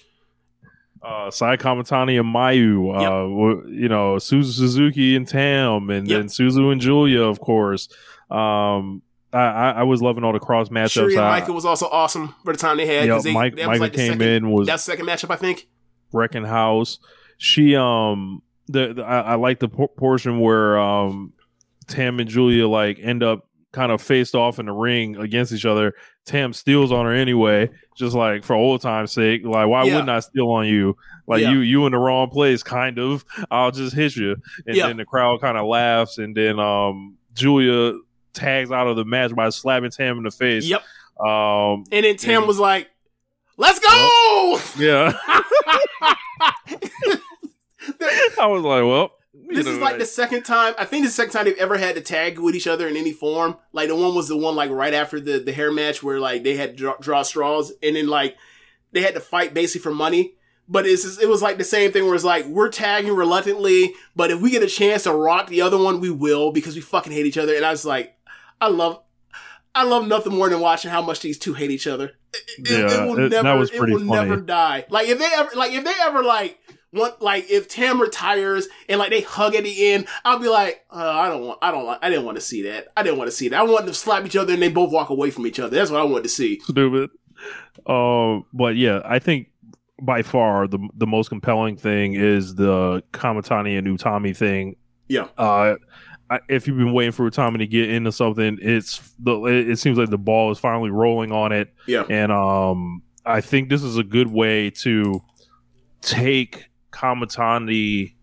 uh, 1.03 1.31
Saya 1.31 1.57
Kamitani 1.57 2.19
and 2.19 2.33
Mayu. 2.33 2.95
Uh, 2.95 2.99
w- 3.29 3.67
you 3.69 3.87
know, 3.89 4.15
Suzu 4.17 4.51
Suzuki 4.51 5.15
and 5.15 5.27
Tam, 5.27 5.89
and 5.89 6.07
Yep. 6.07 6.19
then 6.19 6.27
Suzu 6.27 6.71
and 6.71 6.81
Giulia, 6.81 7.21
of 7.23 7.39
course. 7.39 7.87
Um, 8.30 9.01
I, 9.33 9.38
I, 9.39 9.69
I 9.72 9.83
was 9.83 10.01
loving 10.01 10.23
all 10.23 10.33
the 10.33 10.39
cross 10.39 10.69
matchups. 10.69 11.09
Syuri 11.09 11.11
and 11.11 11.19
I- 11.22 11.49
was 11.51 11.65
also 11.65 11.88
awesome 11.88 12.33
for 12.43 12.53
the 12.53 12.59
time 12.59 12.77
they 12.77 12.85
had. 12.85 13.09
'cause 13.09 13.23
they, 13.23 13.33
Mike- 13.33 13.56
that 13.57 13.67
Micah 13.67 13.80
like 13.81 13.93
came 13.93 14.14
second, 14.14 14.22
in, 14.27 14.51
was- 14.51 14.67
that's 14.67 14.85
the 14.85 14.91
second 14.93 15.06
matchup, 15.06 15.31
I 15.31 15.35
think. 15.38 15.67
wrecking 16.14 16.45
house. 16.45 16.99
She 17.38 17.75
um 17.75 18.41
the, 18.67 18.93
the 18.93 19.03
I, 19.03 19.19
I 19.22 19.35
like 19.35 19.59
the 19.59 19.67
por- 19.69 19.89
portion 19.89 20.39
where 20.39 20.77
um 20.80 21.33
Tam 21.88 22.19
and 22.19 22.30
Giulia 22.30 22.67
like 22.67 22.99
end 23.01 23.22
up 23.23 23.47
kind 23.73 23.91
of 23.91 24.01
faced 24.01 24.33
off 24.33 24.59
in 24.59 24.65
the 24.65 24.72
ring 24.72 25.17
against 25.17 25.51
each 25.53 25.65
other. 25.65 25.93
Tam 26.25 26.51
steals 26.51 26.91
on 26.91 27.06
her 27.06 27.14
anyway, 27.14 27.69
just 27.97 28.15
like 28.15 28.43
for 28.43 28.56
old 28.56 28.81
time's 28.81 29.11
sake. 29.11 29.43
Like, 29.45 29.67
why 29.67 29.83
Yeah. 29.83 29.93
wouldn't 29.93 30.09
I 30.09 30.19
steal 30.22 30.49
on 30.49 30.67
you? 30.67 30.97
Like 31.27 31.41
Yeah. 31.41 31.51
you 31.51 31.59
you 31.59 31.85
in 31.85 31.91
the 31.91 31.97
wrong 31.99 32.30
place, 32.30 32.64
kind 32.64 32.97
of. 32.97 33.23
I'll 33.51 33.72
just 33.72 33.93
hit 33.95 34.15
you. 34.15 34.35
And 34.65 34.75
Yeah. 34.75 34.88
then 34.88 34.97
the 34.97 35.06
crowd 35.06 35.39
kind 35.41 35.57
of 35.57 35.65
laughs, 35.67 36.17
and 36.17 36.35
then 36.35 36.59
um 36.59 37.17
Giulia 37.35 37.93
tags 38.38 38.72
out 38.72 38.88
of 38.88 38.95
the 38.95 39.06
match 39.06 39.35
by 39.35 39.49
slapping 39.49 39.91
Tam 39.91 40.17
in 40.17 40.24
the 40.24 40.32
face. 40.32 40.66
Yep. 40.66 40.82
Um 41.25 41.83
And 41.91 42.06
then 42.06 42.16
Tam 42.17 42.38
And- 42.40 42.48
was 42.48 42.59
like, 42.59 42.90
"Let's 43.57 43.80
go!" 43.80 44.59
yeah. 44.77 45.14
I 48.40 48.45
was 48.48 48.64
like, 48.64 48.83
well, 48.83 49.11
this 49.49 49.66
know, 49.66 49.72
is 49.74 49.80
like 49.80 49.98
the 49.98 50.06
second 50.06 50.43
time. 50.43 50.74
I 50.77 50.85
think 50.85 51.06
the 51.06 51.11
second 51.11 51.32
time 51.32 51.45
they've 51.45 51.57
ever 51.57 51.77
had 51.77 51.95
to 51.95 52.01
tag 52.01 52.38
with 52.40 52.56
each 52.56 52.67
other 52.67 52.88
in 52.88 52.98
any 52.98 53.14
form. 53.14 53.56
Like 53.72 53.88
the 53.88 53.95
one 53.95 54.14
was 54.14 54.27
the 54.27 54.38
one 54.38 54.56
like 54.56 54.69
right 54.69 54.93
after 54.93 55.19
the 55.19 55.40
the 55.40 55.53
hair 55.53 55.72
match 55.72 56.03
where 56.03 56.19
like 56.19 56.43
they 56.43 56.56
had 56.56 56.72
to 56.72 56.75
draw, 56.75 56.95
draw 56.99 57.22
straws, 57.24 57.72
and 57.82 57.95
then 57.95 58.07
like 58.07 58.35
they 58.91 59.01
had 59.01 59.14
to 59.16 59.19
fight 59.22 59.53
basically 59.53 59.82
for 59.83 59.93
money. 59.93 60.33
But 60.69 60.85
it's 60.85 61.03
just- 61.03 61.22
it 61.22 61.30
was 61.30 61.41
like 61.41 61.57
the 61.57 61.64
same 61.64 61.91
thing 61.93 62.06
where 62.06 62.16
it's 62.16 62.25
like 62.25 62.45
we're 62.45 62.69
tagging 62.69 63.14
reluctantly, 63.16 63.93
but 64.16 64.32
if 64.32 64.41
we 64.41 64.51
get 64.51 64.64
a 64.64 64.67
chance 64.67 65.03
to 65.03 65.14
rock 65.14 65.48
the 65.48 65.61
other 65.61 65.77
one, 65.77 66.01
we 66.01 66.09
will 66.11 66.51
because 66.51 66.75
we 66.75 66.82
fucking 66.82 67.14
hate 67.14 67.25
each 67.25 67.38
other. 67.38 67.56
And 67.56 67.64
I 67.66 67.72
was 67.72 67.85
like, 67.85 68.16
I 68.61 68.69
love. 68.69 69.01
I 69.75 69.83
love 69.83 70.07
nothing 70.07 70.33
more 70.33 70.49
than 70.49 70.59
watching 70.59 70.89
how 70.89 71.03
much 71.03 71.19
these 71.19 71.37
two 71.37 71.53
hate 71.53 71.69
each 71.69 71.85
other. 71.85 72.13
It, 72.33 72.41
it- 72.57 72.71
it 72.71 72.71
Yeah, 72.91 73.05
will 73.05 73.19
it- 73.19 73.31
never, 73.31 73.63
it 73.63 73.71
will 73.79 73.99
funny. 73.99 74.03
never 74.09 74.37
die. 74.37 74.85
Like 74.89 75.07
if 75.07 75.19
they 75.19 75.29
ever, 75.35 75.49
like 75.55 75.71
if 75.71 75.83
they 75.83 75.93
ever 76.01 76.23
like 76.23 76.57
want, 76.91 77.21
like 77.21 77.45
if 77.51 77.67
Tam 77.67 78.01
retires 78.01 78.67
and 78.89 78.97
like 78.97 79.11
they 79.11 79.21
hug 79.21 79.53
at 79.53 79.63
the 79.63 79.87
end, 79.93 80.07
I'll 80.25 80.39
be 80.39 80.47
like, 80.47 80.83
uh, 80.89 80.95
I 81.11 81.29
don't 81.29 81.43
want, 81.45 81.59
I 81.61 81.69
don't 81.71 81.85
like, 81.85 81.99
I 82.01 82.09
didn't 82.09 82.25
want 82.25 82.37
to 82.37 82.41
see 82.41 82.63
that. 82.63 82.87
I 82.97 83.03
didn't 83.03 83.19
want 83.19 83.29
to 83.29 83.35
see 83.37 83.49
that. 83.49 83.59
I 83.59 83.63
want 83.63 83.85
them 83.85 83.93
to 83.93 83.99
slap 83.99 84.25
each 84.25 84.35
other 84.35 84.53
and 84.53 84.61
they 84.61 84.69
both 84.69 84.91
walk 84.91 85.09
away 85.09 85.29
from 85.29 85.45
each 85.45 85.59
other. 85.59 85.75
That's 85.75 85.91
what 85.91 86.01
I 86.01 86.05
wanted 86.05 86.23
to 86.23 86.29
see. 86.29 86.59
stupid. 86.61 87.11
Uh, 87.85 88.39
but 88.53 88.75
yeah, 88.77 89.01
I 89.05 89.19
think 89.19 89.49
by 90.01 90.21
far 90.23 90.67
the 90.67 90.79
the 90.95 91.07
most 91.07 91.29
compelling 91.29 91.77
thing 91.77 92.13
is 92.15 92.55
the 92.55 93.03
Kamitani 93.13 93.77
and 93.77 93.87
Utami 93.87 94.35
thing. 94.35 94.75
Yeah. 95.07 95.27
Uh, 95.37 95.75
I, 96.30 96.39
if 96.49 96.67
you've 96.67 96.77
been 96.77 96.91
waiting 96.93 97.11
for 97.14 97.30
Utami 97.30 97.59
to 97.59 97.67
get 97.67 97.89
into 97.89 98.11
something, 98.11 98.57
it's 98.61 98.99
the 99.19 99.39
it, 99.45 99.77
seems 99.77 99.97
like 99.97 100.09
the 100.09 100.17
ball 100.17 100.51
is 100.51 100.59
finally 100.59 100.89
rolling 100.89 101.31
on 101.31 101.51
it, 101.51 101.73
Yeah. 101.85 102.03
and 102.09 102.31
um, 102.31 103.01
I 103.25 103.41
think 103.41 103.69
this 103.69 103.81
is 103.83 103.97
a 103.97 104.03
good 104.03 104.27
way 104.31 104.69
to 104.72 105.23
take 106.01 106.65
Kamitani 106.91 108.14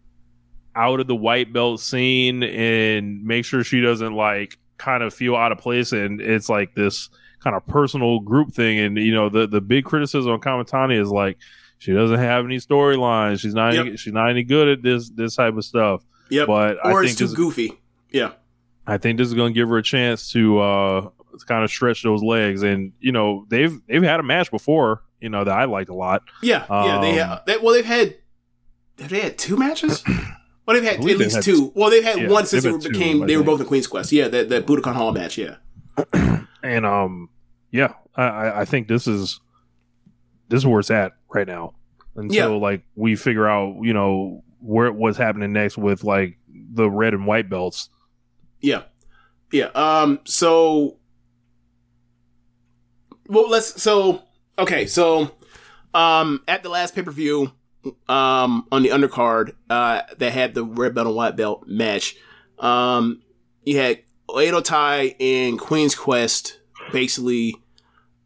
out 0.76 1.00
of 1.00 1.06
the 1.06 1.14
white 1.16 1.52
belt 1.52 1.80
scene 1.80 2.42
and 2.42 3.24
make 3.24 3.44
sure 3.44 3.62
she 3.62 3.80
doesn't 3.80 4.14
like 4.14 4.58
kind 4.76 5.02
of 5.02 5.14
feel 5.14 5.36
out 5.36 5.52
of 5.52 5.58
place 5.58 5.92
and 5.92 6.20
it's 6.20 6.48
like 6.48 6.74
this 6.74 7.08
kind 7.40 7.54
of 7.54 7.64
personal 7.66 8.18
group 8.20 8.52
thing 8.52 8.78
and 8.80 8.96
you 8.98 9.14
know 9.14 9.28
the 9.28 9.46
the 9.46 9.60
big 9.60 9.84
criticism 9.84 10.32
on 10.32 10.40
Kamitani 10.40 11.00
is 11.00 11.10
like 11.10 11.38
she 11.78 11.92
doesn't 11.92 12.18
have 12.18 12.44
any 12.44 12.56
storylines 12.56 13.38
she's 13.40 13.54
not 13.54 13.74
any, 13.74 13.96
she's 13.96 14.12
not 14.12 14.30
any 14.30 14.42
good 14.42 14.66
at 14.68 14.82
this 14.82 15.10
this 15.10 15.36
type 15.36 15.56
of 15.56 15.64
stuff 15.64 16.02
Yep. 16.30 16.46
but 16.48 16.76
or 16.84 17.02
I 17.02 17.04
it's 17.04 17.10
think 17.10 17.18
too 17.18 17.26
this, 17.28 17.34
goofy. 17.36 17.72
Yeah. 18.14 18.32
I 18.86 18.96
think 18.98 19.18
this 19.18 19.28
is 19.28 19.34
going 19.34 19.52
to 19.52 19.58
give 19.58 19.68
her 19.68 19.76
a 19.78 19.82
chance 19.82 20.30
to 20.32 20.58
uh 20.60 21.08
kind 21.46 21.64
of 21.64 21.70
stretch 21.70 22.02
those 22.02 22.22
legs 22.22 22.62
and 22.62 22.92
you 23.00 23.10
know 23.12 23.44
they've 23.48 23.78
they've 23.88 24.02
had 24.02 24.20
a 24.20 24.22
match 24.22 24.50
before 24.50 25.02
you 25.20 25.28
know 25.28 25.42
that 25.44 25.58
I 25.58 25.64
liked 25.64 25.88
a 25.90 25.94
lot 25.94 26.22
Yeah. 26.42 26.64
yeah. 26.70 27.00
They, 27.00 27.20
Um, 27.20 27.28
ha- 27.28 27.42
they, 27.46 27.56
well, 27.58 27.74
they've 27.74 27.84
had, 27.84 28.16
have 29.00 29.10
they 29.10 29.20
had 29.20 29.36
two 29.38 29.56
matches? 29.56 30.02
Well, 30.66 30.74
they've 30.80 30.84
had 30.90 31.00
at 31.00 31.04
least 31.04 31.34
had- 31.34 31.44
two. 31.44 31.72
Well, 31.74 31.90
they've 31.90 32.02
had 32.02 32.18
yeah, 32.20 32.28
one 32.30 32.46
since 32.46 32.64
were 32.64 32.70
had 32.72 32.80
two, 32.80 32.88
became, 32.88 33.26
they 33.26 33.36
were 33.36 33.42
both 33.42 33.60
in 33.60 33.66
Queen's 33.66 33.86
Quest. 33.86 34.12
Yeah. 34.12 34.28
that 34.28 34.48
the 34.48 34.62
Budokan 34.62 34.94
Hall 34.94 35.12
match. 35.12 35.36
Yeah. 35.36 35.56
and 36.62 36.86
um 36.86 37.28
yeah 37.70 37.92
I- 38.16 38.22
I, 38.22 38.60
I 38.60 38.64
think 38.64 38.88
this 38.88 39.06
is 39.06 39.40
this 40.48 40.58
is 40.58 40.66
where 40.66 40.80
it's 40.80 40.90
at 40.90 41.12
right 41.34 41.46
now 41.46 41.74
until 42.16 42.34
Yeah. 42.52 42.56
like 42.56 42.82
we 42.94 43.14
figure 43.16 43.46
out 43.46 43.76
you 43.82 43.92
know 43.92 44.42
where 44.60 44.90
what's 44.92 45.18
happening 45.18 45.52
next 45.52 45.76
with 45.76 46.02
like 46.04 46.38
the 46.72 46.88
red 46.88 47.12
and 47.12 47.26
white 47.26 47.50
belts 47.50 47.90
Yeah. 48.64 48.84
Yeah. 49.52 49.66
Um, 49.74 50.20
so, 50.24 50.96
well, 53.26 53.50
let's, 53.50 53.80
so, 53.82 54.22
okay. 54.58 54.86
So, 54.86 55.32
um, 55.92 56.42
at 56.48 56.62
the 56.62 56.70
last 56.70 56.94
pay 56.94 57.02
per 57.02 57.10
view, 57.10 57.52
um, 58.08 58.66
on 58.72 58.82
the 58.82 58.88
undercard, 58.88 59.52
uh, 59.68 60.00
that 60.16 60.32
had 60.32 60.54
the 60.54 60.64
red 60.64 60.94
belt 60.94 61.08
and 61.08 61.14
white 61.14 61.36
belt 61.36 61.68
match, 61.68 62.16
um, 62.58 63.20
you 63.64 63.76
had 63.76 64.00
Oedo 64.30 64.64
Tai 64.64 65.14
and 65.20 65.58
Queen's 65.58 65.94
Quest 65.94 66.58
basically, 66.90 67.54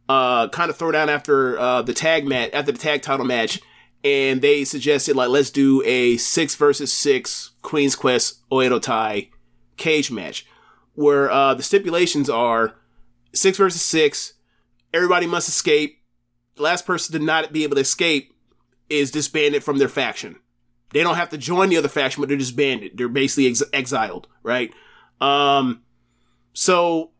uh, 0.07 0.47
kind 0.47 0.69
of 0.69 0.77
throw 0.77 0.93
down 0.93 1.09
after, 1.09 1.59
uh, 1.59 1.81
the 1.81 1.93
tag 1.93 2.25
match, 2.25 2.51
after 2.53 2.71
the 2.71 2.77
tag 2.77 3.01
title 3.01 3.25
match. 3.25 3.59
And 4.05 4.41
they 4.41 4.63
suggested, 4.63 5.17
like, 5.17 5.27
let's 5.27 5.49
do 5.49 5.83
a 5.85 6.15
six 6.15 6.55
versus 6.55 6.93
six 6.93 7.51
Queen's 7.61 7.97
Quest 7.97 8.49
Oedo 8.49 8.81
Tai 8.81 9.27
cage 9.79 10.11
match 10.11 10.45
where 10.93 11.31
uh, 11.31 11.53
the 11.53 11.63
stipulations 11.63 12.29
are 12.29 12.75
six 13.33 13.57
versus 13.57 13.81
six. 13.81 14.33
Everybody 14.93 15.25
must 15.25 15.47
escape. 15.47 16.03
The 16.55 16.63
last 16.63 16.85
person 16.85 17.17
to 17.17 17.25
not 17.25 17.53
be 17.53 17.63
able 17.63 17.75
to 17.75 17.81
escape 17.81 18.33
is 18.89 19.11
disbanded 19.11 19.63
from 19.63 19.77
their 19.77 19.87
faction. 19.89 20.35
they 20.91 21.03
don't 21.03 21.15
have 21.15 21.29
to 21.29 21.37
join 21.37 21.69
the 21.69 21.77
other 21.77 21.87
faction, 21.87 22.21
but 22.21 22.27
they're 22.27 22.37
disbanded. 22.37 22.97
They're 22.97 23.07
basically 23.07 23.47
ex- 23.47 23.63
exiled, 23.71 24.27
right? 24.43 24.73
Um, 25.21 25.83
so 26.53 27.11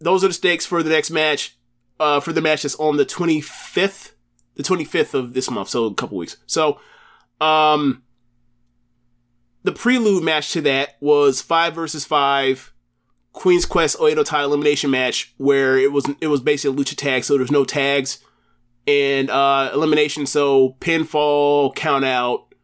those 0.00 0.24
are 0.24 0.28
the 0.28 0.34
stakes 0.34 0.66
for 0.66 0.82
the 0.82 0.90
next 0.90 1.10
match. 1.10 1.56
Uh, 1.98 2.20
for 2.20 2.34
the 2.34 2.42
match 2.42 2.62
that's 2.62 2.74
on 2.74 2.98
the 2.98 3.06
25th, 3.06 4.12
the 4.56 4.62
25th 4.62 5.14
of 5.14 5.32
this 5.32 5.50
month, 5.50 5.70
so 5.70 5.86
a 5.86 5.94
couple 5.94 6.18
weeks. 6.18 6.36
So, 6.44 6.78
um, 7.40 8.02
the 9.66 9.72
prelude 9.72 10.22
match 10.22 10.52
to 10.52 10.60
that 10.62 10.96
was 11.00 11.42
five 11.42 11.74
versus 11.74 12.04
five 12.04 12.72
Queen's 13.32 13.66
Quest 13.66 13.98
Oedo 13.98 14.24
Tai 14.24 14.44
elimination 14.44 14.90
match 14.90 15.34
where 15.36 15.76
it 15.76 15.92
was 15.92 16.08
it 16.20 16.28
was 16.28 16.40
basically 16.40 16.80
a 16.80 16.84
lucha 16.84 16.96
tag, 16.96 17.24
so 17.24 17.36
there's 17.36 17.50
no 17.50 17.64
tags 17.64 18.20
and 18.86 19.28
uh 19.28 19.70
elimination, 19.74 20.24
so 20.24 20.76
pinfall, 20.80 21.74
count 21.74 22.04
out, 22.04 22.54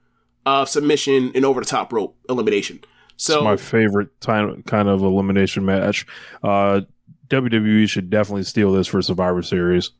uh 0.46 0.64
submission, 0.64 1.32
and 1.34 1.44
over 1.44 1.60
the 1.60 1.66
top 1.66 1.92
rope 1.92 2.16
elimination. 2.30 2.80
So 3.16 3.38
it's 3.38 3.44
my 3.44 3.56
favorite 3.56 4.20
time, 4.20 4.62
kind 4.62 4.88
of 4.88 5.02
elimination 5.02 5.64
match. 5.64 6.06
Uh, 6.42 6.82
WWE 7.28 7.88
should 7.88 8.10
definitely 8.10 8.42
steal 8.44 8.72
this 8.72 8.86
for 8.86 9.02
Survivor 9.02 9.42
Series. 9.42 9.90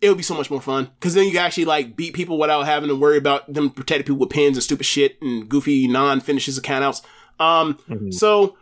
It 0.00 0.08
would 0.08 0.16
be 0.16 0.22
so 0.22 0.34
much 0.34 0.50
more 0.50 0.60
fun 0.60 0.90
because 0.94 1.14
then 1.14 1.24
you 1.24 1.32
can 1.32 1.44
actually 1.44 1.64
like 1.64 1.96
beat 1.96 2.14
people 2.14 2.38
without 2.38 2.66
having 2.66 2.88
to 2.88 2.94
worry 2.94 3.16
about 3.18 3.52
them 3.52 3.70
protecting 3.70 4.04
people 4.04 4.18
with 4.20 4.30
pins 4.30 4.56
and 4.56 4.62
stupid 4.62 4.86
shit 4.86 5.20
and 5.20 5.48
goofy 5.48 5.88
non 5.88 6.20
finishes 6.20 6.56
and 6.56 6.64
countouts. 6.64 7.02
Um, 7.40 7.78
so 8.12 8.56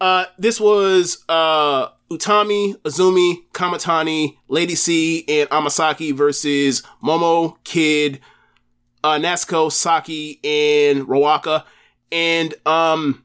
uh, 0.00 0.26
this 0.38 0.60
was 0.60 1.24
uh 1.28 1.88
Utami, 2.10 2.76
Azumi, 2.82 3.44
Kamitani, 3.52 4.36
Lady 4.48 4.74
C, 4.74 5.24
and 5.28 5.48
Amasaki 5.48 6.14
versus 6.14 6.82
Momo, 7.02 7.56
Kid, 7.64 8.20
uh, 9.02 9.14
Natsuko, 9.14 9.72
Saki, 9.72 10.40
and 10.44 11.06
Ruaka, 11.06 11.64
and 12.10 12.54
um. 12.66 13.21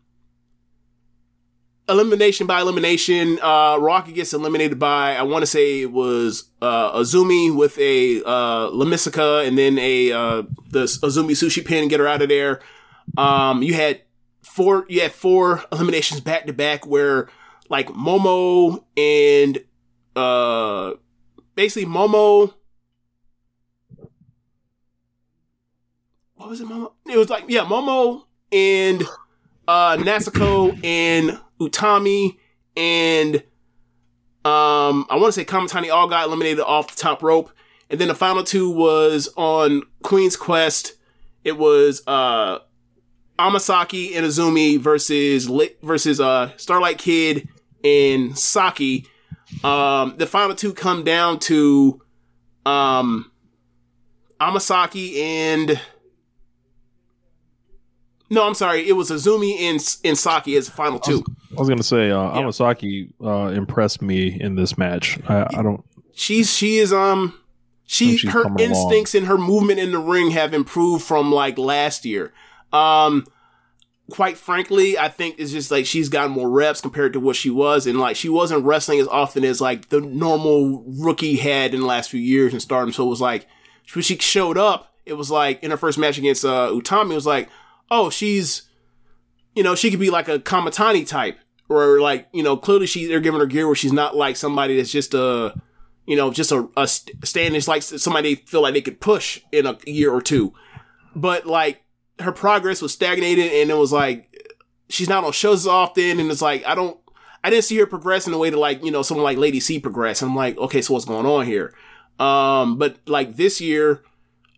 Elimination 1.89 2.47
by 2.47 2.59
elimination. 2.59 3.39
Uh, 3.41 3.77
Rocky 3.79 4.11
gets 4.11 4.33
eliminated 4.33 4.77
by, 4.77 5.15
I 5.15 5.21
want 5.21 5.43
to 5.43 5.47
say 5.47 5.83
it 5.83 5.91
was, 5.91 6.49
uh, 6.61 6.91
Azumi 6.99 7.55
with 7.55 7.77
a, 7.79 8.21
uh, 8.25 8.69
Lamisica 8.71 9.47
and 9.47 9.57
then 9.57 9.79
a, 9.79 10.11
uh, 10.11 10.43
the 10.69 10.83
Azumi 10.83 11.31
sushi 11.31 11.65
pin 11.65 11.87
get 11.87 12.01
her 12.01 12.07
out 12.07 12.21
of 12.21 12.27
there. 12.27 12.59
Um, 13.17 13.63
you 13.63 13.73
had 13.73 14.01
four, 14.41 14.85
you 14.89 14.99
had 14.99 15.13
four 15.13 15.63
eliminations 15.71 16.19
back 16.19 16.45
to 16.47 16.53
back 16.53 16.85
where 16.85 17.29
like 17.69 17.87
Momo 17.87 18.83
and, 18.97 19.63
uh, 20.17 20.95
basically 21.55 21.89
Momo, 21.89 22.53
what 26.35 26.49
was 26.49 26.59
it, 26.59 26.67
Momo? 26.67 26.91
It 27.09 27.17
was 27.17 27.29
like, 27.29 27.45
yeah, 27.47 27.63
Momo 27.63 28.25
and, 28.51 29.03
uh, 29.69 29.97
and 30.83 31.39
Utami 31.59 32.37
and 32.75 33.37
um 34.45 35.05
I 35.09 35.15
want 35.15 35.25
to 35.25 35.31
say 35.33 35.45
Kamitani 35.45 35.91
all 35.91 36.07
got 36.07 36.27
eliminated 36.27 36.61
off 36.61 36.95
the 36.95 37.01
top 37.01 37.23
rope. 37.23 37.51
And 37.89 37.99
then 37.99 38.07
the 38.09 38.15
final 38.15 38.43
two 38.43 38.69
was 38.69 39.29
on 39.37 39.83
Queen's 40.03 40.35
Quest. 40.35 40.93
It 41.43 41.57
was 41.57 42.01
uh 42.07 42.59
Amasaki 43.39 44.15
and 44.15 44.25
Azumi 44.25 44.79
versus 44.79 45.49
versus 45.81 46.19
uh 46.19 46.51
Starlight 46.57 46.97
Kid 46.97 47.47
and 47.83 48.37
Saki. 48.37 49.05
Um 49.63 50.15
the 50.17 50.27
final 50.27 50.55
two 50.55 50.73
come 50.73 51.03
down 51.03 51.39
to 51.39 52.01
um 52.65 53.31
Amasaki 54.39 55.17
and 55.17 55.79
no, 58.29 58.45
I'm 58.45 58.53
sorry. 58.55 58.87
It 58.87 58.93
was 58.93 59.09
Azumi 59.09 59.59
and 59.61 59.79
and 60.03 60.17
Saki 60.17 60.55
as 60.57 60.65
the 60.65 60.71
final 60.71 60.99
two. 60.99 61.23
I 61.51 61.59
was 61.59 61.69
gonna 61.69 61.83
say 61.83 62.11
uh, 62.11 62.17
Amasaki 62.31 63.11
uh, 63.23 63.51
impressed 63.53 64.01
me 64.01 64.39
in 64.39 64.55
this 64.55 64.77
match. 64.77 65.17
I, 65.29 65.47
I 65.57 65.61
don't. 65.63 65.83
she's 66.13 66.51
she 66.55 66.77
is 66.77 66.91
um 66.91 67.33
she 67.85 68.17
her 68.27 68.43
coming 68.43 68.59
along. 68.59 68.59
instincts 68.59 69.15
and 69.15 69.27
her 69.27 69.37
movement 69.37 69.79
in 69.79 69.91
the 69.91 69.99
ring 69.99 70.31
have 70.31 70.53
improved 70.53 71.03
from 71.03 71.31
like 71.31 71.57
last 71.57 72.05
year. 72.05 72.33
Um 72.73 73.25
quite 74.09 74.37
frankly, 74.37 74.97
I 74.97 75.09
think 75.09 75.35
it's 75.37 75.51
just 75.51 75.69
like 75.71 75.85
she's 75.85 76.09
gotten 76.09 76.31
more 76.31 76.49
reps 76.49 76.79
compared 76.81 77.13
to 77.13 77.19
what 77.19 77.35
she 77.35 77.49
was 77.49 77.87
and 77.87 77.99
like 77.99 78.15
she 78.15 78.29
wasn't 78.29 78.65
wrestling 78.65 78.99
as 78.99 79.07
often 79.07 79.43
as 79.43 79.59
like 79.61 79.89
the 79.89 79.99
normal 80.01 80.83
rookie 80.85 81.37
had 81.37 81.73
in 81.73 81.81
the 81.81 81.85
last 81.85 82.09
few 82.09 82.19
years 82.19 82.53
in 82.53 82.59
stardom. 82.59 82.91
So 82.93 83.05
it 83.05 83.09
was 83.09 83.21
like 83.21 83.47
when 83.93 84.03
she 84.03 84.17
showed 84.17 84.57
up, 84.57 84.93
it 85.05 85.13
was 85.13 85.31
like 85.31 85.63
in 85.63 85.71
her 85.71 85.77
first 85.77 85.97
match 85.97 86.17
against 86.17 86.43
uh 86.45 86.69
Utami, 86.71 87.11
it 87.11 87.15
was 87.15 87.25
like, 87.25 87.49
oh, 87.89 88.09
she's 88.09 88.63
you 89.57 89.63
know, 89.63 89.73
she 89.73 89.89
could 89.89 89.99
be 89.99 90.11
like 90.11 90.27
a 90.27 90.37
Kamitani 90.37 91.05
type. 91.05 91.39
Or 91.67 91.99
like, 91.99 92.27
you 92.31 92.43
know, 92.43 92.55
clearly 92.55 92.85
she 92.85 93.07
they're 93.07 93.19
giving 93.19 93.39
her 93.39 93.45
gear 93.45 93.65
where 93.65 93.75
she's 93.75 93.91
not 93.91 94.15
like 94.15 94.37
somebody 94.37 94.77
that's 94.77 94.91
just 94.91 95.13
a 95.13 95.53
you 96.05 96.15
know, 96.15 96.31
just 96.31 96.53
a, 96.53 96.69
a 96.77 96.87
stand 96.87 97.55
is 97.55 97.67
like 97.67 97.81
somebody 97.81 98.35
they 98.35 98.41
feel 98.41 98.61
like 98.61 98.73
they 98.73 98.81
could 98.81 99.01
push 99.01 99.41
in 99.51 99.65
a 99.65 99.77
year 99.85 100.11
or 100.11 100.21
two. 100.21 100.53
But 101.13 101.45
like 101.45 101.83
her 102.19 102.31
progress 102.31 102.81
was 102.81 102.93
stagnated 102.93 103.51
and 103.51 103.69
it 103.69 103.73
was 103.73 103.91
like 103.91 104.31
she's 104.87 105.09
not 105.09 105.25
on 105.25 105.33
shows 105.33 105.63
as 105.63 105.67
often 105.67 106.19
and 106.19 106.31
it's 106.31 106.41
like 106.41 106.65
I 106.65 106.73
don't 106.73 106.97
I 107.43 107.49
didn't 107.49 107.65
see 107.65 107.77
her 107.77 107.85
progress 107.85 108.25
in 108.25 108.31
the 108.31 108.37
way 108.37 108.49
to 108.49 108.59
like, 108.59 108.83
you 108.83 108.91
know, 108.91 109.01
someone 109.01 109.23
like 109.23 109.37
Lady 109.37 109.59
C 109.59 109.79
progress. 109.79 110.21
I'm 110.21 110.35
like, 110.35 110.57
okay, 110.57 110.81
so 110.81 110.93
what's 110.93 111.05
going 111.05 111.25
on 111.25 111.45
here? 111.45 111.73
Um, 112.19 112.77
but 112.77 112.97
like 113.07 113.35
this 113.35 113.59
year, 113.59 114.01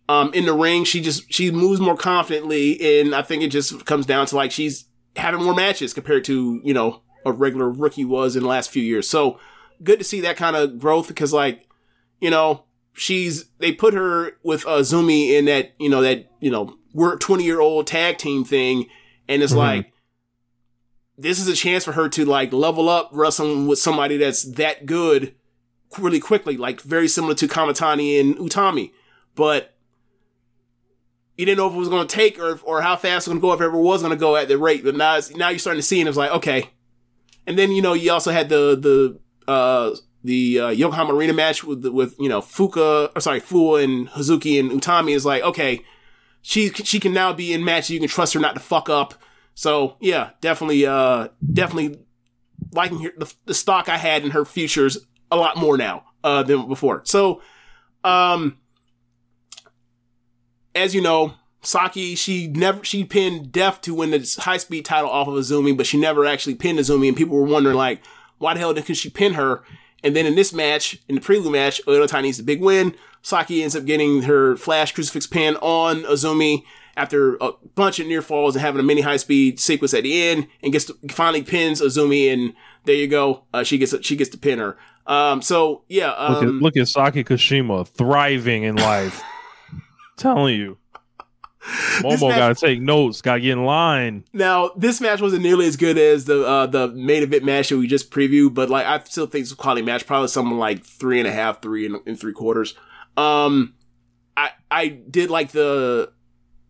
um, 0.09 0.33
in 0.33 0.45
the 0.45 0.53
ring, 0.53 0.83
she 0.83 0.99
just 1.01 1.31
she 1.31 1.51
moves 1.51 1.79
more 1.79 1.95
confidently, 1.95 2.99
and 2.99 3.13
I 3.15 3.21
think 3.21 3.43
it 3.43 3.49
just 3.49 3.85
comes 3.85 4.05
down 4.05 4.25
to 4.27 4.35
like 4.35 4.51
she's 4.51 4.85
having 5.15 5.43
more 5.43 5.53
matches 5.53 5.93
compared 5.93 6.25
to 6.25 6.59
you 6.63 6.73
know 6.73 7.01
a 7.25 7.31
regular 7.31 7.69
rookie 7.69 8.05
was 8.05 8.35
in 8.35 8.43
the 8.43 8.49
last 8.49 8.71
few 8.71 8.81
years. 8.83 9.07
So 9.07 9.39
good 9.83 9.99
to 9.99 10.03
see 10.05 10.19
that 10.21 10.35
kind 10.35 10.55
of 10.55 10.79
growth 10.79 11.07
because 11.07 11.31
like 11.31 11.67
you 12.19 12.29
know 12.31 12.65
she's 12.93 13.45
they 13.59 13.71
put 13.71 13.93
her 13.93 14.33
with 14.43 14.65
uh, 14.65 14.79
Zumi 14.79 15.29
in 15.37 15.45
that 15.45 15.73
you 15.79 15.89
know 15.89 16.01
that 16.01 16.31
you 16.39 16.49
know 16.49 16.75
we're 16.93 17.15
20 17.17 17.43
year 17.43 17.61
old 17.61 17.85
tag 17.85 18.17
team 18.17 18.43
thing, 18.43 18.87
and 19.27 19.43
it's 19.43 19.53
Mhm. 19.53 19.57
like 19.57 19.93
this 21.17 21.39
is 21.39 21.47
a 21.47 21.55
chance 21.55 21.83
for 21.83 21.91
her 21.91 22.09
to 22.09 22.25
like 22.25 22.51
level 22.51 22.89
up 22.89 23.09
wrestling 23.13 23.67
with 23.67 23.77
somebody 23.77 24.17
that's 24.17 24.41
that 24.43 24.85
good 24.87 25.35
really 25.99 26.19
quickly, 26.19 26.57
like 26.57 26.81
very 26.81 27.07
similar 27.07 27.35
to 27.35 27.47
Kamitani 27.47 28.19
and 28.19 28.37
Utami. 28.37 28.91
But 29.35 29.75
you 31.39 31.45
didn't 31.45 31.57
know 31.57 31.67
if 31.67 31.73
it 31.73 31.77
was 31.77 31.87
going 31.87 32.05
to 32.05 32.13
take 32.13 32.37
or 32.37 32.59
or 32.63 32.81
how 32.81 32.97
fast 32.97 33.25
it 33.25 33.31
was 33.31 33.39
going 33.39 33.39
to 33.39 33.41
go 33.41 33.53
if 33.53 33.61
it 33.61 33.63
ever 33.63 33.79
was 33.79 34.01
going 34.01 34.11
to 34.11 34.19
go 34.19 34.35
at 34.35 34.49
the 34.49 34.57
rate. 34.57 34.83
But 34.83 34.97
now 34.97 35.17
now 35.37 35.47
you're 35.47 35.57
starting 35.57 35.79
to 35.79 35.87
see, 35.87 36.01
and 36.01 36.09
it's 36.09 36.17
like 36.17 36.31
okay. 36.31 36.69
And 37.47 37.57
then 37.57 37.71
you 37.71 37.81
know 37.81 37.93
you 37.93 38.11
also 38.11 38.31
had 38.31 38.49
the 38.49 38.75
the 38.75 39.49
uh 39.49 39.95
the 40.21 40.59
uh, 40.59 40.67
Yokohama 40.67 41.13
Arena 41.13 41.31
match 41.31 41.63
with 41.63 41.85
with 41.85 42.13
you 42.19 42.27
know 42.27 42.41
Fuka 42.41 43.15
or 43.15 43.21
sorry 43.21 43.39
Fua 43.39 43.81
and 43.81 44.09
Hazuki 44.09 44.59
and 44.59 44.69
Utami 44.69 45.15
is 45.15 45.25
like 45.25 45.41
okay, 45.43 45.79
she 46.41 46.71
she 46.71 46.99
can 46.99 47.13
now 47.13 47.31
be 47.31 47.53
in 47.53 47.63
matches 47.63 47.91
you 47.91 48.01
can 48.01 48.09
trust 48.09 48.33
her 48.33 48.41
not 48.41 48.55
to 48.55 48.59
fuck 48.59 48.89
up. 48.89 49.13
So 49.55 49.95
yeah, 50.01 50.31
definitely 50.41 50.85
uh 50.85 51.29
definitely 51.53 52.01
liking 52.73 52.99
her, 52.99 53.13
the, 53.17 53.33
the 53.45 53.53
stock 53.53 53.87
I 53.87 53.95
had 53.95 54.25
in 54.25 54.31
her 54.31 54.43
futures 54.43 54.97
a 55.31 55.37
lot 55.37 55.55
more 55.55 55.77
now 55.77 56.03
uh 56.21 56.43
than 56.43 56.67
before. 56.67 57.03
So 57.05 57.41
um 58.03 58.57
as 60.75 60.95
you 60.95 61.01
know, 61.01 61.33
Saki, 61.61 62.15
she 62.15 62.47
never 62.47 62.83
she 62.83 63.03
pinned 63.03 63.51
Def 63.51 63.81
to 63.81 63.93
win 63.93 64.11
the 64.11 64.35
high 64.39 64.57
speed 64.57 64.85
title 64.85 65.09
off 65.09 65.27
of 65.27 65.33
Azumi, 65.33 65.75
but 65.75 65.85
she 65.85 65.99
never 65.99 66.25
actually 66.25 66.55
pinned 66.55 66.79
Azumi, 66.79 67.07
and 67.07 67.17
people 67.17 67.35
were 67.37 67.43
wondering 67.43 67.75
like, 67.75 68.01
why 68.37 68.53
the 68.53 68.59
hell 68.59 68.73
did 68.73 68.95
she 68.95 69.09
pin 69.09 69.33
her? 69.33 69.63
And 70.03 70.15
then 70.15 70.25
in 70.25 70.35
this 70.35 70.53
match, 70.53 70.97
in 71.09 71.15
the 71.15 71.21
prelude 71.21 71.51
match, 71.51 71.81
Oedo 71.85 72.21
needs 72.21 72.39
a 72.39 72.43
big 72.43 72.61
win. 72.61 72.95
Saki 73.21 73.61
ends 73.61 73.75
up 73.75 73.83
getting 73.83 74.23
her 74.23 74.55
flash 74.55 74.93
crucifix 74.93 75.27
pin 75.27 75.57
on 75.57 76.03
Azumi 76.03 76.63
after 76.95 77.35
a 77.41 77.51
bunch 77.75 77.99
of 77.99 78.07
near 78.07 78.21
falls 78.21 78.55
and 78.55 78.61
having 78.61 78.79
a 78.79 78.83
mini 78.83 79.01
high 79.01 79.17
speed 79.17 79.59
sequence 79.59 79.93
at 79.93 80.03
the 80.03 80.21
end, 80.21 80.47
and 80.63 80.71
gets 80.71 80.85
to, 80.85 80.95
finally 81.09 81.43
pins 81.43 81.81
Azumi, 81.81 82.31
and 82.31 82.53
there 82.85 82.95
you 82.95 83.07
go. 83.07 83.43
Uh, 83.53 83.63
she 83.63 83.77
gets 83.77 83.93
she 84.05 84.15
gets 84.15 84.29
to 84.29 84.37
pin 84.37 84.59
her. 84.59 84.77
Um, 85.05 85.41
so 85.41 85.83
yeah, 85.89 86.11
Look, 86.11 86.43
at, 86.43 86.49
um, 86.49 86.59
look 86.59 86.77
at 86.77 86.87
Saki 86.87 87.23
Kashima 87.23 87.87
thriving 87.87 88.63
in 88.63 88.75
life. 88.75 89.21
Telling 90.19 90.55
you, 90.59 90.77
Momo 92.01 92.29
match- 92.29 92.37
got 92.37 92.57
to 92.57 92.65
take 92.65 92.81
notes. 92.81 93.21
Got 93.21 93.35
to 93.35 93.41
get 93.41 93.51
in 93.53 93.65
line. 93.65 94.23
Now, 94.33 94.71
this 94.77 95.01
match 95.01 95.21
wasn't 95.21 95.43
nearly 95.43 95.65
as 95.67 95.75
good 95.77 95.97
as 95.97 96.25
the 96.25 96.45
uh, 96.45 96.65
the 96.67 96.87
main 96.89 97.23
event 97.23 97.43
match 97.43 97.69
that 97.69 97.77
we 97.77 97.87
just 97.87 98.11
previewed, 98.11 98.53
but 98.53 98.69
like 98.69 98.85
I 98.85 99.03
still 99.05 99.25
think 99.27 99.43
it's 99.43 99.51
a 99.51 99.55
quality 99.55 99.81
match. 99.81 100.05
Probably 100.05 100.27
something 100.27 100.57
like 100.57 100.83
three 100.85 101.19
and 101.19 101.27
a 101.27 101.31
half, 101.31 101.61
three 101.61 101.85
and, 101.85 101.97
and 102.05 102.19
three 102.19 102.33
quarters. 102.33 102.75
Um, 103.17 103.73
I 104.37 104.51
I 104.71 104.87
did 104.87 105.29
like 105.29 105.51
the 105.51 106.11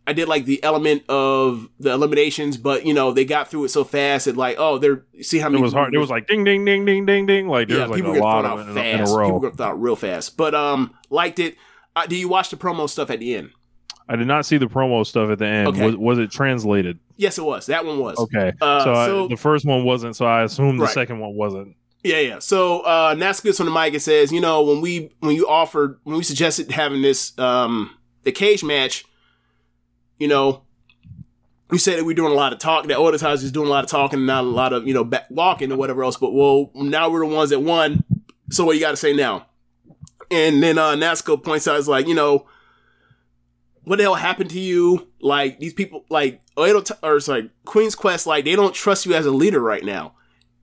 I 0.08 0.14
did 0.14 0.28
like 0.28 0.46
the 0.46 0.64
element 0.64 1.04
of 1.08 1.70
the 1.80 1.92
eliminations, 1.92 2.58
but 2.58 2.84
you 2.86 2.96
know 2.96 3.12
they 3.12 3.26
got 3.26 3.50
through 3.52 3.66
it 3.66 3.70
so 3.70 3.84
fast 3.84 4.26
that 4.26 4.36
like 4.36 4.56
oh 4.58 4.80
they're 4.80 5.06
see 5.22 5.38
how 5.38 5.48
It 5.48 5.52
many 5.52 5.62
was 5.62 5.74
hard. 5.74 5.94
It 5.94 6.00
was 6.00 6.10
like 6.10 6.26
ding, 6.28 6.44
ding, 6.44 6.66
ding, 6.66 6.84
ding, 6.86 7.06
ding, 7.06 7.28
ding. 7.28 7.48
Like 7.48 7.68
there 7.68 7.78
yeah 7.78 7.84
was 7.84 7.92
like 7.92 7.98
people 7.98 8.18
a 8.18 8.18
lot 8.18 8.46
of 8.46 8.52
out 8.60 8.70
in, 8.70 8.78
a- 8.78 8.82
in 8.82 8.96
a 8.96 8.98
fast. 9.06 9.16
row. 9.16 9.26
People 9.28 9.40
get 9.42 9.58
thrown 9.58 9.70
out 9.70 9.82
real 9.82 9.96
fast, 9.96 10.36
but 10.36 10.56
um 10.56 10.96
liked 11.12 11.38
it. 11.38 11.56
Uh, 12.04 12.08
do 12.08 12.16
you 12.16 12.28
watch 12.30 12.50
the 12.50 12.58
promo 12.58 12.90
stuff 12.90 13.10
at 13.10 13.20
the 13.20 13.36
end? 13.36 13.52
I 14.08 14.16
did 14.16 14.28
not 14.28 14.46
see 14.46 14.58
the 14.58 14.66
promo 14.66 15.06
stuff 15.06 15.30
at 15.30 15.38
the 15.38 15.46
end. 15.46 15.68
Okay. 15.68 15.86
Was, 15.86 15.96
was 15.96 16.18
it 16.20 16.32
translated? 16.32 17.00
Yes, 17.16 17.38
it 17.38 17.44
was. 17.44 17.68
That 17.68 17.86
one 17.86 18.00
was. 18.00 18.18
Okay, 18.18 18.54
Uh, 18.60 18.84
so, 18.84 19.26
I, 19.26 19.28
the 19.28 19.38
first 19.38 19.66
one 19.66 19.84
wasn't. 19.84 20.16
So 20.16 20.26
I 20.26 20.44
assume 20.44 20.78
the 20.78 20.86
Right. 20.86 20.94
second 20.94 21.20
one 21.20 21.36
wasn't. 21.36 21.76
Yeah, 22.04 22.20
yeah. 22.20 22.40
So 22.40 22.80
uh 22.82 23.14
gets 23.16 23.60
on 23.60 23.66
the 23.66 23.72
mic 23.72 23.94
and 23.94 24.02
says, 24.02 24.32
you 24.32 24.40
know, 24.42 24.64
when 24.64 24.82
we 24.82 25.12
when 25.20 25.36
you 25.36 25.48
offered 25.48 26.00
when 26.04 26.16
we 26.18 26.24
suggested 26.24 26.72
having 26.72 27.02
this 27.02 27.38
um 27.38 27.92
the 28.24 28.32
cage 28.32 28.64
match, 28.64 29.04
you 30.18 30.28
know, 30.28 30.64
you 31.72 31.78
said 31.78 32.00
that 32.00 32.06
we're 32.06 32.16
doing 32.16 32.32
a 32.32 32.36
lot 32.36 32.54
of 32.54 32.60
talk, 32.60 32.88
that 32.88 32.98
Otis 32.98 33.22
is 33.44 33.52
doing 33.52 33.68
a 33.68 33.70
lot 33.70 33.84
of 33.84 33.90
talking 33.90 34.20
and 34.20 34.28
not 34.28 34.44
a 34.44 34.48
lot 34.48 34.72
of, 34.74 34.88
you 34.88 34.94
know, 34.94 35.04
back 35.04 35.26
walking 35.30 35.72
or 35.72 35.76
whatever 35.76 36.04
else, 36.04 36.18
but 36.18 36.34
well, 36.34 36.72
now 36.74 37.10
we're 37.10 37.28
the 37.28 37.36
ones 37.36 37.50
that 37.50 37.60
won. 37.60 38.04
So 38.50 38.64
what 38.66 38.76
you 38.76 38.82
gotta 38.82 38.98
say 38.98 39.14
now? 39.14 39.46
And 40.32 40.62
then 40.62 40.78
uh 40.78 40.92
Nasco 40.96 41.42
points 41.42 41.68
out 41.68 41.78
is 41.80 41.88
like, 41.88 42.08
you 42.08 42.14
know, 42.16 42.46
what 43.84 43.96
the 43.98 44.04
hell 44.04 44.16
happened 44.16 44.50
to 44.52 44.60
you? 44.60 45.08
Like 45.22 45.60
these 45.60 45.74
people 45.74 46.06
like 46.10 46.42
Oedo 46.56 46.84
T- 46.86 46.94
or 47.02 47.20
sorry, 47.20 47.50
Queen's 47.66 47.96
Quest, 47.96 48.28
like 48.28 48.46
they 48.46 48.56
don't 48.56 48.74
trust 48.76 49.06
you 49.06 49.14
as 49.16 49.26
a 49.26 49.32
leader 49.32 49.60
right 49.60 49.84
now. 49.84 50.14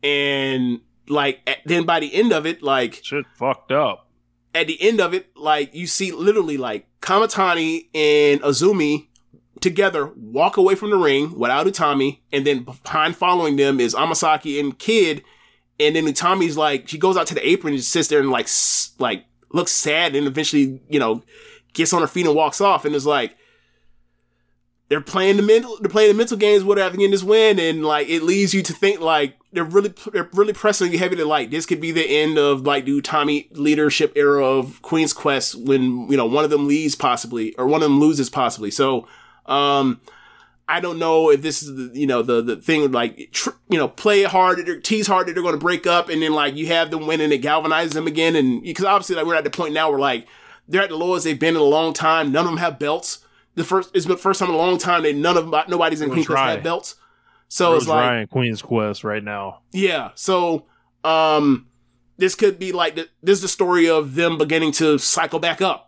And 0.03 0.81
like 1.09 1.41
at, 1.47 1.59
then 1.67 1.85
by 1.85 2.01
the 2.01 2.15
end 2.15 2.33
of 2.33 2.47
it, 2.47 2.63
like 2.63 3.01
Shit 3.03 3.25
fucked 3.37 3.73
up. 3.73 4.09
at 4.55 4.67
the 4.69 4.81
end 4.81 5.01
of 5.01 5.15
it, 5.15 5.37
like 5.37 5.75
you 5.75 5.87
see 5.87 6.13
literally 6.13 6.57
like 6.57 6.87
Kamitani 7.01 7.89
and 7.95 8.41
Azumi 8.43 9.09
together 9.61 10.13
walk 10.17 10.57
away 10.59 10.75
from 10.75 10.91
the 10.91 10.97
ring 10.97 11.37
without 11.39 11.67
Utami, 11.67 12.21
and 12.33 12.47
then 12.47 12.63
behind 12.65 13.17
following 13.17 13.57
them 13.57 13.81
is 13.81 13.95
Amasaki 13.95 14.61
and 14.61 14.79
Kid, 14.79 15.25
and 15.81 15.97
then 15.97 16.05
Utami's 16.07 16.57
like 16.57 16.89
she 16.89 16.99
goes 16.99 17.17
out 17.17 17.27
to 17.29 17.35
the 17.35 17.49
apron 17.49 17.75
and 17.75 17.83
sits 17.83 18.09
there 18.09 18.21
and 18.21 18.31
like 18.31 18.45
s- 18.47 18.95
like 18.99 19.25
looks 19.53 19.73
sad, 19.73 20.15
and 20.15 20.27
eventually 20.27 20.81
you 20.89 20.99
know 20.99 21.23
gets 21.73 21.93
on 21.93 22.01
her 22.01 22.09
feet 22.09 22.27
and 22.27 22.35
walks 22.35 22.61
off, 22.61 22.85
and 22.85 22.95
is 22.95 23.07
like 23.07 23.37
they're 24.89 25.01
playing 25.01 25.37
the 25.37 25.43
mental 25.43 25.77
they're 25.81 25.91
playing 25.91 26.11
the 26.11 26.17
mental 26.17 26.37
games 26.37 26.63
whatever 26.63 26.97
getting 26.97 27.11
this 27.11 27.23
win 27.23 27.59
and 27.59 27.85
like 27.85 28.09
it 28.09 28.23
leads 28.23 28.55
you 28.55 28.63
to 28.63 28.73
think 28.73 29.01
like 29.01 29.37
they're 29.53 29.65
really 29.65 29.93
they're 30.13 30.31
really 30.33 30.53
pressing 30.53 30.93
you 30.93 30.99
heavy 30.99 31.17
to 31.17 31.25
like 31.25 31.51
this 31.51 31.67
could 31.67 31.81
be 31.81 31.91
the 31.91 32.05
end 32.05 32.39
of 32.39 32.63
like 32.63 32.85
the 32.85 33.01
Tommy 33.01 33.49
leadership 33.53 34.13
era 34.17 34.45
of 34.45 34.81
Queen's 34.83 35.13
Quest 35.13 35.55
when 35.55 36.09
you 36.11 36.17
know 36.17 36.27
one 36.27 36.45
of 36.45 36.51
them 36.51 36.69
leaves 36.69 36.95
possibly 36.95 37.55
or 37.57 37.67
one 37.67 37.83
of 37.83 37.89
them 37.89 38.01
loses 38.01 38.31
possibly. 38.31 38.71
So 38.71 39.09
um 39.47 40.01
I 40.69 40.81
don't 40.81 40.99
know 40.99 41.31
if 41.31 41.43
this 41.43 41.63
is 41.63 41.75
the, 41.75 41.99
you 41.99 42.07
know 42.07 42.23
the 42.23 42.43
the 42.43 42.57
thing 42.57 42.91
like 42.93 43.31
tr- 43.33 43.51
you 43.69 43.79
know 43.79 43.89
play 43.89 44.25
hard 44.25 44.67
they're 44.67 44.81
tease 44.81 45.07
hard 45.07 45.29
that 45.29 45.35
they're 45.35 45.43
going 45.43 45.55
to 45.55 45.61
break 45.61 45.87
up 45.87 46.09
and 46.09 46.21
then 46.21 46.33
like 46.33 46.57
you 46.57 46.67
have 46.67 46.91
them 46.91 47.07
win 47.07 47.21
and 47.21 47.33
it 47.33 47.43
galvanizes 47.43 47.93
them 47.93 48.07
again 48.07 48.35
and 48.35 48.63
because 48.63 48.85
obviously 48.85 49.15
like 49.17 49.27
we're 49.27 49.35
at 49.37 49.45
the 49.45 49.51
point 49.51 49.73
now 49.75 49.91
where 49.91 49.99
like 50.01 50.27
they're 50.69 50.83
at 50.83 50.89
the 50.89 50.97
lowest 50.97 51.25
they've 51.25 51.39
been 51.39 51.55
in 51.55 51.61
a 51.61 51.65
long 51.65 51.93
time 51.93 52.33
none 52.33 52.45
of 52.45 52.51
them 52.51 52.59
have 52.59 52.79
belts 52.79 53.21
the 53.55 53.63
first 53.65 53.91
it's 53.95 54.07
the 54.07 54.17
first 54.17 54.41
time 54.41 54.49
in 54.49 54.55
a 54.55 54.59
long 54.59 54.77
time 54.77 55.03
that 55.05 55.15
none 55.15 55.37
of 55.37 55.49
nobody's 55.69 56.01
in 56.01 56.11
Queen's 56.11 56.27
Quest 56.27 56.41
have 56.41 56.63
belts 56.65 56.97
so 57.49 57.75
It 57.75 57.77
it's 57.77 57.87
like 57.87 58.01
Ryan 58.05 58.27
Queen's 58.27 58.61
Quest 58.63 59.05
right 59.05 59.23
now. 59.23 59.61
yeah. 59.73 60.11
So, 60.17 60.67
um, 61.05 61.69
this 62.19 62.35
could 62.35 62.59
be 62.59 62.73
like 62.73 62.97
the, 62.97 63.09
this 63.23 63.37
is 63.39 63.43
the 63.43 63.49
story 63.49 63.89
of 63.89 64.15
them 64.15 64.37
beginning 64.39 64.73
to 64.73 64.99
cycle 64.99 65.39
back 65.39 65.63
up. 65.63 65.86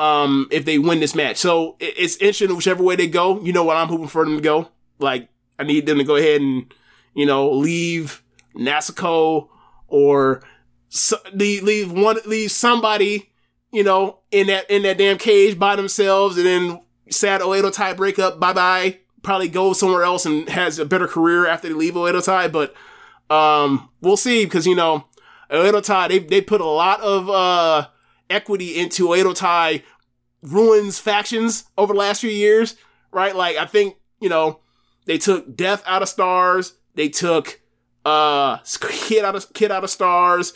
Um, 0.00 0.48
if 0.50 0.64
they 0.64 0.78
win 0.78 1.00
this 1.00 1.14
match, 1.14 1.36
so 1.36 1.76
it, 1.78 1.92
it's 1.98 2.16
interesting 2.16 2.56
whichever 2.56 2.82
way 2.82 2.96
they 2.96 3.06
go. 3.06 3.38
You 3.42 3.52
know 3.52 3.64
what 3.64 3.76
I'm 3.76 3.88
hoping 3.88 4.08
for 4.08 4.24
them 4.24 4.36
to 4.36 4.42
go. 4.42 4.68
Like 4.98 5.28
I 5.58 5.64
need 5.64 5.84
them 5.84 5.98
to 5.98 6.04
go 6.04 6.16
ahead 6.16 6.40
and 6.40 6.72
you 7.14 7.26
know 7.26 7.50
leave 7.50 8.22
Nasico 8.56 9.48
or 9.88 10.42
so, 10.88 11.18
leave, 11.34 11.64
leave 11.64 11.92
one 11.92 12.16
leave 12.24 12.50
somebody 12.50 13.30
you 13.72 13.84
know 13.84 14.20
in 14.30 14.46
that 14.46 14.70
in 14.70 14.84
that 14.84 14.96
damn 14.96 15.18
cage 15.18 15.58
by 15.58 15.76
themselves, 15.76 16.38
and 16.38 16.46
then 16.46 16.80
sad 17.10 17.42
Oedo 17.42 17.70
Tai 17.70 17.92
breakup. 17.92 18.40
Bye 18.40 18.54
bye. 18.54 18.98
Probably 19.22 19.48
go 19.48 19.74
somewhere 19.74 20.02
else 20.02 20.24
and 20.24 20.48
has 20.48 20.78
a 20.78 20.86
better 20.86 21.06
career 21.06 21.46
after 21.46 21.68
they 21.68 21.74
leave 21.74 21.92
Oedo 21.92 22.24
Tai, 22.24 22.48
but 22.48 22.74
um, 23.28 23.90
we'll 24.00 24.16
see 24.16 24.44
because 24.44 24.66
you 24.66 24.74
know 24.74 25.04
Oedo 25.50 25.84
Tai 25.84 26.08
they 26.08 26.20
they 26.20 26.40
put 26.40 26.62
a 26.62 26.66
lot 26.66 27.02
of 27.02 27.28
uh 27.28 27.88
equity 28.30 28.78
into 28.78 29.34
Tai 29.34 29.82
ruins 30.42 30.98
factions 30.98 31.64
over 31.76 31.92
the 31.92 31.98
last 31.98 32.20
few 32.20 32.30
years, 32.30 32.76
right? 33.10 33.34
Like 33.34 33.56
I 33.56 33.66
think 33.66 33.96
you 34.20 34.28
know 34.28 34.60
they 35.06 35.18
took 35.18 35.56
Death 35.56 35.82
out 35.86 36.02
of 36.02 36.08
Stars, 36.08 36.74
they 36.94 37.08
took 37.08 37.60
uh 38.04 38.58
Kid 38.58 39.24
out 39.24 39.34
of 39.36 39.52
Kid 39.52 39.70
out 39.70 39.84
of 39.84 39.90
Stars, 39.90 40.54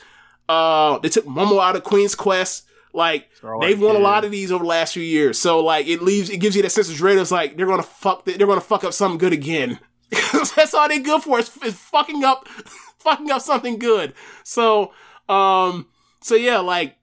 uh 0.48 0.98
they 0.98 1.08
took 1.08 1.26
Momo 1.26 1.62
out 1.62 1.76
of 1.76 1.84
Queen's 1.84 2.14
Quest. 2.14 2.64
Like 2.92 3.28
Starlight 3.34 3.68
they've 3.68 3.80
won 3.80 3.96
a 3.96 3.98
lot 3.98 4.24
of 4.24 4.30
these 4.30 4.52
over 4.52 4.62
the 4.62 4.68
last 4.68 4.94
few 4.94 5.02
years, 5.02 5.36
so 5.36 5.58
like 5.58 5.88
it 5.88 6.00
leaves 6.00 6.30
it 6.30 6.38
gives 6.38 6.54
you 6.54 6.62
that 6.62 6.70
sense 6.70 6.88
of 6.88 6.94
dread. 6.94 7.18
It's 7.18 7.32
like 7.32 7.56
they're 7.56 7.66
gonna 7.66 7.82
fuck 7.82 8.24
they're 8.24 8.46
gonna 8.46 8.60
fuck 8.60 8.84
up 8.84 8.92
something 8.92 9.18
good 9.18 9.32
again. 9.32 9.80
That's 10.54 10.74
all 10.74 10.88
they 10.88 11.00
good 11.00 11.22
for 11.22 11.40
is, 11.40 11.50
is 11.64 11.74
fucking 11.74 12.22
up 12.22 12.46
fucking 12.98 13.30
up 13.32 13.42
something 13.42 13.78
good. 13.80 14.14
So, 14.44 14.92
um, 15.28 15.88
so 16.22 16.36
yeah, 16.36 16.58
like 16.58 16.96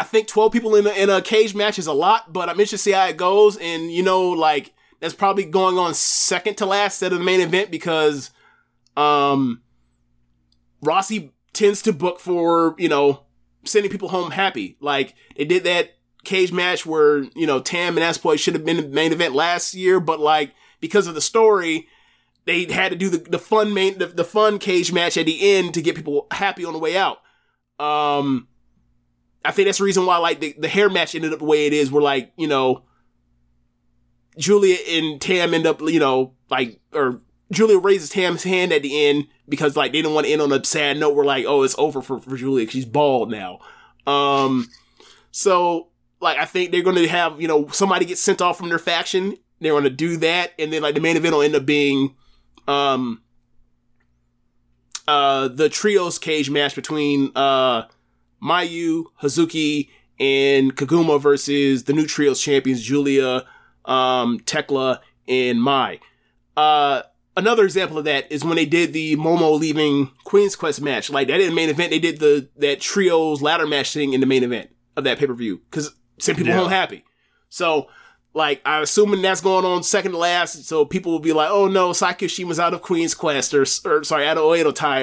I 0.00 0.02
think 0.02 0.28
twelve 0.28 0.50
people 0.50 0.76
in 0.76 0.86
a, 0.86 0.90
in 0.92 1.10
a 1.10 1.20
cage 1.20 1.54
match 1.54 1.78
is 1.78 1.86
a 1.86 1.92
lot, 1.92 2.32
but 2.32 2.48
I'm 2.48 2.58
interested 2.58 2.78
to 2.78 2.82
see 2.82 2.92
how 2.92 3.06
it 3.06 3.18
goes. 3.18 3.58
And 3.58 3.92
you 3.92 4.02
know, 4.02 4.30
like 4.30 4.72
that's 4.98 5.12
probably 5.12 5.44
going 5.44 5.76
on 5.76 5.92
second 5.92 6.56
to 6.56 6.66
last 6.66 6.94
instead 6.94 7.12
of 7.12 7.18
the 7.18 7.24
main 7.24 7.42
event 7.42 7.70
because, 7.70 8.30
um, 8.96 9.60
Rossy 10.82 11.32
tends 11.52 11.82
to 11.82 11.92
book 11.92 12.18
for 12.18 12.74
you 12.78 12.88
know 12.88 13.24
sending 13.64 13.92
people 13.92 14.08
home 14.08 14.30
happy. 14.30 14.78
Like 14.80 15.14
they 15.36 15.44
did 15.44 15.64
that 15.64 15.90
cage 16.24 16.50
match 16.50 16.86
where 16.86 17.24
you 17.34 17.46
know 17.46 17.60
Tam 17.60 17.98
and 17.98 18.04
Aspoy 18.04 18.38
should 18.38 18.54
have 18.54 18.64
been 18.64 18.78
the 18.78 18.88
main 18.88 19.12
event 19.12 19.34
last 19.34 19.74
year, 19.74 20.00
but 20.00 20.18
like 20.18 20.54
because 20.80 21.08
of 21.08 21.14
the 21.14 21.20
story, 21.20 21.88
they 22.46 22.64
had 22.72 22.90
to 22.90 22.96
do 22.96 23.10
the, 23.10 23.18
the 23.18 23.38
fun 23.38 23.74
main 23.74 23.98
the, 23.98 24.06
the 24.06 24.24
fun 24.24 24.58
cage 24.58 24.94
match 24.94 25.18
at 25.18 25.26
the 25.26 25.56
end 25.56 25.74
to 25.74 25.82
get 25.82 25.94
people 25.94 26.26
happy 26.30 26.64
on 26.64 26.72
the 26.72 26.78
way 26.78 26.96
out. 26.96 27.18
Um, 27.78 28.48
I 29.44 29.52
think 29.52 29.66
that's 29.66 29.78
the 29.78 29.84
reason 29.84 30.06
why 30.06 30.18
like 30.18 30.40
the, 30.40 30.54
the 30.58 30.68
hair 30.68 30.88
match 30.88 31.14
ended 31.14 31.32
up 31.32 31.38
the 31.38 31.44
way 31.44 31.66
it 31.66 31.72
is. 31.72 31.90
Where 31.90 32.02
like 32.02 32.32
you 32.36 32.46
know, 32.46 32.84
Giulia 34.38 34.76
and 34.88 35.20
Tam 35.20 35.54
end 35.54 35.66
up 35.66 35.80
you 35.80 36.00
know 36.00 36.34
like 36.50 36.80
or 36.92 37.20
Giulia 37.52 37.78
raises 37.78 38.10
Tam's 38.10 38.42
hand 38.42 38.72
at 38.72 38.82
the 38.82 39.06
end 39.06 39.26
because 39.48 39.76
like 39.76 39.92
they 39.92 40.02
didn't 40.02 40.14
want 40.14 40.26
to 40.26 40.32
end 40.32 40.42
on 40.42 40.52
a 40.52 40.64
sad 40.64 40.98
note 40.98 41.14
where 41.14 41.24
like 41.24 41.46
oh 41.46 41.62
it's 41.62 41.74
over 41.78 42.02
for 42.02 42.20
for 42.20 42.36
Giulia 42.36 42.68
she's 42.68 42.84
bald 42.84 43.30
now. 43.30 43.60
Um, 44.06 44.68
so 45.30 45.88
like 46.20 46.38
I 46.38 46.44
think 46.44 46.70
they're 46.70 46.82
to 46.82 47.08
have 47.08 47.40
you 47.40 47.48
know 47.48 47.68
somebody 47.68 48.04
get 48.04 48.18
sent 48.18 48.42
off 48.42 48.58
from 48.58 48.68
their 48.68 48.78
faction. 48.78 49.36
They're 49.60 49.78
to 49.78 49.90
do 49.90 50.16
that, 50.18 50.52
and 50.58 50.72
then 50.72 50.82
like 50.82 50.94
the 50.94 51.00
main 51.00 51.16
event 51.16 51.34
will 51.34 51.42
end 51.42 51.54
up 51.54 51.66
being 51.66 52.14
um 52.68 53.22
uh 55.08 55.48
the 55.48 55.68
trios 55.68 56.18
cage 56.18 56.50
match 56.50 56.74
between 56.74 57.32
uh 57.34 57.84
Mayu, 58.42 59.04
Hazuki, 59.22 59.88
and 60.18 60.76
Koguma 60.76 61.20
versus 61.20 61.84
the 61.84 61.92
new 61.92 62.06
trios 62.06 62.40
champions 62.40 62.82
Giulia, 62.82 63.44
um, 63.84 64.38
Thekla, 64.40 64.98
and 65.28 65.62
Mai. 65.62 66.00
Uh 66.56 67.02
another 67.36 67.64
example 67.64 67.96
of 67.96 68.04
that 68.04 68.30
is 68.30 68.44
when 68.44 68.56
they 68.56 68.66
did 68.66 68.92
the 68.92 69.16
Momo 69.16 69.58
leaving 69.58 70.10
Queen's 70.24 70.56
Quest 70.56 70.82
match. 70.82 71.08
Like 71.10 71.28
that 71.28 71.40
in 71.40 71.48
the 71.48 71.54
main 71.54 71.70
event, 71.70 71.90
they 71.90 71.98
did 71.98 72.18
the 72.18 72.48
that 72.56 72.80
trios 72.80 73.40
ladder 73.40 73.66
match 73.66 73.92
thing 73.92 74.12
in 74.12 74.20
the 74.20 74.26
main 74.26 74.42
event 74.42 74.70
of 74.96 75.04
that 75.04 75.18
pay-per-view. 75.18 75.60
Cause 75.70 75.94
sent 76.18 76.36
people 76.36 76.52
Yeah. 76.52 76.58
home 76.60 76.68
happy. 76.70 77.04
So 77.48 77.86
like 78.34 78.60
I'm 78.64 78.82
assuming 78.82 79.22
that's 79.22 79.40
going 79.40 79.64
on 79.64 79.82
second 79.82 80.12
to 80.12 80.18
last, 80.18 80.64
so 80.64 80.84
people 80.84 81.12
will 81.12 81.18
be 81.20 81.32
like, 81.32 81.48
"Oh 81.50 81.66
no, 81.68 81.92
Saki 81.92 82.26
Kashima's 82.26 82.60
out 82.60 82.74
of 82.74 82.82
Queen's 82.82 83.14
Quest," 83.14 83.54
or, 83.54 83.62
or 83.84 84.04
sorry, 84.04 84.26
out 84.26 84.36
of 84.36 84.44
Oedo 84.44 84.74
Tai, 84.74 85.02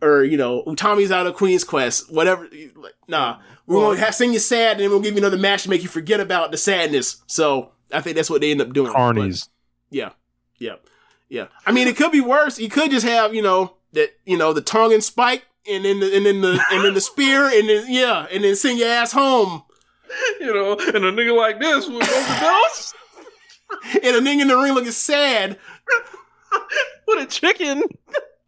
or 0.00 0.08
or 0.08 0.24
you 0.24 0.36
know, 0.36 0.62
Utami's 0.66 1.10
out 1.12 1.26
of 1.26 1.34
Queen's 1.34 1.64
Quest, 1.64 2.12
whatever. 2.12 2.48
Like, 2.76 2.94
Nah, 3.06 3.38
we're 3.66 3.80
gonna 3.80 3.98
have 3.98 4.14
sing 4.14 4.32
you 4.32 4.38
sad, 4.38 4.72
and 4.72 4.80
then 4.80 4.90
we'll 4.90 5.00
give 5.00 5.14
you 5.14 5.18
another 5.18 5.38
match 5.38 5.62
to 5.64 5.70
make 5.70 5.82
you 5.82 5.88
forget 5.88 6.20
about 6.20 6.50
the 6.50 6.56
sadness. 6.58 7.22
So 7.26 7.70
I 7.92 8.00
think 8.00 8.16
that's 8.16 8.30
what 8.30 8.40
they 8.40 8.50
end 8.50 8.60
up 8.60 8.72
doing. 8.72 8.92
But, 8.92 8.98
Carnies. 8.98 9.48
yeah, 9.90 10.10
yeah, 10.58 10.76
yeah. 11.28 11.46
I 11.66 11.72
mean, 11.72 11.88
it 11.88 11.96
could 11.96 12.12
be 12.12 12.20
worse. 12.20 12.58
You 12.58 12.68
could 12.68 12.90
just 12.90 13.06
have 13.06 13.34
you 13.34 13.42
know 13.42 13.74
that 13.92 14.10
you 14.24 14.36
know 14.36 14.52
the 14.52 14.60
tongue 14.60 14.92
and 14.92 15.02
spike, 15.02 15.46
and 15.68 15.84
then 15.84 16.00
the, 16.00 16.14
and 16.16 16.26
then 16.26 16.40
the 16.40 16.62
and 16.70 16.84
then 16.84 16.94
the 16.94 17.00
spear, 17.00 17.46
and 17.46 17.68
then 17.68 17.86
yeah, 17.88 18.26
and 18.30 18.44
then 18.44 18.56
send 18.56 18.78
your 18.78 18.88
ass 18.88 19.12
home. 19.12 19.62
You 20.40 20.54
know, 20.54 20.72
and 20.72 21.04
a 21.04 21.12
nigga 21.12 21.36
like 21.36 21.60
this 21.60 21.86
with 21.86 22.00
both 22.00 22.40
belts 22.40 22.94
and 24.02 24.16
a 24.16 24.20
nigga 24.20 24.42
in 24.42 24.48
the 24.48 24.56
ring 24.56 24.72
looking 24.72 24.90
sad. 24.90 25.58
what 27.04 27.20
a 27.20 27.26
chicken. 27.26 27.82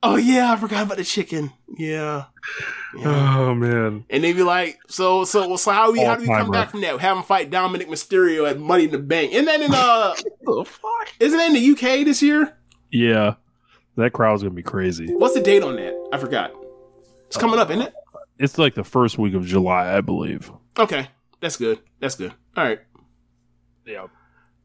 Oh 0.03 0.17
yeah, 0.17 0.53
I 0.53 0.57
forgot 0.57 0.87
about 0.87 0.97
the 0.97 1.05
chicken. 1.05 1.53
Yeah. 1.77 2.25
Oh 3.05 3.55
man. 3.55 4.05
And 4.09 4.25
they 4.25 4.33
be 4.33 4.43
like, 4.43 4.79
so 4.89 5.25
so 5.25 5.57
so 5.57 5.71
how 5.71 5.93
we 5.93 6.01
how 6.01 6.17
do 6.17 6.23
we 6.23 6.29
come 6.29 6.51
back 6.51 6.71
from 6.71 6.81
that? 6.81 6.99
Have 7.01 7.17
him 7.19 7.23
fight 7.23 7.51
Dominik 7.51 7.87
Mysterio 7.87 8.49
at 8.49 8.59
Money 8.59 8.85
in 8.85 8.91
the 8.91 8.99
Bank. 8.99 9.33
Isn't 9.33 9.45
that 9.45 9.61
in 9.61 9.73
uh 9.75 10.15
the 10.43 10.65
fuck? 10.65 11.09
isn't 11.21 11.37
that 11.39 11.49
in 11.49 11.55
the 11.55 11.71
UK 11.73 12.05
this 12.05 12.23
year? 12.23 12.57
Yeah, 12.91 13.35
that 13.97 14.13
crowd's 14.13 14.43
gonna 14.43 14.55
be 14.55 14.63
crazy. 14.63 15.13
What's 15.15 15.35
the 15.35 15.43
date 15.43 15.63
on 15.63 15.77
that? 15.77 15.95
I 16.13 16.19
forgot. 16.19 16.53
It's 17.27 17.37
coming 17.37 17.61
up, 17.61 17.71
isn't 17.71 17.83
it? 17.83 17.95
It's 18.39 18.57
like 18.57 18.75
the 18.75 18.85
first 18.85 19.19
week 19.19 19.35
of 19.35 19.45
July, 19.45 19.97
I 19.97 20.01
believe. 20.01 20.51
Okay. 20.79 21.09
That's 21.41 21.57
good. 21.57 21.79
That's 22.01 22.15
good. 22.15 22.33
All 22.57 22.65
right. 22.65 22.81
Yeah. 23.87 24.07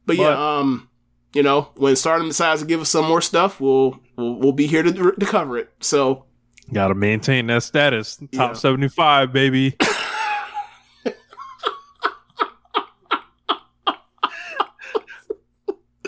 But, 0.06 0.18
yeah, 0.18 0.58
um, 0.60 0.90
you 1.36 1.44
know, 1.44 1.70
when 1.76 1.96
Stardom 1.96 2.28
decides 2.30 2.62
to 2.62 2.68
give 2.68 2.82
us 2.82 2.90
some 2.90 3.06
more 3.06 3.22
stuff, 3.22 3.60
we'll 3.62 4.00
we'll, 4.18 4.36
we'll 4.40 4.52
be 4.54 4.66
here 4.66 4.82
to, 4.82 4.92
to 5.12 5.26
cover 5.26 5.58
it. 5.60 5.70
So 5.82 6.26
Got 6.74 6.88
to 6.88 6.96
maintain 6.96 7.46
that 7.48 7.62
status. 7.62 8.18
Top 8.34 8.52
Yeah. 8.52 8.54
75, 8.54 9.32
baby. 9.32 9.76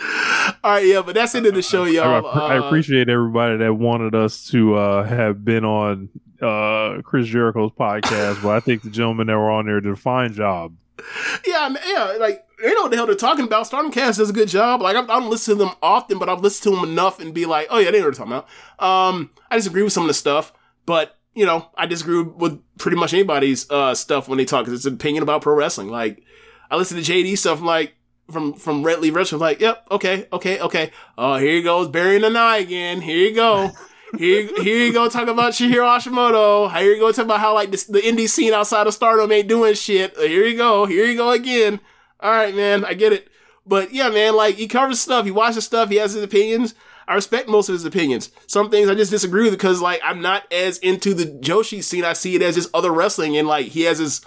all 0.00 0.72
right, 0.72 0.86
yeah, 0.86 1.02
but 1.02 1.14
that's 1.14 1.34
it 1.34 1.46
of 1.46 1.54
the 1.54 1.62
show, 1.62 1.84
y'all. 1.84 2.26
I 2.26 2.56
Uh, 2.58 2.66
appreciate 2.66 3.08
everybody 3.08 3.56
that 3.58 3.74
wanted 3.74 4.14
us 4.14 4.46
to 4.50 4.74
uh, 4.76 5.04
have 5.04 5.44
been 5.44 5.64
on 5.64 6.08
uh, 6.40 7.00
Chris 7.02 7.26
Jericho's 7.26 7.72
podcast, 7.72 8.42
but 8.42 8.50
I 8.50 8.60
think 8.60 8.82
the 8.82 8.90
gentlemen 8.90 9.26
that 9.28 9.36
were 9.36 9.50
on 9.50 9.66
there 9.66 9.80
did 9.80 9.92
a 9.92 9.96
fine 9.96 10.32
job. 10.32 10.74
yeah, 11.46 11.58
I 11.60 11.68
mean, 11.68 11.78
yeah, 11.86 12.16
like 12.20 12.44
they 12.62 12.74
know 12.74 12.82
what 12.82 12.90
the 12.90 12.96
hell 12.96 13.06
they're 13.06 13.14
talking 13.14 13.44
about. 13.44 13.66
Stardom 13.66 13.92
Cast 13.92 14.18
does 14.18 14.30
a 14.30 14.32
good 14.32 14.48
job. 14.48 14.80
Like 14.82 14.96
I, 14.96 15.02
I 15.02 15.06
don't 15.06 15.30
listen 15.30 15.56
to 15.56 15.64
them 15.64 15.74
often, 15.82 16.18
but 16.18 16.28
I've 16.28 16.40
listened 16.40 16.74
to 16.74 16.80
them 16.80 16.90
enough 16.90 17.20
and 17.20 17.32
be 17.32 17.46
like, 17.46 17.68
oh 17.70 17.78
yeah, 17.78 17.90
they 17.90 17.98
know 17.98 18.06
what 18.06 18.16
they're 18.16 18.26
talking 18.26 18.32
about. 18.32 18.84
Um, 18.84 19.30
I 19.50 19.56
disagree 19.56 19.82
with 19.82 19.92
some 19.92 20.04
of 20.04 20.08
the 20.08 20.14
stuff, 20.14 20.52
but 20.86 21.18
you 21.34 21.46
know, 21.46 21.68
I 21.76 21.86
disagree 21.86 22.22
with 22.22 22.60
pretty 22.78 22.96
much 22.96 23.14
anybody's 23.14 23.70
uh 23.70 23.94
stuff 23.94 24.28
when 24.28 24.38
they 24.38 24.44
talk 24.44 24.64
because 24.64 24.78
it's 24.78 24.86
an 24.86 24.94
opinion 24.94 25.22
about 25.22 25.42
pro 25.42 25.54
wrestling. 25.54 25.88
Like 25.88 26.22
I 26.70 26.76
listen 26.76 27.00
to 27.00 27.12
JD 27.12 27.38
stuff, 27.38 27.60
I'm 27.60 27.66
like 27.66 27.94
from 28.30 28.54
from 28.54 28.82
Red 28.82 29.00
Leaf 29.00 29.14
Wrestling, 29.14 29.40
I'm 29.40 29.46
like, 29.46 29.60
yep, 29.60 29.86
okay, 29.90 30.26
okay, 30.32 30.60
okay. 30.60 30.90
Oh, 31.16 31.36
here 31.36 31.54
he 31.54 31.62
goes 31.62 31.88
burying 31.88 32.22
the 32.22 32.38
eye 32.38 32.58
again. 32.58 33.00
Here 33.00 33.28
you 33.28 33.34
go. 33.34 33.70
Here, 34.16 34.48
here 34.62 34.86
you 34.86 34.92
go 34.94 35.08
talking 35.10 35.28
about 35.28 35.52
Chihiro 35.52 35.84
Hashimoto. 35.84 36.74
Here 36.74 36.94
you 36.94 36.98
go 36.98 37.10
talking 37.12 37.26
about 37.26 37.40
how 37.40 37.52
like 37.52 37.70
this, 37.70 37.84
the 37.84 38.00
indie 38.00 38.28
scene 38.28 38.54
outside 38.54 38.86
of 38.86 38.94
Stardom 38.94 39.30
ain't 39.30 39.48
doing 39.48 39.74
shit. 39.74 40.16
Here 40.16 40.46
you 40.46 40.56
go. 40.56 40.86
Here 40.86 41.04
you 41.04 41.16
go 41.16 41.30
again. 41.30 41.78
All 42.20 42.30
right, 42.30 42.54
man, 42.54 42.84
I 42.84 42.94
get 42.94 43.12
it. 43.12 43.28
But 43.66 43.92
yeah, 43.92 44.08
man, 44.08 44.34
like 44.34 44.56
he 44.56 44.66
covers 44.66 45.00
stuff. 45.00 45.24
He 45.24 45.30
watches 45.30 45.64
stuff. 45.64 45.90
He 45.90 45.96
has 45.96 46.14
his 46.14 46.22
opinions. 46.22 46.74
I 47.06 47.14
respect 47.14 47.48
most 47.48 47.68
of 47.68 47.74
his 47.74 47.84
opinions. 47.84 48.30
Some 48.46 48.70
things 48.70 48.88
I 48.88 48.94
just 48.94 49.10
disagree 49.10 49.44
with 49.44 49.52
because 49.52 49.80
like 49.80 50.00
I'm 50.02 50.20
not 50.20 50.50
as 50.52 50.78
into 50.78 51.14
the 51.14 51.24
Joshi 51.24 51.82
scene. 51.82 52.04
I 52.04 52.14
see 52.14 52.34
it 52.34 52.42
as 52.42 52.54
just 52.54 52.74
other 52.74 52.92
wrestling, 52.92 53.36
and 53.36 53.46
like 53.46 53.66
he 53.66 53.82
has 53.82 53.98
his 53.98 54.22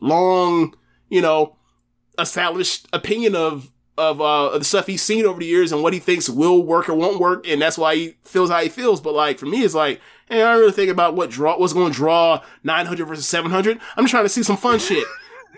long, 0.00 0.74
you 1.08 1.20
know, 1.20 1.56
established 2.18 2.88
opinion 2.92 3.34
of 3.34 3.70
of 3.96 4.20
uh 4.20 4.58
the 4.58 4.64
stuff 4.64 4.88
he's 4.88 5.02
seen 5.02 5.24
over 5.24 5.38
the 5.38 5.46
years 5.46 5.70
and 5.70 5.80
what 5.82 5.92
he 5.92 6.00
thinks 6.00 6.28
will 6.28 6.62
work 6.62 6.88
or 6.88 6.94
won't 6.94 7.20
work, 7.20 7.46
and 7.48 7.60
that's 7.60 7.78
why 7.78 7.94
he 7.94 8.16
feels 8.22 8.50
how 8.50 8.60
he 8.60 8.68
feels. 8.68 9.00
But 9.00 9.14
like 9.14 9.38
for 9.38 9.46
me, 9.46 9.62
it's 9.62 9.74
like, 9.74 10.00
hey, 10.28 10.42
I 10.42 10.52
don't 10.52 10.60
really 10.60 10.72
think 10.72 10.90
about 10.90 11.14
what 11.14 11.30
draw 11.30 11.58
what's 11.58 11.72
going 11.72 11.92
to 11.92 11.96
draw 11.96 12.42
900 12.62 13.06
versus 13.06 13.28
700. 13.28 13.78
I'm 13.96 14.06
trying 14.06 14.24
to 14.24 14.28
see 14.28 14.42
some 14.42 14.56
fun 14.56 14.78
shit. 14.78 15.06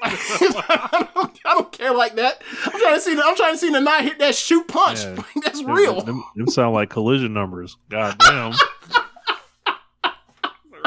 I, 0.02 1.08
don't, 1.14 1.40
I 1.44 1.54
don't 1.54 1.72
care 1.72 1.94
like 1.94 2.16
that. 2.16 2.42
I'm 2.64 2.80
trying 2.80 2.94
to 2.94 3.00
see. 3.00 3.14
The, 3.14 3.22
I'm 3.24 3.36
trying 3.36 3.54
to 3.54 3.58
see 3.58 3.70
the 3.70 3.80
nine 3.80 4.04
hit 4.04 4.18
that 4.18 4.34
shoot 4.34 4.66
punch. 4.68 5.00
Yeah. 5.04 5.22
That's 5.42 5.60
Them- 5.62 5.70
real. 5.70 6.00
Them, 6.02 6.24
them 6.34 6.48
sound 6.48 6.74
like 6.74 6.90
collision 6.90 7.32
numbers. 7.32 7.76
God 7.88 8.16
damn. 8.18 8.52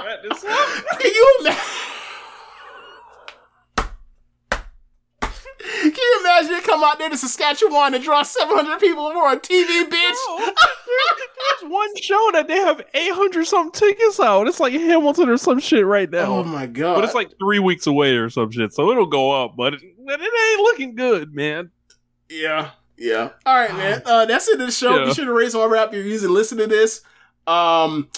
Can 0.42 1.12
you 1.14 1.38
imagine? 1.42 1.79
Can 5.92 6.04
you 6.04 6.20
imagine 6.22 6.54
it 6.54 6.64
come 6.64 6.84
out 6.84 7.00
there 7.00 7.10
to 7.10 7.18
Saskatchewan 7.18 7.94
and 7.94 8.04
draw 8.04 8.24
700 8.24 8.80
people 8.80 9.12
for 9.12 9.32
a 9.32 9.38
TV, 9.38 9.84
bitch? 9.84 10.54
There's 11.60 11.72
one 11.72 11.96
show 11.98 12.30
that 12.34 12.48
they 12.48 12.58
have 12.58 12.82
800 12.94 13.46
something 13.46 13.72
tickets 13.72 14.20
out. 14.20 14.48
It's 14.48 14.60
like 14.60 14.74
Hamilton 14.74 15.30
or 15.30 15.38
some 15.38 15.60
shit 15.60 15.86
right 15.86 16.10
now. 16.10 16.38
Oh 16.38 16.44
my 16.44 16.66
god! 16.66 16.96
But 16.96 17.04
it's 17.06 17.14
like 17.14 17.32
three 17.40 17.60
weeks 17.60 17.88
away 17.88 18.16
or 18.16 18.30
some 18.30 18.52
shit, 18.52 18.74
so 18.74 18.92
it'll 18.92 19.06
go 19.06 19.32
up. 19.44 19.56
But 19.56 19.76
it, 19.76 19.82
it 19.84 20.54
ain't 20.54 20.62
looking 20.62 20.96
good, 20.96 21.34
man. 21.34 21.72
Yeah, 22.30 22.72
yeah. 22.98 23.30
All 23.46 23.56
right, 23.56 23.76
man. 23.76 24.02
Uh, 24.06 24.26
that's 24.26 24.48
it. 24.48 24.58
The 24.58 24.72
show. 24.72 25.00
Yeah. 25.00 25.06
Be 25.06 25.14
sure 25.14 25.26
to 25.26 25.34
raise 25.34 25.56
all 25.56 25.70
rap 25.70 25.94
you're 25.94 26.04
using. 26.04 26.30
Listen 26.30 26.58
to 26.58 26.68
this. 26.68 27.02
Um, 27.48 28.10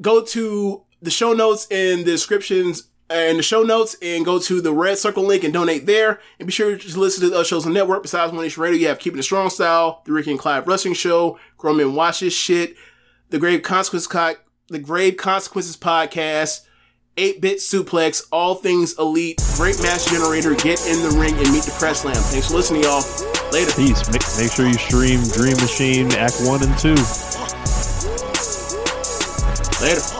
go 0.00 0.24
to 0.24 0.84
the 1.02 1.10
show 1.10 1.32
notes 1.32 1.66
in 1.70 2.00
the 2.00 2.12
descriptions 2.12 2.89
and 3.10 3.38
the 3.38 3.42
show 3.42 3.62
notes, 3.62 3.96
and 4.00 4.24
go 4.24 4.38
to 4.38 4.60
the 4.60 4.72
red 4.72 4.96
circle 4.96 5.24
link 5.24 5.44
and 5.44 5.52
donate 5.52 5.84
there. 5.84 6.20
And 6.38 6.46
be 6.46 6.52
sure 6.52 6.76
to 6.76 7.00
listen 7.00 7.22
to 7.22 7.30
the 7.30 7.34
other 7.34 7.44
shows 7.44 7.66
on 7.66 7.72
the 7.72 7.78
network. 7.78 8.02
Besides 8.02 8.32
One 8.32 8.42
Nation 8.42 8.62
Radio, 8.62 8.78
you 8.78 8.88
have 8.88 8.98
Keeping 9.00 9.18
It 9.18 9.24
Strong 9.24 9.50
Style, 9.50 10.02
the 10.04 10.12
Ricky 10.12 10.30
and 10.30 10.38
Clive 10.38 10.66
Wrestling 10.66 10.94
Show, 10.94 11.38
Grown 11.58 11.76
Men 11.76 11.94
Watch 11.94 12.18
Shit, 12.18 12.76
the 13.28 13.38
Grave 13.38 13.62
Consequences, 13.62 14.06
Co- 14.06 14.36
the 14.68 14.78
Grave 14.78 15.16
Consequences 15.16 15.76
Podcast. 15.76 16.66
8-bit 17.16 17.58
suplex, 17.58 18.22
all 18.32 18.54
things 18.54 18.96
elite, 18.98 19.42
great 19.56 19.82
match 19.82 20.06
generator, 20.08 20.54
get 20.54 20.80
in 20.86 21.02
the 21.02 21.14
ring 21.20 21.34
and 21.34 21.52
meet 21.52 21.64
the 21.64 21.76
press 21.78 22.04
lamb. 22.04 22.14
Thanks 22.14 22.48
for 22.48 22.54
listening, 22.54 22.84
y'all. 22.84 23.02
Later. 23.52 23.72
Peace. 23.72 24.08
Make, 24.08 24.22
make 24.38 24.52
sure 24.52 24.66
you 24.66 24.74
stream 24.74 25.20
Dream 25.34 25.56
Machine 25.56 26.12
Act 26.12 26.36
1 26.40 26.62
and 26.62 26.78
2. 26.78 26.94
Later. 29.84 30.19